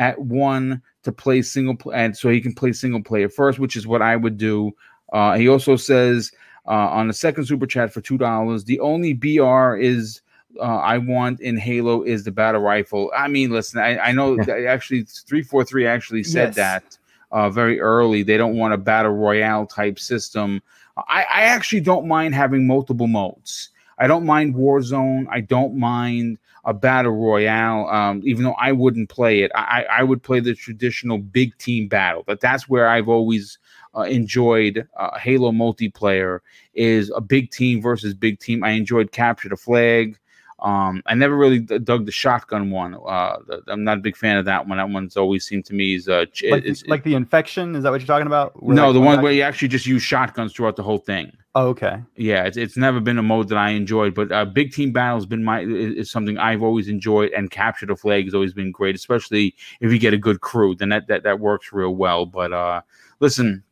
at 0.00 0.18
one 0.18 0.82
to 1.04 1.12
play 1.12 1.42
single 1.42 1.76
pl- 1.76 1.92
and 1.94 2.16
so 2.16 2.28
he 2.28 2.40
can 2.40 2.54
play 2.54 2.72
single 2.72 3.02
player 3.04 3.28
first, 3.28 3.60
which 3.60 3.76
is 3.76 3.86
what 3.86 4.02
I 4.02 4.16
would 4.16 4.36
do. 4.36 4.72
Uh, 5.12 5.34
he 5.36 5.48
also 5.48 5.76
says 5.76 6.32
uh, 6.66 6.70
on 6.90 7.06
the 7.06 7.14
second 7.14 7.44
super 7.46 7.66
chat 7.66 7.92
for 7.92 8.00
two 8.00 8.18
dollars, 8.18 8.64
the 8.64 8.80
only 8.80 9.12
BR 9.12 9.76
is 9.76 10.22
uh, 10.58 10.62
I 10.62 10.98
want 10.98 11.40
in 11.40 11.56
Halo 11.56 12.02
is 12.02 12.24
the 12.24 12.30
battle 12.32 12.60
rifle. 12.60 13.10
I 13.16 13.28
mean, 13.28 13.50
listen, 13.50 13.80
I, 13.80 13.98
I 13.98 14.12
know 14.12 14.38
Yeah. 14.46 14.54
actually 14.68 15.02
three 15.02 15.42
four 15.42 15.64
three 15.64 15.86
actually 15.86 16.24
said 16.24 16.48
Yes. 16.48 16.56
that 16.56 16.98
uh, 17.30 17.50
very 17.50 17.80
early. 17.80 18.22
They 18.22 18.36
don't 18.36 18.56
want 18.56 18.74
a 18.74 18.78
battle 18.78 19.12
royale 19.12 19.66
type 19.66 19.98
system. 19.98 20.62
I, 20.96 21.22
I 21.22 21.42
actually 21.42 21.80
don't 21.80 22.06
mind 22.06 22.34
having 22.34 22.66
multiple 22.66 23.06
modes. 23.06 23.70
I 23.98 24.06
don't 24.06 24.26
mind 24.26 24.54
Warzone. 24.54 25.26
I 25.30 25.40
don't 25.40 25.76
mind 25.76 26.38
a 26.64 26.74
battle 26.74 27.12
royale. 27.12 27.88
Um, 27.88 28.20
even 28.24 28.44
though 28.44 28.54
I 28.54 28.72
wouldn't 28.72 29.08
play 29.08 29.40
it, 29.40 29.50
I, 29.54 29.84
I 29.88 30.00
I 30.00 30.02
would 30.02 30.22
play 30.22 30.40
the 30.40 30.54
traditional 30.54 31.18
big 31.18 31.56
team 31.58 31.88
battle. 31.88 32.22
But 32.26 32.40
that's 32.40 32.68
where 32.68 32.88
I've 32.88 33.08
always 33.08 33.58
uh, 33.96 34.02
enjoyed 34.02 34.86
uh, 34.96 35.18
Halo 35.18 35.52
multiplayer 35.52 36.40
is 36.74 37.10
a 37.14 37.20
big 37.20 37.50
team 37.50 37.80
versus 37.80 38.14
big 38.14 38.38
team. 38.38 38.64
I 38.64 38.70
enjoyed 38.70 39.12
capture 39.12 39.48
the 39.48 39.56
flag. 39.56 40.18
Um, 40.62 41.02
I 41.06 41.14
never 41.14 41.36
really 41.36 41.58
d- 41.58 41.80
dug 41.80 42.06
the 42.06 42.12
shotgun 42.12 42.70
one. 42.70 42.94
Uh, 42.94 43.36
the, 43.46 43.62
I'm 43.66 43.82
not 43.82 43.98
a 43.98 44.00
big 44.00 44.16
fan 44.16 44.36
of 44.36 44.44
that 44.44 44.68
one. 44.68 44.78
That 44.78 44.88
one's 44.88 45.16
always 45.16 45.44
seemed 45.44 45.64
to 45.66 45.74
me 45.74 45.96
is 45.96 46.08
uh, 46.08 46.26
ch- 46.32 46.44
Like, 46.50 46.64
it's, 46.64 46.86
like 46.86 47.02
the 47.02 47.14
infection, 47.14 47.74
is 47.74 47.82
that 47.82 47.90
what 47.90 48.00
you're 48.00 48.06
talking 48.06 48.28
about? 48.28 48.62
Where, 48.62 48.76
no, 48.76 48.92
the 48.92 49.00
one 49.00 49.16
guy- 49.16 49.22
where 49.22 49.32
you 49.32 49.42
actually 49.42 49.68
just 49.68 49.86
use 49.86 50.02
shotguns 50.02 50.52
throughout 50.52 50.76
the 50.76 50.84
whole 50.84 50.98
thing. 50.98 51.32
Oh, 51.54 51.68
okay. 51.68 52.00
Yeah, 52.16 52.44
it's, 52.44 52.56
it's 52.56 52.76
never 52.78 53.00
been 53.00 53.18
a 53.18 53.22
mode 53.22 53.48
that 53.48 53.58
I 53.58 53.70
enjoyed, 53.70 54.14
but 54.14 54.32
uh, 54.32 54.44
big 54.46 54.72
team 54.72 54.92
battle 54.92 55.16
has 55.18 55.26
been 55.26 55.44
my 55.44 55.60
is, 55.60 55.94
is 55.96 56.10
something 56.10 56.38
I've 56.38 56.62
always 56.62 56.88
enjoyed, 56.88 57.32
and 57.32 57.50
capture 57.50 57.84
the 57.84 57.96
flag 57.96 58.24
has 58.24 58.32
always 58.32 58.54
been 58.54 58.70
great, 58.72 58.94
especially 58.94 59.54
if 59.80 59.92
you 59.92 59.98
get 59.98 60.14
a 60.14 60.18
good 60.18 60.40
crew. 60.40 60.74
Then 60.74 60.88
that 60.90 61.08
that, 61.08 61.24
that 61.24 61.40
works 61.40 61.72
real 61.72 61.94
well. 61.94 62.24
But 62.24 62.52
uh, 62.54 62.80
listen, 63.20 63.64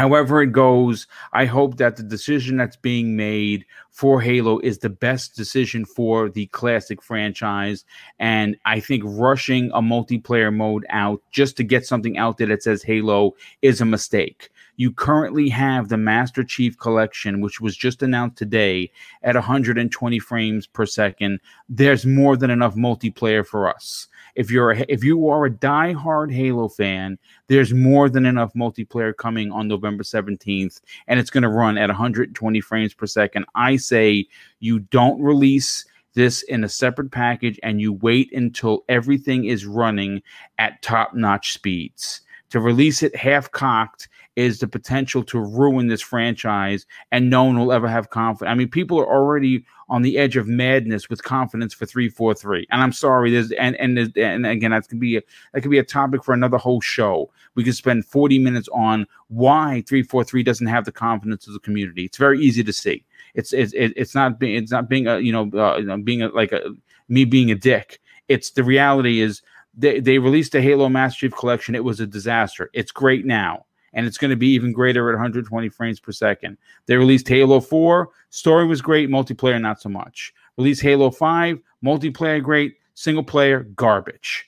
however 0.00 0.40
it 0.40 0.52
goes, 0.52 1.06
I 1.34 1.44
hope 1.44 1.76
that 1.76 1.96
the 1.96 2.02
decision 2.02 2.56
that's 2.56 2.76
being 2.76 3.16
made 3.16 3.66
for 3.90 4.18
Halo 4.18 4.58
is 4.60 4.78
the 4.78 4.88
best 4.88 5.36
decision 5.36 5.84
for 5.84 6.30
the 6.30 6.46
classic 6.46 7.02
franchise. 7.02 7.84
And 8.18 8.56
I 8.64 8.80
think 8.80 9.02
rushing 9.04 9.70
a 9.74 9.82
multiplayer 9.82 10.54
mode 10.54 10.86
out 10.88 11.20
just 11.30 11.58
to 11.58 11.64
get 11.64 11.84
something 11.84 12.16
out 12.16 12.38
there 12.38 12.46
that 12.46 12.62
says 12.62 12.82
Halo 12.82 13.32
is 13.60 13.82
a 13.82 13.84
mistake. 13.84 14.48
You 14.76 14.90
currently 14.90 15.50
have 15.50 15.90
the 15.90 15.98
Master 15.98 16.42
Chief 16.44 16.78
Collection, 16.78 17.42
which 17.42 17.60
was 17.60 17.76
just 17.76 18.02
announced 18.02 18.38
today 18.38 18.90
at 19.22 19.34
120 19.34 20.18
frames 20.18 20.66
per 20.66 20.86
second. 20.86 21.40
There's 21.68 22.06
more 22.06 22.38
than 22.38 22.48
enough 22.48 22.74
multiplayer 22.74 23.46
for 23.46 23.68
us. 23.68 24.08
If 24.34 24.50
you're 24.50 24.72
a, 24.72 24.84
if 24.88 25.02
you 25.04 25.28
are 25.28 25.44
a 25.44 25.50
die-hard 25.50 26.32
Halo 26.32 26.68
fan, 26.68 27.18
there's 27.48 27.74
more 27.74 28.08
than 28.08 28.26
enough 28.26 28.52
multiplayer 28.54 29.16
coming 29.16 29.50
on 29.52 29.68
November 29.68 30.02
17th, 30.02 30.80
and 31.08 31.18
it's 31.18 31.30
going 31.30 31.42
to 31.42 31.48
run 31.48 31.78
at 31.78 31.88
120 31.88 32.60
frames 32.60 32.94
per 32.94 33.06
second. 33.06 33.46
I 33.54 33.76
say 33.76 34.26
you 34.60 34.80
don't 34.80 35.20
release 35.20 35.84
this 36.14 36.42
in 36.42 36.64
a 36.64 36.68
separate 36.68 37.10
package 37.10 37.58
and 37.62 37.80
you 37.80 37.92
wait 37.92 38.32
until 38.32 38.84
everything 38.88 39.44
is 39.44 39.66
running 39.66 40.22
at 40.58 40.82
top-notch 40.82 41.52
speeds. 41.52 42.22
To 42.50 42.60
release 42.60 43.04
it 43.04 43.14
half 43.14 43.50
cocked 43.52 44.08
is 44.36 44.60
the 44.60 44.68
potential 44.68 45.22
to 45.24 45.40
ruin 45.40 45.88
this 45.88 46.00
franchise, 46.00 46.86
and 47.10 47.28
no 47.28 47.44
one 47.44 47.58
will 47.58 47.72
ever 47.72 47.88
have 47.88 48.10
confidence. 48.10 48.50
I 48.50 48.54
mean, 48.54 48.68
people 48.68 48.98
are 48.98 49.06
already 49.06 49.64
on 49.88 50.02
the 50.02 50.18
edge 50.18 50.36
of 50.36 50.46
madness 50.46 51.10
with 51.10 51.22
confidence 51.24 51.74
for 51.74 51.84
three 51.84 52.08
four 52.08 52.34
three. 52.34 52.66
And 52.70 52.80
I'm 52.80 52.92
sorry, 52.92 53.30
there's 53.30 53.50
and 53.52 53.76
and 53.76 53.98
and 54.16 54.46
again, 54.46 54.70
that 54.70 54.88
could 54.88 55.00
be 55.00 55.16
a, 55.16 55.22
that 55.52 55.62
could 55.62 55.70
be 55.70 55.78
a 55.78 55.84
topic 55.84 56.24
for 56.24 56.32
another 56.32 56.58
whole 56.58 56.80
show. 56.80 57.30
We 57.54 57.64
could 57.64 57.74
spend 57.74 58.06
40 58.06 58.38
minutes 58.38 58.68
on 58.72 59.06
why 59.28 59.82
three 59.86 60.02
four 60.02 60.24
three 60.24 60.42
doesn't 60.42 60.68
have 60.68 60.84
the 60.84 60.92
confidence 60.92 61.46
of 61.46 61.52
the 61.52 61.60
community. 61.60 62.04
It's 62.04 62.18
very 62.18 62.40
easy 62.40 62.62
to 62.62 62.72
see. 62.72 63.04
It's 63.34 63.52
it's 63.52 63.72
it's 63.74 64.14
not 64.14 64.38
being 64.38 64.62
it's 64.62 64.72
not 64.72 64.88
being 64.88 65.06
a 65.06 65.18
you 65.18 65.32
know 65.32 65.50
uh, 65.58 65.96
being 65.98 66.22
a, 66.22 66.28
like 66.28 66.52
a 66.52 66.70
me 67.08 67.24
being 67.24 67.50
a 67.50 67.56
dick. 67.56 68.00
It's 68.28 68.50
the 68.50 68.64
reality 68.64 69.20
is 69.20 69.42
they 69.76 69.98
they 69.98 70.18
released 70.18 70.54
a 70.54 70.62
Halo 70.62 70.88
Master 70.88 71.26
Chief 71.26 71.36
collection. 71.36 71.74
It 71.74 71.84
was 71.84 71.98
a 71.98 72.06
disaster. 72.06 72.70
It's 72.72 72.92
great 72.92 73.26
now 73.26 73.66
and 73.92 74.06
it's 74.06 74.18
going 74.18 74.30
to 74.30 74.36
be 74.36 74.48
even 74.48 74.72
greater 74.72 75.08
at 75.08 75.14
120 75.14 75.68
frames 75.68 76.00
per 76.00 76.12
second. 76.12 76.56
They 76.86 76.96
released 76.96 77.28
Halo 77.28 77.60
4, 77.60 78.08
story 78.30 78.66
was 78.66 78.80
great, 78.80 79.08
multiplayer 79.08 79.60
not 79.60 79.80
so 79.80 79.88
much. 79.88 80.32
Released 80.56 80.82
Halo 80.82 81.10
5, 81.10 81.58
multiplayer 81.84 82.42
great, 82.42 82.76
single 82.94 83.24
player 83.24 83.60
garbage. 83.74 84.46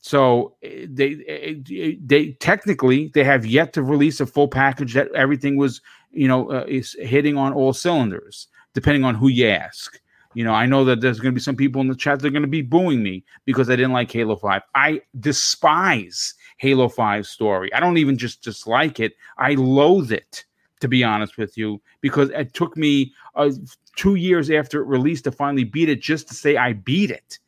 So 0.00 0.56
eh, 0.62 0.86
they 0.88 1.22
eh, 1.28 1.94
they 2.02 2.32
technically 2.40 3.10
they 3.14 3.24
have 3.24 3.44
yet 3.44 3.72
to 3.74 3.82
release 3.82 4.20
a 4.20 4.26
full 4.26 4.48
package 4.48 4.94
that 4.94 5.12
everything 5.14 5.56
was 5.56 5.82
you 6.10 6.26
know 6.26 6.50
uh, 6.50 6.64
is 6.66 6.96
hitting 7.00 7.36
on 7.36 7.52
all 7.52 7.72
cylinders, 7.72 8.48
depending 8.74 9.04
on 9.04 9.14
who 9.14 9.28
you 9.28 9.48
ask. 9.48 10.00
You 10.32 10.44
know, 10.44 10.54
I 10.54 10.64
know 10.64 10.84
that 10.84 11.00
there's 11.00 11.18
going 11.18 11.32
to 11.32 11.36
be 11.36 11.42
some 11.42 11.56
people 11.56 11.80
in 11.80 11.88
the 11.88 11.96
chat 11.96 12.20
that 12.20 12.28
are 12.28 12.30
going 12.30 12.42
to 12.42 12.48
be 12.48 12.62
booing 12.62 13.02
me 13.02 13.24
because 13.44 13.68
I 13.68 13.74
didn't 13.74 13.92
like 13.92 14.12
Halo 14.12 14.36
5. 14.36 14.62
I 14.76 15.02
despise 15.18 16.34
Halo 16.60 16.90
5 16.90 17.26
story. 17.26 17.72
I 17.72 17.80
don't 17.80 17.96
even 17.96 18.18
just 18.18 18.42
dislike 18.42 19.00
it. 19.00 19.14
I 19.38 19.54
loathe 19.54 20.12
it, 20.12 20.44
to 20.80 20.88
be 20.88 21.02
honest 21.02 21.38
with 21.38 21.56
you, 21.56 21.80
because 22.02 22.28
it 22.30 22.52
took 22.52 22.76
me 22.76 23.14
uh, 23.34 23.50
two 23.96 24.16
years 24.16 24.50
after 24.50 24.82
it 24.82 24.86
released 24.86 25.24
to 25.24 25.32
finally 25.32 25.64
beat 25.64 25.88
it 25.88 26.02
just 26.02 26.28
to 26.28 26.34
say 26.34 26.58
I 26.58 26.74
beat 26.74 27.10
it. 27.10 27.38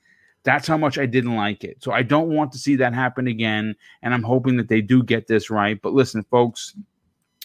That's 0.45 0.67
how 0.67 0.79
much 0.79 0.97
I 0.97 1.05
didn't 1.05 1.37
like 1.37 1.63
it. 1.63 1.83
So 1.83 1.93
I 1.93 2.01
don't 2.01 2.31
want 2.31 2.53
to 2.53 2.59
see 2.59 2.75
that 2.77 2.95
happen 2.95 3.27
again. 3.27 3.77
And 4.01 4.15
I'm 4.15 4.23
hoping 4.23 4.57
that 4.57 4.69
they 4.69 4.81
do 4.81 5.03
get 5.03 5.27
this 5.27 5.51
right. 5.51 5.81
But 5.83 5.93
listen, 5.93 6.23
folks, 6.25 6.75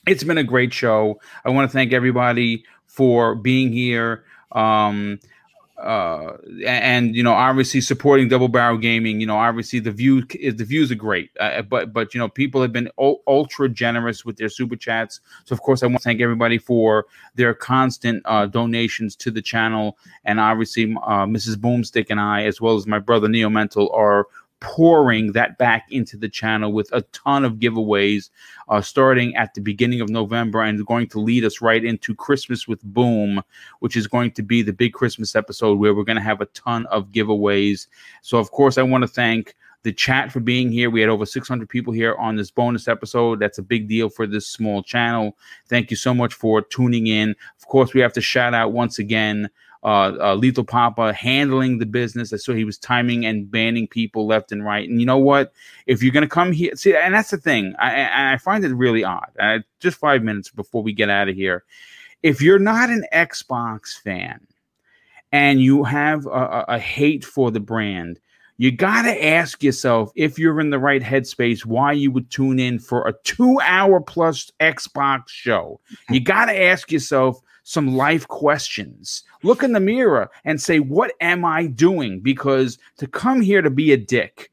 it's 0.07 0.23
been 0.23 0.37
a 0.37 0.45
great 0.45 0.73
show. 0.73 1.19
I 1.43 1.49
want 1.49 1.69
to 1.69 1.73
thank 1.73 1.91
everybody 1.91 2.63
for 2.85 3.35
being 3.35 3.73
here. 3.73 4.23
Um, 4.53 5.19
uh 5.77 6.37
and 6.65 7.15
you 7.15 7.21
know 7.21 7.33
obviously 7.33 7.79
supporting 7.79 8.27
double 8.27 8.47
barrel 8.47 8.77
gaming 8.77 9.21
you 9.21 9.27
know 9.27 9.37
obviously 9.37 9.79
the 9.79 9.91
view 9.91 10.25
is 10.39 10.55
the 10.55 10.65
views 10.65 10.91
are 10.91 10.95
great. 10.95 11.29
Uh, 11.39 11.61
but 11.61 11.93
but 11.93 12.13
you 12.13 12.19
know 12.19 12.27
people 12.27 12.61
have 12.61 12.73
been 12.73 12.89
u- 12.99 13.21
ultra 13.27 13.69
generous 13.69 14.25
with 14.25 14.37
their 14.37 14.49
super 14.49 14.75
chats. 14.75 15.19
So 15.45 15.53
of 15.53 15.61
course 15.61 15.83
i 15.83 15.85
want 15.85 15.97
to 15.97 16.03
thank 16.03 16.19
everybody 16.19 16.57
for 16.57 17.05
their 17.35 17.53
constant 17.53 18.23
uh 18.25 18.47
donations 18.47 19.15
to 19.17 19.31
the 19.31 19.41
channel. 19.41 19.97
And 20.25 20.39
obviously 20.39 20.85
uh 20.85 21.25
mrs 21.25 21.55
boomstick 21.55 22.07
and 22.09 22.19
i 22.19 22.43
as 22.43 22.59
well 22.59 22.75
as 22.75 22.87
my 22.87 22.99
brother 22.99 23.27
neo 23.27 23.49
mental 23.49 23.91
are 23.93 24.27
pouring 24.59 25.33
that 25.33 25.57
back 25.57 25.85
into 25.91 26.17
the 26.17 26.29
channel 26.29 26.71
with 26.71 26.89
a 26.91 27.01
ton 27.13 27.45
of 27.45 27.53
giveaways 27.55 28.29
uh, 28.69 28.81
starting 28.81 29.35
at 29.35 29.53
the 29.53 29.61
beginning 29.61 30.01
of 30.01 30.09
November 30.09 30.61
and 30.61 30.85
going 30.85 31.07
to 31.07 31.19
lead 31.19 31.45
us 31.45 31.61
right 31.61 31.83
into 31.83 32.15
Christmas 32.15 32.67
with 32.67 32.81
Boom, 32.83 33.41
which 33.79 33.95
is 33.95 34.07
going 34.07 34.31
to 34.31 34.41
be 34.41 34.61
the 34.61 34.73
big 34.73 34.93
Christmas 34.93 35.35
episode 35.35 35.79
where 35.79 35.93
we're 35.93 36.03
going 36.03 36.17
to 36.17 36.21
have 36.21 36.41
a 36.41 36.47
ton 36.47 36.85
of 36.87 37.11
giveaways. 37.11 37.87
So, 38.21 38.37
of 38.37 38.51
course, 38.51 38.77
I 38.77 38.83
want 38.83 39.03
to 39.03 39.07
thank 39.07 39.55
the 39.83 39.93
chat 39.93 40.31
for 40.31 40.39
being 40.39 40.71
here. 40.71 40.89
We 40.89 41.01
had 41.01 41.09
over 41.09 41.25
600 41.25 41.69
people 41.69 41.93
here 41.93 42.15
on 42.15 42.35
this 42.35 42.51
bonus 42.51 42.87
episode. 42.87 43.39
That's 43.39 43.57
a 43.57 43.63
big 43.63 43.87
deal 43.87 44.09
for 44.09 44.27
this 44.27 44.47
small 44.47 44.83
channel. 44.83 45.37
Thank 45.67 45.91
you 45.91 45.97
so 45.97 46.13
much 46.13 46.33
for 46.33 46.61
tuning 46.61 47.07
in. 47.07 47.35
Of 47.57 47.67
course, 47.67 47.93
we 47.93 48.01
have 48.01 48.13
to 48.13 48.21
shout 48.21 48.53
out 48.53 48.73
once 48.73 48.99
again 48.99 49.49
uh, 49.83 50.17
uh, 50.19 50.35
Lethal 50.35 50.63
Papa 50.63 51.13
handling 51.13 51.77
the 51.77 51.85
business. 51.85 52.33
Saw 52.35 52.53
he 52.53 52.63
was 52.63 52.77
timing 52.77 53.25
and 53.25 53.49
banning 53.49 53.87
people 53.87 54.27
left 54.27 54.51
and 54.51 54.65
right. 54.65 54.87
And 54.87 54.99
you 54.99 55.05
know 55.05 55.17
what? 55.17 55.53
If 55.85 56.01
you're 56.01 56.11
going 56.11 56.23
to 56.23 56.29
come 56.29 56.51
here, 56.51 56.75
see, 56.75 56.95
and 56.95 57.13
that's 57.13 57.31
the 57.31 57.37
thing. 57.37 57.73
I, 57.79 58.33
I 58.33 58.37
find 58.37 58.65
it 58.65 58.73
really 58.73 59.03
odd. 59.03 59.31
Just 59.79 59.97
five 59.97 60.23
minutes 60.23 60.49
before 60.49 60.83
we 60.83 60.93
get 60.93 61.09
out 61.09 61.29
of 61.29 61.35
here. 61.35 61.63
If 62.23 62.41
you're 62.41 62.59
not 62.59 62.89
an 62.89 63.05
Xbox 63.13 63.93
fan 64.01 64.45
and 65.31 65.61
you 65.61 65.83
have 65.83 66.25
a, 66.25 66.65
a 66.67 66.79
hate 66.79 67.23
for 67.23 67.51
the 67.51 67.59
brand, 67.59 68.19
you 68.57 68.71
got 68.71 69.03
to 69.03 69.25
ask 69.25 69.61
yourself 69.61 70.11
if 70.15 70.39
you're 70.39 70.59
in 70.59 70.71
the 70.71 70.79
right 70.79 71.01
headspace 71.01 71.63
why 71.63 71.91
you 71.91 72.11
would 72.11 72.31
tune 72.31 72.59
in 72.59 72.79
for 72.79 73.07
a 73.07 73.13
two 73.23 73.59
hour 73.61 74.01
plus 74.01 74.51
Xbox 74.59 75.29
show. 75.29 75.79
You 76.09 76.19
got 76.19 76.45
to 76.45 76.59
ask 76.59 76.91
yourself 76.91 77.39
some 77.67 77.97
life 77.97 78.25
questions. 78.29 79.23
Look 79.43 79.61
in 79.61 79.73
the 79.73 79.81
mirror 79.81 80.29
and 80.45 80.61
say, 80.61 80.79
What 80.79 81.11
am 81.19 81.43
I 81.43 81.67
doing? 81.67 82.21
Because 82.21 82.77
to 82.97 83.07
come 83.07 83.41
here 83.41 83.61
to 83.61 83.69
be 83.69 83.91
a 83.91 83.97
dick, 83.97 84.49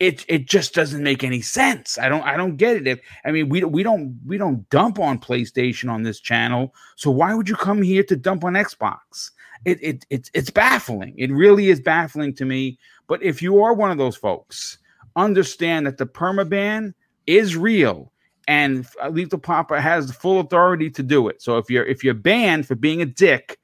it 0.00 0.24
it 0.26 0.46
just 0.46 0.72
doesn't 0.74 1.02
make 1.02 1.22
any 1.22 1.42
sense. 1.42 1.98
I 1.98 2.08
don't 2.08 2.22
I 2.22 2.38
don't 2.38 2.56
get 2.56 2.76
it. 2.76 2.86
If 2.86 3.00
I 3.26 3.30
mean 3.30 3.50
we 3.50 3.62
we 3.62 3.82
don't 3.82 4.18
we 4.24 4.38
don't 4.38 4.68
dump 4.70 4.98
on 4.98 5.18
PlayStation 5.18 5.90
on 5.90 6.02
this 6.02 6.18
channel, 6.18 6.74
so 6.96 7.10
why 7.10 7.34
would 7.34 7.46
you 7.46 7.56
come 7.56 7.82
here 7.82 8.02
to 8.04 8.16
dump 8.16 8.42
on 8.42 8.54
Xbox? 8.54 9.32
It 9.66 9.78
it 9.82 10.06
it's 10.08 10.30
it's 10.32 10.50
baffling. 10.50 11.14
It 11.18 11.30
really 11.30 11.68
is 11.68 11.80
baffling 11.80 12.34
to 12.36 12.46
me. 12.46 12.78
But 13.06 13.22
if 13.22 13.42
you 13.42 13.62
are 13.62 13.74
one 13.74 13.90
of 13.90 13.98
those 13.98 14.16
folks, 14.16 14.78
understand 15.14 15.86
that 15.86 15.98
the 15.98 16.06
permaban 16.06 16.94
is 17.26 17.54
real 17.54 18.12
and 18.46 18.86
Lethal 19.10 19.38
Papa 19.38 19.80
has 19.80 20.06
the 20.06 20.12
full 20.12 20.40
authority 20.40 20.90
to 20.90 21.02
do 21.02 21.28
it. 21.28 21.42
So 21.42 21.58
if 21.58 21.70
you're 21.70 21.84
if 21.84 22.04
you're 22.04 22.14
banned 22.14 22.66
for 22.66 22.74
being 22.74 23.02
a 23.02 23.06
dick, 23.06 23.58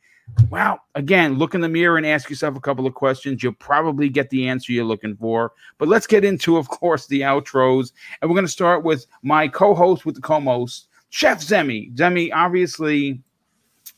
well, 0.50 0.80
again, 0.94 1.38
look 1.38 1.54
in 1.54 1.60
the 1.60 1.68
mirror 1.68 1.96
and 1.96 2.06
ask 2.06 2.30
yourself 2.30 2.56
a 2.56 2.60
couple 2.60 2.86
of 2.86 2.94
questions. 2.94 3.42
You'll 3.42 3.52
probably 3.54 4.08
get 4.08 4.30
the 4.30 4.48
answer 4.48 4.72
you're 4.72 4.84
looking 4.84 5.16
for. 5.16 5.52
But 5.78 5.88
let's 5.88 6.06
get 6.06 6.24
into, 6.24 6.56
of 6.56 6.68
course, 6.68 7.06
the 7.06 7.20
outros. 7.20 7.92
And 8.20 8.30
we're 8.30 8.36
going 8.36 8.46
to 8.46 8.52
start 8.52 8.84
with 8.84 9.06
my 9.22 9.48
co-host 9.48 10.06
with 10.06 10.14
the 10.14 10.20
co-most, 10.20 10.88
Chef 11.10 11.40
Zemi. 11.40 11.94
Zemi, 11.94 12.30
obviously, 12.32 13.20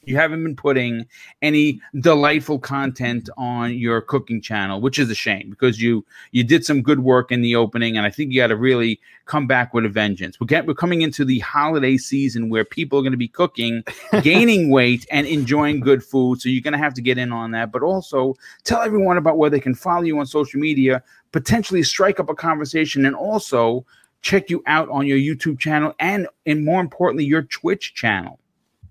you 0.07 0.17
haven't 0.17 0.43
been 0.43 0.57
putting 0.57 1.07
any 1.43 1.81
delightful 2.01 2.59
content 2.59 3.29
on 3.37 3.75
your 3.75 4.01
cooking 4.01 4.41
channel 4.41 4.81
which 4.81 4.99
is 4.99 5.11
a 5.11 5.15
shame 5.15 5.49
because 5.51 5.81
you 5.81 6.05
you 6.33 6.45
did 6.45 6.65
some 6.65 6.83
good 6.83 7.01
work 7.01 7.31
in 7.33 7.41
the 7.43 7.55
opening 7.55 7.97
and 7.97 8.07
i 8.07 8.11
think 8.11 8.33
you 8.33 8.41
got 8.41 8.49
to 8.49 8.57
really 8.57 9.01
come 9.27 9.47
back 9.47 9.73
with 9.73 9.85
a 9.85 9.89
vengeance. 9.89 10.39
We're, 10.39 10.47
get, 10.47 10.67
we're 10.67 10.75
coming 10.75 11.03
into 11.03 11.25
the 11.25 11.39
holiday 11.41 11.97
season 11.97 12.51
where 12.51 12.65
people 12.65 12.99
are 12.99 13.03
going 13.03 13.13
to 13.13 13.19
be 13.19 13.29
cooking 13.29 13.83
gaining 14.23 14.71
weight 14.71 15.07
and 15.11 15.27
enjoying 15.27 15.81
good 15.81 16.05
food 16.05 16.41
so 16.41 16.49
you're 16.49 16.63
going 16.63 16.73
to 16.73 16.79
have 16.79 16.95
to 16.95 17.03
get 17.03 17.19
in 17.19 17.33
on 17.33 17.51
that. 17.53 17.73
But 17.73 17.83
also 17.83 18.35
tell 18.65 18.83
everyone 18.83 19.17
about 19.17 19.39
where 19.39 19.51
they 19.51 19.61
can 19.61 19.75
follow 19.75 20.03
you 20.03 20.19
on 20.19 20.27
social 20.27 20.61
media 20.61 21.03
potentially 21.33 21.83
strike 21.83 22.21
up 22.21 22.29
a 22.29 22.35
conversation 22.35 23.07
and 23.07 23.17
also 23.17 23.85
check 24.23 24.49
you 24.49 24.63
out 24.67 24.89
on 24.89 25.05
your 25.07 25.19
youtube 25.19 25.59
channel 25.59 25.93
and 25.99 26.29
and 26.47 26.65
more 26.65 26.81
importantly 26.81 27.25
your 27.25 27.43
twitch 27.43 27.93
channel 27.93 28.39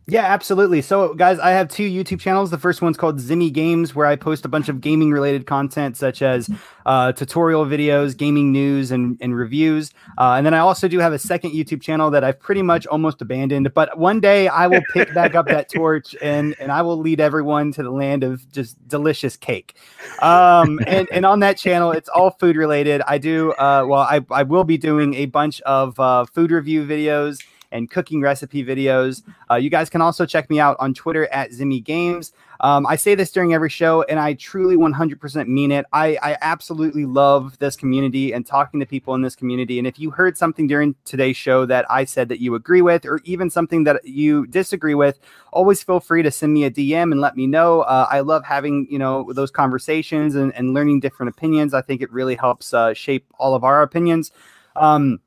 yeah, 0.06 0.26
absolutely. 0.26 0.82
So, 0.82 1.14
guys, 1.14 1.40
I 1.40 1.52
have 1.52 1.70
two 1.70 1.90
YouTube 1.90 2.20
channels. 2.20 2.52
The 2.52 2.58
first 2.58 2.82
one's 2.82 2.98
called 2.98 3.20
Zimmy 3.20 3.52
Games, 3.54 3.96
where 3.96 4.06
I 4.06 4.18
post 4.18 4.44
a 4.44 4.50
bunch 4.50 4.68
of 4.68 4.82
gaming 4.82 5.12
related 5.12 5.46
content, 5.46 5.96
such 5.96 6.22
as 6.22 6.50
uh, 6.86 7.14
tutorial 7.14 7.66
videos, 7.66 8.18
gaming 8.18 8.52
news, 8.52 8.92
and, 8.92 9.18
and 9.22 9.34
reviews. 9.34 9.92
Uh, 10.18 10.34
and 10.34 10.46
then 10.46 10.54
I 10.54 10.60
also 10.60 10.90
do 10.90 11.00
have 11.00 11.14
a 11.14 11.20
second 11.20 11.52
YouTube 11.52 11.82
channel 11.82 12.12
that 12.12 12.22
I've 12.22 12.38
pretty 12.38 12.62
much 12.62 12.86
almost 12.88 13.22
abandoned. 13.22 13.74
But 13.74 13.98
one 13.98 14.20
day 14.20 14.50
I 14.50 14.68
will 14.68 14.84
pick 14.92 15.14
back 15.14 15.36
up 15.36 15.48
that 15.48 15.70
torch 15.74 16.18
and, 16.22 16.54
and 16.60 16.70
I 16.70 16.82
will 16.82 16.98
lead 16.98 17.22
everyone 17.22 17.72
to 17.74 17.84
the 17.84 17.92
land 17.92 18.26
of 18.26 18.52
just 18.52 18.86
delicious 18.88 19.38
cake. 19.38 19.78
Um, 20.22 20.82
and, 20.86 21.08
and 21.14 21.26
on 21.26 21.40
that 21.40 21.58
channel, 21.58 21.94
it's 21.94 22.10
all 22.10 22.32
food 22.32 22.58
related. 22.58 23.02
I 23.08 23.20
do, 23.20 23.54
uh, 23.54 23.86
well, 23.88 24.02
I, 24.02 24.20
I 24.30 24.44
will 24.44 24.66
be 24.66 24.78
doing 24.78 25.14
a 25.14 25.28
bunch 25.28 25.62
of 25.62 25.98
uh, 25.98 26.26
food 26.26 26.52
review 26.52 26.86
videos 26.86 27.40
and 27.74 27.90
cooking 27.90 28.22
recipe 28.22 28.64
videos. 28.64 29.24
Uh, 29.52 29.56
you 29.56 29.70
guys 29.70 29.90
can 29.90 30.02
also 30.02 30.26
check 30.26 30.50
me 30.50 30.60
out 30.60 30.78
on 30.80 30.94
Twitter 30.94 31.28
at 31.34 31.52
Zimmy 31.52 31.84
Games. 31.84 32.32
Um, 32.60 32.86
I 32.88 32.96
say 32.96 33.14
this 33.14 33.30
during 33.32 33.54
every 33.54 33.70
show, 33.70 34.04
and 34.04 34.18
I 34.18 34.36
truly 34.36 34.78
100% 34.78 35.48
mean 35.48 35.72
it. 35.72 35.86
I, 35.92 36.18
I 36.24 36.38
absolutely 36.42 37.04
love 37.04 37.60
this 37.60 37.76
community 37.76 38.32
and 38.32 38.46
talking 38.46 38.80
to 38.80 38.86
people 38.86 39.16
in 39.16 39.22
this 39.22 39.36
community. 39.36 39.80
And 39.80 39.88
if 39.88 40.00
you 40.00 40.12
heard 40.12 40.38
something 40.38 40.66
during 40.66 40.96
today's 41.04 41.36
show 41.36 41.66
that 41.66 41.86
I 41.92 42.06
said 42.06 42.30
that 42.30 42.40
you 42.40 42.56
agree 42.56 42.82
with, 42.82 43.06
or 43.06 43.20
even 43.26 43.50
something 43.50 43.84
that 43.84 44.08
you 44.08 44.48
disagree 44.48 44.96
with, 44.96 45.20
always 45.52 45.84
feel 45.84 46.00
free 46.00 46.24
to 46.24 46.32
send 46.32 46.54
me 46.54 46.64
a 46.64 46.72
DM 46.72 47.12
and 47.12 47.20
let 47.20 47.36
me 47.36 47.48
know. 47.48 47.82
Uh, 47.82 48.08
I 48.10 48.22
love 48.22 48.46
having 48.46 48.88
you 48.90 49.00
know 49.00 49.32
those 49.34 49.52
conversations 49.52 50.36
and, 50.36 50.54
and 50.56 50.74
learning 50.74 51.02
different 51.02 51.36
opinions. 51.36 51.74
I 51.74 51.82
think 51.82 52.02
it 52.02 52.12
really 52.14 52.36
helps 52.36 52.74
uh, 52.74 52.94
shape 52.94 53.26
all 53.40 53.56
of 53.56 53.66
our 53.66 53.82
opinions. 53.82 54.32
Um, 54.76 55.20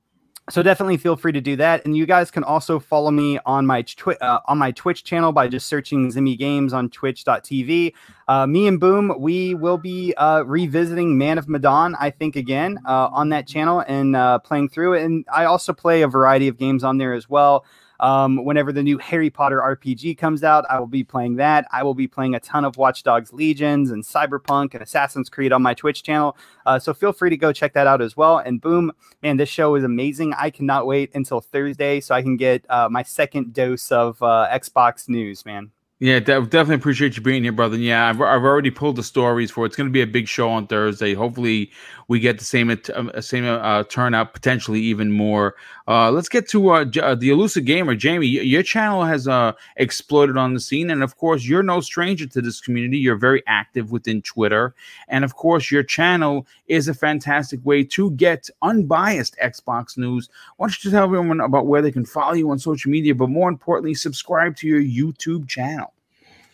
so 0.49 0.63
definitely 0.63 0.97
feel 0.97 1.17
free 1.17 1.33
to 1.33 1.41
do 1.41 1.57
that. 1.57 1.85
And 1.85 1.97
you 1.97 2.07
guys 2.07 2.31
can 2.31 2.45
also 2.45 2.79
follow 2.79 3.11
me 3.11 3.39
on 3.45 3.67
my 3.67 3.83
twi- 3.83 4.17
uh, 4.21 4.41
on 4.47 4.59
my 4.59 4.71
twitch 4.71 5.03
channel 5.03 5.33
by 5.33 5.49
just 5.49 5.67
searching 5.67 6.11
zimmy 6.11 6.39
games 6.39 6.73
on 6.73 6.89
twitch.tv 6.89 7.93
uh, 8.29 8.47
me 8.47 8.67
and 8.67 8.79
boom 8.79 9.13
we 9.19 9.55
will 9.55 9.79
be 9.79 10.15
uh, 10.17 10.43
revisiting 10.45 11.19
man 11.19 11.39
of 11.39 11.49
medan 11.49 11.95
i 11.99 12.11
think 12.11 12.37
again 12.37 12.79
uh, 12.87 13.09
on 13.13 13.29
that 13.31 13.47
channel 13.47 13.83
and 13.89 14.15
uh, 14.17 14.39
playing 14.39 14.69
through 14.69 14.95
it. 14.95 15.03
And 15.03 15.25
i 15.33 15.45
also 15.45 15.73
play 15.73 16.03
a 16.03 16.09
variety 16.09 16.49
of 16.49 16.57
games 16.57 16.85
on 16.85 16.99
there 16.99 17.13
as 17.13 17.29
well 17.29 17.65
um, 18.01 18.45
whenever 18.45 18.73
the 18.73 18.83
new 18.83 18.99
Harry 18.99 19.31
Potter 19.31 19.61
RPG 19.61 20.19
comes 20.19 20.45
out, 20.45 20.65
I 20.69 20.79
will 20.79 20.87
be 20.87 21.05
playing 21.05 21.37
that. 21.37 21.67
I 21.73 21.83
will 21.83 21.95
be 21.95 22.07
playing 22.07 22.35
a 22.35 22.41
ton 22.41 22.65
of 22.65 22.77
Watch 22.77 23.03
Dogs 23.03 23.33
Legions 23.33 23.91
and 23.91 24.05
Cyberpunk 24.05 24.75
and 24.75 24.83
Assassin's 24.83 25.29
Creed 25.29 25.53
on 25.53 25.63
my 25.63 25.75
Twitch 25.75 26.03
channel. 26.03 26.37
Uh, 26.65 26.79
so 26.79 26.93
feel 26.93 27.13
free 27.13 27.31
to 27.31 27.37
go 27.37 27.53
check 27.53 27.73
that 27.75 27.87
out 27.87 28.03
as 28.03 28.17
well. 28.17 28.39
And 28.39 28.61
boom, 28.61 28.93
man, 29.23 29.37
this 29.37 29.49
show 29.49 29.75
is 29.75 29.85
amazing. 29.85 30.35
I 30.35 30.51
cannot 30.51 30.87
wait 30.87 31.11
until 31.15 31.41
Thursday 31.41 32.01
so 32.01 32.15
I 32.15 32.23
can 32.23 32.37
get 32.37 32.65
uh, 32.69 32.89
my 32.91 33.03
second 33.03 33.53
dose 33.53 33.91
of 33.93 34.23
uh, 34.23 34.49
Xbox 34.53 35.09
news, 35.09 35.45
man. 35.45 35.71
Yeah, 35.99 36.19
de- 36.19 36.43
definitely 36.43 36.75
appreciate 36.75 37.17
you 37.17 37.23
being 37.23 37.43
here, 37.45 37.53
brother. 37.53 37.77
And 37.77 37.83
yeah, 37.83 38.07
I've, 38.11 38.21
I've 38.21 38.43
already 38.45 38.71
pulled 38.71 38.97
the 38.97 39.03
stories 39.03 39.51
for 39.51 39.65
it. 39.65 39.69
It's 39.69 39.77
going 39.77 39.89
to 39.89 39.93
be 39.93 40.03
a 40.03 40.07
big 40.07 40.29
show 40.29 40.51
on 40.51 40.67
Thursday. 40.67 41.15
Hopefully, 41.15 41.71
we 42.09 42.21
get 42.21 42.39
the 42.39 42.45
same 42.45 42.69
uh, 42.71 43.21
same 43.23 43.47
uh, 43.47 43.83
turnout, 43.85 44.35
potentially 44.35 44.81
even 44.83 45.11
more. 45.11 45.55
Uh, 45.89 46.11
let's 46.11 46.29
get 46.29 46.47
to 46.51 46.69
uh, 46.69 46.85
J- 46.85 47.01
uh, 47.01 47.15
the 47.15 47.31
elusive 47.31 47.65
gamer, 47.65 47.95
Jamie. 47.95 48.27
Your 48.27 48.63
channel 48.63 49.05
has 49.05 49.27
uh, 49.27 49.53
exploded 49.79 50.37
on 50.37 50.53
the 50.53 50.61
scene, 50.61 50.91
and 50.91 51.03
of 51.03 51.17
course, 51.17 51.47
you're 51.47 51.63
no 51.63 51.81
stranger 51.81 52.27
to 52.27 52.43
this 52.43 52.61
community. 52.61 52.99
You're 52.99 53.17
very 53.17 53.43
active 53.47 53.91
within 53.91 54.21
Twitter, 54.21 54.75
and 55.09 55.25
of 55.25 55.37
course, 55.37 55.71
your 55.71 55.83
channel 55.83 56.47
is 56.69 56.89
a 56.89 56.95
fantastic 56.95 57.65
way 57.65 57.83
to 57.85 58.11
get 58.13 58.51
unbiased 58.61 59.35
Xbox 59.43 59.97
news. 59.97 60.29
Why 60.59 60.67
don't 60.67 60.85
you 60.85 60.91
tell 60.91 61.05
everyone 61.05 61.41
about 61.41 61.67
where 61.67 61.81
they 61.81 61.91
can 61.93 62.05
follow 62.05 62.35
you 62.35 62.51
on 62.51 62.59
social 62.59 62.91
media, 62.91 63.15
but 63.15 63.31
more 63.31 63.49
importantly, 63.49 63.95
subscribe 63.95 64.57
to 64.57 64.69
your 64.69 64.83
YouTube 64.83 65.49
channel. 65.49 65.86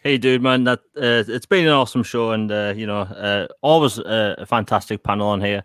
Hey, 0.05 0.19
dude, 0.19 0.43
man, 0.43 0.65
that 0.65 0.81
uh, 0.97 1.23
it's 1.29 1.47
been 1.47 1.65
an 1.65 1.71
awesome 1.71 2.03
show, 2.03 2.33
and 2.33 2.51
uh, 2.51 2.75
you 2.77 2.89
know, 2.89 3.03
uh, 3.03 3.47
always 3.61 3.99
a 3.99 4.45
fantastic 4.49 5.05
panel 5.05 5.29
on 5.29 5.41
here. 5.41 5.63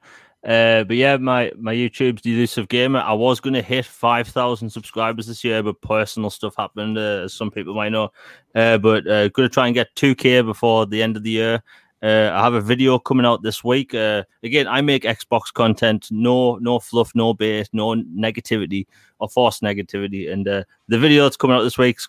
Uh, 0.48 0.84
but 0.84 0.96
yeah, 0.96 1.18
my 1.18 1.52
my 1.58 1.74
YouTube's 1.74 2.24
elusive 2.24 2.68
gamer. 2.68 3.00
I 3.00 3.14
was 3.14 3.40
going 3.40 3.56
to 3.56 3.64
hit 3.64 3.84
five 3.84 4.28
thousand 4.28 4.70
subscribers 4.70 5.26
this 5.26 5.44
year, 5.44 5.64
but 5.64 5.82
personal 5.82 6.30
stuff 6.30 6.54
happened, 6.56 7.00
uh, 7.00 7.24
as 7.24 7.34
some 7.34 7.50
people 7.50 7.74
might 7.74 7.90
know. 7.90 8.12
Uh, 8.54 8.78
but 8.78 9.06
going 9.06 9.32
to 9.32 9.50
try 9.50 9.66
and 9.66 9.74
get 9.74 9.88
two 9.96 10.14
k 10.14 10.40
before 10.42 10.86
the 10.86 11.02
end 11.02 11.18
of 11.18 11.24
the 11.24 11.32
year. 11.32 11.64
I 12.04 12.44
have 12.44 12.54
a 12.54 12.62
video 12.62 13.00
coming 13.00 13.26
out 13.26 13.42
this 13.42 13.64
week. 13.64 13.96
again, 13.96 14.68
I 14.68 14.82
make 14.82 15.02
Xbox 15.02 15.52
content, 15.52 16.10
no 16.12 16.58
no 16.58 16.78
fluff, 16.78 17.12
no 17.16 17.34
bait, 17.34 17.70
no 17.74 17.96
negativity 17.96 18.86
or 19.18 19.30
forced 19.30 19.64
negativity. 19.64 20.32
And 20.32 20.46
the 20.46 20.66
video 20.88 21.24
that's 21.24 21.38
coming 21.38 21.58
out 21.58 21.64
this 21.64 21.80
week's 21.80 22.08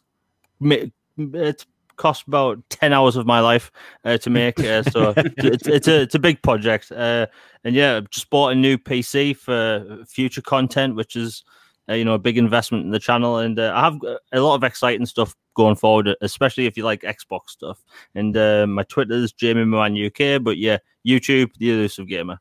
it's 1.17 1.67
cost 1.99 2.27
about 2.27 2.59
10 2.70 2.93
hours 2.93 3.16
of 3.16 3.27
my 3.27 3.41
life 3.41 3.70
uh, 4.05 4.16
to 4.19 4.31
make. 4.31 4.59
Uh, 4.59 4.83
so 4.85 5.12
it's, 5.16 5.66
it's, 5.66 5.89
a, 5.89 6.01
it's 6.03 6.15
a 6.15 6.19
big 6.19 6.41
project. 6.43 6.91
Uh, 6.91 7.27
and 7.65 7.75
yeah, 7.75 8.01
just 8.11 8.31
bought 8.31 8.53
a 8.53 8.55
new 8.55 8.79
PC 8.79 9.37
for 9.37 10.05
future 10.07 10.41
content, 10.41 10.95
which 10.95 11.16
is, 11.16 11.45
uh, 11.89 11.95
you 11.95 12.05
know, 12.05 12.15
a 12.15 12.19
big 12.19 12.39
investment 12.39 12.85
in 12.85 12.91
the 12.91 12.99
channel. 12.99 13.39
And 13.39 13.59
uh, 13.59 13.73
I 13.75 13.85
have 13.85 13.99
a 14.33 14.41
lot 14.41 14.55
of 14.55 14.65
exciting 14.65 15.07
stuff 15.07 15.35
going 15.55 15.77
forward, 15.77 16.15
especially 16.23 16.66
if 16.66 16.77
you 16.77 16.85
like 16.85 17.03
Xbox 17.03 17.51
stuff. 17.51 17.85
And 18.15 18.37
uh, 18.37 18.66
my 18.66 18.85
Twitter 18.85 19.15
is 19.15 19.33
Jamie 19.33 19.65
Moran 19.65 19.97
UK, 19.97 20.43
but 20.43 20.57
yeah, 20.57 20.79
YouTube, 21.07 21.51
The 21.59 21.70
Elusive 21.70 22.09
Gamer. 22.09 22.39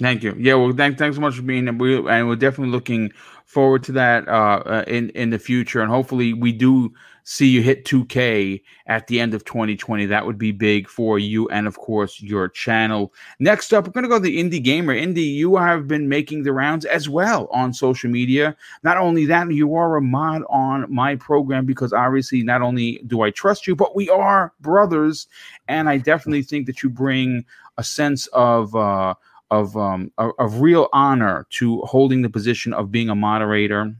Thank 0.00 0.22
you. 0.22 0.34
Yeah, 0.38 0.54
well, 0.54 0.72
thank, 0.72 0.96
thanks 0.96 1.16
so 1.16 1.20
much 1.20 1.34
for 1.34 1.42
being 1.42 1.64
here. 1.64 1.72
We, 1.72 1.96
and 2.08 2.28
we're 2.28 2.36
definitely 2.36 2.70
looking 2.70 3.12
forward 3.46 3.82
to 3.84 3.92
that 3.92 4.28
uh, 4.28 4.62
uh, 4.64 4.84
in 4.86 5.10
in 5.10 5.30
the 5.30 5.38
future, 5.38 5.80
and 5.80 5.90
hopefully 5.90 6.34
we 6.34 6.52
do 6.52 6.92
see 7.28 7.46
you 7.46 7.60
hit 7.60 7.84
2K 7.84 8.62
at 8.86 9.06
the 9.06 9.20
end 9.20 9.34
of 9.34 9.44
2020. 9.44 10.06
That 10.06 10.24
would 10.24 10.38
be 10.38 10.50
big 10.50 10.88
for 10.88 11.18
you 11.18 11.46
and, 11.50 11.66
of 11.66 11.76
course, 11.76 12.22
your 12.22 12.48
channel. 12.48 13.12
Next 13.38 13.74
up, 13.74 13.86
we're 13.86 13.92
going 13.92 14.04
to 14.04 14.08
go 14.08 14.16
to 14.16 14.22
the 14.22 14.38
Indie 14.42 14.64
Gamer. 14.64 14.94
Indie, 14.94 15.34
you 15.34 15.56
have 15.56 15.86
been 15.86 16.08
making 16.08 16.44
the 16.44 16.54
rounds 16.54 16.86
as 16.86 17.06
well 17.06 17.46
on 17.52 17.74
social 17.74 18.08
media. 18.08 18.56
Not 18.82 18.96
only 18.96 19.26
that, 19.26 19.52
you 19.52 19.74
are 19.74 19.98
a 19.98 20.00
mod 20.00 20.42
on 20.48 20.90
my 20.90 21.16
program 21.16 21.66
because 21.66 21.92
obviously, 21.92 22.42
not 22.42 22.62
only 22.62 23.02
do 23.06 23.20
I 23.20 23.30
trust 23.30 23.66
you, 23.66 23.76
but 23.76 23.94
we 23.94 24.08
are 24.08 24.54
brothers. 24.62 25.26
And 25.68 25.90
I 25.90 25.98
definitely 25.98 26.44
think 26.44 26.64
that 26.64 26.82
you 26.82 26.88
bring 26.88 27.44
a 27.76 27.84
sense 27.84 28.26
of, 28.28 28.74
uh, 28.74 29.12
of, 29.50 29.76
um, 29.76 30.10
of, 30.16 30.32
of 30.38 30.62
real 30.62 30.88
honor 30.94 31.46
to 31.50 31.82
holding 31.82 32.22
the 32.22 32.30
position 32.30 32.72
of 32.72 32.90
being 32.90 33.10
a 33.10 33.14
moderator 33.14 33.94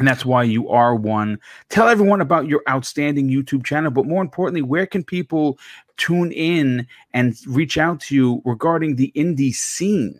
and 0.00 0.08
that's 0.08 0.24
why 0.24 0.42
you 0.42 0.66
are 0.70 0.94
one. 0.94 1.38
Tell 1.68 1.86
everyone 1.86 2.22
about 2.22 2.48
your 2.48 2.62
outstanding 2.66 3.28
YouTube 3.28 3.66
channel, 3.66 3.90
but 3.90 4.06
more 4.06 4.22
importantly, 4.22 4.62
where 4.62 4.86
can 4.86 5.04
people 5.04 5.58
tune 5.98 6.32
in 6.32 6.86
and 7.12 7.36
reach 7.46 7.76
out 7.76 8.00
to 8.00 8.14
you 8.14 8.42
regarding 8.46 8.96
the 8.96 9.12
indie 9.14 9.54
scene? 9.54 10.18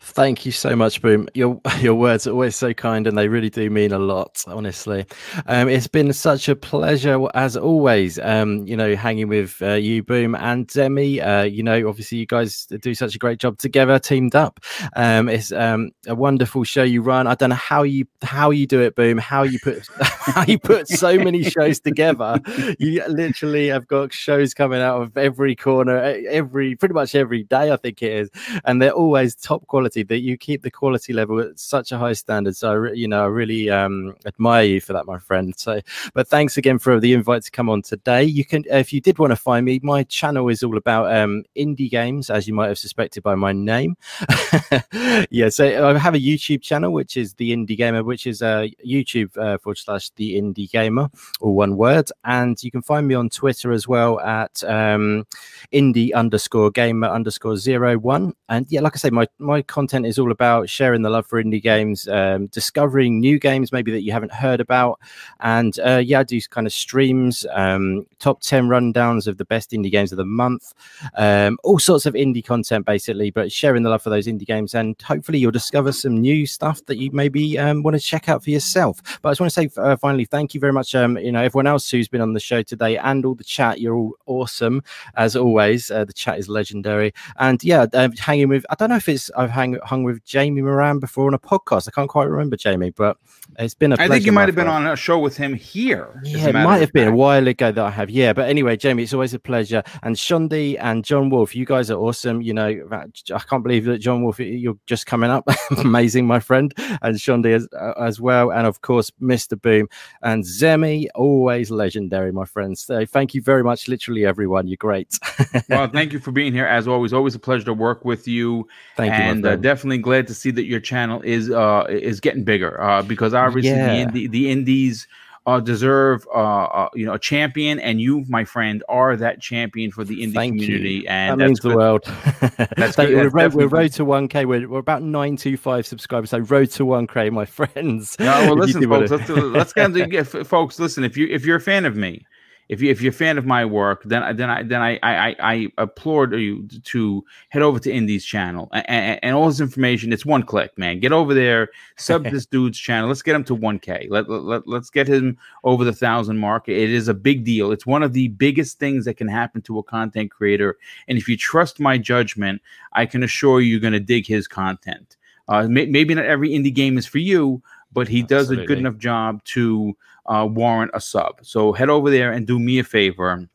Thank 0.00 0.46
you 0.46 0.52
so 0.52 0.76
much, 0.76 1.02
Boom. 1.02 1.28
Your 1.34 1.60
your 1.80 1.94
words 1.94 2.26
are 2.28 2.30
always 2.30 2.54
so 2.54 2.72
kind, 2.72 3.06
and 3.08 3.18
they 3.18 3.26
really 3.26 3.50
do 3.50 3.68
mean 3.68 3.92
a 3.92 3.98
lot. 3.98 4.44
Honestly, 4.46 5.04
um, 5.46 5.68
it's 5.68 5.88
been 5.88 6.12
such 6.12 6.48
a 6.48 6.54
pleasure 6.54 7.18
as 7.34 7.56
always. 7.56 8.16
Um, 8.20 8.64
you 8.64 8.76
know, 8.76 8.94
hanging 8.94 9.26
with 9.26 9.60
uh, 9.60 9.72
you, 9.74 10.04
Boom, 10.04 10.36
and 10.36 10.68
Demi. 10.68 11.20
Uh, 11.20 11.42
you 11.42 11.64
know, 11.64 11.88
obviously, 11.88 12.18
you 12.18 12.26
guys 12.26 12.66
do 12.66 12.94
such 12.94 13.16
a 13.16 13.18
great 13.18 13.40
job 13.40 13.58
together, 13.58 13.98
teamed 13.98 14.36
up. 14.36 14.60
Um, 14.94 15.28
it's 15.28 15.50
um, 15.50 15.90
a 16.06 16.14
wonderful 16.14 16.62
show 16.62 16.84
you 16.84 17.02
run. 17.02 17.26
I 17.26 17.34
don't 17.34 17.50
know 17.50 17.56
how 17.56 17.82
you 17.82 18.06
how 18.22 18.50
you 18.50 18.68
do 18.68 18.80
it, 18.80 18.94
Boom. 18.94 19.18
How 19.18 19.42
you 19.42 19.58
put 19.58 19.84
how 20.00 20.44
you 20.44 20.60
put 20.60 20.86
so 20.86 21.18
many 21.18 21.42
shows 21.42 21.80
together. 21.80 22.40
You 22.78 23.04
literally 23.08 23.66
have 23.68 23.88
got 23.88 24.12
shows 24.12 24.54
coming 24.54 24.80
out 24.80 25.02
of 25.02 25.16
every 25.18 25.56
corner, 25.56 25.98
every 26.30 26.76
pretty 26.76 26.94
much 26.94 27.16
every 27.16 27.42
day. 27.42 27.72
I 27.72 27.76
think 27.76 28.00
it 28.00 28.12
is, 28.12 28.30
and 28.64 28.80
they're 28.80 28.92
always 28.92 29.34
top 29.34 29.66
quality 29.66 29.87
quality 29.88 30.02
that 30.02 30.20
you 30.20 30.36
keep 30.36 30.62
the 30.62 30.70
quality 30.70 31.12
level 31.12 31.40
at 31.40 31.58
such 31.58 31.92
a 31.92 31.98
high 31.98 32.12
standard. 32.12 32.54
So, 32.56 32.70
I 32.70 32.74
re- 32.74 32.98
you 32.98 33.08
know, 33.08 33.22
I 33.22 33.26
really 33.26 33.70
um, 33.70 34.14
admire 34.26 34.64
you 34.64 34.80
for 34.80 34.92
that, 34.92 35.06
my 35.06 35.18
friend. 35.18 35.54
So, 35.56 35.80
but 36.14 36.28
thanks 36.28 36.56
again 36.56 36.78
for 36.78 37.00
the 37.00 37.14
invite 37.14 37.42
to 37.44 37.50
come 37.50 37.70
on 37.70 37.82
today. 37.82 38.24
You 38.24 38.44
can, 38.44 38.64
if 38.70 38.92
you 38.92 39.00
did 39.00 39.18
want 39.18 39.30
to 39.30 39.36
find 39.36 39.64
me, 39.64 39.80
my 39.82 40.04
channel 40.04 40.48
is 40.48 40.62
all 40.62 40.76
about 40.76 41.12
um, 41.14 41.44
indie 41.56 41.90
games, 41.90 42.28
as 42.28 42.46
you 42.46 42.54
might 42.54 42.68
have 42.68 42.78
suspected 42.78 43.22
by 43.22 43.34
my 43.34 43.52
name. 43.52 43.96
yeah, 45.30 45.48
so 45.48 45.88
I 45.88 45.96
have 45.98 46.14
a 46.14 46.20
YouTube 46.20 46.62
channel, 46.62 46.92
which 46.92 47.16
is 47.16 47.34
the 47.34 47.52
Indie 47.52 47.76
Gamer, 47.76 48.04
which 48.04 48.26
is 48.26 48.42
uh, 48.42 48.66
YouTube 48.86 49.36
uh, 49.38 49.58
forward 49.58 49.78
slash 49.78 50.10
the 50.16 50.38
Indie 50.38 50.70
Gamer, 50.70 51.08
or 51.40 51.54
one 51.54 51.76
word. 51.76 52.10
And 52.24 52.62
you 52.62 52.70
can 52.70 52.82
find 52.82 53.08
me 53.08 53.14
on 53.14 53.30
Twitter 53.30 53.72
as 53.72 53.88
well 53.88 54.20
at 54.20 54.62
um, 54.64 55.26
indie 55.72 56.12
underscore 56.14 56.70
gamer 56.70 57.08
underscore 57.08 57.56
zero 57.56 57.96
one. 57.98 58.34
And 58.48 58.66
yeah, 58.70 58.80
like 58.80 58.94
I 58.94 58.98
say, 58.98 59.10
my 59.10 59.26
my 59.38 59.62
content 59.78 60.06
is 60.06 60.18
all 60.18 60.32
about 60.32 60.68
sharing 60.68 61.02
the 61.02 61.08
love 61.08 61.24
for 61.24 61.40
indie 61.40 61.62
games, 61.62 62.08
um, 62.08 62.48
discovering 62.48 63.20
new 63.20 63.38
games 63.38 63.70
maybe 63.70 63.92
that 63.92 64.02
you 64.02 64.10
haven't 64.10 64.32
heard 64.32 64.60
about. 64.60 64.98
And 65.38 65.78
uh, 65.78 66.02
yeah, 66.04 66.18
I 66.18 66.22
do 66.24 66.40
kind 66.50 66.66
of 66.66 66.72
streams, 66.72 67.46
um, 67.52 68.04
top 68.18 68.40
10 68.40 68.66
rundowns 68.66 69.28
of 69.28 69.38
the 69.38 69.44
best 69.44 69.70
indie 69.70 69.92
games 69.92 70.10
of 70.10 70.18
the 70.18 70.24
month, 70.24 70.74
um, 71.14 71.58
all 71.62 71.78
sorts 71.78 72.06
of 72.06 72.14
indie 72.14 72.44
content 72.44 72.86
basically, 72.86 73.30
but 73.30 73.52
sharing 73.52 73.84
the 73.84 73.90
love 73.90 74.02
for 74.02 74.10
those 74.10 74.26
indie 74.26 74.44
games. 74.44 74.74
And 74.74 75.00
hopefully 75.00 75.38
you'll 75.38 75.52
discover 75.52 75.92
some 75.92 76.20
new 76.20 76.44
stuff 76.44 76.84
that 76.86 76.98
you 76.98 77.12
maybe 77.12 77.56
um, 77.56 77.84
want 77.84 77.96
to 77.96 78.02
check 78.02 78.28
out 78.28 78.42
for 78.42 78.50
yourself. 78.50 79.00
But 79.22 79.28
I 79.28 79.30
just 79.30 79.40
want 79.40 79.52
to 79.52 79.60
say 79.60 79.70
uh, 79.80 79.96
finally, 79.96 80.24
thank 80.24 80.54
you 80.54 80.60
very 80.60 80.72
much. 80.72 80.92
Um, 80.96 81.16
you 81.18 81.30
know, 81.30 81.40
everyone 81.40 81.68
else 81.68 81.88
who's 81.88 82.08
been 82.08 82.20
on 82.20 82.32
the 82.32 82.40
show 82.40 82.64
today 82.64 82.98
and 82.98 83.24
all 83.24 83.36
the 83.36 83.44
chat, 83.44 83.80
you're 83.80 83.94
all 83.94 84.14
awesome 84.26 84.82
as 85.14 85.36
always. 85.36 85.88
Uh, 85.88 86.04
the 86.04 86.12
chat 86.12 86.36
is 86.36 86.48
legendary. 86.48 87.14
And 87.36 87.62
yeah, 87.62 87.86
uh, 87.92 88.08
hanging 88.18 88.48
with, 88.48 88.66
I 88.70 88.74
don't 88.74 88.90
know 88.90 88.96
if 88.96 89.08
it's, 89.08 89.30
I've 89.36 89.50
hung 89.84 90.04
with 90.04 90.24
Jamie 90.24 90.62
Moran 90.62 90.98
before 90.98 91.26
on 91.26 91.34
a 91.34 91.38
podcast. 91.38 91.88
I 91.88 91.90
can't 91.90 92.08
quite 92.08 92.28
remember 92.28 92.56
Jamie, 92.56 92.90
but 92.90 93.16
it's 93.58 93.74
been 93.74 93.92
a. 93.92 93.96
I 93.98 94.08
think 94.08 94.26
you 94.26 94.32
might 94.32 94.48
have 94.48 94.54
been 94.54 94.68
on 94.68 94.86
a 94.86 94.96
show 94.96 95.18
with 95.18 95.36
him 95.36 95.54
here. 95.54 96.20
Yeah, 96.24 96.48
it 96.48 96.54
might 96.54 96.78
have 96.78 96.92
been 96.92 97.08
a 97.08 97.14
while 97.14 97.46
ago 97.46 97.72
that 97.72 97.84
I 97.84 97.90
have. 97.90 98.10
Yeah, 98.10 98.32
but 98.32 98.48
anyway, 98.48 98.76
Jamie, 98.76 99.02
it's 99.02 99.12
always 99.12 99.34
a 99.34 99.38
pleasure. 99.38 99.82
And 100.02 100.18
Sean 100.18 100.48
D 100.48 100.76
and 100.78 101.04
John 101.04 101.30
Wolf, 101.30 101.54
you 101.54 101.64
guys 101.64 101.90
are 101.90 101.98
awesome. 101.98 102.42
You 102.42 102.54
know, 102.54 102.88
I 102.92 103.38
can't 103.40 103.62
believe 103.62 103.84
that 103.86 103.98
John 103.98 104.22
Wolf, 104.22 104.38
you're 104.38 104.78
just 104.86 105.06
coming 105.06 105.30
up. 105.30 105.48
Amazing, 105.78 106.26
my 106.26 106.40
friend, 106.40 106.72
and 107.02 107.20
Sean 107.20 107.42
D 107.42 107.52
as, 107.52 107.68
uh, 107.78 107.92
as 107.98 108.20
well, 108.20 108.50
and 108.50 108.66
of 108.66 108.80
course, 108.82 109.10
Mr. 109.20 109.60
Boom 109.60 109.88
and 110.22 110.44
Zemi, 110.44 111.06
always 111.14 111.70
legendary, 111.70 112.32
my 112.32 112.44
friends. 112.44 112.80
So 112.80 113.04
thank 113.06 113.34
you 113.34 113.42
very 113.42 113.64
much, 113.64 113.88
literally 113.88 114.24
everyone. 114.24 114.66
You're 114.66 114.76
great. 114.76 115.18
well, 115.68 115.88
thank 115.88 116.12
you 116.12 116.20
for 116.20 116.32
being 116.32 116.52
here 116.52 116.66
as 116.66 116.86
always. 116.86 117.12
Always 117.12 117.34
a 117.34 117.38
pleasure 117.38 117.64
to 117.66 117.74
work 117.74 118.04
with 118.04 118.28
you. 118.28 118.68
Thank 118.96 119.12
you, 119.12 119.22
and 119.22 119.46
uh, 119.46 119.56
definitely 119.60 119.98
glad 119.98 120.26
to 120.26 120.34
see 120.34 120.50
that 120.50 120.64
your 120.64 120.80
channel 120.80 121.20
is 121.22 121.50
uh 121.50 121.84
is 121.88 122.20
getting 122.20 122.44
bigger 122.44 122.80
uh 122.80 123.02
because 123.02 123.34
obviously 123.34 123.70
yeah. 123.70 124.04
the, 124.04 124.26
indie, 124.26 124.30
the 124.30 124.50
indies 124.50 125.06
uh, 125.48 125.60
deserve 125.60 126.28
uh, 126.34 126.64
uh, 126.64 126.88
you 126.94 127.06
know 127.06 127.14
a 127.14 127.18
champion, 127.18 127.80
and 127.80 128.02
you, 128.02 128.22
my 128.28 128.44
friend, 128.44 128.84
are 128.86 129.16
that 129.16 129.40
champion 129.40 129.90
for 129.90 130.04
the 130.04 130.22
indie 130.22 130.34
Thank 130.34 130.60
community, 130.60 130.90
you. 130.96 131.08
and 131.08 131.40
that 131.40 131.46
means 131.46 131.60
good. 131.60 131.72
the 131.72 131.76
world. 131.76 132.04
that's 132.76 132.96
good. 132.96 133.14
We're, 133.14 133.30
road, 133.30 133.54
we're 133.54 133.66
road 133.66 133.92
to 133.92 134.04
one 134.04 134.28
k. 134.28 134.44
We're, 134.44 134.68
we're 134.68 134.78
about 134.78 135.02
nine 135.02 135.38
two 135.38 135.56
five 135.56 135.86
subscribers. 135.86 136.28
So 136.28 136.40
road 136.40 136.70
to 136.72 136.84
one 136.84 137.06
k, 137.06 137.30
my 137.30 137.44
friends. 137.46 138.14
No, 138.18 138.26
well, 138.26 138.56
listen, 138.56 138.86
folks. 138.86 139.10
Let's, 139.10 139.28
let's 139.30 139.72
get 139.72 139.96
into, 139.96 140.44
folks. 140.44 140.78
Listen, 140.78 141.02
if 141.02 141.16
you 141.16 141.26
if 141.28 141.46
you're 141.46 141.56
a 141.56 141.62
fan 141.62 141.86
of 141.86 141.96
me, 141.96 142.26
if 142.68 142.82
you 142.82 142.90
if 142.90 143.00
you're 143.00 143.10
a 143.10 143.14
fan 143.14 143.38
of 143.38 143.46
my 143.46 143.64
work, 143.64 144.02
then 144.04 144.36
then 144.36 144.50
I 144.50 144.62
then 144.62 144.82
I 144.82 144.98
I, 145.02 145.36
I 145.40 145.72
applaud 145.78 146.34
you 146.34 146.66
to 146.66 147.24
head 147.48 147.62
over 147.62 147.78
to 147.78 147.90
Indie's 147.90 148.24
channel 148.24 148.68
and, 148.72 148.88
and, 148.88 149.20
and, 149.22 149.34
all 149.34 149.46
his 149.46 149.60
information. 149.60 150.12
It's 150.12 150.26
one 150.26 150.42
click, 150.42 150.76
man. 150.76 151.00
Get 151.00 151.12
over 151.12 151.32
there, 151.32 151.70
sub 151.96 152.24
this 152.30 152.44
dude's 152.44 152.78
channel. 152.78 153.08
Let's 153.08 153.22
get 153.22 153.34
him 153.34 153.44
to 153.44 153.56
1K. 153.56 154.08
Let, 154.10 154.28
let 154.28 154.68
let's 154.68 154.90
get 154.90 155.08
him 155.08 155.38
over 155.64 155.84
the 155.84 155.92
thousand 155.92 156.38
mark. 156.38 156.68
It 156.68 156.90
is 156.90 157.08
a 157.08 157.14
big 157.14 157.44
deal. 157.44 157.72
It's 157.72 157.86
one 157.86 158.02
of 158.02 158.12
the 158.12 158.28
biggest 158.28 158.78
things 158.78 159.04
that 159.06 159.14
can 159.14 159.28
happen 159.28 159.62
to 159.62 159.78
a 159.78 159.82
content 159.82 160.30
creator. 160.30 160.76
And 161.08 161.16
if 161.16 161.28
you 161.28 161.36
trust 161.36 161.80
my 161.80 161.96
judgment, 161.96 162.60
I 162.92 163.06
can 163.06 163.22
assure 163.22 163.60
you, 163.60 163.72
you're 163.72 163.80
going 163.80 163.92
to 163.92 164.00
dig 164.00 164.26
his 164.26 164.46
content. 164.46 165.16
Uh, 165.48 165.66
may, 165.66 165.86
maybe 165.86 166.14
not 166.14 166.26
every 166.26 166.50
indie 166.50 166.74
game 166.74 166.98
is 166.98 167.06
for 167.06 167.18
you, 167.18 167.62
but 167.92 168.08
he 168.08 168.20
Absolutely. 168.20 168.56
does 168.56 168.64
a 168.64 168.66
good 168.66 168.78
enough 168.78 168.98
job 168.98 169.42
to 169.44 169.96
uh, 170.28 170.46
warrant 170.46 170.90
a 170.94 171.00
sub. 171.00 171.40
So 171.42 171.72
head 171.72 171.90
over 171.90 172.10
there 172.10 172.32
and 172.32 172.46
do 172.46 172.58
me 172.58 172.78
a 172.78 172.84
favor 172.84 173.48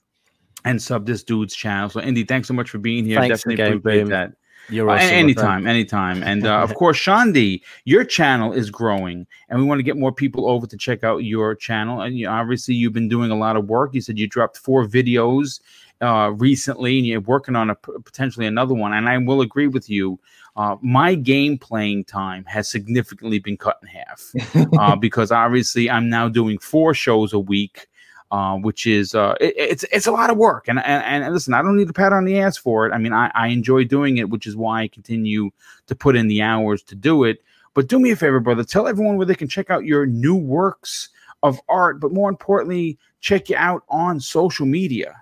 and 0.65 0.81
sub 0.81 1.05
this 1.05 1.23
dude's 1.23 1.55
channel. 1.55 1.89
So 1.89 2.01
Indie, 2.01 2.27
thanks 2.27 2.47
so 2.47 2.53
much 2.53 2.69
for 2.69 2.77
being 2.77 3.05
here. 3.05 3.19
Thanks 3.19 3.43
Definitely 3.43 3.77
appreciate 3.77 4.09
that. 4.09 4.33
You're 4.69 4.89
uh, 4.89 4.97
anytime, 4.97 5.67
anytime. 5.67 6.23
And 6.23 6.45
uh, 6.45 6.59
of 6.59 6.73
course, 6.75 6.97
Sean 6.97 7.33
D, 7.33 7.63
your 7.83 8.03
channel 8.05 8.53
is 8.53 8.69
growing, 8.69 9.27
and 9.49 9.59
we 9.59 9.65
want 9.65 9.79
to 9.79 9.83
get 9.83 9.97
more 9.97 10.11
people 10.11 10.49
over 10.49 10.65
to 10.65 10.77
check 10.77 11.03
out 11.03 11.17
your 11.17 11.53
channel. 11.53 12.01
And 12.01 12.17
you, 12.17 12.27
obviously, 12.27 12.73
you've 12.75 12.93
been 12.93 13.09
doing 13.09 13.29
a 13.29 13.35
lot 13.35 13.57
of 13.57 13.65
work. 13.65 13.93
You 13.93 14.01
said 14.01 14.17
you 14.17 14.27
dropped 14.27 14.57
four 14.57 14.85
videos 14.85 15.59
uh, 16.01 16.31
recently, 16.37 16.97
and 16.97 17.05
you're 17.05 17.21
working 17.21 17.57
on 17.57 17.71
a 17.71 17.75
potentially 17.75 18.45
another 18.45 18.73
one. 18.73 18.93
And 18.93 19.09
I 19.09 19.17
will 19.17 19.41
agree 19.41 19.67
with 19.67 19.89
you. 19.89 20.19
Uh, 20.55 20.75
my 20.81 21.15
game 21.15 21.57
playing 21.57 22.03
time 22.05 22.45
has 22.45 22.69
significantly 22.69 23.39
been 23.39 23.57
cut 23.57 23.79
in 23.81 23.87
half 23.87 24.31
uh, 24.77 24.95
because 25.01 25.31
obviously 25.31 25.89
I'm 25.89 26.09
now 26.09 26.29
doing 26.29 26.59
four 26.59 26.93
shows 26.93 27.33
a 27.33 27.39
week. 27.39 27.87
Uh, 28.31 28.57
which 28.57 28.87
is 28.87 29.13
uh, 29.13 29.35
it, 29.39 29.53
it's 29.55 29.83
it's 29.91 30.07
a 30.07 30.11
lot 30.11 30.31
of 30.31 30.37
work, 30.37 30.67
and, 30.67 30.79
and 30.79 31.23
and 31.23 31.31
listen, 31.31 31.53
I 31.53 31.61
don't 31.61 31.77
need 31.77 31.87
a 31.87 31.93
pat 31.93 32.13
on 32.13 32.25
the 32.25 32.39
ass 32.39 32.57
for 32.57 32.87
it. 32.87 32.91
I 32.91 32.97
mean, 32.97 33.13
I, 33.13 33.29
I 33.35 33.49
enjoy 33.49 33.83
doing 33.83 34.17
it, 34.17 34.31
which 34.31 34.47
is 34.47 34.55
why 34.55 34.81
I 34.81 34.87
continue 34.87 35.51
to 35.85 35.93
put 35.93 36.15
in 36.15 36.27
the 36.27 36.41
hours 36.41 36.81
to 36.83 36.95
do 36.95 37.25
it. 37.25 37.43
But 37.75 37.89
do 37.89 37.99
me 37.99 38.09
a 38.09 38.15
favor, 38.15 38.39
brother, 38.39 38.63
tell 38.63 38.87
everyone 38.87 39.17
where 39.17 39.27
they 39.27 39.35
can 39.35 39.47
check 39.47 39.69
out 39.69 39.85
your 39.85 40.07
new 40.07 40.35
works 40.35 41.09
of 41.43 41.59
art, 41.69 41.99
but 41.99 42.11
more 42.11 42.29
importantly, 42.29 42.97
check 43.19 43.49
you 43.49 43.55
out 43.55 43.83
on 43.89 44.19
social 44.19 44.65
media. 44.65 45.15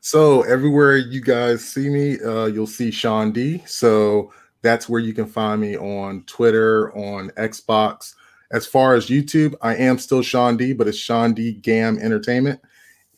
So 0.00 0.42
everywhere 0.42 0.96
you 0.98 1.20
guys 1.20 1.66
see 1.66 1.88
me, 1.88 2.20
uh, 2.20 2.46
you'll 2.46 2.66
see 2.66 2.90
Sean 2.90 3.32
D. 3.32 3.62
So 3.66 4.32
that's 4.64 4.88
where 4.88 5.00
you 5.00 5.12
can 5.12 5.26
find 5.26 5.60
me 5.60 5.76
on 5.76 6.24
Twitter, 6.24 6.90
on 6.96 7.28
Xbox. 7.32 8.14
As 8.50 8.66
far 8.66 8.94
as 8.94 9.08
YouTube, 9.08 9.54
I 9.60 9.76
am 9.76 9.98
still 9.98 10.22
Sean 10.22 10.56
D, 10.56 10.72
but 10.72 10.88
it's 10.88 10.96
Sean 10.96 11.34
D 11.34 11.52
Gam 11.52 11.98
Entertainment. 11.98 12.60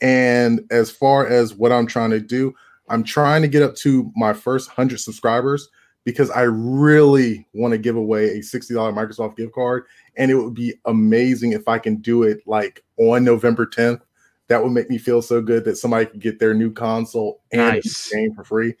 And 0.01 0.61
as 0.69 0.91
far 0.91 1.25
as 1.25 1.55
what 1.55 1.71
I'm 1.71 1.87
trying 1.87 2.11
to 2.11 2.19
do, 2.19 2.53
I'm 2.89 3.01
trying 3.03 3.41
to 3.43 3.47
get 3.47 3.63
up 3.63 3.75
to 3.77 4.11
my 4.15 4.33
first 4.33 4.67
100 4.67 4.99
subscribers 4.99 5.69
because 6.03 6.29
I 6.31 6.41
really 6.41 7.47
want 7.53 7.71
to 7.71 7.77
give 7.77 7.95
away 7.95 8.25
a 8.31 8.39
$60 8.39 8.71
Microsoft 8.93 9.37
gift 9.37 9.53
card. 9.53 9.85
And 10.17 10.29
it 10.29 10.35
would 10.35 10.53
be 10.53 10.73
amazing 10.85 11.53
if 11.53 11.67
I 11.69 11.79
can 11.79 11.95
do 11.97 12.23
it 12.23 12.41
like 12.45 12.83
on 12.97 13.23
November 13.23 13.65
10th. 13.65 14.01
That 14.49 14.61
would 14.63 14.71
make 14.71 14.89
me 14.89 14.97
feel 14.97 15.21
so 15.21 15.41
good 15.41 15.63
that 15.63 15.77
somebody 15.77 16.07
could 16.07 16.21
get 16.21 16.39
their 16.39 16.53
new 16.53 16.73
console 16.73 17.41
and 17.53 17.75
nice. 17.75 18.09
game 18.11 18.33
for 18.33 18.43
free. 18.43 18.75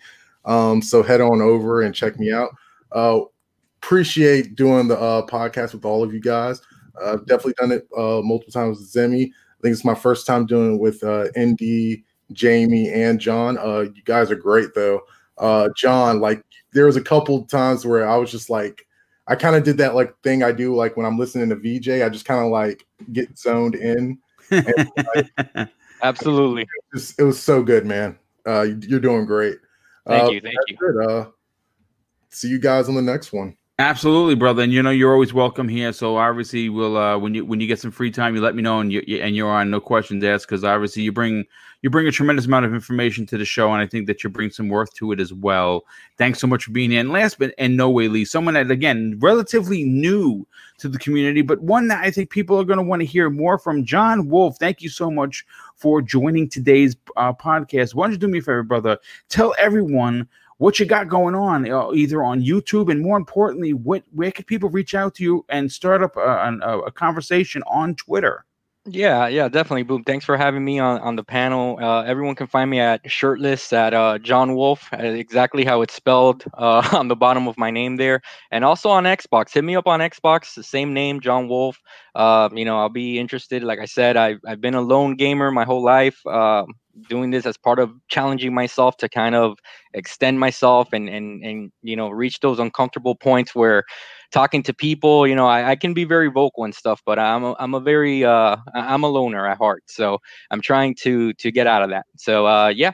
Um, 0.47 0.81
so 0.81 1.03
head 1.03 1.21
on 1.21 1.41
over 1.41 1.81
and 1.81 1.93
check 1.93 2.19
me 2.19 2.31
out. 2.31 2.49
Uh, 2.91 3.19
appreciate 3.81 4.55
doing 4.55 4.87
the 4.87 4.99
uh, 4.99 5.25
podcast 5.27 5.73
with 5.73 5.85
all 5.85 6.03
of 6.03 6.13
you 6.13 6.19
guys. 6.19 6.61
Uh, 6.99 7.13
I've 7.13 7.25
definitely 7.25 7.53
done 7.53 7.71
it 7.71 7.87
uh, 7.95 8.21
multiple 8.23 8.51
times 8.51 8.79
with 8.79 8.91
Zemi. 8.91 9.25
I 9.27 9.61
think 9.61 9.73
it's 9.73 9.85
my 9.85 9.95
first 9.95 10.25
time 10.25 10.45
doing 10.45 10.75
it 10.75 10.79
with 10.79 11.03
uh, 11.03 11.27
Indie, 11.35 12.03
Jamie, 12.31 12.89
and 12.89 13.19
John. 13.19 13.57
Uh, 13.57 13.85
you 13.93 14.01
guys 14.05 14.31
are 14.31 14.35
great 14.35 14.73
though. 14.73 15.01
Uh, 15.37 15.69
John, 15.75 16.19
like 16.19 16.43
there 16.73 16.85
was 16.85 16.95
a 16.95 17.01
couple 17.01 17.43
times 17.45 17.85
where 17.85 18.07
I 18.07 18.17
was 18.17 18.31
just 18.31 18.49
like, 18.49 18.85
I 19.27 19.35
kind 19.35 19.55
of 19.55 19.63
did 19.63 19.77
that 19.77 19.95
like 19.95 20.17
thing 20.21 20.43
I 20.43 20.51
do 20.51 20.75
like 20.75 20.95
when 20.95 21.05
I'm 21.05 21.17
listening 21.17 21.49
to 21.49 21.55
VJ. 21.55 22.01
I 22.01 22.09
just 22.09 22.25
kind 22.25 22.43
of 22.43 22.51
like 22.51 22.85
get 23.11 23.37
zoned 23.37 23.75
in. 23.75 24.17
And, 24.49 24.91
like, 25.15 25.69
Absolutely, 26.03 26.61
it 26.61 26.67
was, 26.93 27.15
it 27.17 27.23
was, 27.23 27.41
so 27.41 27.63
good, 27.63 27.85
man. 27.85 28.17
Uh, 28.45 28.67
you're 28.81 28.99
doing 28.99 29.25
great. 29.25 29.57
Thank 30.07 30.23
uh, 30.23 30.31
you. 30.31 30.41
Thank 30.41 30.55
you. 30.67 30.77
Good. 30.77 31.09
Uh, 31.09 31.25
see 32.29 32.47
you 32.47 32.59
guys 32.59 32.87
on 32.87 32.95
the 32.95 33.01
next 33.01 33.33
one. 33.33 33.57
Absolutely, 33.79 34.33
brother. 34.33 34.63
And 34.63 34.73
you 34.73 34.81
know 34.81 34.89
you're 34.89 35.13
always 35.13 35.35
welcome 35.35 35.69
here. 35.69 35.93
So 35.93 36.17
obviously, 36.17 36.67
we'll 36.67 36.97
uh, 36.97 37.17
when 37.19 37.35
you 37.35 37.45
when 37.45 37.59
you 37.59 37.67
get 37.67 37.79
some 37.79 37.91
free 37.91 38.09
time, 38.09 38.33
you 38.33 38.41
let 38.41 38.55
me 38.55 38.63
know, 38.63 38.79
and 38.79 38.91
you, 38.91 39.03
you 39.05 39.21
and 39.21 39.35
you're 39.35 39.51
on 39.51 39.69
no 39.69 39.79
questions 39.79 40.23
asked 40.23 40.47
because 40.47 40.63
obviously 40.63 41.03
you 41.03 41.11
bring 41.11 41.45
you 41.83 41.91
bring 41.91 42.07
a 42.07 42.11
tremendous 42.11 42.47
amount 42.47 42.65
of 42.65 42.73
information 42.73 43.27
to 43.27 43.37
the 43.37 43.45
show, 43.45 43.71
and 43.71 43.79
I 43.79 43.85
think 43.85 44.07
that 44.07 44.23
you 44.23 44.31
bring 44.31 44.49
some 44.49 44.69
worth 44.69 44.91
to 44.95 45.11
it 45.11 45.19
as 45.19 45.31
well. 45.31 45.85
Thanks 46.17 46.39
so 46.39 46.47
much 46.47 46.63
for 46.63 46.71
being 46.71 46.89
here. 46.89 47.01
And 47.01 47.11
last 47.11 47.37
but 47.37 47.53
and 47.59 47.77
no 47.77 47.87
way, 47.87 48.07
Lee, 48.07 48.25
someone 48.25 48.55
that 48.55 48.71
again 48.71 49.17
relatively 49.19 49.83
new 49.83 50.47
to 50.79 50.89
the 50.89 50.97
community, 50.97 51.43
but 51.43 51.61
one 51.61 51.87
that 51.89 52.03
I 52.03 52.09
think 52.09 52.31
people 52.31 52.59
are 52.59 52.65
going 52.65 52.77
to 52.77 52.83
want 52.83 53.01
to 53.03 53.05
hear 53.05 53.29
more 53.29 53.59
from. 53.59 53.85
John 53.85 54.27
Wolf, 54.27 54.57
thank 54.57 54.81
you 54.81 54.89
so 54.89 55.11
much 55.11 55.45
for 55.77 56.01
joining 56.01 56.49
today's 56.49 56.95
uh, 57.15 57.33
podcast. 57.33 57.93
Why 57.95 58.05
don't 58.05 58.13
you 58.13 58.17
do 58.17 58.27
me 58.27 58.39
a 58.39 58.41
favor, 58.41 58.63
brother? 58.63 58.97
Tell 59.29 59.55
everyone 59.57 60.27
what 60.57 60.79
you 60.79 60.85
got 60.85 61.07
going 61.07 61.35
on, 61.35 61.69
uh, 61.71 61.91
either 61.93 62.23
on 62.23 62.43
YouTube, 62.43 62.91
and 62.91 63.01
more 63.01 63.17
importantly, 63.17 63.73
what 63.73 64.03
where 64.11 64.31
can 64.31 64.45
people 64.45 64.69
reach 64.69 64.95
out 64.95 65.15
to 65.15 65.23
you 65.23 65.45
and 65.49 65.71
start 65.71 66.01
up 66.01 66.17
a, 66.17 66.19
a, 66.19 66.79
a 66.79 66.91
conversation 66.91 67.63
on 67.67 67.95
Twitter? 67.95 68.43
Yeah, 68.89 69.27
yeah, 69.27 69.49
definitely. 69.49 69.83
Boom. 69.83 70.05
Thanks 70.05 70.23
for 70.23 70.37
having 70.37 70.63
me 70.63 70.79
on, 70.79 71.01
on 71.01 71.17
the 71.17 71.23
panel. 71.23 71.77
Uh, 71.81 72.03
everyone 72.03 72.35
can 72.35 72.47
find 72.47 72.69
me 72.69 72.79
at 72.79 73.01
shirtless 73.11 73.73
at 73.73 73.93
uh, 73.93 74.17
John 74.19 74.55
Wolf, 74.55 74.87
uh, 74.93 74.97
exactly 75.03 75.65
how 75.65 75.81
it's 75.81 75.93
spelled 75.93 76.45
uh, 76.53 76.87
on 76.93 77.09
the 77.09 77.15
bottom 77.15 77.49
of 77.49 77.57
my 77.57 77.69
name 77.69 77.97
there. 77.97 78.21
And 78.49 78.63
also 78.63 78.89
on 78.89 79.03
Xbox. 79.03 79.53
Hit 79.53 79.65
me 79.65 79.75
up 79.75 79.87
on 79.87 79.99
Xbox, 79.99 80.53
the 80.55 80.63
same 80.63 80.93
name, 80.93 81.19
John 81.19 81.49
Wolf. 81.49 81.81
Uh, 82.15 82.47
you 82.53 82.63
know, 82.63 82.79
I'll 82.79 82.87
be 82.87 83.19
interested. 83.19 83.61
Like 83.61 83.79
I 83.79 83.85
said, 83.85 84.15
I've, 84.15 84.39
I've 84.47 84.61
been 84.61 84.75
a 84.75 84.81
lone 84.81 85.17
gamer 85.17 85.51
my 85.51 85.65
whole 85.65 85.83
life. 85.83 86.25
Uh, 86.25 86.63
doing 87.09 87.29
this 87.29 87.45
as 87.45 87.57
part 87.57 87.77
of 87.77 87.91
challenging 88.07 88.53
myself 88.55 88.97
to 88.97 89.07
kind 89.07 89.35
of 89.35 89.59
extend 89.93 90.39
myself 90.39 90.89
and 90.93 91.07
and 91.07 91.43
and 91.43 91.71
you 91.83 91.95
know 91.95 92.09
reach 92.09 92.39
those 92.39 92.57
uncomfortable 92.57 93.13
points 93.13 93.53
where 93.53 93.83
talking 94.31 94.61
to 94.63 94.73
people 94.73 95.25
you 95.27 95.35
know 95.35 95.47
I, 95.47 95.71
I 95.71 95.75
can 95.75 95.93
be 95.93 96.03
very 96.03 96.29
vocal 96.29 96.63
and 96.63 96.75
stuff 96.75 97.01
but 97.05 97.17
i'm 97.19 97.43
a, 97.43 97.55
i'm 97.59 97.73
a 97.73 97.79
very 97.79 98.23
uh 98.25 98.57
i'm 98.73 99.03
a 99.03 99.07
loner 99.07 99.47
at 99.47 99.57
heart 99.57 99.83
so 99.87 100.19
i'm 100.51 100.61
trying 100.61 100.95
to 100.95 101.33
to 101.33 101.51
get 101.51 101.67
out 101.67 101.83
of 101.83 101.89
that. 101.89 102.05
So 102.17 102.45
uh 102.47 102.69
yeah. 102.69 102.91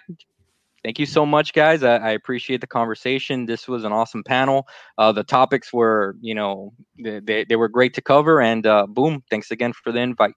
Thank 0.84 1.00
you 1.00 1.06
so 1.06 1.26
much 1.26 1.53
guys. 1.53 1.82
I, 1.82 1.95
I, 1.95 2.10
appreciate 2.12 2.60
the 2.60 2.68
conversation. 2.68 3.45
This 3.45 3.70
was 3.70 3.86
an 3.86 3.94
awesome 3.94 4.22
panel. 4.22 4.68
Uh, 4.98 5.14
the 5.14 5.24
topics 5.24 5.72
were 5.72 6.18
you 6.20 6.36
know 6.36 6.74
they, 7.02 7.45
they 7.48 7.56
were 7.56 7.70
great 7.70 7.94
to 7.94 8.02
cover 8.02 8.42
and 8.42 8.68
uh, 8.68 8.86
boom 8.88 9.24
thanks 9.30 9.50
again 9.50 9.72
for 9.72 9.94
the 9.94 10.00
invite 10.00 10.34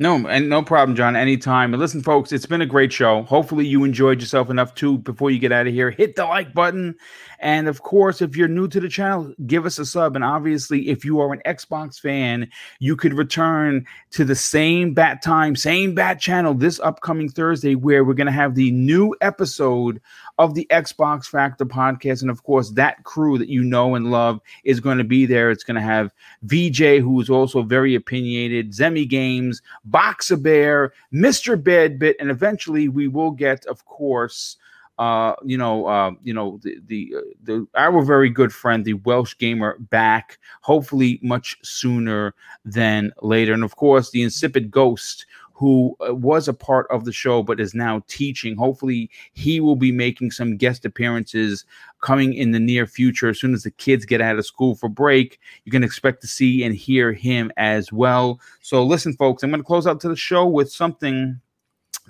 no, 0.00 0.26
and 0.26 0.48
no 0.48 0.62
problem, 0.62 0.96
John. 0.96 1.14
Anytime. 1.14 1.74
And 1.74 1.80
listen, 1.80 2.02
folks, 2.02 2.32
it's 2.32 2.46
been 2.46 2.62
a 2.62 2.66
great 2.66 2.90
show. 2.90 3.22
Hopefully, 3.24 3.66
you 3.66 3.84
enjoyed 3.84 4.18
yourself 4.18 4.48
enough 4.48 4.74
too. 4.74 4.96
Before 4.96 5.30
you 5.30 5.38
get 5.38 5.52
out 5.52 5.66
of 5.66 5.74
here, 5.74 5.90
hit 5.90 6.16
the 6.16 6.24
like 6.24 6.54
button, 6.54 6.96
and 7.38 7.68
of 7.68 7.82
course, 7.82 8.22
if 8.22 8.34
you're 8.34 8.48
new 8.48 8.66
to 8.68 8.80
the 8.80 8.88
channel, 8.88 9.34
give 9.46 9.66
us 9.66 9.78
a 9.78 9.84
sub. 9.84 10.16
And 10.16 10.24
obviously, 10.24 10.88
if 10.88 11.04
you 11.04 11.20
are 11.20 11.34
an 11.34 11.42
Xbox 11.44 12.00
fan, 12.00 12.48
you 12.78 12.96
could 12.96 13.12
return 13.12 13.86
to 14.12 14.24
the 14.24 14.34
same 14.34 14.94
bat 14.94 15.20
time, 15.20 15.54
same 15.54 15.94
bat 15.94 16.18
channel 16.18 16.54
this 16.54 16.80
upcoming 16.80 17.28
Thursday, 17.28 17.74
where 17.74 18.02
we're 18.02 18.14
going 18.14 18.26
to 18.26 18.32
have 18.32 18.54
the 18.54 18.70
new 18.70 19.14
episode 19.20 20.00
of 20.38 20.54
the 20.54 20.66
Xbox 20.70 21.26
Factor 21.26 21.66
podcast. 21.66 22.22
And 22.22 22.30
of 22.30 22.42
course, 22.42 22.70
that 22.70 23.04
crew 23.04 23.36
that 23.36 23.50
you 23.50 23.62
know 23.62 23.94
and 23.94 24.10
love 24.10 24.40
is 24.64 24.80
going 24.80 24.96
to 24.96 25.04
be 25.04 25.26
there. 25.26 25.50
It's 25.50 25.64
going 25.64 25.74
to 25.74 25.82
have 25.82 26.14
VJ, 26.44 27.02
who 27.02 27.20
is 27.20 27.28
also 27.28 27.62
very 27.62 27.94
opinionated, 27.94 28.72
Zemi 28.72 29.06
Games, 29.06 29.60
Boxer 29.90 30.36
Bear, 30.36 30.92
Mr. 31.12 31.60
Badbit, 31.60 32.14
and 32.20 32.30
eventually 32.30 32.88
we 32.88 33.08
will 33.08 33.30
get, 33.32 33.66
of 33.66 33.84
course, 33.84 34.56
uh, 34.98 35.34
you 35.42 35.56
know, 35.56 35.86
uh, 35.86 36.10
you 36.22 36.34
know, 36.34 36.60
the 36.62 36.76
the 36.86 37.14
uh, 37.16 37.20
the 37.42 37.66
our 37.74 38.02
very 38.02 38.28
good 38.28 38.52
friend, 38.52 38.84
the 38.84 38.92
Welsh 38.94 39.34
gamer, 39.38 39.78
back. 39.78 40.38
Hopefully, 40.60 41.18
much 41.22 41.56
sooner 41.62 42.34
than 42.66 43.10
later, 43.22 43.54
and 43.54 43.64
of 43.64 43.76
course, 43.76 44.10
the 44.10 44.22
insipid 44.22 44.70
ghost 44.70 45.24
who 45.60 45.94
uh, 46.00 46.14
was 46.14 46.48
a 46.48 46.54
part 46.54 46.86
of 46.88 47.04
the 47.04 47.12
show 47.12 47.42
but 47.42 47.60
is 47.60 47.74
now 47.74 48.02
teaching. 48.08 48.56
Hopefully, 48.56 49.10
he 49.34 49.60
will 49.60 49.76
be 49.76 49.92
making 49.92 50.30
some 50.30 50.56
guest 50.56 50.86
appearances 50.86 51.66
coming 52.00 52.32
in 52.32 52.52
the 52.52 52.58
near 52.58 52.86
future. 52.86 53.28
As 53.28 53.38
soon 53.38 53.52
as 53.52 53.64
the 53.64 53.70
kids 53.70 54.06
get 54.06 54.22
out 54.22 54.38
of 54.38 54.46
school 54.46 54.74
for 54.74 54.88
break, 54.88 55.38
you 55.66 55.70
can 55.70 55.84
expect 55.84 56.22
to 56.22 56.26
see 56.26 56.64
and 56.64 56.74
hear 56.74 57.12
him 57.12 57.52
as 57.58 57.92
well. 57.92 58.40
So, 58.62 58.82
listen, 58.82 59.12
folks, 59.12 59.42
I'm 59.42 59.50
going 59.50 59.60
to 59.60 59.66
close 59.66 59.86
out 59.86 60.00
to 60.00 60.08
the 60.08 60.16
show 60.16 60.46
with 60.46 60.72
something 60.72 61.38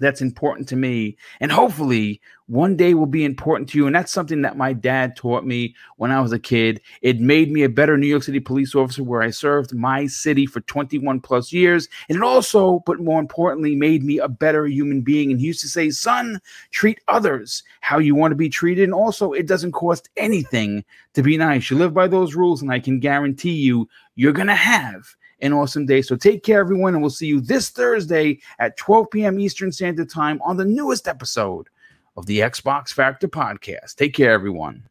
that's 0.01 0.21
important 0.21 0.69
to 0.69 0.77
me. 0.77 1.17
And 1.41 1.53
hopefully 1.53 2.21
one 2.47 2.77
day 2.77 2.95
will 2.95 3.07
be 3.07 3.25
important 3.25 3.69
to 3.69 3.79
you. 3.79 3.87
And 3.87 3.95
that's 3.95 4.11
something 4.11 4.43
that 4.43 4.57
my 4.57 4.73
dad 4.73 5.15
taught 5.15 5.47
me 5.47 5.77
when 5.99 6.11
i 6.11 6.21
was 6.21 6.33
a 6.33 6.39
kid. 6.39 6.81
It 7.01 7.21
made 7.21 7.53
me 7.53 7.63
a 7.63 7.69
better 7.69 7.97
new 7.97 8.09
york 8.09 8.25
city 8.25 8.41
police 8.41 8.75
officer 8.75 9.05
where 9.05 9.23
i 9.23 9.31
served 9.31 9.73
my 9.73 10.07
city 10.07 10.47
for 10.47 10.61
21 10.63 11.21
plus 11.21 11.53
years. 11.53 11.89
And 12.09 12.17
it 12.17 12.25
also 12.25 12.83
but 12.87 12.99
more 12.99 13.21
importantly 13.21 13.77
made 13.77 14.03
me 14.03 14.19
a 14.19 14.29
better 14.29 14.67
human 14.67 15.03
being. 15.03 15.31
And 15.31 15.41
he 15.41 15.47
used 15.47 15.61
to 15.61 15.69
say 15.69 15.91
son 15.91 16.41
treat 16.73 17.01
others 17.07 17.63
how 17.83 17.99
you 17.99 18.17
want 18.17 18.33
to 18.33 18.37
be 18.37 18.49
treated. 18.49 18.85
And 18.85 18.95
also 18.95 19.33
it 19.33 19.47
doesn't 19.47 19.73
cost 19.73 20.09
anything 20.17 20.85
to 21.15 21.23
be 21.23 21.37
nice. 21.37 21.71
You 21.71 21.77
live 21.77 21.95
by 21.95 22.09
those 22.09 22.35
rules 22.35 22.63
and 22.63 22.73
i 22.73 22.81
can 22.81 22.99
guarantee 22.99 23.53
you 23.53 23.89
you're 24.17 24.33
going 24.33 24.49
to 24.49 24.55
have 24.55 25.15
an 25.43 25.53
awesome 25.53 25.87
day. 25.87 26.03
So 26.03 26.17
take 26.17 26.43
care, 26.43 26.61
everyone, 26.61 26.95
and 26.95 27.03
we'll 27.03 27.11
see 27.11 27.27
you 27.27 27.41
this 27.41 27.71
Thursday 27.71 28.41
at 28.59 28.77
12 28.77 29.11
p.m. 29.11 29.41
Eastern 29.41 29.73
Standard 29.73 30.11
Time 30.11 30.41
on 30.43 30.57
the 30.57 30.65
newest 30.65 31.09
episode 31.09 31.69
of 32.17 32.27
the 32.27 32.41
Xbox 32.41 32.91
Factor 32.91 33.29
podcast. 33.29 33.97
Take 33.97 34.15
care, 34.15 34.33
everyone. 34.33 34.85